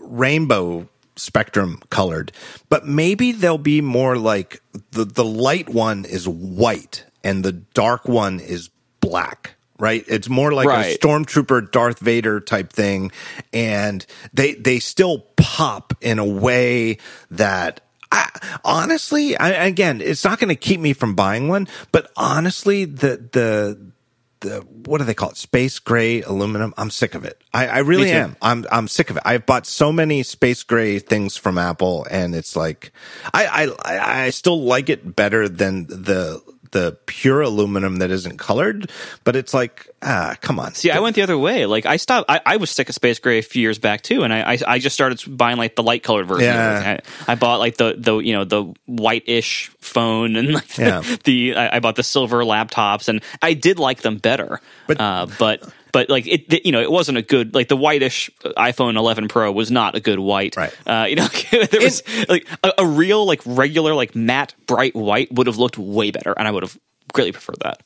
rainbow 0.00 0.88
spectrum 1.16 1.80
colored, 1.90 2.32
but 2.68 2.86
maybe 2.86 3.32
they'll 3.32 3.58
be 3.58 3.80
more 3.80 4.16
like 4.16 4.62
the 4.92 5.04
the 5.04 5.24
light 5.24 5.68
one 5.68 6.04
is 6.04 6.26
white 6.28 7.04
and 7.22 7.44
the 7.44 7.52
dark 7.52 8.08
one 8.08 8.40
is 8.40 8.70
black. 9.00 9.54
Right, 9.78 10.04
it's 10.06 10.28
more 10.28 10.52
like 10.52 10.68
a 10.68 10.96
stormtrooper 10.96 11.72
Darth 11.72 11.98
Vader 11.98 12.38
type 12.38 12.72
thing, 12.72 13.10
and 13.52 14.06
they 14.32 14.54
they 14.54 14.78
still 14.78 15.26
pop 15.36 15.92
in 16.00 16.20
a 16.20 16.24
way 16.24 16.98
that 17.32 17.80
I, 18.12 18.58
honestly, 18.64 19.36
I, 19.36 19.64
again, 19.64 20.00
it's 20.00 20.22
not 20.22 20.38
going 20.38 20.50
to 20.50 20.54
keep 20.54 20.78
me 20.78 20.92
from 20.92 21.14
buying 21.14 21.48
one. 21.48 21.66
But 21.90 22.12
honestly, 22.16 22.84
the 22.84 23.16
the 23.32 23.92
the 24.40 24.60
what 24.84 24.98
do 24.98 25.04
they 25.04 25.14
call 25.14 25.30
it? 25.30 25.36
Space 25.36 25.78
gray 25.78 26.20
aluminum. 26.22 26.74
I'm 26.76 26.90
sick 26.90 27.14
of 27.14 27.24
it. 27.24 27.40
I, 27.54 27.66
I 27.66 27.78
really 27.78 28.10
am. 28.10 28.36
I'm 28.42 28.66
I'm 28.70 28.86
sick 28.86 29.08
of 29.08 29.16
it. 29.16 29.22
I've 29.24 29.46
bought 29.46 29.66
so 29.66 29.92
many 29.92 30.22
space 30.22 30.62
gray 30.62 30.98
things 30.98 31.36
from 31.36 31.56
Apple, 31.56 32.06
and 32.10 32.34
it's 32.34 32.54
like 32.54 32.92
I 33.32 33.72
I 33.82 34.24
I 34.26 34.30
still 34.30 34.62
like 34.62 34.90
it 34.90 35.16
better 35.16 35.48
than 35.48 35.86
the 35.86 36.42
the 36.72 36.98
pure 37.06 37.40
aluminum 37.42 37.96
that 37.96 38.10
isn't 38.10 38.38
colored. 38.38 38.90
But 39.24 39.36
it's 39.36 39.54
like 39.54 39.88
ah, 40.02 40.34
come 40.40 40.58
on. 40.58 40.74
See, 40.74 40.90
I 40.90 40.98
went 40.98 41.14
the 41.16 41.22
other 41.22 41.38
way. 41.38 41.64
Like 41.66 41.86
I 41.86 41.96
stopped. 41.96 42.28
I, 42.30 42.40
I 42.44 42.56
was 42.56 42.70
sick 42.70 42.88
of 42.88 42.94
space 42.94 43.18
gray 43.18 43.38
a 43.38 43.42
few 43.42 43.62
years 43.62 43.78
back 43.78 44.02
too, 44.02 44.24
and 44.24 44.32
I 44.32 44.52
I, 44.54 44.58
I 44.66 44.78
just 44.78 44.94
started 44.94 45.22
buying 45.26 45.56
like 45.56 45.76
the 45.76 45.82
light 45.82 46.02
colored 46.02 46.26
version. 46.26 46.46
Yeah. 46.46 47.00
I, 47.28 47.32
I 47.32 47.34
bought 47.36 47.60
like 47.60 47.76
the 47.76 47.94
the 47.96 48.18
you 48.18 48.32
know 48.32 48.44
the 48.44 48.74
white-ish 48.86 49.70
phone 49.78 50.36
and 50.36 50.52
like 50.52 50.68
the, 50.68 50.82
Yeah. 50.82 51.16
the 51.24 51.54
I, 51.56 51.76
I 51.76 51.80
bought 51.80 51.96
the 51.96 52.02
silver 52.02 52.42
laptops, 52.42 53.08
and 53.08 53.22
I 53.40 53.54
did 53.54 53.78
like 53.78 54.02
them 54.02 54.18
better. 54.18 54.60
But- 54.86 55.00
uh, 55.00 55.26
but 55.38 55.62
but 55.92 56.08
like 56.10 56.26
it, 56.26 56.52
it- 56.52 56.66
you 56.66 56.72
know, 56.72 56.80
it 56.80 56.90
wasn't 56.90 57.18
a 57.18 57.22
good 57.22 57.54
like 57.54 57.68
the 57.68 57.76
whitish 57.76 58.30
iPhone 58.56 58.96
11 58.96 59.28
Pro 59.28 59.52
was 59.52 59.70
not 59.70 59.94
a 59.94 60.00
good 60.00 60.18
white. 60.18 60.56
Right. 60.56 60.74
Uh, 60.86 61.06
you 61.08 61.16
know, 61.16 61.26
there 61.50 61.80
was 61.80 62.02
like 62.28 62.46
a, 62.64 62.72
a 62.78 62.86
real 62.86 63.24
like 63.26 63.40
regular 63.46 63.94
like 63.94 64.14
matte 64.16 64.54
bright 64.66 64.94
white 64.96 65.30
would 65.32 65.46
have 65.46 65.58
looked 65.58 65.78
way 65.78 66.10
better, 66.10 66.32
and 66.36 66.48
I 66.48 66.50
would 66.50 66.62
have 66.62 66.78
greatly 67.12 67.32
preferred 67.32 67.60
that. 67.62 67.82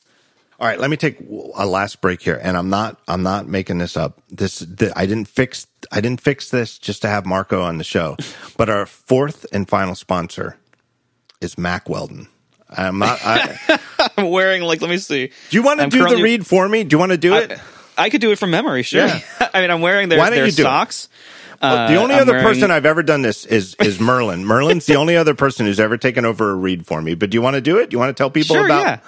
All 0.59 0.67
right, 0.67 0.79
let 0.79 0.89
me 0.89 0.97
take 0.97 1.19
a 1.55 1.67
last 1.67 2.01
break 2.01 2.19
here, 2.21 2.39
and 2.41 2.57
I'm 2.57 2.69
not 2.69 2.99
I'm 3.07 3.21
not 3.21 3.47
making 3.47 3.77
this 3.77 3.95
up. 3.95 4.19
This 4.29 4.57
the, 4.59 4.91
I 4.95 5.05
didn't 5.05 5.27
fix 5.27 5.67
I 5.91 6.01
didn't 6.01 6.19
fix 6.21 6.49
this 6.49 6.79
just 6.79 7.03
to 7.03 7.07
have 7.07 7.27
Marco 7.27 7.61
on 7.61 7.77
the 7.77 7.83
show, 7.83 8.17
but 8.57 8.67
our 8.67 8.87
fourth 8.87 9.45
and 9.51 9.69
final 9.69 9.93
sponsor 9.93 10.57
is 11.41 11.57
Mack 11.59 11.87
Weldon. 11.87 12.27
I'm 12.69 12.97
not. 12.97 13.19
I, 13.23 13.79
I'm 14.17 14.29
wearing 14.31 14.63
like 14.63 14.81
let 14.81 14.89
me 14.89 14.97
see. 14.97 15.27
do 15.27 15.57
you 15.57 15.61
want 15.61 15.79
to 15.79 15.83
I'm 15.83 15.89
do 15.89 16.07
the 16.07 16.23
read 16.23 16.47
for 16.47 16.67
me? 16.67 16.83
Do 16.83 16.95
you 16.95 16.99
want 16.99 17.11
to 17.11 17.17
do 17.19 17.35
it? 17.35 17.59
I 17.97 18.09
could 18.09 18.21
do 18.21 18.31
it 18.31 18.37
from 18.39 18.51
memory, 18.51 18.83
sure. 18.83 19.07
Yeah. 19.07 19.21
I 19.53 19.61
mean, 19.61 19.71
I'm 19.71 19.81
wearing 19.81 20.09
their, 20.09 20.19
Why 20.19 20.29
don't 20.29 20.37
their 20.37 20.45
you 20.45 20.51
do 20.51 20.61
it? 20.61 20.65
socks. 20.65 21.09
the 21.59 21.67
Uh, 21.67 21.95
only 21.99 22.15
I'm 22.15 22.21
other 22.21 22.33
wearing- 22.33 22.45
person 22.47 22.71
I've 22.71 22.85
ever 22.85 23.01
done 23.03 23.21
this 23.23 23.45
is 23.45 23.75
is 23.79 23.99
Merlin. 23.99 24.45
Merlin's 24.45 24.85
the 24.85 24.95
only 24.95 25.15
other 25.17 25.33
person 25.33 25.65
who's 25.65 25.79
ever 25.79 25.97
taken 25.97 26.23
over 26.25 26.51
a 26.51 26.55
read 26.55 26.85
for 26.85 27.01
me. 27.01 27.15
But 27.15 27.29
do 27.31 27.35
you 27.35 27.41
want 27.41 27.55
to 27.55 27.61
do 27.61 27.77
it? 27.79 27.89
Do 27.89 27.95
you 27.95 27.99
want 27.99 28.15
to 28.15 28.19
tell 28.21 28.29
people 28.29 28.55
Sure, 28.55 28.65
about? 28.65 28.81
yeah. 28.85 28.99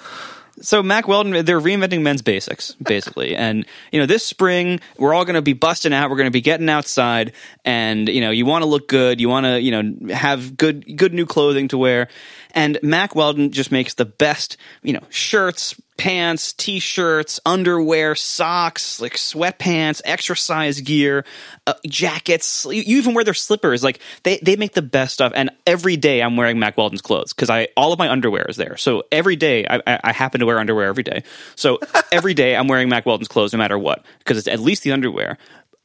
So 0.62 0.82
Mack 0.82 1.08
Weldon, 1.08 1.44
they're 1.46 1.60
reinventing 1.60 2.02
men's 2.02 2.20
basics, 2.20 2.72
basically. 2.82 3.34
And 3.46 3.64
you 3.92 4.00
know, 4.00 4.04
this 4.06 4.26
spring 4.26 4.80
we're 4.98 5.14
all 5.14 5.24
going 5.24 5.36
to 5.36 5.42
be 5.42 5.54
busting 5.54 5.94
out. 5.94 6.10
We're 6.10 6.16
going 6.16 6.26
to 6.26 6.30
be 6.32 6.42
getting 6.42 6.68
outside, 6.68 7.32
and 7.64 8.08
you 8.08 8.20
know, 8.20 8.30
you 8.30 8.44
want 8.44 8.62
to 8.62 8.68
look 8.68 8.88
good. 8.88 9.20
You 9.20 9.28
want 9.30 9.46
to, 9.46 9.60
you 9.60 9.70
know, 9.70 10.12
have 10.14 10.56
good, 10.58 10.96
good 10.98 11.14
new 11.14 11.24
clothing 11.24 11.68
to 11.68 11.78
wear. 11.78 12.08
And 12.54 12.78
Mack 12.82 13.14
Weldon 13.14 13.52
just 13.52 13.72
makes 13.72 13.94
the 13.94 14.04
best, 14.04 14.56
you 14.82 14.92
know, 14.92 15.02
shirts, 15.10 15.80
pants, 16.00 16.54
t-shirts, 16.54 17.40
underwear, 17.44 18.14
socks, 18.14 19.00
like 19.00 19.14
sweatpants, 19.16 20.00
exercise 20.06 20.80
gear, 20.80 21.26
uh, 21.66 21.74
jackets. 21.86 22.64
You 22.64 22.98
even 22.98 23.12
wear 23.12 23.22
their 23.22 23.34
slippers. 23.34 23.84
Like 23.84 24.00
they, 24.22 24.38
they 24.38 24.56
make 24.56 24.72
the 24.72 24.82
best 24.82 25.12
stuff. 25.12 25.32
And 25.34 25.50
every 25.66 25.98
day 25.98 26.22
I'm 26.22 26.38
wearing 26.38 26.58
Mack 26.58 26.78
Weldon's 26.78 27.02
clothes 27.02 27.34
because 27.34 27.50
I 27.50 27.68
all 27.76 27.92
of 27.92 27.98
my 27.98 28.08
underwear 28.08 28.46
is 28.48 28.56
there. 28.56 28.78
So 28.78 29.04
every 29.12 29.36
day 29.36 29.66
I, 29.66 29.82
I, 29.86 30.00
I 30.04 30.12
happen 30.12 30.40
to 30.40 30.46
wear 30.46 30.58
underwear 30.58 30.88
every 30.88 31.02
day. 31.02 31.22
So 31.54 31.78
every 32.12 32.32
day 32.32 32.56
I'm 32.56 32.66
wearing 32.66 32.88
Mack 32.88 33.04
Weldon's 33.04 33.28
clothes 33.28 33.52
no 33.52 33.58
matter 33.58 33.78
what 33.78 34.04
because 34.20 34.38
it's 34.38 34.48
at 34.48 34.58
least 34.58 34.82
the 34.82 34.92
underwear. 34.92 35.36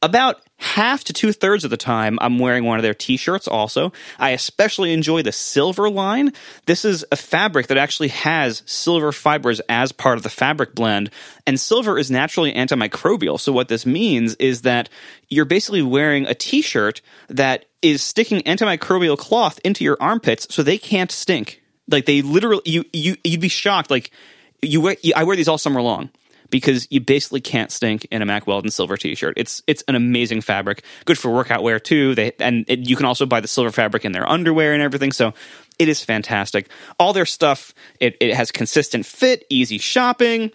About 0.06 0.40
half 0.58 1.02
to 1.02 1.12
two 1.12 1.32
thirds 1.32 1.64
of 1.64 1.70
the 1.70 1.76
time, 1.76 2.16
I'm 2.20 2.38
wearing 2.38 2.62
one 2.62 2.78
of 2.78 2.84
their 2.84 2.94
t 2.94 3.16
shirts 3.16 3.48
also. 3.48 3.92
I 4.20 4.30
especially 4.30 4.92
enjoy 4.92 5.22
the 5.22 5.32
silver 5.32 5.90
line. 5.90 6.32
This 6.66 6.84
is 6.84 7.04
a 7.10 7.16
fabric 7.16 7.66
that 7.66 7.76
actually 7.76 8.10
has 8.10 8.62
silver 8.66 9.10
fibers 9.10 9.60
as 9.68 9.90
part 9.90 10.16
of 10.16 10.22
the 10.22 10.28
fabric 10.28 10.76
blend, 10.76 11.10
and 11.44 11.58
silver 11.58 11.98
is 11.98 12.08
naturally 12.08 12.52
antimicrobial. 12.52 13.40
So, 13.40 13.50
what 13.50 13.66
this 13.66 13.84
means 13.84 14.36
is 14.36 14.62
that 14.62 14.88
you're 15.28 15.44
basically 15.44 15.82
wearing 15.82 16.24
a 16.26 16.34
t 16.34 16.62
shirt 16.62 17.00
that 17.28 17.64
is 17.82 18.00
sticking 18.00 18.42
antimicrobial 18.42 19.18
cloth 19.18 19.58
into 19.64 19.82
your 19.82 19.96
armpits 19.98 20.46
so 20.54 20.62
they 20.62 20.78
can't 20.78 21.10
stink. 21.10 21.60
Like, 21.90 22.06
they 22.06 22.22
literally, 22.22 22.62
you, 22.64 22.84
you, 22.92 23.16
you'd 23.24 23.40
be 23.40 23.48
shocked. 23.48 23.90
Like, 23.90 24.12
you 24.62 24.80
wear, 24.80 24.96
I 25.16 25.24
wear 25.24 25.34
these 25.34 25.48
all 25.48 25.58
summer 25.58 25.82
long 25.82 26.10
because 26.50 26.86
you 26.90 27.00
basically 27.00 27.40
can't 27.40 27.70
stink 27.70 28.06
in 28.10 28.22
a 28.22 28.26
Mack 28.26 28.46
Weldon 28.46 28.70
silver 28.70 28.96
T-shirt. 28.96 29.34
It's 29.36 29.62
it's 29.66 29.82
an 29.88 29.94
amazing 29.94 30.40
fabric, 30.40 30.84
good 31.04 31.18
for 31.18 31.30
workout 31.30 31.62
wear 31.62 31.78
too. 31.78 32.14
They 32.14 32.32
and 32.38 32.64
it, 32.68 32.80
you 32.80 32.96
can 32.96 33.06
also 33.06 33.26
buy 33.26 33.40
the 33.40 33.48
silver 33.48 33.70
fabric 33.70 34.04
in 34.04 34.12
their 34.12 34.28
underwear 34.28 34.72
and 34.72 34.82
everything. 34.82 35.12
So 35.12 35.34
it 35.78 35.88
is 35.88 36.02
fantastic. 36.02 36.68
All 36.98 37.12
their 37.12 37.26
stuff 37.26 37.74
it, 38.00 38.16
it 38.20 38.34
has 38.34 38.50
consistent 38.50 39.06
fit, 39.06 39.44
easy 39.50 39.78
shopping. 39.78 40.52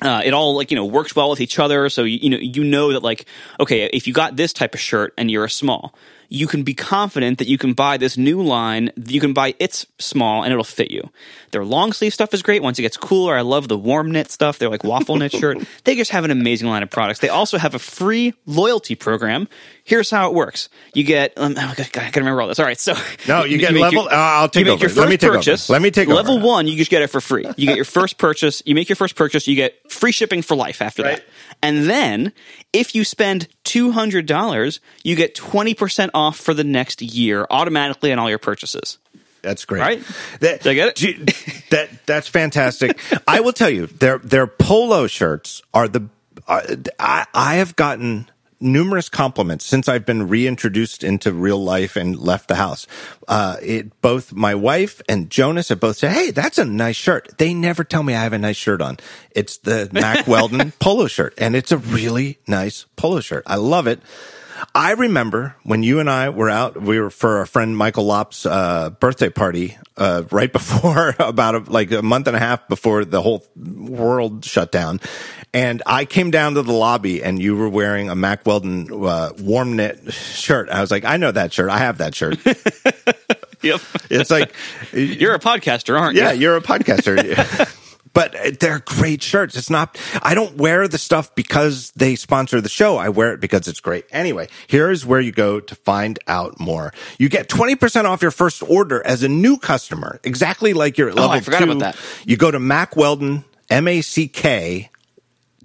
Uh, 0.00 0.22
it 0.24 0.32
all 0.32 0.54
like 0.54 0.70
you 0.70 0.76
know 0.76 0.84
works 0.84 1.16
well 1.16 1.28
with 1.28 1.40
each 1.40 1.58
other, 1.58 1.88
so 1.88 2.04
you, 2.04 2.18
you 2.18 2.30
know 2.30 2.38
you 2.38 2.62
know 2.62 2.92
that 2.92 3.02
like 3.02 3.26
okay, 3.58 3.84
if 3.86 4.06
you 4.06 4.12
got 4.12 4.36
this 4.36 4.52
type 4.52 4.74
of 4.74 4.80
shirt 4.80 5.12
and 5.18 5.28
you're 5.28 5.44
a 5.44 5.50
small, 5.50 5.92
you 6.28 6.46
can 6.46 6.62
be 6.62 6.74
confident 6.74 7.38
that 7.38 7.48
you 7.48 7.56
can 7.56 7.72
buy 7.72 7.96
this 7.96 8.16
new 8.18 8.42
line. 8.42 8.90
You 9.06 9.20
can 9.20 9.32
buy 9.32 9.54
its 9.58 9.86
small 9.98 10.42
and 10.42 10.52
it'll 10.52 10.64
fit 10.64 10.90
you. 10.90 11.10
Their 11.52 11.64
long 11.64 11.92
sleeve 11.92 12.12
stuff 12.12 12.34
is 12.34 12.42
great. 12.42 12.62
Once 12.62 12.78
it 12.78 12.82
gets 12.82 12.96
cooler, 12.96 13.34
I 13.34 13.40
love 13.40 13.68
the 13.68 13.78
warm 13.78 14.10
knit 14.10 14.30
stuff. 14.30 14.58
They're 14.58 14.68
like 14.68 14.84
waffle 14.84 15.16
knit 15.16 15.32
shirt. 15.38 15.58
They 15.84 15.96
just 15.96 16.10
have 16.10 16.24
an 16.24 16.30
amazing 16.30 16.68
line 16.68 16.82
of 16.82 16.90
products. 16.90 17.20
They 17.20 17.30
also 17.30 17.56
have 17.56 17.74
a 17.74 17.78
free 17.78 18.34
loyalty 18.44 18.94
program. 18.94 19.48
Here's 19.88 20.10
how 20.10 20.28
it 20.28 20.34
works. 20.34 20.68
You 20.94 21.02
get, 21.02 21.32
um, 21.36 21.54
oh, 21.58 21.74
God, 21.76 21.80
I 21.80 22.04
gotta 22.06 22.20
remember 22.20 22.42
all 22.42 22.48
this. 22.48 22.58
All 22.58 22.64
right, 22.66 22.78
so 22.78 22.94
No, 23.26 23.44
you 23.44 23.58
get 23.58 23.72
make 23.72 23.82
level. 23.82 24.02
your- 24.04 24.12
uh, 24.12 24.16
I'll 24.16 24.48
take 24.48 24.60
you 24.60 24.64
make 24.66 24.74
over. 24.74 24.80
your 24.82 24.88
first 24.90 24.98
Let 24.98 25.08
me 25.08 25.16
take 25.16 25.30
purchase. 25.30 25.68
over. 25.70 25.72
Let 25.74 25.82
me 25.82 25.90
take 25.90 26.08
level 26.08 26.36
over. 26.36 26.46
one. 26.46 26.66
You 26.68 26.76
just 26.76 26.90
get 26.90 27.02
it 27.02 27.08
for 27.08 27.20
free. 27.20 27.46
You 27.56 27.66
get 27.66 27.76
your 27.76 27.84
first 27.84 28.18
purchase. 28.18 28.62
You 28.66 28.74
make 28.74 28.88
your 28.88 28.96
first 28.96 29.16
purchase. 29.16 29.46
You 29.48 29.56
get 29.56 29.90
free 29.90 30.12
shipping 30.12 30.42
for 30.42 30.54
life 30.56 30.80
after 30.82 31.02
Right. 31.02 31.16
that. 31.16 31.24
And 31.62 31.88
then, 31.90 32.32
if 32.72 32.94
you 32.94 33.02
spend 33.04 33.48
two 33.64 33.90
hundred 33.92 34.26
dollars, 34.26 34.80
you 35.02 35.16
get 35.16 35.34
twenty 35.34 35.74
percent 35.74 36.10
off 36.14 36.36
for 36.38 36.54
the 36.54 36.62
next 36.64 37.02
year 37.02 37.46
automatically 37.50 38.12
on 38.12 38.18
all 38.20 38.28
your 38.30 38.38
purchases. 38.38 38.98
That's 39.42 39.64
great. 39.64 39.80
Right? 39.80 40.02
That, 40.40 40.62
Did 40.62 40.70
I 40.70 40.74
get 40.74 41.02
it? 41.02 41.64
That 41.70 41.88
that's 42.06 42.28
fantastic. 42.28 42.98
I 43.26 43.40
will 43.40 43.52
tell 43.52 43.70
you, 43.70 43.86
their 43.86 44.18
their 44.18 44.46
polo 44.46 45.06
shirts 45.06 45.62
are 45.72 45.88
the. 45.88 46.08
Uh, 46.46 46.76
I 46.98 47.26
I 47.34 47.54
have 47.56 47.74
gotten 47.76 48.28
numerous 48.60 49.08
compliments 49.08 49.64
since 49.64 49.88
I've 49.88 50.06
been 50.06 50.28
reintroduced 50.28 51.04
into 51.04 51.32
real 51.32 51.62
life 51.62 51.96
and 51.96 52.18
left 52.18 52.48
the 52.48 52.56
house. 52.56 52.86
Uh, 53.26 53.56
it 53.62 54.00
both 54.00 54.32
my 54.32 54.54
wife 54.54 55.00
and 55.08 55.30
Jonas 55.30 55.68
have 55.68 55.80
both 55.80 55.98
said, 55.98 56.12
"Hey, 56.12 56.30
that's 56.30 56.58
a 56.58 56.64
nice 56.64 56.96
shirt." 56.96 57.36
They 57.38 57.54
never 57.54 57.84
tell 57.84 58.02
me 58.02 58.14
I 58.14 58.22
have 58.22 58.32
a 58.32 58.38
nice 58.38 58.56
shirt 58.56 58.80
on. 58.80 58.98
It's 59.30 59.58
the 59.58 59.88
Mack 59.92 60.26
Weldon 60.28 60.72
polo 60.78 61.06
shirt, 61.06 61.34
and 61.38 61.54
it's 61.54 61.72
a 61.72 61.78
really 61.78 62.38
nice 62.46 62.86
polo 62.96 63.20
shirt. 63.20 63.44
I 63.46 63.56
love 63.56 63.86
it. 63.86 64.00
I 64.74 64.92
remember 64.92 65.54
when 65.62 65.82
you 65.82 66.00
and 66.00 66.10
I 66.10 66.30
were 66.30 66.50
out, 66.50 66.80
we 66.80 67.00
were 67.00 67.10
for 67.10 67.38
our 67.38 67.46
friend 67.46 67.76
Michael 67.76 68.04
Lopp's 68.04 68.44
uh, 68.44 68.90
birthday 68.90 69.30
party 69.30 69.76
uh, 69.96 70.24
right 70.30 70.52
before, 70.58 71.14
about 71.18 71.54
a, 71.54 71.70
like 71.70 71.92
a 71.92 72.02
month 72.02 72.26
and 72.26 72.36
a 72.36 72.40
half 72.40 72.66
before 72.68 73.04
the 73.04 73.22
whole 73.22 73.44
world 73.56 74.44
shut 74.44 74.72
down. 74.72 75.00
And 75.54 75.82
I 75.86 76.04
came 76.04 76.30
down 76.30 76.54
to 76.54 76.62
the 76.62 76.72
lobby 76.72 77.22
and 77.22 77.40
you 77.40 77.56
were 77.56 77.68
wearing 77.68 78.10
a 78.10 78.14
Mack 78.14 78.44
Weldon 78.44 78.88
uh, 78.92 79.30
warm 79.40 79.76
knit 79.76 80.12
shirt. 80.12 80.68
I 80.68 80.80
was 80.80 80.90
like, 80.90 81.04
I 81.04 81.16
know 81.16 81.32
that 81.32 81.52
shirt. 81.52 81.70
I 81.70 81.78
have 81.78 81.98
that 81.98 82.14
shirt. 82.14 82.38
Yep. 83.60 83.80
It's 84.08 84.30
like, 84.30 84.52
You're 84.92 85.34
a 85.34 85.40
podcaster, 85.40 86.00
aren't 86.00 86.14
yeah, 86.16 86.26
you? 86.26 86.28
Yeah, 86.28 86.32
you're 86.34 86.56
a 86.56 86.60
podcaster. 86.60 87.18
but 88.14 88.36
they're 88.60 88.78
great 88.78 89.20
shirts. 89.20 89.56
It's 89.56 89.68
not, 89.68 89.98
I 90.22 90.34
don't 90.34 90.56
wear 90.56 90.86
the 90.86 90.96
stuff 90.96 91.34
because 91.34 91.90
they 91.96 92.14
sponsor 92.14 92.60
the 92.60 92.68
show. 92.68 92.96
I 92.98 93.08
wear 93.08 93.32
it 93.32 93.40
because 93.40 93.66
it's 93.66 93.80
great. 93.80 94.04
Anyway, 94.12 94.48
here's 94.68 95.04
where 95.04 95.20
you 95.20 95.32
go 95.32 95.58
to 95.58 95.74
find 95.74 96.20
out 96.28 96.60
more. 96.60 96.92
You 97.18 97.28
get 97.28 97.48
20% 97.48 98.04
off 98.04 98.22
your 98.22 98.30
first 98.30 98.62
order 98.62 99.04
as 99.04 99.24
a 99.24 99.28
new 99.28 99.58
customer, 99.58 100.20
exactly 100.22 100.72
like 100.72 100.96
you're 100.96 101.08
at 101.08 101.16
level 101.16 101.30
Oh, 101.30 101.34
I 101.34 101.40
forgot 101.40 101.58
two. 101.58 101.64
about 101.72 101.80
that. 101.80 101.96
You 102.26 102.36
go 102.36 102.52
to 102.52 102.60
Mack 102.60 102.94
Weldon, 102.94 103.44
M 103.70 103.88
A 103.88 104.02
C 104.02 104.28
K 104.28 104.88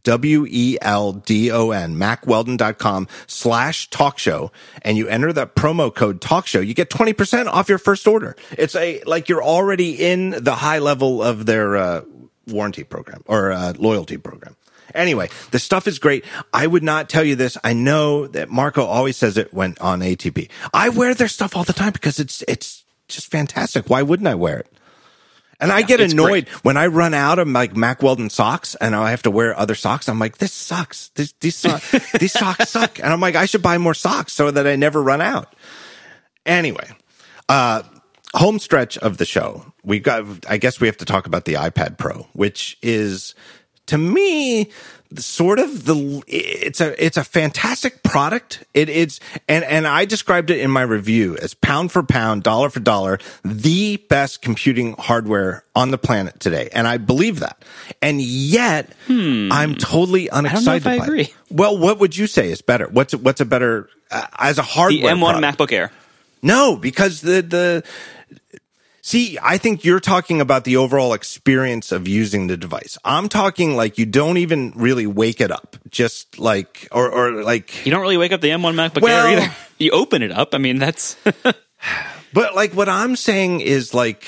W 0.04 0.46
E 0.50 0.78
L 0.82 1.14
D 1.14 1.52
O 1.52 1.72
N, 1.72 1.96
mackweldon.com 1.96 3.08
slash 3.28 3.90
talk 3.90 4.18
show, 4.20 4.52
and 4.82 4.98
you 4.98 5.08
enter 5.08 5.34
the 5.34 5.48
promo 5.48 5.94
code 5.94 6.22
talk 6.22 6.48
show, 6.48 6.60
you 6.60 6.74
get 6.74 6.90
20% 6.90 7.48
off 7.48 7.70
your 7.70 7.78
first 7.78 8.08
order. 8.08 8.36
It's 8.58 8.76
a, 8.76 9.02
like 9.06 9.30
you're 9.30 9.44
already 9.44 9.94
in 9.94 10.32
the 10.32 10.56
high 10.56 10.80
level 10.80 11.22
of 11.24 11.46
their, 11.46 11.78
uh, 11.78 12.02
warranty 12.48 12.84
program 12.84 13.24
or, 13.28 13.52
uh, 13.52 13.74
loyalty 13.78 14.18
program. 14.18 14.56
Anyway, 14.94 15.30
the 15.52 15.60
stuff 15.60 15.88
is 15.88 15.98
great. 15.98 16.24
I 16.54 16.68
would 16.68 16.84
not 16.84 17.10
tell 17.10 17.24
you 17.24 17.36
this. 17.36 17.58
I 17.64 17.74
know 17.74 18.28
that 18.28 18.50
Marco 18.50 18.84
always 18.84 19.18
says 19.18 19.38
it 19.38 19.54
when 19.54 19.76
on 19.82 20.02
ATP. 20.02 20.50
I 20.74 20.90
wear 20.90 21.14
their 21.14 21.28
stuff 21.28 21.56
all 21.56 21.64
the 21.64 21.74
time 21.74 21.94
because 21.94 22.20
it's, 22.20 22.44
it's 22.48 22.84
just 23.08 23.32
fantastic. 23.32 23.90
Why 23.90 24.02
wouldn't 24.02 24.28
I 24.28 24.36
wear 24.36 24.60
it? 24.60 24.73
And 25.60 25.72
I 25.72 25.82
get 25.82 26.02
annoyed 26.02 26.46
great. 26.46 26.66
when 26.66 26.78
I 26.78 26.88
run 26.88 27.14
out 27.14 27.40
of 27.40 27.48
like 27.48 27.76
Mack 27.76 28.02
Weldon 28.04 28.30
socks 28.30 28.76
and 28.76 28.96
I 28.96 29.12
have 29.12 29.24
to 29.24 29.32
wear 29.32 29.58
other 29.58 29.76
socks. 29.76 30.10
I'm 30.10 30.20
like, 30.20 30.38
this 30.38 30.52
sucks. 30.52 31.10
This, 31.10 31.34
these, 31.40 31.56
so- 31.56 31.80
these 32.20 32.34
socks 32.34 32.70
suck. 32.70 33.00
And 33.00 33.08
I'm 33.08 33.22
like, 33.22 33.36
I 33.36 33.46
should 33.46 33.62
buy 33.62 33.78
more 33.78 33.94
socks 33.94 34.34
so 34.34 34.52
that 34.52 34.68
I 34.68 34.76
never 34.76 35.02
run 35.02 35.22
out. 35.22 35.56
Anyway, 36.46 36.90
uh, 37.48 37.84
home 38.34 38.60
stretch 38.60 38.98
of 38.98 39.18
the 39.18 39.26
show. 39.26 39.66
We 39.84 40.00
got, 40.00 40.26
I 40.50 40.58
guess 40.58 40.82
we 40.82 40.88
have 40.88 40.98
to 40.98 41.06
talk 41.06 41.28
about 41.28 41.46
the 41.46 41.54
iPad 41.54 41.98
Pro, 41.98 42.28
which 42.34 42.78
is 42.82 43.36
to 43.88 43.98
me, 43.98 44.72
sort 45.18 45.60
of 45.60 45.86
the 45.86 46.24
it's 46.28 46.82
a 46.82 47.04
it's 47.04 47.18
a 47.18 47.24
fantastic 47.24 48.04
product. 48.04 48.64
It 48.74 48.84
It 48.84 48.90
is 48.90 49.20
and 49.48 49.64
and 49.64 49.88
I 49.88 50.06
described 50.06 50.50
it 50.50 50.60
in 50.60 50.70
my 50.72 50.82
review 50.82 51.38
as 51.42 51.54
pound 51.54 51.92
for 51.92 52.04
pound, 52.04 52.44
dollar 52.44 52.70
for 52.70 52.80
dollar, 52.80 53.20
the 53.46 53.98
best 54.10 54.42
computing 54.42 54.94
hardware 54.98 55.64
on 55.76 55.92
the 55.92 55.98
planet 55.98 56.40
today, 56.40 56.70
and 56.74 56.88
I 56.88 56.98
believe 56.98 57.40
that. 57.40 57.64
And 58.02 58.22
yet, 58.22 58.94
I'm 59.10 59.76
totally 59.76 60.28
Hmm. 60.28 60.36
know 60.44 60.48
if 60.48 60.54
unexcited. 60.54 60.88
I 60.88 60.98
by 60.98 61.04
it. 61.04 61.08
agree. 61.08 61.34
Well, 61.50 61.78
what 61.78 62.00
would 62.00 62.18
you 62.18 62.28
say 62.28 62.52
is 62.52 62.62
better? 62.62 62.88
What's 62.88 63.14
what's 63.16 63.42
a 63.42 63.46
better 63.46 63.90
uh, 64.12 64.26
as 64.38 64.58
a 64.58 64.64
hardware? 64.64 65.14
The 65.16 65.20
hardware? 65.20 65.34
M1 65.36 65.40
product? 65.42 65.58
MacBook 65.60 65.72
Air. 65.72 65.92
No, 66.42 66.76
because 66.76 67.22
the 67.22 67.42
the 67.42 67.84
See, 69.06 69.38
I 69.42 69.58
think 69.58 69.84
you're 69.84 70.00
talking 70.00 70.40
about 70.40 70.64
the 70.64 70.78
overall 70.78 71.12
experience 71.12 71.92
of 71.92 72.08
using 72.08 72.48
the 72.48 72.56
device. 72.56 72.98
I'm 73.04 73.28
talking 73.28 73.76
like 73.76 73.98
you 73.98 74.06
don't 74.06 74.38
even 74.38 74.72
really 74.78 75.06
wake 75.06 75.42
it 75.42 75.52
up. 75.52 75.76
Just 75.90 76.40
like 76.40 76.88
or 76.90 77.10
or 77.12 77.44
like 77.44 77.86
You 77.86 77.92
don't 77.92 78.00
really 78.02 78.16
wake 78.16 78.32
up 78.32 78.40
the 78.40 78.48
M1 78.48 78.74
MacBook 78.74 79.02
Well- 79.02 79.28
Air 79.28 79.38
either. 79.40 79.54
You 79.78 79.92
open 79.92 80.22
it 80.22 80.32
up. 80.32 80.56
I 80.56 80.60
mean, 80.60 80.78
that's 80.80 81.18
but 82.34 82.56
like 82.56 82.74
what 82.74 82.88
I'm 82.88 83.18
saying 83.18 83.60
is 83.60 83.94
like 83.94 84.26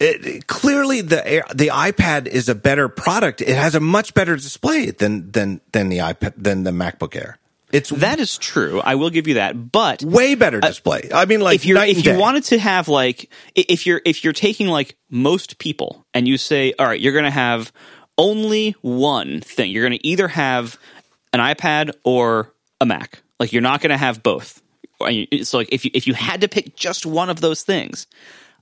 it, 0.00 0.24
it- 0.26 0.46
clearly 0.46 1.02
the 1.02 1.26
Air- 1.28 1.44
the 1.54 1.68
iPad 1.68 2.26
is 2.26 2.48
a 2.48 2.54
better 2.54 2.88
product. 2.88 3.42
It 3.42 3.54
has 3.54 3.74
a 3.74 3.80
much 3.80 4.14
better 4.14 4.34
display 4.36 4.92
than 4.92 5.30
than 5.32 5.60
than 5.72 5.90
the 5.90 5.98
iPad 5.98 6.32
than 6.38 6.62
the 6.64 6.70
MacBook 6.70 7.14
Air. 7.14 7.38
It's 7.74 7.90
that 7.90 8.20
is 8.20 8.38
true. 8.38 8.80
I 8.80 8.94
will 8.94 9.10
give 9.10 9.26
you 9.26 9.34
that. 9.34 9.72
But 9.72 10.00
way 10.04 10.36
better 10.36 10.58
uh, 10.62 10.68
display. 10.68 11.10
I 11.12 11.24
mean 11.24 11.40
like 11.40 11.56
if 11.56 11.66
you're 11.66 11.82
if 11.82 12.06
you 12.06 12.16
wanted 12.16 12.44
to 12.44 12.58
have 12.58 12.86
like 12.86 13.28
if 13.56 13.84
you're 13.84 14.00
if 14.04 14.22
you're 14.22 14.32
taking 14.32 14.68
like 14.68 14.96
most 15.10 15.58
people 15.58 16.06
and 16.14 16.28
you 16.28 16.38
say 16.38 16.72
all 16.78 16.86
right 16.86 17.00
you're 17.00 17.12
going 17.12 17.24
to 17.24 17.32
have 17.32 17.72
only 18.16 18.76
one 18.82 19.40
thing 19.40 19.72
you're 19.72 19.82
going 19.82 19.98
to 19.98 20.06
either 20.06 20.28
have 20.28 20.78
an 21.32 21.40
iPad 21.40 21.90
or 22.04 22.52
a 22.80 22.86
Mac 22.86 23.22
like 23.40 23.52
you're 23.52 23.60
not 23.60 23.80
going 23.80 23.90
to 23.90 23.96
have 23.96 24.22
both 24.22 24.62
so 25.42 25.58
like 25.58 25.68
if 25.72 25.84
you 25.84 25.90
if 25.94 26.06
you 26.06 26.14
had 26.14 26.42
to 26.42 26.48
pick 26.48 26.76
just 26.76 27.04
one 27.04 27.28
of 27.28 27.40
those 27.40 27.62
things 27.62 28.06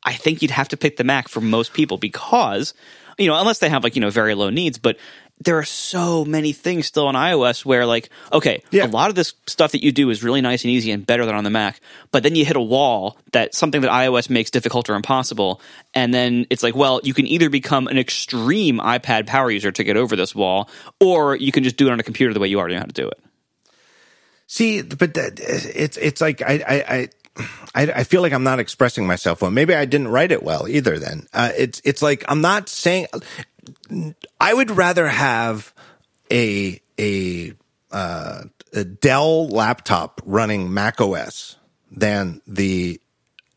I 0.04 0.14
think 0.14 0.40
you'd 0.40 0.50
have 0.52 0.68
to 0.68 0.78
pick 0.78 0.96
the 0.96 1.04
Mac 1.04 1.28
for 1.28 1.42
most 1.42 1.74
people 1.74 1.98
because 1.98 2.72
you 3.18 3.26
know 3.26 3.38
unless 3.38 3.58
they 3.58 3.68
have 3.68 3.84
like 3.84 3.94
you 3.94 4.00
know 4.00 4.10
very 4.10 4.34
low 4.34 4.48
needs 4.48 4.78
but 4.78 4.96
there 5.44 5.58
are 5.58 5.64
so 5.64 6.24
many 6.24 6.52
things 6.52 6.86
still 6.86 7.06
on 7.06 7.14
iOS 7.14 7.64
where 7.64 7.86
like 7.86 8.10
okay 8.32 8.62
Yeah. 8.70 8.86
a 8.86 8.88
lot 8.88 9.08
of 9.08 9.14
this 9.14 9.34
stuff 9.46 9.72
that 9.72 9.82
you 9.82 9.92
do 9.92 10.10
is 10.10 10.22
really 10.22 10.40
nice 10.40 10.62
and 10.64 10.70
easy 10.70 10.90
and 10.90 11.06
better 11.06 11.24
than 11.26 11.34
on 11.34 11.44
the 11.44 11.50
Mac 11.50 11.80
but 12.10 12.22
then 12.22 12.34
you 12.34 12.44
hit 12.44 12.56
a 12.56 12.60
wall 12.60 13.16
that 13.32 13.54
something 13.54 13.80
that 13.80 13.90
iOS 13.90 14.28
makes 14.30 14.50
difficult 14.50 14.88
or 14.90 14.94
impossible 14.94 15.60
and 15.94 16.12
then 16.12 16.46
it's 16.50 16.62
like 16.62 16.74
well 16.76 17.00
you 17.04 17.14
can 17.14 17.26
either 17.26 17.48
become 17.50 17.86
an 17.88 17.98
extreme 17.98 18.78
iPad 18.78 19.26
power 19.26 19.50
user 19.50 19.72
to 19.72 19.84
get 19.84 19.96
over 19.96 20.16
this 20.16 20.34
wall 20.34 20.68
or 21.00 21.34
you 21.36 21.52
can 21.52 21.64
just 21.64 21.76
do 21.76 21.88
it 21.88 21.92
on 21.92 22.00
a 22.00 22.02
computer 22.02 22.32
the 22.34 22.40
way 22.40 22.48
you 22.48 22.58
already 22.58 22.74
know 22.74 22.80
how 22.80 22.86
to 22.86 22.92
do 22.92 23.08
it 23.08 23.18
See, 24.46 24.82
but 24.82 25.14
that, 25.14 25.40
it's 25.40 25.96
it's 25.96 26.20
like 26.20 26.42
I 26.42 26.62
I. 26.68 26.74
I 26.96 27.08
I, 27.74 27.82
I 28.00 28.04
feel 28.04 28.20
like 28.20 28.34
I'm 28.34 28.42
not 28.44 28.60
expressing 28.60 29.06
myself 29.06 29.40
well. 29.40 29.50
Maybe 29.50 29.74
I 29.74 29.86
didn't 29.86 30.08
write 30.08 30.32
it 30.32 30.42
well 30.42 30.68
either. 30.68 30.98
Then 30.98 31.26
uh, 31.32 31.48
it's 31.56 31.80
it's 31.82 32.02
like 32.02 32.22
I'm 32.28 32.42
not 32.42 32.68
saying. 32.68 33.06
I 34.40 34.54
would 34.54 34.70
rather 34.70 35.06
have 35.08 35.72
a 36.30 36.80
a 36.98 37.52
uh, 37.90 38.42
a 38.72 38.84
Dell 38.84 39.48
laptop 39.48 40.20
running 40.24 40.72
Mac 40.72 41.00
OS 41.00 41.56
than 41.90 42.40
the 42.46 43.00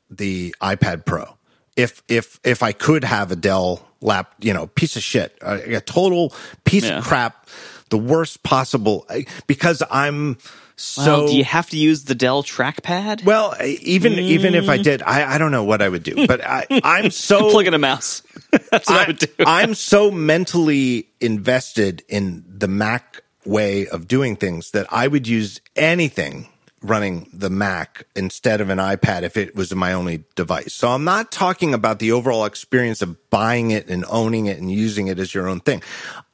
the 0.10 0.56
iPad 0.62 1.06
Pro. 1.06 1.38
If 1.76 2.04
if 2.08 2.40
if 2.44 2.64
I 2.64 2.72
could 2.72 3.04
have 3.04 3.32
a 3.32 3.36
Dell 3.36 3.86
lap, 4.02 4.34
you 4.40 4.54
know, 4.54 4.68
piece 4.68 4.96
of 4.96 5.04
shit, 5.04 5.38
a, 5.42 5.76
a 5.76 5.82
total 5.82 6.34
piece 6.64 6.84
Yeah. 6.86 7.00
of 7.00 7.04
crap, 7.06 7.48
the 7.90 7.98
worst 7.98 8.44
possible, 8.44 9.08
because 9.48 9.82
I'm 9.90 10.38
so. 10.78 11.06
well, 11.06 11.28
do 11.28 11.38
you 11.38 11.44
have 11.44 11.70
to 11.70 11.78
use 11.78 12.04
the 12.04 12.16
Dell 12.16 12.44
trackpad 12.44 13.24
well, 13.24 13.56
even 13.62 14.14
even 14.14 14.56
if 14.56 14.70
I 14.70 14.78
mm. 14.78 14.84
did, 14.84 15.02
I, 15.02 15.36
I 15.36 15.38
don't 15.38 15.52
know 15.52 15.64
what 15.64 15.82
I 15.82 15.90
would 15.90 16.04
do, 16.04 16.28
but 16.28 16.42
I, 16.42 16.66
I'm 16.70 17.12
so 17.12 17.50
plug 17.52 17.68
in 17.68 17.74
a 17.74 17.80
mouse 17.80 18.22
that's 18.72 18.90
what 18.90 18.90
I, 18.90 19.08
would 19.08 19.20
do 19.20 19.28
I, 19.46 19.64
am 19.64 19.74
so 19.74 20.12
mentally 20.12 21.08
invested 21.20 22.04
in 22.08 22.44
the 22.48 22.68
Mac 22.68 23.22
way 23.46 23.88
of 23.88 24.08
doing 24.08 24.36
things 24.36 24.72
that 24.72 24.88
I 24.92 25.08
would 25.08 25.28
use 25.28 25.62
anything 25.76 26.50
running 26.82 27.30
the 27.34 27.50
Mac 27.50 28.06
instead 28.16 28.62
of 28.62 28.70
an 28.70 28.78
iPad 28.78 29.24
if 29.24 29.38
it 29.38 29.56
was 29.56 29.74
my 29.74 29.94
only 29.94 30.24
device. 30.36 30.74
So 30.74 30.90
I'm 30.90 31.04
not 31.04 31.32
talking 31.32 31.74
about 31.74 32.00
the 32.00 32.12
overall 32.12 32.46
experience 32.46 33.02
of 33.02 33.30
buying 33.30 33.72
it 33.72 33.90
and 33.90 34.06
owning 34.10 34.46
it 34.46 34.60
and 34.60 34.72
using 34.72 35.08
it 35.08 35.20
as 35.20 35.34
your 35.34 35.48
own 35.48 35.60
thing. 35.60 35.82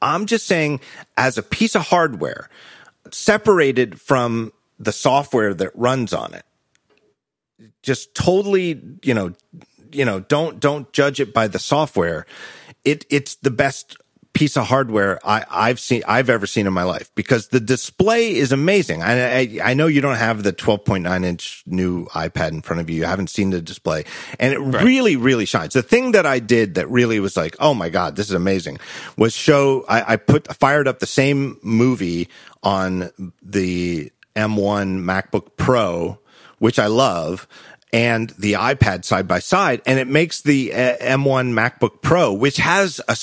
I'm 0.00 0.26
just 0.26 0.46
saying 0.46 0.80
as 1.16 1.38
a 1.38 1.42
piece 1.42 1.74
of 1.74 1.82
hardware 1.82 2.48
separated 3.10 4.00
from 4.00 4.52
the 4.78 4.92
software 4.92 5.54
that 5.54 5.70
runs 5.74 6.12
on 6.12 6.34
it 6.34 6.44
just 7.82 8.14
totally, 8.14 8.80
you 9.02 9.14
know, 9.14 9.32
you 9.92 10.04
know, 10.04 10.20
don't 10.20 10.60
don't 10.60 10.92
judge 10.92 11.20
it 11.20 11.34
by 11.34 11.48
the 11.48 11.58
software. 11.58 12.26
It 12.84 13.04
it's 13.10 13.36
the 13.36 13.50
best 13.50 13.96
piece 14.34 14.56
of 14.56 14.66
hardware 14.66 15.18
I, 15.24 15.44
I've 15.50 15.78
seen 15.78 16.02
I've 16.06 16.30
ever 16.30 16.46
seen 16.46 16.66
in 16.66 16.72
my 16.72 16.84
life 16.84 17.10
because 17.14 17.48
the 17.48 17.60
display 17.60 18.34
is 18.34 18.50
amazing. 18.52 19.02
I, 19.02 19.40
I, 19.40 19.58
I 19.62 19.74
know 19.74 19.86
you 19.86 20.00
don't 20.00 20.16
have 20.16 20.42
the 20.42 20.52
12.9 20.52 21.24
inch 21.24 21.62
new 21.66 22.06
iPad 22.06 22.52
in 22.52 22.62
front 22.62 22.80
of 22.80 22.88
you. 22.88 22.96
You 22.96 23.04
haven't 23.04 23.28
seen 23.28 23.50
the 23.50 23.60
display, 23.60 24.04
and 24.40 24.52
it 24.52 24.58
right. 24.58 24.84
really 24.84 25.16
really 25.16 25.44
shines. 25.44 25.74
The 25.74 25.82
thing 25.82 26.12
that 26.12 26.26
I 26.26 26.38
did 26.38 26.74
that 26.74 26.88
really 26.88 27.20
was 27.20 27.36
like, 27.36 27.56
oh 27.60 27.74
my 27.74 27.90
god, 27.90 28.16
this 28.16 28.28
is 28.28 28.34
amazing, 28.34 28.78
was 29.16 29.34
show 29.34 29.84
I, 29.88 30.14
I 30.14 30.16
put 30.16 30.54
fired 30.56 30.88
up 30.88 31.00
the 31.00 31.06
same 31.06 31.58
movie 31.62 32.28
on 32.62 33.10
the 33.42 34.10
M1 34.34 35.02
MacBook 35.04 35.56
Pro, 35.56 36.18
which 36.58 36.78
I 36.78 36.86
love 36.86 37.46
and 37.92 38.30
the 38.38 38.54
iPad 38.54 39.04
side 39.04 39.28
by 39.28 39.38
side, 39.38 39.82
and 39.84 39.98
it 39.98 40.08
makes 40.08 40.40
the 40.40 40.72
uh, 40.72 40.96
M1 40.96 41.52
MacBook 41.52 42.00
Pro, 42.00 42.32
which 42.32 42.56
has 42.56 43.00
a 43.06 43.14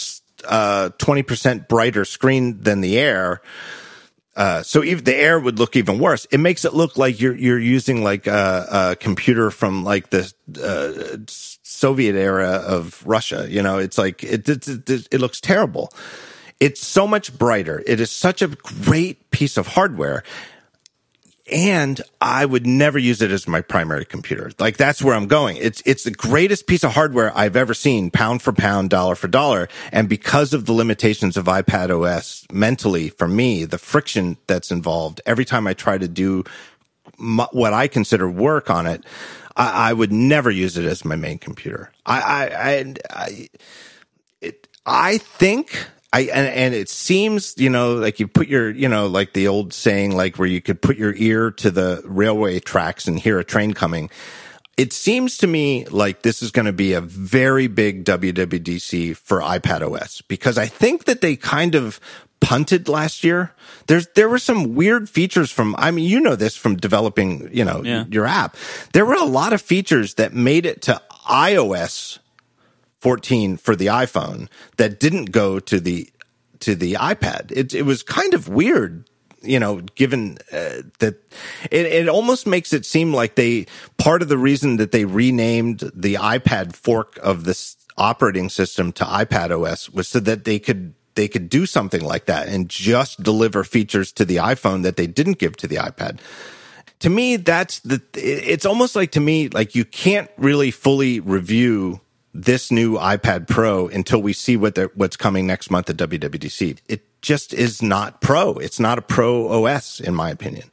uh, 0.45 0.89
20% 0.97 1.67
brighter 1.67 2.05
screen 2.05 2.61
than 2.61 2.81
the 2.81 2.97
Air. 2.97 3.41
Uh, 4.35 4.63
so 4.63 4.83
even 4.83 5.03
the 5.03 5.15
Air 5.15 5.39
would 5.39 5.59
look 5.59 5.75
even 5.75 5.99
worse. 5.99 6.25
It 6.31 6.39
makes 6.39 6.63
it 6.63 6.73
look 6.73 6.97
like 6.97 7.19
you're 7.19 7.35
you're 7.35 7.59
using 7.59 8.03
like 8.03 8.25
a, 8.25 8.67
a 8.71 8.95
computer 8.95 9.51
from 9.51 9.83
like 9.83 10.11
the 10.11 10.31
uh, 10.63 11.17
Soviet 11.27 12.15
era 12.15 12.63
of 12.65 13.05
Russia. 13.05 13.47
You 13.49 13.61
know, 13.61 13.79
it's 13.79 13.97
like 13.97 14.23
it, 14.23 14.47
it, 14.47 14.67
it, 14.67 15.07
it 15.11 15.19
looks 15.19 15.41
terrible. 15.41 15.91
It's 16.59 16.85
so 16.85 17.07
much 17.07 17.37
brighter. 17.37 17.83
It 17.85 17.99
is 17.99 18.11
such 18.11 18.41
a 18.41 18.47
great 18.47 19.31
piece 19.31 19.57
of 19.57 19.67
hardware 19.67 20.23
and 21.51 22.01
I 22.21 22.45
would 22.45 22.65
never 22.65 22.97
use 22.97 23.21
it 23.21 23.31
as 23.31 23.47
my 23.47 23.61
primary 23.61 24.05
computer. 24.05 24.51
Like 24.59 24.77
that's 24.77 25.01
where 25.01 25.15
I'm 25.15 25.27
going. 25.27 25.57
It's 25.57 25.81
it's 25.85 26.03
the 26.03 26.11
greatest 26.11 26.67
piece 26.67 26.83
of 26.83 26.93
hardware 26.93 27.35
I've 27.37 27.55
ever 27.55 27.73
seen, 27.73 28.11
pound 28.11 28.41
for 28.41 28.53
pound, 28.53 28.89
dollar 28.89 29.15
for 29.15 29.27
dollar. 29.27 29.67
And 29.91 30.07
because 30.09 30.53
of 30.53 30.65
the 30.65 30.73
limitations 30.73 31.37
of 31.37 31.45
iPad 31.45 31.89
OS 31.89 32.45
mentally 32.51 33.09
for 33.09 33.27
me, 33.27 33.65
the 33.65 33.77
friction 33.77 34.37
that's 34.47 34.71
involved 34.71 35.21
every 35.25 35.45
time 35.45 35.67
I 35.67 35.73
try 35.73 35.97
to 35.97 36.07
do 36.07 36.43
my, 37.17 37.47
what 37.51 37.73
I 37.73 37.87
consider 37.87 38.29
work 38.29 38.69
on 38.69 38.87
it, 38.87 39.03
I, 39.55 39.89
I, 39.89 39.93
would 39.93 40.11
never 40.11 40.49
use 40.49 40.77
it 40.77 40.85
as 40.85 41.03
my 41.03 41.15
main 41.15 41.37
computer. 41.37 41.91
I 42.05 42.21
I 42.21 42.69
I, 42.69 42.95
I, 43.09 43.49
it, 44.41 44.67
I 44.85 45.17
think 45.17 45.87
I 46.11 46.21
and, 46.21 46.47
and 46.47 46.73
it 46.73 46.89
seems 46.89 47.55
you 47.57 47.69
know 47.69 47.93
like 47.93 48.19
you 48.19 48.27
put 48.27 48.47
your 48.47 48.69
you 48.71 48.89
know 48.89 49.07
like 49.07 49.33
the 49.33 49.47
old 49.47 49.73
saying 49.73 50.15
like 50.15 50.37
where 50.37 50.47
you 50.47 50.61
could 50.61 50.81
put 50.81 50.97
your 50.97 51.13
ear 51.15 51.51
to 51.51 51.69
the 51.69 52.01
railway 52.05 52.59
tracks 52.59 53.07
and 53.07 53.19
hear 53.19 53.39
a 53.39 53.43
train 53.43 53.73
coming. 53.73 54.09
It 54.75 54.93
seems 54.93 55.37
to 55.39 55.47
me 55.47 55.85
like 55.87 56.21
this 56.21 56.41
is 56.41 56.51
going 56.51 56.65
to 56.65 56.73
be 56.73 56.93
a 56.93 57.01
very 57.01 57.67
big 57.67 58.05
WWDC 58.05 59.17
for 59.17 59.41
iPad 59.41 59.81
OS 59.81 60.21
because 60.21 60.57
I 60.57 60.67
think 60.67 61.03
that 61.03 61.21
they 61.21 61.35
kind 61.35 61.75
of 61.75 61.99
punted 62.39 62.87
last 62.87 63.23
year. 63.23 63.53
There's 63.87 64.07
there 64.15 64.29
were 64.29 64.39
some 64.39 64.75
weird 64.75 65.09
features 65.09 65.51
from 65.51 65.75
I 65.77 65.91
mean 65.91 66.05
you 66.05 66.19
know 66.19 66.35
this 66.35 66.55
from 66.55 66.77
developing, 66.77 67.49
you 67.51 67.65
know, 67.65 67.83
yeah. 67.83 68.05
your 68.09 68.25
app. 68.25 68.55
There 68.93 69.05
were 69.05 69.15
a 69.15 69.25
lot 69.25 69.53
of 69.53 69.61
features 69.61 70.15
that 70.15 70.33
made 70.33 70.65
it 70.65 70.81
to 70.83 71.01
iOS 71.29 72.17
14 72.99 73.57
for 73.57 73.75
the 73.75 73.87
iPhone 73.87 74.47
that 74.77 74.99
didn't 74.99 75.31
go 75.31 75.59
to 75.59 75.79
the 75.79 76.09
to 76.59 76.75
the 76.75 76.93
iPad. 76.93 77.51
It 77.51 77.73
it 77.73 77.83
was 77.83 78.03
kind 78.03 78.33
of 78.33 78.49
weird, 78.49 79.09
you 79.41 79.59
know, 79.59 79.81
given 79.95 80.37
uh, 80.51 80.83
that 80.99 81.15
it 81.71 81.85
it 81.85 82.09
almost 82.09 82.45
makes 82.45 82.73
it 82.73 82.85
seem 82.85 83.13
like 83.13 83.35
they 83.35 83.65
part 83.97 84.21
of 84.21 84.29
the 84.29 84.37
reason 84.37 84.77
that 84.77 84.91
they 84.91 85.05
renamed 85.05 85.91
the 85.93 86.15
iPad 86.15 86.75
fork 86.75 87.17
of 87.23 87.45
this 87.45 87.77
operating 87.97 88.49
system 88.49 88.91
to 88.93 89.03
iPad 89.03 89.51
OS 89.51 89.89
was 89.89 90.07
so 90.07 90.19
that 90.19 90.45
they 90.45 90.59
could 90.59 90.93
they 91.15 91.27
could 91.27 91.49
do 91.49 91.65
something 91.65 92.01
like 92.01 92.25
that 92.25 92.47
and 92.47 92.69
just 92.69 93.21
deliver 93.21 93.63
features 93.65 94.11
to 94.13 94.23
the 94.23 94.37
iPhone 94.37 94.83
that 94.83 94.95
they 94.95 95.05
didn't 95.05 95.37
give 95.37 95.57
to 95.57 95.67
the 95.67 95.75
iPad 95.75 96.19
to 96.99 97.09
me 97.09 97.35
that's 97.35 97.79
the 97.79 98.01
it's 98.13 98.65
almost 98.65 98.95
like 98.95 99.11
to 99.11 99.19
me 99.19 99.49
like 99.49 99.75
you 99.75 99.83
can't 99.83 100.31
really 100.37 100.71
fully 100.71 101.19
review 101.19 101.99
this 102.33 102.71
new 102.71 102.97
iPad 102.97 103.47
Pro 103.47 103.87
until 103.87 104.21
we 104.21 104.33
see 104.33 104.57
what 104.57 104.77
what's 104.95 105.17
coming 105.17 105.47
next 105.47 105.71
month 105.71 105.89
at 105.89 105.97
WWDC. 105.97 106.79
It 106.87 107.21
just 107.21 107.53
is 107.53 107.81
not 107.81 108.21
Pro. 108.21 108.53
It's 108.53 108.79
not 108.79 108.97
a 108.97 109.01
Pro 109.01 109.65
OS, 109.65 109.99
in 109.99 110.13
my 110.13 110.29
opinion. 110.29 110.71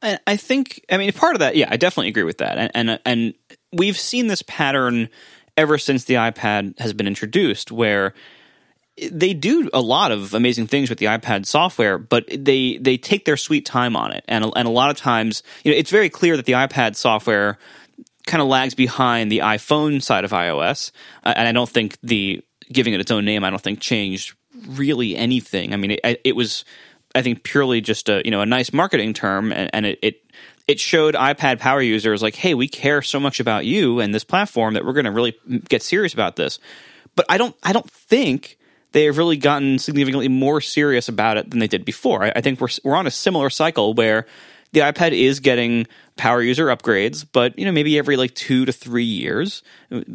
And 0.00 0.20
I 0.26 0.36
think, 0.36 0.84
I 0.90 0.96
mean, 0.96 1.10
part 1.12 1.34
of 1.34 1.40
that, 1.40 1.56
yeah, 1.56 1.66
I 1.70 1.76
definitely 1.76 2.08
agree 2.08 2.22
with 2.22 2.38
that. 2.38 2.56
And, 2.56 2.70
and, 2.74 3.00
and 3.04 3.34
we've 3.72 3.98
seen 3.98 4.28
this 4.28 4.42
pattern 4.42 5.08
ever 5.56 5.76
since 5.76 6.04
the 6.04 6.14
iPad 6.14 6.78
has 6.78 6.92
been 6.92 7.08
introduced, 7.08 7.72
where 7.72 8.14
they 9.10 9.34
do 9.34 9.68
a 9.72 9.80
lot 9.80 10.12
of 10.12 10.34
amazing 10.34 10.68
things 10.68 10.88
with 10.88 10.98
the 10.98 11.06
iPad 11.06 11.46
software, 11.46 11.98
but 11.98 12.24
they 12.28 12.78
they 12.78 12.96
take 12.96 13.24
their 13.24 13.36
sweet 13.36 13.66
time 13.66 13.96
on 13.96 14.12
it, 14.12 14.24
and 14.28 14.44
and 14.56 14.68
a 14.68 14.70
lot 14.70 14.90
of 14.90 14.96
times, 14.96 15.42
you 15.64 15.72
know, 15.72 15.76
it's 15.78 15.90
very 15.90 16.08
clear 16.08 16.36
that 16.36 16.46
the 16.46 16.52
iPad 16.52 16.96
software 16.96 17.58
kind 18.28 18.40
of 18.40 18.48
lags 18.48 18.74
behind 18.74 19.32
the 19.32 19.40
iPhone 19.40 20.02
side 20.02 20.24
of 20.24 20.30
iOS, 20.30 20.92
uh, 21.24 21.34
and 21.36 21.48
I 21.48 21.52
don't 21.52 21.68
think 21.68 21.98
the 22.02 22.44
giving 22.70 22.94
it 22.94 23.00
its 23.00 23.10
own 23.10 23.24
name, 23.24 23.44
I 23.44 23.50
don't 23.50 23.60
think 23.60 23.80
changed 23.80 24.34
really 24.66 25.16
anything. 25.16 25.72
I 25.72 25.76
mean, 25.76 25.92
it, 25.92 26.20
it 26.24 26.36
was, 26.36 26.64
I 27.14 27.22
think, 27.22 27.42
purely 27.42 27.80
just 27.80 28.08
a 28.08 28.22
you 28.24 28.30
know 28.30 28.40
a 28.40 28.46
nice 28.46 28.72
marketing 28.72 29.14
term, 29.14 29.52
and, 29.52 29.70
and 29.72 29.86
it, 29.86 29.98
it 30.02 30.22
it 30.68 30.78
showed 30.78 31.14
iPad 31.14 31.58
power 31.58 31.80
users 31.80 32.22
like, 32.22 32.34
hey, 32.34 32.54
we 32.54 32.68
care 32.68 33.00
so 33.02 33.18
much 33.18 33.40
about 33.40 33.64
you 33.64 34.00
and 34.00 34.14
this 34.14 34.24
platform 34.24 34.74
that 34.74 34.84
we're 34.84 34.92
going 34.92 35.06
to 35.06 35.10
really 35.10 35.34
get 35.68 35.82
serious 35.82 36.12
about 36.12 36.36
this. 36.36 36.58
But 37.16 37.24
I 37.30 37.38
don't, 37.38 37.56
I 37.62 37.72
don't 37.72 37.90
think 37.90 38.58
they 38.92 39.04
have 39.04 39.16
really 39.16 39.38
gotten 39.38 39.78
significantly 39.78 40.28
more 40.28 40.60
serious 40.60 41.08
about 41.08 41.38
it 41.38 41.50
than 41.50 41.58
they 41.58 41.66
did 41.66 41.86
before. 41.86 42.24
I, 42.24 42.32
I 42.36 42.40
think 42.42 42.60
we're 42.60 42.68
we're 42.84 42.96
on 42.96 43.06
a 43.06 43.10
similar 43.10 43.48
cycle 43.48 43.94
where 43.94 44.26
the 44.72 44.80
iPad 44.80 45.12
is 45.12 45.40
getting 45.40 45.86
power 46.18 46.42
user 46.42 46.66
upgrades, 46.66 47.24
but 47.30 47.58
you 47.58 47.64
know 47.64 47.72
maybe 47.72 47.98
every 47.98 48.16
like 48.16 48.34
two 48.34 48.66
to 48.66 48.72
three 48.72 49.04
years, 49.04 49.62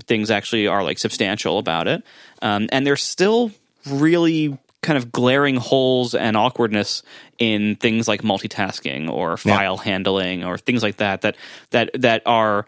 things 0.06 0.30
actually 0.30 0.68
are 0.68 0.84
like 0.84 1.00
substantial 1.00 1.58
about 1.58 1.88
it, 1.88 2.04
um, 2.44 2.70
and 2.72 2.86
there's 2.86 3.02
still 3.02 3.52
really 3.88 4.58
kind 4.84 4.98
of 4.98 5.12
glaring 5.12 5.56
holes 5.56 6.14
and 6.14 6.38
awkwardness 6.38 7.02
in 7.40 7.76
things 7.78 8.08
like 8.08 8.22
multitasking 8.22 9.10
or 9.10 9.38
file 9.38 9.78
yeah. 9.78 9.84
handling 9.84 10.44
or 10.44 10.58
things 10.58 10.84
like 10.84 10.98
that 10.98 11.22
that 11.22 11.36
that 11.72 11.90
that 11.96 12.22
are 12.26 12.68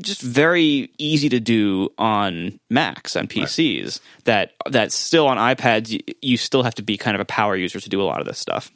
just 0.00 0.22
very 0.22 0.90
easy 0.98 1.28
to 1.28 1.40
do 1.40 1.92
on 1.98 2.60
Macs 2.70 3.16
and 3.16 3.28
PCs 3.28 3.84
right. 3.84 4.00
that 4.24 4.52
that 4.70 4.92
still 4.92 5.26
on 5.26 5.38
iPads 5.38 5.90
you, 5.90 6.00
you 6.22 6.36
still 6.36 6.62
have 6.62 6.76
to 6.76 6.82
be 6.82 6.96
kind 6.96 7.16
of 7.16 7.20
a 7.20 7.24
power 7.24 7.56
user 7.56 7.80
to 7.80 7.88
do 7.88 8.00
a 8.00 8.04
lot 8.04 8.20
of 8.20 8.26
this 8.26 8.38
stuff. 8.38 8.70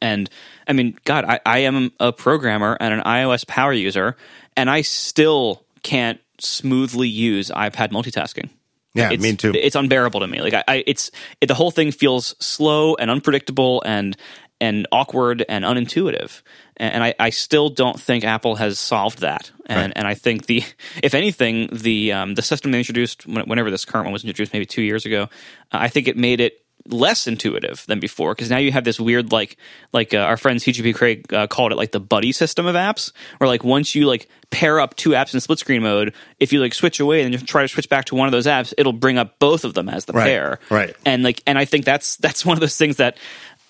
And 0.00 0.28
I 0.66 0.72
mean, 0.72 0.98
God, 1.04 1.24
I, 1.24 1.40
I 1.44 1.58
am 1.60 1.92
a 2.00 2.12
programmer 2.12 2.76
and 2.80 2.94
an 2.94 3.00
iOS 3.00 3.46
power 3.46 3.72
user, 3.72 4.16
and 4.56 4.70
I 4.70 4.82
still 4.82 5.64
can't 5.82 6.20
smoothly 6.40 7.08
use 7.08 7.50
iPad 7.50 7.90
multitasking. 7.90 8.50
Yeah, 8.94 9.10
it's, 9.10 9.22
me 9.22 9.34
too. 9.34 9.52
It's 9.54 9.74
unbearable 9.74 10.20
to 10.20 10.26
me. 10.26 10.40
Like 10.40 10.54
I, 10.54 10.64
I 10.68 10.84
it's 10.86 11.10
it, 11.40 11.46
the 11.46 11.54
whole 11.54 11.72
thing 11.72 11.90
feels 11.90 12.36
slow 12.38 12.94
and 12.94 13.10
unpredictable 13.10 13.82
and 13.84 14.16
and 14.60 14.86
awkward 14.92 15.44
and 15.48 15.64
unintuitive. 15.64 16.42
And, 16.76 16.94
and 16.94 17.04
I, 17.04 17.14
I 17.18 17.30
still 17.30 17.70
don't 17.70 18.00
think 18.00 18.24
Apple 18.24 18.54
has 18.56 18.78
solved 18.78 19.18
that. 19.18 19.50
And 19.66 19.78
right. 19.78 19.92
and 19.96 20.06
I 20.06 20.14
think 20.14 20.46
the 20.46 20.62
if 21.02 21.12
anything 21.12 21.68
the 21.72 22.12
um, 22.12 22.34
the 22.34 22.42
system 22.42 22.70
they 22.70 22.78
introduced 22.78 23.26
whenever 23.26 23.70
this 23.70 23.84
current 23.84 24.06
one 24.06 24.12
was 24.12 24.22
introduced 24.22 24.52
maybe 24.52 24.66
two 24.66 24.82
years 24.82 25.04
ago, 25.04 25.28
I 25.72 25.88
think 25.88 26.06
it 26.06 26.16
made 26.16 26.40
it 26.40 26.63
less 26.88 27.26
intuitive 27.26 27.84
than 27.86 27.98
before 27.98 28.34
because 28.34 28.50
now 28.50 28.58
you 28.58 28.70
have 28.70 28.84
this 28.84 29.00
weird 29.00 29.32
like 29.32 29.56
like 29.92 30.12
uh, 30.12 30.18
our 30.18 30.36
friend 30.36 30.60
CGP 30.60 30.94
Grey 30.94 31.22
uh, 31.32 31.46
called 31.46 31.72
it 31.72 31.76
like 31.76 31.92
the 31.92 32.00
buddy 32.00 32.30
system 32.30 32.66
of 32.66 32.74
apps 32.74 33.12
where 33.38 33.48
like 33.48 33.64
once 33.64 33.94
you 33.94 34.06
like 34.06 34.28
pair 34.50 34.78
up 34.80 34.94
two 34.94 35.10
apps 35.10 35.32
in 35.32 35.40
split 35.40 35.58
screen 35.58 35.82
mode 35.82 36.14
if 36.40 36.52
you 36.52 36.60
like 36.60 36.74
switch 36.74 37.00
away 37.00 37.22
and 37.22 37.32
you 37.32 37.38
try 37.38 37.62
to 37.62 37.68
switch 37.68 37.88
back 37.88 38.04
to 38.04 38.14
one 38.14 38.28
of 38.28 38.32
those 38.32 38.46
apps 38.46 38.74
it'll 38.76 38.92
bring 38.92 39.16
up 39.16 39.38
both 39.38 39.64
of 39.64 39.72
them 39.72 39.88
as 39.88 40.04
the 40.04 40.12
right, 40.12 40.26
pair. 40.26 40.58
right. 40.68 40.94
And 41.06 41.22
like 41.22 41.42
and 41.46 41.58
I 41.58 41.64
think 41.64 41.84
that's 41.84 42.16
that's 42.16 42.44
one 42.44 42.56
of 42.56 42.60
those 42.60 42.76
things 42.76 42.96
that 42.96 43.16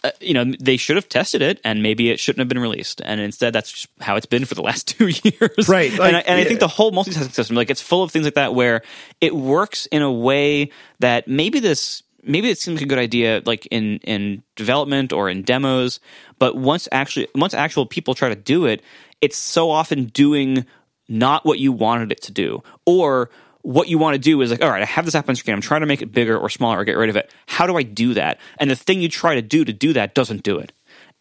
uh, 0.03 0.11
you 0.21 0.35
know 0.35 0.45
they 0.61 0.77
should 0.77 0.97
have 0.97 1.09
tested 1.09 1.41
it 1.41 1.61
and 1.65 1.83
maybe 1.83 2.11
it 2.11 2.19
shouldn't 2.19 2.41
have 2.41 2.49
been 2.49 2.59
released. 2.59 3.01
And 3.05 3.21
instead 3.21 3.53
that's 3.53 3.87
how 4.01 4.17
it's 4.17 4.27
been 4.27 4.45
for 4.45 4.55
the 4.55 4.63
last 4.63 4.89
two 4.99 5.07
years. 5.07 5.69
Right 5.69 5.93
like, 5.93 6.09
and, 6.09 6.17
I, 6.17 6.21
and 6.21 6.39
yeah. 6.39 6.45
I 6.45 6.49
think 6.49 6.61
the 6.61 6.69
whole 6.69 6.91
multitasking 6.91 7.33
system 7.33 7.55
like 7.55 7.71
it's 7.71 7.81
full 7.81 8.03
of 8.03 8.11
things 8.11 8.25
like 8.25 8.35
that 8.35 8.55
where 8.55 8.83
it 9.21 9.35
works 9.35 9.87
in 9.87 10.03
a 10.03 10.13
way 10.13 10.71
that 10.99 11.29
maybe 11.29 11.61
this 11.61 12.03
maybe 12.25 12.51
it 12.51 12.59
seems 12.59 12.81
like 12.81 12.87
a 12.87 12.89
good 12.89 12.99
idea 12.99 13.43
like 13.45 13.67
in 13.67 13.99
in 13.99 14.43
development 14.57 15.13
or 15.13 15.29
in 15.29 15.43
demos 15.43 16.01
but 16.39 16.57
once 16.57 16.89
actually 16.93 17.29
once 17.35 17.55
actual 17.55 17.87
people 17.87 18.15
try 18.15 18.29
to 18.29 18.37
do 18.37 18.67
it 18.67 18.83
it's 19.21 19.37
so 19.37 19.71
often 19.71 20.07
doing 20.07 20.65
not 21.09 21.45
what 21.45 21.59
you 21.59 21.73
wanted 21.73 22.11
it 22.11 22.23
to 22.23 22.33
do 22.33 22.63
or 22.87 23.31
what 23.63 23.89
you 23.89 23.97
want 23.97 24.15
to 24.15 24.19
do 24.19 24.41
is 24.43 24.51
like 24.51 24.63
all 24.63 24.71
right 24.71 24.83
i 24.83 24.87
have 24.87 25.05
this 25.05 25.15
app 25.15 25.29
on 25.29 25.37
screen 25.37 25.55
i'm 25.55 25.61
trying 25.61 25.81
to 25.81 25.87
make 25.87 26.03
it 26.03 26.13
bigger 26.13 26.37
or 26.37 26.49
smaller 26.51 26.79
or 26.79 26.85
get 26.85 26.97
rid 26.97 27.11
of 27.11 27.17
it. 27.17 27.31
How 27.47 27.67
do 27.67 27.77
i 27.77 27.83
do 27.83 28.15
that? 28.15 28.39
And 28.59 28.71
the 28.71 28.77
thing 28.77 29.01
you 29.01 29.09
try 29.09 29.35
to 29.35 29.43
do 29.43 29.65
to 29.65 29.73
do 29.73 29.93
that 29.95 30.15
doesn't 30.15 30.43
do 30.43 30.59
it. 30.59 30.73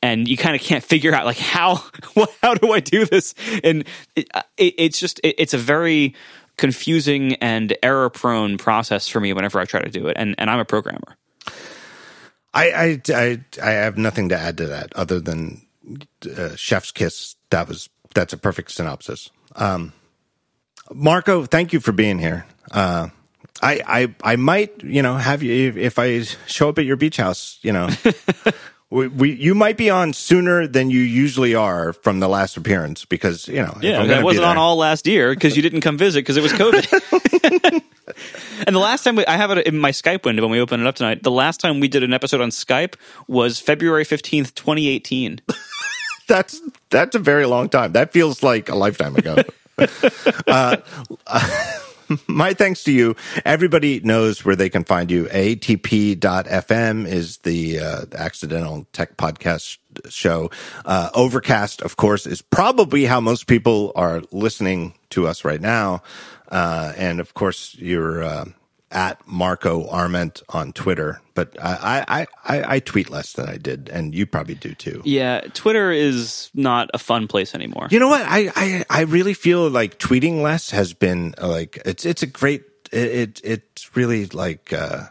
And 0.02 0.28
you 0.28 0.36
kind 0.36 0.54
of 0.54 0.62
can't 0.62 0.84
figure 0.84 1.14
out 1.14 1.26
like 1.26 1.38
how 1.38 1.82
how 2.42 2.54
do 2.54 2.72
i 2.74 2.80
do 2.80 3.06
this? 3.06 3.34
And 3.64 3.86
it, 4.16 4.28
uh, 4.34 4.42
it, 4.58 4.76
it's 4.78 5.00
just 5.00 5.20
it, 5.24 5.36
it's 5.38 5.54
a 5.54 5.58
very 5.58 6.16
confusing 6.58 7.36
and 7.36 7.76
error 7.82 8.10
prone 8.10 8.58
process 8.58 9.08
for 9.08 9.20
me 9.20 9.34
whenever 9.34 9.60
I 9.60 9.66
try 9.66 9.82
to 9.82 9.90
do 9.90 10.08
it. 10.08 10.18
And 10.20 10.36
and 10.38 10.50
I'm 10.50 10.60
a 10.60 10.66
programmer. 10.66 11.18
I 12.54 12.72
I 12.72 13.02
I, 13.10 13.40
I 13.62 13.72
have 13.72 13.98
nothing 13.98 14.30
to 14.30 14.38
add 14.38 14.58
to 14.58 14.68
that 14.68 14.94
other 14.96 15.20
than 15.20 15.66
uh, 16.38 16.56
Chef's 16.56 16.92
kiss. 16.92 17.36
That 17.50 17.68
was 17.68 17.90
that's 18.14 18.34
a 18.34 18.38
perfect 18.38 18.72
synopsis. 18.72 19.32
Um, 19.56 19.94
Marco, 20.94 21.46
thank 21.46 21.74
you 21.74 21.80
for 21.80 21.92
being 21.92 22.20
here. 22.20 22.46
Uh, 22.72 23.10
I, 23.62 23.82
I 23.88 24.16
I 24.34 24.36
might 24.36 24.84
you 24.84 25.02
know 25.02 25.16
have 25.16 25.44
you 25.44 25.70
if, 25.70 25.78
if 25.78 26.00
I 26.00 26.22
show 26.48 26.70
up 26.70 26.80
at 26.80 26.86
your 26.86 26.98
beach 26.98 27.18
house, 27.18 27.60
you 27.62 27.72
know. 27.72 27.90
We, 28.94 29.08
we, 29.08 29.32
you 29.34 29.56
might 29.56 29.76
be 29.76 29.90
on 29.90 30.14
sooner 30.14 30.68
than 30.68 30.92
you 30.92 31.00
usually 31.00 31.56
are 31.56 31.94
from 31.94 32.20
the 32.20 32.28
last 32.28 32.58
appearance 32.58 33.06
because 33.06 33.48
you 33.48 33.56
know 33.56 33.76
yeah 33.82 34.06
that 34.06 34.24
wasn't 34.24 34.46
on 34.46 34.58
all 34.58 34.76
last 34.76 35.08
year 35.08 35.34
because 35.34 35.56
you 35.56 35.64
didn't 35.64 35.82
come 35.82 35.98
visit 35.98 36.20
because 36.20 36.38
it 36.38 36.44
was 36.44 36.54
COVID. 36.54 37.82
and 38.68 38.76
the 38.76 38.80
last 38.80 39.04
time 39.04 39.16
we, 39.16 39.26
I 39.26 39.36
have 39.36 39.50
it 39.50 39.66
in 39.66 39.80
my 39.80 39.90
Skype 39.90 40.26
window 40.26 40.44
when 40.44 40.52
we 40.52 40.60
open 40.60 40.80
it 40.80 40.86
up 40.86 40.94
tonight. 40.94 41.24
The 41.24 41.32
last 41.32 41.60
time 41.60 41.80
we 41.80 41.88
did 41.88 42.04
an 42.04 42.14
episode 42.14 42.40
on 42.40 42.50
Skype 42.50 42.94
was 43.28 43.60
February 43.60 44.04
fifteenth, 44.04 44.54
twenty 44.54 44.88
eighteen. 44.88 45.42
that's 46.28 46.62
that's 46.92 47.16
a 47.16 47.20
very 47.20 47.48
long 47.48 47.70
time. 47.70 47.94
That 47.94 48.14
feels 48.14 48.44
like 48.44 48.70
a 48.70 48.76
lifetime 48.76 49.16
ago. 49.16 49.38
uh, 50.48 50.78
uh, 51.26 51.80
my 52.28 52.54
thanks 52.54 52.84
to 52.86 52.92
you. 52.92 53.16
Everybody 53.46 54.00
knows 54.00 54.44
where 54.44 54.56
they 54.56 54.70
can 54.70 54.84
find 54.84 55.10
you. 55.12 55.26
ATP.fm 55.26 57.08
is 57.08 57.38
the 57.40 57.80
uh, 57.80 58.06
accidental 58.14 58.88
tech 58.94 59.18
podcast 59.18 59.78
show. 60.10 60.52
Uh, 60.86 61.10
Overcast, 61.14 61.82
of 61.82 61.98
course, 61.98 62.26
is 62.26 62.42
probably 62.42 63.06
how 63.06 63.20
most 63.20 63.48
people 63.48 63.92
are 63.96 64.22
listening 64.32 64.94
to 65.10 65.28
us 65.28 65.46
right 65.46 65.62
now. 65.62 66.02
Uh, 66.50 66.94
and 66.98 67.20
of 67.20 67.34
course, 67.34 67.76
you're 67.80 68.24
uh, 68.24 68.46
at 68.94 69.20
Marco 69.28 69.88
Arment 69.90 70.42
on 70.50 70.72
Twitter, 70.72 71.20
but 71.34 71.58
I, 71.62 72.06
I, 72.08 72.28
I, 72.46 72.76
I, 72.76 72.80
tweet 72.80 73.10
less 73.10 73.34
than 73.34 73.50
I 73.50 73.58
did, 73.58 73.90
and 73.90 74.14
you 74.14 74.26
probably 74.26 74.56
do 74.56 74.74
too. 74.76 75.02
Yeah, 75.04 75.42
Twitter 75.54 75.92
is 75.92 76.52
not 76.54 76.90
a 76.94 77.00
fun 77.00 77.28
place 77.28 77.56
anymore. 77.56 77.88
You 77.90 78.00
know 78.00 78.08
what? 78.08 78.22
I, 78.22 78.52
I, 78.56 78.86
I 78.90 79.02
really 79.02 79.34
feel 79.34 79.70
like 79.70 79.98
tweeting 79.98 80.42
less 80.42 80.70
has 80.70 80.94
been 80.94 81.34
like 81.42 81.82
it's 81.86 82.06
it's 82.06 82.22
a 82.22 82.28
great 82.28 82.64
it, 82.92 83.12
it 83.12 83.42
it's 83.44 83.96
really 83.96 84.28
like 84.28 84.72
uh, 84.72 85.08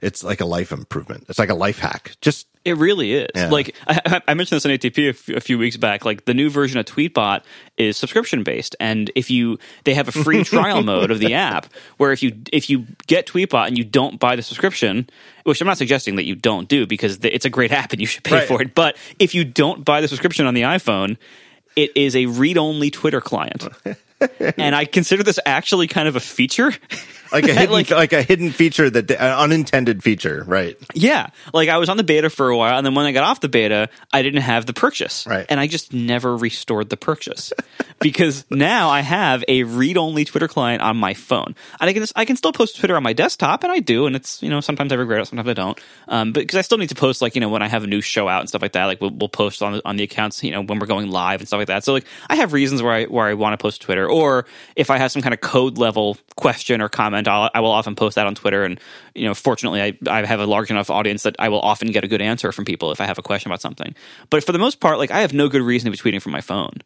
it's 0.00 0.22
like 0.22 0.40
a 0.40 0.44
life 0.44 0.72
improvement. 0.72 1.24
It's 1.28 1.38
like 1.38 1.50
a 1.50 1.54
life 1.54 1.78
hack. 1.78 2.16
Just 2.20 2.46
it 2.64 2.76
really 2.76 3.14
is. 3.14 3.28
Yeah. 3.34 3.48
Like 3.48 3.74
I, 3.86 4.20
I, 4.28 4.34
mentioned 4.34 4.56
this 4.56 4.66
on 4.66 4.72
ATP 4.72 5.06
a, 5.06 5.08
f- 5.10 5.28
a 5.28 5.40
few 5.40 5.58
weeks 5.58 5.76
back. 5.76 6.04
Like 6.04 6.24
the 6.24 6.34
new 6.34 6.50
version 6.50 6.78
of 6.78 6.86
Tweetbot 6.86 7.42
is 7.76 7.96
subscription 7.96 8.42
based, 8.42 8.76
and 8.78 9.10
if 9.14 9.30
you 9.30 9.58
they 9.84 9.94
have 9.94 10.08
a 10.08 10.12
free 10.12 10.44
trial 10.44 10.82
mode 10.82 11.10
of 11.10 11.18
the 11.18 11.34
app 11.34 11.66
where 11.96 12.12
if 12.12 12.22
you 12.22 12.36
if 12.52 12.68
you 12.68 12.86
get 13.06 13.26
Tweetbot 13.26 13.68
and 13.68 13.78
you 13.78 13.84
don't 13.84 14.20
buy 14.20 14.36
the 14.36 14.42
subscription, 14.42 15.08
which 15.44 15.60
I'm 15.60 15.66
not 15.66 15.78
suggesting 15.78 16.16
that 16.16 16.26
you 16.26 16.34
don't 16.34 16.68
do 16.68 16.86
because 16.86 17.18
it's 17.22 17.44
a 17.44 17.50
great 17.50 17.72
app 17.72 17.92
and 17.92 18.00
you 18.00 18.06
should 18.06 18.24
pay 18.24 18.36
right. 18.36 18.48
for 18.48 18.62
it. 18.62 18.74
But 18.74 18.96
if 19.18 19.34
you 19.34 19.44
don't 19.44 19.84
buy 19.84 20.00
the 20.00 20.08
subscription 20.08 20.46
on 20.46 20.54
the 20.54 20.62
iPhone, 20.62 21.16
it 21.74 21.96
is 21.96 22.14
a 22.14 22.26
read 22.26 22.58
only 22.58 22.90
Twitter 22.90 23.20
client. 23.20 23.66
and 24.56 24.74
I 24.74 24.84
consider 24.84 25.22
this 25.22 25.38
actually 25.46 25.86
kind 25.86 26.08
of 26.08 26.16
a 26.16 26.20
feature. 26.20 26.72
like 27.32 27.44
a 27.44 27.54
hidden, 27.54 27.70
like, 27.70 27.90
like, 27.90 28.12
a 28.12 28.22
hidden 28.22 28.50
feature 28.50 28.88
that 28.88 29.10
an 29.10 29.16
unintended 29.18 30.02
feature, 30.02 30.44
right? 30.46 30.76
Yeah, 30.94 31.30
like 31.52 31.68
I 31.68 31.78
was 31.78 31.88
on 31.88 31.96
the 31.96 32.04
beta 32.04 32.30
for 32.30 32.48
a 32.48 32.56
while, 32.56 32.76
and 32.76 32.86
then 32.86 32.94
when 32.94 33.06
I 33.06 33.12
got 33.12 33.24
off 33.24 33.40
the 33.40 33.48
beta, 33.48 33.88
I 34.12 34.22
didn't 34.22 34.42
have 34.42 34.66
the 34.66 34.72
purchase, 34.72 35.26
right? 35.26 35.46
And 35.48 35.60
I 35.60 35.66
just 35.66 35.92
never 35.92 36.36
restored 36.36 36.90
the 36.90 36.96
purchase 36.96 37.52
because 38.00 38.44
now 38.50 38.90
I 38.90 39.00
have 39.00 39.44
a 39.48 39.64
read-only 39.64 40.24
Twitter 40.24 40.48
client 40.48 40.82
on 40.82 40.96
my 40.96 41.14
phone, 41.14 41.54
and 41.80 41.90
I 41.90 41.92
can 41.92 42.04
I 42.16 42.24
can 42.24 42.36
still 42.36 42.52
post 42.52 42.78
Twitter 42.78 42.96
on 42.96 43.02
my 43.02 43.12
desktop, 43.12 43.62
and 43.62 43.72
I 43.72 43.80
do, 43.80 44.06
and 44.06 44.16
it's 44.16 44.42
you 44.42 44.50
know 44.50 44.60
sometimes 44.60 44.92
I 44.92 44.96
regret 44.96 45.22
it, 45.22 45.26
sometimes 45.26 45.48
I 45.48 45.54
don't, 45.54 45.78
um, 46.08 46.32
but 46.32 46.40
because 46.40 46.58
I 46.58 46.62
still 46.62 46.78
need 46.78 46.88
to 46.90 46.94
post 46.94 47.22
like 47.22 47.34
you 47.34 47.40
know 47.40 47.48
when 47.48 47.62
I 47.62 47.68
have 47.68 47.84
a 47.84 47.88
new 47.88 48.00
show 48.00 48.28
out 48.28 48.40
and 48.40 48.48
stuff 48.48 48.62
like 48.62 48.72
that, 48.72 48.86
like 48.86 49.00
we'll, 49.00 49.10
we'll 49.10 49.28
post 49.28 49.62
on 49.62 49.72
the, 49.72 49.82
on 49.84 49.96
the 49.96 50.04
accounts, 50.04 50.42
you 50.42 50.50
know 50.50 50.62
when 50.62 50.78
we're 50.78 50.86
going 50.86 51.10
live 51.10 51.40
and 51.40 51.48
stuff 51.48 51.58
like 51.58 51.68
that. 51.68 51.84
So 51.84 51.92
like 51.92 52.06
I 52.28 52.36
have 52.36 52.52
reasons 52.52 52.82
where 52.82 52.92
I 52.92 53.04
where 53.04 53.26
I 53.26 53.34
want 53.34 53.52
to 53.52 53.62
post 53.62 53.82
Twitter, 53.82 54.08
or 54.08 54.46
if 54.76 54.90
I 54.90 54.98
have 54.98 55.12
some 55.12 55.22
kind 55.22 55.34
of 55.34 55.40
code 55.40 55.78
level 55.78 56.16
question 56.36 56.80
or 56.80 56.88
comment, 57.24 57.28
I'll, 57.28 57.50
I 57.54 57.60
will 57.60 57.70
often 57.70 57.94
post 57.94 58.14
that 58.16 58.26
on 58.26 58.34
Twitter. 58.34 58.64
And 58.64 58.80
you 59.14 59.26
know, 59.26 59.34
fortunately, 59.34 59.82
I, 59.82 59.98
I 60.08 60.24
have 60.24 60.40
a 60.40 60.46
large 60.46 60.70
enough 60.70 60.90
audience 60.90 61.22
that 61.24 61.36
I 61.38 61.48
will 61.48 61.60
often 61.60 61.90
get 61.90 62.04
a 62.04 62.08
good 62.08 62.22
answer 62.22 62.52
from 62.52 62.64
people 62.64 62.92
if 62.92 63.00
I 63.00 63.06
have 63.06 63.18
a 63.18 63.22
question 63.22 63.50
about 63.50 63.60
something. 63.60 63.94
But 64.30 64.44
for 64.44 64.52
the 64.52 64.58
most 64.58 64.80
part, 64.80 64.98
like 64.98 65.10
I 65.10 65.20
have 65.20 65.32
no 65.32 65.48
good 65.48 65.62
reason 65.62 65.90
to 65.90 66.02
be 66.02 66.10
tweeting 66.10 66.22
from 66.22 66.32
my 66.32 66.40
phone, 66.40 66.78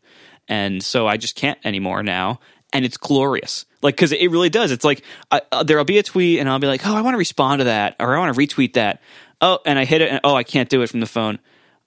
and 0.49 0.83
so 0.83 1.07
I 1.07 1.17
just 1.17 1.37
can't 1.37 1.59
anymore 1.65 2.03
now. 2.03 2.41
And 2.75 2.87
it's 2.87 2.97
glorious, 2.97 3.67
like 3.83 3.97
because 3.97 4.13
it 4.13 4.31
really 4.31 4.49
does. 4.49 4.71
It's 4.71 4.85
like 4.85 5.05
I, 5.31 5.43
uh, 5.53 5.63
there'll 5.63 5.85
be 5.85 5.99
a 5.99 6.03
tweet, 6.03 6.41
and 6.41 6.49
I'll 6.49 6.59
be 6.59 6.67
like, 6.67 6.87
"Oh, 6.87 6.97
I 6.97 7.03
want 7.03 7.15
to 7.15 7.19
respond 7.19 7.61
to 7.61 7.65
that," 7.65 7.97
or 8.01 8.17
"I 8.17 8.19
want 8.19 8.35
to 8.35 8.41
retweet 8.41 8.75
that." 8.75 9.03
Oh, 9.43 9.59
and 9.67 9.79
I 9.79 9.85
hit 9.85 10.01
it, 10.01 10.11
and 10.11 10.21
oh, 10.25 10.35
I 10.35 10.43
can't 10.43 10.71
do 10.71 10.81
it 10.81 10.89
from 10.89 11.01
the 11.01 11.07
phone. 11.07 11.39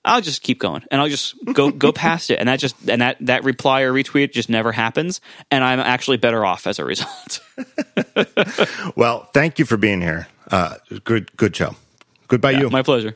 I'll 0.06 0.22
just 0.22 0.41
keep 0.41 0.60
going 0.60 0.84
and 0.90 1.02
I'll 1.02 1.10
just 1.10 1.36
go 1.53 1.72
go 1.72 1.91
past 2.06 2.30
it 2.30 2.40
and 2.40 2.48
that 2.48 2.60
just 2.60 2.76
and 2.88 3.02
that 3.02 3.18
that 3.22 3.44
reply 3.44 3.82
or 3.82 3.91
retweet 3.91 4.32
just 4.32 4.49
never 4.49 4.72
happens 4.72 5.19
and 5.52 5.64
I'm 5.64 5.80
actually 5.80 6.18
better 6.18 6.45
off 6.45 6.68
as 6.68 6.80
a 6.80 6.86
result. 6.86 7.41
well, 8.95 9.30
thank 9.34 9.60
you 9.60 9.65
for 9.65 9.77
being 9.77 10.02
here. 10.02 10.27
Uh, 10.49 10.76
good 11.03 11.36
good 11.36 11.56
show. 11.56 11.76
Goodbye 12.27 12.52
yeah, 12.52 12.61
you. 12.61 12.69
My 12.69 12.82
pleasure. 12.82 13.14